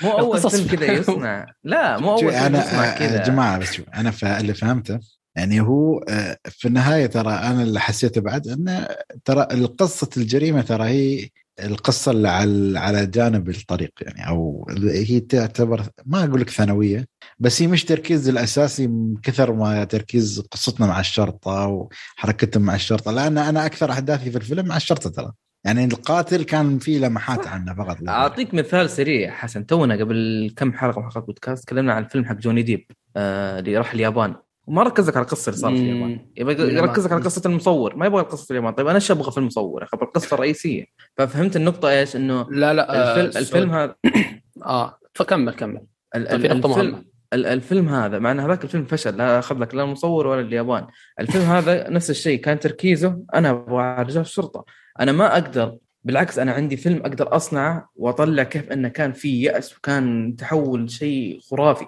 مو 0.03 0.11
أول 0.11 0.39
فيلم 0.39 0.67
كذا 0.67 0.91
يصنع 0.91 1.45
لا 1.63 1.97
مو 1.99 2.11
أول 2.11 2.19
فيلم 2.33 2.55
يصنع 2.55 2.97
كذا 2.97 3.17
يا 3.19 3.23
جماعة 3.23 3.57
بس 3.59 3.71
شوف 3.73 3.85
أنا 3.89 4.11
ف- 4.11 4.25
اللي 4.25 4.53
فهمته 4.53 4.99
يعني 5.35 5.61
هو 5.61 5.97
آه، 6.09 6.37
في 6.49 6.67
النهاية 6.67 7.05
ترى 7.05 7.31
أنا 7.33 7.63
اللي 7.63 7.79
حسيته 7.79 8.21
بعد 8.21 8.47
إنه 8.47 8.87
ترى 9.25 9.47
القصة 9.51 10.09
الجريمة 10.17 10.61
ترى 10.61 10.83
هي 10.83 11.29
القصة 11.65 12.11
اللي 12.11 12.29
على 12.29 12.79
على 12.79 13.05
جانب 13.05 13.49
الطريق 13.49 13.91
يعني 14.01 14.27
أو 14.27 14.67
هي 14.83 15.19
تعتبر 15.19 15.83
ما 16.05 16.23
أقول 16.23 16.41
لك 16.41 16.49
ثانوية 16.49 17.07
بس 17.39 17.61
هي 17.61 17.67
مش 17.67 17.85
تركيز 17.85 18.29
الأساسي 18.29 18.87
من 18.87 19.15
كثر 19.23 19.53
ما 19.53 19.83
تركيز 19.83 20.39
قصتنا 20.51 20.87
مع 20.87 20.99
الشرطة 20.99 21.67
وحركتهم 21.67 22.63
مع 22.63 22.75
الشرطة 22.75 23.11
لأن 23.11 23.37
أنا 23.37 23.65
أكثر 23.65 23.91
أحداثي 23.91 24.31
في 24.31 24.37
الفيلم 24.37 24.65
مع 24.65 24.77
الشرطة 24.77 25.09
ترى. 25.09 25.31
يعني 25.65 25.85
القاتل 25.85 26.43
كان 26.43 26.79
في 26.79 26.99
لمحات 26.99 27.47
عنه 27.47 27.73
فقط. 27.73 27.97
أعطيك 28.07 28.53
مثال 28.53 28.89
سريع 28.89 29.31
حسن 29.31 29.65
تونا 29.65 29.95
قبل 29.95 30.51
كم 30.55 30.73
حلقة 30.73 30.99
من 30.99 31.05
حلقات 31.05 31.25
بودكاست 31.25 31.63
تكلمنا 31.63 31.93
عن 31.93 32.03
الفيلم 32.03 32.25
حق 32.25 32.35
جوني 32.35 32.61
ديب 32.61 32.85
آه 33.15 33.59
اللي 33.59 33.77
راح 33.77 33.93
اليابان. 33.93 34.35
وما 34.69 34.83
ركزك 34.83 35.17
على 35.17 35.23
القصة 35.23 35.49
اللي 35.49 35.59
صارت 35.61 35.75
في 35.77 35.81
اليابان. 35.81 36.19
يبغى 36.37 36.53
اليابان. 36.53 36.77
يركزك 36.89 37.11
على 37.11 37.21
قصة 37.23 37.41
المصور. 37.45 37.95
ما 37.95 38.05
يبغى 38.05 38.21
قصة 38.23 38.51
اليابان 38.51 38.73
طيب 38.73 38.87
أنا 38.87 38.95
إيش 38.95 39.11
أبغى 39.11 39.31
في 39.31 39.37
المصور؟ 39.37 39.83
أبغى 39.93 40.05
القصة 40.07 40.33
الرئيسية. 40.33 40.85
ففهمت 41.17 41.55
النقطة 41.55 41.89
إيش؟ 41.89 42.15
إنه 42.15 42.47
لا 42.51 42.73
لا 42.73 42.95
آه، 42.95 43.21
الفيلم 43.21 43.37
الفيلم 43.43 43.71
هذا 43.73 43.95
آه 44.65 44.97
فكمل 45.13 45.53
كمل 45.53 45.81
ال- 46.15 46.27
طيب، 46.27 46.41
في 46.41 46.47
ال- 46.47 46.51
الفيلم 46.51 46.71
مهمة. 46.71 47.03
ال- 47.33 47.45
الفيلم 47.45 47.89
هذا 47.89 48.19
مع 48.19 48.31
إن 48.31 48.39
هذاك 48.39 48.63
الفيلم 48.63 48.85
فشل 48.85 49.17
لا 49.17 49.39
أخذ 49.39 49.57
لك 49.59 49.75
لا 49.75 49.83
المصور 49.83 50.27
ولا 50.27 50.41
اليابان. 50.41 50.87
الفيلم 51.19 51.43
هذا 51.43 51.89
نفس 51.89 52.09
الشيء 52.09 52.39
كان 52.41 52.59
تركيزه 52.59 53.19
أنا 53.35 53.49
أبغى 53.49 53.95
رجال 54.03 54.21
الشرطة. 54.21 54.65
أنا 54.99 55.11
ما 55.11 55.33
أقدر 55.33 55.77
بالعكس 56.03 56.39
أنا 56.39 56.51
عندي 56.51 56.77
فيلم 56.77 56.97
أقدر 56.97 57.35
أصنعه 57.35 57.89
وأطلع 57.95 58.43
كيف 58.43 58.71
إنه 58.71 58.87
كان 58.87 59.11
في 59.13 59.41
يأس 59.41 59.77
وكان 59.77 60.35
تحول 60.35 60.91
شيء 60.91 61.39
خرافي. 61.51 61.85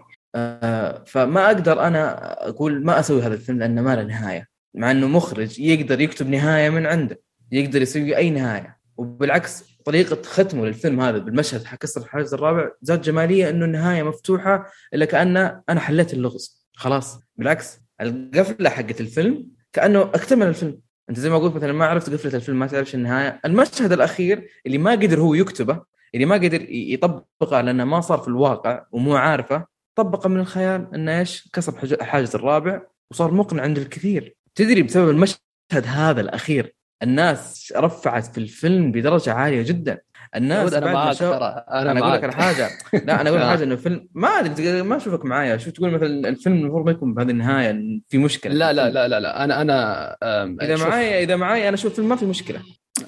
فما 1.05 1.45
أقدر 1.45 1.81
أنا 1.87 2.33
أقول 2.49 2.85
ما 2.85 2.99
أسوي 2.99 3.21
هذا 3.21 3.33
الفيلم 3.33 3.59
لأنه 3.59 3.81
ما 3.81 3.95
له 3.95 4.03
نهاية. 4.03 4.47
مع 4.73 4.91
إنه 4.91 5.07
مخرج 5.07 5.59
يقدر 5.59 6.01
يكتب 6.01 6.29
نهاية 6.29 6.69
من 6.69 6.85
عنده 6.85 7.21
يقدر 7.51 7.81
يسوي 7.81 8.17
أي 8.17 8.29
نهاية. 8.29 8.77
وبالعكس 8.97 9.63
طريقة 9.85 10.21
ختمه 10.21 10.65
للفيلم 10.65 11.01
هذا 11.01 11.17
بالمشهد 11.17 11.63
حق 11.63 11.77
كسر 11.77 12.01
الحاجز 12.01 12.33
الرابع 12.33 12.69
ذات 12.85 12.99
جمالية 12.99 13.49
إنه 13.49 13.65
النهاية 13.65 14.03
مفتوحة 14.03 14.65
إلا 14.93 15.05
كانه 15.05 15.61
أنا 15.69 15.79
حليت 15.79 16.13
اللغز. 16.13 16.67
خلاص. 16.73 17.19
بالعكس 17.35 17.79
القفلة 18.01 18.69
حقت 18.69 19.01
الفيلم 19.01 19.47
كأنه 19.73 20.01
أكتمل 20.01 20.47
الفيلم. 20.47 20.81
أنت 21.09 21.19
زي 21.19 21.29
ما 21.29 21.37
قلت 21.37 21.55
مثلا 21.55 21.73
ما 21.73 21.85
عرفت 21.85 22.13
قفلة 22.13 22.35
الفيلم 22.35 22.59
ما 22.59 22.67
تعرفش 22.67 22.95
النهاية. 22.95 23.39
المشهد 23.45 23.91
الأخير 23.91 24.47
اللي 24.65 24.77
ما 24.77 24.91
قدر 24.91 25.19
هو 25.19 25.33
يكتبه 25.33 25.81
اللي 26.15 26.25
ما 26.25 26.35
قدر 26.35 26.65
يطبقه 26.69 27.61
لأنه 27.61 27.85
ما 27.85 28.01
صار 28.01 28.17
في 28.17 28.27
الواقع 28.27 28.85
ومو 28.91 29.15
عارفه 29.15 29.65
طبقه 29.95 30.29
من 30.29 30.39
الخيال 30.39 30.87
انه 30.95 31.19
إيش؟ 31.19 31.49
كسر 31.53 31.77
حج- 31.79 31.93
الحاجز 31.93 32.35
الرابع 32.35 32.81
وصار 33.11 33.31
مقنع 33.31 33.63
عند 33.63 33.77
الكثير. 33.77 34.35
تدري 34.55 34.81
بسبب 34.83 35.09
المشهد 35.09 35.39
هذا 35.85 36.21
الأخير 36.21 36.73
الناس 37.03 37.73
رفعت 37.77 38.25
في 38.25 38.37
الفيلم 38.37 38.91
بدرجة 38.91 39.33
عالية 39.33 39.61
جدا. 39.61 40.01
الناس 40.35 40.73
أنا 40.73 40.93
معاك 40.93 41.17
ترى 41.17 41.35
أنا 41.69 41.91
أنا 41.91 41.99
أقول 41.99 42.13
لك 42.13 42.23
على 42.23 42.33
معاك. 42.33 42.55
حاجة 42.55 42.69
لا 43.05 43.21
أنا 43.21 43.29
أقول 43.29 43.39
لك. 43.41 43.45
حاجة 43.47 43.63
انه 43.63 43.73
الفيلم 43.73 44.07
ما 44.13 44.27
أدري 44.27 44.81
ما 44.81 44.97
أشوفك 44.97 45.25
معايا. 45.25 45.57
شو 45.57 45.69
تقول 45.71 45.91
مثلا 45.91 46.29
الفيلم 46.29 46.55
المفروض 46.55 46.85
ما 46.85 46.91
يكون 46.91 47.13
بهذه 47.13 47.29
النهاية 47.29 47.99
في 48.09 48.17
مشكلة؟ 48.17 48.53
لا 48.53 48.73
لا. 48.73 48.89
لا 48.89 49.07
لا 49.07 49.19
لا. 49.19 49.43
أنا 49.43 49.61
أنا 49.61 50.17
إذا 50.63 50.75
شوف، 50.75 50.87
معايا 50.87 51.23
إذا 51.23 51.35
معايا 51.35 51.67
أنا 51.67 51.75
أشوف 51.75 51.91
الفيلم 51.91 52.09
ما 52.09 52.15
في 52.15 52.25
مشكلة. 52.25 52.61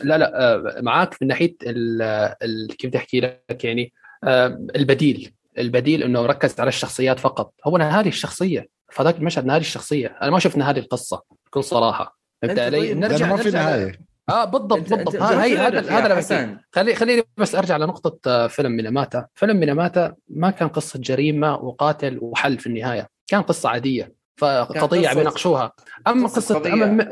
لا 0.04 0.18
لا 0.18 0.82
معاك 0.82 1.16
من 1.22 1.28
ناحية 1.28 1.56
ال- 1.64 2.02
ال- 2.44 2.76
كيف 2.78 2.90
بدي 2.90 2.98
أحكي 2.98 3.20
لك 3.20 3.64
يعني؟ 3.64 3.94
البديل. 4.76 5.32
البديل 5.58 6.04
إنه 6.04 6.26
ركز 6.26 6.60
على 6.60 6.68
الشخصيات 6.68 7.20
فقط. 7.20 7.54
هو 7.68 7.76
أنا 7.78 8.00
هذه 8.00 8.08
الشخصية. 8.08 8.68
فذاك 8.92 9.18
المشهد 9.18 9.50
هذه 9.50 9.62
الشخصية. 9.62 10.08
أنا 10.22 10.32
ما 10.32 10.40
شفنا 10.40 10.70
هذه 10.70 10.80
القصة 10.80 11.22
بكل 11.46 11.64
صراحة. 11.64 12.18
فهمت 12.42 12.60
علي؟ 12.60 12.80
طيب، 12.80 12.98
نرجع 12.98 13.28
ما 13.28 13.36
في 13.38 13.52
نهاية. 13.52 14.00
آه 14.30 14.46
بالضبط 14.46 14.80
بالضبط. 14.80 15.14
جربت 15.14 15.22
هذا 15.22 15.82
هذا 15.92 16.16
حسن. 16.16 16.58
خلي 16.72 16.96
خليني 16.96 17.24
بس 17.38 17.56
أرجع 17.56 17.78
لنقطة 17.78 18.30
آه، 18.32 18.48
فيلم 18.48 18.72
Minamata. 18.72 19.28
فيلم 19.36 19.60
Minamata 19.60 20.16
ما 20.28 20.52
كان 20.52 20.68
قصة 20.68 21.00
جريمة 21.00 21.56
وقاتل 21.56 22.20
وحل 22.22 22.58
في 22.60 22.68
النهاية. 22.68 23.08
كان 23.28 23.42
قصة 23.42 23.70
عادية. 23.70 24.14
فقضية 24.38 25.08
قصة- 25.08 25.12
عم 25.12 25.20
يناقشوها 25.20 25.72
أما 26.08 26.28
قصة 26.28 26.36
قصه 26.36 26.56
قضية. 26.56 26.74
أما 26.74 27.04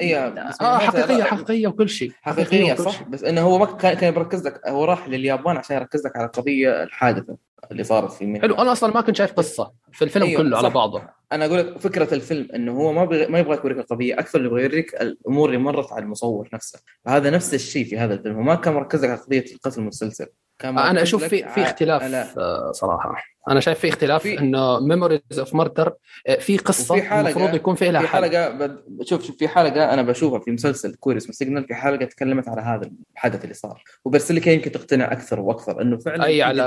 بس 0.50 0.62
آه 0.62 0.78
حقيقية 0.78 1.24
حقيقية 1.24 1.68
وكل 1.68 1.90
شيء. 1.90 2.12
حقيقية 2.22 2.74
وكل 2.74 2.84
صح؟ 2.84 2.92
شيء. 2.98 3.08
بس 3.08 3.24
إنه 3.24 3.42
هو 3.42 3.58
ما 3.58 3.66
كان 3.66 3.94
كان 3.94 4.14
يركز 4.14 4.48
لك 4.48 4.68
هو 4.68 4.86
راح 4.86 5.08
لليابان 5.10 5.58
عشان 5.58 5.76
يركز 5.76 6.06
لك 6.06 6.18
على 6.18 6.26
القضية 6.26 6.84
الحادثة. 6.84 7.38
اللي 7.72 7.84
صارت 7.84 8.12
في. 8.12 8.40
حلو 8.42 8.56
أنا 8.56 8.72
أصلا 8.72 8.94
ما 8.94 9.02
كنت 9.02 9.16
شايف 9.16 9.34
قصة 9.34 9.72
في 9.92 10.02
الفيلم 10.04 10.26
أيوة، 10.26 10.42
كله 10.42 10.58
على 10.58 10.68
صح. 10.68 10.74
بعضه. 10.74 11.02
أنا 11.32 11.46
أقول 11.46 11.58
لك 11.58 11.78
فكرة 11.78 12.14
الفيلم 12.14 12.48
إنه 12.56 12.72
هو 12.72 12.94
ما 12.94 13.06
بغ... 13.06 13.30
ما 13.30 13.40
يبغى 13.40 13.56
يوريك 13.58 13.78
القضية 13.78 14.20
أكثر 14.20 14.38
اللي 14.38 14.50
يبغى 14.50 14.62
يوريك 14.64 15.02
الأمور 15.02 15.50
اللي 15.50 15.60
مرت 15.60 15.92
على 15.94 16.04
المصور 16.04 16.50
نفسه. 16.54 16.80
فهذا 17.06 17.30
نفس 17.30 17.54
الشيء 17.54 17.86
في 17.86 17.98
هذا 17.98 18.14
الفيلم 18.14 18.36
هو 18.36 18.42
ما 18.42 18.56
كان 18.56 18.74
مركز 18.74 19.04
لك 19.04 19.10
على 19.10 19.20
قضية 19.20 19.46
القتل 19.54 19.82
المسلسل. 19.82 20.28
كان 20.60 20.78
أنا 20.80 21.02
أشوف 21.02 21.24
في 21.24 21.50
في 21.50 21.62
اختلاف 21.62 22.02
على- 22.02 22.38
آه، 22.38 22.72
صراحة. 22.72 23.16
أنا 23.50 23.60
شايف 23.60 23.80
في 23.80 23.90
اختلاف 23.90 24.22
في- 24.24 24.40
إنه 24.40 24.80
Memories 24.80 25.20
of 25.40 25.56
Murder 25.56 25.94
في 26.40 26.58
قصة 26.58 26.96
وفي 26.96 27.10
حلقة- 27.10 27.14
المفروض 27.14 27.54
يكون 27.54 27.76
في 27.76 27.92
لها 27.92 28.02
في 28.02 28.08
حل. 28.08 28.24
حلقة 28.26 28.50
بد... 28.50 28.82
شوف 29.04 29.26
شوف 29.26 29.38
في 29.38 29.48
حلقة 29.48 29.94
أنا 29.94 30.02
بشوفها 30.02 30.40
في 30.40 30.52
مسلسل 30.52 30.96
كوري 30.96 31.18
اسمه 31.18 31.32
Signal 31.32 31.68
في 31.68 31.74
حلقة 31.76 32.06
تكلمت 32.06 32.48
على 32.48 32.62
هذا 32.62 32.92
الحدث 33.14 33.44
اللي 33.44 33.54
صار. 33.54 33.84
وبرسل 34.06 34.36
لك 34.36 34.48
يمكن 34.48 34.72
تقتنع 34.72 35.12
أكثر 35.12 35.40
وأكثر 35.40 35.82
إنه 35.82 35.98
فعلا 35.98 36.26
أي 36.26 36.36
في 36.36 36.42
على 36.42 36.64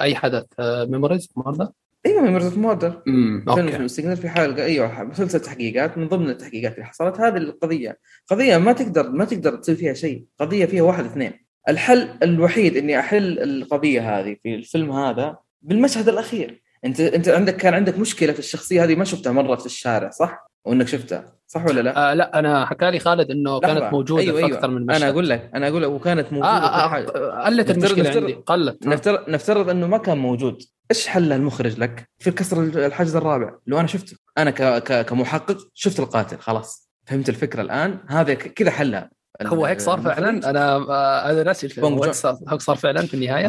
أي 0.00 0.14
حدث؟ 0.14 0.44
Memories 0.60 1.28
Murder 1.36 1.68
أيوه 2.06 2.22
Memories 2.22 2.46
of 2.46 2.56
Murder 2.58 3.02
امم 3.08 3.54
فيلم 3.54 3.88
Signal 3.88 4.16
في 4.16 4.28
حلقة 4.28 4.64
أيوه 4.64 5.02
مسلسل 5.02 5.40
تحقيقات. 5.40 5.98
من 5.98 6.08
ضمن 6.08 6.30
التحقيقات 6.30 6.74
اللي 6.74 6.84
حصلت 6.86 7.20
هذه 7.20 7.36
القضية. 7.36 7.98
قضية 8.30 8.56
ما 8.56 8.72
تقدر 8.72 9.10
ما 9.10 9.24
تقدر 9.24 9.56
تسوي 9.56 9.76
فيها 9.76 9.92
شيء. 9.94 10.24
قضية 10.40 10.66
فيها 10.66 10.82
واحد 10.82 11.04
اثنين. 11.04 11.32
الحل 11.68 12.08
الوحيد 12.22 12.76
إني 12.76 12.98
أحل 12.98 13.38
القضية 13.38 14.18
هذه 14.20 14.36
في 14.42 14.54
الفيلم 14.54 14.92
هذا 14.92 15.36
بالمشهد 15.62 16.08
الأخير. 16.08 16.62
انت 16.84 17.00
أنت 17.00 17.28
عندك 17.28 17.56
كان 17.56 17.74
عندك 17.74 17.98
مشكلة 17.98 18.32
في 18.32 18.38
الشخصية 18.38 18.84
هذه 18.84 18.94
ما 18.94 19.04
شفتها 19.04 19.32
مرة 19.32 19.56
في 19.56 19.66
الشارع 19.66 20.10
صح؟ 20.10 20.48
وانك 20.64 20.88
شفتها 20.88 21.32
صح 21.46 21.66
ولا 21.66 21.80
لا؟ 21.80 22.10
آه 22.10 22.14
لا 22.14 22.38
أنا 22.38 22.66
حكى 22.66 22.90
لي 22.90 22.98
خالد 22.98 23.30
إنه 23.30 23.58
لحظة. 23.58 23.74
كانت 23.80 23.92
موجودة 23.92 24.22
أيوة 24.22 24.36
في 24.40 24.44
أيوة. 24.46 24.56
أكثر 24.56 24.70
من 24.70 24.86
مشهد. 24.86 25.02
أنا 25.02 25.10
أقول 25.10 25.28
لك 25.28 25.50
أنا 25.54 25.68
أقول 25.68 25.82
لك 25.82 25.88
وكانت 25.88 26.26
آه 26.26 26.30
موجودة 26.34 26.48
آه 26.50 26.88
حاجة. 26.88 27.06
آه 27.08 27.44
قلت 27.46 27.70
المشكلة 27.70 28.02
نفترض- 28.10 28.16
عندي. 28.22 28.32
قلت. 28.32 28.86
آه. 28.86 28.88
نفترض 28.90 29.28
نفترض 29.30 29.70
إنه 29.70 29.86
ما 29.86 29.98
كان 29.98 30.18
موجود. 30.18 30.62
إيش 30.90 31.06
حل 31.06 31.32
المخرج 31.32 31.78
لك 31.78 32.08
في 32.18 32.30
كسر 32.30 32.62
الحاجز 32.62 33.16
الرابع؟ 33.16 33.54
لو 33.66 33.78
أنا 33.80 33.86
شفته. 33.86 34.16
أنا 34.38 34.50
ك... 34.50 34.62
ك... 34.82 35.06
كمحقق 35.06 35.58
شفت 35.74 36.00
القاتل 36.00 36.38
خلاص. 36.38 36.88
فهمت 37.06 37.28
الفكرة 37.28 37.62
الآن؟ 37.62 37.98
هذا 38.08 38.34
كذا 38.34 38.70
حلها. 38.70 39.10
هو 39.46 39.66
هيك 39.66 39.80
صار. 39.80 40.00
فعلا 40.00 40.50
أنا 40.50 40.74
آه، 40.74 41.30
أنا 41.30 41.42
ناسي 41.42 41.66
الفيلم. 41.66 42.02
هيك 42.02 42.12
صار 42.12 42.38
هيك 42.48 42.60
صار 42.60 42.76
فعلا 42.76 43.06
في 43.06 43.14
النهاية 43.14 43.46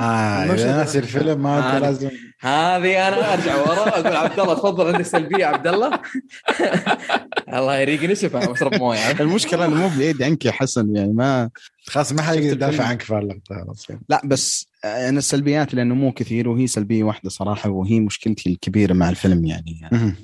إذا 0.54 0.78
ناسي. 0.78 1.00
الفيلم 1.00 1.44
ما 1.44 1.60
هذا. 1.60 1.76
انت 1.78 1.84
لازم 1.84 2.10
هذه 2.40 3.08
أنا 3.08 3.34
أرجع 3.34 3.56
ورا 3.56 3.90
أقول 3.90 4.16
عبد 4.16 4.40
الله 4.40 4.54
تفضل 4.54 4.88
عندك 4.88 5.02
سلبية 5.02 5.46
عبد 5.46 5.68
الله 5.68 6.00
الله 7.54 7.78
يريقني 7.78 8.16
شوف 8.16 8.36
اشرب 8.36 8.76
موية 8.76 9.12
المشكلة 9.12 9.66
إنه 9.66 9.76
مو 9.76 9.98
بعيد 9.98 10.24
عنك 10.24 10.46
يا 10.46 10.52
حسن 10.52 10.96
يعني 10.96 11.14
ما 11.14 11.50
خلاص 11.88 12.14
ما 12.14 12.22
حد 12.22 12.36
يقدر 12.36 12.48
يدافع 12.52 12.70
الفيلم؟ 12.70 12.88
عنك 12.88 13.02
في 13.02 13.18
اللقطه 13.18 13.64
خلاص. 13.66 13.88
لا 14.10 14.22
بس 14.26 14.70
أنا 14.86 15.18
السلبيات 15.18 15.74
لأنه 15.74 15.96
مو 15.96 16.12
كثير 16.12 16.50
وهي 16.50 16.68
سلبية 16.68 17.04
واحدة 17.04 17.30
صراحة 17.30 17.70
وهي 17.70 18.00
مشكلتي 18.00 18.50
الكبيرة 18.50 18.94
مع 18.94 19.10
الفيلم 19.10 19.46
يعني, 19.46 19.80
يعني. 19.82 20.16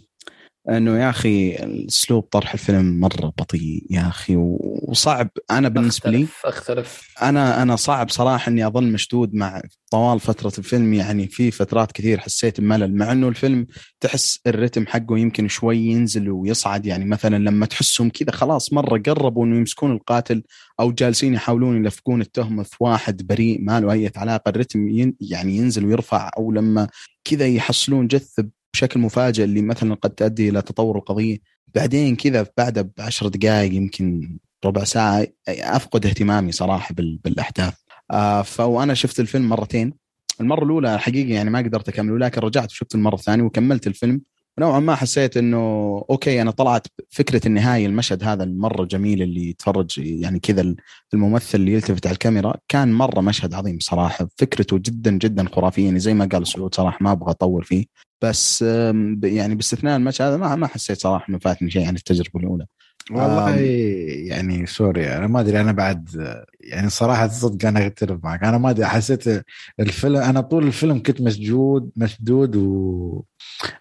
انه 0.70 1.00
يا 1.00 1.10
أخي 1.10 1.56
اسلوب 1.88 2.24
طرح 2.24 2.54
الفيلم 2.54 3.00
مرة 3.00 3.34
بطيء 3.38 3.86
يا 3.90 4.08
أخي 4.08 4.36
وصعب. 4.36 5.30
أنا 5.52 5.70
بالنسبة 5.70 6.10
لي 6.10 6.24
أختلف 6.24 6.46
أختلف. 6.46 7.02
أنا 7.22 7.62
أنا 7.62 7.76
صعب 7.76 8.10
صراحة 8.10 8.50
إني 8.50 8.68
أظل 8.68 8.92
مشدود 8.92 9.34
مع 9.34 9.62
طوال 9.92 10.20
فترة 10.20 10.52
الفيلم. 10.58 10.94
يعني 10.94 11.28
في 11.28 11.52
فترات 11.52 11.92
كثير 11.92 12.20
حسيت 12.20 12.62
بملل 12.62 12.96
مع 12.96 13.12
إنه 13.12 13.28
الفيلم 13.28 13.68
تحس 14.00 14.40
الرتم 14.48 14.88
حقه 14.88 15.18
يمكن 15.18 15.48
شوي 15.48 15.78
ينزل 15.78 16.30
ويصعد. 16.30 16.86
يعني 16.86 17.06
مثلا 17.06 17.38
لما 17.38 17.66
تحسهم 17.66 18.10
كذا 18.10 18.32
خلاص 18.32 18.74
مرة 18.74 18.98
قربوا 18.98 19.46
إنه 19.46 19.58
يمسكون 19.58 19.92
القاتل 19.92 20.44
أو 20.80 20.92
جالسين 20.92 21.34
يحاولون 21.34 21.78
يلفقون 21.78 22.22
التهمه 22.22 22.64
في 22.64 22.76
واحد 22.80 23.28
بريء 23.28 23.62
ما 23.62 23.80
له 23.80 23.92
أي 23.92 24.12
علاقة. 24.16 24.50
الرتم 24.50 24.88
يعني 25.22 25.58
ينزل 25.58 25.86
ويرفع 25.86 26.32
أو 26.38 26.52
لما 26.52 26.88
كذا 27.26 27.48
يحصلون 27.48 28.08
جثه 28.08 28.55
بشكل 28.76 29.00
مفاجئ 29.00 29.44
اللي 29.44 29.62
مثلا 29.62 29.94
قد 29.96 30.10
تؤدي 30.10 30.50
إلى 30.50 30.62
تطور 30.62 30.98
القضية 30.98 31.38
بعدين 31.76 32.16
كذا 32.16 32.48
بعد 32.58 32.92
بعشر 32.98 33.28
دقائق 33.28 33.74
يمكن 33.74 34.38
ربع 34.66 34.84
ساعة 34.84 35.28
أفقد 35.50 36.06
اهتمامي 36.06 36.52
صراحة 36.52 36.96
بال- 36.96 37.20
بالأحداث. 37.24 37.74
آه 38.12 38.42
فأنا 38.42 38.94
شفت 38.94 39.20
الفيلم 39.20 39.50
مرتين. 39.50 39.94
المرة 40.42 40.64
الأولى 40.64 41.00
حقيقة 41.00 41.34
يعني 41.34 41.50
ما 41.50 41.60
قدرت 41.60 41.90
أكمله 41.90 42.18
لكن 42.18 42.42
رجعت 42.42 42.72
وشفت 42.72 42.96
المرة 42.96 43.16
الثانية 43.16 43.44
وكملت 43.44 43.88
الفيلم. 43.88 44.22
ونوعا 44.58 44.80
ما 44.80 44.96
حسيت 44.96 45.38
إنه 45.38 45.58
أوكي 46.10 46.42
أنا 46.42 46.52
طلعت 46.52 46.88
فكرة 47.10 47.48
النهاية 47.48 47.86
المشهد 47.86 48.24
هذا 48.24 48.44
المرة 48.44 48.86
جميل 48.86 49.22
اللي 49.22 49.50
يتفرج 49.50 49.98
يعني 49.98 50.40
كذا 50.40 50.76
الممثل 51.14 51.58
اللي 51.60 51.74
يلتفت 51.74 52.08
على 52.08 52.14
الكاميرا 52.14 52.54
كان 52.68 52.94
مرة 52.94 53.22
مشهد 53.22 53.54
عظيم 53.54 53.78
صراحة 53.82 54.28
فكرته 54.38 54.78
جدا 54.78 55.12
جدا 55.12 55.46
خرافية 55.50 55.86
يعني 55.86 56.00
زي 56.00 56.14
ما 56.14 56.26
قال 56.26 56.48
سعود 56.48 56.76
صراحة 56.76 56.98
ما 57.02 57.12
أبغى 57.12 57.32
أطول 57.32 57.64
فيه. 57.64 57.86
بس 58.22 58.62
يعني 59.24 59.56
باستثناء 59.56 59.98
المشهد 59.98 60.28
هذا 60.28 60.38
ما 60.38 60.56
ما 60.56 60.68
حسيت 60.68 61.02
صراحة 61.02 61.26
إنه 61.30 61.40
فاتني 61.40 61.72
شيء 61.72 61.88
عن 61.88 61.96
التجربة 61.96 62.40
الأولى. 62.40 62.66
والله. 63.12 63.56
يعني 64.28 64.66
sorry 64.66 65.08
أنا 65.18 65.28
ما 65.28 65.40
أدري 65.40 65.62
أنا 65.62 65.72
بعد 65.72 66.36
يعني 66.62 66.90
صراحة 66.90 67.28
صدق 67.28 67.68
أنا 67.68 67.88
أختلف 67.88 68.20
معك. 68.24 68.44
أنا 68.44 68.58
ما 68.58 68.70
أدري 68.70 68.86
حسيت 68.86 69.44
الفيلم 69.80 70.16
أنا 70.16 70.42
طول 70.42 70.68
الفيلم 70.68 71.04
كنت 71.04 71.22
مشدود 71.22 71.92
مشدود 71.96 72.56
و 72.56 73.24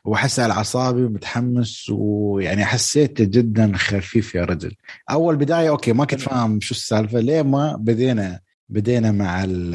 وأحس 0.05 0.41
على 0.41 0.53
أعصابي 0.53 1.05
ومتحمس 1.05 1.91
ويعني 1.91 2.65
حسيته 2.65 3.25
جدا 3.25 3.73
خفيف 3.77 4.35
يا 4.35 4.45
رجل. 4.45 4.73
أول 5.11 5.37
بداية 5.37 5.69
أوكي 5.69 5.93
ما 5.93 6.05
كنت 6.05 6.21
فاهم 6.21 6.61
شو 6.61 6.75
السالفة 6.75 7.21
ليه 7.21 7.43
ما 7.43 7.77
بدينا 7.77 8.41
بدينا 8.69 9.13
مع 9.13 9.45
ال- 9.45 9.75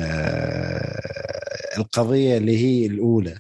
القضية 1.78 2.38
اللي 2.38 2.58
هي 2.58 2.86
الأولى. 2.86 3.38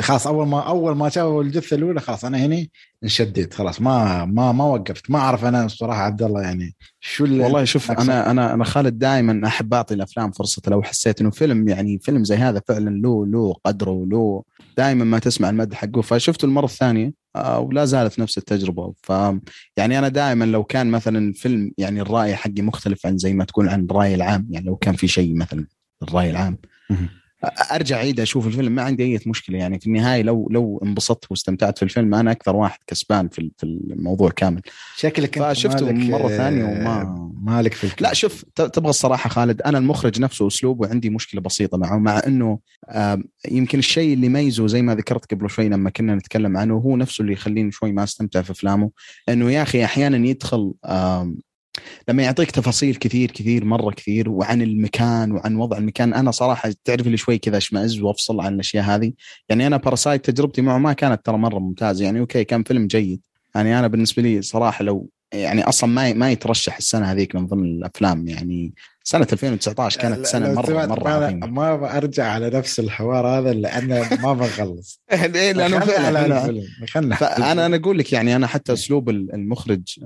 خلاص 0.00 0.26
أول 0.26 0.46
ما 0.46 0.60
أول 0.60 0.96
ما 0.96 1.08
شافوا 1.08 1.42
الجثة 1.42 1.76
الأولى 1.76 2.00
خلاص 2.00 2.24
أنا 2.24 2.38
هنا 2.38 2.66
انشديت 3.04 3.54
خلاص 3.54 3.80
ما 3.80 4.24
ما 4.24 4.52
ما 4.52 4.64
وقفت 4.64 5.10
ما 5.10 5.18
أعرف 5.18 5.44
أنا 5.44 5.64
الصراحه 5.64 6.02
عبد 6.02 6.22
الله 6.22 6.42
يعني 6.42 6.74
شو 7.00 7.24
اللي 7.24 7.44
والله 7.44 7.64
شوف؟ 7.64 7.90
أنا 7.90 8.30
أنا 8.30 8.54
أنا 8.54 8.64
خالد 8.64 8.98
دائما 8.98 9.46
أحب 9.46 9.74
أعطي 9.74 9.94
الأفلام 9.94 10.32
فرصة 10.32 10.62
لو 10.68 10.82
حسيت 10.82 11.20
إنه 11.20 11.30
فيلم 11.30 11.68
يعني 11.68 11.98
فيلم 11.98 12.24
زي 12.24 12.36
هذا 12.36 12.62
فعلا 12.68 12.90
له 12.90 13.26
له 13.26 13.54
قدره 13.64 13.90
وله 13.90 14.42
دائما 14.76 15.04
ما 15.04 15.18
تسمع 15.18 15.50
المدح 15.50 15.78
حقه 15.78 16.02
فشفته 16.02 16.46
المرة 16.46 16.64
الثانية 16.64 17.12
آه، 17.36 17.58
ولا 17.60 17.84
زالت 17.84 18.18
نفس 18.18 18.38
التجربة 18.38 18.94
ف 19.02 19.12
يعني 19.76 19.98
أنا 19.98 20.08
دائما 20.08 20.44
لو 20.44 20.64
كان 20.64 20.90
مثلا 20.90 21.32
فيلم 21.32 21.72
يعني 21.78 22.00
الرأي 22.00 22.36
حقي 22.36 22.62
مختلف 22.62 23.06
عن 23.06 23.18
زي 23.18 23.34
ما 23.34 23.44
تقول 23.44 23.68
عن 23.68 23.86
الرأي 23.90 24.14
العام 24.14 24.46
يعني 24.50 24.66
لو 24.66 24.76
كان 24.76 24.94
في 24.94 25.08
شيء 25.08 25.36
مثلا 25.36 25.66
الرأي 26.02 26.30
العام. 26.30 26.58
أرجع 27.72 27.96
أعيد 27.96 28.20
أشوف 28.20 28.46
الفيلم. 28.46 28.72
ما 28.72 28.82
عندي 28.82 29.02
أي 29.04 29.20
مشكلة 29.26 29.58
يعني. 29.58 29.80
في 29.80 29.86
النهاية 29.86 30.22
لو 30.22 30.48
لو 30.50 30.80
انبسطت 30.84 31.30
واستمتعت 31.30 31.78
في 31.78 31.82
الفيلم 31.84 32.14
أنا 32.14 32.30
أكثر 32.30 32.56
واحد 32.56 32.78
كسبان 32.86 33.28
في 33.28 33.50
في 33.58 33.64
الموضوع 33.64 34.30
كامل. 34.30 34.62
شكلك 34.96 35.38
أنت 35.38 35.46
فشفته 35.46 35.86
مالك، 35.92 36.10
مرة 36.10 36.32
آه، 36.32 36.36
ثانية 36.36 36.64
وما- 36.64 37.30
مالك 37.42 37.72
في 37.74 37.84
الكلام. 37.84 38.08
لا 38.10 38.14
شوف 38.14 38.44
تبغى 38.54 38.90
الصراحة 38.90 39.30
خالد 39.30 39.62
أنا 39.62 39.78
المخرج 39.78 40.20
نفسه 40.20 40.46
أسلوبه 40.46 40.88
عندي 40.88 41.10
مشكلة 41.10 41.40
بسيطة 41.40 41.78
معه 41.78 41.98
مع 41.98 42.22
إنه 42.26 42.58
يمكن 43.50 43.78
الشيء 43.78 44.14
اللي 44.14 44.26
يميزه 44.26 44.66
زي 44.66 44.82
ما 44.82 44.94
ذكرت 44.94 45.34
قبل 45.34 45.50
شوي 45.50 45.68
لما 45.68 45.90
كنا 45.90 46.14
نتكلم 46.14 46.56
عنه 46.56 46.74
هو 46.74 46.96
نفسه 46.96 47.22
اللي 47.22 47.32
يخليني 47.32 47.70
شوي 47.72 47.92
ما 47.92 48.04
أستمتع 48.04 48.42
في 48.42 48.50
أفلامه. 48.52 48.90
إنه 49.28 49.50
يا 49.50 49.62
أخي 49.62 49.84
أحيانا 49.84 50.26
يدخل 50.28 50.72
لما 52.08 52.22
يعطيك 52.22 52.50
تفاصيل 52.50 52.94
كثير 52.94 53.30
كثير 53.30 53.64
مرة 53.64 53.90
كثير 53.90 54.30
وعن 54.30 54.62
المكان 54.62 55.32
وعن 55.32 55.56
وضع 55.56 55.78
المكان. 55.78 56.14
أنا 56.14 56.30
صراحة 56.30 56.74
تعرف 56.84 57.06
لي 57.06 57.16
شوي 57.16 57.38
كذا 57.38 57.56
أشمئز 57.56 58.00
وأفصل 58.00 58.40
عن 58.40 58.54
الأشياء 58.54 58.84
هذه. 58.84 59.12
يعني 59.48 59.66
أنا 59.66 59.76
Parasite 59.76 60.30
تجربتي 60.30 60.62
معه 60.62 60.78
ما 60.78 60.92
كانت 60.92 61.26
ترى 61.26 61.38
مرة 61.38 61.58
ممتازة. 61.58 62.04
يعني 62.04 62.20
أوكي 62.20 62.44
كان 62.44 62.62
فيلم 62.62 62.86
جيد. 62.86 63.20
يعني 63.54 63.78
أنا 63.78 63.86
بالنسبة 63.86 64.22
لي 64.22 64.42
صراحة 64.42 64.84
لو 64.84 65.08
يعني 65.32 65.64
أصلا 65.64 65.90
ما 65.90 66.12
ما 66.12 66.30
يترشح 66.30 66.76
السنة 66.76 67.12
هذيك 67.12 67.34
من 67.34 67.46
ضمن 67.46 67.64
الأفلام. 67.64 68.28
يعني 68.28 68.74
سنة 69.04 69.26
2019 69.32 70.00
كانت 70.00 70.26
سنة 70.26 70.52
مرة 70.54 70.86
مرة 70.86 71.08
عظيمة. 71.08 71.46
ما 71.46 71.76
برجع 71.76 72.26
على 72.26 72.50
نفس 72.50 72.80
الحوار 72.80 73.26
هذا 73.26 73.52
لأن 73.52 73.88
ما 74.22 74.32
بنخلص 74.32 75.00
إيه، 75.12 75.52
لأنه 75.52 75.80
خلنا 75.80 76.56
خلنا 76.88 77.16
فأنا 77.16 77.66
أنا 77.66 77.76
أقول 77.76 77.98
لك 77.98 78.12
يعني 78.12 78.36
أنا 78.36 78.46
حتى 78.46 78.72
أسلوب 78.72 79.10
المخرج 79.10 79.98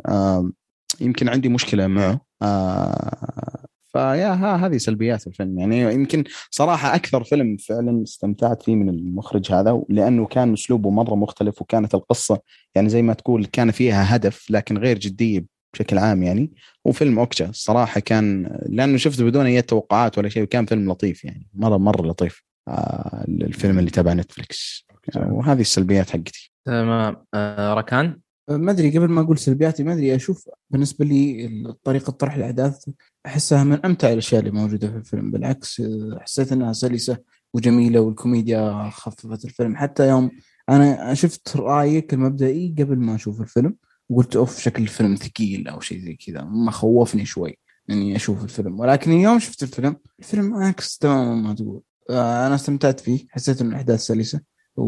يمكن 1.00 1.28
عندي 1.28 1.48
مشكلة 1.48 1.86
معه. 1.86 2.20
آه، 2.42 3.66
فيا 3.92 4.32
ها 4.32 4.66
هذه 4.66 4.76
سلبيات 4.76 5.26
الفيلم. 5.26 5.58
يعني 5.58 5.94
يمكن 5.94 6.24
صراحة 6.50 6.94
أكثر 6.94 7.24
فيلم 7.24 7.56
فعلا 7.56 8.02
استمتعت 8.02 8.62
فيه 8.62 8.76
من 8.76 8.88
المخرج 8.88 9.52
هذا 9.52 9.82
لأنه 9.88 10.26
كان 10.26 10.52
أسلوبه 10.52 10.90
مرة 10.90 11.14
مختلف 11.14 11.62
وكانت 11.62 11.94
القصة 11.94 12.40
يعني 12.74 12.88
زي 12.88 13.02
ما 13.02 13.12
تقول 13.12 13.44
كان 13.44 13.70
فيها 13.70 14.16
هدف 14.16 14.50
لكن 14.50 14.78
غير 14.78 14.98
جديه 14.98 15.44
بشكل 15.74 15.98
عام 15.98 16.22
يعني. 16.22 16.52
وفيلم 16.84 17.18
اوكشا 17.18 17.48
الصراحه 17.48 18.00
كان 18.00 18.58
لأنه 18.66 18.96
شفته 18.96 19.24
بدون 19.24 19.46
أي 19.46 19.62
توقعات 19.62 20.18
ولا 20.18 20.28
شيء 20.28 20.42
وكان 20.42 20.66
فيلم 20.66 20.90
لطيف 20.90 21.24
يعني 21.24 21.46
مرة 21.54 21.76
مرة 21.76 22.06
لطيف. 22.06 22.42
آه، 22.68 23.24
الفيلم 23.28 23.78
اللي 23.78 23.90
تبع 23.90 24.12
نتفلكس 24.12 24.86
وهذه 25.16 25.60
السلبيات 25.60 26.10
حقتي. 26.10 26.52
تمام. 26.64 27.24
آه 27.34 27.74
ركان؟ 27.74 28.20
ما 28.50 28.70
أدري 28.70 28.98
قبل 28.98 29.08
ما 29.08 29.20
أقول 29.20 29.38
سلبياتي 29.38 29.82
ما 29.84 29.92
أدري 29.92 30.14
أشوف 30.14 30.48
بالنسبة 30.70 31.04
لي 31.04 31.74
طريقة 31.84 32.10
طرح 32.10 32.34
الأحداث 32.34 32.88
أحسها 33.26 33.64
من 33.64 33.86
أمتع 33.86 34.12
الأشياء 34.12 34.40
اللي 34.40 34.50
موجودة 34.50 34.90
في 34.90 34.96
الفيلم. 34.96 35.30
بالعكس 35.30 35.82
حسيت 36.20 36.52
إنها 36.52 36.72
سلسة 36.72 37.18
وجميلة 37.54 38.00
والكوميديا 38.00 38.90
خففت 38.90 39.44
الفيلم. 39.44 39.76
حتى 39.76 40.08
يوم 40.08 40.30
أنا 40.68 41.14
شفت 41.14 41.56
رايك 41.56 42.14
المبدئي 42.14 42.74
قبل 42.78 42.96
ما 42.96 43.14
أشوف 43.14 43.40
الفيلم 43.40 43.74
وقلت 44.08 44.36
أوف 44.36 44.60
شكل 44.60 44.82
الفيلم 44.82 45.14
ثقيل 45.14 45.68
أو 45.68 45.80
شيء 45.80 45.98
زي 46.00 46.14
كذا. 46.14 46.44
ما 46.44 46.70
خوفني 46.70 47.24
شوي 47.24 47.58
إني 47.90 48.16
أشوف 48.16 48.44
الفيلم. 48.44 48.80
ولكن 48.80 49.12
يوم 49.12 49.38
شفت 49.38 49.62
الفيلم 49.62 49.96
الفيلم 50.18 50.54
عكس 50.54 50.98
تماما 50.98 51.34
ما 51.34 51.54
تقول. 51.54 51.80
آه، 52.10 52.46
أنا 52.46 52.54
استمتعت 52.54 53.00
فيه 53.00 53.26
حسيت 53.30 53.60
ان 53.60 53.68
الأحداث 53.68 54.00
سلسة 54.00 54.40
و... 54.76 54.84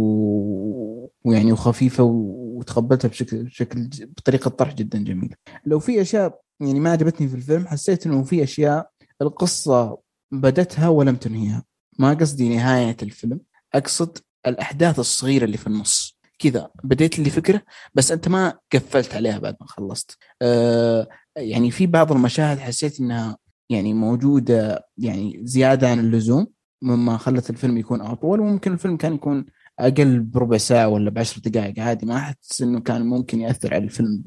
ويعني 1.24 1.52
وخفيفة 1.52 2.04
و... 2.04 2.49
وتقبلتها 2.60 3.08
بشكل 3.08 3.42
بشكل 3.44 3.88
بطريقة 4.16 4.48
طرح 4.48 4.74
جدا 4.74 5.04
جميلة. 5.04 5.36
لو 5.66 5.78
في 5.78 6.00
أشياء 6.00 6.40
يعني 6.60 6.80
ما 6.80 6.90
عجبتني 6.90 7.28
في 7.28 7.34
الفيلم 7.34 7.66
حسيت 7.66 8.06
إنه 8.06 8.22
في 8.22 8.42
أشياء 8.42 8.90
القصة 9.22 9.98
بدتها 10.32 10.88
ولم 10.88 11.16
تنهيها. 11.16 11.64
ما 11.98 12.14
قصدي 12.14 12.56
نهاية 12.56 12.96
الفيلم، 13.02 13.40
أقصد 13.74 14.18
الأحداث 14.46 14.98
الصغيرة 14.98 15.44
اللي 15.44 15.56
في 15.56 15.66
النص. 15.66 16.20
كذا 16.38 16.70
بديت 16.84 17.18
لي 17.18 17.30
فكرة 17.30 17.62
بس 17.94 18.12
أنت 18.12 18.28
ما 18.28 18.58
قفلت 18.72 19.14
عليها 19.14 19.38
بعد 19.38 19.56
ما 19.60 19.66
خلصت. 19.66 20.16
آه 20.42 21.08
يعني 21.36 21.70
في 21.70 21.86
بعض 21.86 22.12
المشاهد 22.12 22.58
حسيت 22.58 23.00
إنها 23.00 23.36
يعني 23.70 23.94
موجودة 23.94 24.88
يعني 24.98 25.40
زيادة 25.42 25.90
عن 25.90 25.98
اللزوم 25.98 26.46
مما 26.82 27.16
خلت 27.16 27.50
الفيلم 27.50 27.78
يكون 27.78 28.00
أطول 28.00 28.40
وممكن 28.40 28.72
الفيلم 28.72 28.96
كان 28.96 29.14
يكون 29.14 29.46
أقل 29.80 30.20
بربع 30.20 30.56
ساعة 30.56 30.88
ولا 30.88 31.10
بعشر 31.10 31.40
دقائق. 31.44 31.78
عادي 31.80 32.06
ما 32.06 32.16
أحس 32.16 32.62
إنه 32.62 32.80
كان 32.80 33.02
ممكن 33.06 33.40
يأثر 33.40 33.74
على 33.74 33.84
الفيلم 33.84 34.22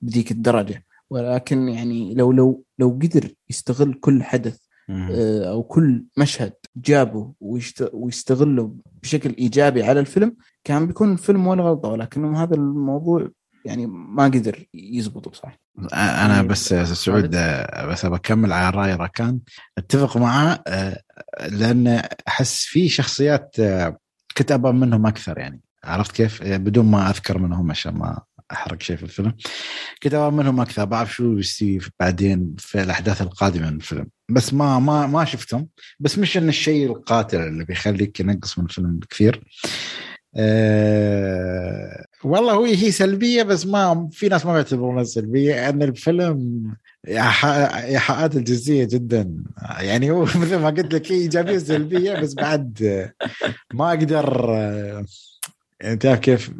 بذيك 0.00 0.30
الدرجة. 0.30 0.84
ولكن 1.10 1.68
يعني 1.68 2.14
لو 2.14 2.32
لو 2.32 2.64
لو 2.78 2.90
قدر 3.02 3.30
يستغل 3.50 3.94
كل 3.94 4.22
حدث 4.22 4.58
آه، 5.10 5.50
أو 5.50 5.62
كل 5.62 6.04
مشهد 6.18 6.52
جابه 6.76 7.32
ويشت- 7.40 7.90
ويستغله 7.92 8.74
بشكل 9.02 9.34
إيجابي 9.38 9.82
على 9.82 10.00
الفيلم 10.00 10.36
كان 10.64 10.86
بيكون 10.86 11.12
الفيلم 11.12 11.46
ولا 11.46 11.62
غلطة. 11.62 11.88
ولكنه 11.88 12.42
هذا 12.42 12.54
الموضوع 12.54 13.28
يعني 13.64 13.86
ما 13.86 14.24
قدر 14.24 14.66
يزبطه 14.74 15.30
بصراحه 15.30 15.58
أنا 15.92 16.42
بس 16.42 16.74
سعود 16.74 17.34
آه، 17.34 17.86
بس 17.86 18.06
بكمل 18.06 18.52
على 18.52 18.76
رأي 18.76 18.94
ركان. 18.94 19.38
أتفق 19.78 20.16
معاه 20.16 20.62
آه، 20.66 21.00
لأن 21.48 21.86
أحس 22.28 22.64
في 22.64 22.88
شخصيات 22.88 23.56
كنت 24.36 24.52
أبغى 24.52 24.72
منهم 24.72 25.06
أكثر 25.06 25.38
يعني. 25.38 25.60
عرفت 25.84 26.12
كيف؟ 26.12 26.42
آه، 26.42 26.56
بدون 26.56 26.86
ما 26.86 27.10
أذكر 27.10 27.38
منهم 27.38 27.70
عشان 27.70 27.94
ما 27.94 28.22
أحرق 28.52 28.82
شيء 28.82 28.96
في 28.96 29.02
الفيلم. 29.02 29.34
كنت 30.02 30.14
أبغى 30.14 30.30
منهم 30.30 30.60
أكثر. 30.60 30.84
بعرف 30.84 31.14
شو 31.14 31.34
بيصير 31.34 31.90
بعدين 32.00 32.54
في 32.58 32.82
الأحداث 32.82 33.22
القادمة 33.22 33.70
من 33.70 33.76
الفيلم. 33.76 34.06
بس 34.28 34.54
ما 34.54 34.78
ما 34.78 35.06
ما 35.06 35.24
شفتهم. 35.24 35.68
بس 36.00 36.18
مش 36.18 36.36
إن 36.36 36.48
الشيء 36.48 36.86
القاتل 36.86 37.40
اللي 37.40 37.64
بيخليك 37.64 38.20
ينقص 38.20 38.58
من 38.58 38.64
الفيلم 38.64 39.00
كثير. 39.10 39.44
أه 40.36 42.04
والله 42.24 42.52
هو 42.52 42.64
هي 42.64 42.90
سلبية 42.90 43.42
بس 43.42 43.66
ما 43.66 44.08
في 44.12 44.28
ناس 44.28 44.46
ما 44.46 44.52
بيعتبرونها 44.52 45.04
سلبية. 45.04 45.68
إن 45.68 45.82
الفيلم 45.82 46.64
إيحاءات 47.08 48.36
الجنسيه 48.36 48.84
جدا. 48.84 49.44
يعني 49.80 50.10
هو 50.10 50.22
مثل 50.42 50.56
ما 50.56 50.70
قلت 50.70 50.94
لك 50.94 51.12
هي 51.12 51.16
إيجابية 51.16 51.58
سلبية 51.58 52.20
بس 52.20 52.34
بعد 52.34 52.82
ما 53.74 53.88
أقدر 53.88 54.48
يعني 55.80 55.96
تعرف 55.96 56.18
كيف؟ 56.18 56.50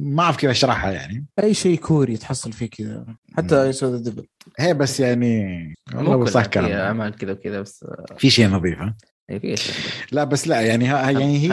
ما 0.00 0.22
أعرف 0.22 0.36
كيف 0.36 0.50
أشرحها 0.50 0.92
يعني. 0.92 1.26
أي 1.42 1.54
شيء 1.54 1.78
كوري 1.78 2.16
تحصل 2.16 2.52
فيه 2.52 2.66
كذا. 2.66 3.06
حتى 3.36 3.62
اي 3.62 3.72
سودا 3.72 3.98
ديفل. 3.98 4.26
هي 4.58 4.74
بس 4.74 5.00
يعني 5.00 5.74
والله 5.94 6.24
صح 6.24 6.46
كلام 6.46 6.72
أعمال 6.72 7.16
كذا 7.16 7.32
وكذا 7.32 7.60
بس 7.60 7.84
في 8.18 8.30
شيء 8.30 8.48
نظيف 8.48 8.78
ها؟ 8.78 8.96
في 9.28 9.54
اشياء 9.54 9.76
لا 10.12 10.24
بس 10.24 10.48
لا 10.48 10.60
يعني 10.60 10.86
ها 10.86 11.10
يعني 11.10 11.38
هي 11.38 11.52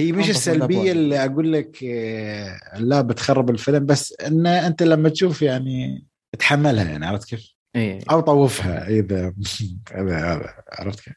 هي, 0.00 0.12
مش 0.12 0.30
السلبية. 0.30 0.92
اللي 0.92 1.24
أقول 1.24 1.52
لك 1.52 1.84
آه، 1.84 2.58
لا 2.78 3.00
بتخرب 3.00 3.50
الفيلم 3.50 3.86
بس 3.86 4.14
إن 4.26 4.46
أنت 4.46 4.82
لما 4.82 5.08
تشوف 5.08 5.42
يعني 5.42 6.04
تحملها 6.38 6.84
يعني 6.84 7.06
عرفت 7.06 7.28
كيف؟ 7.28 7.54
إيه. 7.76 8.00
أو 8.10 8.20
طوفها 8.20 8.88
إذا 8.88 9.34
إذا 10.00 10.54
عرفت 10.72 11.00
كيف؟ 11.00 11.14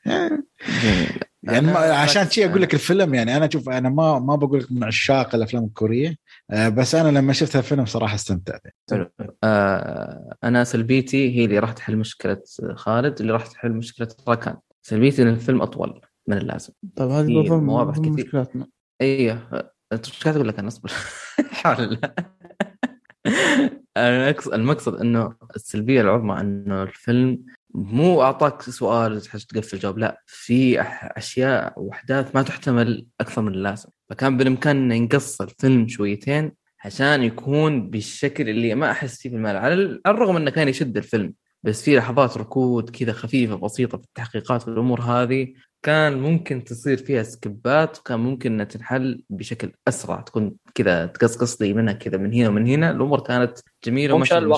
جميل 0.84 1.20
يعني 1.44 1.68
ما 1.68 1.86
أنا 1.86 1.96
عشان 1.96 2.30
شيء 2.30 2.50
أقول 2.50 2.62
لك 2.62 2.74
الفيلم 2.74 3.14
يعني 3.14 3.38
أنا 3.38 3.46
أشوف 3.46 3.70
أنا 3.70 3.90
ما 3.90 4.20
ما 4.20 4.36
بقول 4.36 4.60
لك 4.60 4.72
من 4.72 4.84
عشاق 4.84 5.36
الأفلام 5.36 5.64
الكورية 5.64 6.16
آه، 6.52 6.70
بس 6.70 6.96
أنا 6.96 7.20
لما 7.20 7.34
شفت 7.34 7.56
الفيلم 7.56 7.86
صراحة 7.86 8.16
استمتعت. 8.16 8.62
حلو. 8.92 9.12
آه 9.44 10.38
أنا 10.44 10.64
سلبيتي 10.64 11.36
هي 11.38 11.46
اللي 11.46 11.60
راح 11.60 11.72
تحل 11.72 11.98
مشكلة 11.98 12.42
خالد 12.76 13.20
اللي 13.20 13.34
راح 13.34 13.48
تحل 13.48 13.72
مشكلة 13.72 14.08
ركان 14.30 14.58
سلبيتي 14.82 15.22
إن 15.22 15.28
الفيلم 15.28 15.62
أطول 15.62 16.02
من 16.28 16.38
اللازم. 16.38 16.74
طيب 16.96 17.10
هذه 17.10 17.60
مواضح 17.60 18.00
كثير. 18.00 18.12
مشكلاتنا. 18.12 18.68
أيوه 19.02 19.72
أنت 19.94 20.06
إيش 20.08 20.24
قاعد 20.24 20.36
أقول 20.36 20.48
لك 20.48 20.60
أنا 20.60 20.68
أصبر. 20.68 20.92
حول 21.52 21.84
الله. 21.84 22.14
المقصد 23.98 24.96
إنه 24.96 25.34
السلبية 25.56 26.02
العظمى 26.02 26.40
إنه 26.42 26.84
الفيلم 26.84 27.40
مو 27.76 28.22
أعطاك 28.22 28.62
سؤال 28.62 29.22
تحتاج 29.22 29.44
تقفل 29.46 29.80
جواب 29.80 29.98
لا 29.98 30.22
في 30.26 30.82
أشياء 31.18 31.74
وأحداث 31.78 32.36
ما 32.36 32.42
تحتمل 32.42 33.08
أكثر 33.22 33.42
من 33.42 33.54
اللازم. 33.54 33.90
فكان 34.10 34.38
بالإمكان 34.38 34.92
ينقص 34.92 35.42
الفيلم 35.42 35.88
شويتين 35.88 36.52
عشان 36.86 37.24
يكون 37.24 37.90
بالشكل 37.90 38.50
اللي 38.50 38.76
ما 38.76 38.92
أحس 38.92 39.22
فيه 39.22 39.30
في 39.30 39.36
المال 39.36 39.56
على 39.58 39.74
ال- 39.74 40.02
على 40.06 40.16
الرغم 40.16 40.36
إنه 40.36 40.52
كان 40.52 40.68
يشد 40.68 40.98
الفيلم 40.98 41.34
بس 41.64 41.84
في 41.84 41.98
لحظات 41.98 42.38
ركود 42.38 42.90
كذا 42.90 43.12
خفيفة 43.14 43.56
بسيطة 43.56 43.98
في 43.98 44.04
التحقيقات 44.04 44.68
والامور 44.68 45.02
هذه 45.02 45.48
كان 45.86 46.18
ممكن 46.20 46.64
تصير 46.64 46.98
فيها 46.98 47.24
سكبات 47.24 48.00
وكان 48.00 48.20
ممكن 48.20 48.54
إنها 48.54 48.66
تنحل 48.66 49.24
بشكل 49.30 49.72
أسرع 49.88 50.22
تكون 50.22 50.56
كذا 50.76 51.06
تقصقص 51.06 51.62
لي 51.62 51.74
منها 51.74 51.94
كذا 51.94 52.18
من 52.18 52.34
هنا 52.34 52.50
ومن 52.50 52.68
هنا 52.68 52.92
الأمور 52.92 53.20
كانت 53.20 53.60
جميلة 53.86 54.14
وما 54.14 54.22
مشان. 54.22 54.38
اللي 54.38 54.50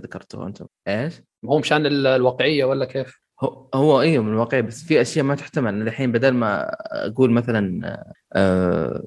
ذكرتوها 0.00 0.46
أنتم 0.46 0.66
إيش؟ 0.88 1.14
هو 1.44 1.58
مشان 1.58 1.86
ال- 1.86 2.06
الواقعية 2.06 2.64
ولا 2.64 2.84
كيف؟ 2.84 3.23
هو 3.40 3.68
هو 3.74 4.00
أيوه 4.00 4.24
من 4.24 4.32
الواقع 4.32 4.60
بس 4.60 4.84
في 4.84 5.00
أشياء 5.00 5.24
ما 5.24 5.34
تحتمل. 5.34 5.82
الحين 5.82 6.12
بدل 6.12 6.30
ما 6.30 6.70
أقول 7.06 7.30
مثلا 7.30 7.96
آه، 8.32 9.02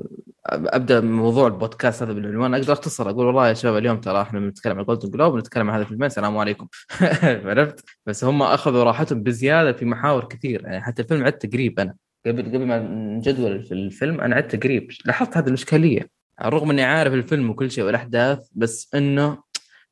أبدأ 0.46 1.02
موضوع 1.02 1.48
البودكاست 1.48 2.04
هذا 2.04 2.14
بالعنوان 2.14 2.54
أقدر 2.54 2.74
أختصر 2.74 3.10
أقول 3.10 3.26
والله 3.26 3.48
يا 3.48 3.54
شباب 3.54 3.78
اليوم 3.78 4.02
ترى 4.02 4.22
إحنا 4.22 4.40
بنتكلم 4.40 4.78
عن 4.78 4.84
Golden 4.86 5.10
Globe 5.10 5.34
بنتكلم 5.34 5.68
عن 5.70 5.74
هذا 5.74 5.84
الفيلمين 5.84 6.06
السلام 6.06 6.38
عليكم. 6.38 6.68
عرفت؟ 7.50 7.86
بس 8.06 8.24
هم 8.24 8.42
أخذوا 8.44 8.84
راحتهم 8.84 9.24
بزيادة 9.24 9.74
في 9.74 9.86
محاور 9.86 10.26
كثير. 10.26 10.62
يعني 10.66 10.82
حتى 10.82 11.02
الفيلم 11.02 11.24
عدت 11.26 11.46
تقريب 11.46 11.80
أنا 11.80 11.96
قبل 12.26 12.44
قبل 12.44 12.66
ما 12.66 12.80
نجدول 13.18 13.64
في 13.64 13.74
الفيلم 13.74 14.22
أنا 14.22 14.36
عدت 14.36 14.56
تقريب 14.56 14.92
لاحظت 15.06 15.38
هذه 15.38 15.48
الإشكالية. 15.48 16.10
على 16.40 16.48
الرغم 16.48 16.72
إني 16.72 16.84
عارف 16.84 17.14
الفيلم 17.14 17.50
وكل 17.50 17.72
شيء 17.72 17.84
والأحداث 17.84 18.48
بس 18.56 18.96
إنه 18.96 19.38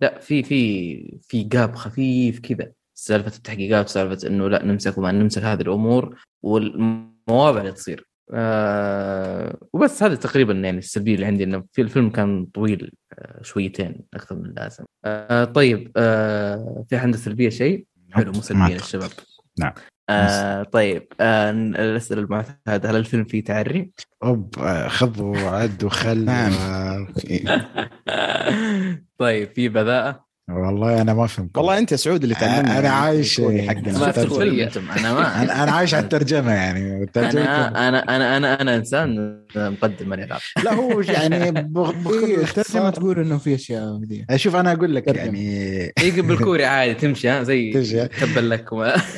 لا 0.02 0.20
في 0.20 0.44
في 0.44 1.20
في 1.22 1.44
gap 1.44 1.76
خفيف 1.76 2.40
كذا. 2.40 2.72
سالفة 2.98 3.38
التحقيقات 3.38 3.86
وسالفة 3.86 4.28
إنه 4.28 4.50
لا 4.50 4.66
نمسك 4.66 4.98
وما 4.98 5.12
نمسك 5.12 5.44
هذه 5.44 5.62
الأمور 5.62 6.20
والمواضع 6.44 7.60
اللي 7.60 7.72
تصير 7.72 8.08
آه 8.34 9.58
وبس 9.74 10.04
هذا 10.04 10.16
تقريبا 10.16 10.54
يعني 10.54 10.78
السلبية 10.78 11.16
اللي 11.16 11.26
عندي 11.26 11.44
إنه 11.44 11.64
في 11.74 11.82
الفيلم 11.82 12.10
كان 12.10 12.46
طويل 12.46 12.92
آه 13.14 13.42
شويتين 13.42 14.02
أكثر 14.14 14.36
من 14.36 14.46
اللازم 14.46 14.84
آه 15.06 15.44
طيب 15.44 15.92
آه 15.98 16.86
في 16.90 16.96
عندنا 16.96 17.22
سلبية 17.22 17.50
شيء 17.50 17.86
حلو 18.12 18.32
مو 18.32 18.42
سلبية. 18.42 18.74
للشباب 18.74 19.10
نعم. 19.60 19.74
آه 20.10 20.64
طيب 20.64 21.08
آه 21.20 21.52
الأسئلة 21.52 22.22
المعتادة 22.22 22.90
هل 22.92 22.96
الفيلم 22.96 23.24
فيه 23.26 23.44
تعري؟ 23.44 23.92
أوب 24.24 24.60
آه، 24.60 24.88
خذ 24.88 25.22
وعد 25.22 25.84
وخل 25.84 26.26
نعم. 26.26 26.54
و- 26.54 27.08
طيب 29.20 29.54
في 29.54 29.70
بذاءة 29.70 30.26
والله 30.50 31.02
أنا 31.02 31.14
ما 31.14 31.28
فهمت 31.28 31.58
والله 31.58 31.78
أنت 31.78 31.94
سعود 31.94 32.24
اللي 32.24 32.36
تعلمنا 32.36 32.80
أنا 32.80 32.90
عايش- 32.90 33.42
حقنا. 33.42 34.10
أنتم 34.64 34.92
أنا 34.92 35.14
ما 35.14 35.42
أنا 35.44 35.64
أنا 35.64 35.72
عايش 35.72 35.94
على 35.94 36.04
الترجمة 36.04 36.52
يعني 36.52 37.04
الترجمة 37.04 37.42
أنا 37.44 37.88
أنا 37.88 38.16
أنا 38.16 38.38
أنا 38.38 38.62
أنا 38.62 38.76
إنسان 38.76 39.40
مقدم 39.56 40.10
ماني 40.10 40.24
عارف 40.34 40.54
لا 40.64 40.74
هو 40.74 41.02
يعني 41.18 41.50
الترجمه 41.50 42.90
تقول 42.90 43.20
إنه 43.20 43.38
في 43.38 43.56
أشياء 43.56 44.00
كذي 44.06 44.26
شوف 44.36 44.56
أنا 44.56 44.72
أقول 44.72 44.96
لك. 44.96 45.08
يعني 45.08 45.80
يقبل 46.00 46.22
بالكوري 46.22 46.66
عادي 46.76 46.94
تمشي 46.94 47.28
ها 47.30 47.44
زي 47.44 47.72
تمشي. 47.74 48.08
تبا 48.08 48.40
لك 48.40 48.66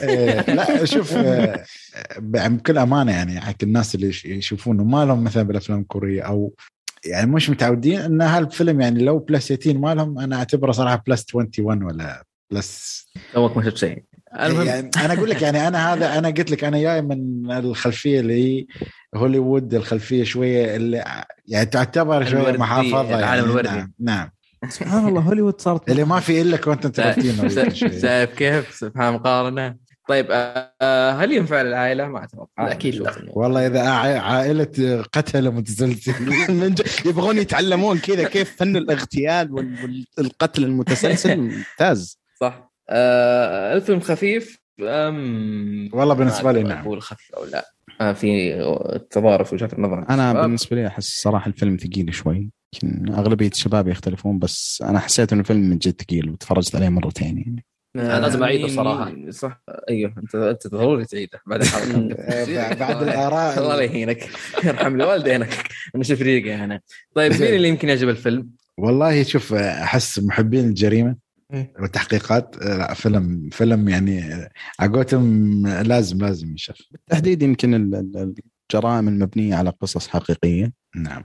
إيه، 0.03 0.41
لا 0.55 0.85
شوف 0.85 1.13
آه، 1.13 1.63
بكل 2.19 2.77
أمانة 2.77 3.11
يعني 3.11 3.41
حق 3.41 3.55
الناس 3.63 3.95
اللي 3.95 4.07
يش- 4.07 4.25
يشوفونه 4.25 4.83
ما 4.83 5.05
لهم 5.05 5.23
مثلا 5.23 5.43
بالأفلام 5.43 5.79
الكورية 5.79 6.21
أو 6.21 6.53
يعني 7.07 7.31
مش 7.31 7.49
متعودين 7.49 7.99
إن 7.99 8.21
هالفيلم 8.21 8.81
يعني 8.81 9.03
لو 9.03 9.19
بلس 9.19 9.47
18 9.53 9.79
ما 9.79 9.95
لهم 9.95 10.19
أنا 10.19 10.35
أعتبره 10.35 10.71
صراحة 10.71 11.03
بلس 11.07 11.35
21 11.35 11.83
ولا 11.83 12.23
بلس 12.51 13.05
توك 13.33 13.57
ما 13.57 13.65
شفت 13.65 13.77
شيء 13.77 14.03
المهم. 14.39 14.67
يعني 14.67 14.89
أنا 14.97 15.13
أقول 15.13 15.29
لك 15.29 15.41
يعني 15.41 15.67
أنا 15.67 15.93
هذا 15.93 16.17
أنا 16.17 16.27
قلت 16.27 16.51
لك 16.51 16.63
أنا 16.63 16.81
جاي 16.81 17.01
من 17.01 17.51
الخلفية 17.51 18.19
اللي 18.19 18.33
هي 18.43 18.65
هوليوود 19.15 19.73
الخلفية 19.73 20.23
شوية 20.23 20.75
اللي 20.75 21.03
يعني 21.47 21.65
تعتبر 21.65 22.25
شوية 22.25 22.41
الوردي، 22.41 22.57
محافظة 22.57 23.01
العالم 23.01 23.23
يعني 23.23 23.41
الوردي. 23.41 23.69
نعم, 23.69 23.91
نعم. 23.99 24.29
سبحان 24.69 25.07
الله 25.07 25.21
هوليوود 25.21 25.61
صارت 25.61 25.89
اللي 25.89 26.03
ما 26.03 26.19
في 26.19 26.41
إلا 26.41 26.57
content 26.57 26.95
شايف 28.01 28.35
كيف؟ 28.35 28.75
سبحان 28.75 29.13
مقارنة. 29.13 29.86
طيب 30.07 30.27
آه، 30.31 31.11
هل 31.11 31.31
ينفع 31.31 31.61
للعائلة؟ 31.61 32.07
ما 32.07 32.23
أتوقع. 32.23 32.71
أكيد 32.71 32.95
لا. 32.95 33.11
والله 33.29 33.67
إذا 33.67 33.81
عا- 33.89 34.19
عائلة 34.19 35.01
قتله 35.13 35.49
متسلسل 35.49 36.13
يبغون 37.09 37.37
يتعلمون 37.37 37.97
كذا 37.99 38.23
كيف 38.27 38.55
فن 38.55 38.75
الاغتيال 38.77 39.51
وال- 39.51 40.05
والقتل 40.17 40.63
المتسلسل 40.63 41.37
ممتاز. 41.41 42.19
صح. 42.41 42.71
آه 42.89 43.73
الفيلم 43.73 43.99
خفيف؟ 43.99 44.57
أم 44.81 45.89
والله 45.93 46.13
بالنسبة 46.13 46.51
لي 46.51 46.63
نعم. 46.63 46.81
أقول 46.85 47.01
خفيف 47.01 47.35
أو 47.35 47.45
لا. 47.45 47.65
آه 48.01 48.13
في 48.13 48.53
تضارب 49.11 49.45
وجهات 49.53 49.73
النظر. 49.73 49.97
أنا 50.09 50.27
الشباب. 50.29 50.43
بالنسبة 50.45 50.75
لي 50.75 50.87
أحس 50.87 51.21
صراحة 51.21 51.47
الفيلم 51.47 51.77
ثقيل 51.77 52.13
شوي. 52.13 52.49
يمكن 52.83 53.13
أغلبية 53.13 53.47
الشباب 53.47 53.87
يختلفون 53.87 54.39
بس 54.39 54.83
أنا 54.85 54.99
حسيت 54.99 55.31
إنه 55.33 55.41
الفيلم 55.41 55.59
من 55.69 55.77
جد 55.77 56.01
ثقيل 56.01 56.29
وتفرجت 56.29 56.75
عليه 56.75 56.89
مرتين 56.89 57.37
يعني. 57.37 57.65
آه، 57.99 58.19
لازم 58.19 58.67
صراحة. 58.75 59.09
مين- 59.11 59.31
صح 59.31 59.61
أيوه 59.89 60.13
انت 60.17 60.35
أنت 60.35 60.67
ضروري 60.67 61.05
تعيده 61.05 61.41
بعد 61.47 61.61
الحلقة 61.61 62.07
بعد 62.85 63.01
الآراء. 63.03 63.57
الله 63.63 63.81
يهينك 63.81 64.29
يرحم 64.63 64.97
لي 64.97 65.03
والدينك 65.03 65.49
أنا 65.95 66.03
شفريقه 66.03 66.65
هنا 66.65 66.79
طيب 67.15 67.31
مين 67.31 67.53
اللي 67.55 67.67
يمكن 67.69 67.89
يعجب 67.89 68.09
الفيلم؟ 68.09 68.49
والله 68.77 69.23
شوف 69.23 69.53
أحس 69.53 70.19
محبين 70.19 70.65
الجريمة 70.65 71.15
إيه. 71.53 71.73
والتحقيقات 71.79 72.55
لا 72.63 72.93
فيلم 72.93 73.49
فيلم 73.51 73.89
يعني 73.89 74.23
عقوتهم 74.79 75.67
لازم 75.67 76.17
لازم 76.17 76.49
ينشاف 76.49 76.77
بالتحديد 76.91 77.41
يمكن 77.41 77.73
ال- 77.73 77.95
ال- 77.95 78.33
الجرائم 78.71 79.07
المبنية 79.07 79.55
على 79.55 79.69
قصص 79.69 80.07
حقيقية 80.07 80.71
نعم 80.95 81.23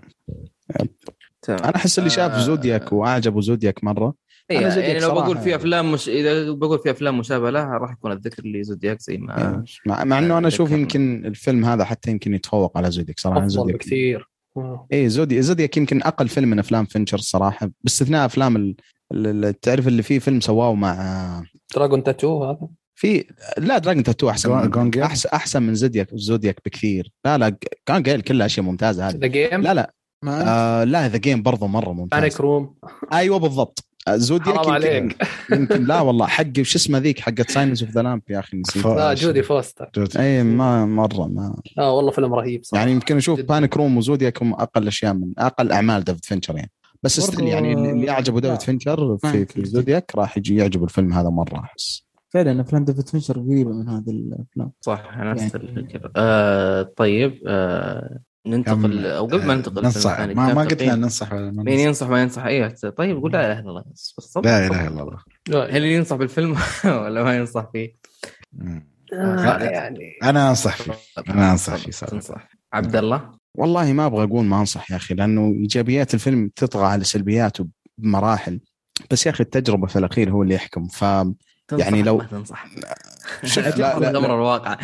تمام. 1.42 1.58
أنا 1.64 1.76
أحس 1.76 1.98
اللي 1.98 2.10
شاف 2.10 2.38
زودياك 2.38 2.92
وأعجبه 2.92 3.40
زودياك 3.40 3.84
مرة 3.84 4.14
إيه 4.50 4.60
يعني 4.60 5.00
لو 5.00 5.10
بقول 5.14 5.38
في 5.38 5.54
أفلام 5.54 5.92
مش 5.92 6.08
إذا 6.08 6.50
بقول 6.50 6.78
في 6.78 6.90
أفلام 6.90 7.18
مشابهة 7.18 7.50
لها 7.50 7.78
راح 7.78 7.92
يكون 7.92 8.12
الذكر 8.12 8.42
اللي 8.42 8.64
زودياك 8.64 9.00
زي 9.00 9.16
ما 9.16 9.64
مع, 9.86 10.04
مع 10.04 10.18
إنه 10.18 10.38
أنا 10.38 10.48
أشوف 10.48 10.68
ذكرنا. 10.68 10.82
يمكن 10.82 11.26
الفيلم 11.26 11.64
هذا 11.64 11.84
حتى 11.84 12.10
يمكن 12.10 12.34
يتفوق 12.34 12.78
على 12.78 12.90
زودياك 12.90 13.20
صراحة 13.20 13.38
أفضل 13.38 13.50
زودياك 13.50 13.76
بكثير. 13.76 14.28
آه. 14.56 14.86
إيه 14.92 15.08
زودي 15.08 15.42
زودياك 15.42 15.76
يمكن 15.76 16.02
أقل 16.02 16.28
فيلم 16.28 16.48
من 16.50 16.58
أفلام 16.58 16.84
فينشر 16.84 17.18
الصراحه 17.18 17.70
باستثناء 17.84 18.26
أفلام 18.26 18.56
ال- 18.56 18.74
ال- 19.12 19.44
ال- 19.44 19.60
تعرف 19.60 19.88
اللي 19.88 20.02
فيه 20.02 20.18
فيلم 20.18 20.40
سواه 20.40 20.74
مع 20.74 21.44
Dragon 21.74 22.02
Tattoo 22.02 22.44
هذا؟ 22.44 22.68
في 22.94 23.24
لا 23.58 23.78
Dragon 23.78 24.02
Tattoo 24.02 24.30
أحسن 24.30 24.70
جون-؟ 24.70 25.02
احسن 25.02 25.28
أحسن 25.28 25.62
من 25.62 25.74
زودياك 25.74 26.08
زودياك 26.14 26.60
بكثير. 26.66 27.12
لا 27.24 27.38
لا 27.38 27.56
كان 27.86 28.02
قايل 28.02 28.20
كلها 28.20 28.46
أشياء 28.46 28.66
ممتازة 28.66 29.08
هذه. 29.08 29.16
The 29.16 29.26
Game 29.26 29.62
لا 29.62 29.74
لا. 29.74 29.94
ما 30.24 30.42
آه 30.48 30.84
لا 30.84 31.08
The 31.08 31.16
Game 31.16 31.42
برضه 31.42 31.66
مرة 31.66 31.92
ممتاز. 31.92 32.20
Panic 32.20 32.40
Room 32.40 32.74
أيوه 33.12 33.38
بالضبط. 33.38 33.84
زودياك 34.10 34.56
حرام 34.56 34.58
يمكن, 34.58 34.72
عليك. 34.72 35.16
يمكن 35.52 35.84
لا 35.84 36.00
والله 36.00 36.26
حق 36.26 36.44
وش 36.58 36.74
اسمه 36.76 36.98
ذيك 36.98 37.20
حقت 37.20 37.50
Silence 37.50 37.82
of 37.82 37.90
the 37.92 38.02
Lambs 38.02 38.22
يا 38.30 38.38
أخي 38.38 38.56
نسيت. 38.56 38.86
لا 38.86 39.14
جودي 39.14 39.42
فوستر. 39.42 39.90
جود. 39.94 40.16
اي 40.16 40.42
ما 40.42 40.86
مرة 40.86 41.26
ما 41.26 41.56
آه 41.78 41.92
والله 41.92 42.10
فيلم 42.10 42.34
رهيب 42.34 42.64
صراحة. 42.64 42.80
يعني 42.80 42.92
يمكن 42.94 43.16
أشوف 43.16 43.38
جداً. 43.38 43.46
Panic 43.48 43.76
Room 43.76 43.96
وزودياك 43.96 44.42
هم 44.42 44.52
أقل 44.54 44.86
أشياء 44.86 45.14
من 45.14 45.32
أقل 45.38 45.72
أعمال 45.72 46.04
ديفيد 46.04 46.24
فينشر 46.24 46.56
يعني. 46.56 46.70
بس 47.02 47.20
still 47.20 47.46
يعني 47.48 47.72
اللي 47.72 48.06
لا. 48.06 48.20
ديفيد 48.20 48.60
فينشر 48.60 49.16
في. 49.18 49.46
في 49.46 49.64
زودياك 49.64 50.12
راح 50.16 50.38
يجي 50.38 50.56
يعجبه 50.56 50.84
الفيلم 50.84 51.12
هذا 51.12 51.28
مرة 51.28 51.58
أحس. 51.58 52.06
فعلا 52.28 52.60
أفلام 52.60 52.84
ديفيد 52.84 53.08
فينشر 53.08 53.38
قريبة 53.40 53.70
من 53.70 53.88
هذه 53.88 54.10
الأفلام. 54.10 54.72
صح 54.80 55.10
أنا 55.16 55.32
نفس 55.32 55.40
يعني- 55.42 55.54
الفكرة. 55.54 56.10
آه 56.16 56.82
طيب 56.96 57.38
آه 57.46 58.18
ننتقل 58.46 59.06
أو 59.06 59.26
قبل 59.26 59.46
ما 59.46 59.54
ننتقل 59.54 59.82
ننصح. 59.82 60.20
ما, 60.20 60.54
ما 60.54 60.62
قلت. 60.62 60.82
لنا 60.82 60.94
ننصح 60.94 61.32
ولا 61.32 61.50
ما 61.50 61.62
مين. 61.62 61.78
ينصح 61.78 62.08
ما 62.08 62.22
ينصح؟ 62.22 62.44
أيوه 62.44 62.68
طيب 62.96 63.20
قول 63.20 63.32
لا 63.32 63.46
إله 63.52 63.58
إلا 63.60 63.70
الله. 63.70 63.84
لا. 64.44 64.66
إله 64.66 64.88
إلا 64.88 65.02
الله. 65.02 65.76
هل 65.76 65.84
ينصح 65.84 66.16
بالفيلم 66.16 66.56
ولا 66.84 67.22
ما 67.22 67.36
ينصح 67.36 67.70
فيه؟ 67.72 67.96
مم. 68.52 68.88
آه، 69.14 69.58
يعني. 69.64 70.12
أنا 70.22 70.50
أنصح 70.50 70.76
فيه. 70.76 70.92
أنا 71.28 71.52
أنصح 71.52 71.76
فيه 71.76 71.90
صراحة. 71.90 72.10
تنصح. 72.10 72.48
عبد 72.72 72.96
الله؟ 72.96 73.30
والله 73.54 73.92
ما 73.92 74.06
أبغى 74.06 74.24
أقول 74.24 74.44
ما 74.44 74.60
أنصح 74.60 74.90
يا 74.90 74.96
أخي 74.96 75.14
لأنه 75.14 75.46
إيجابيات 75.60 76.14
الفيلم 76.14 76.50
تطغى 76.56 76.86
على 76.86 77.04
سلبياته 77.04 77.66
بمراحل 77.98 78.60
بس 79.10 79.26
يا 79.26 79.30
أخي 79.30 79.44
التجربة 79.44 79.86
في 79.86 79.98
الأخير 79.98 80.30
هو 80.30 80.42
اللي 80.42 80.54
يحكم 80.54 80.86
ف 80.88 81.02
يعني 81.72 82.02
لو- 82.02 82.16
ما 82.18 82.24
تنصح. 82.24 82.66
لا 83.56 83.60
لا, 83.60 83.98
لا 83.98 84.12
لا. 84.12 84.18
أمر 84.18 84.34
الواقع 84.34 84.76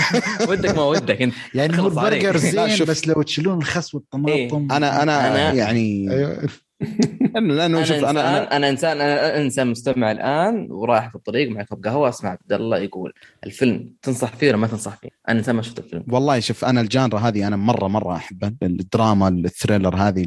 ودك 0.48 0.76
ما 0.76 0.82
ودك 0.84 1.22
انت 1.22 1.34
يعني 1.54 1.78
هو. 1.78 1.86
البرجر 1.88 2.36
زين. 2.36 2.86
بس 2.86 3.08
لو 3.08 3.22
تشيلون 3.22 3.58
الخس 3.58 3.94
والطماطم 3.94 4.68
أنا 4.72 5.02
أنا, 5.02 5.52
أنا- 5.52 5.54
يعني 5.54 6.10
أيوه 6.12 6.48
لأنه 7.34 7.54
لأنه 7.54 7.78
أنا 7.78 7.84
شوف 7.84 7.96
أنا 7.96 8.10
أنا, 8.10 8.56
أنا 8.56 8.68
انسان 8.68 9.00
أنا 9.00 9.36
إنسان 9.42 9.66
مستمع 9.66 10.10
الآن 10.12 10.66
ورايح 10.70 11.08
في 11.08 11.14
الطريق 11.14 11.50
مع 11.50 11.62
كوب 11.62 11.84
قهوة 11.86 12.08
أسمع 12.08 12.30
عبد 12.30 12.52
الله 12.52 12.78
يقول 12.78 13.12
الفيلم 13.46 13.90
تنصح 14.02 14.36
فيه 14.36 14.48
ولا 14.48 14.56
ما 14.56 14.66
تنصح 14.66 14.96
فيه؟ 14.96 15.08
أنا 15.28 15.38
إنسان 15.38 15.56
ما 15.56 15.62
شفت 15.62 15.78
الفيلم 15.78 16.04
والله 16.08 16.40
شوف 16.40 16.64
أنا 16.64 16.80
ال 16.80 16.86
genre 16.86 17.18
هذه 17.18 17.46
أنا 17.46 17.56
مره 17.56 17.88
مرة 17.88 18.16
احبها 18.16 18.52
الدراما 18.62 19.28
ال 19.28 19.36
thriller 19.36 19.96
هذه 19.96 20.26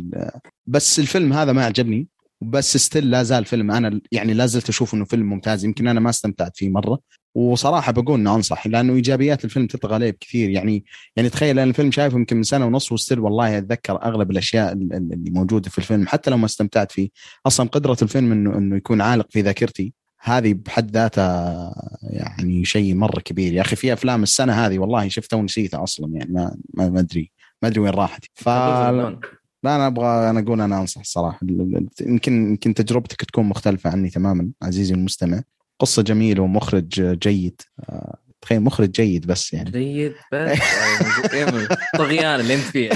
بس 0.67 0.99
الفيلم 0.99 1.33
هذا 1.33 1.51
ما 1.51 1.65
عجبني 1.65 2.07
بس 2.41 2.77
still 2.77 3.11
لا 3.11 3.23
زال 3.23 3.45
فيلم 3.45 3.71
أنا 3.71 4.01
يعني 4.11 4.33
لا 4.33 4.45
زلت 4.45 4.69
أشوف 4.69 4.93
إنه 4.93 5.05
فيلم 5.05 5.29
ممتاز 5.29 5.65
يمكن 5.65 5.87
أنا 5.87 5.99
ما 5.99 6.09
استمتعت 6.09 6.57
فيه 6.57 6.69
مرة 6.69 6.99
وصراحة 7.35 7.91
بقول 7.91 8.19
إنه 8.19 8.35
أنصح 8.35 8.67
لأنه 8.67 8.93
إيجابيات 8.93 9.45
الفيلم 9.45 9.67
تطغى 9.67 9.93
عليه 9.93 10.11
بكثير 10.11 10.49
يعني 10.49 10.85
يعني 11.15 11.29
تخيل 11.29 11.59
أنا 11.59 11.69
الفيلم 11.69 11.91
شايفه 11.91 12.17
يمكن 12.17 12.37
من 12.37 12.43
سنة 12.43 12.65
ونص 12.65 12.91
و 12.91 12.96
still 12.96 13.19
والله 13.19 13.57
أتذكر 13.57 14.03
أغلب 14.03 14.31
الأشياء 14.31 14.73
ال- 14.73 14.93
ال- 14.93 15.13
اللي 15.13 15.31
موجودة 15.31 15.69
في 15.69 15.77
الفيلم 15.77 16.07
حتى 16.07 16.31
لو 16.31 16.37
ما 16.37 16.45
استمتعت 16.45 16.91
فيه. 16.91 17.09
أصلا 17.47 17.69
قدرة 17.69 17.97
الفيلم 18.01 18.31
إنه 18.31 18.57
إنه 18.57 18.75
يكون 18.75 19.01
عالق 19.01 19.27
في 19.29 19.41
ذاكرتي 19.41 19.93
هذه 20.21 20.53
بحد 20.53 20.91
ذاتها 20.91 21.73
يعني 22.03 22.65
شيء 22.65 22.95
مرة 22.95 23.19
كبير. 23.19 23.53
يا 23.53 23.61
أخي 23.61 23.75
في 23.75 23.93
أفلام 23.93 24.23
السنة 24.23 24.53
هذه 24.53 24.79
والله 24.79 25.07
شفتها 25.07 25.37
ونسيتها 25.37 25.83
أصلا 25.83 26.13
يعني 26.13 26.33
ما 26.33 26.55
ما 26.73 26.89
ما 26.89 26.99
أدري 26.99 27.31
ما 27.61 27.67
أدري 27.69 27.79
وين 27.79 27.91
راحت. 27.93 28.25
ف 28.33 28.49
لا 29.63 29.75
أنا 29.75 29.87
أبغى 29.87 30.29
أنا 30.29 30.39
أقول 30.39 30.61
أنا 30.61 30.81
أنصح 30.81 31.01
الصراحه 31.01 31.39
يمكن 32.01 32.49
يمكن 32.49 32.73
تجربتك 32.73 33.23
تكون 33.25 33.45
مختلفة 33.45 33.89
عني 33.89 34.09
تماما 34.09 34.49
عزيزي 34.61 34.93
المستمع. 34.93 35.41
قصة 35.79 36.01
جميلة 36.01 36.43
ومخرج 36.43 37.01
جيد. 37.19 37.61
تخيل 38.41 38.61
مخرج 38.61 38.91
جيد 38.91 39.27
بس 39.27 39.53
يعني. 39.53 39.71
جيد 39.71 40.13
بس؟ 40.33 40.59
طغيان 41.97 42.39
اللي 42.39 42.53
أنت 42.53 42.63
فيه. 42.63 42.89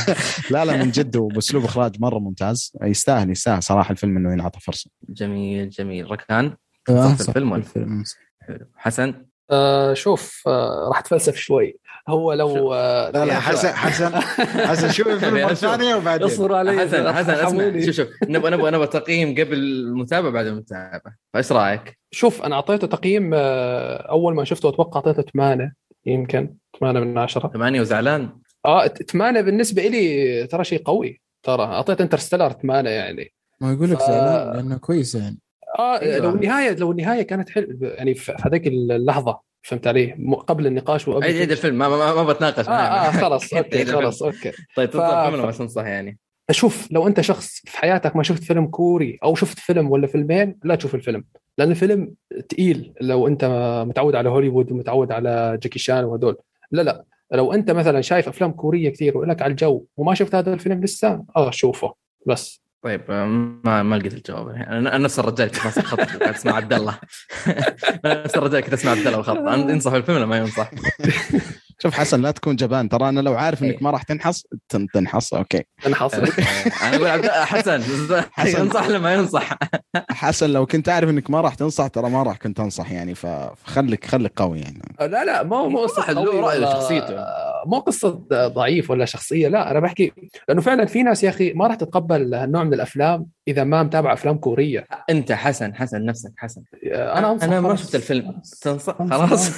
لا 0.50 0.64
لا 0.64 0.76
من 0.84 0.90
جد 0.90 1.16
وبأسلوب 1.16 1.64
إخراج 1.64 2.00
مرة 2.00 2.18
ممتاز. 2.18 2.72
يستاهل 2.82 3.30
يستاهل 3.30 3.62
صراحة 3.62 3.92
الفيلم 3.92 4.16
إنه 4.16 4.32
ينعطى 4.32 4.60
فرصة. 4.60 4.90
جميل 5.08 5.68
جميل. 5.68 6.10
ركان؟ 6.10 6.56
آه، 6.88 7.12
الفيلم 7.12 7.52
ولا؟ 7.52 7.62
الفيلم. 7.62 8.04
حسن؟ 8.76 9.14
آه 9.50 9.94
شوف 9.94 10.42
آه 10.46 10.88
راح 10.88 10.98
اتفلسف 10.98 11.36
شوي. 11.36 11.76
هو 12.08 12.32
لو 12.32 12.74
آه 12.74 13.10
لا 13.10 13.24
لا 13.24 13.34
يا 13.34 13.38
حسن 13.38 13.68
حسن 13.68 14.14
حسن 14.70 14.90
شوف 14.90 15.08
الفيلم 15.08 15.34
مرة. 15.34 15.54
ثانية 15.54 15.94
وبعدين. 15.94 16.26
اصبروا 16.26 16.56
علي. 16.56 16.78
حسن 16.80 17.12
حسن 17.12 17.30
اسمع. 17.30 17.80
شوف 17.80 17.94
شوف 17.94 18.08
نبغى 18.28 18.50
نبغى 18.50 18.70
نبغى 18.70 18.86
تقييم 18.86 19.30
قبل 19.34 19.54
المتابعة 19.54 20.32
بعد 20.32 20.46
المتابعة. 20.46 21.16
فايش 21.34 21.52
رأيك؟ 21.52 21.98
شوف 22.10 22.42
أنا 22.42 22.54
أعطيته 22.54 22.86
تقييم 22.86 23.30
آه 23.34 23.96
أول 24.10 24.34
ما 24.34 24.44
شفته 24.44 24.68
أتوقع 24.68 25.00
أعطيته 25.00 25.22
8 25.32 25.72
يمكن 26.06 26.54
8 26.80 27.00
من 27.00 27.18
10 27.18 27.48
ثمانية 27.48 27.80
وزعلان؟ 27.80 28.28
آه 28.66 28.86
8 28.86 29.40
بالنسبة 29.40 29.82
لي 29.86 30.46
ترى 30.46 30.64
شيء 30.64 30.82
قوي. 30.82 31.20
ترى 31.42 31.62
اعطيت 31.62 32.00
انترستيلر 32.00 32.50
8 32.52 32.90
يعني. 32.90 33.32
ما 33.60 33.72
يقول 33.72 33.90
لك 33.90 33.98
ف- 33.98 34.02
زعلان 34.06 34.56
لأنه 34.56 34.76
كويس 34.78 35.14
يعني. 35.14 35.38
آه 35.78 36.00
أيوة. 36.00 36.18
لو 36.18 36.30
النهاية 36.30 36.74
لو 36.76 36.90
النهاية 36.90 37.22
كانت 37.22 37.50
حلو 37.50 37.66
يعني 37.82 38.14
في 38.14 38.36
هذيك 38.44 38.66
اللحظة. 38.66 39.45
فهمت 39.66 39.86
علي؟ 39.86 40.12
قبل 40.46 40.66
النقاش 40.66 41.08
وقبل 41.08 41.24
عيد 41.24 41.36
عيد 41.36 41.50
الفيلم؟ 41.50 41.78
ما, 41.78 41.88
ما, 41.88 42.14
ما 42.14 42.24
بتناقش 42.32 42.68
آه 42.68 42.72
آه 42.72 43.10
خلاص 43.10 43.52
أوكي. 43.54 43.84
خلاص 43.84 44.22
أوكي. 44.22 44.52
طيب 44.76 44.88
ف- 44.90 44.92
فيلم 44.96 45.34
ولا 45.34 45.46
ما 45.46 45.52
تنصح 45.52 45.82
يعني؟ 45.84 46.18
شوف 46.50 46.88
لو 46.90 47.06
أنت 47.06 47.20
شخص 47.20 47.60
في 47.64 47.78
حياتك 47.78 48.16
ما 48.16 48.22
شفت 48.22 48.44
فيلم 48.44 48.66
كوري 48.66 49.18
أو 49.24 49.34
شفت 49.34 49.58
فيلم 49.58 49.90
ولا 49.90 50.06
فيلمين 50.06 50.58
لا 50.64 50.74
تشوف 50.74 50.94
الفيلم 50.94 51.24
لأن 51.58 51.70
الفيلم 51.70 52.14
تقيل 52.48 52.92
لو 53.00 53.26
أنت 53.26 53.44
متعود 53.88 54.14
على 54.14 54.28
هوليوود 54.28 54.72
ومتعود 54.72 55.12
على 55.12 55.58
جاكي 55.62 55.78
شان 55.78 56.04
وهدول. 56.04 56.36
لا 56.70 56.82
لا 56.82 57.04
لو 57.32 57.52
أنت 57.52 57.70
مثلا 57.70 58.00
شايف 58.00 58.28
أفلام 58.28 58.50
كورية 58.52 58.90
كثير 58.90 59.18
ولك 59.18 59.42
على 59.42 59.50
الجو 59.50 59.84
وما 59.96 60.14
شفت 60.14 60.34
هذا 60.34 60.54
الفيلم 60.54 60.84
لسه 60.84 61.24
آه 61.36 61.50
شوفه 61.50 61.94
بس. 62.26 62.62
طيب 62.86 63.00
ما 63.64 63.82
ما 63.82 63.96
لقيت 63.96 64.14
الجواب 64.14 64.48
أنا 64.48 64.76
أنا 64.78 64.98
نفس 64.98 65.18
الرجال 65.18 65.48
كنت 65.50 65.64
ماسك 65.64 65.82
خط 65.82 66.00
قاعد 66.00 66.34
أسمع 66.34 66.52
عبد 66.56 66.72
الله 66.72 66.98
نفس 68.04 68.36
الرجال 68.36 68.60
كنت 68.60 68.72
أسمع 68.72 68.90
عبد 68.90 69.06
الله 69.06 69.18
الخط 69.18 69.36
ينصح 69.70 69.92
الفيلم 69.92 70.16
ولا 70.16 70.26
ما 70.26 70.36
ينصح؟ 70.36 70.70
شوف 71.82 71.94
حسن 71.94 72.22
لا 72.22 72.30
تكون 72.30 72.56
جبان 72.56 72.88
ترى 72.88 73.08
أنا 73.08 73.20
لو 73.20 73.34
عارف 73.34 73.62
إنك 73.62 73.72
إيه. 73.74 73.78
ما 73.84 73.90
راح 73.90 74.02
تنحص 74.02 74.42
تن- 74.68 74.86
تنحص 74.94 75.34
أوكي 75.34 75.62
حاصل 75.92 76.16
أنا 76.82 76.96
أقول 76.96 77.06
عبد 77.08 77.24
الله 77.24 77.44
حسن 77.44 77.82
حسن. 78.32 78.60
ينصح 78.60 78.86
ولا 78.88 78.98
ما 78.98 79.14
ينصح؟ 79.14 79.58
حسن 80.10 80.50
لو 80.50 80.66
كنت 80.66 80.88
عارف 80.88 81.10
إنك 81.10 81.30
ما 81.30 81.40
راح 81.40 81.54
تنصح 81.54 81.86
ترى 81.86 82.10
ما 82.10 82.22
راح 82.22 82.36
كنت 82.36 82.60
أنصح 82.60 82.92
يعني 82.92 83.14
فخليك 83.14 84.04
خليك 84.06 84.32
قوي 84.36 84.60
يعني 84.60 84.82
لا 85.00 85.24
لا 85.24 85.42
مو 85.42 85.68
مو 85.68 85.78
قصه 85.78 85.98
واحد 86.00 86.14
له 86.14 86.30
ولا- 86.30 86.64
لشخصيته. 86.64 87.14
مو 87.66 87.78
قصة 87.78 88.22
ضعيف 88.32 88.90
ولا 88.90 89.04
شخصية 89.04 89.48
لا 89.48 89.70
أنا 89.70 89.80
بحكي 89.80 90.12
لأنه 90.48 90.60
فعلا 90.60 90.84
في 90.84 91.02
ناس 91.02 91.24
يا 91.24 91.28
أخي 91.28 91.52
ما 91.52 91.66
راح 91.66 91.74
تتقبل 91.74 92.34
هالنوع 92.34 92.64
من 92.64 92.74
الأفلام 92.74 93.26
إذا 93.48 93.64
ما 93.64 93.82
متابع 93.82 94.12
أفلام 94.12 94.38
كورية. 94.38 94.86
أنت 95.10 95.32
حسن 95.32 95.74
حسن 95.74 96.04
نفسك 96.04 96.32
حسن. 96.36 96.62
أنا 96.84 97.38
أنا 97.42 97.60
ما. 97.60 97.76
شفت 97.76 97.94
الفيلم. 97.94 98.40
تنصح. 98.62 98.96
خلاص. 99.10 99.50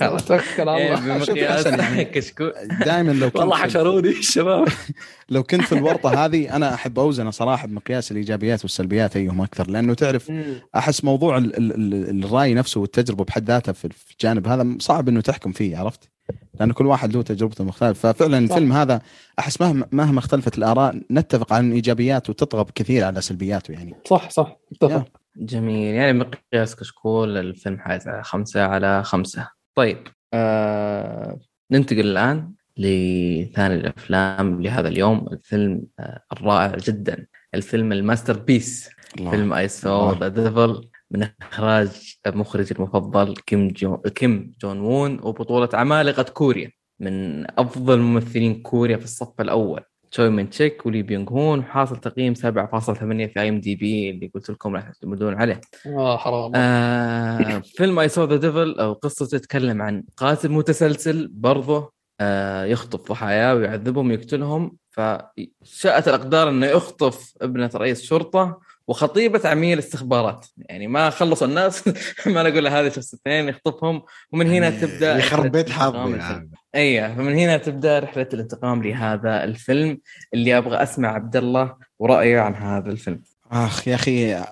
خلاص. 0.00 0.24
توكل 0.24 0.68
على 0.68 0.76
إيه، 0.76 0.94
الله 0.94 1.18
بمقياس. 1.18 1.66
حسن 1.66 1.78
يعني. 1.78 2.04
كشكول 2.14 2.52
دائما 2.84 3.12
لو 3.12 3.30
كنت 3.30 3.36
والله 3.36 3.56
حشروني 3.56 4.08
الشباب 4.08 4.68
لو 5.30 5.42
كنت 5.42 5.62
في 5.62 5.72
الورطة 5.72 6.24
هذه 6.24 6.56
أنا 6.56 6.74
أحب 6.74 6.98
اوزنه 6.98 7.30
صراحة 7.30 7.66
بمقياس 7.66 8.12
الإيجابيات 8.12 8.62
والسلبيات 8.62 9.16
أيهم 9.16 9.40
أكثر. 9.40 9.70
لأنه 9.70 9.94
تعرف 9.94 10.32
أحس 10.76 11.04
موضوع 11.04 11.38
ال 11.38 11.56
ال 11.56 11.94
ال 11.94 12.24
الرأي 12.24 12.54
نفسه 12.54 12.80
والتجربة 12.80 13.24
بحد 13.24 13.48
ذاتها 13.48 13.72
في 13.72 13.88
في 13.88 14.12
الجانب 14.12 14.48
هذا 14.48 14.76
صعب 14.80 15.08
إنه 15.08 15.20
تحكم 15.20 15.52
فيه 15.52 15.76
عرفت؟ 15.76 16.15
لأنه 16.60 16.74
كل 16.74 16.86
واحد 16.86 17.16
له 17.16 17.22
تجربته 17.22 17.64
مختلفة. 17.64 18.12
ففعلا 18.12 18.38
الفيلم 18.38 18.72
هذا 18.72 19.00
أحس 19.38 19.60
مهما 19.60 19.86
مهما 19.92 20.18
اختلفت 20.18 20.58
الآراء 20.58 21.00
نتفق 21.10 21.52
على 21.52 21.66
الإيجابيات 21.66 22.30
وتطغى 22.30 22.64
كثير 22.74 23.04
على 23.04 23.20
سلبياته 23.20 23.72
يعني. 23.72 23.94
صح 24.06 24.30
صح. 24.30 24.56
اتفق. 24.72 25.08
جميل. 25.36 25.94
يعني 25.94 26.12
مقياس 26.12 26.76
كشكول 26.76 27.36
الفيلم 27.36 27.78
حايز 27.78 28.08
على 28.08 28.24
خمسة 28.24 28.62
على 28.62 29.04
خمسة. 29.04 29.48
طيب 29.74 29.98
آه 30.34 31.38
ننتقل 31.70 32.00
الآن 32.00 32.52
لثاني 32.76 33.74
الأفلام 33.74 34.62
لهذا 34.62 34.88
اليوم. 34.88 35.28
الفيلم 35.32 35.82
آه 36.00 36.22
الرائع 36.32 36.76
جدا. 36.76 37.26
الفيلم 37.54 37.92
ال 37.92 38.38
masterpiece. 38.38 38.90
الله. 39.18 39.30
فيلم 39.30 39.52
I 39.52 39.68
Saw 39.68 40.12
the 40.12 40.28
Devil 40.28 40.88
من 41.10 41.28
إخراج 41.42 42.16
مخرجي 42.26 42.74
المفضل 42.74 43.36
كيم 43.36 43.68
جو 43.68 43.96
كيم 43.96 44.52
جون 44.60 44.80
وون 44.80 45.20
وبطولة 45.22 45.68
عمالقة 45.72 46.22
كوريا 46.22 46.70
من 47.00 47.46
أفضل 47.60 47.98
ممثلين 47.98 48.62
كوريا 48.62 48.96
في 48.96 49.04
الصف 49.04 49.40
الأول. 49.40 49.80
تشوي 50.10 50.30
من 50.30 50.50
تشيك 50.50 50.86
ولي 50.86 51.02
بيونغ 51.02 51.32
هون 51.32 51.58
وحاصل 51.58 51.96
تقييم 51.96 52.34
7.8 52.34 52.40
في 52.40 53.32
IMDb 53.36 54.10
اللي 54.10 54.30
قلت 54.34 54.50
لكم 54.50 54.74
راح 54.74 54.84
تعتمدون 54.84 55.34
عليه. 55.34 55.60
آه 55.86 56.16
حرام 56.16 56.52
آه 56.54 57.62
فيلم 57.76 57.98
I 57.98 58.08
Saw 58.08 58.24
the 58.24 58.36
Devil 58.36 58.80
أو 58.80 58.92
قصته 58.92 59.38
تتكلم 59.38 59.82
عن 59.82 60.04
قاتل 60.16 60.48
متسلسل 60.48 61.28
برضه 61.28 61.92
آه 62.20 62.64
يخطف 62.64 63.08
ضحاياه 63.08 63.54
ويعذبهم 63.54 64.08
ويقتلهم 64.08 64.76
فشاءت 64.90 66.08
الأقدار 66.08 66.48
إنه 66.48 66.66
يخطف 66.66 67.32
ابنة 67.42 67.70
رئيس 67.74 68.02
شرطة 68.02 68.60
وخطيبة 68.88 69.48
عميل 69.48 69.78
استخبارات 69.78 70.46
يعني 70.56 70.86
ما 70.86 71.10
خلصوا 71.10 71.46
الناس 71.46 71.88
ما 72.26 72.42
نقول 72.42 72.66
هذه 72.66 72.88
شخص 72.88 73.14
اثنين 73.14 73.48
يخطفهم 73.48 74.02
ومن 74.32 74.46
هنا 74.46 74.70
تبدأ 74.70 75.18
يخرب 75.18 75.38
رحلة 75.38 75.50
بيت 75.50 75.66
انتقام 75.66 76.20
حظي. 76.20 76.32
يعني. 76.32 76.50
أيوه 76.74 77.14
فمن 77.14 77.34
هنا 77.34 77.56
تبدأ 77.56 77.98
رحلة 77.98 78.28
الانتقام 78.32 78.82
لهذا 78.82 79.44
الفيلم 79.44 79.98
اللي 80.34 80.58
أبغى 80.58 80.82
أسمع 80.82 81.08
عبد 81.08 81.36
الله 81.36 81.74
ورأيه 81.98 82.40
عن 82.40 82.54
هذا 82.54 82.90
الفيلم 82.90 83.22
أخ 83.52 83.88
يا 83.88 83.94
أخي 83.94 84.44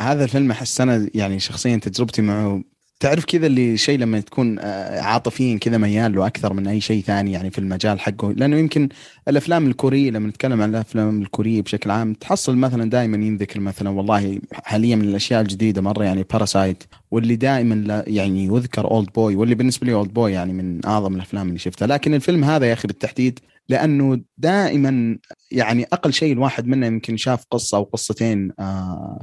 هذا 0.00 0.24
الفيلم 0.24 0.50
أحس 0.50 0.80
أنا 0.80 1.10
يعني 1.14 1.40
شخصيا 1.40 1.76
تجربتي 1.76 2.22
معه 2.22 2.62
تعرف 3.00 3.24
كذا 3.24 3.46
اللي 3.46 3.76
شيء 3.76 3.98
لما 3.98 4.20
تكون 4.20 4.58
آه، 4.58 5.00
عاطفيا 5.00 5.58
كذا 5.58 5.78
ميال 5.78 6.14
له 6.14 6.26
أكثر 6.26 6.52
من 6.52 6.66
أي 6.66 6.80
شيء 6.80 7.02
ثاني 7.02 7.32
يعني 7.32 7.50
في 7.50 7.58
المجال 7.58 8.00
حقه. 8.00 8.32
لأنه 8.32 8.56
يمكن 8.56 8.88
الأفلام 9.28 9.66
الكورية 9.66 10.10
لما 10.10 10.28
نتكلم 10.28 10.62
عن 10.62 10.70
الأفلام 10.70 11.22
الكورية 11.22 11.62
بشكل 11.62 11.90
عام 11.90 12.14
تحصل 12.14 12.56
مثلا 12.56 12.90
دائما 12.90 13.16
ينذكر 13.16 13.60
مثلا 13.60 13.90
والله 13.90 14.38
حاليا 14.52 14.96
من 14.96 15.04
الأشياء 15.04 15.40
الجديدة 15.40 15.82
مرة 15.82 16.04
يعني 16.04 16.26
باراسايت 16.32 16.84
واللي 17.10 17.36
دائما 17.36 18.04
يعني 18.06 18.44
يذكر 18.44 18.90
Oldboy 18.90 19.36
واللي 19.36 19.54
بالنسبة 19.54 19.86
لي 19.86 19.92
Oldboy 19.92 20.32
يعني 20.32 20.52
من 20.52 20.86
أعظم 20.86 21.14
الأفلام 21.14 21.48
اللي 21.48 21.58
شفتها. 21.58 21.86
لكن 21.86 22.14
الفيلم 22.14 22.44
هذا 22.44 22.66
يا 22.66 22.72
أخي 22.72 22.88
بالتحديد 22.88 23.38
لأنه 23.70 24.20
دائما 24.38 25.18
يعني 25.50 25.84
أقل 25.92 26.12
شيء 26.12 26.32
الواحد 26.32 26.66
منا 26.66 26.86
يمكن 26.86 27.16
شاف 27.16 27.44
قصة 27.50 27.76
أو 27.78 27.82
قصتين 27.82 28.52
آه 28.58 29.18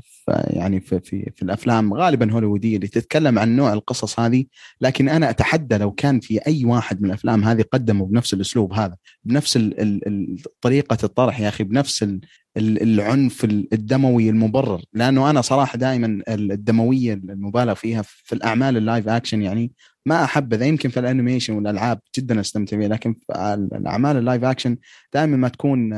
يعني 0.47 0.79
في, 0.81 0.99
في 0.99 1.31
في 1.35 1.41
الأفلام 1.41 1.93
غالبا 1.93 2.31
هوليوودية 2.31 2.75
اللي 2.75 2.87
تتكلم 2.87 3.39
عن 3.39 3.55
نوع 3.55 3.73
القصص 3.73 4.19
هذه. 4.19 4.45
لكن 4.81 5.09
أنا 5.09 5.29
أتحدى 5.29 5.77
لو 5.77 5.91
كان 5.91 6.19
في 6.19 6.37
أي 6.47 6.65
واحد 6.65 7.01
من 7.01 7.07
الأفلام 7.09 7.43
هذه 7.43 7.61
قدموا 7.71 8.07
بنفس 8.07 8.33
الأسلوب 8.33 8.73
هذا 8.73 8.95
بنفس 9.23 9.59
طريقة 10.61 10.97
الطرح 11.03 11.39
يا 11.39 11.47
أخي 11.49 11.63
بنفس 11.63 12.03
ال 12.03 12.19
ال- 12.57 12.81
العنف 12.83 13.43
الدموي 13.45 14.29
المبرر. 14.29 14.81
لأنه 14.93 15.29
أنا 15.29 15.41
صراحة 15.41 15.77
دائما 15.77 16.23
الدموية 16.29 17.13
المبالغ 17.13 17.73
فيها 17.73 18.01
في 18.01 18.35
الأعمال 18.35 18.77
ال 18.77 18.83
live 18.83 19.07
action 19.07 19.41
يعني 19.41 19.71
ما 20.07 20.23
احبذ 20.23 20.61
يمكن 20.61 20.89
في 20.89 20.99
ال 20.99 21.05
animation 21.05 21.53
والألعاب 21.53 21.99
جدا 22.17 22.39
أستمتع 22.39 22.77
فيها 22.77 22.87
لكن 22.87 23.13
في 23.13 23.53
الأعمال 23.73 24.17
ال 24.17 24.23
live 24.23 24.43
action 24.43 24.77
دائما 25.13 25.37
ما 25.37 25.47
تكون 25.47 25.93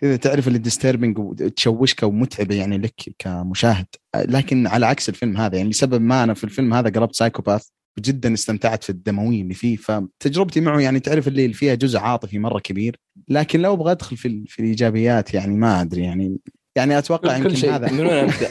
كذا 0.00 0.16
تعرف 0.16 0.48
اللي 0.48 0.58
disturbing 0.58 1.18
وتشوشك 1.18 2.02
ومتعبه 2.02 2.54
يعني 2.54 2.78
لك 2.78 3.14
كمشاهد. 3.18 3.86
لكن 4.16 4.66
على 4.66 4.86
عكس 4.86 5.08
الفيلم 5.08 5.36
هذا 5.36 5.56
يعني 5.56 5.70
لسبب 5.70 6.00
ما 6.00 6.24
أنا 6.24 6.34
في 6.34 6.44
الفيلم 6.44 6.74
هذا 6.74 6.90
قربت 6.90 7.16
psychopath 7.16 7.66
جدا 7.98 8.34
استمتعت 8.34 8.84
في 8.84 8.90
الدموية 8.90 9.42
اللي 9.42 9.54
فيه. 9.54 9.76
فتجربتي 9.76 10.60
معه 10.60 10.80
يعني 10.80 11.00
تعرف 11.00 11.28
اللي 11.28 11.52
فيها 11.52 11.74
جزء 11.74 11.98
عاطفي 11.98 12.38
مرة 12.38 12.58
كبير 12.58 12.96
لكن 13.28 13.60
لو 13.60 13.74
أبغى 13.74 13.92
أدخل 13.92 14.16
في 14.16 14.44
في 14.46 14.60
الإيجابيات 14.60 15.34
يعني 15.34 15.56
ما 15.56 15.80
أدري 15.80 16.02
يعني 16.02 16.38
يعني 16.76 16.98
أتوقع 16.98 17.36
يمكن. 17.36 17.68
هذا. 17.68 17.92
من 17.92 18.00
وين 18.00 18.10
أبدأ؟ 18.18 18.48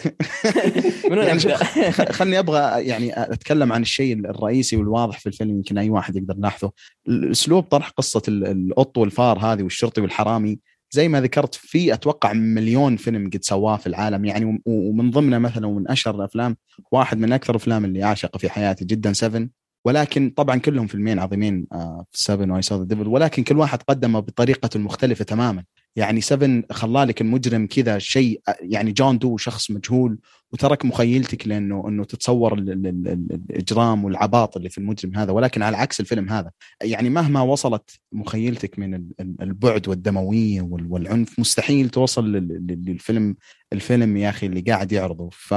من 1.09 1.17
وين 1.17 1.27
يعني 1.27 1.39
أبدأ؟ 1.43 2.11
خلني 2.11 2.39
أبغى 2.39 2.83
يعني 2.85 3.23
أتكلم 3.23 3.73
عن 3.73 3.81
الشيء 3.81 4.19
الرئيسي 4.19 4.77
والواضح 4.77 5.19
في 5.19 5.27
الفيلم 5.27 5.49
يمكن 5.49 5.77
أي 5.77 5.89
واحد 5.89 6.15
يقدر 6.15 6.35
يلاحظه 6.37 6.71
اسلوب 7.09 7.63
طرح 7.63 7.89
قصة 7.89 8.21
ال- 8.27 8.47
القط 8.47 8.97
والفار 8.97 9.39
هذه 9.39 9.63
والشرطي 9.63 10.01
والحرامي. 10.01 10.59
زي 10.91 11.07
ما 11.07 11.21
ذكرت 11.21 11.55
في 11.55 11.93
أتوقع 11.93 12.33
مليون 12.33 12.95
فيلم 12.97 13.29
قد 13.33 13.39
سواه 13.43 13.77
في 13.77 13.87
العالم. 13.87 14.25
يعني 14.25 14.61
ومن 14.65 15.11
ضمنه 15.11 15.37
مثلا 15.37 15.67
ومن 15.67 15.91
أشهر 15.91 16.15
الأفلام 16.15 16.57
واحد 16.91 17.17
من 17.17 17.33
أكثر 17.33 17.51
الأفلام 17.53 17.85
اللي 17.85 18.03
اعشقه 18.03 18.37
في 18.37 18.49
حياتي 18.49 18.85
جدا 18.85 19.13
7 19.13 19.47
ولكن 19.85 20.29
طبعا 20.37 20.57
كلهم 20.57 20.87
فيلمين 20.87 21.19
عظيمين 21.19 21.67
آه، 21.73 22.05
في 22.11 22.23
7 22.23 22.53
و 22.53 22.61
I 22.71 22.74
Saw 22.74 22.83
the 22.83 22.92
Devil 22.92 23.07
ولكن 23.07 23.43
كل 23.43 23.57
واحد 23.57 23.81
قدمه 23.87 24.19
بطريقة 24.19 24.79
مختلفة 24.79 25.25
تماما. 25.25 25.63
يعني 25.95 26.21
7 26.21 26.63
خلالك 26.71 27.21
المجرم 27.21 27.67
كذا 27.67 27.99
شيء 27.99 28.41
يعني 28.61 28.91
جون 28.91 29.17
دو 29.17 29.37
شخص 29.37 29.71
مجهول 29.71 30.19
وترك 30.51 30.85
مخيلتك 30.85 31.47
لأنه 31.47 31.83
إنه 31.87 32.03
تتصور 32.03 32.53
ال- 32.53 32.69
ال- 32.69 32.87
ال- 32.87 33.39
الإجرام 33.49 34.05
والعباط 34.05 34.57
اللي 34.57 34.69
في 34.69 34.77
المجرم 34.77 35.15
هذا. 35.15 35.31
ولكن 35.31 35.61
على 35.61 35.77
عكس 35.77 35.99
الفيلم 35.99 36.29
هذا 36.29 36.51
يعني 36.83 37.09
مهما 37.09 37.41
وصلت 37.41 37.99
مخيلتك 38.11 38.79
من 38.79 38.93
ال- 38.95 39.11
ال- 39.19 39.35
البعد 39.41 39.87
والدموية 39.87 40.61
وال- 40.61 40.87
والعنف 40.91 41.39
مستحيل 41.39 41.89
توصل 41.89 42.31
لل- 42.31 42.47
لل- 42.67 42.85
للفيلم 42.85 43.35
الفيلم 43.73 44.17
يا 44.17 44.29
أخي 44.29 44.47
اللي 44.47 44.61
قاعد 44.61 44.91
يعرضه. 44.91 45.29
ف 45.31 45.53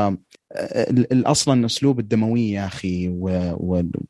أصلا 1.13 1.67
اسلوب 1.67 1.99
الدموية 1.99 2.55
يا 2.55 2.67
أخي 2.67 3.09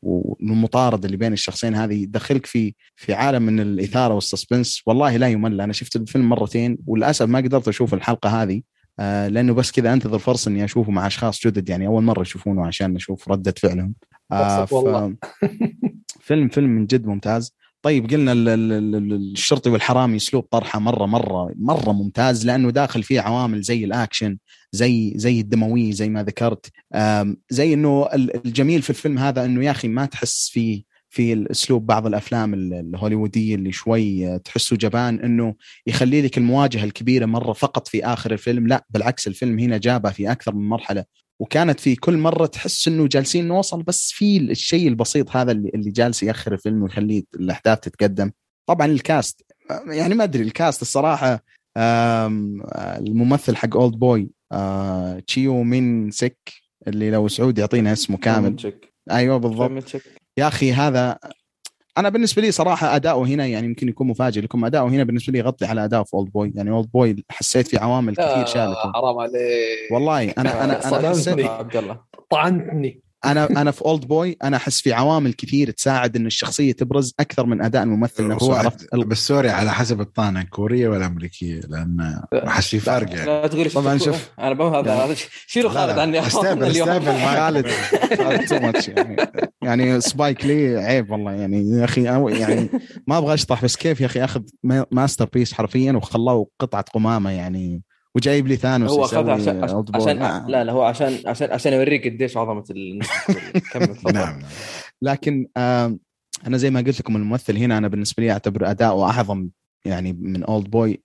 والمطارده 0.01 1.05
اللي 1.05 1.17
بين 1.17 1.33
الشخصين 1.33 1.75
هذه 1.75 2.03
يدخلك 2.03 2.45
في 2.45 2.73
في 2.95 3.13
عالم 3.13 3.43
من 3.43 3.59
الإثارة 3.59 4.13
وال 4.13 4.25
suspense. 4.25 4.81
والله 4.85 5.17
لا 5.17 5.27
يمل. 5.27 5.61
أنا 5.61 5.73
شفت 5.73 5.95
الفيلم 5.95 6.29
مرتين 6.29 6.77
وللأسف 6.87 7.25
ما 7.25 7.39
قدرت 7.39 7.67
أشوف 7.67 7.93
الحلقة 7.93 8.43
هذه 8.43 8.61
آه، 8.99 9.27
لأنه 9.27 9.53
بس 9.53 9.71
كذا 9.71 9.93
أنتظر 9.93 10.19
فرصه 10.19 10.49
إني 10.49 10.63
أشوفه 10.63 10.91
مع 10.91 11.07
أشخاص 11.07 11.47
جدد. 11.47 11.69
يعني 11.69 11.87
أول 11.87 12.03
مرة 12.03 12.21
يشوفونه 12.21 12.65
عشان 12.65 12.93
نشوف 12.93 13.29
ردة 13.29 13.53
فعلهم. 13.57 13.93
آه، 14.31 14.67
والله. 14.71 15.15
فيلم 16.27 16.47
فيلم 16.47 16.69
من 16.69 16.85
جد 16.85 17.05
ممتاز. 17.05 17.53
طيب 17.87 18.09
قلنا 18.11 18.31
ال- 18.31 18.49
ال- 18.49 18.95
ال- 18.95 19.13
الشرطي 19.31 19.69
والحرامي 19.69 20.15
أسلوب 20.17 20.43
طرحه 20.43 20.79
مره 20.79 21.05
مره 21.05 21.53
مرة 21.55 21.91
ممتاز 21.91 22.45
لأنه 22.45 22.69
داخل 22.69 23.03
فيه 23.03 23.21
عوامل 23.21 23.61
زي 23.61 23.83
الأكشن 23.85 24.37
زي 24.71 25.13
زي 25.15 25.39
الدمويه 25.39 25.91
زي 25.91 26.09
ما 26.09 26.23
ذكرت. 26.23 26.71
زي 27.49 27.73
إنه 27.73 28.09
ال- 28.13 28.45
الجميل 28.45 28.81
في 28.81 28.89
الفيلم 28.89 29.17
هذا 29.17 29.45
إنه 29.45 29.65
يا 29.65 29.71
أخي 29.71 29.87
ما 29.87 30.05
تحس 30.05 30.49
فيه 30.53 30.83
في 31.09 31.33
الأسلوب 31.33 31.85
بعض 31.85 32.07
الأفلام 32.07 32.53
ال- 32.53 32.73
الهوليوودية 32.73 33.55
اللي 33.55 33.71
شوي 33.71 34.39
تحسه 34.39 34.75
جبان 34.75 35.19
إنه 35.19 35.55
يخلي 35.87 36.21
لك 36.21 36.37
المواجهة 36.37 36.83
الكبيرة 36.83 37.25
مرة 37.25 37.53
فقط 37.53 37.87
في 37.87 38.05
آخر 38.05 38.31
الفيلم 38.31 38.67
لا 38.67 38.85
بالعكس 38.89 39.27
الفيلم 39.27 39.59
هنا 39.59 39.77
جابها 39.77 40.11
في 40.11 40.31
أكثر 40.31 40.55
من 40.55 40.69
مرحلة. 40.69 41.05
وكانت 41.39 41.79
في 41.79 41.95
كل 41.95 42.17
مرة 42.17 42.45
تحس 42.45 42.87
إنه 42.87 43.07
جالسين 43.07 43.47
نوصل 43.47 43.83
بس 43.83 44.11
في 44.11 44.37
الشيء 44.37 44.87
البسيط 44.87 45.35
هذا 45.35 45.51
اللي, 45.51 45.71
اللي 45.75 45.91
جالس 45.91 46.23
يأخر 46.23 46.53
الفيلم 46.53 46.83
ويخليه 46.83 47.23
الأحداث 47.35 47.79
تتقدم. 47.79 48.31
طبعا 48.69 48.87
ال 48.87 48.99
cast 48.99 49.45
يعني 49.87 50.15
ما 50.15 50.23
أدري 50.23 50.43
ال 50.43 50.51
cast 50.51 50.81
الصراحة 50.81 51.43
الممثل 52.97 53.55
حق 53.55 53.77
Old 53.77 53.95
Boy 53.95 54.29
تشيو 55.27 55.63
مين 55.63 56.11
سك 56.11 56.51
اللي 56.87 57.11
لو 57.11 57.27
سعود 57.27 57.57
يعطينا 57.57 57.93
اسمه 57.93 58.17
كامل. 58.17 58.55
أيوه 59.11 59.37
بالضبط. 59.37 59.71
يا 60.37 60.47
أخي 60.47 60.73
هذا 60.73 61.19
أنا 61.97 62.09
بالنسبة 62.09 62.41
لي 62.41 62.51
صراحة 62.51 62.95
أداؤه 62.95 63.27
هنا 63.27 63.45
يعني 63.45 63.67
يمكن 63.67 63.89
يكون 63.89 64.07
مفاجئ 64.07 64.41
لكم. 64.41 64.65
أداؤه 64.65 64.89
هنا 64.89 65.03
بالنسبة 65.03 65.33
لي 65.33 65.39
يغطي 65.39 65.65
على 65.65 65.85
اداؤه 65.85 66.03
في 66.03 66.13
Old 66.13 66.31
Boy 66.31 66.51
يعني 66.55 66.69
Old 66.69 66.89
Boy 66.93 67.25
حسيت 67.29 67.67
في 67.67 67.77
عوامل 67.77 68.15
كثير 68.15 68.45
شالته 68.45 68.91
حرام 68.95 69.17
عليك. 69.19 69.91
والله 69.91 70.23
أنا 70.23 70.63
أنا 70.63 70.97
أنا. 70.97 71.09
حسيت 71.09 71.39
عبد 71.45 71.75
الله. 71.77 71.99
طعنتني. 72.29 73.06
أنا 73.25 73.45
أنا 73.61 73.71
في 73.71 73.81
Old 73.81 74.05
Boy 74.05 74.37
أنا 74.43 74.57
أحس 74.57 74.81
في 74.81 74.93
عوامل 74.93 75.33
كثير 75.33 75.71
تساعد 75.71 76.15
إن 76.15 76.25
الشخصية 76.25 76.71
تبرز 76.73 77.13
أكثر 77.19 77.45
من 77.45 77.61
أداء 77.61 77.83
الممثل 77.83 78.27
نفسه 78.27 78.45
هو 78.47 78.53
عرفت 78.53 78.95
بس 78.95 79.27
sorry 79.27 79.49
على 79.49 79.71
حسب 79.73 80.01
الطانة 80.01 80.43
كوريه 80.43 80.87
ولا 80.89 81.05
امريكيه 81.05 81.59
لأن 81.59 82.21
أحس 82.33 82.67
في 82.67 82.79
فرق 82.79 83.09
يعني. 83.09 83.25
لا 83.25 83.47
تقول 83.47 83.71
طبعاً 83.71 83.97
شوف. 83.97 84.29
أنا 84.39 84.53
بم 84.53 84.61
هذا 84.73 84.93
هذا 84.93 85.15
شيلوا 85.47 85.69
خالد 85.71 85.99
عني. 85.99 86.19
استقبل 86.27 86.63
اليوم. 86.71 86.89
استقبل. 86.89 87.19
خالد 87.19 87.67
خالد 88.17 88.41
too 88.49 88.75
much 88.75 88.89
يعني. 88.89 89.15
يعني 89.61 90.01
سبايك 90.01 90.45
لي 90.45 90.77
عيب 90.77 91.11
والله 91.11 91.31
يعني 91.31 91.69
يا 91.69 91.85
أخي 91.85 92.03
أو- 92.05 92.39
يعني 92.39 92.69
ما 93.07 93.17
أبغى 93.17 93.33
أشطح 93.33 93.63
بس 93.63 93.75
كيف 93.75 94.01
يا 94.01 94.05
أخي 94.05 94.23
أخذ 94.23 94.41
ما- 94.63 94.85
masterpiece 94.91 95.53
حرفيا 95.53 95.91
وخلاه 95.91 96.45
قطعة 96.59 96.85
قمامة 96.93 97.29
يعني. 97.31 97.81
وجايب 98.17 98.47
لي 98.47 98.55
ثانوس 98.55 98.91
هو 98.91 99.05
اخذها 99.05 99.33
عشان 99.33 99.61
بوي. 99.61 99.85
عشان 99.95 100.19
لا. 100.19 100.45
لا 100.47 100.63
لا 100.63 100.71
هو 100.73 100.81
عشان 100.81 101.17
عشان 101.25 101.51
عشان 101.51 101.73
يوريك 101.73 102.07
قديش 102.07 102.37
عظمة 102.37 102.63
كمل 103.73 103.87
تفضل. 103.95 104.13
نعم 104.13 104.39
لكن 105.01 105.47
أنا 106.47 106.57
زي 106.57 106.69
ما 106.69 106.79
قلت 106.81 106.99
لكم 106.99 107.15
الممثل 107.15 107.57
هنا 107.57 107.77
أنا 107.77 107.87
بالنسبة 107.87 108.23
لي 108.23 108.31
أعتبر 108.31 108.69
اداؤه 108.71 109.09
أعظم 109.11 109.49
يعني 109.87 110.13
من 110.13 110.43
Old 110.43 110.69
Boy 110.69 111.01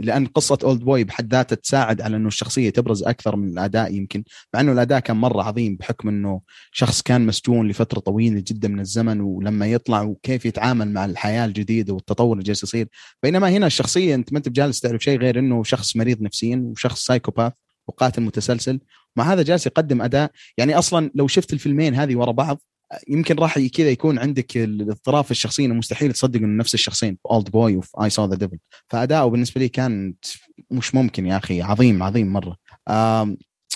لأن 0.00 0.26
قصة 0.26 0.58
Old 0.64 0.80
Boy 0.80 1.04
بحد 1.04 1.34
ذاتها 1.34 1.56
تساعد 1.56 2.00
على 2.00 2.16
إنه 2.16 2.28
الشخصية 2.28 2.70
تبرز 2.70 3.02
أكثر 3.02 3.36
من 3.36 3.48
الأداء 3.48 3.94
يمكن 3.94 4.24
مع 4.54 4.60
إنه 4.60 4.72
الأداء 4.72 5.00
كان 5.00 5.16
مرة 5.16 5.42
عظيم 5.42 5.76
بحكم 5.76 6.08
إنه 6.08 6.40
شخص 6.72 7.02
كان 7.02 7.26
مسجون 7.26 7.68
لفترة 7.68 8.00
طويلة 8.00 8.44
جدا 8.46 8.68
من 8.68 8.80
الزمن 8.80 9.20
ولما 9.20 9.66
يطلع 9.66 10.02
وكيف 10.02 10.46
يتعامل 10.46 10.92
مع 10.92 11.04
الحياة 11.04 11.44
الجديدة 11.44 11.94
والتطور 11.94 12.32
اللي 12.32 12.44
جالس 12.44 12.62
يصير. 12.62 12.88
بينما 13.22 13.50
هنا 13.50 13.66
الشخصية 13.66 14.14
أنت 14.14 14.32
ما 14.32 14.38
أنت 14.38 14.48
بجالس 14.48 14.80
تعرف 14.80 15.02
شيء 15.02 15.18
غير 15.18 15.38
إنه 15.38 15.62
شخص 15.62 15.96
مريض 15.96 16.22
نفسيا 16.22 16.56
وشخص 16.56 17.04
psychopath 17.04 17.52
وقاتل 17.88 18.22
متسلسل 18.22 18.80
مع 19.16 19.32
هذا 19.32 19.42
جالس 19.42 19.66
يقدم 19.66 20.02
أداء. 20.02 20.30
يعني 20.58 20.78
أصلا 20.78 21.10
لو 21.14 21.28
شفت 21.28 21.52
الفيلمين 21.52 21.94
هذه 21.94 22.16
ورا 22.16 22.32
بعض 22.32 22.60
يمكن 23.08 23.36
راح 23.36 23.58
كذا 23.58 23.90
يكون 23.90 24.18
عندك 24.18 24.56
الاضطراب 24.56 25.24
في 25.24 25.30
الشخصين 25.30 25.74
مستحيل 25.74 26.12
تصدق 26.12 26.40
إنه 26.40 26.58
نفس 26.58 26.74
الشخصين. 26.74 27.14
في 27.14 27.20
Old 27.30 27.50
Boy 27.50 27.76
وفي 27.76 27.90
I 28.04 28.10
Saw 28.10 28.24
the 28.24 28.36
Devil 28.36 28.58
فأداؤه 28.88 29.30
بالنسبة 29.30 29.60
لي 29.60 29.68
كان 29.68 30.14
مش 30.70 30.94
ممكن 30.94 31.26
يا 31.26 31.36
أخي 31.36 31.62
عظيم 31.62 32.02
عظيم 32.02 32.32
مرة. 32.32 32.56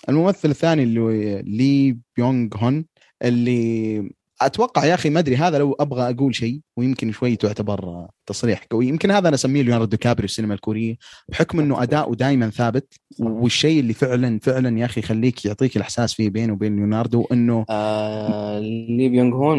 الممثل 0.09 0.51
الثاني 0.51 0.83
اللي 0.83 1.43
لي 1.43 1.99
بيونغ 2.17 2.57
هون 2.57 2.85
اللي 3.23 4.11
أتوقع 4.47 4.85
يا 4.85 4.95
أخي 4.95 5.11
ما 5.11 5.19
أدري 5.19 5.37
هذا 5.37 5.59
لو 5.59 5.77
أبغى 5.81 6.11
أقول 6.11 6.35
شيء 6.35 6.61
ويمكن 6.77 7.13
شوي 7.13 7.37
تعتبر 7.37 8.07
تصريح 8.27 8.65
قوي. 8.71 8.89
يمكن 8.89 9.11
هذا 9.11 9.29
أنا 9.29 9.35
أسميه 9.35 9.63
ليوناردو 9.63 9.97
كابريو 9.97 10.25
السينما 10.25 10.55
الكورية 10.55 10.97
بحكم 11.29 11.61
إنه 11.61 11.83
أداؤه 11.83 12.15
دائما 12.15 12.51
ثابت. 12.51 12.95
والشيء 13.19 13.81
اللي 13.81 13.93
فعلا 13.93 14.39
فعلا 14.43 14.79
يا 14.79 14.85
أخي 14.85 15.01
يخليك 15.01 15.45
يعطيك 15.45 15.77
الإحساس 15.77 16.15
فيه 16.15 16.31
بينه 16.31 16.53
وبين 16.53 16.77
ليوناردو 16.77 17.27
إنه 17.33 17.65
آه 17.71 18.59
لي 18.89 19.09
بيونغ 19.09 19.35
هون 19.35 19.59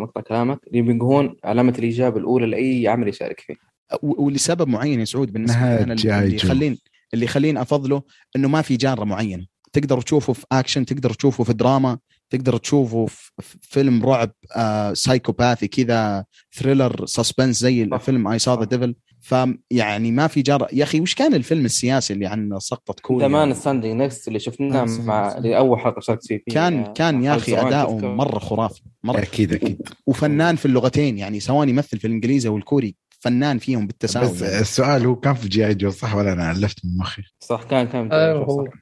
مقطع 0.00 0.20
كلامك. 0.20 0.60
لي 0.72 0.82
بيونغ 0.82 1.04
هون 1.04 1.36
علامة 1.44 1.74
الجودة 1.78 2.18
الأولى 2.18 2.46
لأي 2.46 2.88
عمل 2.88 3.08
يشارك 3.08 3.40
فيه. 3.40 3.54
ولسبب 4.02 4.68
معين 4.68 5.00
يا 5.00 5.04
سعود 5.04 5.32
بالنسبة 5.32 5.60
لي 5.60 5.82
أنا 5.82 5.92
اللي 5.92 6.02
جاي 6.02 6.18
اللي 6.18 6.36
جو. 6.36 6.46
يخلين 6.46 6.78
اللي 7.14 7.24
يخليني 7.24 7.62
أفضله 7.62 8.02
إنه 8.36 8.48
ما 8.48 8.62
في 8.62 8.76
genre 8.76 9.04
معينه 9.04 9.46
تقدر 9.72 10.00
تشوفه 10.00 10.32
في 10.32 10.46
أكشن 10.52 10.84
تقدر 10.84 11.12
تشوفه 11.12 11.44
في 11.44 11.52
دراما. 11.52 11.98
تقدر 12.30 12.56
تشوفه 12.56 13.06
في 13.06 13.30
في 13.42 13.58
فيلم 13.62 14.04
رعب 14.06 14.30
آه 14.56 14.92
psychopathy 14.92 15.68
كذا 15.68 16.24
thriller 16.56 17.06
suspense 17.06 17.60
زي. 17.60 17.82
الفيلم 17.82 18.28
I 18.28 18.38
Saw 18.38 18.54
the. 18.54 18.64
Devil 18.64 18.94
فيعني 19.20 20.12
ما 20.12 20.26
في 20.26 20.42
genre 20.42 20.68
يا 20.72 20.84
أخي 20.84 21.00
وش 21.00 21.14
كان 21.14 21.34
الفيلم 21.34 21.64
السياسي 21.64 22.12
اللي 22.12 22.26
عن 22.26 22.58
سقطة 22.58 22.94
كوريا 23.02 23.28
Man 23.28 23.54
Standing 23.54 24.02
Next 24.02 24.28
اللي 24.28 24.38
شفناه 24.38 24.82
آه، 24.82 24.84
مع 24.84 25.30
صح. 25.30 25.36
اللي 25.36 25.56
أول 25.58 25.78
حلقة 25.80 26.00
شاركت 26.00 26.26
فيه 26.26 26.40
كان 26.50 26.78
آه، 26.78 26.92
كان 26.92 27.24
يا 27.24 27.36
أخي 27.36 27.52
زمان 27.52 27.66
أداؤه. 27.66 28.00
مرة 28.14 28.38
خرافي 28.38 28.82
مرة 29.04 29.18
أكيد 29.18 29.52
أكيد 29.52 29.88
وفنان 30.06 30.56
في 30.56 30.66
اللغتين 30.66 31.18
يعني 31.18 31.40
سواء 31.40 31.68
يمثل 31.68 31.98
في 31.98 32.06
الإنجليزي 32.06 32.48
والكوري 32.48 32.94
فنان 33.20 33.58
فيهم 33.58 33.86
بالتساوي 33.86 34.26
بس 34.30 34.42
يعني. 34.42 34.60
السؤال 34.60 35.06
هو 35.06 35.16
كان 35.16 35.34
في 35.34 35.48
G.I. 35.48 35.66
Joe 35.66 35.90
صح 35.90 36.14
ولا 36.14 36.32
أنا 36.32 36.50
ألفت 36.50 36.84
من 36.84 36.96
مخي؟ 36.98 37.22
صح 37.40 37.62
كان 37.62 37.86
كان 37.86 38.12
أيوه 38.12 38.44
هو 38.44 38.64
صح. 38.64 38.72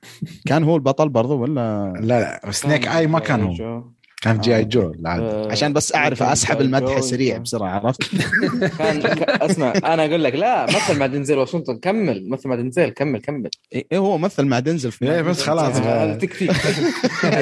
كان 0.46 0.64
هو 0.64 0.76
البطل 0.76 1.08
برضو 1.08 1.38
ولا 1.38 1.92
لا 2.00 2.40
لا 2.44 2.50
Snake 2.50 2.88
Eye 2.88 3.06
ما 3.06 3.18
كان 3.18 3.42
هو 3.42 3.52
جو. 3.52 3.92
كان 4.22 4.34
في 4.34 4.40
G.I. 4.40 4.60
آه. 4.60 4.64
جو 4.64 4.92
آه، 5.06 5.48
عشان 5.52 5.72
بس 5.72 5.94
أعرف 5.94 6.22
أسحب 6.22 6.60
المدح 6.60 7.00
سريع 7.00 7.38
بسرعة 7.38 7.70
عرفت؟ 7.70 8.02
كان 8.78 9.02
أسمع 9.28 9.72
أنا 9.84 10.04
أقول 10.06 10.24
لك 10.24 10.34
لا 10.34 10.64
مثل 10.66 10.98
مع 10.98 11.06
دنزل 11.06 11.38
واشنطن 11.38 11.78
كمل 11.78 12.28
مثل 12.28 12.48
مع 12.48 12.54
دنزل 12.54 12.88
كمل 12.88 13.20
كمل. 13.20 13.50
إيه 13.72 13.86
هو 13.98 14.18
مثل 14.18 14.44
مع 14.44 14.58
دنزل 14.58 14.92
في 14.92 15.12
إيه، 15.14 15.22
بس 15.22 15.42
خلاص. 15.42 15.76
هذا 15.76 16.14
تكفيك 16.14 16.52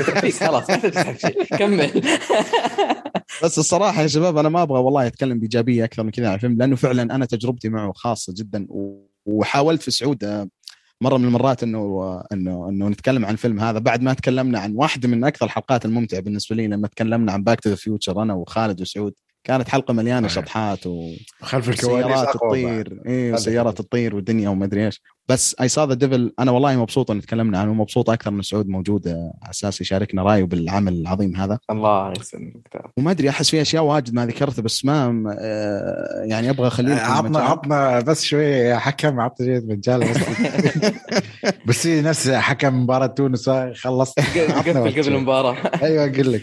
تكفيك 0.07 0.35
خلاص 0.35 0.70
ما 0.70 0.77
تحتاج 0.77 0.93
تسحب 0.93 1.17
شيء. 1.19 1.44
كمل. 1.44 1.91
بس 3.44 3.59
الصراحة 3.59 4.03
يا 4.03 4.07
شباب 4.07 4.36
أنا 4.36 4.49
ما 4.49 4.62
أبغى 4.62 4.81
والله 4.81 5.07
أتكلم 5.07 5.39
بإيجابية 5.39 5.85
أكثر 5.85 6.03
من 6.03 6.11
كذا 6.11 6.28
عن 6.28 6.35
الفيلم 6.35 6.59
لأنه 6.59 6.77
فعلا 6.77 7.03
أنا 7.15 7.25
تجربتي 7.25 7.69
معه 7.69 7.93
خاصة 7.93 8.35
جدا 8.36 8.67
و- 8.69 9.07
وحاولت 9.27 9.83
في 9.83 9.91
سعود 9.91 10.25
آه، 10.25 10.49
مرة 11.00 11.16
من 11.16 11.24
المرات 11.24 11.62
إنه 11.62 12.23
إنه 12.32 12.68
إنه 12.68 12.89
نتكلم 12.89 13.24
عن 13.24 13.32
الفيلم 13.32 13.60
هذا 13.60 13.78
بعد 13.78 14.02
ما 14.02 14.14
تكلمنا 14.14 14.58
عن 14.58 14.73
واحدة 14.74 15.08
من 15.08 15.24
أكثر 15.24 15.47
الحلقات 15.47 15.84
الممتعة 15.84 16.20
بالنسبة 16.20 16.56
لي 16.56 16.66
لما 16.66 16.89
تكلمنا 16.89 17.32
عن 17.32 17.44
Back 17.44 17.60
to 17.60 17.70
the 17.70 17.76
Future 17.76 18.23
أنا 18.23 18.34
وخالد 18.34 18.81
وسعود 18.81 19.14
كانت 19.44 19.68
حلقة 19.68 19.94
مليانة. 19.94 20.28
شطحات 20.28 20.86
و... 20.86 21.12
خلف 21.40 21.68
الكواليس. 21.68 22.20
تطير 22.20 22.89
خلف 22.89 23.34
وسيارات. 23.34 23.78
تطير 23.78 24.16
والدنيا 24.16 24.48
وما 24.48 24.64
أدري 24.64 24.86
إيش 24.86 25.00
بس 25.28 25.57
I 25.60 25.68
Saw 25.68 25.86
the 25.86 25.94
Devil 25.94 26.33
أنا 26.39 26.51
والله 26.51 26.77
مبسوط 26.77 27.11
إن 27.11 27.20
تكلمنا 27.20 27.59
عنه. 27.59 27.70
ومبسوط 27.70 28.11
أكثر 28.11 28.31
إن 28.31 28.43
سعود 28.43 28.69
موجود. 28.69 29.09
آه، 29.09 29.35
على 29.43 29.51
أساس 29.51 29.81
يشاركنا 29.81 30.23
رأيه 30.23 30.44
بالعمل 30.44 30.93
العظيم 30.93 31.36
هذا. 31.36 31.59
الله 31.70 32.12
يسلمك. 32.20 32.83
وما 32.97 33.11
أدري 33.11 33.28
أحس 33.28 33.51
في 33.51 33.62
أشياء 33.62 33.85
واجد 33.85 34.15
ما 34.15 34.27
ذكرتها 34.27 34.62
بس 34.62 34.85
ما 34.85 35.25
آه، 35.41 36.25
يعني 36.25 36.51
أبغى 36.51 36.67
اخليه 36.67 36.94
عطنا 36.94 37.39
عطنا 37.39 38.01
بس 38.01 38.23
شوي 38.23 38.77
حكم 38.77 39.20
عطنا 39.20 39.47
شوية 39.47 39.61
مجال. 39.61 40.05
بس 41.68 41.86
نفس 41.86 42.28
حكم 42.31 42.82
مباراة 42.82 43.06
تونس 43.06 43.50
خلصت. 43.50 44.20
قفل 44.20 44.78
قبل 45.02 45.14
المباراة. 45.14 45.56
أيوه 45.82 46.05
أقول 46.05 46.32
لك. 46.32 46.42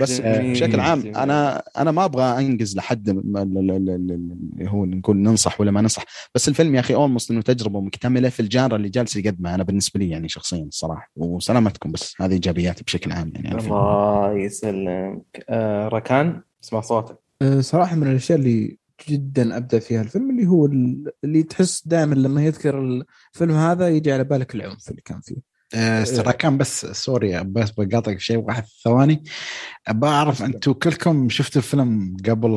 بس 0.00 0.20
بشكل 0.24 0.80
عام. 0.80 1.12
أنا 1.16 1.62
أنا 1.78 1.90
ما 1.90 2.04
أبغى 2.04 2.38
انجز 2.38 2.76
لحد 2.76 3.10
ما- 3.10 3.42
ال- 3.42 3.58
ال- 3.58 3.70
ال- 3.70 3.90
ال- 3.90 4.36
اللي 4.58 4.70
هو 4.70 4.84
نقول 4.84 5.16
ننصح 5.16 5.60
ولا 5.60 5.70
ما 5.70 5.80
ننصح. 5.80 6.04
بس 6.34 6.48
الفيلم 6.48 6.74
يا 6.74 6.80
أخي 6.80 6.94
almost 6.94 7.30
إنه 7.30 7.42
تجربة 7.42 7.80
مكتملة 7.80 8.28
في 8.28 8.40
ال 8.40 8.46
genre 8.46 8.76
اللي 8.76 8.88
جالس 8.88 9.16
يقدمها 9.16 9.54
أنا 9.54 9.62
بالنسبة 9.62 10.00
لي 10.00 10.08
يعني 10.10 10.28
شخصيا 10.28 10.64
الصراحه 10.64 11.10
وسلامتكم 11.16 11.92
بس. 11.92 12.14
هذه 12.20 12.32
إيجابياتي 12.32 12.84
بشكل 12.84 13.12
عام 13.12 13.32
يعني. 13.34 13.58
الله 13.58 14.32
يسلمك. 14.38 15.44
آه 15.48 15.88
ركان 15.88 16.40
اسمع 16.64 16.80
صوتك. 16.80 17.18
أه، 17.42 17.60
صراحة 17.60 17.96
من 17.96 18.10
الأشياء 18.10 18.38
اللي 18.38 18.78
جدا 19.08 19.56
ابدع 19.56 19.78
فيها 19.78 20.02
الفيلم 20.02 20.30
اللي 20.30 20.46
هو 20.46 20.66
ال- 20.66 21.10
اللي 21.24 21.42
تحس 21.42 21.82
دائما 21.86 22.14
لما 22.14 22.44
يذكر 22.44 22.80
الفيلم 22.80 23.50
هذا 23.54 23.88
يجي 23.88 24.12
على 24.12 24.24
بالك 24.24 24.54
العنف 24.54 24.90
اللي 24.90 25.02
كان 25.04 25.20
فيه. 25.20 25.36
آه، 25.74 26.30
كان 26.30 26.58
بس 26.58 26.86
سوري 26.86 27.44
بس 27.44 27.70
بقاطعك 27.70 28.20
شيء 28.20 28.36
واحد 28.36 28.64
ثواني. 28.84 29.24
بعرف 29.90 30.42
أنتم 30.42 30.72
كلكم 30.72 31.28
شفتوا 31.28 31.60
الفيلم 31.62 32.16
قبل 32.28 32.50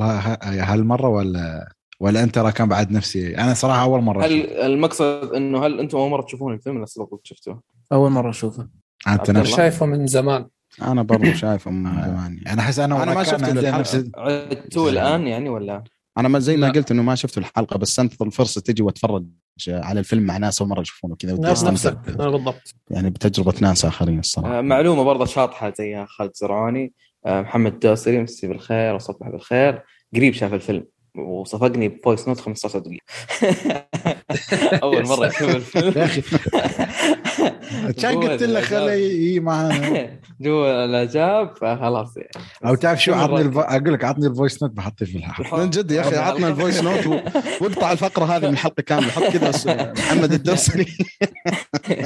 هالمرة 0.44 1.08
ولا 1.08 1.74
ولا 2.00 2.24
أنت 2.24 2.38
راكان 2.38 2.68
بعد 2.70 2.92
نفسي؟ 2.92 3.38
أنا 3.38 3.54
صراحة 3.54 3.82
أول 3.82 4.02
مرة 4.02 4.26
هل 4.26 4.42
أشوف. 4.86 5.34
إنه 5.36 5.66
هل 5.66 5.80
أنتم 5.80 5.98
أول 5.98 6.10
مرة 6.10 6.22
تشوفون 6.22 6.54
الفيلم 6.54 6.76
ولا 6.78 6.86
سبق 6.86 7.20
شفتوه؟ 7.24 7.62
أول 7.92 8.12
مرة 8.12 8.30
أشوفه. 8.30 8.68
أنت. 9.08 9.44
شايفه 9.44 9.86
من 9.86 10.08
زمان. 10.08 10.48
أنا 10.82 11.02
برضو 11.04 11.34
شايفه 11.44 11.72
من 11.72 11.84
زمان. 12.04 12.40
أنا 12.48 12.62
أحس 12.62 12.80
أنا 12.80 13.04
أنا 13.04 13.14
ما 13.14 13.24
شفته 13.24 14.12
عدتوا 14.18 14.90
الآن 14.90 15.28
يعني 15.28 15.50
ولا؟ 15.50 15.84
أنا 16.18 16.28
ما 16.28 16.40
زي 16.40 16.58
ما 16.58 16.66
لا. 16.66 16.72
قلت 16.72 16.92
إنه 16.92 17.04
ما 17.04 17.16
شفت 17.16 17.38
الحلقة 17.38 17.78
بس 17.78 18.00
أنتظر 18.00 18.26
الفرصة 18.26 18.62
تجي 18.62 18.84
وأتفرج 18.84 19.26
على 19.70 20.00
الفيلم 20.00 20.24
مع 20.24 20.38
ناس 20.38 20.62
أول 20.62 20.70
مرة 20.70 20.82
يشوفونه 20.82 21.16
كذا 21.16 21.34
ودي 21.34 21.48
آه، 21.48 22.30
بالضبط. 22.30 22.74
يعني 22.92 23.10
بتجربة 23.10 23.54
ناس 23.62 23.86
آخرين 23.86 24.20
الصراحة. 24.20 24.58
آه 24.58 24.62
معلومة 24.62 25.04
برضه 25.04 25.26
شاطحة 25.26 25.74
زيها 25.78 26.06
خالد 26.06 26.32
زرعوني 26.36 26.94
آه 27.26 27.42
محمد 27.42 27.80
دوسري 27.80 28.22
مسي 28.22 28.48
بالخير 28.48 28.96
وصبح 28.96 29.30
بالخير. 29.30 29.84
قريب 30.16 30.34
شاف 30.34 30.54
الفيلم. 30.54 30.84
وصفقني 31.18 31.88
بفويس 31.88 32.28
نوت 32.28 32.40
15 32.40 32.80
دقيقة. 32.80 33.04
أول 34.84 35.08
مرة 35.08 35.28
يشوف 35.28 35.56
الفيلم. 35.56 35.94
يا 35.98 36.06
أخي. 36.06 36.22
كان 38.02 38.18
قلت 38.24 38.44
له 38.44 38.62
خليه 38.62 38.92
يجي 39.28 39.40
معنا 39.40 40.10
جوا 40.42 40.86
الاجاب 40.86 41.56
فخلاص 41.58 42.18
يعني. 42.18 42.30
أو 42.66 42.76
تعرف 42.76 43.04
شو 43.04 43.12
مرة- 43.12 43.16
عطني. 43.16 43.60
أقول 43.62 43.94
لك 43.94 44.04
عطني 44.04 44.28
ال 44.28 44.34
voice 44.34 44.64
note 44.64 44.72
بحطه 44.72 45.06
في 45.06 45.18
الحلقة. 45.18 45.58
من 45.58 45.70
جد 45.70 45.92
يا 45.92 46.02
أخي 46.02 46.16
عطنا 46.16 46.48
ال 46.48 46.54
voice 46.54 46.84
note 46.84 47.08
و- 47.08 47.20
واقطع 47.62 47.92
الفقرة 47.92 48.26
هذه 48.26 48.46
من 48.48 48.54
الحلقة 48.54 48.82
كاملة. 48.84 49.08
حط 49.12 49.24
كذا 49.24 49.94
محمد 49.98 50.34
الدوسري 50.34 50.86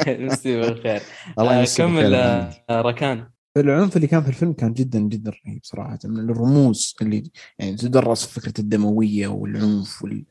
مسي 0.08 0.62
بالخير. 0.62 1.02
الله 1.40 1.56
آه، 1.56 1.60
يمسيه 1.60 1.84
كمل. 1.84 2.16
آه، 2.16 2.52
ركان. 2.72 3.28
العنف 3.58 3.96
اللي 3.96 4.08
كان 4.08 4.22
في 4.24 4.30
الفيلم 4.30 4.54
كان 4.54 4.74
جدا 4.74 5.00
جدا 5.00 5.32
رهيب 5.46 5.60
صراحة. 5.64 6.00
من 6.06 6.20
الرموز 6.30 6.96
اللي 7.02 7.32
يعني 7.60 7.76
تدرس 7.76 8.26
فكرة 8.26 8.54
الدموية 8.60 9.28
والعنف 9.28 10.04
وال 10.04 10.26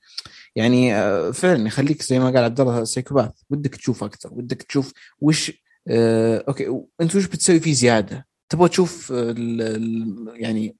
يعني 0.56 0.94
آه، 0.94 1.30
فعلا 1.30 1.66
يخليك 1.66 2.02
زي 2.02 2.18
ما 2.18 2.24
قال 2.24 2.38
عبد 2.38 2.60
الله 2.60 2.84
psychopath 2.84 3.30
ودك 3.50 3.74
تشوف 3.74 4.04
أكثر 4.04 4.28
ودك 4.34 4.62
تشوف 4.62 4.92
وش 5.20 5.52
آه 5.88 6.44
okay 6.48 6.80
أنت 7.00 7.16
وش 7.16 7.26
بتسوي 7.26 7.60
فيه 7.60 7.72
زيادة؟ 7.72 8.26
تبغى 8.48 8.68
تشوف 8.68 9.12
آه، 9.12 9.30
ال- 9.30 9.62
ال- 9.62 10.32
يعني 10.42 10.76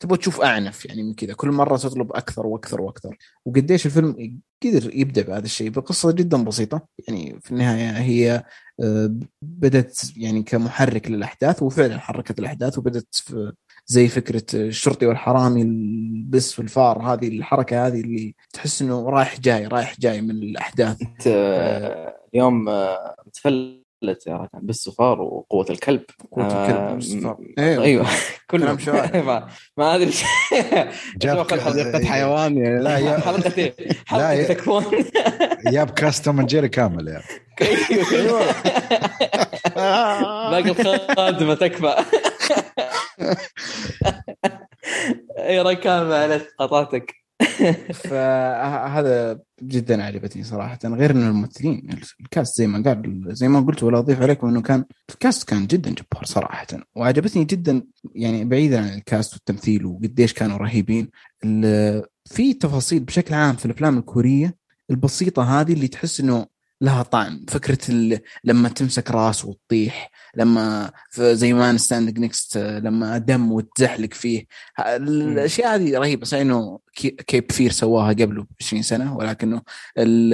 تبغى 0.00 0.18
تشوف 0.18 0.40
أعنف 0.40 0.86
يعني 0.86 1.02
من 1.02 1.14
كذا. 1.14 1.32
كل 1.34 1.48
مرة 1.50 1.76
تطلب 1.76 2.12
أكثر 2.12 2.46
وأكثر 2.46 2.80
وأكثر. 2.80 3.16
وقديش 3.44 3.86
الفيلم 3.86 4.40
قدر 4.64 4.96
يبدع 4.96 5.22
بهذا 5.22 5.44
الشيء؟ 5.44 5.70
بقصة 5.70 6.12
جدا 6.12 6.44
بسيطة. 6.44 6.86
يعني 7.08 7.40
في 7.42 7.50
النهاية 7.50 7.90
هي 7.98 8.44
بدأت 9.42 9.98
يعني 10.16 10.42
كمحرك 10.42 11.10
للأحداث 11.10 11.62
وفعلا 11.62 11.98
حركت 11.98 12.38
الأحداث 12.38 12.78
وبدأت 12.78 13.14
في 13.14 13.52
زي 13.86 14.08
فكرة 14.08 14.44
الشرطي 14.54 15.06
والحرامي 15.06 15.62
البس 15.62 16.52
في 16.52 16.58
الفار 16.62 17.02
هذه 17.02 17.28
الحركة 17.28 17.86
هذه 17.86 18.00
اللي 18.00 18.34
تحس 18.52 18.82
إنه 18.82 19.10
رايح 19.10 19.40
جاي 19.40 19.66
رايح 19.66 20.00
جاي 20.00 20.20
من 20.20 20.30
الأحداث. 20.30 21.02
أنت 21.02 21.26
آه، 21.26 22.16
اليوم 22.34 22.68
آه، 22.68 23.14
متفلت 23.26 23.79
يا 24.02 24.36
ركان 24.36 24.60
بالسفار 24.62 25.20
وقوة 25.20 25.66
الكلب. 25.70 26.02
قوة 26.32 26.44
آه، 26.46 26.66
الكلب 26.66 26.92
والسفار. 26.94 27.36
م- 27.40 27.54
أيوه 27.58 27.84
أيوه 27.84 28.06
كلهم. 28.50 28.78
ما, 29.26 29.48
ما 29.76 29.94
أدري. 29.94 30.12
جاب 31.16 31.60
حديقة 31.60 32.04
حيوان 32.06 32.58
يعني. 32.58 32.82
لا 32.82 32.98
يا 32.98 33.20
حلقتين 33.20 33.72
حلقه 34.06 34.42
تكفون 34.42 34.84
جاب 35.66 35.90
كاستم 35.90 36.46
جيري 36.46 36.68
كامل 36.68 37.08
يا. 37.08 37.22
أيوه. 38.12 38.40
باقي 40.50 40.70
الخادمة 40.70 41.54
تكفى. 41.54 41.94
اي 45.38 45.60
ركان 45.60 46.08
معلش 46.08 46.42
قطعتك. 46.58 47.19
فهذا 48.08 49.40
جدا 49.62 50.04
عجبتني 50.04 50.44
صراحة 50.44 50.78
غير 50.84 51.10
إنه 51.10 51.28
الممثلين 51.28 51.88
الكاست 52.20 52.58
زي 52.58 52.66
ما 52.66 52.82
قال 52.82 53.24
زي 53.28 53.48
ما 53.48 53.60
قلت 53.60 53.82
ولا 53.82 53.98
أضيف 53.98 54.22
عليكم 54.22 54.48
إنه 54.48 54.62
كان 54.62 54.84
الكاست 55.10 55.48
كان 55.48 55.66
جدا 55.66 55.90
جبار 55.90 56.24
صراحة. 56.24 56.66
وعجبتني 56.94 57.44
جدا 57.44 57.82
يعني 58.14 58.44
بعيدا 58.44 58.80
عن 58.80 58.98
الكاست 58.98 59.34
والتمثيل 59.34 59.86
وقديش 59.86 60.32
كانوا 60.32 60.56
رهيبين 60.56 61.10
في 62.24 62.54
تفاصيل 62.60 63.00
بشكل 63.00 63.34
عام 63.34 63.56
في 63.56 63.66
الأفلام 63.66 63.98
الكورية 63.98 64.56
البسيطة 64.90 65.60
هذه 65.60 65.72
اللي 65.72 65.88
تحس 65.88 66.20
إنه 66.20 66.46
لها 66.82 67.02
طعم. 67.02 67.44
فكرة 67.48 67.78
لما 68.44 68.68
تمسك 68.68 69.10
راس 69.10 69.44
وتطيح 69.44 70.10
لما 70.36 70.90
في 71.10 71.36
زي 71.36 71.52
ما 71.52 71.76
standing 71.76 72.18
next 72.18 72.56
لما 72.58 73.18
دم 73.18 73.52
وتزحلق 73.52 74.14
فيه. 74.14 74.44
الأشياء 74.86 75.74
هذه 75.74 75.98
رهيبة. 75.98 76.24
صحيح 76.24 76.40
إنه 76.42 76.78
Ca- 76.94 77.10
Cape 77.10 77.52
Fear 77.52 77.70
سواها 77.70 78.08
قبله 78.12 78.42
ب 78.42 78.46
20 78.60 78.82
سنة 78.82 79.16
ولكنه 79.16 79.62
ال 79.98 80.32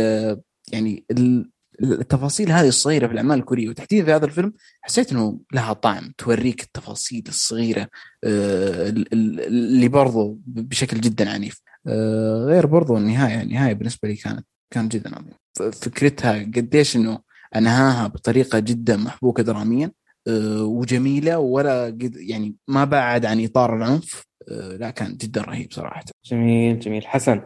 يعني 0.72 1.04
ال 1.10 1.50
التفاصيل 1.82 2.52
هذه 2.52 2.68
الصغيرة 2.68 3.06
في 3.06 3.12
الأعمال 3.12 3.38
الكورية 3.38 3.68
وتحديدا 3.68 4.04
في 4.04 4.12
هذا 4.12 4.24
الفيلم 4.24 4.52
حسيت 4.82 5.12
إنه 5.12 5.40
لها 5.52 5.72
طعم. 5.72 6.12
توريك 6.18 6.62
التفاصيل 6.62 7.24
الصغيرة 7.28 7.88
آه، 8.24 8.88
ال- 8.88 9.12
ال- 9.12 9.40
اللي 9.40 9.88
برضو 9.88 10.38
بشكل 10.46 11.00
جدا 11.00 11.30
عنيف. 11.30 11.60
آه، 11.86 12.44
غير 12.48 12.66
برضو 12.66 12.96
النهاية 12.96 13.42
النهايه 13.42 13.72
بالنسبة 13.72 14.08
لي 14.08 14.14
كانت 14.16 14.46
كانت 14.70 14.92
جدا 14.92 15.14
عظيمه 15.16 15.36
ف- 15.58 15.62
فكرتها 15.62 16.38
قديش 16.38 16.96
إنه 16.96 17.18
أنهاها 17.56 18.06
بطريقة 18.06 18.58
جدا 18.58 18.96
محبوكة 18.96 19.42
دراميا 19.42 19.92
آه، 20.28 20.62
وجميلة 20.64 21.38
ولا 21.38 21.84
قد 21.84 22.16
يعني 22.16 22.54
ما 22.68 22.84
بعد 22.84 23.26
عن 23.26 23.44
إطار 23.44 23.76
العنف 23.76 24.24
آه، 24.50 24.76
لا 24.76 24.90
كان 24.90 25.16
جدا 25.16 25.42
رهيب 25.42 25.72
صراحة. 25.72 26.04
جميل 26.24 26.78
جميل. 26.78 27.06
حسن. 27.06 27.42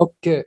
أوكي. 0.00 0.42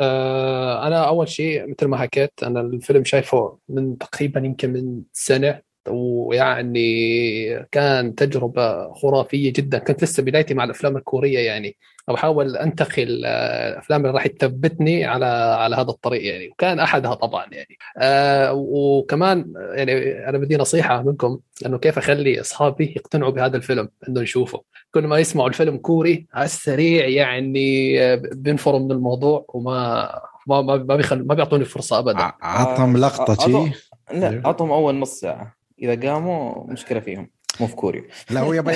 آه 0.00 0.86
أنا 0.86 1.08
أول 1.08 1.28
شيء 1.28 1.70
مثل 1.70 1.86
ما 1.86 1.96
حكيت 1.96 2.32
أنا 2.42 2.60
الفيلم 2.60 3.04
شايفه 3.04 3.58
من 3.68 3.98
تقريبا 3.98 4.40
يمكن 4.40 4.72
من 4.72 5.02
سنة 5.12 5.60
ويعني 5.90 7.66
كان 7.72 8.14
تجربة 8.14 8.92
خرافية 8.92 9.52
جدا. 9.52 9.78
كنت 9.78 10.02
لسه 10.02 10.22
بدايتي 10.22 10.54
مع 10.54 10.64
الأفلام 10.64 10.96
الكورية 10.96 11.38
يعني. 11.38 11.76
بحاول 12.08 12.56
أنتقل 12.56 13.22
آه، 13.26 13.68
الأفلام 13.72 14.00
اللي 14.00 14.12
راح 14.14 14.26
تثبتني 14.26 15.04
على 15.04 15.26
على 15.60 15.76
هذا 15.76 15.88
الطريق 15.90 16.24
يعني. 16.32 16.48
وكان 16.48 16.80
أحدها 16.80 17.14
طبعا 17.14 17.46
يعني. 17.52 17.76
آه 17.98 18.52
وكمان 18.52 19.52
يعني 19.72 20.28
أنا 20.28 20.38
بدي 20.38 20.56
نصيحة 20.56 21.02
منكم 21.02 21.38
إنه 21.66 21.78
كيف 21.78 21.98
أخلي 21.98 22.40
أصحابي 22.40 22.94
يقتنعوا 22.96 23.30
بهذا 23.32 23.56
الفيلم 23.56 23.88
إنه 24.08 24.20
يشوفه. 24.22 24.62
كل 24.94 25.06
ما 25.06 25.18
يسمعوا 25.18 25.48
الفيلم 25.48 25.76
كوري 25.76 26.26
على 26.34 26.44
السريع 26.44 27.06
يعني 27.08 28.00
آه، 28.02 28.22
بينفروا 28.32 28.78
من 28.80 28.92
الموضوع 28.92 29.44
وما 29.48 30.08
ما 30.46 30.62
ما 30.62 30.76
ما, 30.76 30.96
بيخل 30.96 31.26
ما 31.26 31.34
بيعطوني 31.34 31.64
فرصة 31.64 31.98
ابدا. 31.98 32.32
عطهم 32.42 32.96
لقطة 32.96 33.32
عطهم- 33.32 33.70
شي؟ 33.72 33.88
لا 34.12 34.30
أيوه. 34.30 34.42
أعطهم 34.46 34.70
أول 34.70 34.94
نص 34.94 35.12
ساعة. 35.20 35.57
إذا 35.82 36.10
قاموا 36.10 36.72
مشكلة 36.72 37.00
فيهم 37.00 37.30
مو 37.60 37.66
في 37.66 37.74
كوريا. 37.74 38.02
لا 38.30 38.40
هو 38.40 38.52
يبي 38.52 38.72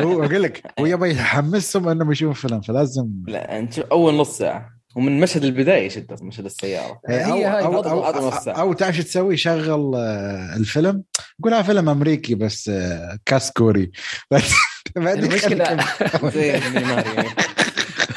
هو 0.00 0.06
هو 0.06 0.24
أقول 0.24 0.42
لك 0.42 0.62
هو 0.80 0.86
يبي 0.86 1.10
يحمسهم 1.10 1.88
إنهم 1.88 2.12
يشوفوا 2.12 2.48
فيلم 2.48 2.60
فلازم 2.60 3.08
لا 3.28 3.58
أنت 3.58 3.78
أول 3.78 4.14
نص 4.14 4.38
ساعة. 4.38 4.74
ومن 4.96 5.20
مشهد 5.20 5.44
البداية 5.44 5.88
شدت 5.88 6.22
مشهد 6.22 6.44
السيارة. 6.44 7.00
هي 7.08 7.24
أو 7.24 7.32
هاي 7.32 7.64
أو 7.64 7.84
أو, 7.84 8.04
أو, 8.04 8.28
نص 8.28 8.34
ساعة. 8.34 8.60
أو 8.60 8.72
تعرف 8.72 8.96
شو 8.96 9.02
تسوي؟ 9.02 9.36
شغل 9.36 9.94
آه، 9.94 10.56
الفيلم. 10.56 11.02
قولها 11.42 11.62
فيلم 11.62 11.88
أمريكي 11.88 12.34
بس 12.34 12.68
آه، 12.68 13.18
كاس 13.26 13.52
كوري. 13.52 13.90
المشكلة 14.96 15.64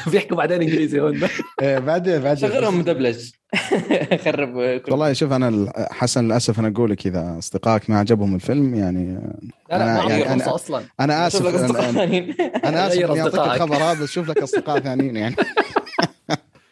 بيحكوا 0.12 0.36
بعدين 0.36 0.62
إنجليزي 0.62 1.00
هون. 1.00 1.20
إيه، 1.62 1.78
بعدين 1.78 2.20
بعدين 2.20 2.48
شغلهم 2.50 2.78
مدبلج. 2.78 3.30
خرب 4.24 4.76
كل 4.80 4.92
والله 4.92 5.12
شوف 5.12 5.32
أنا 5.32 5.72
حسن 5.90 6.24
للأسف 6.24 6.58
أنا 6.60 6.68
أقول 6.68 6.90
لك 6.90 7.06
إذا 7.06 7.36
أصدقائك 7.38 7.90
ما 7.90 7.98
عجبهم 7.98 8.34
الفيلم 8.34 8.74
يعني 8.74 9.14
لا 9.70 9.78
لا 9.78 9.84
ما 9.84 10.02
أنا- 10.08 10.10
يعني 10.10 10.38
فرصه 10.40 10.54
أصلا. 10.54 10.82
أنا 11.00 11.26
آسف 11.26 11.42
لك 11.46 11.54
أنا- 11.54 11.76
أنا-. 11.76 12.66
أنا 12.66 12.86
آسف 12.86 13.10
إني 13.10 13.20
أعطيك. 13.22 13.34
الخبر 13.40 13.76
هذا 13.76 14.02
بس 14.02 14.10
شوف 14.10 14.28
لك 14.28 14.38
أصدقاء 14.42 14.80
ثانيين 14.80 15.16
يعني. 15.16 15.36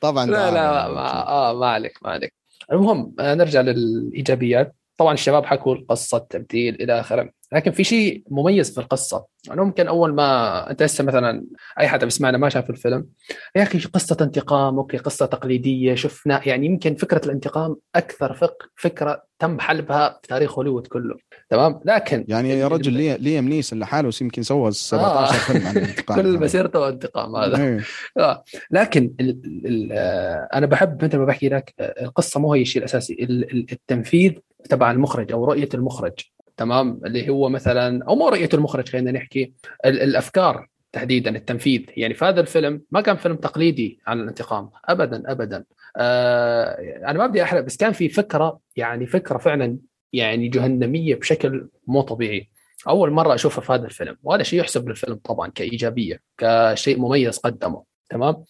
طبعا 0.00 0.26
لا 0.26 0.50
لا. 0.50 0.88
ما, 0.88 1.28
آه 1.28 1.54
ما 1.58 1.66
عليك 1.66 1.98
ما 2.02 2.10
عليك. 2.10 2.32
المهم 2.72 3.12
آه، 3.20 3.34
نرجع 3.34 3.60
للإيجابيات. 3.60 4.74
طبعا 4.98 5.14
الشباب 5.14 5.44
حكوا 5.46 5.74
القصة 5.74 6.16
التمثيل 6.18 6.74
إلى 6.82 7.00
آخره. 7.00 7.30
لكن 7.52 7.70
في 7.70 7.84
شيء 7.84 8.22
مميز 8.30 8.74
في 8.74 8.80
القصة. 8.80 9.26
انه 9.52 9.64
ممكن 9.64 9.86
أول 9.88 10.14
ما 10.14 10.70
أنت 10.70 10.82
هسه 10.82 11.04
مثلا 11.04 11.44
أي 11.80 11.88
حدا 11.88 12.04
بيسمعنا 12.04 12.38
ما 12.38 12.48
شاف 12.48 12.70
الفيلم 12.70 13.06
يا 13.56 13.62
أخي 13.62 13.78
قصة 13.78 14.16
انتقام 14.20 14.76
أوكي 14.78 14.96
قصة 14.96 15.26
تقليدية 15.26 15.94
شفنا 15.94 16.40
يعني 16.48 16.66
يمكن 16.66 16.94
فكرة 16.94 17.24
الانتقام 17.26 17.76
أكثر 17.94 18.34
فك 18.34 18.56
فكرة 18.76 19.22
تم 19.38 19.60
حلبها 19.60 20.18
في 20.22 20.28
تاريخ 20.28 20.58
هوليوود 20.58 20.86
كله. 20.86 21.16
تمام؟ 21.50 21.80
لكن 21.84 22.24
يعني 22.28 22.50
يا 22.50 22.68
رجل 22.68 22.92
لي 22.92 23.16
ليام 23.16 23.48
نيسن 23.48 23.78
لحاله 23.78 24.10
يمكن 24.20 24.42
سوى 24.42 24.72
17 24.72 25.34
آه. 25.34 25.38
فيلم 25.38 25.66
عن 25.66 25.76
الانتقام 25.76 26.20
كل 26.22 26.38
مسيرته 26.38 26.88
انتقام 26.88 27.36
هذا. 27.36 27.62
إيه. 27.64 27.80
آه. 28.18 28.44
لكن 28.70 29.14
ال 29.20 29.40
ال 29.66 29.88
آه، 29.92 30.48
أنا 30.54 30.66
بحب 30.66 31.04
مثل 31.04 31.18
ما 31.18 31.24
بحكي 31.24 31.48
لك 31.48 31.74
آه، 31.80 32.04
القصة 32.04 32.40
مو 32.40 32.54
هي 32.54 32.62
الشيء 32.62 32.78
الأساسي. 32.82 33.12
ال- 33.12 33.50
ال- 33.52 33.66
التنفيذ 33.72 34.32
تبع 34.70 34.90
المخرج 34.90 35.32
أو 35.32 35.44
رؤية 35.44 35.68
المخرج. 35.74 36.12
تمام؟ 36.56 37.00
اللي 37.06 37.28
هو 37.28 37.48
مثلا 37.48 38.04
أو 38.04 38.14
مو 38.14 38.28
رؤيه 38.28 38.48
المخرج 38.54 38.88
خلينا 38.88 39.12
نحكي 39.12 39.52
ال- 39.84 40.00
الأفكار 40.02 40.68
تحديدا 40.92 41.36
التنفيذ. 41.36 41.82
يعني 41.96 42.14
في 42.14 42.24
هذا 42.24 42.40
الفيلم 42.40 42.82
ما 42.90 43.00
كان 43.00 43.16
فيلم 43.16 43.36
تقليدي 43.36 44.00
عن 44.06 44.20
الانتقام 44.20 44.70
ابدا 44.84 45.22
ابدا. 45.32 45.64
آه 45.96 46.76
أنا 47.10 47.18
ما 47.18 47.26
بدي 47.26 47.42
أحرق 47.42 47.60
بس 47.60 47.76
كان 47.76 47.92
في 47.92 48.08
فكرة 48.08 48.58
يعني 48.76 49.06
فكرة 49.06 49.38
فعلا 49.38 49.78
يعني 50.12 50.48
جهنمية 50.48 51.14
بشكل 51.14 51.68
مو 51.86 52.00
طبيعي. 52.00 52.48
أول 52.88 53.10
مرة 53.10 53.34
أشوفها 53.34 53.60
في 53.64 53.72
هذا 53.72 53.84
الفيلم 53.84 54.16
وهذا 54.22 54.42
شيء 54.42 54.60
يحسب 54.60 54.88
للفيلم 54.88 55.14
طبعا 55.24 55.48
كإيجابية 55.48 56.20
كشيء 56.38 56.98
مميز 56.98 57.38
قدمه. 57.38 57.95
تمام؟ 58.08 58.44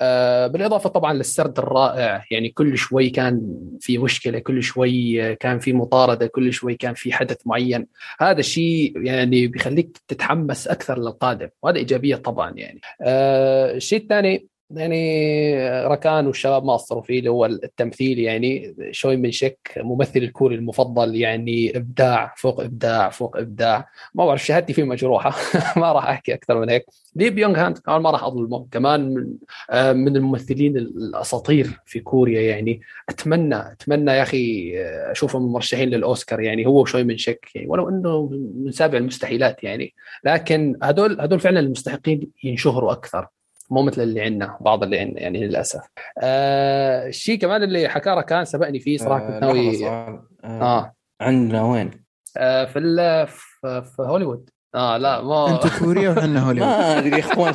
آه 0.00 0.46
بالإضافة 0.46 0.88
طبعا 0.90 1.12
للسرد 1.12 1.58
الرائع 1.58 2.24
يعني 2.30 2.48
كل 2.48 2.78
شوي 2.78 3.10
كان 3.10 3.54
في 3.80 3.98
مشكلة 3.98 4.38
كل 4.38 4.62
شوي 4.62 5.36
كان 5.36 5.58
في 5.58 5.72
مطاردة 5.72 6.26
كل 6.26 6.52
شوي 6.52 6.74
كان 6.74 6.94
في 6.94 7.12
حدث 7.12 7.46
معين. 7.46 7.86
هذا 8.20 8.40
الشيء 8.40 9.02
يعني 9.04 9.46
بيخليك 9.46 9.98
تتحمس 10.08 10.68
أكثر 10.68 10.98
للقادم 10.98 11.48
وهذا 11.62 11.78
إيجابية 11.78 12.16
طبعا 12.16 12.50
يعني. 12.56 12.80
آه 13.02 13.74
الشيء 13.74 14.02
الثاني 14.02 14.46
يعني 14.70 15.86
ركان 15.86 16.26
والشباب 16.26 16.64
ما 16.64 16.72
قصروا 16.72 17.02
فيه 17.02 17.18
اللي 17.18 17.30
هو 17.30 17.46
التمثيل 17.46 18.18
يعني 18.18 18.74
شوي 18.90 19.16
من 19.16 19.30
شك 19.30 19.72
ممثل 19.76 20.18
الكوري 20.20 20.54
المفضل 20.54 21.16
يعني 21.16 21.76
إبداع 21.76 22.34
فوق 22.36 22.60
إبداع 22.60 23.10
فوق 23.10 23.36
إبداع. 23.36 23.88
ما 24.14 24.26
بعرف 24.26 24.44
شهادتي 24.44 24.72
فيه 24.72 24.82
مجروحة. 24.82 25.34
ما 25.80 25.92
راح 25.92 26.08
أحكي 26.08 26.34
أكثر 26.34 26.60
من 26.60 26.70
هيك. 26.70 26.86
لي 27.16 27.30
بيونغ 27.30 27.58
هاند 27.58 27.78
كمان 27.78 28.02
ما 28.02 28.10
راح 28.10 28.24
أظلمه. 28.24 28.66
كمان 28.70 29.14
من 29.14 29.34
آه، 29.70 29.92
من 29.92 30.16
الممثلين 30.16 30.76
الأساطير 30.76 31.80
في 31.86 32.00
كوريا 32.00 32.40
يعني. 32.40 32.80
أتمنى 33.08 33.72
أتمنى 33.72 34.10
يا 34.10 34.22
أخي 34.22 34.72
آه، 34.78 35.12
أشوفهم 35.12 35.52
مرشحين 35.52 35.88
للأوسكار 35.88 36.40
يعني. 36.40 36.66
هو 36.66 36.84
شوي 36.84 37.04
من 37.04 37.16
شك 37.16 37.48
يعني. 37.54 37.68
ولو 37.68 37.88
إنه 37.88 38.28
من 38.54 38.72
سابع 38.72 38.98
المستحيلات 38.98 39.64
يعني. 39.64 39.94
لكن 40.24 40.76
هدول 40.82 41.20
هدول 41.20 41.40
فعلا 41.40 41.60
المستحقين 41.60 42.30
ينشهروا 42.44 42.92
أكثر. 42.92 43.28
مو 43.70 43.82
مثل 43.82 44.02
اللي 44.02 44.20
عندنا 44.20 44.56
بعض 44.60 44.82
اللي 44.82 44.98
عندنا 44.98 45.20
يعني 45.20 45.46
للأسف 45.46 45.80
آه 46.22 47.06
الشيء 47.08 47.38
كمان 47.38 47.62
اللي 47.62 47.88
حكاه 47.88 48.20
كان 48.20 48.44
سبقني 48.44 48.80
فيه 48.80 48.98
صراحة 48.98 49.18
كنت 49.26 49.42
آه، 49.42 49.52
لحظة 49.52 49.52
ناوي. 49.52 50.20
آه. 50.44 50.62
آه 50.78 50.94
عندنا 51.20 51.62
وين؟ 51.62 51.90
آه، 52.36 52.64
في 52.64 52.78
ال- 52.78 53.26
في 53.28 53.82
في 53.82 54.02
هوليوود 54.02 54.50
آه 54.74 54.96
لا 54.96 55.22
ما 55.22 55.50
انت 55.50 55.78
كوريا 55.78 56.10
وحنا 56.10 56.40
هوليوود 56.46 56.68
ما 56.68 56.98
أدري 56.98 57.10
يا 57.10 57.20
أخوان 57.32 57.54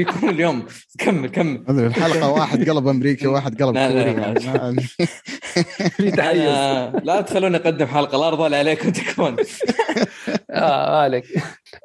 يكون 0.00 0.28
اليوم. 0.28 0.66
كمل 0.98 1.28
كمل. 1.28 1.64
الحلقة 1.86 2.30
واحد 2.30 2.70
قلب 2.70 2.88
أمريكا 2.88 3.28
واحد 3.28 3.62
قلب 3.62 3.76
كوري. 3.76 4.14
لا. 6.00 6.90
لا. 7.04 7.20
تخلوني 7.26 7.56
اقدم 7.56 7.86
حلقة 7.86 8.18
لا 8.18 8.28
ارضى 8.28 8.56
عليكم 8.56 8.90
تكفون 8.90 9.36
آه 10.50 11.02
مالك 11.02 11.24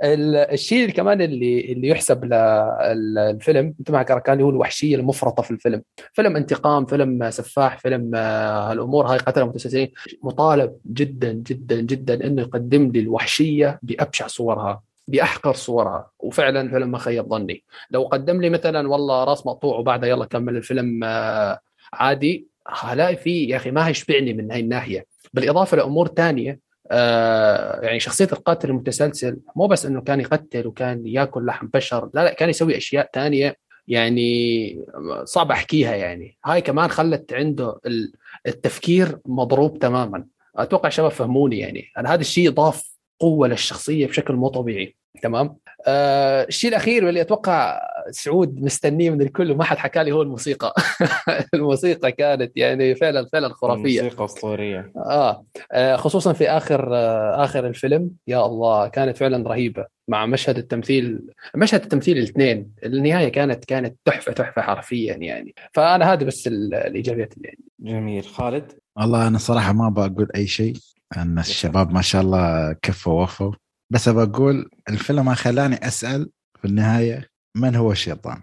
ال- 0.04 0.36
الشيء 0.36 0.82
اللي 0.82 0.92
كمان 0.94 1.22
اللي 1.22 1.72
اللي 1.72 1.88
يحسب 1.88 2.26
للفيلم 2.26 3.74
أنت 3.80 3.92
معك 3.92 4.24
كان 4.24 4.42
هو 4.42 4.50
الوحشية 4.50 4.96
المفرطة 4.96 5.44
في 5.44 5.52
الفيلم. 5.52 5.82
فيلم 6.14 6.36
انتقام 6.36 6.86
فيلم 6.86 7.30
سفاح 7.32 7.78
فيلم 7.80 8.12
آه، 8.16 8.72
الأمور 8.74 9.06
هاي 9.08 9.18
قتلة 9.18 9.46
متسلسلين. 9.46 9.92
مطالب 10.24 10.72
جدا 10.94 11.32
جدا 11.32 11.82
جدا 11.82 12.14
إنه 12.28 12.42
يقدم 12.42 12.92
لي 12.92 13.00
الوحشية 13.00 13.80
بأبشع 13.84 14.28
صورها. 14.28 14.82
بأحقر 15.08 15.54
صورها. 15.54 16.12
وفعلا 16.20 16.62
الفيلم 16.62 16.92
ما 16.92 16.98
خيب 16.98 17.30
ظني 17.30 17.64
لو 17.92 18.04
قدم 18.04 18.42
لي 18.42 18.50
مثلا 18.50 18.90
والله 18.90 19.24
راس 19.24 19.46
مقطوع 19.46 19.78
وبعدها 19.80 20.10
يلا 20.10 20.26
كمل 20.26 20.56
الفيلم 20.58 21.04
آه، 21.04 21.60
عادي 21.94 22.48
هلاقي 22.68 23.16
فيه 23.16 23.50
يا 23.50 23.56
أخي 23.58 23.72
ما 23.72 23.88
هيشبعني 23.88 24.34
من 24.34 24.52
هاي 24.52 24.60
الناحية. 24.60 25.06
بالإضافة 25.34 25.78
لأمور 25.78 26.08
تانية 26.08 26.60
آه 26.92 27.80
يعني 27.82 28.00
شخصية 28.00 28.28
القاتل 28.34 28.70
المتسلسل 28.70 29.38
مو 29.56 29.68
بس 29.68 29.86
إنه 29.86 30.02
كان 30.02 30.20
يقتل 30.20 30.68
وكان 30.68 31.08
يأكل 31.08 31.46
لحم 31.46 31.68
بشر 31.68 32.10
لا 32.14 32.24
لا 32.24 32.34
كان 32.34 32.50
يسوي 32.50 32.78
أشياء 32.78 33.10
تانية 33.14 33.56
يعني 33.88 34.80
صعب 35.24 35.52
أحكيها 35.52 35.96
يعني. 35.96 36.38
هاي 36.46 36.62
كمان 36.62 36.90
خلت 36.90 37.34
عنده 37.34 37.80
ال- 37.86 38.14
التفكير 38.48 39.20
مضروب 39.26 39.80
تماما. 39.80 40.26
أتوقع 40.56 40.90
شباب 40.90 41.12
فهموني 41.12 41.60
يعني. 41.60 41.86
أنا 41.98 42.14
هذا 42.14 42.22
الشيء 42.22 42.50
ضاف 42.50 42.91
قوه 43.22 43.48
للشخصية 43.48 44.08
بشكل 44.08 44.34
مو 44.36 44.48
طبيعي. 44.48 44.96
تمام؟ 45.22 45.56
آه 45.88 46.44
الشيء 46.44 46.70
الأخير 46.70 47.06
واللي 47.06 47.22
أتوقع 47.22 47.82
سعود 48.12 48.62
مستنيه 48.64 49.10
من 49.10 49.22
الكل 49.22 49.52
وما 49.52 49.64
حد 49.64 49.78
حكى 49.78 50.04
لي 50.04 50.12
هو 50.12 50.22
الموسيقى. 50.22 50.74
الموسيقى 51.54 52.12
كانت 52.12 52.52
يعني 52.56 52.96
فعلا 52.96 53.26
فعلا 53.34 53.50
خرافية. 53.50 54.02
موسيقى 54.02 54.26
أسطورية. 54.26 54.92
آه. 54.98 55.46
آه 55.72 55.96
خصوصا 55.96 56.34
في 56.34 56.50
آخر 56.50 56.96
آه 56.96 57.44
آخر 57.44 57.68
الفيلم 57.68 58.10
يا 58.28 58.46
الله 58.46 58.88
كانت 58.88 59.18
فعلا 59.18 59.50
رهيبة 59.50 59.86
مع 60.08 60.26
مشهد 60.26 60.58
التمثيل 60.58 61.20
مشهد 61.56 61.82
التمثيل 61.82 62.18
الاثنين. 62.18 62.72
النهاية 62.86 63.30
كانت 63.30 63.66
كانت 63.66 63.96
تحفه 64.06 64.32
تحفة 64.34 64.62
حرفيا 64.62 65.16
يعني. 65.16 65.56
فأنا 65.74 66.14
هذه 66.14 66.24
بس 66.24 66.48
ال- 66.48 66.74
الإيجابيات 66.74 67.34
اللي 67.38 67.48
عندي. 67.50 67.72
جميل. 67.98 68.24
خالد؟ 68.24 68.72
والله 68.98 69.28
أنا 69.28 69.38
صراحة 69.38 69.74
ما 69.74 69.90
بقول 69.90 70.28
أي 70.36 70.48
شيء. 70.48 70.74
أن 71.18 71.40
الشباب 71.40 71.92
ما 71.94 72.02
شاء 72.02 72.22
الله 72.22 72.74
كفوا 72.82 73.14
ووفوا. 73.14 73.52
بس 73.90 74.10
بقول 74.10 74.70
الفيلم 74.90 75.26
ما 75.26 75.34
خلاني 75.34 75.88
أسأل 75.88 76.30
في 76.62 76.68
النهاية 76.68 77.28
من 77.56 77.76
هو 77.76 77.92
الشيطان؟ 77.92 78.42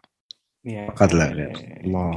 يعني 0.64 0.90
فقط 0.96 1.12
لا. 1.12 1.24
غير. 1.24 1.80
الله. 1.84 2.10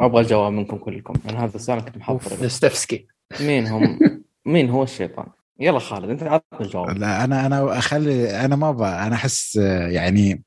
أبغى 0.00 0.20
الجواب 0.22 0.52
منكم 0.52 0.76
كلكم. 0.76 1.14
أنا 1.30 1.44
هذا 1.44 1.56
السؤال 1.56 1.80
كنت 1.84 1.96
محضر. 1.96 2.44
نستفسكي 2.44 3.06
مين 3.40 3.66
هم 3.66 3.98
مين 4.46 4.70
هو 4.70 4.82
الشيطان؟ 4.82 5.26
يلا 5.60 5.78
خالد 5.78 6.10
أنت 6.10 6.22
عطنا 6.22 6.60
الجواب. 6.60 6.98
لا 6.98 7.24
أنا 7.24 7.46
أنا 7.46 7.78
اخلي 7.78 8.44
أنا 8.44 8.56
ما 8.56 8.70
ب... 8.72 8.82
أنا 8.82 9.14
أحس 9.14 9.56
يعني 9.90 10.42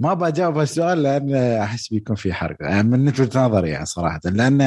ما 0.00 0.14
بجاوب 0.14 0.60
السؤال 0.60 1.02
لأن 1.02 1.34
أحس 1.34 1.88
بيكون 1.88 2.16
في 2.16 2.32
حرق. 2.32 2.56
آه، 2.62 2.82
من 2.82 3.08
وجهة 3.08 3.46
نظري 3.46 3.70
يعني 3.70 3.86
صراحة. 3.86 4.20
لأن 4.24 4.60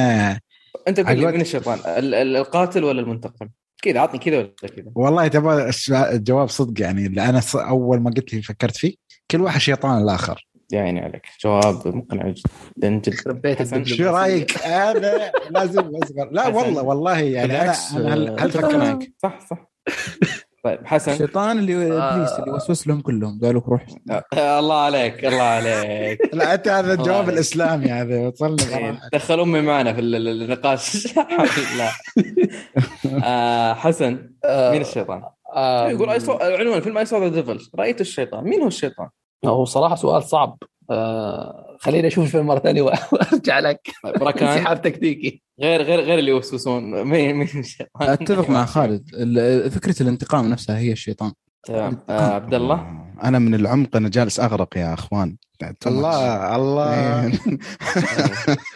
أنت 0.88 1.00
قول 1.00 1.32
مين 1.32 1.40
الشيطان 1.40 1.78
ال- 1.78 2.14
ال- 2.14 2.36
القاتل 2.36 2.84
ولا 2.84 3.00
المنتقم؟ 3.00 3.48
كذا 3.82 4.00
عطني 4.00 4.18
كذا 4.18 4.38
ولا 4.38 4.50
كذا؟ 4.76 4.92
والله 4.94 5.28
تبغى 5.28 5.70
الجواب 5.90 6.48
صدق 6.48 6.82
يعني 6.82 7.06
اللي 7.06 7.28
أنا 7.28 7.42
أول 7.54 8.00
ما 8.00 8.10
قلت 8.10 8.34
لي 8.34 8.42
فكرت 8.42 8.76
فيه 8.76 8.94
كل 9.30 9.40
واحد 9.40 9.60
شيطان 9.60 10.02
الآخر. 10.02 10.48
يا 10.72 10.80
عيني 10.80 11.00
عليك. 11.00 11.22
جواب 11.44 11.88
مقنع 11.88 12.34
جدا 12.76 12.88
جدا. 12.88 13.84
شو 13.84 14.04
رأيك؟ 14.04 14.62
أنا 14.64 15.32
لازم 15.50 15.90
أصغر. 16.02 16.30
لا. 16.30 16.48
والله 16.48 16.82
والله 16.82 17.18
يعني 17.18 17.62
أنا 17.62 17.74
أنا 17.96 18.14
هل, 18.14 18.40
هل 18.40 18.50
فكرت 18.50 18.74
معك؟ 18.74 19.12
صح 19.22 19.38
صح. 19.50 19.72
طيب 20.64 20.78
حسن 20.86 21.12
الشيطان 21.12 21.58
اللي 21.58 21.92
آه. 21.92 22.14
إبليس 22.14 22.32
اللي 22.32 22.50
وسوس 22.50 22.86
لهم 22.86 23.00
كلهم 23.00 23.40
قالوا 23.42 23.60
لك 23.60 23.68
روح 23.68 23.86
آه، 24.34 24.58
الله 24.58 24.74
عليك 24.80 25.24
الله 25.24 25.42
عليك 25.42 26.20
لا 26.34 26.54
أنت 26.54 26.68
هذا 26.68 26.92
الجواب. 26.94 27.28
الإسلامي 27.28 27.86
هذا 27.86 28.18
وصلنا 28.28 28.76
إيه، 28.78 29.00
دخل 29.12 29.40
أمي 29.40 29.60
معنا 29.60 29.92
في 29.92 30.00
ال- 30.00 30.14
ال- 30.14 30.42
النقاش 30.42 31.14
لا 31.78 31.90
آه، 33.24 33.74
حسن 33.74 34.30
آه، 34.44 34.70
مين 34.72 34.80
الشيطان؟ 34.80 35.22
آه، 35.54 35.88
يقول. 35.88 36.08
عنوان 36.10 36.76
الفيلم 36.78 36.98
I 36.98 37.04
Saw 37.06 37.18
the 37.18 37.28
Devil 37.28 37.58
رأيت 37.78 38.00
الشيطان 38.00 38.44
مين 38.44 38.60
هو 38.60 38.66
الشيطان؟ 38.68 39.08
هو 39.46 39.64
صراحة 39.64 39.94
سؤال 39.94 40.22
صعب 40.22 40.58
آه 40.60 40.81
خليني 41.80 42.06
أشوف 42.08 42.24
الفيلم 42.24 42.46
مرة 42.46 42.58
ثانية 42.58 42.82
وأرجع 43.12 43.58
لك. 43.58 43.80
طيب، 44.04 44.22
ركان 44.22 44.48
انسحاب 44.48 44.82
تكتيكي. 44.82 45.42
غير 45.60 45.82
غير 45.82 46.00
غير 46.00 46.18
اللي 46.18 46.30
يوسوسون. 46.30 46.82
مين 47.10 47.34
مين 47.36 47.48
الشيطان؟ 47.54 48.08
أتفق 48.08 48.50
مع 48.50 48.64
خالد. 48.64 49.10
ال- 49.14 49.70
فكرة 49.70 50.02
الانتقام 50.02 50.48
نفسها 50.50 50.78
هي 50.78 50.92
الشيطان. 50.92 51.32
تمام 51.64 51.98
آه 52.08 52.34
عبد 52.34 52.54
الله 52.54 53.02
أنا 53.24 53.38
من 53.38 53.54
العمق 53.54 53.96
أنا 53.96 54.08
جالس 54.08 54.40
أغرق 54.40 54.76
يا 54.76 54.94
أخوان. 54.94 55.36
الله 55.86 56.56
الله. 56.56 57.24
إيه. 57.24 57.32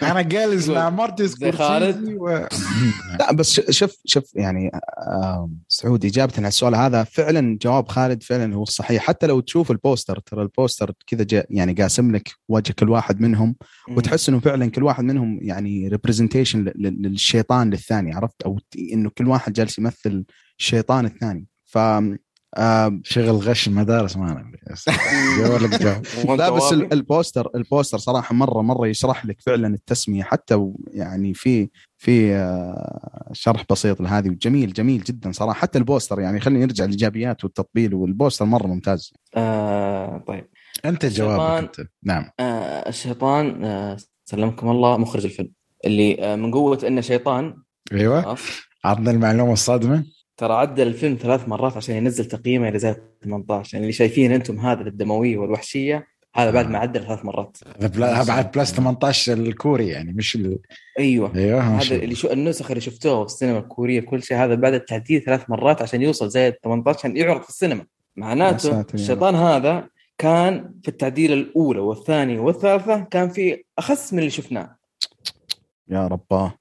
أنا 0.11 0.23
جالس 0.23 0.69
مع 0.69 0.91
مارتن 0.91 1.53
خالد. 1.53 1.97
سكورسيزي 1.97 2.15
و... 2.15 2.29
لا 3.21 3.33
بس 3.33 3.71
شوف 3.71 3.97
شوف 4.05 4.35
يعني 4.35 4.71
آه، 4.99 5.51
سعود 5.69 6.05
اجابه 6.05 6.33
على 6.39 6.49
السؤال 6.49 6.75
هذا 6.75 7.05
فعلا 7.05 7.59
جواب 7.63 7.89
خالد 7.89 8.23
فعلا 8.23 8.55
هو 8.55 8.63
الصحيح 8.63 9.03
حتى 9.03 9.27
لو 9.27 9.41
تشوف 9.41 9.71
البوستر 9.71 10.19
ترى 10.19 10.43
البوستر 10.43 10.93
كذا 11.07 11.45
يعني 11.51 11.73
قاسم 11.73 12.13
لك 12.13 12.31
وجه 12.49 12.73
كل 12.73 12.91
واحد 12.91 13.21
منهم 13.21 13.57
وتحس 13.89 14.29
إنه 14.29 14.41
فعلا 14.41 14.71
كل 14.71 14.83
واحد 14.83 15.05
منهم 15.05 15.39
يعني 15.43 15.89
representation 15.89 16.73
للشيطان 16.77 17.71
للثاني 17.71 18.15
عرفت؟ 18.15 18.43
أو 18.43 18.59
إنه 18.93 19.11
كل 19.19 19.29
واحد 19.29 19.53
جالس 19.53 19.79
يمثل 19.79 20.25
الشيطان 20.59 21.07
الثاني. 21.07 21.47
ف 21.65 21.79
آه، 21.79 22.17
شغل 23.03 23.31
غش 23.31 23.69
المدارس 23.69 24.17
ما 24.17 24.33
أنا 24.33 24.57
لا 26.37 26.51
بس 26.51 26.73
البوستر 26.73 27.49
البوستر 27.55 27.99
صراحة 27.99 28.35
مرة 28.35 28.63
مرة 28.63 28.87
يشرح 28.87 29.27
لك 29.27 29.41
فعلا 29.41 29.75
التسمية 29.75 30.23
حتى 30.23 30.67
يعني 30.91 31.35
في 31.35 31.69
في 31.99 32.35
آه، 32.35 33.31
شرح 33.33 33.65
بسيط 33.71 34.01
لهذه. 34.01 34.29
وجميل 34.29 34.73
جميل 34.73 35.03
جدا 35.03 35.33
صراحة. 35.33 35.61
حتى 35.61 35.79
البوستر 35.79 36.21
يعني 36.21 36.41
خلينا 36.41 36.67
نرجع 36.67 36.85
للإيجابيات 36.85 37.45
والتطبيل 37.45 37.95
والبوستر 37.95 38.45
مرة 38.45 38.67
ممتاز. 38.67 39.13
آه 39.37 40.25
طيب. 40.27 40.47
أنت 40.85 41.07
جوابك 41.07 41.63
أنت. 41.63 41.89
نعم. 42.03 42.31
آه 42.41 42.89
الشيطان 42.89 43.65
آه 43.65 43.97
سلمكم 44.25 44.71
الله 44.71 44.97
مخرج 44.97 45.25
الفيلم. 45.25 45.51
اللي 45.85 46.25
آه 46.25 46.37
من 46.37 46.53
قوة 46.53 46.79
انه 46.87 47.01
شيطان. 47.01 47.57
أيوه. 47.93 48.37
عطنا 48.85 49.11
المعلومة 49.11 49.53
الصادمة. 49.53 50.05
ترى 50.37 50.53
عدل 50.55 50.87
الفيلم 50.87 51.19
ثلاث 51.21 51.49
مرات 51.49 51.77
عشان 51.77 51.97
ينزل 51.97 52.25
تقييمه 52.25 52.69
إلى 52.69 52.79
زائد 52.79 52.97
18 53.25 53.75
يعني 53.75 53.85
اللي 53.85 53.93
شايفين 53.93 54.33
أنتم 54.33 54.61
هذا 54.61 54.83
الدمويه 54.83 55.37
والوحشية 55.37 56.07
هذا 56.35 56.51
بعد 56.51 56.71
ما 56.71 56.79
عدل 56.79 57.07
ثلاث 57.07 57.25
مرات. 57.25 57.59
هذا 57.83 58.25
بعد 58.25 58.53
بلس 58.53 58.73
18 58.73 59.33
الكوري 59.33 59.89
يعني 59.89 60.13
مش 60.13 60.37
ال... 60.37 60.59
أيوه. 60.99 61.37
أيوه 61.37 61.61
هذا 61.61 61.95
اللي 61.95 62.15
شو 62.15 62.33
النسخ 62.33 62.71
اللي 62.71 62.81
شفتوها 62.81 63.25
في 63.25 63.33
السينما 63.33 63.59
الكورية 63.59 64.01
كل 64.01 64.23
شيء 64.23 64.37
هذا 64.37 64.55
بعد 64.55 64.75
التعديل 64.75 65.23
ثلاث 65.23 65.51
مرات 65.51 65.83
عشان 65.83 66.03
يوصل 66.03 66.31
زائد 66.31 66.55
18 66.65 66.99
عشان 66.99 67.17
يعرض 67.17 67.43
في 67.43 67.49
السينما. 67.49 67.87
معناته. 68.17 68.85
الشيطان 68.95 69.35
هذا 69.35 69.89
كان 70.19 70.75
في 70.83 70.89
التعديل 70.89 71.33
الأولى 71.33 71.81
والثانية 71.81 72.41
والثالثة 72.41 73.01
كان 73.01 73.29
في 73.29 73.65
أخس 73.79 74.13
من 74.13 74.19
اللي 74.19 74.31
شفناه. 74.31 74.77
يا 75.89 76.07
رباه. 76.07 76.55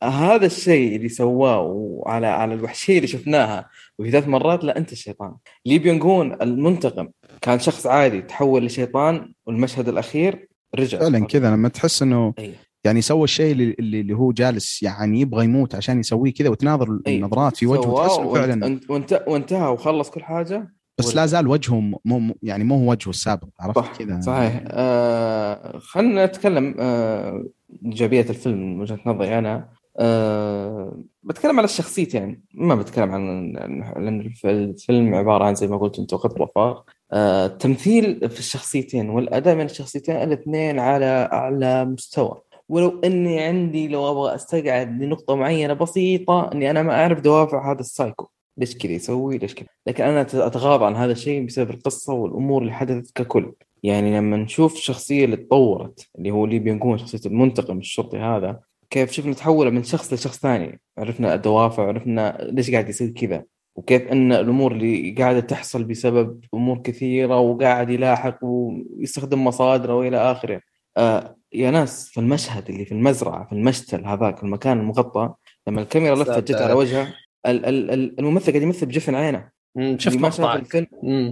فهذا 0.00 0.46
الشيء 0.46 0.96
اللي 0.96 1.08
سواه 1.08 1.60
وعلى 1.60 2.26
على 2.26 2.54
الوحشية 2.54 2.96
اللي 2.96 3.06
شفناها 3.06 3.68
وهي 3.98 4.10
ثلاث 4.10 4.28
مرات 4.28 4.64
لا 4.64 4.78
أنت 4.78 4.92
الشيطان. 4.92 5.34
لي 5.66 5.78
بيونغ 5.78 6.02
هون 6.04 6.36
المنتقم 6.42 7.08
كان 7.42 7.58
شخص 7.58 7.86
عادي 7.86 8.22
تحول 8.22 8.64
لشيطان 8.64 9.32
والمشهد 9.46 9.88
الأخير 9.88 10.48
رجع. 10.74 10.98
فعلا 10.98 11.26
كذا. 11.26 11.50
لما 11.50 11.68
تحس 11.68 12.02
إنه 12.02 12.34
أيوه. 12.38 12.54
يعني 12.84 13.00
سوى 13.00 13.24
الشيء 13.24 13.52
اللي, 13.52 13.76
اللي 13.78 14.12
هو 14.16 14.32
جالس 14.32 14.82
يعني 14.82 15.20
يبغى 15.20 15.44
يموت 15.44 15.74
عشان 15.74 16.00
يسويه 16.00 16.32
كذا 16.32 16.48
وتناظر 16.48 16.98
أيوه. 17.06 17.18
النظرات 17.18 17.56
في 17.56 17.66
وجهه 17.66 18.06
تحس 18.06 18.18
إنه 18.18 18.34
فعلا 18.34 18.64
وانت- 18.64 18.90
وانت- 18.90 19.24
وانتهى 19.28 19.68
وخلص 19.72 20.10
كل 20.10 20.22
حاجة 20.22 20.74
بس 20.98 21.16
لا 21.16 21.26
زال 21.26 21.48
وجهه 21.48 21.80
مو 22.04 22.34
يعني 22.42 22.64
مو 22.64 22.74
هو 22.76 22.90
وجهه 22.90 23.10
السابق 23.10 23.48
عرفت 23.60 23.78
صح 23.78 23.96
كذا؟ 23.98 24.20
صحيح. 24.20 24.62
آه 24.66 25.78
خلينا 25.78 26.26
نتكلم 26.26 26.74
آه 26.78 27.44
ايجابيات 27.84 28.30
الفيلم 28.30 28.58
من 28.74 28.80
وجهة 28.80 28.98
نظري 29.06 29.38
أنا. 29.38 29.68
آه 30.00 31.02
بتكلم 31.22 31.56
على 31.58 31.64
الشخصيتين 31.64 32.42
ما 32.54 32.74
بتكلم 32.74 33.10
عن 33.12 34.18
الف- 34.20 34.46
الفيلم 34.46 35.14
عبارة 35.14 35.44
عن 35.44 35.54
زي 35.54 35.66
ما 35.66 35.76
قلت 35.76 35.98
انت 35.98 36.14
خط 36.14 36.38
رفاق. 36.40 36.90
آه 37.12 37.46
التمثيل 37.46 38.30
في 38.30 38.38
الشخصيتين 38.38 39.10
والأداء 39.10 39.54
من 39.54 39.64
الشخصيتين 39.64 40.16
الاثنين 40.16 40.78
على 40.78 41.28
أعلى 41.32 41.84
مستوى. 41.84 42.40
ولو 42.68 43.00
إني 43.04 43.40
عندي 43.40 43.88
لو 43.88 44.10
أبغى 44.10 44.34
أستقعد 44.34 45.02
لنقطة 45.02 45.36
معينة 45.36 45.72
بسيطة 45.74 46.50
إني 46.52 46.70
أنا 46.70 46.82
ما 46.82 46.94
أعرف 47.02 47.20
دوافع 47.20 47.72
هذا 47.72 47.80
السايكو. 47.80 48.28
ليش 48.58 48.78
كذا 48.78 48.92
يسوي؟ 48.92 49.38
ليش 49.38 49.54
كذا 49.54 49.66
لكن 49.86 50.04
أنا 50.04 50.20
أتغاضى 50.20 50.84
عن 50.84 50.96
هذا 50.96 51.12
الشيء 51.12 51.46
بسبب 51.46 51.70
القصة 51.70 52.12
والأمور 52.12 52.62
اللي 52.62 52.72
حدثت 52.72 53.16
ككل. 53.16 53.52
يعني 53.82 54.16
لما 54.16 54.36
نشوف 54.36 54.74
الشخصيه 54.74 55.24
اللي 55.24 55.36
تطورت 55.36 56.08
اللي 56.18 56.30
هو 56.30 56.46
لي 56.46 56.58
بينكون 56.58 56.98
شخصية 56.98 57.20
المنتقم 57.26 57.78
الشرطي 57.78 58.18
هذا 58.18 58.60
كيف 58.90 59.12
شفنا 59.12 59.34
تحوله 59.34 59.70
من 59.70 59.82
شخص 59.82 60.12
لشخص 60.12 60.38
ثاني. 60.40 60.80
عرفنا 60.98 61.34
الدوافع 61.34 61.86
عرفنا 61.86 62.38
ليش 62.52 62.70
قاعد 62.70 62.88
يصير 62.88 63.08
كذا. 63.10 63.44
وكيف 63.76 64.02
إن 64.02 64.32
الأمور 64.32 64.72
اللي 64.72 65.14
قاعدة 65.18 65.40
تحصل 65.40 65.84
بسبب 65.84 66.44
أمور 66.54 66.78
كثيرة 66.78 67.38
وقاعد 67.38 67.90
يلاحق 67.90 68.38
ويستخدم 68.42 69.44
مصادره 69.44 69.94
وإلى 69.94 70.16
آخره. 70.16 70.60
آه 70.96 71.36
يا 71.52 71.70
ناس 71.70 72.08
في 72.08 72.20
المشهد 72.20 72.70
اللي 72.70 72.84
في 72.84 72.92
المزرعة 72.92 73.46
في 73.46 73.52
المشتل 73.52 74.04
هذاك 74.06 74.42
المكان 74.42 74.80
المغطى 74.80 75.34
لما 75.68 75.82
الكاميرا 75.82 76.16
لفت 76.16 76.52
جت 76.52 76.54
على 76.62 76.72
وجهه 76.72 77.14
ال- 77.46 77.66
ال- 77.66 77.90
ال- 77.90 78.20
الممثل 78.20 78.52
قاعد 78.52 78.62
يمثل 78.62 78.86
بجفن 78.86 79.14
عينه. 79.14 79.48
شفت 79.96 80.06
اللي 80.14 80.18
ما 80.22 80.30
شاف 80.30 80.56
الفيلم. 80.56 80.86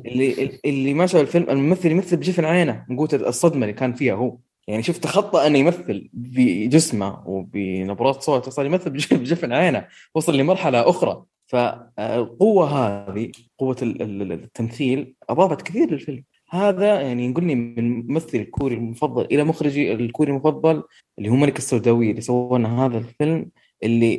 اللي 0.07 0.59
اللي 0.65 0.95
ما 0.95 1.07
شاف 1.07 1.21
الفيلم 1.21 1.51
الممثل 1.51 1.91
يمثل 1.91 2.17
بجفن 2.17 2.45
عينه. 2.45 2.85
من 2.89 2.97
قوه 2.97 3.09
الصدمة 3.13 3.63
اللي 3.63 3.73
كان 3.73 3.93
فيها 3.93 4.15
هو. 4.15 4.37
يعني 4.69 4.83
شفت 4.83 5.07
خطأ 5.07 5.47
إنه 5.47 5.59
يمثل 5.59 6.09
بجسمه 6.13 7.23
وبنبرات 7.29 8.23
صوته 8.23 8.51
صار 8.51 8.67
يمثل 8.67 8.91
بج- 8.91 9.15
بجفن 9.21 9.53
عينه 9.53 9.87
وصل 10.15 10.37
لمرحلة 10.37 10.91
أخرى. 10.91 11.25
فالقوة 11.47 12.67
هذه 12.69 13.33
قوة 13.59 13.77
ال- 13.83 14.03
ال- 14.03 14.33
التمثيل 14.33 15.15
أضافت 15.31 15.63
كثير 15.63 15.91
للفيلم. 15.91 16.25
هذا 16.51 17.01
يعني 17.01 17.25
ينقلني 17.25 17.55
من 17.55 18.07
ممثل 18.07 18.39
الكوري 18.39 18.75
المفضل 18.75 19.25
إلى 19.25 19.45
مخرجي 19.45 19.93
الكوري 19.93 20.31
المفضل 20.31 20.83
اللي 21.19 21.29
هو 21.31 21.35
ملك 21.37 21.59
السوداوي 21.59 22.11
اللي 22.11 22.21
سوى 22.21 22.59
لنا 22.59 22.87
هذا 22.87 22.99
الفيلم 22.99 23.51
اللي 23.83 24.17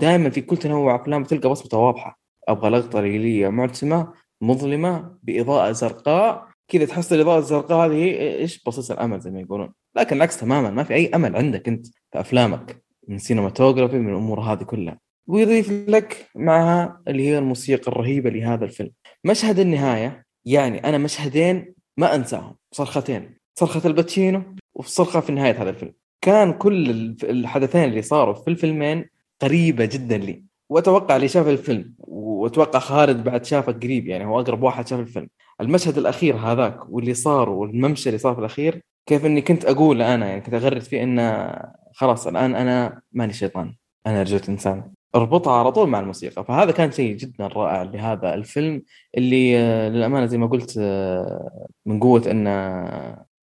دائما 0.00 0.30
في 0.30 0.40
كل 0.40 0.56
تنوع 0.56 0.96
أفلام 0.96 1.24
تلقى 1.24 1.48
بصمته 1.48 1.78
واضحة. 1.78 2.20
أبغى 2.48 2.70
لقطة 2.70 3.00
ليلية 3.00 3.48
معتمه 3.48 4.12
مظلمة 4.40 5.16
بإضاءة 5.22 5.72
زرقاء 5.72 6.51
كذا 6.68 6.84
تحس 6.84 7.12
الاضاءه 7.12 7.38
الزرقاء 7.38 7.86
هذه 7.86 8.18
إيش؟ 8.20 8.64
بصيص 8.64 8.90
الأمل 8.90 9.20
زي 9.20 9.30
ما 9.30 9.40
يقولون. 9.40 9.72
لكن 9.96 10.16
العكس 10.16 10.40
تماما 10.40 10.70
ما 10.70 10.84
في 10.84 10.94
أي 10.94 11.10
أمل 11.14 11.36
عندك 11.36 11.68
أنت 11.68 11.86
في 11.86 12.20
أفلامك 12.20 12.82
من 13.08 13.18
cinematography 13.18 13.98
من 13.98 14.08
الأمور 14.08 14.40
هذه 14.40 14.62
كلها. 14.62 14.98
ويضيف 15.26 15.70
لك 15.70 16.30
معها 16.34 17.02
اللي 17.08 17.28
هي 17.28 17.38
الموسيقى 17.38 17.92
الرهيبة 17.92 18.30
لهذا 18.30 18.64
الفيلم. 18.64 18.90
مشهد 19.24 19.58
النهاية 19.58 20.24
يعني 20.44 20.78
أنا 20.78 20.98
مشهدين 20.98 21.74
ما 21.96 22.14
أنساهم. 22.14 22.56
صرختين. 22.72 23.38
صرخة 23.58 23.86
الباتشينو 23.86 24.42
وصرخة 24.74 25.20
في 25.20 25.32
نهاية 25.32 25.62
هذا 25.62 25.70
الفيلم. 25.70 25.92
كان 26.20 26.52
كل 26.52 26.90
الحدثين 27.24 27.84
اللي 27.84 28.02
صاروا 28.02 28.34
في 28.34 28.48
الفيلمين 28.48 29.08
قريبة 29.42 29.84
جدا 29.84 30.18
لي. 30.18 30.44
واتوقع 30.72 31.16
اللي 31.16 31.28
شاف 31.28 31.48
الفيلم 31.48 31.94
واتوقع 31.98 32.78
خالد 32.78 33.24
بعد 33.24 33.44
شافه 33.44 33.72
قريب 33.72 34.06
يعني 34.06 34.24
هو 34.26 34.40
أقرب 34.40 34.62
واحد 34.62 34.88
شاف 34.88 35.00
الفيلم. 35.00 35.28
المشهد 35.60 35.98
الأخير 35.98 36.36
هذاك 36.36 36.90
واللي 36.90 37.14
صار 37.14 37.50
والممشى 37.50 38.08
اللي 38.08 38.18
صار 38.18 38.34
في 38.34 38.40
الأخير 38.40 38.82
كيف 39.06 39.26
إني 39.26 39.40
كنت 39.40 39.64
أقول 39.64 40.02
أنا 40.02 40.26
يعني 40.26 40.40
كنت 40.40 40.54
اغرد 40.54 40.80
فيه 40.80 41.02
إنه 41.02 41.54
خلاص 41.94 42.26
الآن 42.26 42.54
أنا 42.54 43.00
ماني 43.12 43.32
شيطان 43.32 43.74
أنا 44.06 44.22
رجعت 44.22 44.48
إنسان. 44.48 44.92
اربطها 45.14 45.52
على 45.52 45.72
طول 45.72 45.88
مع 45.88 46.00
الموسيقى. 46.00 46.44
فهذا 46.44 46.72
كان 46.72 46.90
شيء 46.92 47.16
جدا 47.16 47.46
رائع 47.46 47.82
لهذا 47.82 48.34
الفيلم 48.34 48.82
اللي 49.16 49.58
آه، 49.58 49.88
للأمانة 49.88 50.26
زي 50.26 50.38
ما 50.38 50.46
قلت 50.46 50.74
آه، 50.80 51.66
من 51.86 52.00
قوة 52.00 52.22
إنه 52.30 52.52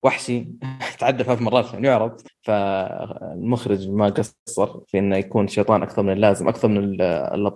وحشي. 0.03 0.47
تعدى 0.99 1.23
ثلاث 1.23 1.41
مرات 1.41 1.65
عشان 1.65 1.85
يعرض 1.85 2.21
فالمخرج 2.41 3.89
ما 3.89 4.09
قصر 4.09 4.79
في 4.87 4.99
إنه 4.99 5.17
يكون 5.17 5.47
شيطان 5.47 5.83
أكثر 5.83 6.03
من 6.03 6.13
اللازم 6.13 6.47
أكثر 6.47 6.67
من 6.67 6.77
ال- 6.77 7.01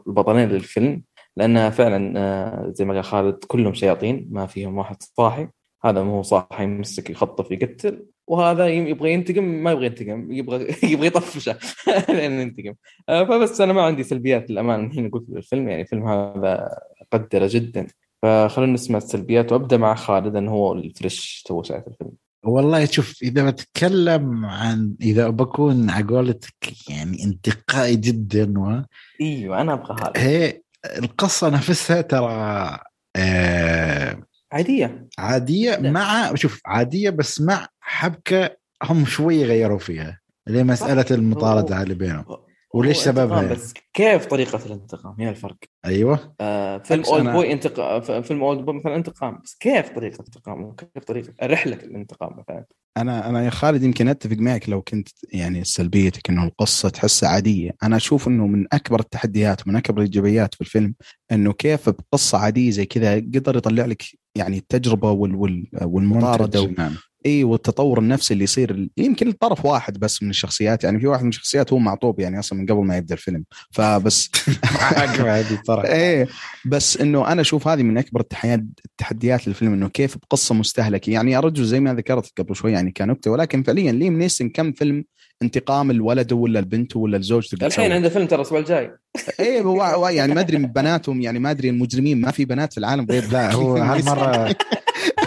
البطلين 0.08 0.50
للفيلم. 0.50 1.04
لانها 1.38 1.70
فعلا 1.70 2.14
آه، 2.20 2.72
زي 2.76 2.86
ما 2.86 2.94
قال 2.94 3.04
خالد 3.04 3.36
كلهم 3.48 3.74
شياطين 3.74 4.28
ما 4.32 4.46
فيهم 4.48 4.78
واحد 4.78 4.96
صاحي. 5.04 5.48
هذا 5.86 6.04
مو 6.04 6.22
صاحي 6.24 6.64
يمسك 6.64 7.10
يخطف 7.10 7.52
يقتل. 7.52 8.06
وهذا 8.28 8.68
يبغى 8.68 9.14
ينتقم 9.14 9.44
ما 9.44 9.72
يبغى 9.72 9.86
ينتقم. 9.86 10.32
يبغى 10.32 10.68
يبغى 10.94 11.08
يطفشه 11.08 11.58
لين 12.10 12.32
ينتقم. 12.32 12.74
آه، 13.10 13.24
فبس 13.24 13.62
أنا 13.62 13.74
ما 13.74 13.82
عندي 13.82 14.04
سلبيات 14.04 14.50
للأمانة 14.52 14.88
الحين 14.88 15.10
قلت 15.10 15.30
الفيلم 15.30 15.70
يعني 15.70 15.82
الفيلم 15.82 16.08
هذا 16.08 16.78
اقدره 17.14 17.48
جدا. 17.52 17.88
فخلونا 18.22 18.74
نسمع 18.74 18.98
السلبيات 18.98 19.52
وأبدأ 19.52 19.78
مع 19.78 19.96
خالد 19.96 20.36
انه 20.36 20.52
هو 20.52 20.74
الفريش 20.74 21.44
تو 21.48 21.64
شايف 21.64 21.88
الفيلم. 21.88 22.12
والله 22.44 22.86
شوف 22.86 23.16
إذا 23.24 23.50
بتكلم 23.50 24.46
عن 24.46 24.96
إذا 25.02 25.30
بكون 25.30 25.90
على 25.90 26.06
قولتك 26.06 26.90
يعني 26.90 27.24
انتقائي 27.24 27.96
جدا 27.96 28.60
و 28.60 28.82
إيوه 29.22 29.62
أنا 29.62 29.74
أبغى 29.74 29.96
هذا. 30.02 30.12
هي 30.16 30.62
القصة 30.98 31.50
نفسها 31.50 32.02
ترى 32.02 32.80
آه 33.16 34.24
عادية. 34.52 35.08
عادية 35.18 35.76
لا. 35.76 35.92
مع 35.92 36.36
شوف 36.36 36.62
عادية 36.66 37.10
بس 37.10 37.42
مع 37.42 37.68
حبكة 37.80 38.58
هم 38.84 39.06
شوية 39.06 39.46
غيروا 39.46 39.80
فيها 39.80 40.20
اللي 40.48 40.64
مسألة 40.64 41.06
المطاردة 41.12 41.82
اللي 41.82 41.94
بينهم. 41.94 42.26
وليش 42.74 42.98
سببها 42.98 43.24
انتقام 43.24 43.44
يعني؟ 43.44 43.56
بس 43.56 43.74
كيف 43.94 44.26
طريقة 44.26 44.60
الانتقام؟ 44.66 45.16
هنا 45.20 45.30
الفرق. 45.30 45.58
أيوه. 45.86 46.36
آه 46.42 46.78
فيلم 46.78 47.04
أولد 47.06 47.26
أنا- 47.26 47.30
بوي 47.30 47.54
انتقام 47.54 48.22
فيلم 48.22 48.44
أولد 48.44 48.60
بوي 48.66 48.80
مثلا 48.80 48.96
انتقام. 48.96 49.40
بس 49.44 49.56
كيف 49.60 49.90
طريقة 49.90 50.16
الانتقام؟ 50.16 50.64
وكيف 50.64 51.04
طريقة 51.08 51.34
رحلة 51.44 51.76
الانتقام 51.76 52.30
مثلا؟ 52.40 52.66
أنا 52.98 53.30
أنا 53.30 53.46
يا 53.46 53.50
خالد 53.50 53.84
يمكن 53.84 54.08
أتفق 54.08 54.38
معك 54.38 54.70
لو 54.70 54.82
كنت 54.82 55.10
يعني 55.34 55.64
سلبيتك 55.64 56.30
إنه 56.30 56.44
القصة 56.44 56.90
تحسها 56.90 57.30
عادية، 57.30 57.72
أنا 57.84 57.96
أشوف 57.96 58.28
إنه 58.28 58.48
من 58.48 58.66
أكبر 58.74 59.00
التحديات 59.00 59.68
ومن 59.68 59.76
أكبر 59.76 59.98
الإيجابيات 59.98 60.56
في 60.56 60.62
الفيلم 60.62 60.96
إنه 61.32 61.54
كيف 61.54 61.90
بقصة 61.90 62.38
عادية 62.38 62.72
زي 62.72 62.86
كذا 62.86 63.16
قدر 63.16 63.58
يطلع 63.58 63.86
لك 63.86 64.04
يعني 64.36 64.58
التجربة 64.58 65.12
وال 65.12 65.36
وال 65.36 65.68
والمطارده 65.82 66.66
نعم. 66.78 66.96
اي 67.26 67.44
والتطور 67.44 68.00
النفسي 68.00 68.34
اللي 68.34 68.44
يصير 68.44 68.90
يمكن 68.98 69.28
لطرف 69.30 69.66
واحد 69.66 70.00
بس 70.00 70.24
من 70.24 70.30
الشخصيات 70.30 70.84
يعني 70.84 71.00
في 71.00 71.08
واحد 71.08 71.24
من 71.24 71.30
الشخصيات 71.30 71.74
هو 71.74 71.80
معطوب 71.80 72.20
يعني 72.20 72.40
أصلا 72.40 72.60
من 72.60 72.66
قبل 72.66 72.84
ما 72.86 72.98
يبدأ 72.98 73.14
الفيلم. 73.16 73.44
فبس 73.72 74.30
إيه 75.86 76.28
بس 76.66 76.98
إنه 76.98 77.32
أنا 77.32 77.42
أشوف 77.42 77.68
هذه 77.68 77.84
من 77.84 77.98
أكبر 77.98 78.20
التحديات 78.22 78.64
التحديات 78.86 79.48
للفيلم 79.48 79.74
إنه 79.74 79.88
كيف 79.90 80.18
بقصة 80.18 80.56
مستهلكة. 80.56 81.10
يعني 81.12 81.32
يا 81.32 81.40
رجل 81.40 81.64
زي 81.66 81.80
ما 81.80 81.94
ذكرت 81.94 82.32
قبل 82.38 82.56
شوي 82.56 82.72
يعني 82.72 82.92
كنكته 82.92 83.32
ولكن 83.32 83.64
فعليا 83.64 83.92
ليم 83.92 84.18
نيسن 84.20 84.50
كم 84.50 84.72
فيلم 84.72 85.06
انتقام 85.42 85.92
الولد 85.92 86.32
ولا 86.34 86.60
البنت 86.60 86.96
ولا 86.96 87.18
لزوجته 87.18 87.58
قد 87.58 87.64
الحين. 87.64 87.92
عنده 87.92 88.10
فيلم 88.10 88.28
ترى 88.28 88.36
الأسبوع 88.36 88.60
الجاي. 88.60 88.92
إيه 89.40 89.62
هو- 89.68 89.82
هو 89.84 90.08
يعني 90.08 90.34
ما 90.34 90.42
أدري 90.42 90.58
بناتهم 90.58 91.22
يعني 91.22 91.40
ما 91.40 91.52
أدري 91.52 91.70
المجرمين 91.70 92.22
ما 92.22 92.32
في 92.32 92.46
بنات 92.46 92.74
في 92.74 92.78
العالم 92.80 93.06
غير 93.12 93.28
لا 93.32 93.54
هو 93.54 93.78
هالمرة 93.78 94.56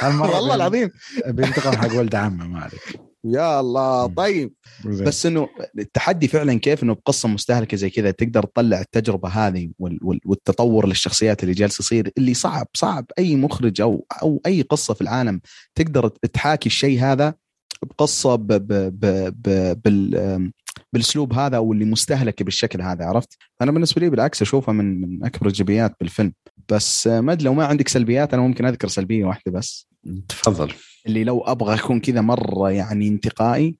والله 0.02 0.54
العظيم. 0.54 0.90
بينتقم 1.26 1.76
حق 1.76 1.96
ولد 1.98 2.14
عمه 2.14 2.46
ما 2.46 2.60
عليك. 2.60 3.00
يا 3.24 3.60
الله 3.60 4.06
طيب. 4.06 4.52
بس 4.84 5.26
إنه 5.26 5.48
التحدي 5.78 6.28
فعلا 6.28 6.58
كيف 6.58 6.82
إنه 6.82 6.94
بقصة 6.94 7.28
مستهلكة 7.28 7.76
زي 7.76 7.90
كذا 7.90 8.10
تقدر 8.10 8.42
تطلع 8.42 8.80
التجربة 8.80 9.28
هذه 9.28 9.70
وال- 9.78 9.98
وال- 10.02 10.20
والتطور 10.24 10.86
للشخصيات 10.88 11.42
اللي 11.42 11.54
جالس 11.54 11.80
يصير 11.80 12.10
اللي 12.18 12.34
صعب 12.34 12.66
صعب. 12.74 13.06
أي 13.18 13.36
مخرج 13.36 13.80
أو 13.80 14.06
أو 14.22 14.40
أي 14.46 14.62
قصة 14.62 14.94
في 14.94 15.00
العالم 15.00 15.40
تقدر 15.74 16.08
تحاكي 16.08 16.66
الشيء 16.66 17.00
هذا 17.00 17.34
بقصة 17.82 18.34
ب 18.34 18.46
ب 18.46 18.72
ب 18.72 19.34
ب 19.42 19.82
بال 19.84 20.52
بالاسلوب 20.92 21.32
هذا 21.32 21.56
أو 21.56 21.72
اللي 21.72 21.84
مستهلكة 21.84 22.44
بالشكل 22.44 22.82
هذا 22.82 23.04
عرفت؟ 23.04 23.38
أنا 23.62 23.72
بالنسبة 23.72 24.00
لي 24.00 24.10
بالعكس 24.10 24.42
أشوفها 24.42 24.74
من 24.74 25.00
من 25.00 25.24
أكبر 25.24 25.46
الايجابيات 25.46 25.94
بالفيلم. 26.00 26.32
بس 26.68 27.06
ما 27.06 27.34
لو 27.40 27.54
ما 27.54 27.64
عندك 27.64 27.88
سلبيات 27.88 28.34
أنا 28.34 28.42
ممكن 28.42 28.64
أذكر 28.64 28.88
سلبية 28.88 29.24
واحدة 29.24 29.52
بس. 29.52 29.88
تفضل. 30.28 30.72
اللي 31.06 31.24
لو 31.24 31.40
أبغى 31.40 31.74
أكون 31.74 32.00
كذا 32.00 32.20
مرة 32.20 32.70
يعني 32.70 33.08
انتقائي 33.08 33.78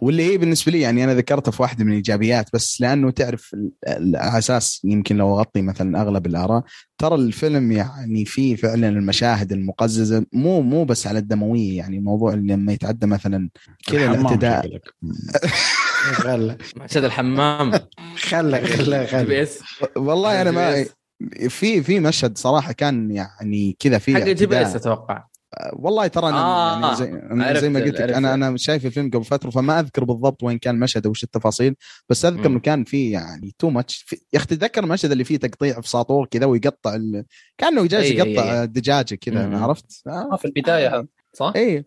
واللي 0.00 0.32
هي 0.32 0.38
بالنسبة 0.38 0.72
لي 0.72 0.80
يعني 0.80 1.04
أنا 1.04 1.14
ذكرتها 1.14 1.52
في 1.52 1.62
واحدة 1.62 1.84
من 1.84 1.90
الإيجابيات 1.90 2.50
بس 2.54 2.80
لأنه 2.80 3.10
تعرف 3.10 3.56
على 4.14 4.38
أساس 4.38 4.80
يمكن 4.84 5.16
لو 5.16 5.38
أغطي 5.38 5.62
مثلا 5.62 6.02
أغلب 6.02 6.26
الآراء 6.26 6.62
ترى 6.98 7.14
الفيلم 7.14 7.72
يعني 7.72 8.24
فيه 8.24 8.56
فعلا 8.56 8.88
المشاهد 8.88 9.52
المقززة 9.52 10.26
مو 10.32 10.60
مو 10.60 10.84
بس 10.84 11.06
على 11.06 11.18
الدموية 11.18 11.76
يعني 11.76 12.00
موضوع 12.00 12.32
اللي 12.32 12.52
لما 12.52 12.72
يتعدى 12.72 13.06
مثلا 13.06 13.50
كذا 13.86 14.10
الاعتداء. 14.10 14.78
خله 15.98 16.56
مشهد 16.76 17.04
الحمام 17.04 17.72
خله 18.16 18.66
خله 18.66 19.06
خله 19.06 19.48
والله 19.96 20.42
أنا 20.42 20.50
ما. 20.50 20.84
في 21.48 21.82
في 21.82 22.00
مشهد 22.00 22.38
صراحة 22.38 22.72
كان 22.72 23.10
يعني 23.10 23.76
كذا 23.78 23.98
في 23.98 24.14
حق 24.14 24.20
GPS. 24.20 24.76
أتوقع 24.76 25.24
والله 25.72 26.06
ترى 26.06 26.28
أنا 26.28 26.36
آه، 26.38 26.80
يعني 26.80 26.96
زي, 26.96 27.08
أنا 27.08 27.44
عرفت- 27.44 27.60
زي 27.60 27.68
ما 27.68 27.80
قلت 27.80 28.00
لك. 28.00 28.00
أنا 28.12 28.34
أنا 28.34 28.56
شايف 28.56 28.86
الفيلم 28.86 29.10
قبل 29.10 29.24
فترة 29.24 29.50
فما 29.50 29.80
أذكر 29.80 30.04
بالضبط 30.04 30.42
وين 30.42 30.58
كان 30.58 30.74
المشهد 30.74 31.06
وش 31.06 31.24
التفاصيل 31.24 31.74
بس 32.08 32.24
أذكر. 32.24 32.46
إنه 32.46 32.58
كان 32.60 32.84
في 32.84 33.10
يعني 33.10 33.54
too 33.58 33.70
much 33.70 34.06
يا 34.32 34.38
أخي 34.38 34.46
تتذكر 34.46 34.84
المشهد 34.84 35.10
اللي 35.12 35.24
فيه 35.24 35.36
تقطيع 35.36 35.80
في 35.80 35.88
ساطور 35.88 36.26
كذا 36.26 36.46
ويقطع 36.46 36.94
ال... 36.94 37.24
كأنه 37.58 37.86
جالس 37.86 38.06
يقطع. 38.10 38.64
دجاجة 38.64 39.14
كذا. 39.14 39.56
عرفت؟ 39.58 40.02
آه. 40.06 40.28
آه، 40.32 40.36
في 40.36 40.44
البداية 40.44 40.88
هذا 40.96 41.06
صح؟ 41.32 41.52
اي. 41.56 41.84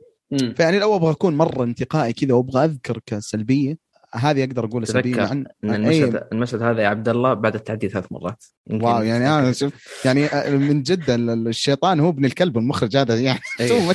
فيعني 0.55 0.79
لو 0.79 0.95
أبغى 0.95 1.11
أكون 1.11 1.37
مرة 1.37 1.63
انتقائي 1.63 2.13
كذا 2.13 2.33
وأبغى 2.33 2.65
أذكر 2.65 2.99
كسلبية 3.05 3.77
هذه 4.15 4.43
أقدر 4.43 4.65
أقول 4.65 4.87
سلبيه 4.87 5.13
تذكر 5.15 5.21
مع 5.23 5.29
إن- 5.43 5.45
ان. 5.63 5.75
المشهد 5.75 6.27
المشهد 6.31 6.61
هذا 6.61 6.81
يا 6.81 6.87
عبد 6.87 7.09
الله 7.09 7.33
بعد 7.33 7.55
التعدي 7.55 7.89
ثلاث 7.89 8.05
مرات 8.11 8.43
واو 8.71 9.01
يعني 9.01 9.29
أنا 9.39 9.51
شوف 9.51 9.73
يعني 10.05 10.29
من 10.57 10.81
جد 10.83 11.09
ال- 11.09 11.47
الشيطان 11.47 11.99
هو 11.99 12.09
ابن 12.09 12.25
الكلب 12.25 12.57
المخرج 12.57 12.97
هذا 12.97 13.15
يعني 13.19 13.39
إيه. 13.59 13.79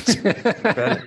فعلا 0.77 0.99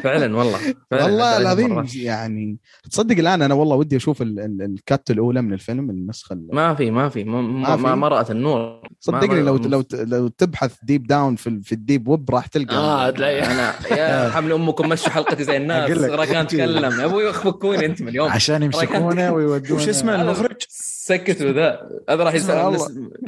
فعلا 0.00 0.36
والله 0.36 0.58
فعلا 0.90 1.04
والله 1.04 1.36
العظيم. 1.38 1.86
يعني 1.94 2.58
تصدق 2.90 3.18
الآن 3.18 3.42
أنا 3.42 3.54
والله 3.54 3.76
ودي 3.76 3.96
أشوف 3.96 4.22
ال- 4.22 4.40
ال- 4.40 4.62
الكات 4.62 5.10
الأولى 5.10 5.42
من 5.42 5.52
الفيلم 5.52 5.90
النسخة 5.90 6.32
ال- 6.32 6.48
ما 6.52 6.74
في 6.74 6.90
ما 6.90 7.08
في 7.08 7.24
ما, 7.24 7.76
ما 7.76 7.94
ما, 7.94 8.08
رأت 8.08 8.30
النور 8.30 8.82
صدقني 9.00 9.40
لو 9.42 9.56
لو 9.56 9.84
لو 9.92 10.28
تبحث 10.28 10.74
ديب 10.82 11.06
داون 11.06 11.36
في 11.36 11.60
في 11.62 11.72
الديب 11.72 12.08
ويب 12.08 12.30
راح 12.30 12.46
تلقى 12.46 12.76
آه 12.76 13.10
تلاقي 13.10 13.42
أنا 13.42 13.72
يا 13.96 14.28
حمل 14.34 14.52
أمكم 14.52 14.88
مشوا 14.88 15.10
حلقتي 15.10 15.44
زي 15.44 15.56
الناس. 15.56 15.90
راكان 15.90 16.46
تكلم 16.46 17.00
يا 17.00 17.04
أبوي 17.04 17.24
يخفكوني 17.24 17.86
أنت 17.86 18.02
من 18.02 18.08
اليوم 18.08 18.30
عشان 18.52 18.62
يمسكونه 18.62 19.32
ويودونه. 19.32 19.74
وش 19.74 19.88
اسمه؟ 19.88 20.22
المخرج؟ 20.22 20.62
سكتوا 21.08 21.52
ذا. 21.52 21.88
هذا 22.10 22.24
راح 22.24 22.34
يسأل 22.34 22.78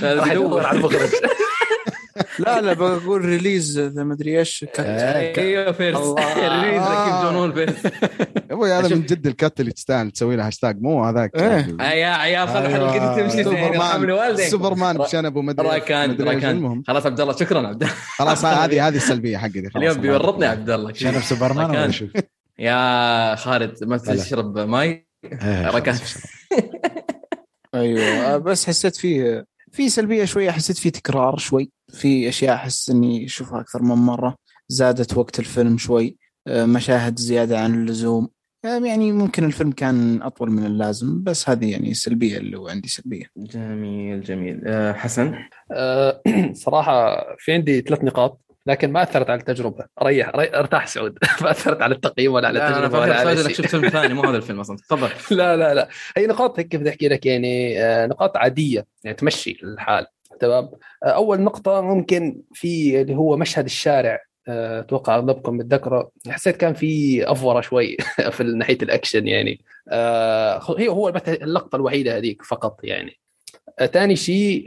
راح 0.03 0.33
يدور 0.33 0.67
على 0.67 0.78
المخرج. 0.78 1.09
لا 2.39 2.61
لا 2.61 2.73
بقول 2.73 3.25
ريليز 3.25 3.78
ذا 3.78 4.05
مدري 4.05 4.39
إيش. 4.39 4.65
كات. 4.75 5.39
إيوه 5.39 5.73
فيرس. 5.73 5.99
ركب 5.99 7.23
جون 7.23 7.35
هول 7.35 7.53
فيرس. 7.53 7.75
أبوي 8.51 8.73
هذا. 8.73 8.94
من 8.94 9.03
جد 9.03 9.27
الكات 9.27 9.61
اللي 9.61 9.73
تستاهل 9.73 10.11
تسوي 10.11 10.36
له 10.36 10.47
هاشتاج 10.47 10.83
مو 10.83 11.05
هذاك. 11.05 11.36
إيه. 11.36 11.77
آه 11.81 11.83
يا 11.83 12.07
عيال 12.07 12.49
خلوا 12.49 12.67
أيوة. 12.67 12.93
حلقتي 12.93 13.23
تمشي 13.23 13.44
سوبرمان. 13.44 14.36
سوبرمان 14.36 14.99
بشنب 14.99 15.61
راكان 15.61 16.11
مدري 16.11 16.31
إيش. 16.31 16.36
راكان 16.36 16.57
المهم. 16.57 16.83
خلاص 16.86 17.07
عبد 17.07 17.20
الله 17.20 17.36
شكرا 17.36 17.67
عبد 17.67 17.83
الله. 17.83 17.94
خلاص 18.19 18.44
هذه 18.44 18.89
هذه 18.89 18.97
السلبية 18.97 19.39
حقتي 19.39 19.69
اليوم 19.77 19.97
بيورطني 19.97 20.47
عبد 20.47 20.70
الله. 20.70 20.93
شنب 20.93 21.20
سوبرمان 21.20 21.70
ولا 21.70 21.78
راكان. 21.78 21.93
شو؟ 21.93 22.07
يا 22.59 23.35
خالد 23.35 23.85
ما. 23.85 23.97
تشرب 23.97 24.59
ماي. 24.59 25.14
إيه، 25.33 25.70
أيوه 27.75 28.36
بس 28.36 28.67
حسيت 28.67 28.97
فيه 28.97 29.47
في 29.73 29.89
سلبية 29.89 30.25
شوية 30.25 30.51
حسيت 30.51 30.78
فيه 30.78 30.91
تكرار 30.91 31.39
شوي. 31.39 31.70
في 31.93 32.28
أشياء 32.28 32.55
أحس 32.55 32.91
إني 32.91 33.25
أشوفها 33.25 33.61
أكثر 33.61 33.83
من 33.83 33.94
مرة. 33.94 34.36
زادت 34.69 35.17
وقت 35.17 35.39
الفيلم 35.39 35.78
شوي 35.78 36.17
آه، 36.47 36.65
مشاهد 36.65 37.19
زيادة 37.19 37.59
عن 37.61 37.75
اللزوم. 37.75 38.28
آه، 38.65 38.78
يعني 38.78 39.12
ممكن 39.12 39.44
الفيلم 39.44 39.73
كان 39.73 40.23
أطول 40.23 40.51
من 40.51 40.67
اللازم 40.67 41.23
بس 41.23 41.49
هذه 41.49 41.70
يعني 41.70 41.91
السلبيه 41.91 42.36
اللي 42.39 42.59
هو 42.59 42.69
عندي 42.69 42.89
سلبية. 42.89 43.25
جميل 43.36 44.23
جميل. 44.23 44.61
آه، 44.67 44.93
حسن؟ 44.93 45.35
آه، 45.73 46.23
صراحة 46.53 47.25
في 47.39 47.53
عندي 47.53 47.81
ثلاث 47.81 48.05
نقاط. 48.05 48.43
لكن 48.67 48.93
ما 48.93 49.02
أثرت 49.02 49.31
على 49.31 49.41
التجربة. 49.41 49.84
ريح 50.02 50.28
ري- 50.36 50.57
ارتاح 50.57 50.86
سعود. 50.86 51.18
ما 51.43 51.51
أثرت 51.51 51.83
على 51.83 51.94
التقييم 51.94 52.33
ولا 52.33 52.49
على 52.49 52.67
التجربة 52.67 52.99
ولا 52.99 53.12
فاكر 53.15 53.28
على 53.28 53.36
شيء. 53.36 53.55
شفت 53.55 53.67
فيلم 53.67 53.89
ثاني 53.89 54.15
مو 54.15 54.23
هذا 54.23 54.36
الفيلم 54.36 54.60
أصلا. 54.60 54.76
تفضل. 54.76 55.09
لا 55.39 55.57
لا 55.57 55.75
لا. 55.75 55.89
هي 56.17 56.26
نقاط 56.26 56.59
هيك 56.59 56.76
بدي 56.76 56.91
أحكي 56.91 57.09
لك 57.09 57.26
يعني 57.26 57.83
آه، 57.83 58.07
نقاط 58.07 58.36
عادية. 58.36 58.86
يعني 59.05 59.17
تمشي 59.17 59.59
الحال. 59.62 60.07
تمام؟ 60.41 60.70
آه، 61.05 61.07
أول 61.09 61.41
نقطة 61.41 61.81
ممكن 61.81 62.43
في 62.52 63.01
اللي 63.01 63.15
هو 63.15 63.36
مشهد 63.36 63.65
الشارع 63.65 64.20
آه، 64.49 64.81
أتوقع 64.81 65.15
أغلبكم 65.17 65.57
متذكره 65.57 66.10
حسيت 66.28 66.57
كان 66.57 66.75
في 66.75 67.23
أفورة 67.33 67.60
شوي 67.60 67.97
في 68.31 68.43
ناحية 68.44 68.78
الأكشن 68.83 69.28
يعني. 69.28 69.60
هي 70.78 70.89
هو 70.89 71.09
اللقطة 71.28 71.76
الوحيدة 71.76 72.17
هذيك 72.17 72.43
فقط 72.43 72.81
يعني. 72.84 73.18
ثاني 73.93 74.17
شيء 74.17 74.67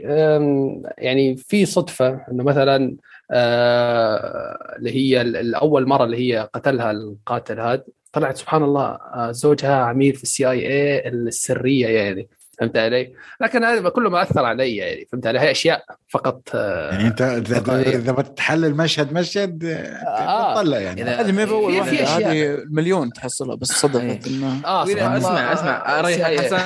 يعني 0.98 1.36
في 1.36 1.66
صدفة 1.66 2.20
إنه 2.32 2.44
مثلا 2.44 2.96
اللي 3.30 4.90
هي 4.96 5.20
ال- 5.20 5.36
الأول 5.36 5.88
مرة 5.88 6.04
اللي 6.04 6.16
هي 6.34 6.48
قتلها 6.54 6.90
القاتل 6.90 7.60
هذا 7.60 7.84
طلعت 8.12 8.36
سبحان 8.36 8.62
الله 8.62 8.84
آه، 9.14 9.30
زوجها 9.32 9.74
عميل 9.76 10.14
في 10.14 10.22
ال 10.22 10.50
CIA 10.50 11.08
السرية 11.08 11.88
يعني 11.88 12.28
فهمت 12.60 12.76
علي؟ 12.76 13.12
لكن 13.40 13.64
هذا 13.64 13.88
كله 13.88 14.10
ما 14.10 14.22
أثر 14.22 14.44
علي 14.44 14.76
يعني 14.76 15.08
فهمت 15.12 15.26
علي؟ 15.26 15.40
هي 15.40 15.50
أشياء 15.50 15.82
فقط 16.08 16.40
آه، 16.54 16.90
يعني 16.92 17.06
أنت 17.08 17.22
إذا 17.22 17.80
إذا 17.80 18.12
بتحلل 18.12 18.74
مشهد 18.76 19.12
مشهد 19.12 19.64
آه. 19.64 20.54
تطلع 20.54 20.78
يعني 20.78 21.02
هذه 21.02 21.32
ما 21.32 21.44
هي 21.44 21.50
اول 21.50 21.72
في- 21.72 21.80
واحدة. 22.02 22.30
هذه 22.30 22.54
المليون 22.54 23.12
تحصلها 23.12 23.56
بس 23.56 23.68
صدفت 23.68 23.96
إيه. 24.00 24.20
انه 24.26 24.60
آه 24.66 24.84
أسمع 24.84 25.16
أسمع 25.52 25.70
آه، 25.70 26.00
اريح 26.00 26.28
CIA. 26.28 26.40
حسن 26.40 26.58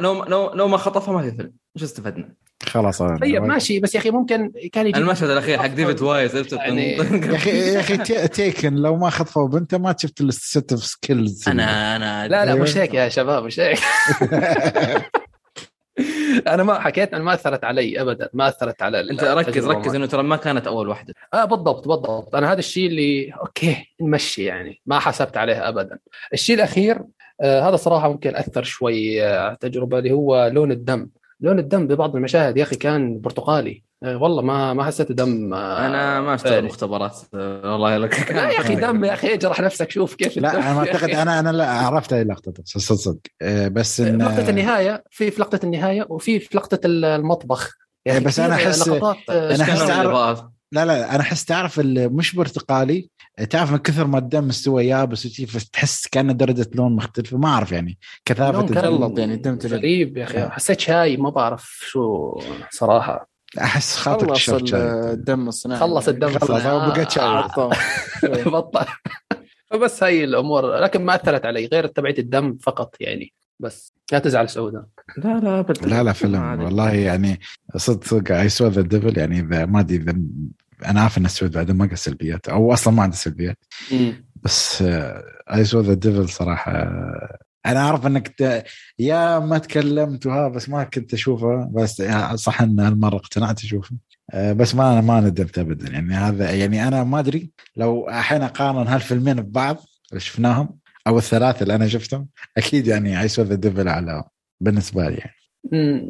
لو 0.00 0.14
ما 0.14 0.24
لو 0.54 0.68
ما 0.68 0.76
خطفها 0.76 1.14
ما 1.14 1.22
في 1.22 1.36
فيلم 1.36 1.52
وش 1.76 1.82
استفدنا؟ 1.82 2.34
خلاص 2.62 3.02
أنا- 3.02 3.20
طيب 3.20 3.42
ماشي. 3.42 3.80
بس 3.80 3.94
يا 3.94 4.00
أخي 4.00 4.10
ممكن 4.10 4.52
كان 4.72 4.86
يجيب 4.86 5.02
المشهد 5.02 5.30
الأخير 5.30 5.58
حق 5.58 5.66
ديفيد 5.66 6.02
وايز 6.02 6.52
يعني- 6.52 6.92
يا 7.26 7.34
أخي 7.36 7.50
يا 7.74 7.80
أخي 7.80 7.96
Ta- 7.96 8.28
Taken 8.28 8.74
لو 8.74 8.96
ما 8.96 9.10
خطفوا 9.10 9.48
بنته 9.48 9.78
ما 9.78 9.94
شفت 9.98 10.20
ال 10.20 10.33
set 10.33 10.72
of 10.72 10.84
skills 10.84 11.48
أنا 11.48 11.96
أنا 11.96 12.28
لا 12.28 12.44
لا. 12.44 12.54
مش 12.54 12.76
هيك 12.76 12.94
يا 12.94 13.08
شباب 13.08 13.44
مش 13.44 13.60
هيك. 13.60 13.78
أنا 16.48 16.62
ما 16.62 16.80
حكيت 16.80 17.14
أنا 17.14 17.24
ما 17.24 17.34
أثرت 17.34 17.64
علي 17.64 18.00
ابدا 18.00 18.28
ما 18.32 18.48
أثرت 18.48 18.82
على 18.82 19.10
أنت 19.10 19.24
ركز 19.24 19.66
ركز 19.66 19.94
إنه 19.94 20.06
ترى 20.06 20.22
ما 20.22 20.36
كانت 20.36 20.66
أول 20.66 20.88
واحدة. 20.88 21.14
آه 21.34 21.44
بالضبط 21.44 21.88
بالضبط. 21.88 22.34
أنا 22.34 22.52
هذا 22.52 22.58
الشيء 22.58 22.86
اللي 22.86 23.32
okay 23.40 23.94
نمشي 24.00 24.44
يعني. 24.44 24.80
ما 24.86 24.98
حسبت 24.98 25.36
عليه 25.36 25.68
ابدا. 25.68 25.98
الشيء 26.32 26.56
الأخير 26.56 26.98
آه 27.40 27.68
هذا 27.68 27.76
صراحة 27.76 28.08
ممكن 28.08 28.36
أثر 28.36 28.62
شوي 28.62 29.24
آه، 29.24 29.40
على 29.40 29.52
التجربه 29.52 29.98
اللي 29.98 30.10
هو 30.10 30.50
لون 30.52 30.72
الدم. 30.72 31.08
لون 31.44 31.58
الدم 31.58 31.86
ببعض 31.86 32.16
المشاهد 32.16 32.56
يا 32.56 32.62
أخي 32.62 32.76
كان 32.76 33.20
برتقالي 33.20 33.82
آه 34.02 34.16
والله 34.16 34.42
ما 34.42 34.72
ما 34.72 34.84
حسيت 34.84 35.12
دم 35.12 35.54
آه 35.54 35.86
أنا 35.86 36.20
ما 36.20 36.34
اشتغل. 36.34 36.64
مختبرات 36.64 37.18
آه، 37.34 37.72
والله 37.72 37.96
لك 37.96 38.30
لا 38.32 38.50
يا 38.50 38.60
أخي 38.60 38.74
دم 38.74 39.04
يا 39.04 39.12
أخي 39.14 39.34
اجرح 39.34 39.60
نفسك 39.60 39.90
شوف 39.90 40.14
كيف 40.14 40.36
لا 40.36 40.54
أنا 40.56 40.84
يا 40.84 40.92
أعتقد. 40.94 41.10
أنا 41.10 41.40
أنا 41.40 41.50
لا 41.52 41.70
عرفت 41.70 42.12
اي 42.12 42.24
لقطه 42.24 42.52
صدق 42.64 42.96
صدق 42.96 43.18
بس 43.68 44.02
في 44.02 44.08
إن 44.10 44.22
لقطة 44.22 44.50
النهاية 44.50 45.04
في 45.10 45.30
في 45.30 45.40
لقطة 45.40 45.60
النهاية 45.64 46.06
وفي 46.08 46.40
في 46.40 46.56
لقطة 46.56 46.80
المطبخ 46.84 47.74
إيه، 48.06 48.18
بس 48.18 48.40
أحس 48.54 48.84
كانوا 49.66 49.86
تعرف- 49.86 50.00
الإضاءات. 50.00 50.50
لا 50.72 50.84
لا 50.84 51.14
أنا 51.14 51.20
أحس 51.20 51.44
تعرف 51.44 51.80
مش 51.84 52.36
برتقالي 52.36 53.08
تعرف 53.50 53.72
من 53.72 53.78
كثر 53.78 54.06
ما 54.06 54.18
الدم 54.18 54.48
مستوى 54.48 54.86
يابس 54.86 55.26
وشي 55.26 55.46
فتحس 55.46 56.06
كأنه 56.06 56.32
درجة 56.32 56.70
لون 56.74 56.96
مختلفة 56.96 57.36
ما 57.38 57.48
أعرف 57.48 57.72
يعني 57.72 57.98
كثافة 58.24 58.52
لون 58.52 58.66
كان 58.68 58.84
الدم 58.84 58.96
تجلط 58.96 59.18
يعني 59.18 59.34
الدم 59.34 59.56
تجلط. 59.56 59.72
غريب 59.72 60.16
يا 60.16 60.24
أخي 60.24 60.38
آه. 60.38 60.48
حسيت 60.48 60.80
شاي 60.80 61.16
ما 61.16 61.30
بعرف 61.30 61.80
شو 61.86 62.34
صراحة 62.70 63.28
أحس 63.58 63.96
خاطر 63.96 64.34
خلص. 64.34 64.74
الدم 64.74 65.48
الصناعي 65.48 65.80
خلص 65.80 66.08
الدم 66.08 66.28
خلص 66.28 66.50
الصناعي. 66.50 66.86
هو 66.86 66.90
بقيت 66.90 67.10
شاي 67.10 67.24
عطاه. 67.24 67.70
بطل 68.54 68.86
فبس 69.70 70.02
هاي 70.02 70.24
الأمور 70.24 70.76
لكن 70.76 71.04
ما 71.04 71.14
أثرت 71.14 71.46
علي 71.46 71.66
غير 71.66 71.86
تبعت 71.86 72.18
الدم 72.18 72.56
فقط 72.62 72.96
يعني 73.00 73.32
بس 73.60 73.92
لا 74.12 74.18
تزعل 74.18 74.48
سعودة 74.48 74.86
لا 75.16 75.40
لا 75.40 75.60
ابدا 75.60 75.86
لا 75.86 76.02
لا 76.02 76.12
فيلم. 76.12 76.62
والله 76.62 76.90
يعني 76.90 77.40
صدق 77.76 78.04
صدق 78.04 78.36
I 78.36 78.48
Saw 78.48 78.66
the 78.66 78.82
Devil 78.82 79.18
يعني 79.18 79.40
إذا 79.40 79.66
ما 79.66 79.80
أدري 79.80 79.96
إذا 79.96 80.16
أنا 80.84 81.00
عارف 81.00 81.18
إن 81.18 81.24
السعود 81.24 81.52
بعد 81.52 81.70
ما 81.70 81.84
عنده 81.84 81.96
سلبيات 81.96 82.48
أو 82.48 82.72
أصلا 82.72 82.94
ما 82.94 83.02
عنده 83.02 83.16
سلبيات. 83.16 83.58
بس 84.42 84.82
I 85.54 85.64
Saw 85.64 85.80
the 85.80 85.94
Devil 85.94 86.28
صراحة. 86.28 86.72
آه، 86.72 87.38
أنا 87.66 87.80
أعرف 87.80 88.06
إنك 88.06 88.28
ت... 88.28 88.64
يا 88.98 89.38
ما 89.38 89.58
تكلمت 89.58 90.26
وها 90.26 90.48
بس 90.48 90.68
ما 90.68 90.84
كنت 90.84 91.14
أشوفه. 91.14 91.70
بس 91.72 92.00
يعني 92.00 92.36
صح 92.36 92.62
إن 92.62 92.80
هالمرة 92.80 93.16
اقتنعت 93.16 93.64
أشوفه. 93.64 93.96
آه، 94.30 94.52
بس 94.52 94.74
ما 94.74 94.92
أنا 94.92 95.00
ما 95.00 95.20
ندمت 95.20 95.58
ابدا. 95.58 95.92
يعني 95.92 96.14
هذا 96.14 96.50
يعني 96.50 96.88
أنا 96.88 97.04
ما 97.04 97.18
أدري 97.18 97.50
لو 97.76 98.08
الحين 98.08 98.42
أقارن 98.42 98.86
هالفيلمين 98.86 99.34
ببعض 99.42 99.76
اللي 100.10 100.20
شفناهم 100.20 100.78
أو 101.06 101.18
الثلاثة 101.18 101.62
اللي 101.62 101.74
أنا 101.74 101.88
شفتهم 101.88 102.28
أكيد 102.56 102.86
يعني 102.86 103.20
I 103.20 103.28
Saw 103.28 103.42
the 103.42 103.54
Devil 103.54 103.88
على 103.88 104.24
بالنسبة 104.60 105.08
لي 105.08 105.16
يعني. 105.16 105.34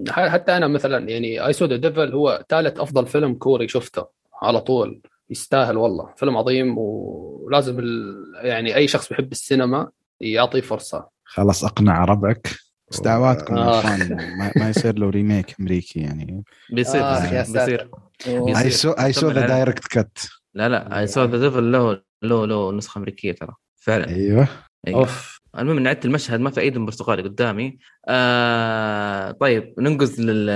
حتى 0.09 0.57
أنا 0.57 0.69
مثلا 0.69 1.09
يعني 1.09 1.47
I 1.47 1.53
Saw 1.53 1.65
the 1.65 1.77
Devil 1.77 2.13
هو 2.13 2.45
ثالث 2.49 2.81
أفضل 2.81 3.07
فيلم 3.07 3.35
كوري 3.35 3.69
شفته. 3.69 4.07
على 4.45 4.61
طول 4.61 5.01
يستاهل 5.31 5.77
والله. 5.77 6.15
فيلم 6.17 6.37
عظيم 6.37 6.79
ولازم 6.79 7.79
ال... 7.79 8.15
يعني 8.43 8.77
أي 8.77 8.89
شخص 8.89 9.09
بيحب 9.09 9.33
السينما 9.33 9.91
يعطيه 10.21 10.61
فرصة. 10.61 11.09
خلاص 11.25 11.65
أقنع 11.65 12.05
ربعك. 12.05 12.51
بس 12.91 13.01
دعواتكم 13.01 13.57
آه. 13.57 13.97
ما, 14.39 14.53
ما 14.57 14.69
يصير 14.69 14.99
له 14.99 15.11
remake 15.11 15.55
أمريكي 15.61 16.01
يعني. 16.01 16.45
بيصير 16.71 17.01
آه، 17.01 17.21
بيصير, 17.21 17.89
بيصير. 18.27 18.59
I 18.59 18.71
Saw 18.71 18.91
I 18.91 19.13
Saw 19.13 19.31
the. 19.31 19.47
director's 19.47 19.87
cut 19.87 20.19
لا 20.55 20.69
لا 20.69 21.01
I 21.01 21.07
Saw 21.07 21.25
the 21.25 21.39
Devil 21.39 21.73
له 21.73 22.01
له 22.23 22.47
له 22.47 22.73
نسخة 22.73 22.99
أمريكية 22.99 23.33
ترى. 23.33 23.55
فعلا. 23.77 24.09
أيوه. 24.09 24.49
أيوة. 24.87 25.01
أوف. 25.01 25.41
المهم 25.59 25.77
إن 25.77 25.87
عدت 25.87 26.05
المشهد 26.05 26.41
ما 26.41 26.51
في 26.51 26.61
اي 26.61 26.71
دم 26.71 26.87
برتقالي 26.87 27.23
قدامي. 27.23 27.79
آه 28.09 29.31
طيب 29.31 29.75
ننقز 29.79 30.21
لل 30.21 30.51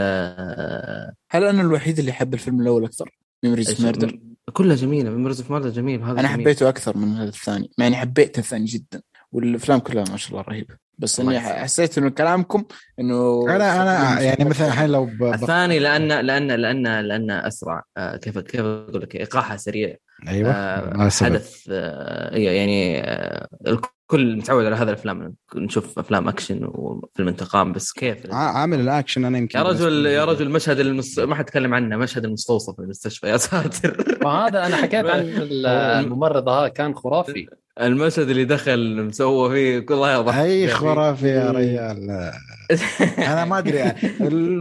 هل 1.31 1.45
أنا 1.45 1.63
الوحيد 1.63 1.99
اللي 1.99 2.13
حب 2.13 2.35
الفيلم 2.35 2.61
الأول 2.61 2.85
أكثر؟ 2.85 3.11
Memories 3.45 3.71
إيش- 3.75 3.81
Murder 3.85 4.19
كلها 4.53 4.77
جميلة. 4.77 5.11
Memories 5.11 5.41
of 5.41 5.51
Murder 5.51 5.69
جميل. 5.71 6.03
هذا 6.03 6.13
أنا 6.21 6.23
جميل. 6.23 6.33
حبيته 6.41 6.69
أكثر 6.69 6.97
من 6.97 7.09
هذا 7.17 7.29
الثاني 7.29 7.71
مع 7.79 7.87
إني 7.87 7.97
حبيت 7.97 8.39
الثاني 8.39 8.65
جدا 8.65 9.03
والأفلام 9.33 9.79
كلها 9.79 10.05
ما 10.11 10.17
شاء 10.17 10.31
الله 10.31 10.43
رهيبة. 10.43 10.88
بس 10.99 11.21
إني. 11.21 11.41
حسيت 11.41 11.99
إنه 11.99 12.11
كلامكم 12.11 12.65
إنه 13.01 13.45
أنا 13.57 13.83
أنا 13.83 14.21
يعني 14.21 14.45
مثلا 14.45 14.67
الحين 14.69 14.91
لو 14.91 15.05
ب... 15.05 15.23
الثاني 15.23 15.79
لأن 15.79 16.09
لأن 16.09 16.47
لأن 16.51 17.01
لأن 17.01 17.31
أسرع. 17.31 17.83
آه 17.97 18.17
كيف 18.17 18.39
كيف 18.39 18.61
أقول 18.61 19.03
لك؟ 19.03 19.17
إيقاعها 19.17 19.57
سريع. 19.57 19.97
أيوه 20.29 20.51
آه. 20.53 21.09
حدث 21.09 21.63
آه 21.71 22.35
إيه، 22.35 22.51
يعني 22.51 23.01
آه 23.05 23.49
الكل 23.67 24.37
متعود 24.37 24.65
على 24.67 24.77
هذا 24.77 24.91
الأفلام. 24.91 25.35
نشوف 25.55 25.99
أفلام 25.99 26.29
أكشن 26.29 26.61
وفيلم 26.65 27.29
انتقام 27.29 27.73
بس 27.73 27.93
كيف؟ 27.93 28.27
ع- 28.33 28.35
عامل 28.59 28.81
الأكشن. 28.81 29.25
أنا 29.25 29.39
يمكن 29.39 29.59
يا 29.59 29.65
رجل 29.65 30.07
يا 30.07 30.25
رجل 30.25 30.51
مشهد 30.51 30.79
المس... 30.81 31.19
ما 31.19 31.35
حتكلم 31.35 31.75
عنه. 31.75 31.97
مشهد 31.97 32.25
المستوصف 32.25 32.77
في 32.77 32.83
المستشفى. 32.83 33.27
يا 33.29 33.37
ساتر. 33.37 34.19
وهذا 34.25 34.67
أنا 34.67 34.77
حكيت 34.77 35.07
عن 35.07 35.21
ال- 35.21 35.67
الممرضة 36.05 36.61
هذا 36.61 36.69
كان 36.69 36.95
خرافي. 36.95 37.47
المشهد 37.81 38.29
اللي 38.29 38.45
دخل 38.45 39.03
مسوى 39.03 39.51
فيه 39.51 39.79
كل 39.79 39.95
الله 39.95 40.15
يضحك 40.15 40.39
أي 40.39 40.69
خرافي 40.69 41.29
يا 41.29 41.51
ريال. 41.51 42.31
أنا 43.19 43.45
ما 43.45 43.59
أدري. 43.59 43.83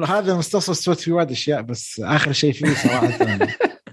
هذا 0.08 0.32
المستصل 0.32 0.76
سويت 0.76 1.00
فيه 1.00 1.12
وايد 1.12 1.32
أشياء 1.32 1.62
بس 1.62 2.02
آخر 2.06 2.32
شيء 2.32 2.52
فيه 2.52 2.74
صراحة. 2.74 3.48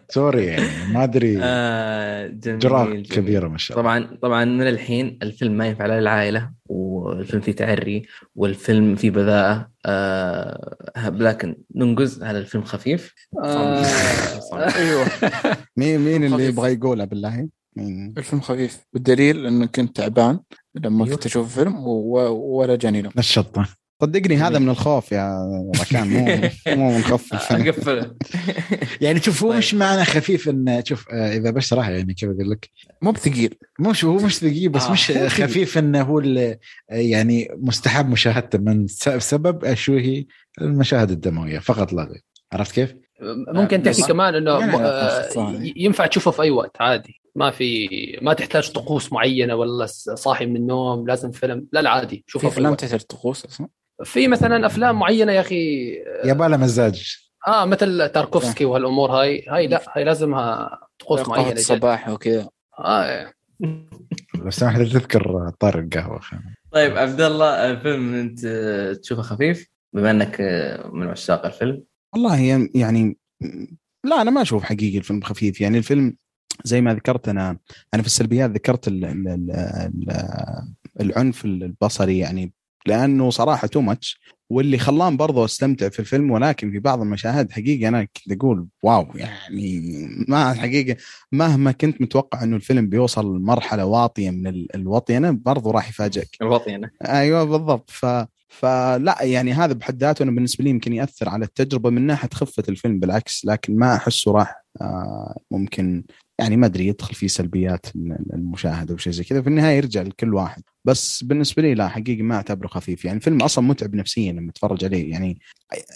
سوري 0.09 0.47
يعني 0.47 0.93
ما 0.93 1.05
أدري. 1.05 1.39
آه 1.43 2.27
جميل 2.27 2.59
جرار 2.59 2.91
جميل. 2.91 3.07
كبيره 3.07 3.49
ما 3.49 3.59
شاء 3.59 3.79
الله. 3.81 3.83
طبعا 3.83 4.19
طبعا 4.23 4.45
من 4.45 4.69
الحين 4.69 5.19
الفيلم 5.23 5.53
ما 5.53 5.67
ينفع 5.67 5.87
للعائلة 5.87 6.51
والفيلم 6.67 7.43
فيه 7.43 7.53
تعري 7.53 8.07
والفيلم 8.37 8.97
فيه 8.97 9.11
بذاءة. 9.11 9.71
آه 9.87 10.85
لكن 10.97 11.57
ننقز 11.75 12.23
على 12.23 12.39
الفيلم 12.39 12.65
خفيف؟ 12.65 13.15
آه. 13.45 13.85
أيوه. 14.53 15.07
مين 15.77 16.01
مين 16.01 16.25
اللي. 16.25 16.47
يبغى 16.47 16.73
يقولها 16.73 17.05
بالله؟ 17.05 17.49
الفيلم 17.79 18.43
خفيف. 18.43 18.79
بالدليل 18.93 19.47
إنه 19.47 19.67
كنت 19.67 19.97
تعبان 19.97 20.39
لما 20.75 21.05
أيوه. 21.05 21.17
كنت 21.17 21.27
أشوف 21.27 21.47
الفيلم 21.59 21.87
ولا 21.87 22.77
جاني 22.77 23.03
نوم. 23.03 23.13
الشطه 23.19 23.69
صدقني 24.03 24.37
هذا 24.37 24.59
من 24.59 24.69
الخوف 24.69 25.13
يا 25.13 25.45
ركان. 25.81 26.09
مو 26.09 26.27
مو 26.77 26.97
من 26.97 27.03
خف 27.03 27.33
أقفل. 27.53 28.15
يعني 29.01 29.21
شوف 29.21 29.43
هو 29.43 29.49
طيب. 29.51 29.59
مش 29.59 29.75
معنى 29.75 30.05
خفيف 30.05 30.49
ان 30.49 30.83
شوف 30.87 31.09
آه، 31.13 31.37
إذا 31.37 31.51
بس 31.51 31.65
صراحة 31.65 31.91
يعني 31.91 32.15
كيف 32.15 32.31
أقول 32.31 32.51
لك؟ 32.51 32.71
مو 33.03 33.13
بثقيل. 33.13 33.55
مش 33.81 34.05
هو 34.05 34.17
مش 34.17 34.39
ثقيل 34.39 34.69
بس 34.69 34.83
آه، 34.83 34.93
مش 34.93 35.11
مو. 35.11 35.29
خفيف 35.29 35.79
انه 35.79 36.03
هو 36.03 36.21
يعني 36.89 37.49
مستحب 37.57 38.09
مشاهدته 38.11 38.59
من 38.59 38.87
سبب 39.19 39.75
شو 39.75 39.97
هي 39.97 40.25
المشاهد 40.61 41.11
الدموية 41.11 41.59
فقط 41.59 41.93
لا 41.93 42.03
غير. 42.05 42.23
عرفت 42.53 42.75
كيف؟ 42.75 42.95
ممكن 43.49 43.83
تحكي 43.83 44.03
بس- 44.03 44.09
كمان 44.09 44.35
إنه 44.35 44.59
يعني 44.59 44.77
آه، 44.77 45.63
ينفع 45.77 46.07
تشوفه 46.07 46.31
في 46.31 46.43
أي 46.43 46.51
وقت 46.51 46.77
عادي. 46.81 47.21
ما 47.37 47.51
في 47.51 47.89
ما 48.23 48.33
تحتاج 48.33 48.73
طقوس 48.73 49.13
معينة 49.13 49.55
ولا 49.55 49.87
صاحي 50.15 50.47
من 50.47 50.57
النوم 50.57 51.07
لازم 51.07 51.31
فيلم. 51.31 51.67
لا 51.73 51.83
لا 51.83 51.91
عادي. 51.91 52.25
في 52.27 52.47
افلام. 52.47 52.75
تحتاج 52.75 53.01
طقوس 53.01 53.45
أصلا؟ 53.45 53.69
في 54.05 54.29
مثلا 54.29 54.67
أفلام 54.67 54.99
معينة 54.99 55.33
يا 55.33 55.41
أخي 55.41 55.95
يبغى 56.25 56.57
مزاج. 56.57 57.17
آه 57.47 57.65
مثل 57.65 58.09
تاركوفسكي 58.09 58.65
وهالأمور 58.65 59.11
هاي. 59.11 59.45
هاي 59.49 59.67
لا 59.67 59.83
هاي 59.93 60.05
لازمها 60.05 60.79
طقوس 60.99 61.29
معينة. 61.29 61.53
الصباح 61.53 62.09
وكذا. 62.09 62.49
آه 62.79 63.33
لو 64.35 64.51
سمحت 64.51 64.81
تذكر 64.81 65.51
طار 65.61 65.79
القهوة 65.79 66.21
خلنا. 66.21 66.55
طيب 66.73 66.99
عبد 66.99 67.21
الله 67.21 67.71
الفيلم 67.71 68.15
أنت 68.15 68.47
تشوفه 69.03 69.23
خفيف 69.23 69.69
بما 69.93 70.11
إنك 70.11 70.41
من 70.93 71.09
عشاق 71.09 71.47
الفيلم. 71.47 71.85
والله 72.15 72.39
هي 72.39 72.69
يعني 72.75 73.17
لا 74.05 74.23
أنا 74.23 74.31
ما 74.31 74.43
أشوف 74.43 74.63
حقيقي 74.63 74.99
الفيلم 74.99 75.21
خفيف. 75.21 75.61
يعني 75.61 75.79
الفيلم 75.79 76.17
زي 76.65 76.81
ما 76.81 76.95
ذكرت 76.95 77.29
أنا 77.29 77.59
أنا 77.95 78.03
في 78.03 78.09
السلبيات 78.09 78.51
ذكرت 78.51 78.89
ال 78.89 79.05
ال 79.05 79.29
ال 79.29 79.51
ال 79.51 80.75
العنف 81.01 81.45
البصري 81.45 82.19
يعني 82.19 82.53
لأنه 82.87 83.31
صراحة 83.31 83.67
too 83.69 83.81
much 83.81 84.21
واللي 84.51 84.79
خلاني 84.79 85.17
برضه 85.17 85.45
أستمتع 85.45 85.89
في 85.89 85.99
الفيلم 86.01 86.31
ولكن 86.31 86.71
في 86.71 86.79
بعض 86.79 87.01
المشاهد 87.01 87.51
حقيقة 87.53 87.89
أنا 87.89 88.05
كنت 88.05 88.33
أقول 88.33 88.67
wow 88.83 89.07
يعني 89.15 90.09
ما 90.29 90.53
حقيقة 90.55 90.97
مهما 91.33 91.73
كنت 91.73 92.01
متوقع 92.01 92.43
إنه 92.43 92.57
الفيلم 92.57 92.89
بيوصل 92.89 93.37
لمرحلة 93.37 93.85
واطية 93.87 94.31
من 94.31 94.47
ال- 94.47 94.75
الوطينه 94.75 95.31
برضه 95.31 95.71
راح 95.71 95.89
يفاجئك. 95.89 96.29
الوطي 96.43 96.75
أنا 96.75 96.91
أيوه 97.09 97.45
بالضبط. 97.45 97.91
ف 97.91 98.07
فلا 98.49 99.17
يعني 99.23 99.53
هذا 99.53 99.73
بحد 99.73 100.01
ذاته 100.01 100.23
أنا 100.23 100.31
بالنسبة 100.31 100.65
لي 100.65 100.71
يمكن 100.71 100.93
يأثر 100.93 101.29
على 101.29 101.45
التجربة 101.45 101.91
من 101.91 102.07
ناحية 102.07 102.29
خفة 102.35 102.63
الفيلم 102.69 102.99
بالعكس 102.99 103.45
لكن 103.45 103.77
ما 103.77 103.95
أحسه 103.95 104.33
راح 104.33 104.65
آه، 104.81 105.39
ممكن 105.51 106.05
يعني 106.39 106.57
ما 106.57 106.67
أدري 106.67 106.87
يدخل 106.87 107.15
فيه 107.15 107.27
سلبيات 107.27 107.87
المشاهدة 108.35 108.95
وشيء 108.95 109.13
زي 109.13 109.25
كذا 109.25 109.43
في 109.43 109.49
النهاية 109.49 109.77
يرجع 109.77 110.03
لكل 110.03 110.35
واحد. 110.35 110.63
بس 110.85 111.25
بالنسبة 111.25 111.63
لي 111.63 111.75
لا 111.75 111.89
حقيقي 111.89 112.23
ما 112.23 112.35
أعتبره 112.37 112.69
خفيف. 112.69 113.05
يعني 113.05 113.17
الفيلم 113.17 113.43
أصلا 113.43 113.65
متعب 113.65 113.95
نفسيا 113.95 114.33
لما 114.33 114.53
تتفرج 114.53 114.85
عليه. 114.85 115.11
يعني 115.11 115.39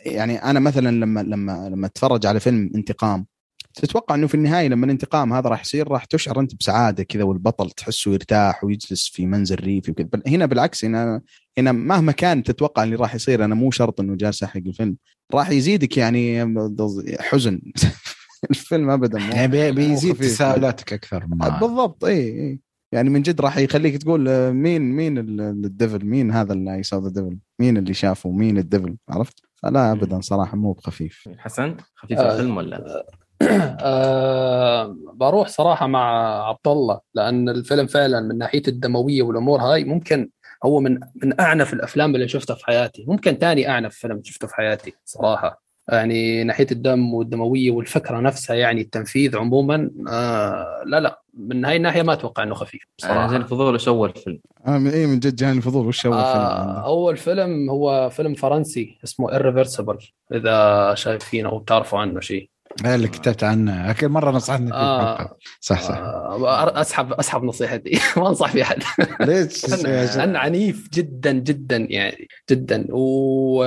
يعني 0.06 0.36
أنا 0.36 0.60
مثلا 0.60 0.90
لما 0.90 1.20
لما 1.20 1.68
لما 1.68 1.86
أتفرج 1.86 2.26
على 2.26 2.40
فيلم 2.40 2.70
انتقام 2.74 3.26
تتوقع 3.74 4.14
إنه 4.14 4.26
في 4.26 4.34
النهاية 4.34 4.68
لما 4.68 4.84
الانتقام 4.86 5.32
هذا 5.32 5.48
راح 5.48 5.60
يصير 5.60 5.88
راح 5.88 6.04
تشعر 6.04 6.40
أنت 6.40 6.54
بسعادة 6.54 7.02
كذا 7.02 7.22
والبطل 7.24 7.70
تحسه 7.70 8.12
يرتاح 8.12 8.64
ويجلس 8.64 9.08
في 9.08 9.26
منزل 9.26 9.56
ريفي 9.56 9.90
وكذا. 9.90 10.08
هنا 10.26 10.46
بالعكس 10.46 10.84
هنا 10.84 11.20
هنا 11.58 11.72
مهما 11.72 12.12
كان 12.12 12.42
تتوقع 12.42 12.84
اللي 12.84 12.96
راح 12.96 13.14
يصير 13.14 13.44
أنا 13.44 13.54
مو 13.54 13.70
شرط 13.70 14.00
إنه 14.00 14.16
جالس 14.16 14.42
أحرق 14.42 14.62
الفيلم. 14.66 14.96
راح 15.34 15.50
يزيدك 15.50 15.96
يعني 15.96 16.54
حزن. 17.20 17.60
الفيلم 18.50 18.90
ابدا 18.90 19.18
مو- 19.18 19.32
يعني 19.34 19.72
بيزيد 19.72 20.12
خفيف. 20.14 20.26
تساؤلاتك 20.26 20.92
أكثر 20.92 21.26
ما 21.26 21.58
بالضبط. 21.58 22.04
إي 22.04 22.18
إي. 22.40 22.60
يعني 22.92 23.10
من 23.10 23.22
جد 23.22 23.40
راح 23.40 23.58
يخليك 23.58 23.96
تقول 23.96 24.28
آه، 24.28 24.50
مين 24.50 24.82
مين 24.82 25.18
ال- 25.18 25.40
ال 25.40 25.49
devil؟ 25.49 26.04
مين 26.06 26.30
هذا 26.30 26.52
اللي 26.52 26.82
the 26.94 27.08
devil 27.08 27.38
مين 27.60 27.76
اللي 27.76 27.94
شافه؟ 27.94 28.30
مين 28.30 28.58
ال 28.58 28.64
devil؟ 28.64 28.96
عرفت؟ 29.08 29.40
فلا 29.56 29.92
ابدا 29.92 30.20
صراحة 30.20 30.56
مو 30.56 30.72
بخفيف. 30.72 31.28
حسن 31.38 31.76
خفيف 31.96 32.18
آه. 32.18 32.32
الفيلم 32.32 32.56
ولا؟ 32.56 33.04
آه 33.80 34.96
بروح 35.14 35.48
صراحة 35.48 35.86
مع 35.86 36.32
عبد 36.48 36.68
الله 36.68 37.00
لأن 37.14 37.48
الفيلم 37.48 37.86
فعلا 37.86 38.20
من 38.20 38.38
ناحية 38.38 38.62
الدموية 38.68 39.22
والأمور 39.22 39.60
هاي 39.60 39.84
ممكن 39.84 40.30
هو 40.64 40.80
من 40.80 41.00
من 41.22 41.40
أعنف 41.40 41.72
الأفلام 41.72 42.14
اللي 42.14 42.28
شفتها 42.28 42.54
في 42.56 42.66
حياتي. 42.66 43.04
ممكن 43.08 43.32
ثاني 43.34 43.68
أعنف 43.70 43.94
فيلم 43.94 44.20
شفته 44.24 44.46
في 44.46 44.54
حياتي 44.54 44.94
صراحة. 45.04 45.62
يعني 45.88 46.44
ناحية 46.44 46.66
الدم 46.72 47.14
والدموية 47.14 47.70
والفكرة 47.70 48.20
نفسها 48.20 48.56
يعني 48.56 48.80
التنفيذ 48.80 49.36
عموما 49.36 49.90
آه 50.08 50.82
لا 50.86 51.00
لا 51.00 51.22
من 51.38 51.64
هاي 51.64 51.76
الناحية 51.76 52.02
ما 52.02 52.12
أتوقع 52.12 52.42
إنه 52.42 52.54
خفيف 52.54 52.82
أنا 53.04 53.12
صراحة 53.12 53.32
جاني 53.32 53.44
فضول 53.44 53.74
وش 53.74 53.88
أول 53.88 54.12
فيلم؟ 54.12 54.38
أنا 54.66 54.78
من 54.78 54.90
اي 54.90 55.06
من 55.06 55.18
جد 55.18 55.36
جاني 55.36 55.56
الفضول 55.58 55.86
وش 55.86 56.06
أول 56.06 56.14
فيلم؟ 56.16 56.26
آه 56.26 56.60
عنده؟ 56.60 56.84
أول 56.84 57.16
فيلم 57.16 57.70
هو 57.70 58.10
فيلم 58.10 58.34
فرنسي 58.34 58.98
اسمه 59.04 59.28
irreversible 59.28 60.04
إذا 60.34 60.94
شايفينه 60.94 61.48
أو 61.48 61.58
بتعرفوا 61.58 61.98
عنه 61.98 62.20
شيء. 62.20 62.50
هذا 62.84 62.94
اللي 62.94 63.08
كتبت 63.08 63.44
عنه. 63.44 63.90
اكل 63.90 64.08
مرة 64.08 64.30
نصحتني 64.30 64.66
فيه 64.66 64.74
آه. 64.74 65.36
صح 65.60 65.82
صح. 65.82 65.96
آه 65.96 66.80
اسحب 66.80 67.12
أسحب 67.12 67.44
نصيحتي. 67.44 68.00
ما 68.16 68.28
أنصح 68.28 68.50
في 68.50 68.62
أحد. 68.62 68.82
ليش؟ 69.20 69.68
لأنه 70.16 70.38
عنيف 70.38 70.88
جدا 70.92 71.32
جدا 71.32 71.76
يعني 71.76 72.28
جدا. 72.50 72.86
و... 72.90 73.64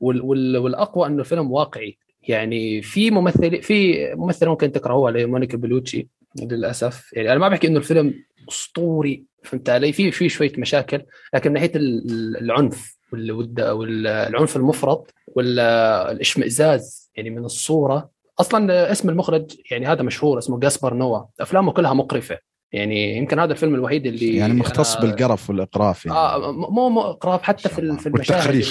وال... 0.00 0.22
وال... 0.22 0.56
والأقوى 0.56 1.06
أنه 1.06 1.20
الفيلم 1.20 1.52
واقعي. 1.52 1.98
يعني 2.28 2.82
في 2.82 3.10
ممثل 3.10 3.62
في 3.62 4.08
ممثلة 4.14 4.50
ممكن 4.50 4.72
تكرهوها 4.72 5.10
اللي 5.12 5.26
مونيكا 5.26 5.56
بلوتشي 5.56 6.08
للأسف. 6.42 7.12
يعني 7.12 7.32
أنا 7.32 7.38
ما 7.38 7.48
بحكي 7.48 7.66
إنه 7.66 7.78
الفيلم 7.78 8.14
أسطوري 8.48 9.24
فهمت 9.44 9.68
علي؟ 9.70 9.92
في 9.92 10.10
في 10.10 10.28
شوية 10.28 10.52
مشاكل 10.58 11.02
لكن 11.34 11.50
من 11.50 11.54
ناحية 11.54 11.72
ال- 11.76 12.36
العنف 12.36 12.98
والعنف 13.12 14.56
المفرط 14.56 15.14
والاشمئزاز 15.26 17.10
يعني 17.16 17.30
من 17.30 17.44
الصورة. 17.44 18.10
أصلا 18.40 18.92
اسم 18.92 19.08
المخرج 19.08 19.56
يعني 19.70 19.86
هذا 19.86 20.02
مشهور 20.02 20.38
اسمه 20.38 20.58
جاسبر 20.60 20.94
نوا 20.94 21.20
أفلامه 21.40 21.72
كلها 21.72 21.94
مقرفة. 21.94 22.38
يعني 22.72 23.16
يمكن 23.16 23.38
هذا 23.38 23.52
الفيلم 23.52 23.74
الوحيد 23.74 24.06
اللي 24.06 24.36
يعني 24.36 24.52
مختص 24.54 24.96
أنا- 24.96 25.00
بالقرف 25.00 25.50
والإقراف 25.50 26.06
يعني. 26.06 26.18
آه 26.18 26.52
مو 26.52 26.88
مو 26.88 27.00
إقراف 27.00 27.42
حتى 27.42 27.68
في 27.68 27.96
في 27.98 28.06
المشاهد. 28.06 28.64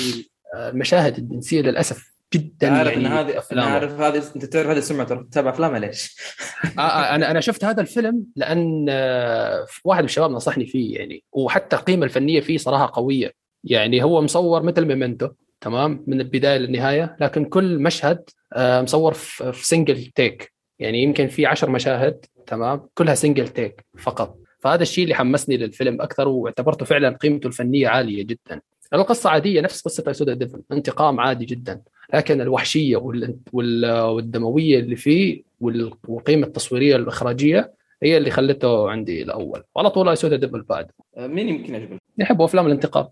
المشاهد 0.69 1.17
الجنسية 1.17 1.61
للأسف 1.61 2.17
جدا 2.33 2.71
عارف 2.71 2.91
يعني 2.93 3.07
ان 3.07 3.11
هذه 3.11 3.41
أنا. 3.51 3.63
عارف 3.63 3.99
هذه 3.99 4.23
أنت 4.35 4.45
تعرف 4.45 4.67
هذه 4.67 4.79
سمعه 4.79 5.07
ترى 5.07 5.23
تتابع 5.31 5.49
افلامها 5.49 5.79
ليش؟ 5.79 6.17
آه 6.77 6.81
آه 6.81 7.15
أنا 7.15 7.31
أنا 7.31 7.39
شفت 7.39 7.65
هذا 7.65 7.81
الفيلم 7.81 8.25
لأن 8.35 8.85
آه، 8.89 9.65
واحد 9.83 9.99
من 9.99 10.05
الشباب 10.05 10.31
نصحني 10.31 10.65
فيه 10.65 10.97
يعني 10.97 11.23
وحتى 11.31 11.75
القيمة 11.75 12.05
الفنية 12.05 12.39
فيه 12.41 12.57
صراحة 12.57 12.91
قوية. 12.93 13.33
يعني 13.63 14.03
هو 14.03 14.21
مصور 14.21 14.63
مثل 14.63 14.85
ميمنتو 14.85 15.29
تمام؟ 15.61 16.03
من 16.07 16.21
البداية 16.21 16.57
للنهاية 16.57 17.17
لكن 17.19 17.45
كل 17.45 17.79
مشهد 17.79 18.29
آه، 18.53 18.81
مصور 18.81 19.13
في 19.13 19.53
في 19.53 19.65
single 19.65 20.05
take 20.05 20.53
يعني 20.79 21.03
يمكن 21.03 21.27
في 21.27 21.45
عشر 21.45 21.69
مشاهد 21.69 22.25
تمام؟ 22.47 22.87
كلها 22.93 23.15
single 23.15 23.47
take 23.47 23.85
فقط. 23.97 24.37
فهذا 24.59 24.81
الشيء 24.81 25.03
اللي 25.03 25.15
حمسني 25.15 25.57
للفيلم 25.57 26.01
أكثر 26.01 26.27
واعتبرته 26.27 26.85
فعلا 26.85 27.09
قيمته 27.09 27.47
الفنية 27.47 27.87
عالية 27.87 28.23
جدا. 28.23 28.61
القصة 28.93 29.29
عادية 29.29 29.61
نفس 29.61 29.81
قصة 29.81 30.03
I 30.07 30.11
Saw 30.11 30.22
the 30.22 30.33
Devil 30.33 30.61
انتقام 30.71 31.19
عادي 31.19 31.45
جدا. 31.45 31.81
لكن 32.13 32.41
الوحشية 32.41 32.97
وال- 32.97 33.37
وال- 33.53 33.99
والدموية 34.01 34.79
اللي 34.79 34.95
فيه 34.95 35.43
وال- 35.59 35.93
والقيمة 36.07 36.47
التصويرية 36.47 36.95
الإخراجية 36.95 37.73
هي 38.03 38.17
اللي 38.17 38.31
خلته 38.31 38.89
عندي 38.89 39.21
الأول. 39.23 39.63
وعلى 39.75 39.89
طول 39.89 40.09
ايسودا 40.09 40.35
ديفل 40.35 40.61
بعد 40.61 40.87
آه، 41.17 41.27
مين 41.27 41.49
يمكن 41.49 41.73
يعجبك؟ 41.73 41.97
يحبوا 42.17 42.45
أفلام 42.45 42.65
الانتقام. 42.65 43.07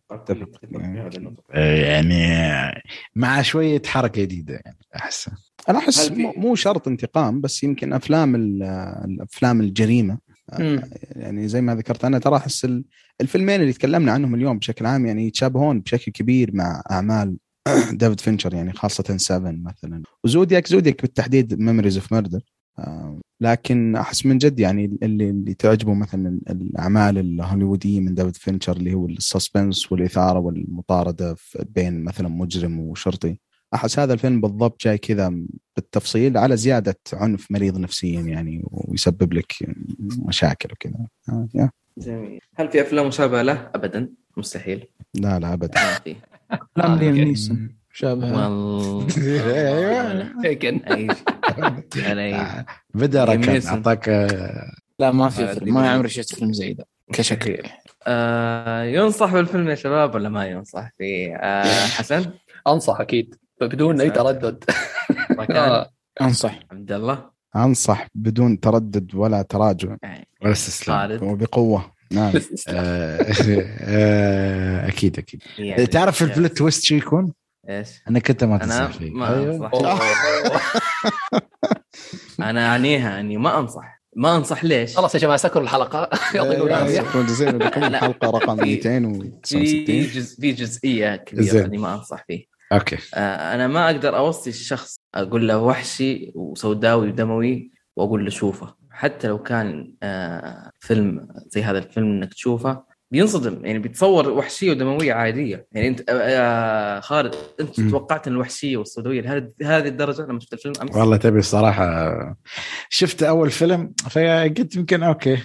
يعني 1.54 2.26
مع 3.16 3.42
شوية 3.42 3.82
حركة 3.86 4.22
جديدة 4.22 4.54
يعني 4.66 4.78
احس 4.95 5.30
أنا 5.70 5.78
أحس 5.80 6.12
مو- 6.12 6.56
شرط 6.56 6.88
انتقام 6.88 7.42
بس 7.42 7.64
يمكن 7.64 7.94
أفلام 7.94 8.36
ال- 8.36 8.64
الأفلام 9.06 9.62
الجريمة 9.62 10.18
مم. 10.59 10.82
يعني 11.15 11.48
زي 11.48 11.61
ما 11.61 11.75
ذكرت 11.75 12.06
أنا 12.06 12.19
ترى 12.19 12.35
أحس 12.38 12.65
ال- 12.65 12.83
الفيلمين 13.22 13.61
اللي 13.61 13.74
تكلمنا 13.74 14.11
عنهم 14.11 14.35
اليوم 14.35 14.57
بشكل 14.59 14.85
عام 14.85 15.06
يعني 15.06 15.27
يتشابهون 15.27 15.80
بشكل 15.80 16.11
كبير 16.11 16.56
مع 16.56 16.82
أعمال 16.91 17.38
ديفيد 17.91 18.19
فينشر 18.19 18.53
يعني 18.53 18.74
خاصة 18.74 19.17
7 19.17 19.51
مثلا. 19.51 20.03
وزودياك 20.24 20.67
زودياك 20.67 21.01
بالتحديد 21.01 21.59
Memories 21.59 21.98
of 21.98 22.14
Murder 22.14 22.42
لكن 23.41 23.95
أحس 23.95 24.25
من 24.25 24.38
جد 24.38 24.59
يعني 24.59 24.98
اللي 25.03 25.30
اللي 25.30 25.53
تعجبه 25.53 25.93
مثلا 25.93 26.40
الأعمال 26.49 27.17
الهوليوودية 27.17 27.99
من 27.99 28.14
ديفيد 28.15 28.35
فينشر 28.35 28.77
اللي 28.77 28.93
هو 28.93 29.07
ال 29.08 29.17
suspense 29.17 29.92
والإثارة 29.91 30.40
والمطاردة 30.40 31.35
بين 31.69 32.03
مثلا 32.03 32.27
مجرم 32.27 32.80
وشرطي. 32.80 33.40
أحس 33.74 34.00
هذا 34.00 34.14
الفيلم 34.14 34.42
بالضبط 34.42 34.82
جاي 34.82 34.98
كذا 34.98 35.34
بالتفصيل 35.76 36.38
على 36.38 36.58
زيادة 36.58 37.00
عنف 37.14 37.52
مريض 37.52 37.77
نفسيا 37.77 38.22
يعني 38.22 38.64
ويسبب 38.66 39.34
لك 39.34 39.53
مشاكل 40.00 40.69
وكذا. 40.72 41.08
آه،. 41.30 41.69
جميل. 41.98 42.40
هل 42.56 42.72
في 42.72 42.82
أفلام 42.82 43.08
مشابهة 43.08 43.42
له؟ 43.42 43.69
ابدا. 43.76 44.10
مستحيل. 44.38 44.88
لا 45.14 45.40
لا 45.40 45.53
ابدا. 45.53 45.84
ما 45.84 45.94
في. 45.94 46.16
أفلام 46.52 46.92
آه، 46.92 47.00
ليام. 47.00 47.16
نيسون. 47.16 47.76
شابه 47.94 48.44
والله. 48.44 49.08
أيوه 50.45 50.92
أي. 50.92 51.08
شيء. 51.94 52.10
علي. 52.10 52.66
بدأ 52.94 53.24
ركن 53.26 53.44
يميسن. 53.44 53.69
أعطاك 53.69 54.10
آه، 54.10 54.72
لا 55.00 55.11
ما 55.11 55.30
في 55.30 55.72
ما 55.72 55.90
عمري 55.90 56.10
شفت 56.10 56.35
فيلم 56.35 56.53
زي 56.53 56.74
ذا 56.74 56.84
كشكل. 57.14 57.64
آه 58.08 58.84
ينصح 58.84 59.34
بالفيلم 59.34 59.69
يا 59.69 59.76
شباب 59.76 60.16
ولا 60.16 60.30
ما 60.30 60.45
ينصح 60.45 60.90
فيه؟ 60.98 61.35
آه 61.35 61.88
حسن؟ 61.88 62.32
أنصح 62.68 63.00
أكيد. 63.00 63.35
بدون 63.61 64.01
أي 64.01 64.09
تردد. 64.09 64.64
آه. 65.51 65.90
أنصح. 66.22 66.59
عبد 66.72 66.92
الله؟ 66.92 67.30
أنصح 67.56 68.08
بدون 68.16 68.59
تردد 68.59 69.16
ولا 69.16 69.42
تراجع. 69.42 69.95
يعني 70.03 70.27
ولا 70.42 70.51
استسلام. 70.51 71.24
وبقوة. 71.24 71.92
نعم. 72.11 72.34
آه، 72.69 73.17
آه، 73.82 74.88
أكيد 74.88 75.17
أكيد. 75.19 75.42
يعني 75.58 75.88
تعرف 75.88 76.22
ال 76.24 76.30
plot 76.30 76.58
twist 76.58 76.84
شو 76.84 76.95
يكون؟ 76.95 77.34
إيش؟ 77.69 77.90
انك 78.09 78.30
انت 78.30 78.43
ما 78.43 78.56
أنا 78.56 78.64
تنصح 78.66 78.98
فيه. 78.98 79.11
ما 79.11 79.34
أيوه. 79.34 79.72
أنا 82.40 82.67
أعنيها 82.67 83.19
أني 83.19 83.38
ما 83.38 83.59
أنصح. 83.59 84.01
ما 84.16 84.35
أنصح 84.38 84.64
ليش؟ 84.64 84.98
خلاص 84.98 85.16
يا 85.16 85.19
جماعة 85.19 85.38
سكروا 85.38 85.64
الحلقة. 85.64 86.09
يعطيكم 86.35 86.67
العافيه 86.67 87.01
شكرا 87.01 87.24
جزيلا 87.24 87.51
لكم 87.64 87.82
لا. 87.82 87.88
الحلقة 87.88 88.30
رقم 88.30 88.56
في- 88.56 88.61
269 88.61 89.66
في 89.85 90.01
جز... 90.01 90.35
في 90.42 90.51
جزئية 90.51 91.16
كبيرة. 91.16 91.66
أني 91.66 91.77
ما 91.77 91.93
أنصح 91.93 92.24
فيه. 92.27 92.45
okay. 92.75 92.98
آه 93.14 93.56
أنا 93.56 93.68
ما 93.68 93.86
أقدر 93.86 94.18
أوصي 94.18 94.50
الشخص 94.50 94.95
أقول 95.16 95.48
له 95.48 95.58
وحشي 95.58 96.32
وسوداوي 96.36 97.08
ودموي 97.08 97.72
وأقول 97.95 98.24
له 98.24 98.30
شوفه. 98.30 98.76
حتى 98.92 99.28
لو 99.28 99.44
كان 99.44 99.94
آه 100.04 100.72
فيلم 100.80 101.28
زي 101.48 101.64
هذا 101.64 101.78
الفيلم 101.78 102.08
إنك 102.08 102.34
تشوفه 102.34 102.95
بينصدم. 103.12 103.66
يعني 103.66 103.80
بيتصور 103.80 104.30
وحشية 104.30 104.72
ودموية 104.72 105.14
عادية. 105.14 105.68
يعني 105.72 105.88
أنت 105.88 106.10
آه 106.10 106.14
آه 106.14 107.00
خالد 107.00 107.36
أنت. 107.60 107.82
توقعت 107.82 108.28
إن 108.28 108.34
الوحشية 108.34 108.78
والسوداويه 108.78 109.22
لهذه 109.22 109.52
هذه 109.64 109.88
الدرجة؟ 109.88 110.22
لما 110.22 110.40
شفت 110.40 110.54
الفيلم 110.54 110.74
أمس. 110.82 110.95
والله 110.95 111.18
تبي 111.18 111.40
الصراحة 111.40 112.38
شفت 112.90 113.24
أول 113.24 113.52
فيلم 113.52 113.94
فقلت 114.10 114.76
يمكن 114.76 115.04
okay 115.03 115.38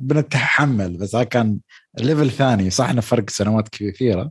بنتحمل. 0.00 0.96
بس 0.96 1.14
هذا 1.14 1.24
كان 1.24 1.58
level 1.98 2.30
ثاني. 2.30 2.70
صح 2.70 2.90
انه 2.90 3.00
فرق 3.00 3.30
سنوات 3.30 3.68
كثيرة. 3.68 4.30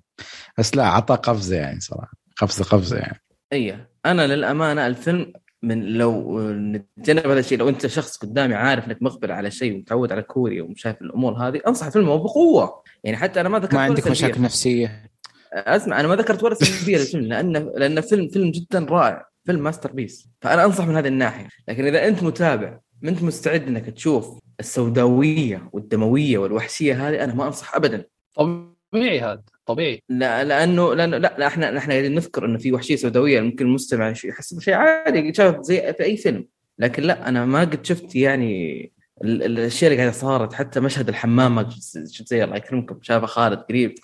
بس 0.57 0.75
لا 0.75 0.87
عطى 0.87 1.15
قفزة 1.15 1.55
يعني 1.55 1.79
صراحة. 1.79 2.18
قفزة 2.41 2.63
قفزة 2.63 2.97
يعني. 2.97 3.21
إيه 3.53 3.89
أنا 4.05 4.27
للأمانة 4.27 4.87
الفيلم 4.87 5.33
من 5.63 5.85
لو 5.85 6.41
نتجنب 6.51 7.27
هذا 7.27 7.39
الشيء 7.39 7.57
لو 7.57 7.69
أنت 7.69 7.87
شخص 7.87 8.17
قدامي 8.17 8.55
عارف 8.55 8.87
إنك 8.87 9.01
مقبل 9.01 9.31
على 9.31 9.51
شيء 9.51 9.75
ومتعود 9.75 10.11
على 10.11 10.21
كوريا 10.21 10.63
وشايف 10.63 11.01
الأمور 11.01 11.33
هذه 11.33 11.61
أنصح 11.67 11.85
الفيلم 11.85 12.09
وبقوه 12.09 12.83
يعني 13.03 13.17
حتى 13.17 13.41
أنا 13.41 13.49
ما 13.49 13.59
ذكرت 13.59 13.73
ما 13.73 13.81
عندك 13.81 13.99
سلبية. 13.99 14.11
مشاكل 14.11 14.41
نفسية. 14.41 15.09
أسمع 15.53 15.99
أنا 15.99 16.07
ما 16.07 16.15
ذكرت 16.15 16.43
ولا 16.43 16.55
سلبيه 16.55 16.97
للفيلم 16.99 17.25
لأن 17.25 17.53
لأن 17.75 18.01
فيلم 18.01 18.27
فيلم 18.27 18.51
جدا 18.51 18.85
رائع. 18.89 19.29
فيلم 19.45 19.63
masterpiece. 19.63 20.29
فأنا 20.41 20.65
أنصح 20.65 20.87
من 20.87 20.95
هذه 20.95 21.07
الناحية. 21.07 21.47
لكن 21.67 21.85
إذا 21.85 22.07
أنت 22.07 22.19
تتابع 22.19 22.79
ما 23.01 23.09
أنت 23.09 23.23
مستعد 23.23 23.67
إنك 23.67 23.85
تشوف 23.85 24.39
السوداوية 24.59 25.69
والدموية 25.73 26.37
والوحشية 26.37 27.09
هذه 27.09 27.23
أنا 27.23 27.33
ما 27.33 27.47
أنصح 27.47 27.75
ابدا. 27.75 28.05
طبيعي 28.35 29.19
هذا. 29.21 29.41
طبيعي. 29.69 30.03
لا 30.09 30.43
لأنه 30.43 30.93
لأنه 30.95 31.17
لا, 31.17 31.27
لا 31.37 31.47
إحنا 31.47 31.77
إحنا 31.77 31.93
قاعدين 31.93 32.15
نذكر 32.15 32.45
إنه 32.45 32.57
في 32.57 32.71
وحشية 32.71 32.95
سوداوية 32.95 33.41
ممكن 33.41 33.65
المستمع 33.65 34.09
يش- 34.09 34.25
يحسب 34.25 34.59
شيء 34.61 34.73
عادي 34.73 35.33
شاف 35.33 35.61
زي 35.61 35.93
في 35.93 36.03
أي 36.03 36.17
فيلم. 36.17 36.47
لكن 36.79 37.03
لا 37.03 37.29
أنا 37.29 37.45
ما 37.45 37.59
قد 37.59 37.85
شفت 37.85 38.15
يعني 38.15 38.81
ال- 39.23 39.43
ال- 39.43 39.59
الأشياء 39.59 39.91
اللي 39.91 40.01
قاعدة 40.03 40.17
صارت 40.17 40.53
حتى 40.53 40.79
مشهد 40.79 41.09
الحمام 41.09 41.55
ما 41.55 41.61
قد 41.61 41.71
شفت 42.11 42.27
زي 42.27 42.43
الله 42.43 42.55
يكرمكم 42.55 42.99
شافه 43.01 43.25
خالد 43.25 43.59
قريب. 43.59 43.95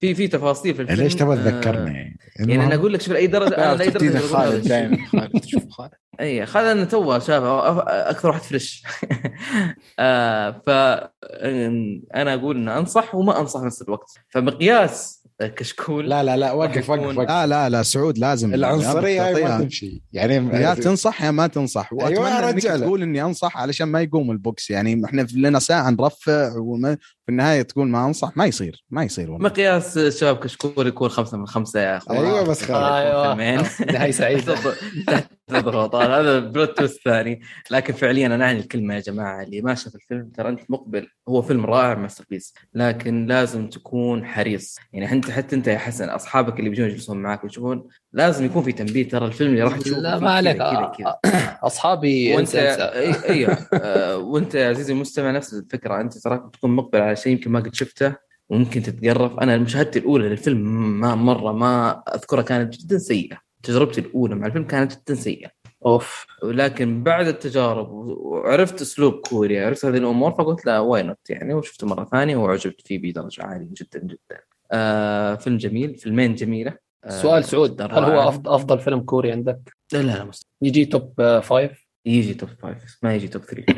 في 0.00 0.14
في 0.14 0.28
تفاصيل 0.28 0.74
في 0.74 0.82
الفيلم 0.82 1.02
ليش 1.02 1.14
تبغى 1.14 1.38
آه، 1.40 1.44
تذكرني؟ 1.50 2.16
يعني 2.38 2.64
أنا 2.64 2.74
أقول 2.74 2.92
لك 2.92 3.00
شوف 3.00 3.12
لاي 3.12 3.26
درجه 3.26 3.56
أنا 3.56 3.76
لاي 3.76 3.90
درجة 3.90 4.18
خالد. 4.18 4.68
دائما 4.68 5.06
خالد 5.06 5.70
خالد 5.70 5.90
أي 6.20 6.46
خالد 6.46 6.88
تو 6.88 7.18
شاف 7.18 7.42
أكثر 7.86 8.28
واحد 8.28 8.40
fresh 8.42 8.82
آه 9.98 10.50
ف 10.66 10.70
أنا 12.14 12.34
أقول 12.34 12.56
ان 12.56 12.68
أنصح 12.68 13.14
وما 13.14 13.40
أنصح 13.40 13.60
في 13.60 13.66
نفس 13.66 13.82
الوقت 13.82 14.10
فمقياس 14.28 15.23
كشكول. 15.42 16.08
لا 16.10 16.22
لا 16.22 16.36
لا 16.36 16.52
وقف 16.52 16.90
وقف 16.90 17.16
وقف. 17.18 17.28
لا 17.28 17.46
لا 17.46 17.68
لا 17.68 17.82
سعود 17.82 18.18
لازم. 18.18 18.54
العنصرية 18.54 19.26
هاي 19.26 19.44
ما 19.44 19.60
تمشي 19.60 20.02
يعني 20.12 20.34
يا 20.62 20.74
تنصح 20.74 21.22
يا 21.22 21.30
ما 21.30 21.46
تنصح. 21.46 21.90
أيوة 21.92 22.20
وأتمنى 22.22 22.46
يا 22.46 22.50
إنك. 22.50 22.82
تقول 22.82 23.02
إني 23.02 23.22
أنصح 23.22 23.56
علشان 23.56 23.88
ما 23.88 24.00
يقوم 24.00 24.30
البوكس. 24.30 24.70
يعني 24.70 25.02
إحنا 25.04 25.26
لنا 25.34 25.58
ساعة 25.58 25.90
نرفع 25.90 26.52
وما 26.58 26.96
في 26.96 27.28
النهاية 27.32 27.62
تقول 27.62 27.88
ما 27.88 28.06
أنصح 28.06 28.36
ما 28.36 28.46
يصير 28.46 28.84
ما 28.90 29.04
يصير 29.04 29.30
والله. 29.30 29.48
مقياس 29.48 29.98
شباب 29.98 30.36
كشكول 30.36 30.86
يكون 30.86 31.08
خمسة 31.08 31.38
من 31.38 31.46
خمسة 31.46 31.80
يا 31.80 31.96
أخوان. 31.96 32.18
أيوه 32.18 32.42
بس 32.42 32.62
خلاص 32.62 32.92
أيوه. 32.92 33.24
فيلمين. 33.36 33.62
نهايه 33.92 34.10
سعيده 34.10 34.54
الضغوطات 35.52 36.10
هذا 36.10 36.38
ال 36.38 36.46
plot 36.46 36.76
twist 36.78 36.96
الثاني 36.96 37.40
لكن 37.70 37.94
فعليا 37.94 38.26
أنا 38.26 38.44
أعني 38.44 38.58
الكلمة 38.58 38.94
يا 38.94 39.00
جماعة. 39.00 39.42
اللي 39.42 39.60
ما 39.60 39.74
شاف 39.74 39.94
الفيلم 39.94 40.28
ترى 40.36 40.48
أنت 40.48 40.60
مقبل. 40.68 41.08
هو 41.28 41.42
فيلم 41.42 41.66
رائع 41.66 41.94
masterpiece 41.94 42.54
لكن 42.74 43.26
لازم 43.26 43.68
تكون 43.68 44.24
حريص. 44.24 44.78
يعني 44.92 45.12
أنت 45.12 45.30
حتى 45.30 45.56
أنت 45.56 45.66
يا 45.66 45.78
حسن 45.78 46.08
أصحابك 46.08 46.58
اللي 46.58 46.70
بيجون 46.70 46.88
يجلسون 46.88 47.16
معك 47.16 47.44
ويشوفون 47.44 47.88
لازم 48.12 48.44
يكون 48.44 48.62
في 48.62 48.72
تنبيه. 48.72 49.08
ترى 49.08 49.26
الفيلم 49.26 49.50
اللي 49.50 49.62
راح 49.62 49.78
تشوفه 49.78 50.00
لا 50.00 50.18
ما 50.18 50.30
عليك. 50.30 50.56
كذا 50.56 50.92
كذا 50.98 51.20
كذا. 51.22 51.58
أصحابي 51.62 52.36
وأنت 52.36 52.54
أيوه 53.28 53.58
وأنت 54.16 54.54
يا 54.54 54.68
عزيزي 54.68 54.92
المستمع 54.92 55.30
نفس 55.30 55.54
الفكرة. 55.54 56.00
أنت 56.00 56.18
تراك 56.18 56.42
بتكون 56.42 56.70
مقبل 56.70 57.00
على 57.00 57.16
شيء 57.16 57.32
يمكن 57.32 57.50
ما 57.50 57.60
قد 57.60 57.74
شفته 57.74 58.14
وممكن 58.48 58.82
تتقرف. 58.82 59.38
أنا 59.38 59.56
مشاهدتي 59.56 59.98
الأولى 59.98 60.28
للفيلم 60.28 60.60
ما 61.00 61.14
مرة 61.14 61.52
ما 61.52 62.02
أذكرها 62.14 62.42
كانت 62.42 62.76
جدا 62.76 62.98
سيئة. 62.98 63.44
تجربتي 63.64 64.00
الأولى 64.00 64.34
مع 64.34 64.46
الفيلم 64.46 64.64
كانت 64.64 64.92
جدا 64.92 65.14
سيئه 65.14 65.50
أوف. 65.86 66.26
ولكن 66.42 67.02
بعد 67.02 67.26
التجارب 67.26 67.88
وعرفت 67.90 68.80
أسلوب 68.80 69.12
كوريا 69.12 69.66
عرفت 69.66 69.84
هذه 69.84 69.96
الأمور 69.96 70.30
فقلت 70.30 70.66
لا 70.66 70.78
why 70.78 71.02
not 71.02 71.30
يعني؟ 71.30 71.54
وشفته 71.54 71.86
مرة 71.86 72.04
ثانية 72.04 72.36
وعجبت 72.36 72.80
فيه 72.86 72.98
بدرجة 72.98 73.44
عالية 73.44 73.68
جدا 73.72 74.00
جدا. 74.00 74.40
آه 74.72 75.34
فيلم 75.34 75.56
جميل 75.56 75.94
فيلمين 75.94 76.34
جميلة. 76.34 76.76
آه 77.04 77.10
سؤال 77.10 77.44
سعود 77.44 77.82
هل 77.82 78.04
هو 78.04 78.28
أفضل 78.28 78.78
فيلم 78.78 79.00
كوري 79.00 79.32
عندك؟ 79.32 79.76
لا 79.92 79.98
لا 79.98 80.12
لا 80.12 80.24
مست... 80.24 80.46
يجي 80.62 80.84
top 80.84 81.40
five 81.40 81.86
يجي 82.06 82.34
top 82.34 82.48
five 82.48 82.98
ما 83.02 83.14
يجي 83.14 83.28
top 83.28 83.42
three. 83.42 83.66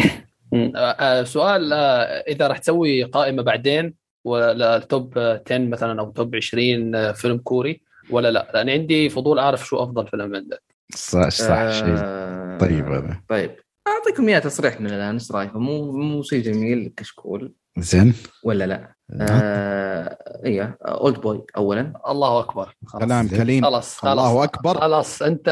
آه، 0.54 0.76
آه، 0.76 1.22
سؤال 1.22 1.72
آه، 1.72 2.24
إذا 2.28 2.46
راح 2.46 2.58
تسوي 2.58 3.02
قائمة 3.02 3.42
بعدين 3.42 3.94
ولا 4.26 4.78
top 4.78 5.18
آه، 5.18 5.42
10 5.46 5.58
مثلا 5.58 6.00
أو 6.00 6.10
top 6.10 6.36
20 6.36 6.94
آه، 6.94 7.12
فيلم 7.12 7.38
كوري؟ 7.38 7.80
ولا 8.10 8.30
لا؟ 8.30 8.50
لأن 8.54 8.68
عندي 8.70 9.08
فضول 9.08 9.38
أعرف 9.38 9.66
شو 9.66 9.76
أفضل 9.82 10.06
فيلم 10.08 10.34
عندك. 10.36 10.62
صح 10.94 11.28
صح 11.28 11.70
شيء. 11.70 11.94
آه 11.98 12.58
طيب 12.58 12.92
هذا. 12.92 13.20
طيب. 13.28 13.56
أعطيكم 13.88 14.28
إياه 14.28 14.38
تصريح 14.38 14.80
من 14.80 14.86
الآن 14.86 15.14
إيش 15.14 15.32
رأيكم؟ 15.32 15.58
مو 15.62 15.92
مو 15.92 16.22
شيء 16.22 16.42
جميل 16.42 16.92
كشكول. 16.96 17.52
زين. 17.78 18.14
ولا 18.44 18.64
لا؟ 18.66 18.94
آه 19.20 20.18
إيه 20.44 20.78
Oldboy 20.82 21.44
اولا. 21.56 21.92
الله 22.08 22.38
أكبر. 22.40 22.74
خلاص. 22.86 23.02
كلام 23.04 23.28
كليم. 23.28 23.64
خلاص 23.64 23.96
خلاص. 23.96 24.18
الله 24.18 24.44
أكبر. 24.44 24.80
خلاص 24.80 25.22
أنت 25.22 25.48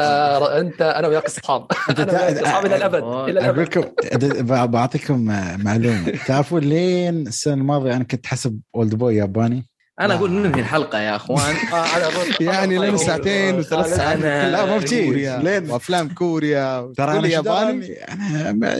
أنت 0.60 0.82
أنا 0.82 1.08
وياك 1.08 1.24
أصحاب. 1.24 1.66
أنا 1.98 2.42
أصحاب 2.42 2.66
إلى 2.66 2.76
الأبد 2.76 2.94
إلى 2.94 3.06
أقول 3.10 3.30
الابد 3.30 3.58
لكم 3.58 3.82
ب- 4.44 4.70
بعطيكم 4.70 5.24
معلومة. 5.64 6.12
تعرفون 6.26 6.60
لين 6.60 7.26
السنة 7.26 7.54
الماضية 7.54 7.96
أنا 7.96 8.04
كنت 8.04 8.26
حسب 8.26 8.60
Oldboy 8.76 9.16
ياباني؟ 9.16 9.66
أنا 10.00 10.14
أقول 10.14 10.32
ننهي 10.32 10.60
الحلقة 10.60 10.98
يا 11.00 11.16
أخوان. 11.16 11.54
آه، 11.74 11.86
يعني. 12.40 12.78
لنا 12.78 12.96
ساعتين 12.96 13.54
وثلاث 13.58 13.86
أنا- 13.92 13.96
ساعات. 13.96 14.18
لا، 14.18 14.66
ما. 14.66 14.78
كوريا. 14.78 15.38
لين- 15.60 15.70
وأفلام 15.70 16.08
كوريا. 16.08 16.92
ترى 16.96 17.18
أنا 17.18 17.28
ياباني. 17.28 17.92
أنا 18.02 18.52
ما- 18.52 18.74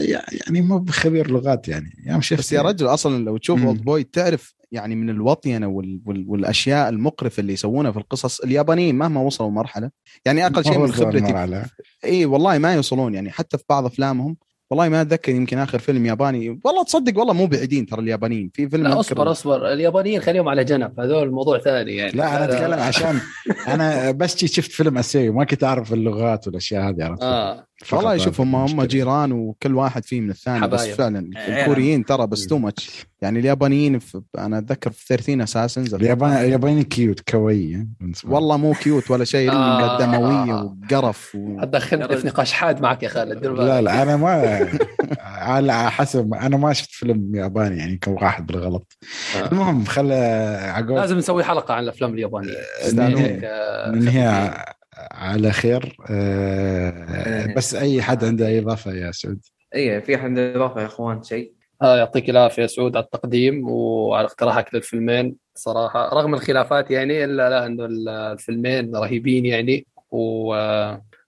يعني 0.47 0.61
مو 0.61 0.77
بخبير 0.79 1.31
لغات 1.31 1.67
يعني. 1.67 2.03
يوم 2.07 2.21
شفت 2.21 2.39
بس 2.39 2.51
يا 2.51 2.61
رجل 2.61 2.85
أصلا 2.87 3.23
لو 3.23 3.37
تشوف. 3.37 3.63
Oldboy 3.63 4.03
تعرف 4.03 4.55
يعني 4.71 4.95
من 4.95 5.09
الوطينه 5.09 5.67
وال... 5.67 6.01
وال... 6.05 6.25
والأشياء 6.27 6.89
المقرفة 6.89 7.41
اللي 7.41 7.53
يسوونها 7.53 7.91
في 7.91 7.97
القصص. 7.97 8.39
اليابانيين 8.39 8.95
مهما 8.95 9.21
وصلوا 9.21 9.49
مرحلة 9.51 9.91
يعني 10.25 10.45
أقل 10.45 10.63
شيء 10.65 10.77
من 10.79 10.91
خبرتي. 10.91 11.63
إي 12.05 12.25
والله 12.25 12.57
ما 12.57 12.73
يوصلون 12.73 13.13
يعني. 13.13 13.31
حتى 13.31 13.57
في 13.57 13.63
بعض 13.69 13.85
أفلامهم 13.85 14.37
والله 14.69 14.89
ما 14.89 15.01
أتذكر 15.01 15.31
يمكن 15.31 15.57
آخر 15.57 15.79
فيلم 15.79 16.05
ياباني. 16.05 16.59
والله 16.65 16.83
تصدق 16.83 17.19
والله 17.19 17.33
مو 17.33 17.47
بعيدين 17.47 17.85
ترى 17.85 18.01
اليابانيين. 18.01 18.51
في 18.53 18.69
فيلم 18.69 18.87
لا 18.87 18.99
أصبر 18.99 19.31
أصبر. 19.31 19.73
اليابانيين 19.73 20.21
خليهم 20.21 20.49
على 20.49 20.63
جنب. 20.63 20.99
هذول 20.99 21.31
موضوع 21.31 21.59
ثاني 21.59 21.95
يعني. 21.95 22.11
لا 22.11 22.37
أنا 22.37 22.45
أتكلم 22.45 22.79
عشان 22.79 23.19
أنا 23.67 24.11
بس 24.11 24.45
شفت 24.45 24.71
فيلم 24.71 24.97
أسيوي 24.97 25.29
ما 25.29 25.43
كنت 25.43 25.63
أعرف 25.63 25.93
اللغات 25.93 26.47
والأشياء 26.47 26.89
هذه 26.89 27.03
عرفت؟ 27.03 27.23
آه. 27.23 27.67
والله 27.91 28.17
شوف 28.17 28.41
هم 28.41 28.55
هم. 28.55 28.83
جيران 28.83 29.31
وكل 29.31 29.75
واحد 29.75 30.05
فيه 30.05 30.21
من 30.21 30.29
الثاني 30.29 30.67
بس 30.67 30.81
حبايب. 30.81 30.95
فعلا 30.95 31.29
عيال. 31.35 31.59
الكوريين 31.59 32.05
ترى 32.05 32.27
بس 32.27 32.47
too 32.47 32.57
much 32.57 33.05
يعني 33.21 33.39
اليابانيين 33.39 33.99
في 33.99 34.21
أنا 34.37 34.57
أتذكر 34.57 34.91
في 34.91 35.05
13 35.07 35.43
Assassins 35.43 35.93
اليابان 35.93 36.31
اليابانيين 36.31 36.83
كيوت 36.83 37.19
كوي 37.19 37.67
لي. 37.67 37.87
والله 38.23 38.57
مو 38.57 38.73
كيوت 38.73 39.11
ولا 39.11 39.25
شيء 39.25 39.51
آه. 39.51 39.99
دمويه 39.99 40.75
وقرف 40.93 41.35
و... 41.35 41.59
هتدخلني 41.59 42.17
في 42.17 42.27
نقاش 42.27 42.53
حاد 42.53 42.81
معك 42.81 43.03
يا 43.03 43.09
خالد. 43.09 43.45
لا 43.45 43.81
لا 43.81 44.03
أنا 44.03 44.17
ما 44.17 44.59
على 45.19 45.91
حسب 45.91 46.33
أنا 46.33 46.57
ما 46.57 46.73
شفت 46.73 46.91
فيلم 46.91 47.35
ياباني 47.35 47.77
يعني 47.77 47.97
كم 47.97 48.11
واحد 48.11 48.45
بالغلط 48.45 48.97
آه. 49.35 49.51
المهم 49.51 49.85
خل 49.85 50.11
عقول 50.61 50.95
لازم 50.95 51.17
نسوي 51.17 51.43
حلقة 51.43 51.73
عن 51.73 51.83
الأفلام 51.83 52.13
اليابانية 52.13 52.53
يستاهلون. 52.85 53.41
على 55.11 55.51
خير. 55.51 55.97
آه، 56.09 57.53
بس 57.57 57.75
أي 57.75 58.01
حد 58.01 58.23
عنده 58.23 58.47
أي 58.47 58.59
إضافة 58.59 58.91
يا 58.93 59.11
سعود؟ 59.11 59.39
إيه 59.75 59.99
في 59.99 60.17
حد 60.17 60.37
إضافة 60.37 60.81
يا 60.81 60.85
إخوان؟ 60.85 61.23
شيء؟ 61.23 61.53
آه 61.81 61.97
يعطيك 61.97 62.29
العافية 62.29 62.65
سعود 62.65 62.95
على 62.97 63.05
التقديم 63.05 63.69
وعلى 63.69 64.25
اقتراحك 64.27 64.75
للفيلمين. 64.75 65.35
صراحة 65.55 66.09
رغم 66.13 66.33
الخلافات 66.33 66.91
يعني 66.91 67.23
إلا 67.23 67.49
لا 67.49 67.65
إنه 67.65 67.85
الفيلمين 68.33 68.95
رهيبين 68.95 69.45
يعني 69.45 69.87
و 70.11 70.53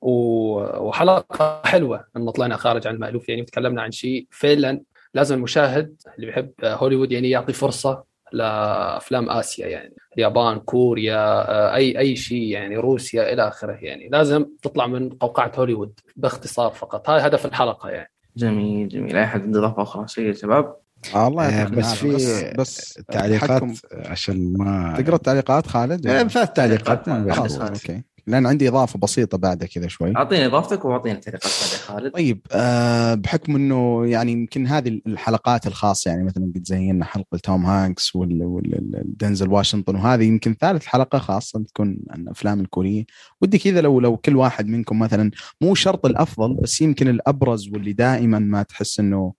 و- 0.01 0.83
وحلقة 0.87 1.61
حلوة. 1.65 2.05
إنه 2.17 2.31
طلعنا 2.31 2.55
خارج 2.57 2.87
عن 2.87 2.95
المألوف 2.95 3.29
يعني 3.29 3.41
وتكلمنا 3.41 3.81
عن 3.81 3.91
شيء 3.91 4.27
فعلا 4.31 4.81
لازم 5.13 5.35
المشاهد 5.35 5.95
اللي 6.15 6.27
بيحب 6.27 6.51
هوليوود 6.63 7.11
يعني 7.11 7.29
يعطي 7.29 7.53
فرصة 7.53 8.03
لأفلام 8.31 9.29
آسيا 9.29 9.67
يعني 9.67 9.95
اليابان 10.17 10.59
كوريا 10.59 11.17
آه، 11.17 11.75
أي 11.75 11.99
أي 11.99 12.15
شيء 12.15 12.43
يعني 12.43 12.77
روسيا 12.77 13.33
إلى 13.33 13.47
آخره 13.47 13.77
يعني. 13.81 14.09
لازم 14.09 14.45
تطلع 14.61 14.87
من 14.87 15.09
قوقعة 15.09 15.51
هوليوود 15.57 15.99
باختصار 16.15 16.71
فقط. 16.71 17.09
هذا 17.09 17.27
هدف 17.27 17.45
الحلقة 17.45 17.89
يعني. 17.89 18.11
جميل 18.37 18.87
جميل. 18.87 19.17
أي 19.17 19.25
حد 19.25 19.41
عنده 19.41 19.59
إضافة 19.59 19.81
أخرى؟ 19.81 20.07
شيء 20.07 20.27
يا 20.27 20.33
شباب؟ 20.33 20.75
الله 21.15 21.47
آه، 21.47 21.51
يعطيك 21.51 21.77
بس. 21.77 21.93
في 21.93 22.13
بس, 22.13 22.43
بس 22.43 22.99
تعليقات 23.11 23.63
عشان 23.93 24.53
ما 24.57 24.95
تقرأ 24.97 25.15
التعليقات 25.15 25.67
خالد؟ 25.67 26.07
آه، 26.07 26.23
ثلاث 26.23 26.51
تعليقات 26.51 27.09
ما 27.09 27.33
خلاص. 27.33 27.59
أوكي. 27.59 28.03
لأن 28.27 28.45
عندي 28.45 28.67
إضافة 28.69 28.99
بسيطة 28.99 29.37
بعد 29.37 29.63
كذا 29.63 29.87
شوي. 29.87 30.15
أعطيني 30.15 30.45
إضافتك 30.45 30.85
وأعطيني 30.85 31.19
تعليقات 31.19 31.51
بعد 31.61 31.97
خالد. 31.97 32.13
طيب 32.13 32.41
آه 32.51 33.13
بحكم 33.13 33.55
إنه 33.55 34.05
يعني 34.05 34.31
يمكن 34.31 34.67
هذه 34.67 35.01
الحلقات 35.07 35.67
الخاصة 35.67 36.11
يعني 36.11 36.23
مثلا 36.23 36.51
قد 36.55 36.63
زينا 36.65 37.05
حلقة 37.05 37.37
توم 37.43 37.65
هانكس 37.65 38.15
ودنزل 38.15 39.49
واشنطن 39.49 39.95
وهذه 39.95 40.23
يمكن 40.23 40.55
ثالث 40.61 40.85
حلقة 40.85 41.19
خاصة 41.19 41.63
تكون 41.63 41.99
عن 42.09 42.21
الأفلام 42.21 42.59
الكورية. 42.59 43.05
ودي 43.41 43.57
كذا 43.57 43.81
لو 43.81 43.99
لو 43.99 44.17
كل 44.17 44.35
واحد 44.35 44.67
منكم 44.67 44.99
مثلا 44.99 45.31
مو 45.61 45.75
شرط 45.75 46.05
الأفضل 46.05 46.53
بس 46.53 46.81
يمكن 46.81 47.07
الأبرز 47.07 47.69
واللي 47.69 47.93
دائما 47.93 48.39
ما 48.39 48.63
تحس 48.63 48.99
إنه 48.99 49.33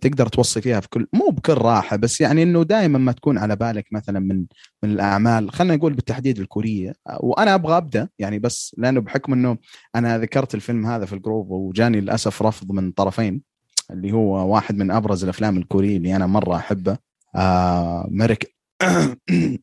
تقدر 0.00 0.26
توصي 0.26 0.60
فيها 0.60 0.80
في 0.80 0.88
كل 0.88 1.06
مو 1.12 1.28
بكل 1.28 1.54
راحة 1.54 1.96
بس 1.96 2.20
يعني 2.20 2.42
إنه 2.42 2.62
دائما 2.62 2.98
ما 2.98 3.12
تكون 3.12 3.38
على 3.38 3.56
بالك 3.56 3.86
مثلا 3.92 4.20
من 4.20 4.44
من 4.82 4.90
الأعمال. 4.90 5.50
خلينا 5.50 5.76
نقول 5.76 5.92
بالتحديد 5.92 6.38
الكورية. 6.38 6.92
آه، 7.06 7.18
وأنا 7.20 7.54
أبغى 7.54 7.76
أبدأ 7.76 8.08
يعني 8.18 8.38
بس 8.38 8.74
لأنه 8.78 9.00
بحكم 9.00 9.32
إنه 9.32 9.56
أنا 9.94 10.18
ذكرت 10.18 10.54
الفيلم 10.54 10.86
هذا 10.86 11.06
في 11.06 11.12
ال 11.12 11.18
group 11.18 11.50
وجاني 11.50 12.00
للأسف 12.00 12.42
رفض 12.42 12.72
من 12.72 12.92
طرفين 12.92 13.42
اللي 13.90 14.12
هو 14.12 14.54
واحد 14.54 14.76
من 14.76 14.90
أبرز 14.90 15.24
الأفلام 15.24 15.56
الكورية 15.56 15.96
اللي 15.96 16.16
أنا 16.16 16.26
مرة 16.26 16.56
أحبه 16.56 16.96
آه 17.36 18.08
Mirac 18.10 18.56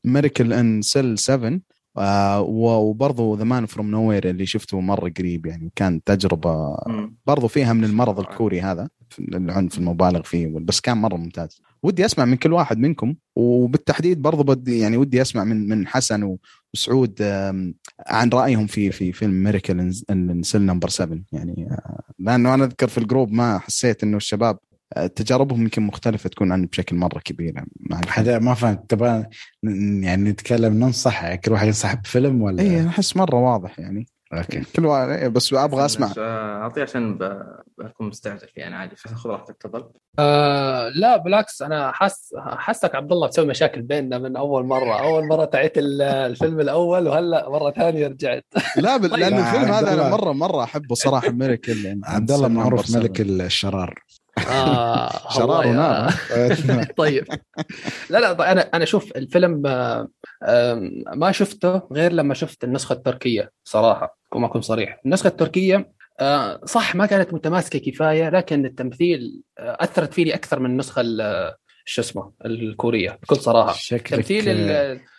Miracle 0.06 0.54
in 0.54 0.82
Cell 0.82 1.20
7 1.20 1.60
آه 1.98 2.42
وبرضه 2.42 3.38
The 3.38 3.44
Man 3.44 3.66
from 3.66 3.92
No 3.92 4.12
اللي 4.12 4.46
شفته 4.46 4.80
مرة 4.80 5.14
قريب 5.18 5.46
يعني 5.46 5.72
كان 5.76 6.04
تجربة 6.04 6.78
مم. 6.88 7.18
برضو 7.26 7.48
فيها 7.48 7.74
من 7.74 7.84
المرض 7.84 8.20
الكوري 8.20 8.62
هذا. 8.62 8.90
العنف 9.20 9.78
المبالغ 9.78 10.22
فيه 10.22 10.48
بس 10.48 10.82
كان 10.82 10.98
مرة 10.98 11.16
ممتاز. 11.16 11.62
ودي 11.84 12.06
أسمع 12.06 12.26
من 12.26 12.36
كل 12.36 12.54
واحد 12.54 12.78
منكم 12.78 13.16
وبالتحديد 13.36 14.22
برضو 14.22 14.44
بدي 14.44 14.80
يعني 14.80 14.98
ودي 14.98 15.22
أسمع 15.22 15.44
من 15.44 15.68
من 15.68 15.88
حسن 15.88 16.38
وسعود 16.74 17.22
عن 18.08 18.30
رأيهم 18.34 18.68
في 18.68 18.92
في 18.92 19.12
فيلم 19.12 19.44
Miracle 19.44 19.92
in 20.10 20.44
Cell 20.44 20.62
Number 20.62 20.90
7 20.90 21.20
يعني 21.32 21.68
آه، 21.72 22.04
لأنه 22.20 22.54
أنا 22.54 22.64
أذكر 22.66 22.88
في 22.88 22.98
ال 22.98 23.04
group 23.04 23.32
ما 23.32 23.60
حسيت 23.60 24.04
إنه 24.04 24.18
الشباب 24.18 24.58
آه، 24.94 25.08
تجاربهم 25.08 25.62
يمكن 25.62 25.82
مختلفة 25.82 26.30
تكون 26.30 26.52
عني 26.52 26.66
بشكل 26.66 26.96
مرة 26.96 27.20
كبير. 27.20 27.64
حدا 28.06 28.40
ما 28.40 28.54
فهمت. 28.54 28.90
تبغى 28.90 29.26
يعني 30.04 30.30
نتكلم 30.30 30.74
ننصح 30.74 31.36
كل 31.36 31.52
واحد 31.52 31.68
ينصح 31.68 31.94
بفيلم 31.94 32.42
ولا؟ 32.42 32.62
اي 32.62 32.88
أحس 32.88 33.18
مرة 33.18 33.36
واضح 33.36 33.80
يعني. 33.80 34.06
أوكي. 34.38 34.62
كل 34.76 34.86
واحد 34.86 35.10
إيه، 35.10 35.28
بس 35.28 35.54
أبغى 35.54 35.86
أسمع. 35.86 36.14
اعطيه 36.18 36.82
عشان 36.82 37.18
بكون 37.78 38.08
مستعجل 38.08 38.48
يعني 38.56 38.76
عادي. 38.76 38.96
خذ 38.96 39.30
راحتك 39.30 39.58
تفضل. 39.60 39.90
آه 40.20 40.90
لا 40.90 41.18
بالعكس 41.18 41.62
أنا 41.62 41.92
حاس 41.92 42.36
حاسك 42.40 42.96
عبد 42.96 43.12
الله 43.12 43.28
تسوي 43.28 43.46
مشاكل 43.46 43.82
بيننا 43.82 44.18
من 44.18 44.38
أول 44.38 44.66
مرة. 44.66 45.00
أول 45.00 45.28
مرة 45.28 45.46
تعيت 45.46 45.78
ال- 45.78 46.02
الفيلم 46.02 46.60
الأول 46.60 47.08
وهلأ 47.08 47.50
مرة 47.50 47.72
ثانية 47.72 48.08
رجعت. 48.08 48.46
لا 48.78 48.98
ب- 48.98 49.06
لأن 49.06 49.32
لا، 49.34 49.40
الفيلم 49.50 49.72
هذا 49.74 49.94
أنا. 49.94 50.10
مرة 50.10 50.32
مرة 50.32 50.64
أحبه 50.64 50.96
صراحة 50.96 51.30
ميركل 51.30 51.86
يعني 51.86 52.02
عبد 52.04 52.32
الله 52.32 52.48
معروف. 52.48 52.96
ملك 52.96 53.22
الشرار. 53.22 54.04
آه 54.50 55.30
شرار 55.30 55.68
ونار 55.68 56.14
طيب. 56.98 57.26
لا 58.10 58.20
لا 58.20 58.52
أنا 58.52 58.62
أنا 58.74 58.86
شوف 58.86 59.12
الفيلم 59.16 59.64
آه، 59.68 60.08
ما 61.16 61.32
شفته 61.32 61.82
غير 61.92 62.12
لما 62.14 62.34
شفت 62.34 62.64
النسخة 62.64 62.94
التركية 62.94 63.52
صراحة 63.64 64.18
وما 64.32 64.48
أكون 64.48 64.62
صريح. 64.62 65.00
النسخة 65.06 65.28
التركية 65.28 65.92
آه، 66.20 66.62
صح 66.66 66.96
ما 66.96 67.06
كانت 67.06 67.34
متماسكة 67.34 67.80
كفاية 67.92 68.30
لكن 68.30 68.66
التمثيل 68.66 69.42
آه، 69.60 69.78
أثرت 69.80 70.14
فيني 70.14 70.36
أكثر 70.36 70.60
من 70.60 70.70
النسخة 70.70 71.02
ال- 71.02 71.54
شو 71.86 72.02
اسمه 72.02 72.32
الكورية 72.46 73.20
بكل 73.24 73.36
صراحة. 73.36 73.74
شكلك 73.74 74.16
تمثيل 74.16 74.72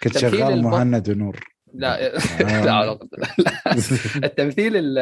كنت 0.02 0.18
شغال 0.18 0.62
مهند 0.62 1.09
ونور. 1.10 1.41
لا. 1.75 2.18
لا 2.65 2.73
علاقة. 2.73 3.09
التمثيل 4.25 4.76
ال- 4.76 4.99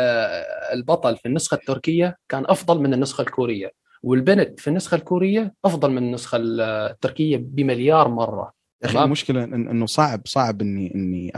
البطل 0.73 1.16
في 1.16 1.26
النسخة 1.26 1.55
التركية 1.55 2.16
كان 2.28 2.44
أفضل 2.47 2.78
من 2.81 2.94
النسخة 2.94 3.23
الكورية. 3.23 3.70
والبنت 4.02 4.60
في 4.60 4.68
النسخة 4.68 4.94
الكورية 4.94 5.55
أفضل 5.64 5.90
من 5.90 5.98
النسخة 5.98 6.39
التركية 6.42 7.36
بمليار 7.36 8.08
مرة 8.08 8.52
يا 8.82 8.89
أخي. 8.89 9.05
المشكلة 9.05 9.44
إنه 9.44 9.86
صعب 9.86 10.20
صعب 10.24 10.62
اني 10.62 10.94
إني. 10.94 11.32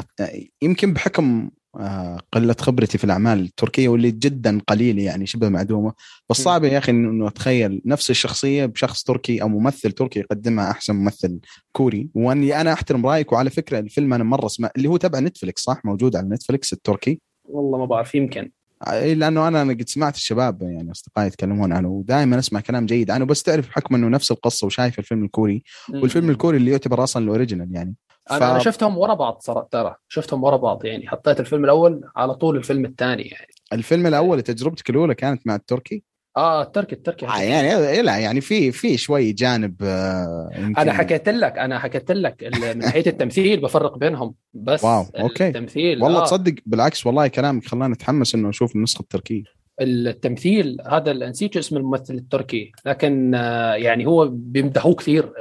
يمكن 0.62 0.92
بحكم 0.92 1.50
آه، 1.80 2.18
قلة 2.32 2.56
خبرتي 2.60 2.98
في 2.98 3.04
الأعمال 3.04 3.40
التركية 3.40 3.88
واللي 3.88 4.10
جدا 4.10 4.60
قليلة 4.66 5.02
يعني 5.02 5.26
شبه 5.26 5.48
معدومة 5.48 5.92
بس. 6.30 6.36
صعب 6.36 6.64
يا 6.64 6.78
أخي 6.78 6.92
انه 6.92 7.28
أتخيل 7.28 7.82
نفس 7.84 8.10
الشخصية 8.10 8.66
بشخص 8.66 9.02
تركي 9.02 9.42
أو 9.42 9.48
ممثل 9.48 9.92
تركي 9.92 10.20
يقدمها 10.20 10.70
أحسن 10.70 10.96
ممثل 10.96 11.40
كوري 11.72 12.08
وإني 12.14 12.60
أنا 12.60 12.72
أحترم 12.72 13.06
رأيك 13.06 13.32
وعلى 13.32 13.50
فكرة 13.50 13.78
الفيلم 13.78 14.14
أنا 14.14 14.24
مرة 14.24 14.46
اسمع 14.46 14.70
اللي 14.76 14.88
هو 14.88 14.96
تبع 14.96 15.20
نتفلكس 15.20 15.62
صح 15.62 15.84
موجود 15.84 16.16
على 16.16 16.28
نتفلكس 16.28 16.72
التركي 16.72 17.20
والله 17.44 17.78
ما 17.78 17.84
بعرف 17.84 18.14
يمكن 18.14 18.50
لأنه 18.92 19.48
أنا 19.48 19.60
قد 19.60 19.88
سمعت 19.88 20.16
الشباب 20.16 20.62
يعني 20.62 20.90
أصدقائي 20.90 21.26
يتكلمون 21.26 21.72
عنه 21.72 21.88
ودائما 21.88 22.38
أسمع 22.38 22.60
كلام 22.60 22.86
جيد. 22.86 23.10
عنه 23.10 23.24
بس 23.24 23.42
تعرف 23.42 23.68
بحكم 23.68 23.94
إنه 23.94 24.08
نفس 24.08 24.30
القصة 24.30 24.66
وشايف 24.66 24.98
الفيلم 24.98 25.24
الكوري 25.24 25.62
والفيلم 25.94 26.30
الكوري 26.30 26.56
اللي 26.56 26.70
يعتبر 26.70 27.04
أصلا 27.04 27.24
ال 27.24 27.30
original 27.30 27.74
يعني. 27.74 27.94
أنا 28.30 28.50
أنا 28.50 28.58
شفتهم 28.58 28.98
ورا 28.98 29.14
بعض 29.14 29.42
ترى 29.70 29.94
شفتهم 30.08 30.44
ورا 30.44 30.56
بعض 30.56 30.84
يعني. 30.84 31.08
حطيت 31.08 31.40
الفيلم 31.40 31.64
الأول 31.64 32.00
على 32.16 32.34
طول 32.34 32.56
الفيلم 32.56 32.84
الثاني 32.84 33.22
يعني. 33.22 33.52
الفيلم 33.72 34.06
الأول 34.06 34.42
تجربتك 34.42 34.90
الأولى 34.90 35.14
كانت 35.14 35.46
مع 35.46 35.54
التركي؟ 35.54 36.02
آه 36.36 36.62
التركي 36.62 36.94
التركي 36.94 37.26
آه 37.26 37.38
يعني 37.38 37.88
إيه 37.88 38.00
لا 38.00 38.18
يعني 38.18 38.40
في 38.40 38.72
في 38.72 38.96
شوي 38.96 39.32
جانب 39.32 39.76
آه، 39.82 40.50
أنا 40.78 40.92
حكيت 40.92 41.28
لك 41.28 41.58
أنا 41.58 41.78
حكيت 41.78 42.10
لك 42.10 42.50
من 42.62 42.78
ناحيه 42.78 43.06
التمثيل 43.06 43.60
بفرق 43.60 43.98
بينهم 43.98 44.34
بس 44.54 44.84
wow، 44.84 45.04
okay. 45.20 45.48
التمثيل 45.48 46.02
والله 46.02 46.20
آه. 46.20 46.24
تصدق 46.24 46.54
بالعكس 46.66 47.06
والله 47.06 47.26
كلامك 47.26 47.66
خلاني 47.66 47.94
أتحمس 47.94 48.34
إنه 48.34 48.48
أشوف 48.48 48.76
النسخة 48.76 49.02
التركية. 49.02 49.42
التمثيل 49.80 50.76
هذا 50.86 51.12
نسيت 51.12 51.56
اسم 51.56 51.76
الممثل 51.76 52.14
التركي 52.14 52.72
لكن 52.86 53.34
آه، 53.34 53.74
يعني 53.74 54.06
هو 54.06 54.28
بيمدحوه 54.28 54.94
كثير 54.94 55.32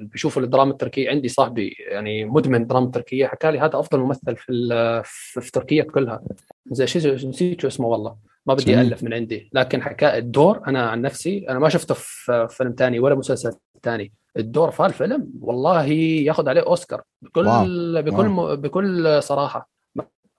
بيشوفوا 0.00 0.42
الدراما 0.42 0.70
التركية. 0.70 1.10
عندي 1.10 1.28
صاحبي 1.28 1.76
يعني 1.90 2.24
مدمن 2.24 2.66
دراما 2.66 2.90
تركية 2.90 3.26
حكى 3.26 3.50
لي 3.50 3.58
هذا 3.58 3.78
أفضل 3.78 4.00
ممثل 4.00 4.36
في 4.36 5.02
في 5.40 5.50
تركيا 5.52 5.82
كلها. 5.82 6.22
زي 6.70 6.86
شو 6.86 7.28
نسيت 7.28 7.64
اسمه 7.64 7.86
والله. 7.86 8.28
ما 8.48 8.54
بدي 8.54 8.64
جميل. 8.72 8.92
ألف 8.92 9.02
من 9.02 9.14
عندي. 9.14 9.50
لكن 9.52 9.82
حكى 9.82 10.18
الدور 10.18 10.60
أنا 10.68 10.90
عن 10.90 11.02
نفسي 11.02 11.46
أنا 11.48 11.58
ما 11.58 11.68
شفته 11.68 11.94
في 11.94 12.46
فيلم 12.50 12.74
ثاني 12.78 13.00
ولا 13.00 13.14
مسلسل 13.14 13.52
ثاني 13.82 14.12
الدور 14.36 14.70
في 14.70 14.86
الفيلم 14.86 15.28
والله 15.40 15.84
ياخذ 15.84 16.48
عليه 16.48 16.60
أوسكار 16.60 17.02
بكل 17.22 17.46
واو. 17.46 18.02
بكل 18.02 18.28
م- 18.28 18.54
بكل 18.56 19.22
صراحة. 19.22 19.68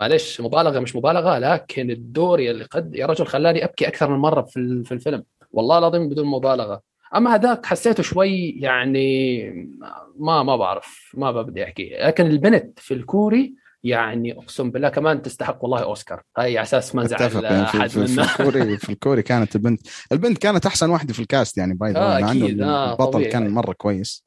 معلش 0.01 0.41
مبالغة 0.41 0.79
مش 0.79 0.95
مبالغة 0.95 1.39
لكن 1.39 1.91
الدور 1.91 2.39
يلي 2.39 2.63
قد 2.63 2.95
يا 2.95 3.05
رجل 3.05 3.25
خلاني 3.25 3.63
أبكي 3.65 3.87
أكثر 3.87 4.09
من 4.11 4.17
مرة 4.19 4.41
في 4.41 4.91
الفيلم. 4.91 5.23
والله 5.51 5.77
العظيم 5.77 6.09
بدون 6.09 6.25
مبالغة. 6.27 6.81
أما 7.15 7.35
هذاك 7.35 7.65
حسيته 7.65 8.03
شوي 8.03 8.49
يعني 8.49 9.39
ما 10.19 10.43
ما 10.43 10.55
بعرف 10.55 11.11
ما 11.17 11.31
بدي 11.31 11.63
أحكي. 11.63 11.89
لكن 12.01 12.25
البنت 12.25 12.79
في 12.79 12.93
الكوري 12.93 13.53
يعني 13.83 14.37
اقسم 14.37 14.71
بالله 14.71 14.89
كمان 14.89 15.21
تستحق 15.21 15.63
والله 15.63 15.83
أوسكار. 15.83 16.21
هاي 16.37 16.57
على 16.57 16.63
أساس 16.63 16.95
ما 16.95 17.05
أتفق 17.05 17.25
نزعل 17.25 17.43
يعني 17.43 17.65
في, 17.65 17.77
أحد 17.77 17.89
في, 17.89 18.07
في 18.07 18.13
منا. 18.13 18.23
الكوري 18.23 18.77
في 18.85 18.89
الكوري 18.89 19.21
كانت 19.21 19.55
البنت 19.55 19.81
البنت 20.11 20.37
كانت 20.37 20.65
أحسن 20.65 20.89
واحدة 20.89 21.13
في 21.13 21.19
ال 21.19 21.27
cast 21.27 21.57
يعني 21.57 21.73
by 21.73 21.91
the 21.91 21.99
آه، 21.99 22.13
way، 22.13 22.21
مع 22.21 22.31
إنه 22.31 22.45
أكيد، 22.45 22.61
آه، 22.61 22.91
البطل 22.91 23.11
طبيعي. 23.11 23.31
كان 23.31 23.49
مرة 23.49 23.73
كويس. 23.73 24.25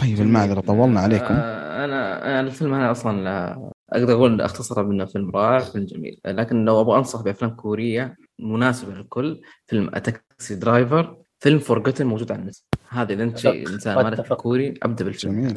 طيب 0.00 0.20
المعذرة 0.20 0.60
طولنا 0.60 1.00
عليكم. 1.00 1.34
آه، 1.34 1.84
أنا 1.84 2.24
أنا 2.26 2.40
الفيلم 2.40 2.74
هذا 2.74 2.90
أصلا 2.90 3.30
آه، 3.30 3.72
أقدر 3.92 4.12
أقول 4.12 4.40
أختصره 4.40 4.82
بأنه 4.82 5.04
فيلم 5.04 5.30
رائع 5.30 5.58
فيلم 5.58 5.84
جميل. 5.84 6.20
لكن 6.26 6.64
لو 6.64 6.80
أبغى 6.80 6.98
أنصح 6.98 7.22
بأفلام 7.22 7.50
كورية 7.50 8.16
مناسبة 8.38 8.94
للكل 8.94 9.40
فيلم 9.66 9.90
Taxi 9.90 10.54
Driver 10.54 11.16
فيلم 11.38 11.58
Forgotten 11.58 12.06
موجود 12.06 12.32
على 12.32 12.42
النت. 12.42 12.56
هذا 12.88 13.12
إذا 13.12 13.22
أنت 13.22 13.46
إنسان 13.46 13.94
ما. 13.94 14.34
كوري 14.34 14.74
أبدأ 14.82 15.04
بالفيلم. 15.04 15.50
جميل. 15.50 15.54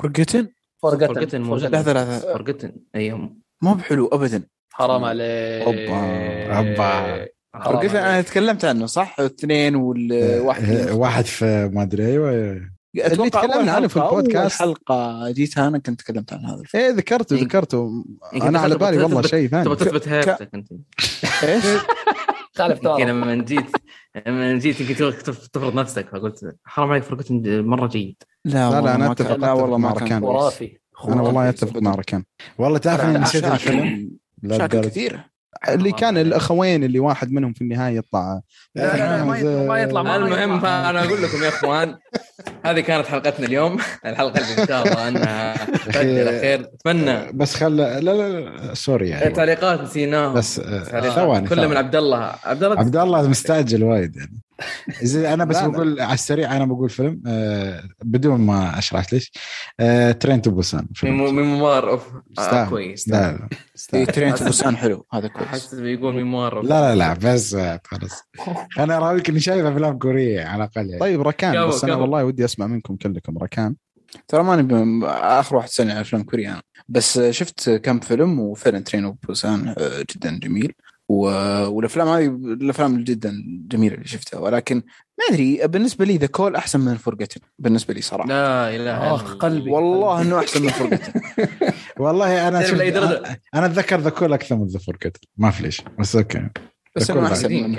Forgotten 0.83 1.07
Forgotten 1.13 1.41
موجود 1.41 1.71
لحظه 1.75 1.93
لحظه 1.93 2.19
Forgotten 2.19 2.71
أيوه. 2.95 3.35
مو 3.61 3.73
بحلو 3.73 4.07
ابدا. 4.07 4.43
حرام 4.73 5.03
عليك. 5.03 5.67
أوبا. 5.67 7.25
حرام 7.55 7.79
Forgotten 7.79 7.95
أنا. 7.97 8.21
تكلمت 8.21 8.65
عنه 8.65 8.85
صح؟ 8.85 9.19
اثنين 9.19 9.75
والواحد 9.75 10.63
آه، 10.69 10.95
واحد 10.95 11.25
في 11.25 11.69
ما 11.73 11.83
أدري 11.83 12.05
أيوه 12.05 12.61
أتوقع 12.97 13.41
تكلمنا 13.41 13.71
عنه 13.71 13.87
في 13.87 13.97
البودكاست. 13.97 14.59
حلقة 14.59 15.29
جيتها 15.31 15.67
أنا 15.67 15.77
كنت 15.77 16.01
تكلمت 16.01 16.33
عن 16.33 16.45
هذا 16.45 16.61
الفيلم. 16.61 16.83
إيه 16.83 16.91
ذكرته 16.91 17.33
يمكن- 17.33 17.45
ذكرته. 17.45 18.05
يمكن 18.33 18.47
أنا 18.47 18.59
على 18.59 18.75
بالي 18.77 19.03
والله 19.03 19.21
شيء 19.21 19.47
ثاني. 19.49 19.63
تبغى 19.65 19.75
تثبت 19.75 20.07
هيبتك 20.07 20.49
أنت. 20.53 20.67
إيش؟ 21.43 21.63
خالف 22.57 22.77
يمكن 22.77 22.81
ترى. 22.97 23.05
لما 23.05 23.35
جيت 23.35 23.65
لما 24.27 24.57
جيت 24.59 24.81
تبغى 24.81 25.11
تف- 25.11 25.47
تفرض 25.47 25.75
نفسك 25.75 26.09
فقلت 26.09 26.55
حرام 26.65 26.89
عليك 26.91 27.03
فرقتن 27.03 27.61
مرة 27.65 27.87
جيد. 27.87 28.23
لا 28.45 28.51
لا، 28.53 28.67
والله 28.75 28.95
أنا 28.95 29.07
ما 29.07 29.13
أتفق- 29.15 29.27
كان- 29.27 29.39
لا 29.41 29.51
والله 29.51 29.77
مع 29.77 29.89
ما 29.89 29.95
كان 29.95 30.05
ركان. 30.07 30.21
خرافي 30.21 30.77
أنا 31.07 31.21
والله 31.21 31.49
أتفق 31.49 31.77
مع 31.81 31.95
ركان. 31.95 32.23
والله 32.57 32.77
تعرف 32.77 33.01
إني 33.05 33.17
نسيت 33.17 33.43
الفيلم؟ 33.45 34.11
مشاكل 34.43 34.81
كثيرة. 34.81 35.25
اللي 35.69 35.91
كان 35.91 36.17
الأخوين 36.17 36.83
اللي 36.83 36.99
واحد 36.99 37.31
منهم 37.31 37.53
في 37.53 37.61
النهاية 37.61 37.97
يطلع. 37.97 38.41
لا 38.75 38.97
لا 38.97 39.23
ما 39.67 39.79
يطلع 39.79 40.15
المهم. 40.15 40.59
فانا 40.63 41.03
أقول 41.03 41.23
لكم 41.23 41.43
يا 41.43 41.49
إخوان 41.49 41.95
هذه 42.65 42.79
كانت 42.79 43.07
حلقتنا 43.07 43.45
اليوم. 43.45 43.77
الحلقة 44.05 44.39
اللي 44.41 44.61
إن 44.61 44.67
شاء 44.67 44.87
الله 44.87 45.07
إنها 45.07 45.65
تؤدي 45.65 46.39
خير. 46.39 46.61
اتمنى 46.61 47.31
بس 47.33 47.55
خل 47.55 47.77
لا 47.77 47.99
لا 47.99 48.39
لا 48.39 48.73
sorry 48.73 49.09
يعني. 49.09 49.29
تعليقات 49.29 49.81
نسيناها 49.81 50.33
بس 50.33 50.59
آه،. 50.59 51.09
ثواني 51.09 51.47
كلها 51.47 51.67
من. 51.67 51.77
عبد 51.77 51.95
الله. 51.95 52.35
عبد 52.43 52.63
الله 52.63 52.79
عبد 52.79 52.95
الله 52.97 53.27
مستعجل 53.27 53.83
وايد 53.83 54.15
يعني. 54.15 54.46
اذا 55.01 55.33
أنا 55.33 55.45
بس. 55.45 55.57
بقول 55.57 56.01
على 56.01 56.13
السريع 56.13 56.55
أنا 56.57 56.65
بقول 56.65 56.89
فيلم 56.89 57.21
آه 57.27 57.83
بدون 58.03 58.41
ما 58.41 58.77
أشرح 58.77 59.13
ليش 59.13 59.31
آه 59.79 60.11
Train 60.11 60.41
to 60.41 60.51
Busan. 60.51 60.87
Memoir 61.03 61.89
of 61.89 62.07
آه. 62.39 62.69
كويس 62.69 63.09
لا 63.09 63.31
لا 63.31 63.49
في 63.75 64.05
Train 64.05 64.35
to 64.35 64.45
Busan 64.45 64.77
حلو 64.77 65.05
هذا 65.13 65.27
كويس 65.27 65.47
أحس 65.47 65.75
بيقول 65.75 66.13
Memoir 66.15 66.61
لا 66.61 66.67
لا, 66.67 66.95
لا 66.95 67.13
بس 67.33 67.53
آه، 67.53 67.81
خلاص 67.85 68.23
أنا 68.79 68.97
اراويك 68.97 69.29
إني 69.29 69.39
شايف 69.39 69.65
أفلام 69.65 69.97
كورية 69.97 70.43
على 70.45 70.63
الأقل 70.63 70.85
يعني. 70.87 70.99
طيب 70.99 71.21
ركان 71.21 71.67
بس 71.67 71.83
أنا. 71.83 71.95
والله 71.95 72.25
ودي 72.25 72.45
أسمع 72.45 72.67
منكم 72.67 72.95
كلكم 72.95 73.37
ركان 73.37 73.75
ترى 74.27 74.43
ماني 74.43 75.05
آخر 75.05 75.55
واحد 75.55 75.69
سنة 75.69 75.91
على 75.91 76.01
أفلام 76.01 76.23
كورية 76.23 76.49
أنا. 76.53 76.61
بس 76.87 77.19
شفت 77.19 77.69
كم 77.69 77.99
فيلم 77.99 78.39
وفعلا 78.39 78.79
Train 78.79 79.05
of 79.05 79.15
Busan 79.27 79.67
آه، 79.77 80.05
جدا 80.15 80.39
جميل. 80.39 80.73
والأفلام 81.09 82.07
هذه 82.07 82.25
الأفلام 82.61 83.03
جدا 83.03 83.43
جميلة 83.67 83.95
اللي 83.95 84.07
شفتها. 84.07 84.39
ولكن 84.39 84.75
ما 85.19 85.35
أدري 85.35 85.67
بالنسبة 85.67 86.05
لي 86.05 86.17
The 86.17 86.27
Call 86.27 86.55
أحسن 86.55 86.79
من 86.79 86.97
Forgotten 86.97 87.41
بالنسبة 87.59 87.93
لي 87.93 88.01
صراحة. 88.01 88.29
لا 88.29 88.69
إله 88.69 88.75
إلا 88.75 89.15
أخ 89.15 89.23
الله. 89.23 89.37
قلبي 89.37 89.71
والله 89.71 90.21
إنه 90.21 90.39
أحسن 90.39 90.61
من 90.61 90.69
Forgotten 90.69 91.21
والله 92.03 92.47
أنا 92.47 92.63
شفت؟ 92.63 92.81
أنا 92.81 93.37
أنا 93.55 93.65
أتذكر 93.65 93.99
The 93.99 94.09
Call 94.09 94.33
أكثر 94.33 94.55
من 94.55 94.67
The 94.67 94.79
Forgot 94.79 95.17
ما 95.37 95.51
في 95.51 95.63
ليش 95.63 95.81
بس 95.99 96.15
أوكي. 96.15 96.49
بس 96.95 97.11
بعد. 97.11 97.23
أحسن 97.23 97.75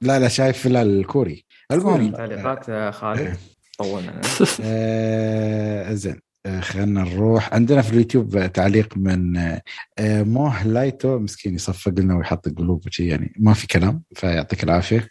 لا 0.00 0.18
لا 0.18 0.28
شايف 0.28 0.58
في 0.58 0.68
الكوري. 0.82 1.44
المهم 1.72 2.12
تعليقات 2.12 2.94
خالد. 2.94 3.36
طولنا. 3.78 4.20
آه 4.62 5.94
زين. 5.94 6.27
آه 6.48 6.60
خلينا 6.60 7.02
نروح. 7.04 7.54
عندنا 7.54 7.82
في 7.82 7.92
اليوتيوب 7.92 8.52
تعليق 8.52 8.96
من 8.96 9.36
آه 9.36 9.62
آه، 9.98 10.22
موه 10.22 10.66
لايتو 10.66 11.18
مسكين 11.18 11.54
يصفق 11.54 11.92
لنا 11.92 12.16
ويحط 12.16 12.48
قلوب 12.48 12.86
وشي 12.86 13.06
يعني 13.06 13.32
ما 13.38 13.54
في 13.54 13.66
كلام 13.66 14.02
فيعطيك 14.14 14.64
العافية. 14.64 15.08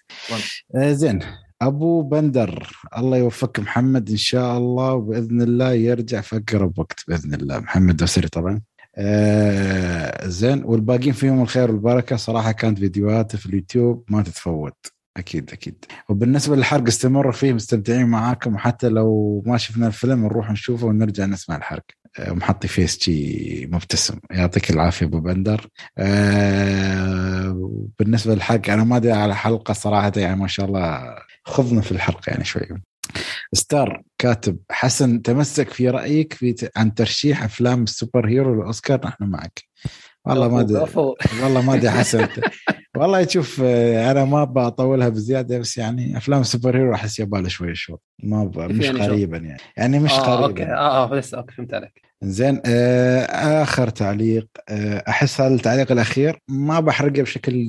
آه 0.75 0.91
زين. 0.91 1.19
أبو 1.61 2.01
بندر 2.01 2.69
الله 2.97 3.17
يوفقك 3.17 3.59
محمد 3.59 4.09
إن 4.09 4.17
شاء 4.17 4.57
الله 4.57 4.93
وباذن 4.93 5.41
الله 5.41 5.73
يرجع 5.73 6.21
في 6.21 6.37
أقرب 6.37 6.79
وقت 6.79 6.99
بإذن 7.07 7.33
الله. 7.33 7.59
محمد 7.59 7.97
دوسري 7.97 8.27
طبعا. 8.27 8.61
آه 8.95 10.27
زين. 10.27 10.63
والباقيين 10.63 11.13
فيهم 11.13 11.41
الخير 11.41 11.71
والبركة. 11.71 12.15
صراحة 12.15 12.51
كانت 12.51 12.79
فيديوهات 12.79 13.35
في 13.35 13.45
اليوتيوب 13.45 14.03
ما 14.09 14.21
تتفوت. 14.23 14.96
أكيد 15.17 15.51
أكيد. 15.51 15.85
وبالنسبة 16.09 16.55
للحرق 16.55 16.87
استمروا 16.87 17.31
فيه 17.31 17.53
مستمتعين 17.53 18.05
معاكم. 18.05 18.55
وحتى 18.55 18.89
لو 18.89 19.43
ما 19.45 19.57
شفنا 19.57 19.87
الفيلم 19.87 20.25
نروح 20.25 20.51
نشوفه 20.51 20.87
ونرجع 20.87 21.25
نسمع 21.25 21.55
الحرق. 21.55 21.83
آه، 22.19 22.31
محطي 22.31 22.67
face 22.67 22.99
شي 22.99 23.65
مبتسم. 23.65 24.19
يعطيك 24.31 24.69
العافية 24.69 25.05
أبو 25.05 25.19
بندر. 25.19 25.67
آه 25.97 27.81
بالنسبة 27.99 28.33
للحرق 28.35 28.69
أنا 28.69 28.83
ما 28.83 28.97
أدري 28.97 29.11
على 29.11 29.35
حلقة 29.35 29.73
صراحة 29.73 30.11
يعني 30.15 30.35
ما 30.35 30.47
شاء 30.47 30.65
الله 30.65 31.15
خضنا 31.45 31.81
في 31.81 31.91
الحلقة 31.91 32.29
يعني 32.29 32.45
شوي. 32.45 32.67
ستار 33.53 34.01
كاتب 34.17 34.57
حسن 34.71 35.21
تمسك 35.21 35.69
في 35.69 35.89
رأيك 35.89 36.33
في 36.33 36.69
عن 36.75 36.93
ترشيح 36.93 37.43
أفلام 37.43 37.83
ال 37.83 37.91
super 37.91 38.27
hero 38.27 38.55
للأوسكار؟ 38.55 39.05
نحن 39.05 39.23
معك. 39.23 39.63
والله 40.25 40.47
ما 40.47 40.61
أدري. 40.61 40.85
والله 41.43 41.61
ما 41.61 41.73
أدري 41.73 41.91
حسن. 41.91 42.27
والله 42.97 43.23
تشوف 43.23 43.61
آه، 43.63 44.11
أنا 44.11 44.25
ما 44.25 44.43
بطولها 44.43 45.09
بزيادة 45.09 45.59
بس 45.59 45.77
يعني 45.77 46.17
أفلام 46.17 46.41
ال 46.41 46.47
super 46.47 46.77
hero 46.77 46.93
أحس 46.93 47.19
يبالي 47.19 47.49
شوية 47.49 47.73
شغل 47.73 47.97
ما. 48.23 48.43
مش 48.67 48.85
يعني؟ 48.85 48.99
قريبا 49.07 49.37
يعني. 49.37 49.61
يعني 49.77 49.99
مش 49.99 50.11
أوكي. 50.11 50.31
قريبا. 50.43 50.73
آه 50.73 51.03
آه 51.03 51.07
بس 51.07 51.33
أوكي 51.33 51.55
فهمت 51.55 51.73
عليك. 51.73 52.01
زين 52.23 52.61
آه 52.65 53.21
آخر 53.63 53.89
تعليق 53.89 54.47
آه 54.69 55.03
أحس 55.07 55.41
هذا 55.41 55.55
التعليق 55.55 55.91
الأخير 55.91 56.39
ما 56.47 56.79
بحرقه 56.79 57.21
بشكل 57.21 57.67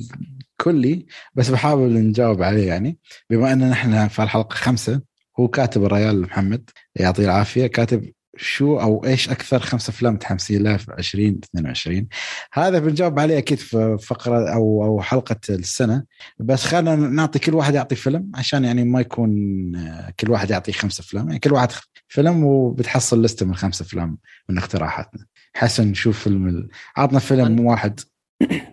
كلي 0.61 1.07
بس 1.35 1.51
بحاول 1.51 1.93
نجاوب 1.93 2.43
عليه 2.43 2.67
يعني. 2.69 2.99
بما 3.31 3.53
أن 3.53 3.71
نحن 3.71 4.09
في 4.09 4.23
الحلقة 4.23 4.55
خمسة 4.55 5.01
هو 5.41 5.49
كاتب 5.49 5.85
الريال 5.85 6.21
محمد 6.23 6.71
يعطيه 6.97 7.25
العافية. 7.25 7.67
كاتب 7.67 8.13
شو 8.41 8.81
أو 8.81 9.05
إيش 9.05 9.31
أكثر 9.31 9.59
خمس 9.59 9.89
أفلام 9.89 10.15
متحمسين 10.15 10.63
لها 10.63 10.77
في 10.77 10.93
2022 10.99 12.09
هذا 12.53 12.79
بنجاوب 12.79 13.19
عليه 13.19 13.39
أكيد 13.39 13.59
في 13.59 13.97
فقرة 14.03 14.55
أو 14.55 14.85
أو 14.85 15.03
حلقة 15.03 15.37
السنة. 15.51 16.05
بس 16.39 16.65
خلينا 16.65 16.97
نعطي 16.97 17.39
كل 17.39 17.55
واحد 17.55 17.75
يعطي 17.75 17.95
فيلم 17.95 18.31
عشان 18.35 18.65
يعني 18.65 18.85
ما 18.85 19.01
يكون 19.01 19.33
آه، 19.77 20.13
كل 20.21 20.31
واحد 20.31 20.51
يعطي 20.51 20.73
خمس 20.73 21.01
أفلام. 21.01 21.27
يعني 21.29 21.39
كل 21.39 21.53
واحد 21.53 21.69
فيلم 22.09 22.45
وبتحصل 22.45 23.23
لستة 23.23 23.47
من 23.47 23.55
خمس 23.55 23.81
أفلام 23.81 24.19
من 24.49 24.59
اقتراحاتنا. 24.59 25.27
حسن 25.55 25.95
شوف 25.95 26.19
فيلم 26.19 26.49
ال- 26.49 26.69
عطنا 26.97 27.19
فيلم 27.19 27.61
واحد. 27.67 28.01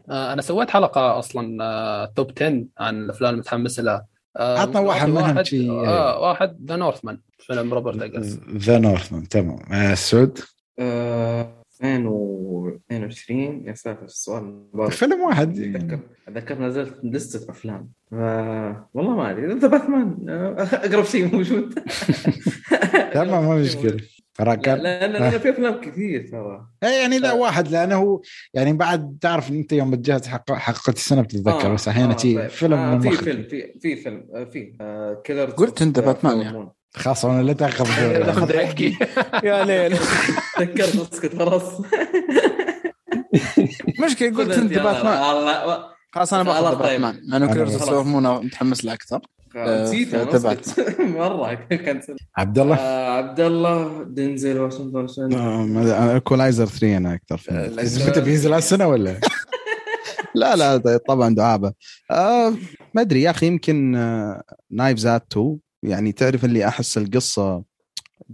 آه 0.10 0.34
أنا 0.34 0.42
سويت 0.42 0.70
حلقة 0.70 1.20
أصلا 1.20 1.64
آه 1.64 2.06
top 2.16 2.32
10 2.42 2.66
عن 2.80 2.96
الأفلام 3.04 3.34
المتحمس 3.34 3.80
لها. 3.80 3.96
آه 3.96 4.08
عطنا 4.38 4.80
واحد 4.80 5.10
منهم 5.10 5.24
واحد 5.24 5.46
شي- 5.46 5.70
آه 5.70 6.20
واحد 6.22 6.58
The 6.70 6.76
Northman 6.76 7.20
فيلم 7.40 7.74
روبرت 7.74 8.02
اجرز 8.02 8.40
The 8.58 8.78
Northman 8.80 9.28
تمام. 9.28 9.60
آه، 9.72 9.94
سعود؟ 9.94 10.40
آه، 10.80 11.52
2022 11.84 13.68
يا 13.68 13.74
ساتر 13.74 14.04
السؤال. 14.06 14.62
فيلم 14.90 15.22
واحد. 15.22 15.60
اتذكر 15.60 16.00
أتذكر 16.28 16.62
نزلت 16.62 16.94
لستة 17.04 17.52
أفلام. 17.52 17.90
ف... 18.12 18.14
والله 18.94 19.16
ما 19.16 19.32
أدري. 19.32 19.54
The 19.54 19.68
Batman. 19.68 20.26
آه، 20.30 20.56
أقرب 20.74 21.04
شيء 21.06 21.36
موجود. 21.36 21.80
تمام 23.14 23.46
ما 23.48 23.56
مشكلة. 23.56 23.98
لا 24.40 24.46
راكان 24.46 24.78
لا 24.78 25.08
لا, 25.08 25.18
لا 25.18 25.38
في 25.38 25.50
أفلام 25.50 25.82
كثير 25.82 26.28
ترى. 26.32 26.68
إيه 26.84 27.02
يعني 27.02 27.20
لا 27.20 27.34
واحد 27.34 27.68
لأنه 27.68 27.96
هو 27.96 28.22
يعني 28.54 28.74
بعد 28.74 29.18
تعرف 29.22 29.50
إن 29.50 29.56
أنت 29.56 29.74
يوم 29.74 29.96
تجهز 29.96 30.28
حق 30.28 30.90
السنة 30.90 31.22
بتتذكر 31.22 31.74
بس 31.74 31.88
أحيانا 31.88 32.14
تي 32.14 32.36
طيب. 32.36 32.48
فيلم 32.48 32.74
آه 32.74 33.00
في. 33.00 33.12
فيلم 33.12 33.44
في 33.44 33.74
في 33.82 33.96
فيلم 33.96 34.28
آه، 34.36 34.44
في 34.44 34.74
آه 34.82 35.22
Killer 35.24 35.50
قلت 35.50 35.82
أنت 35.82 36.00
باتمان 36.00 36.42
يعني. 36.42 36.70
خلاص 36.94 37.26
أنا 37.26 37.42
لا 37.44 37.54
تأخذ 37.54 37.86
خذ 38.40 38.58
حقي. 38.66 38.94
يا 39.48 39.66
ليل. 39.66 39.98
تذكرت 40.58 41.14
أسكت 41.14 41.36
خلاص 41.36 41.64
مشكلة 44.06 44.38
قلت 44.38 44.58
أنت 44.58 44.74
باتمان. 44.74 45.78
خلاص 46.12 46.34
أنا 46.34 46.44
بأخذ 46.44 46.70
طيب. 46.70 47.02
باتمان. 47.02 47.22
لأنه 47.24 48.04
مون 48.04 48.46
متحمس 48.46 48.86
له 48.86 48.94
أكثر. 48.94 49.22
نسيت 49.58 50.14
آه،. 50.14 50.58
مرة 51.00 51.54
كان. 51.54 52.02
عبد 52.38 52.60
الله 52.60 52.76
آه 52.76 53.10
عبد 53.18 53.40
الله 53.40 54.04
دينزل 54.04 54.60
واشنطن 54.60 55.04
عشان 55.04 55.34
Equalizer 55.88 56.66
3 56.66 56.98
أنا 56.98 57.14
أكثر. 57.14 57.42
آه، 57.50 57.70
متى 58.10 58.22
بينزل 58.22 58.54
هالسنه 58.54 58.88
ولا؟ 58.88 59.20
لا 60.36 60.56
لا 60.56 60.98
طبعا 61.08 61.36
دعابة 61.36 61.74
آه 62.12 62.54
ما 62.94 63.02
أدري 63.02 63.22
يا 63.22 63.30
أخي 63.30 63.48
يمكن 63.48 63.92
Knives 64.72 64.98
Out 64.98 65.26
2 65.32 65.58
يعني 65.84 66.12
تعرف 66.12 66.46
اللي 66.46 66.68
أحس 66.68 66.98
القصة 66.98 67.64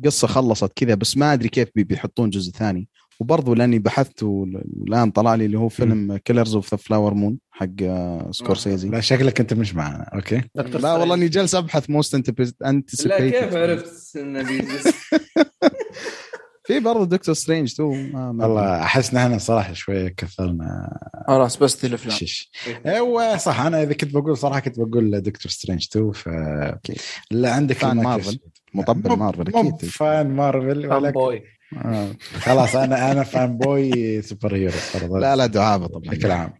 قصة 0.05 0.27
خلصت 0.27 0.71
كذا 0.75 0.95
بس 0.95 1.17
ما 1.17 1.33
أدري 1.33 1.49
كيف 1.49 1.69
بي- 1.75 1.83
بيحطون 1.83 2.29
جزء 2.29 2.51
ثاني 2.51 2.87
وبرضه 3.21 3.55
لأني 3.55 3.79
بحثت 3.79 4.23
وال- 4.23 4.63
والآن 4.79 5.11
طلع 5.11 5.35
لي 5.35 5.45
اللي 5.45 5.57
هو 5.59 5.69
فيلم 5.69 6.17
Killers 6.17 6.55
of 6.55 6.71
the 6.73 6.77
Flower 6.77 7.13
Moon 7.13 7.37
حق 7.51 7.67
آه، 7.81 8.27
سكورسيزي. 8.31 8.89
لا 8.89 8.99
شكلك 8.99 9.39
أنت 9.39 9.53
مش 9.53 9.75
معنا 9.75 10.03
أوكي؟ 10.15 10.41
لا 10.55 10.93
والله 10.93 11.15
إني 11.15 11.27
جالس 11.27 11.55
أبحث 11.55 11.89
most 11.89 12.15
لا 13.05 13.17
كيف 13.19 13.55
عرفت 13.55 14.15
إنه 14.17 14.43
في 16.65 16.79
برضه 16.79 17.05
Doctor 17.05 17.35
Strange 17.35 17.71
2 17.73 18.11
ما- 18.13 18.31
ما 18.31 18.45
أدري. 18.45 18.53
والله 18.53 18.81
أحس 18.83 19.13
نحن 19.13 19.39
صراحة 19.39 19.73
شوية 19.73 20.07
كثرنا 20.17 20.97
خلاص 21.27 21.57
بس 21.57 21.81
دي 21.81 21.87
الأفلام. 21.87 22.15
شش 22.17 22.51
أيوه 22.85 23.37
صح 23.37 23.59
أنا 23.61 23.83
إذا 23.83 23.93
كنت 23.93 24.13
بقول 24.13 24.37
صراحة 24.37 24.59
كنت 24.59 24.79
بقول 24.79 25.21
Doctor 25.21 25.51
Strange 25.51 25.87
2 25.91 26.11
ف 26.11 26.27
لا 27.31 27.53
عندك 27.53 27.75
fan 27.75 27.97
مارفل. 27.97 28.39
مطبل 28.73 29.09
مارفل 29.17 29.47
أكيد. 29.55 29.85
fan 29.85 30.35
مارفل 30.35 30.81
fan 30.81 30.91
ولكن 30.93 31.11
boy 31.19 31.43
آه. 31.77 32.07
خلاص 32.33 32.75
أنا 32.75 33.11
أنا 33.11 33.23
fan 33.23 33.57
boy 33.57 34.21
super 34.21 34.55
hero. 34.55 35.17
لا 35.17 35.35
لا 35.35 35.45
دعابة 35.45 35.87
طبعا 35.87 36.01
بشكل 36.01 36.31
عام 36.31 36.53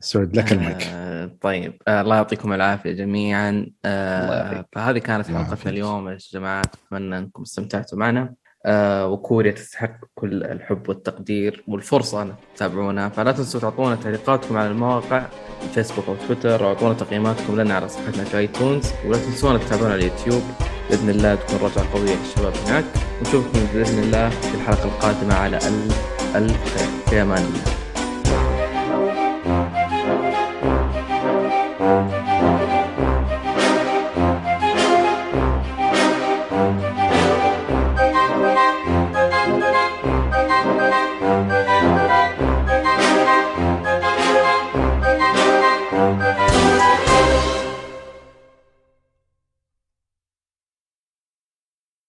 سعود 0.00 0.36
لك 0.36 0.52
المايك 0.52 0.82
آه 0.92 1.30
طيب 1.40 1.82
آه 1.88 2.00
الله 2.00 2.16
يعطيكم 2.16 2.52
العافية 2.52 2.92
جميعا 2.92 3.66
آه. 3.84 4.66
فهذه 4.72 4.98
كانت 4.98 5.26
حلقتنا. 5.26 5.72
اليوم 5.72 6.08
يا 6.08 6.18
جماعة 6.32 6.62
أتمنى 6.86 7.18
أنكم 7.18 7.42
استمتعتوا 7.42 7.98
معنا 7.98 8.34
وكوريا 9.12 9.52
تستحق 9.52 10.00
كل 10.14 10.44
الحب 10.44 10.88
والتقدير 10.88 11.64
والفرصة. 11.68 12.22
ان 12.22 12.34
تتابعونا 12.56 13.08
فلا 13.08 13.32
تنسوا 13.32 13.60
تعطونا 13.60 13.94
تعليقاتكم 13.96 14.56
على 14.56 14.68
المواقع 14.68 15.26
فيسبوك 15.74 16.04
أو 16.08 16.14
تويتر 16.26 16.64
واعطونا 16.64 16.94
تقييماتكم 16.94 17.60
لنا 17.60 17.74
على 17.74 17.88
صفحتنا 17.88 18.24
في 18.24 18.38
ايتونز 18.38 18.92
ولا 19.06 19.18
تنسونا 19.18 19.58
تتابعونا 19.58 19.92
على 19.92 20.06
اليوتيوب. 20.06 20.42
بإذن 20.90 21.10
الله 21.10 21.34
تكون 21.34 21.68
رجعه 21.68 21.92
قويه 21.92 22.14
للشباب 22.14 22.52
هناك. 22.66 22.84
ونشوفكم 23.18 23.66
بإذن 23.74 24.02
الله 24.02 24.30
في 24.30 24.54
الحلقة 24.54 24.84
القادمة 24.84 25.34
على 25.34 25.56
ألف 25.56 26.36
ألف 26.36 26.78
خير. 26.78 26.88
في 27.10 27.22
أمان 27.22 27.42
الله. 27.44 27.75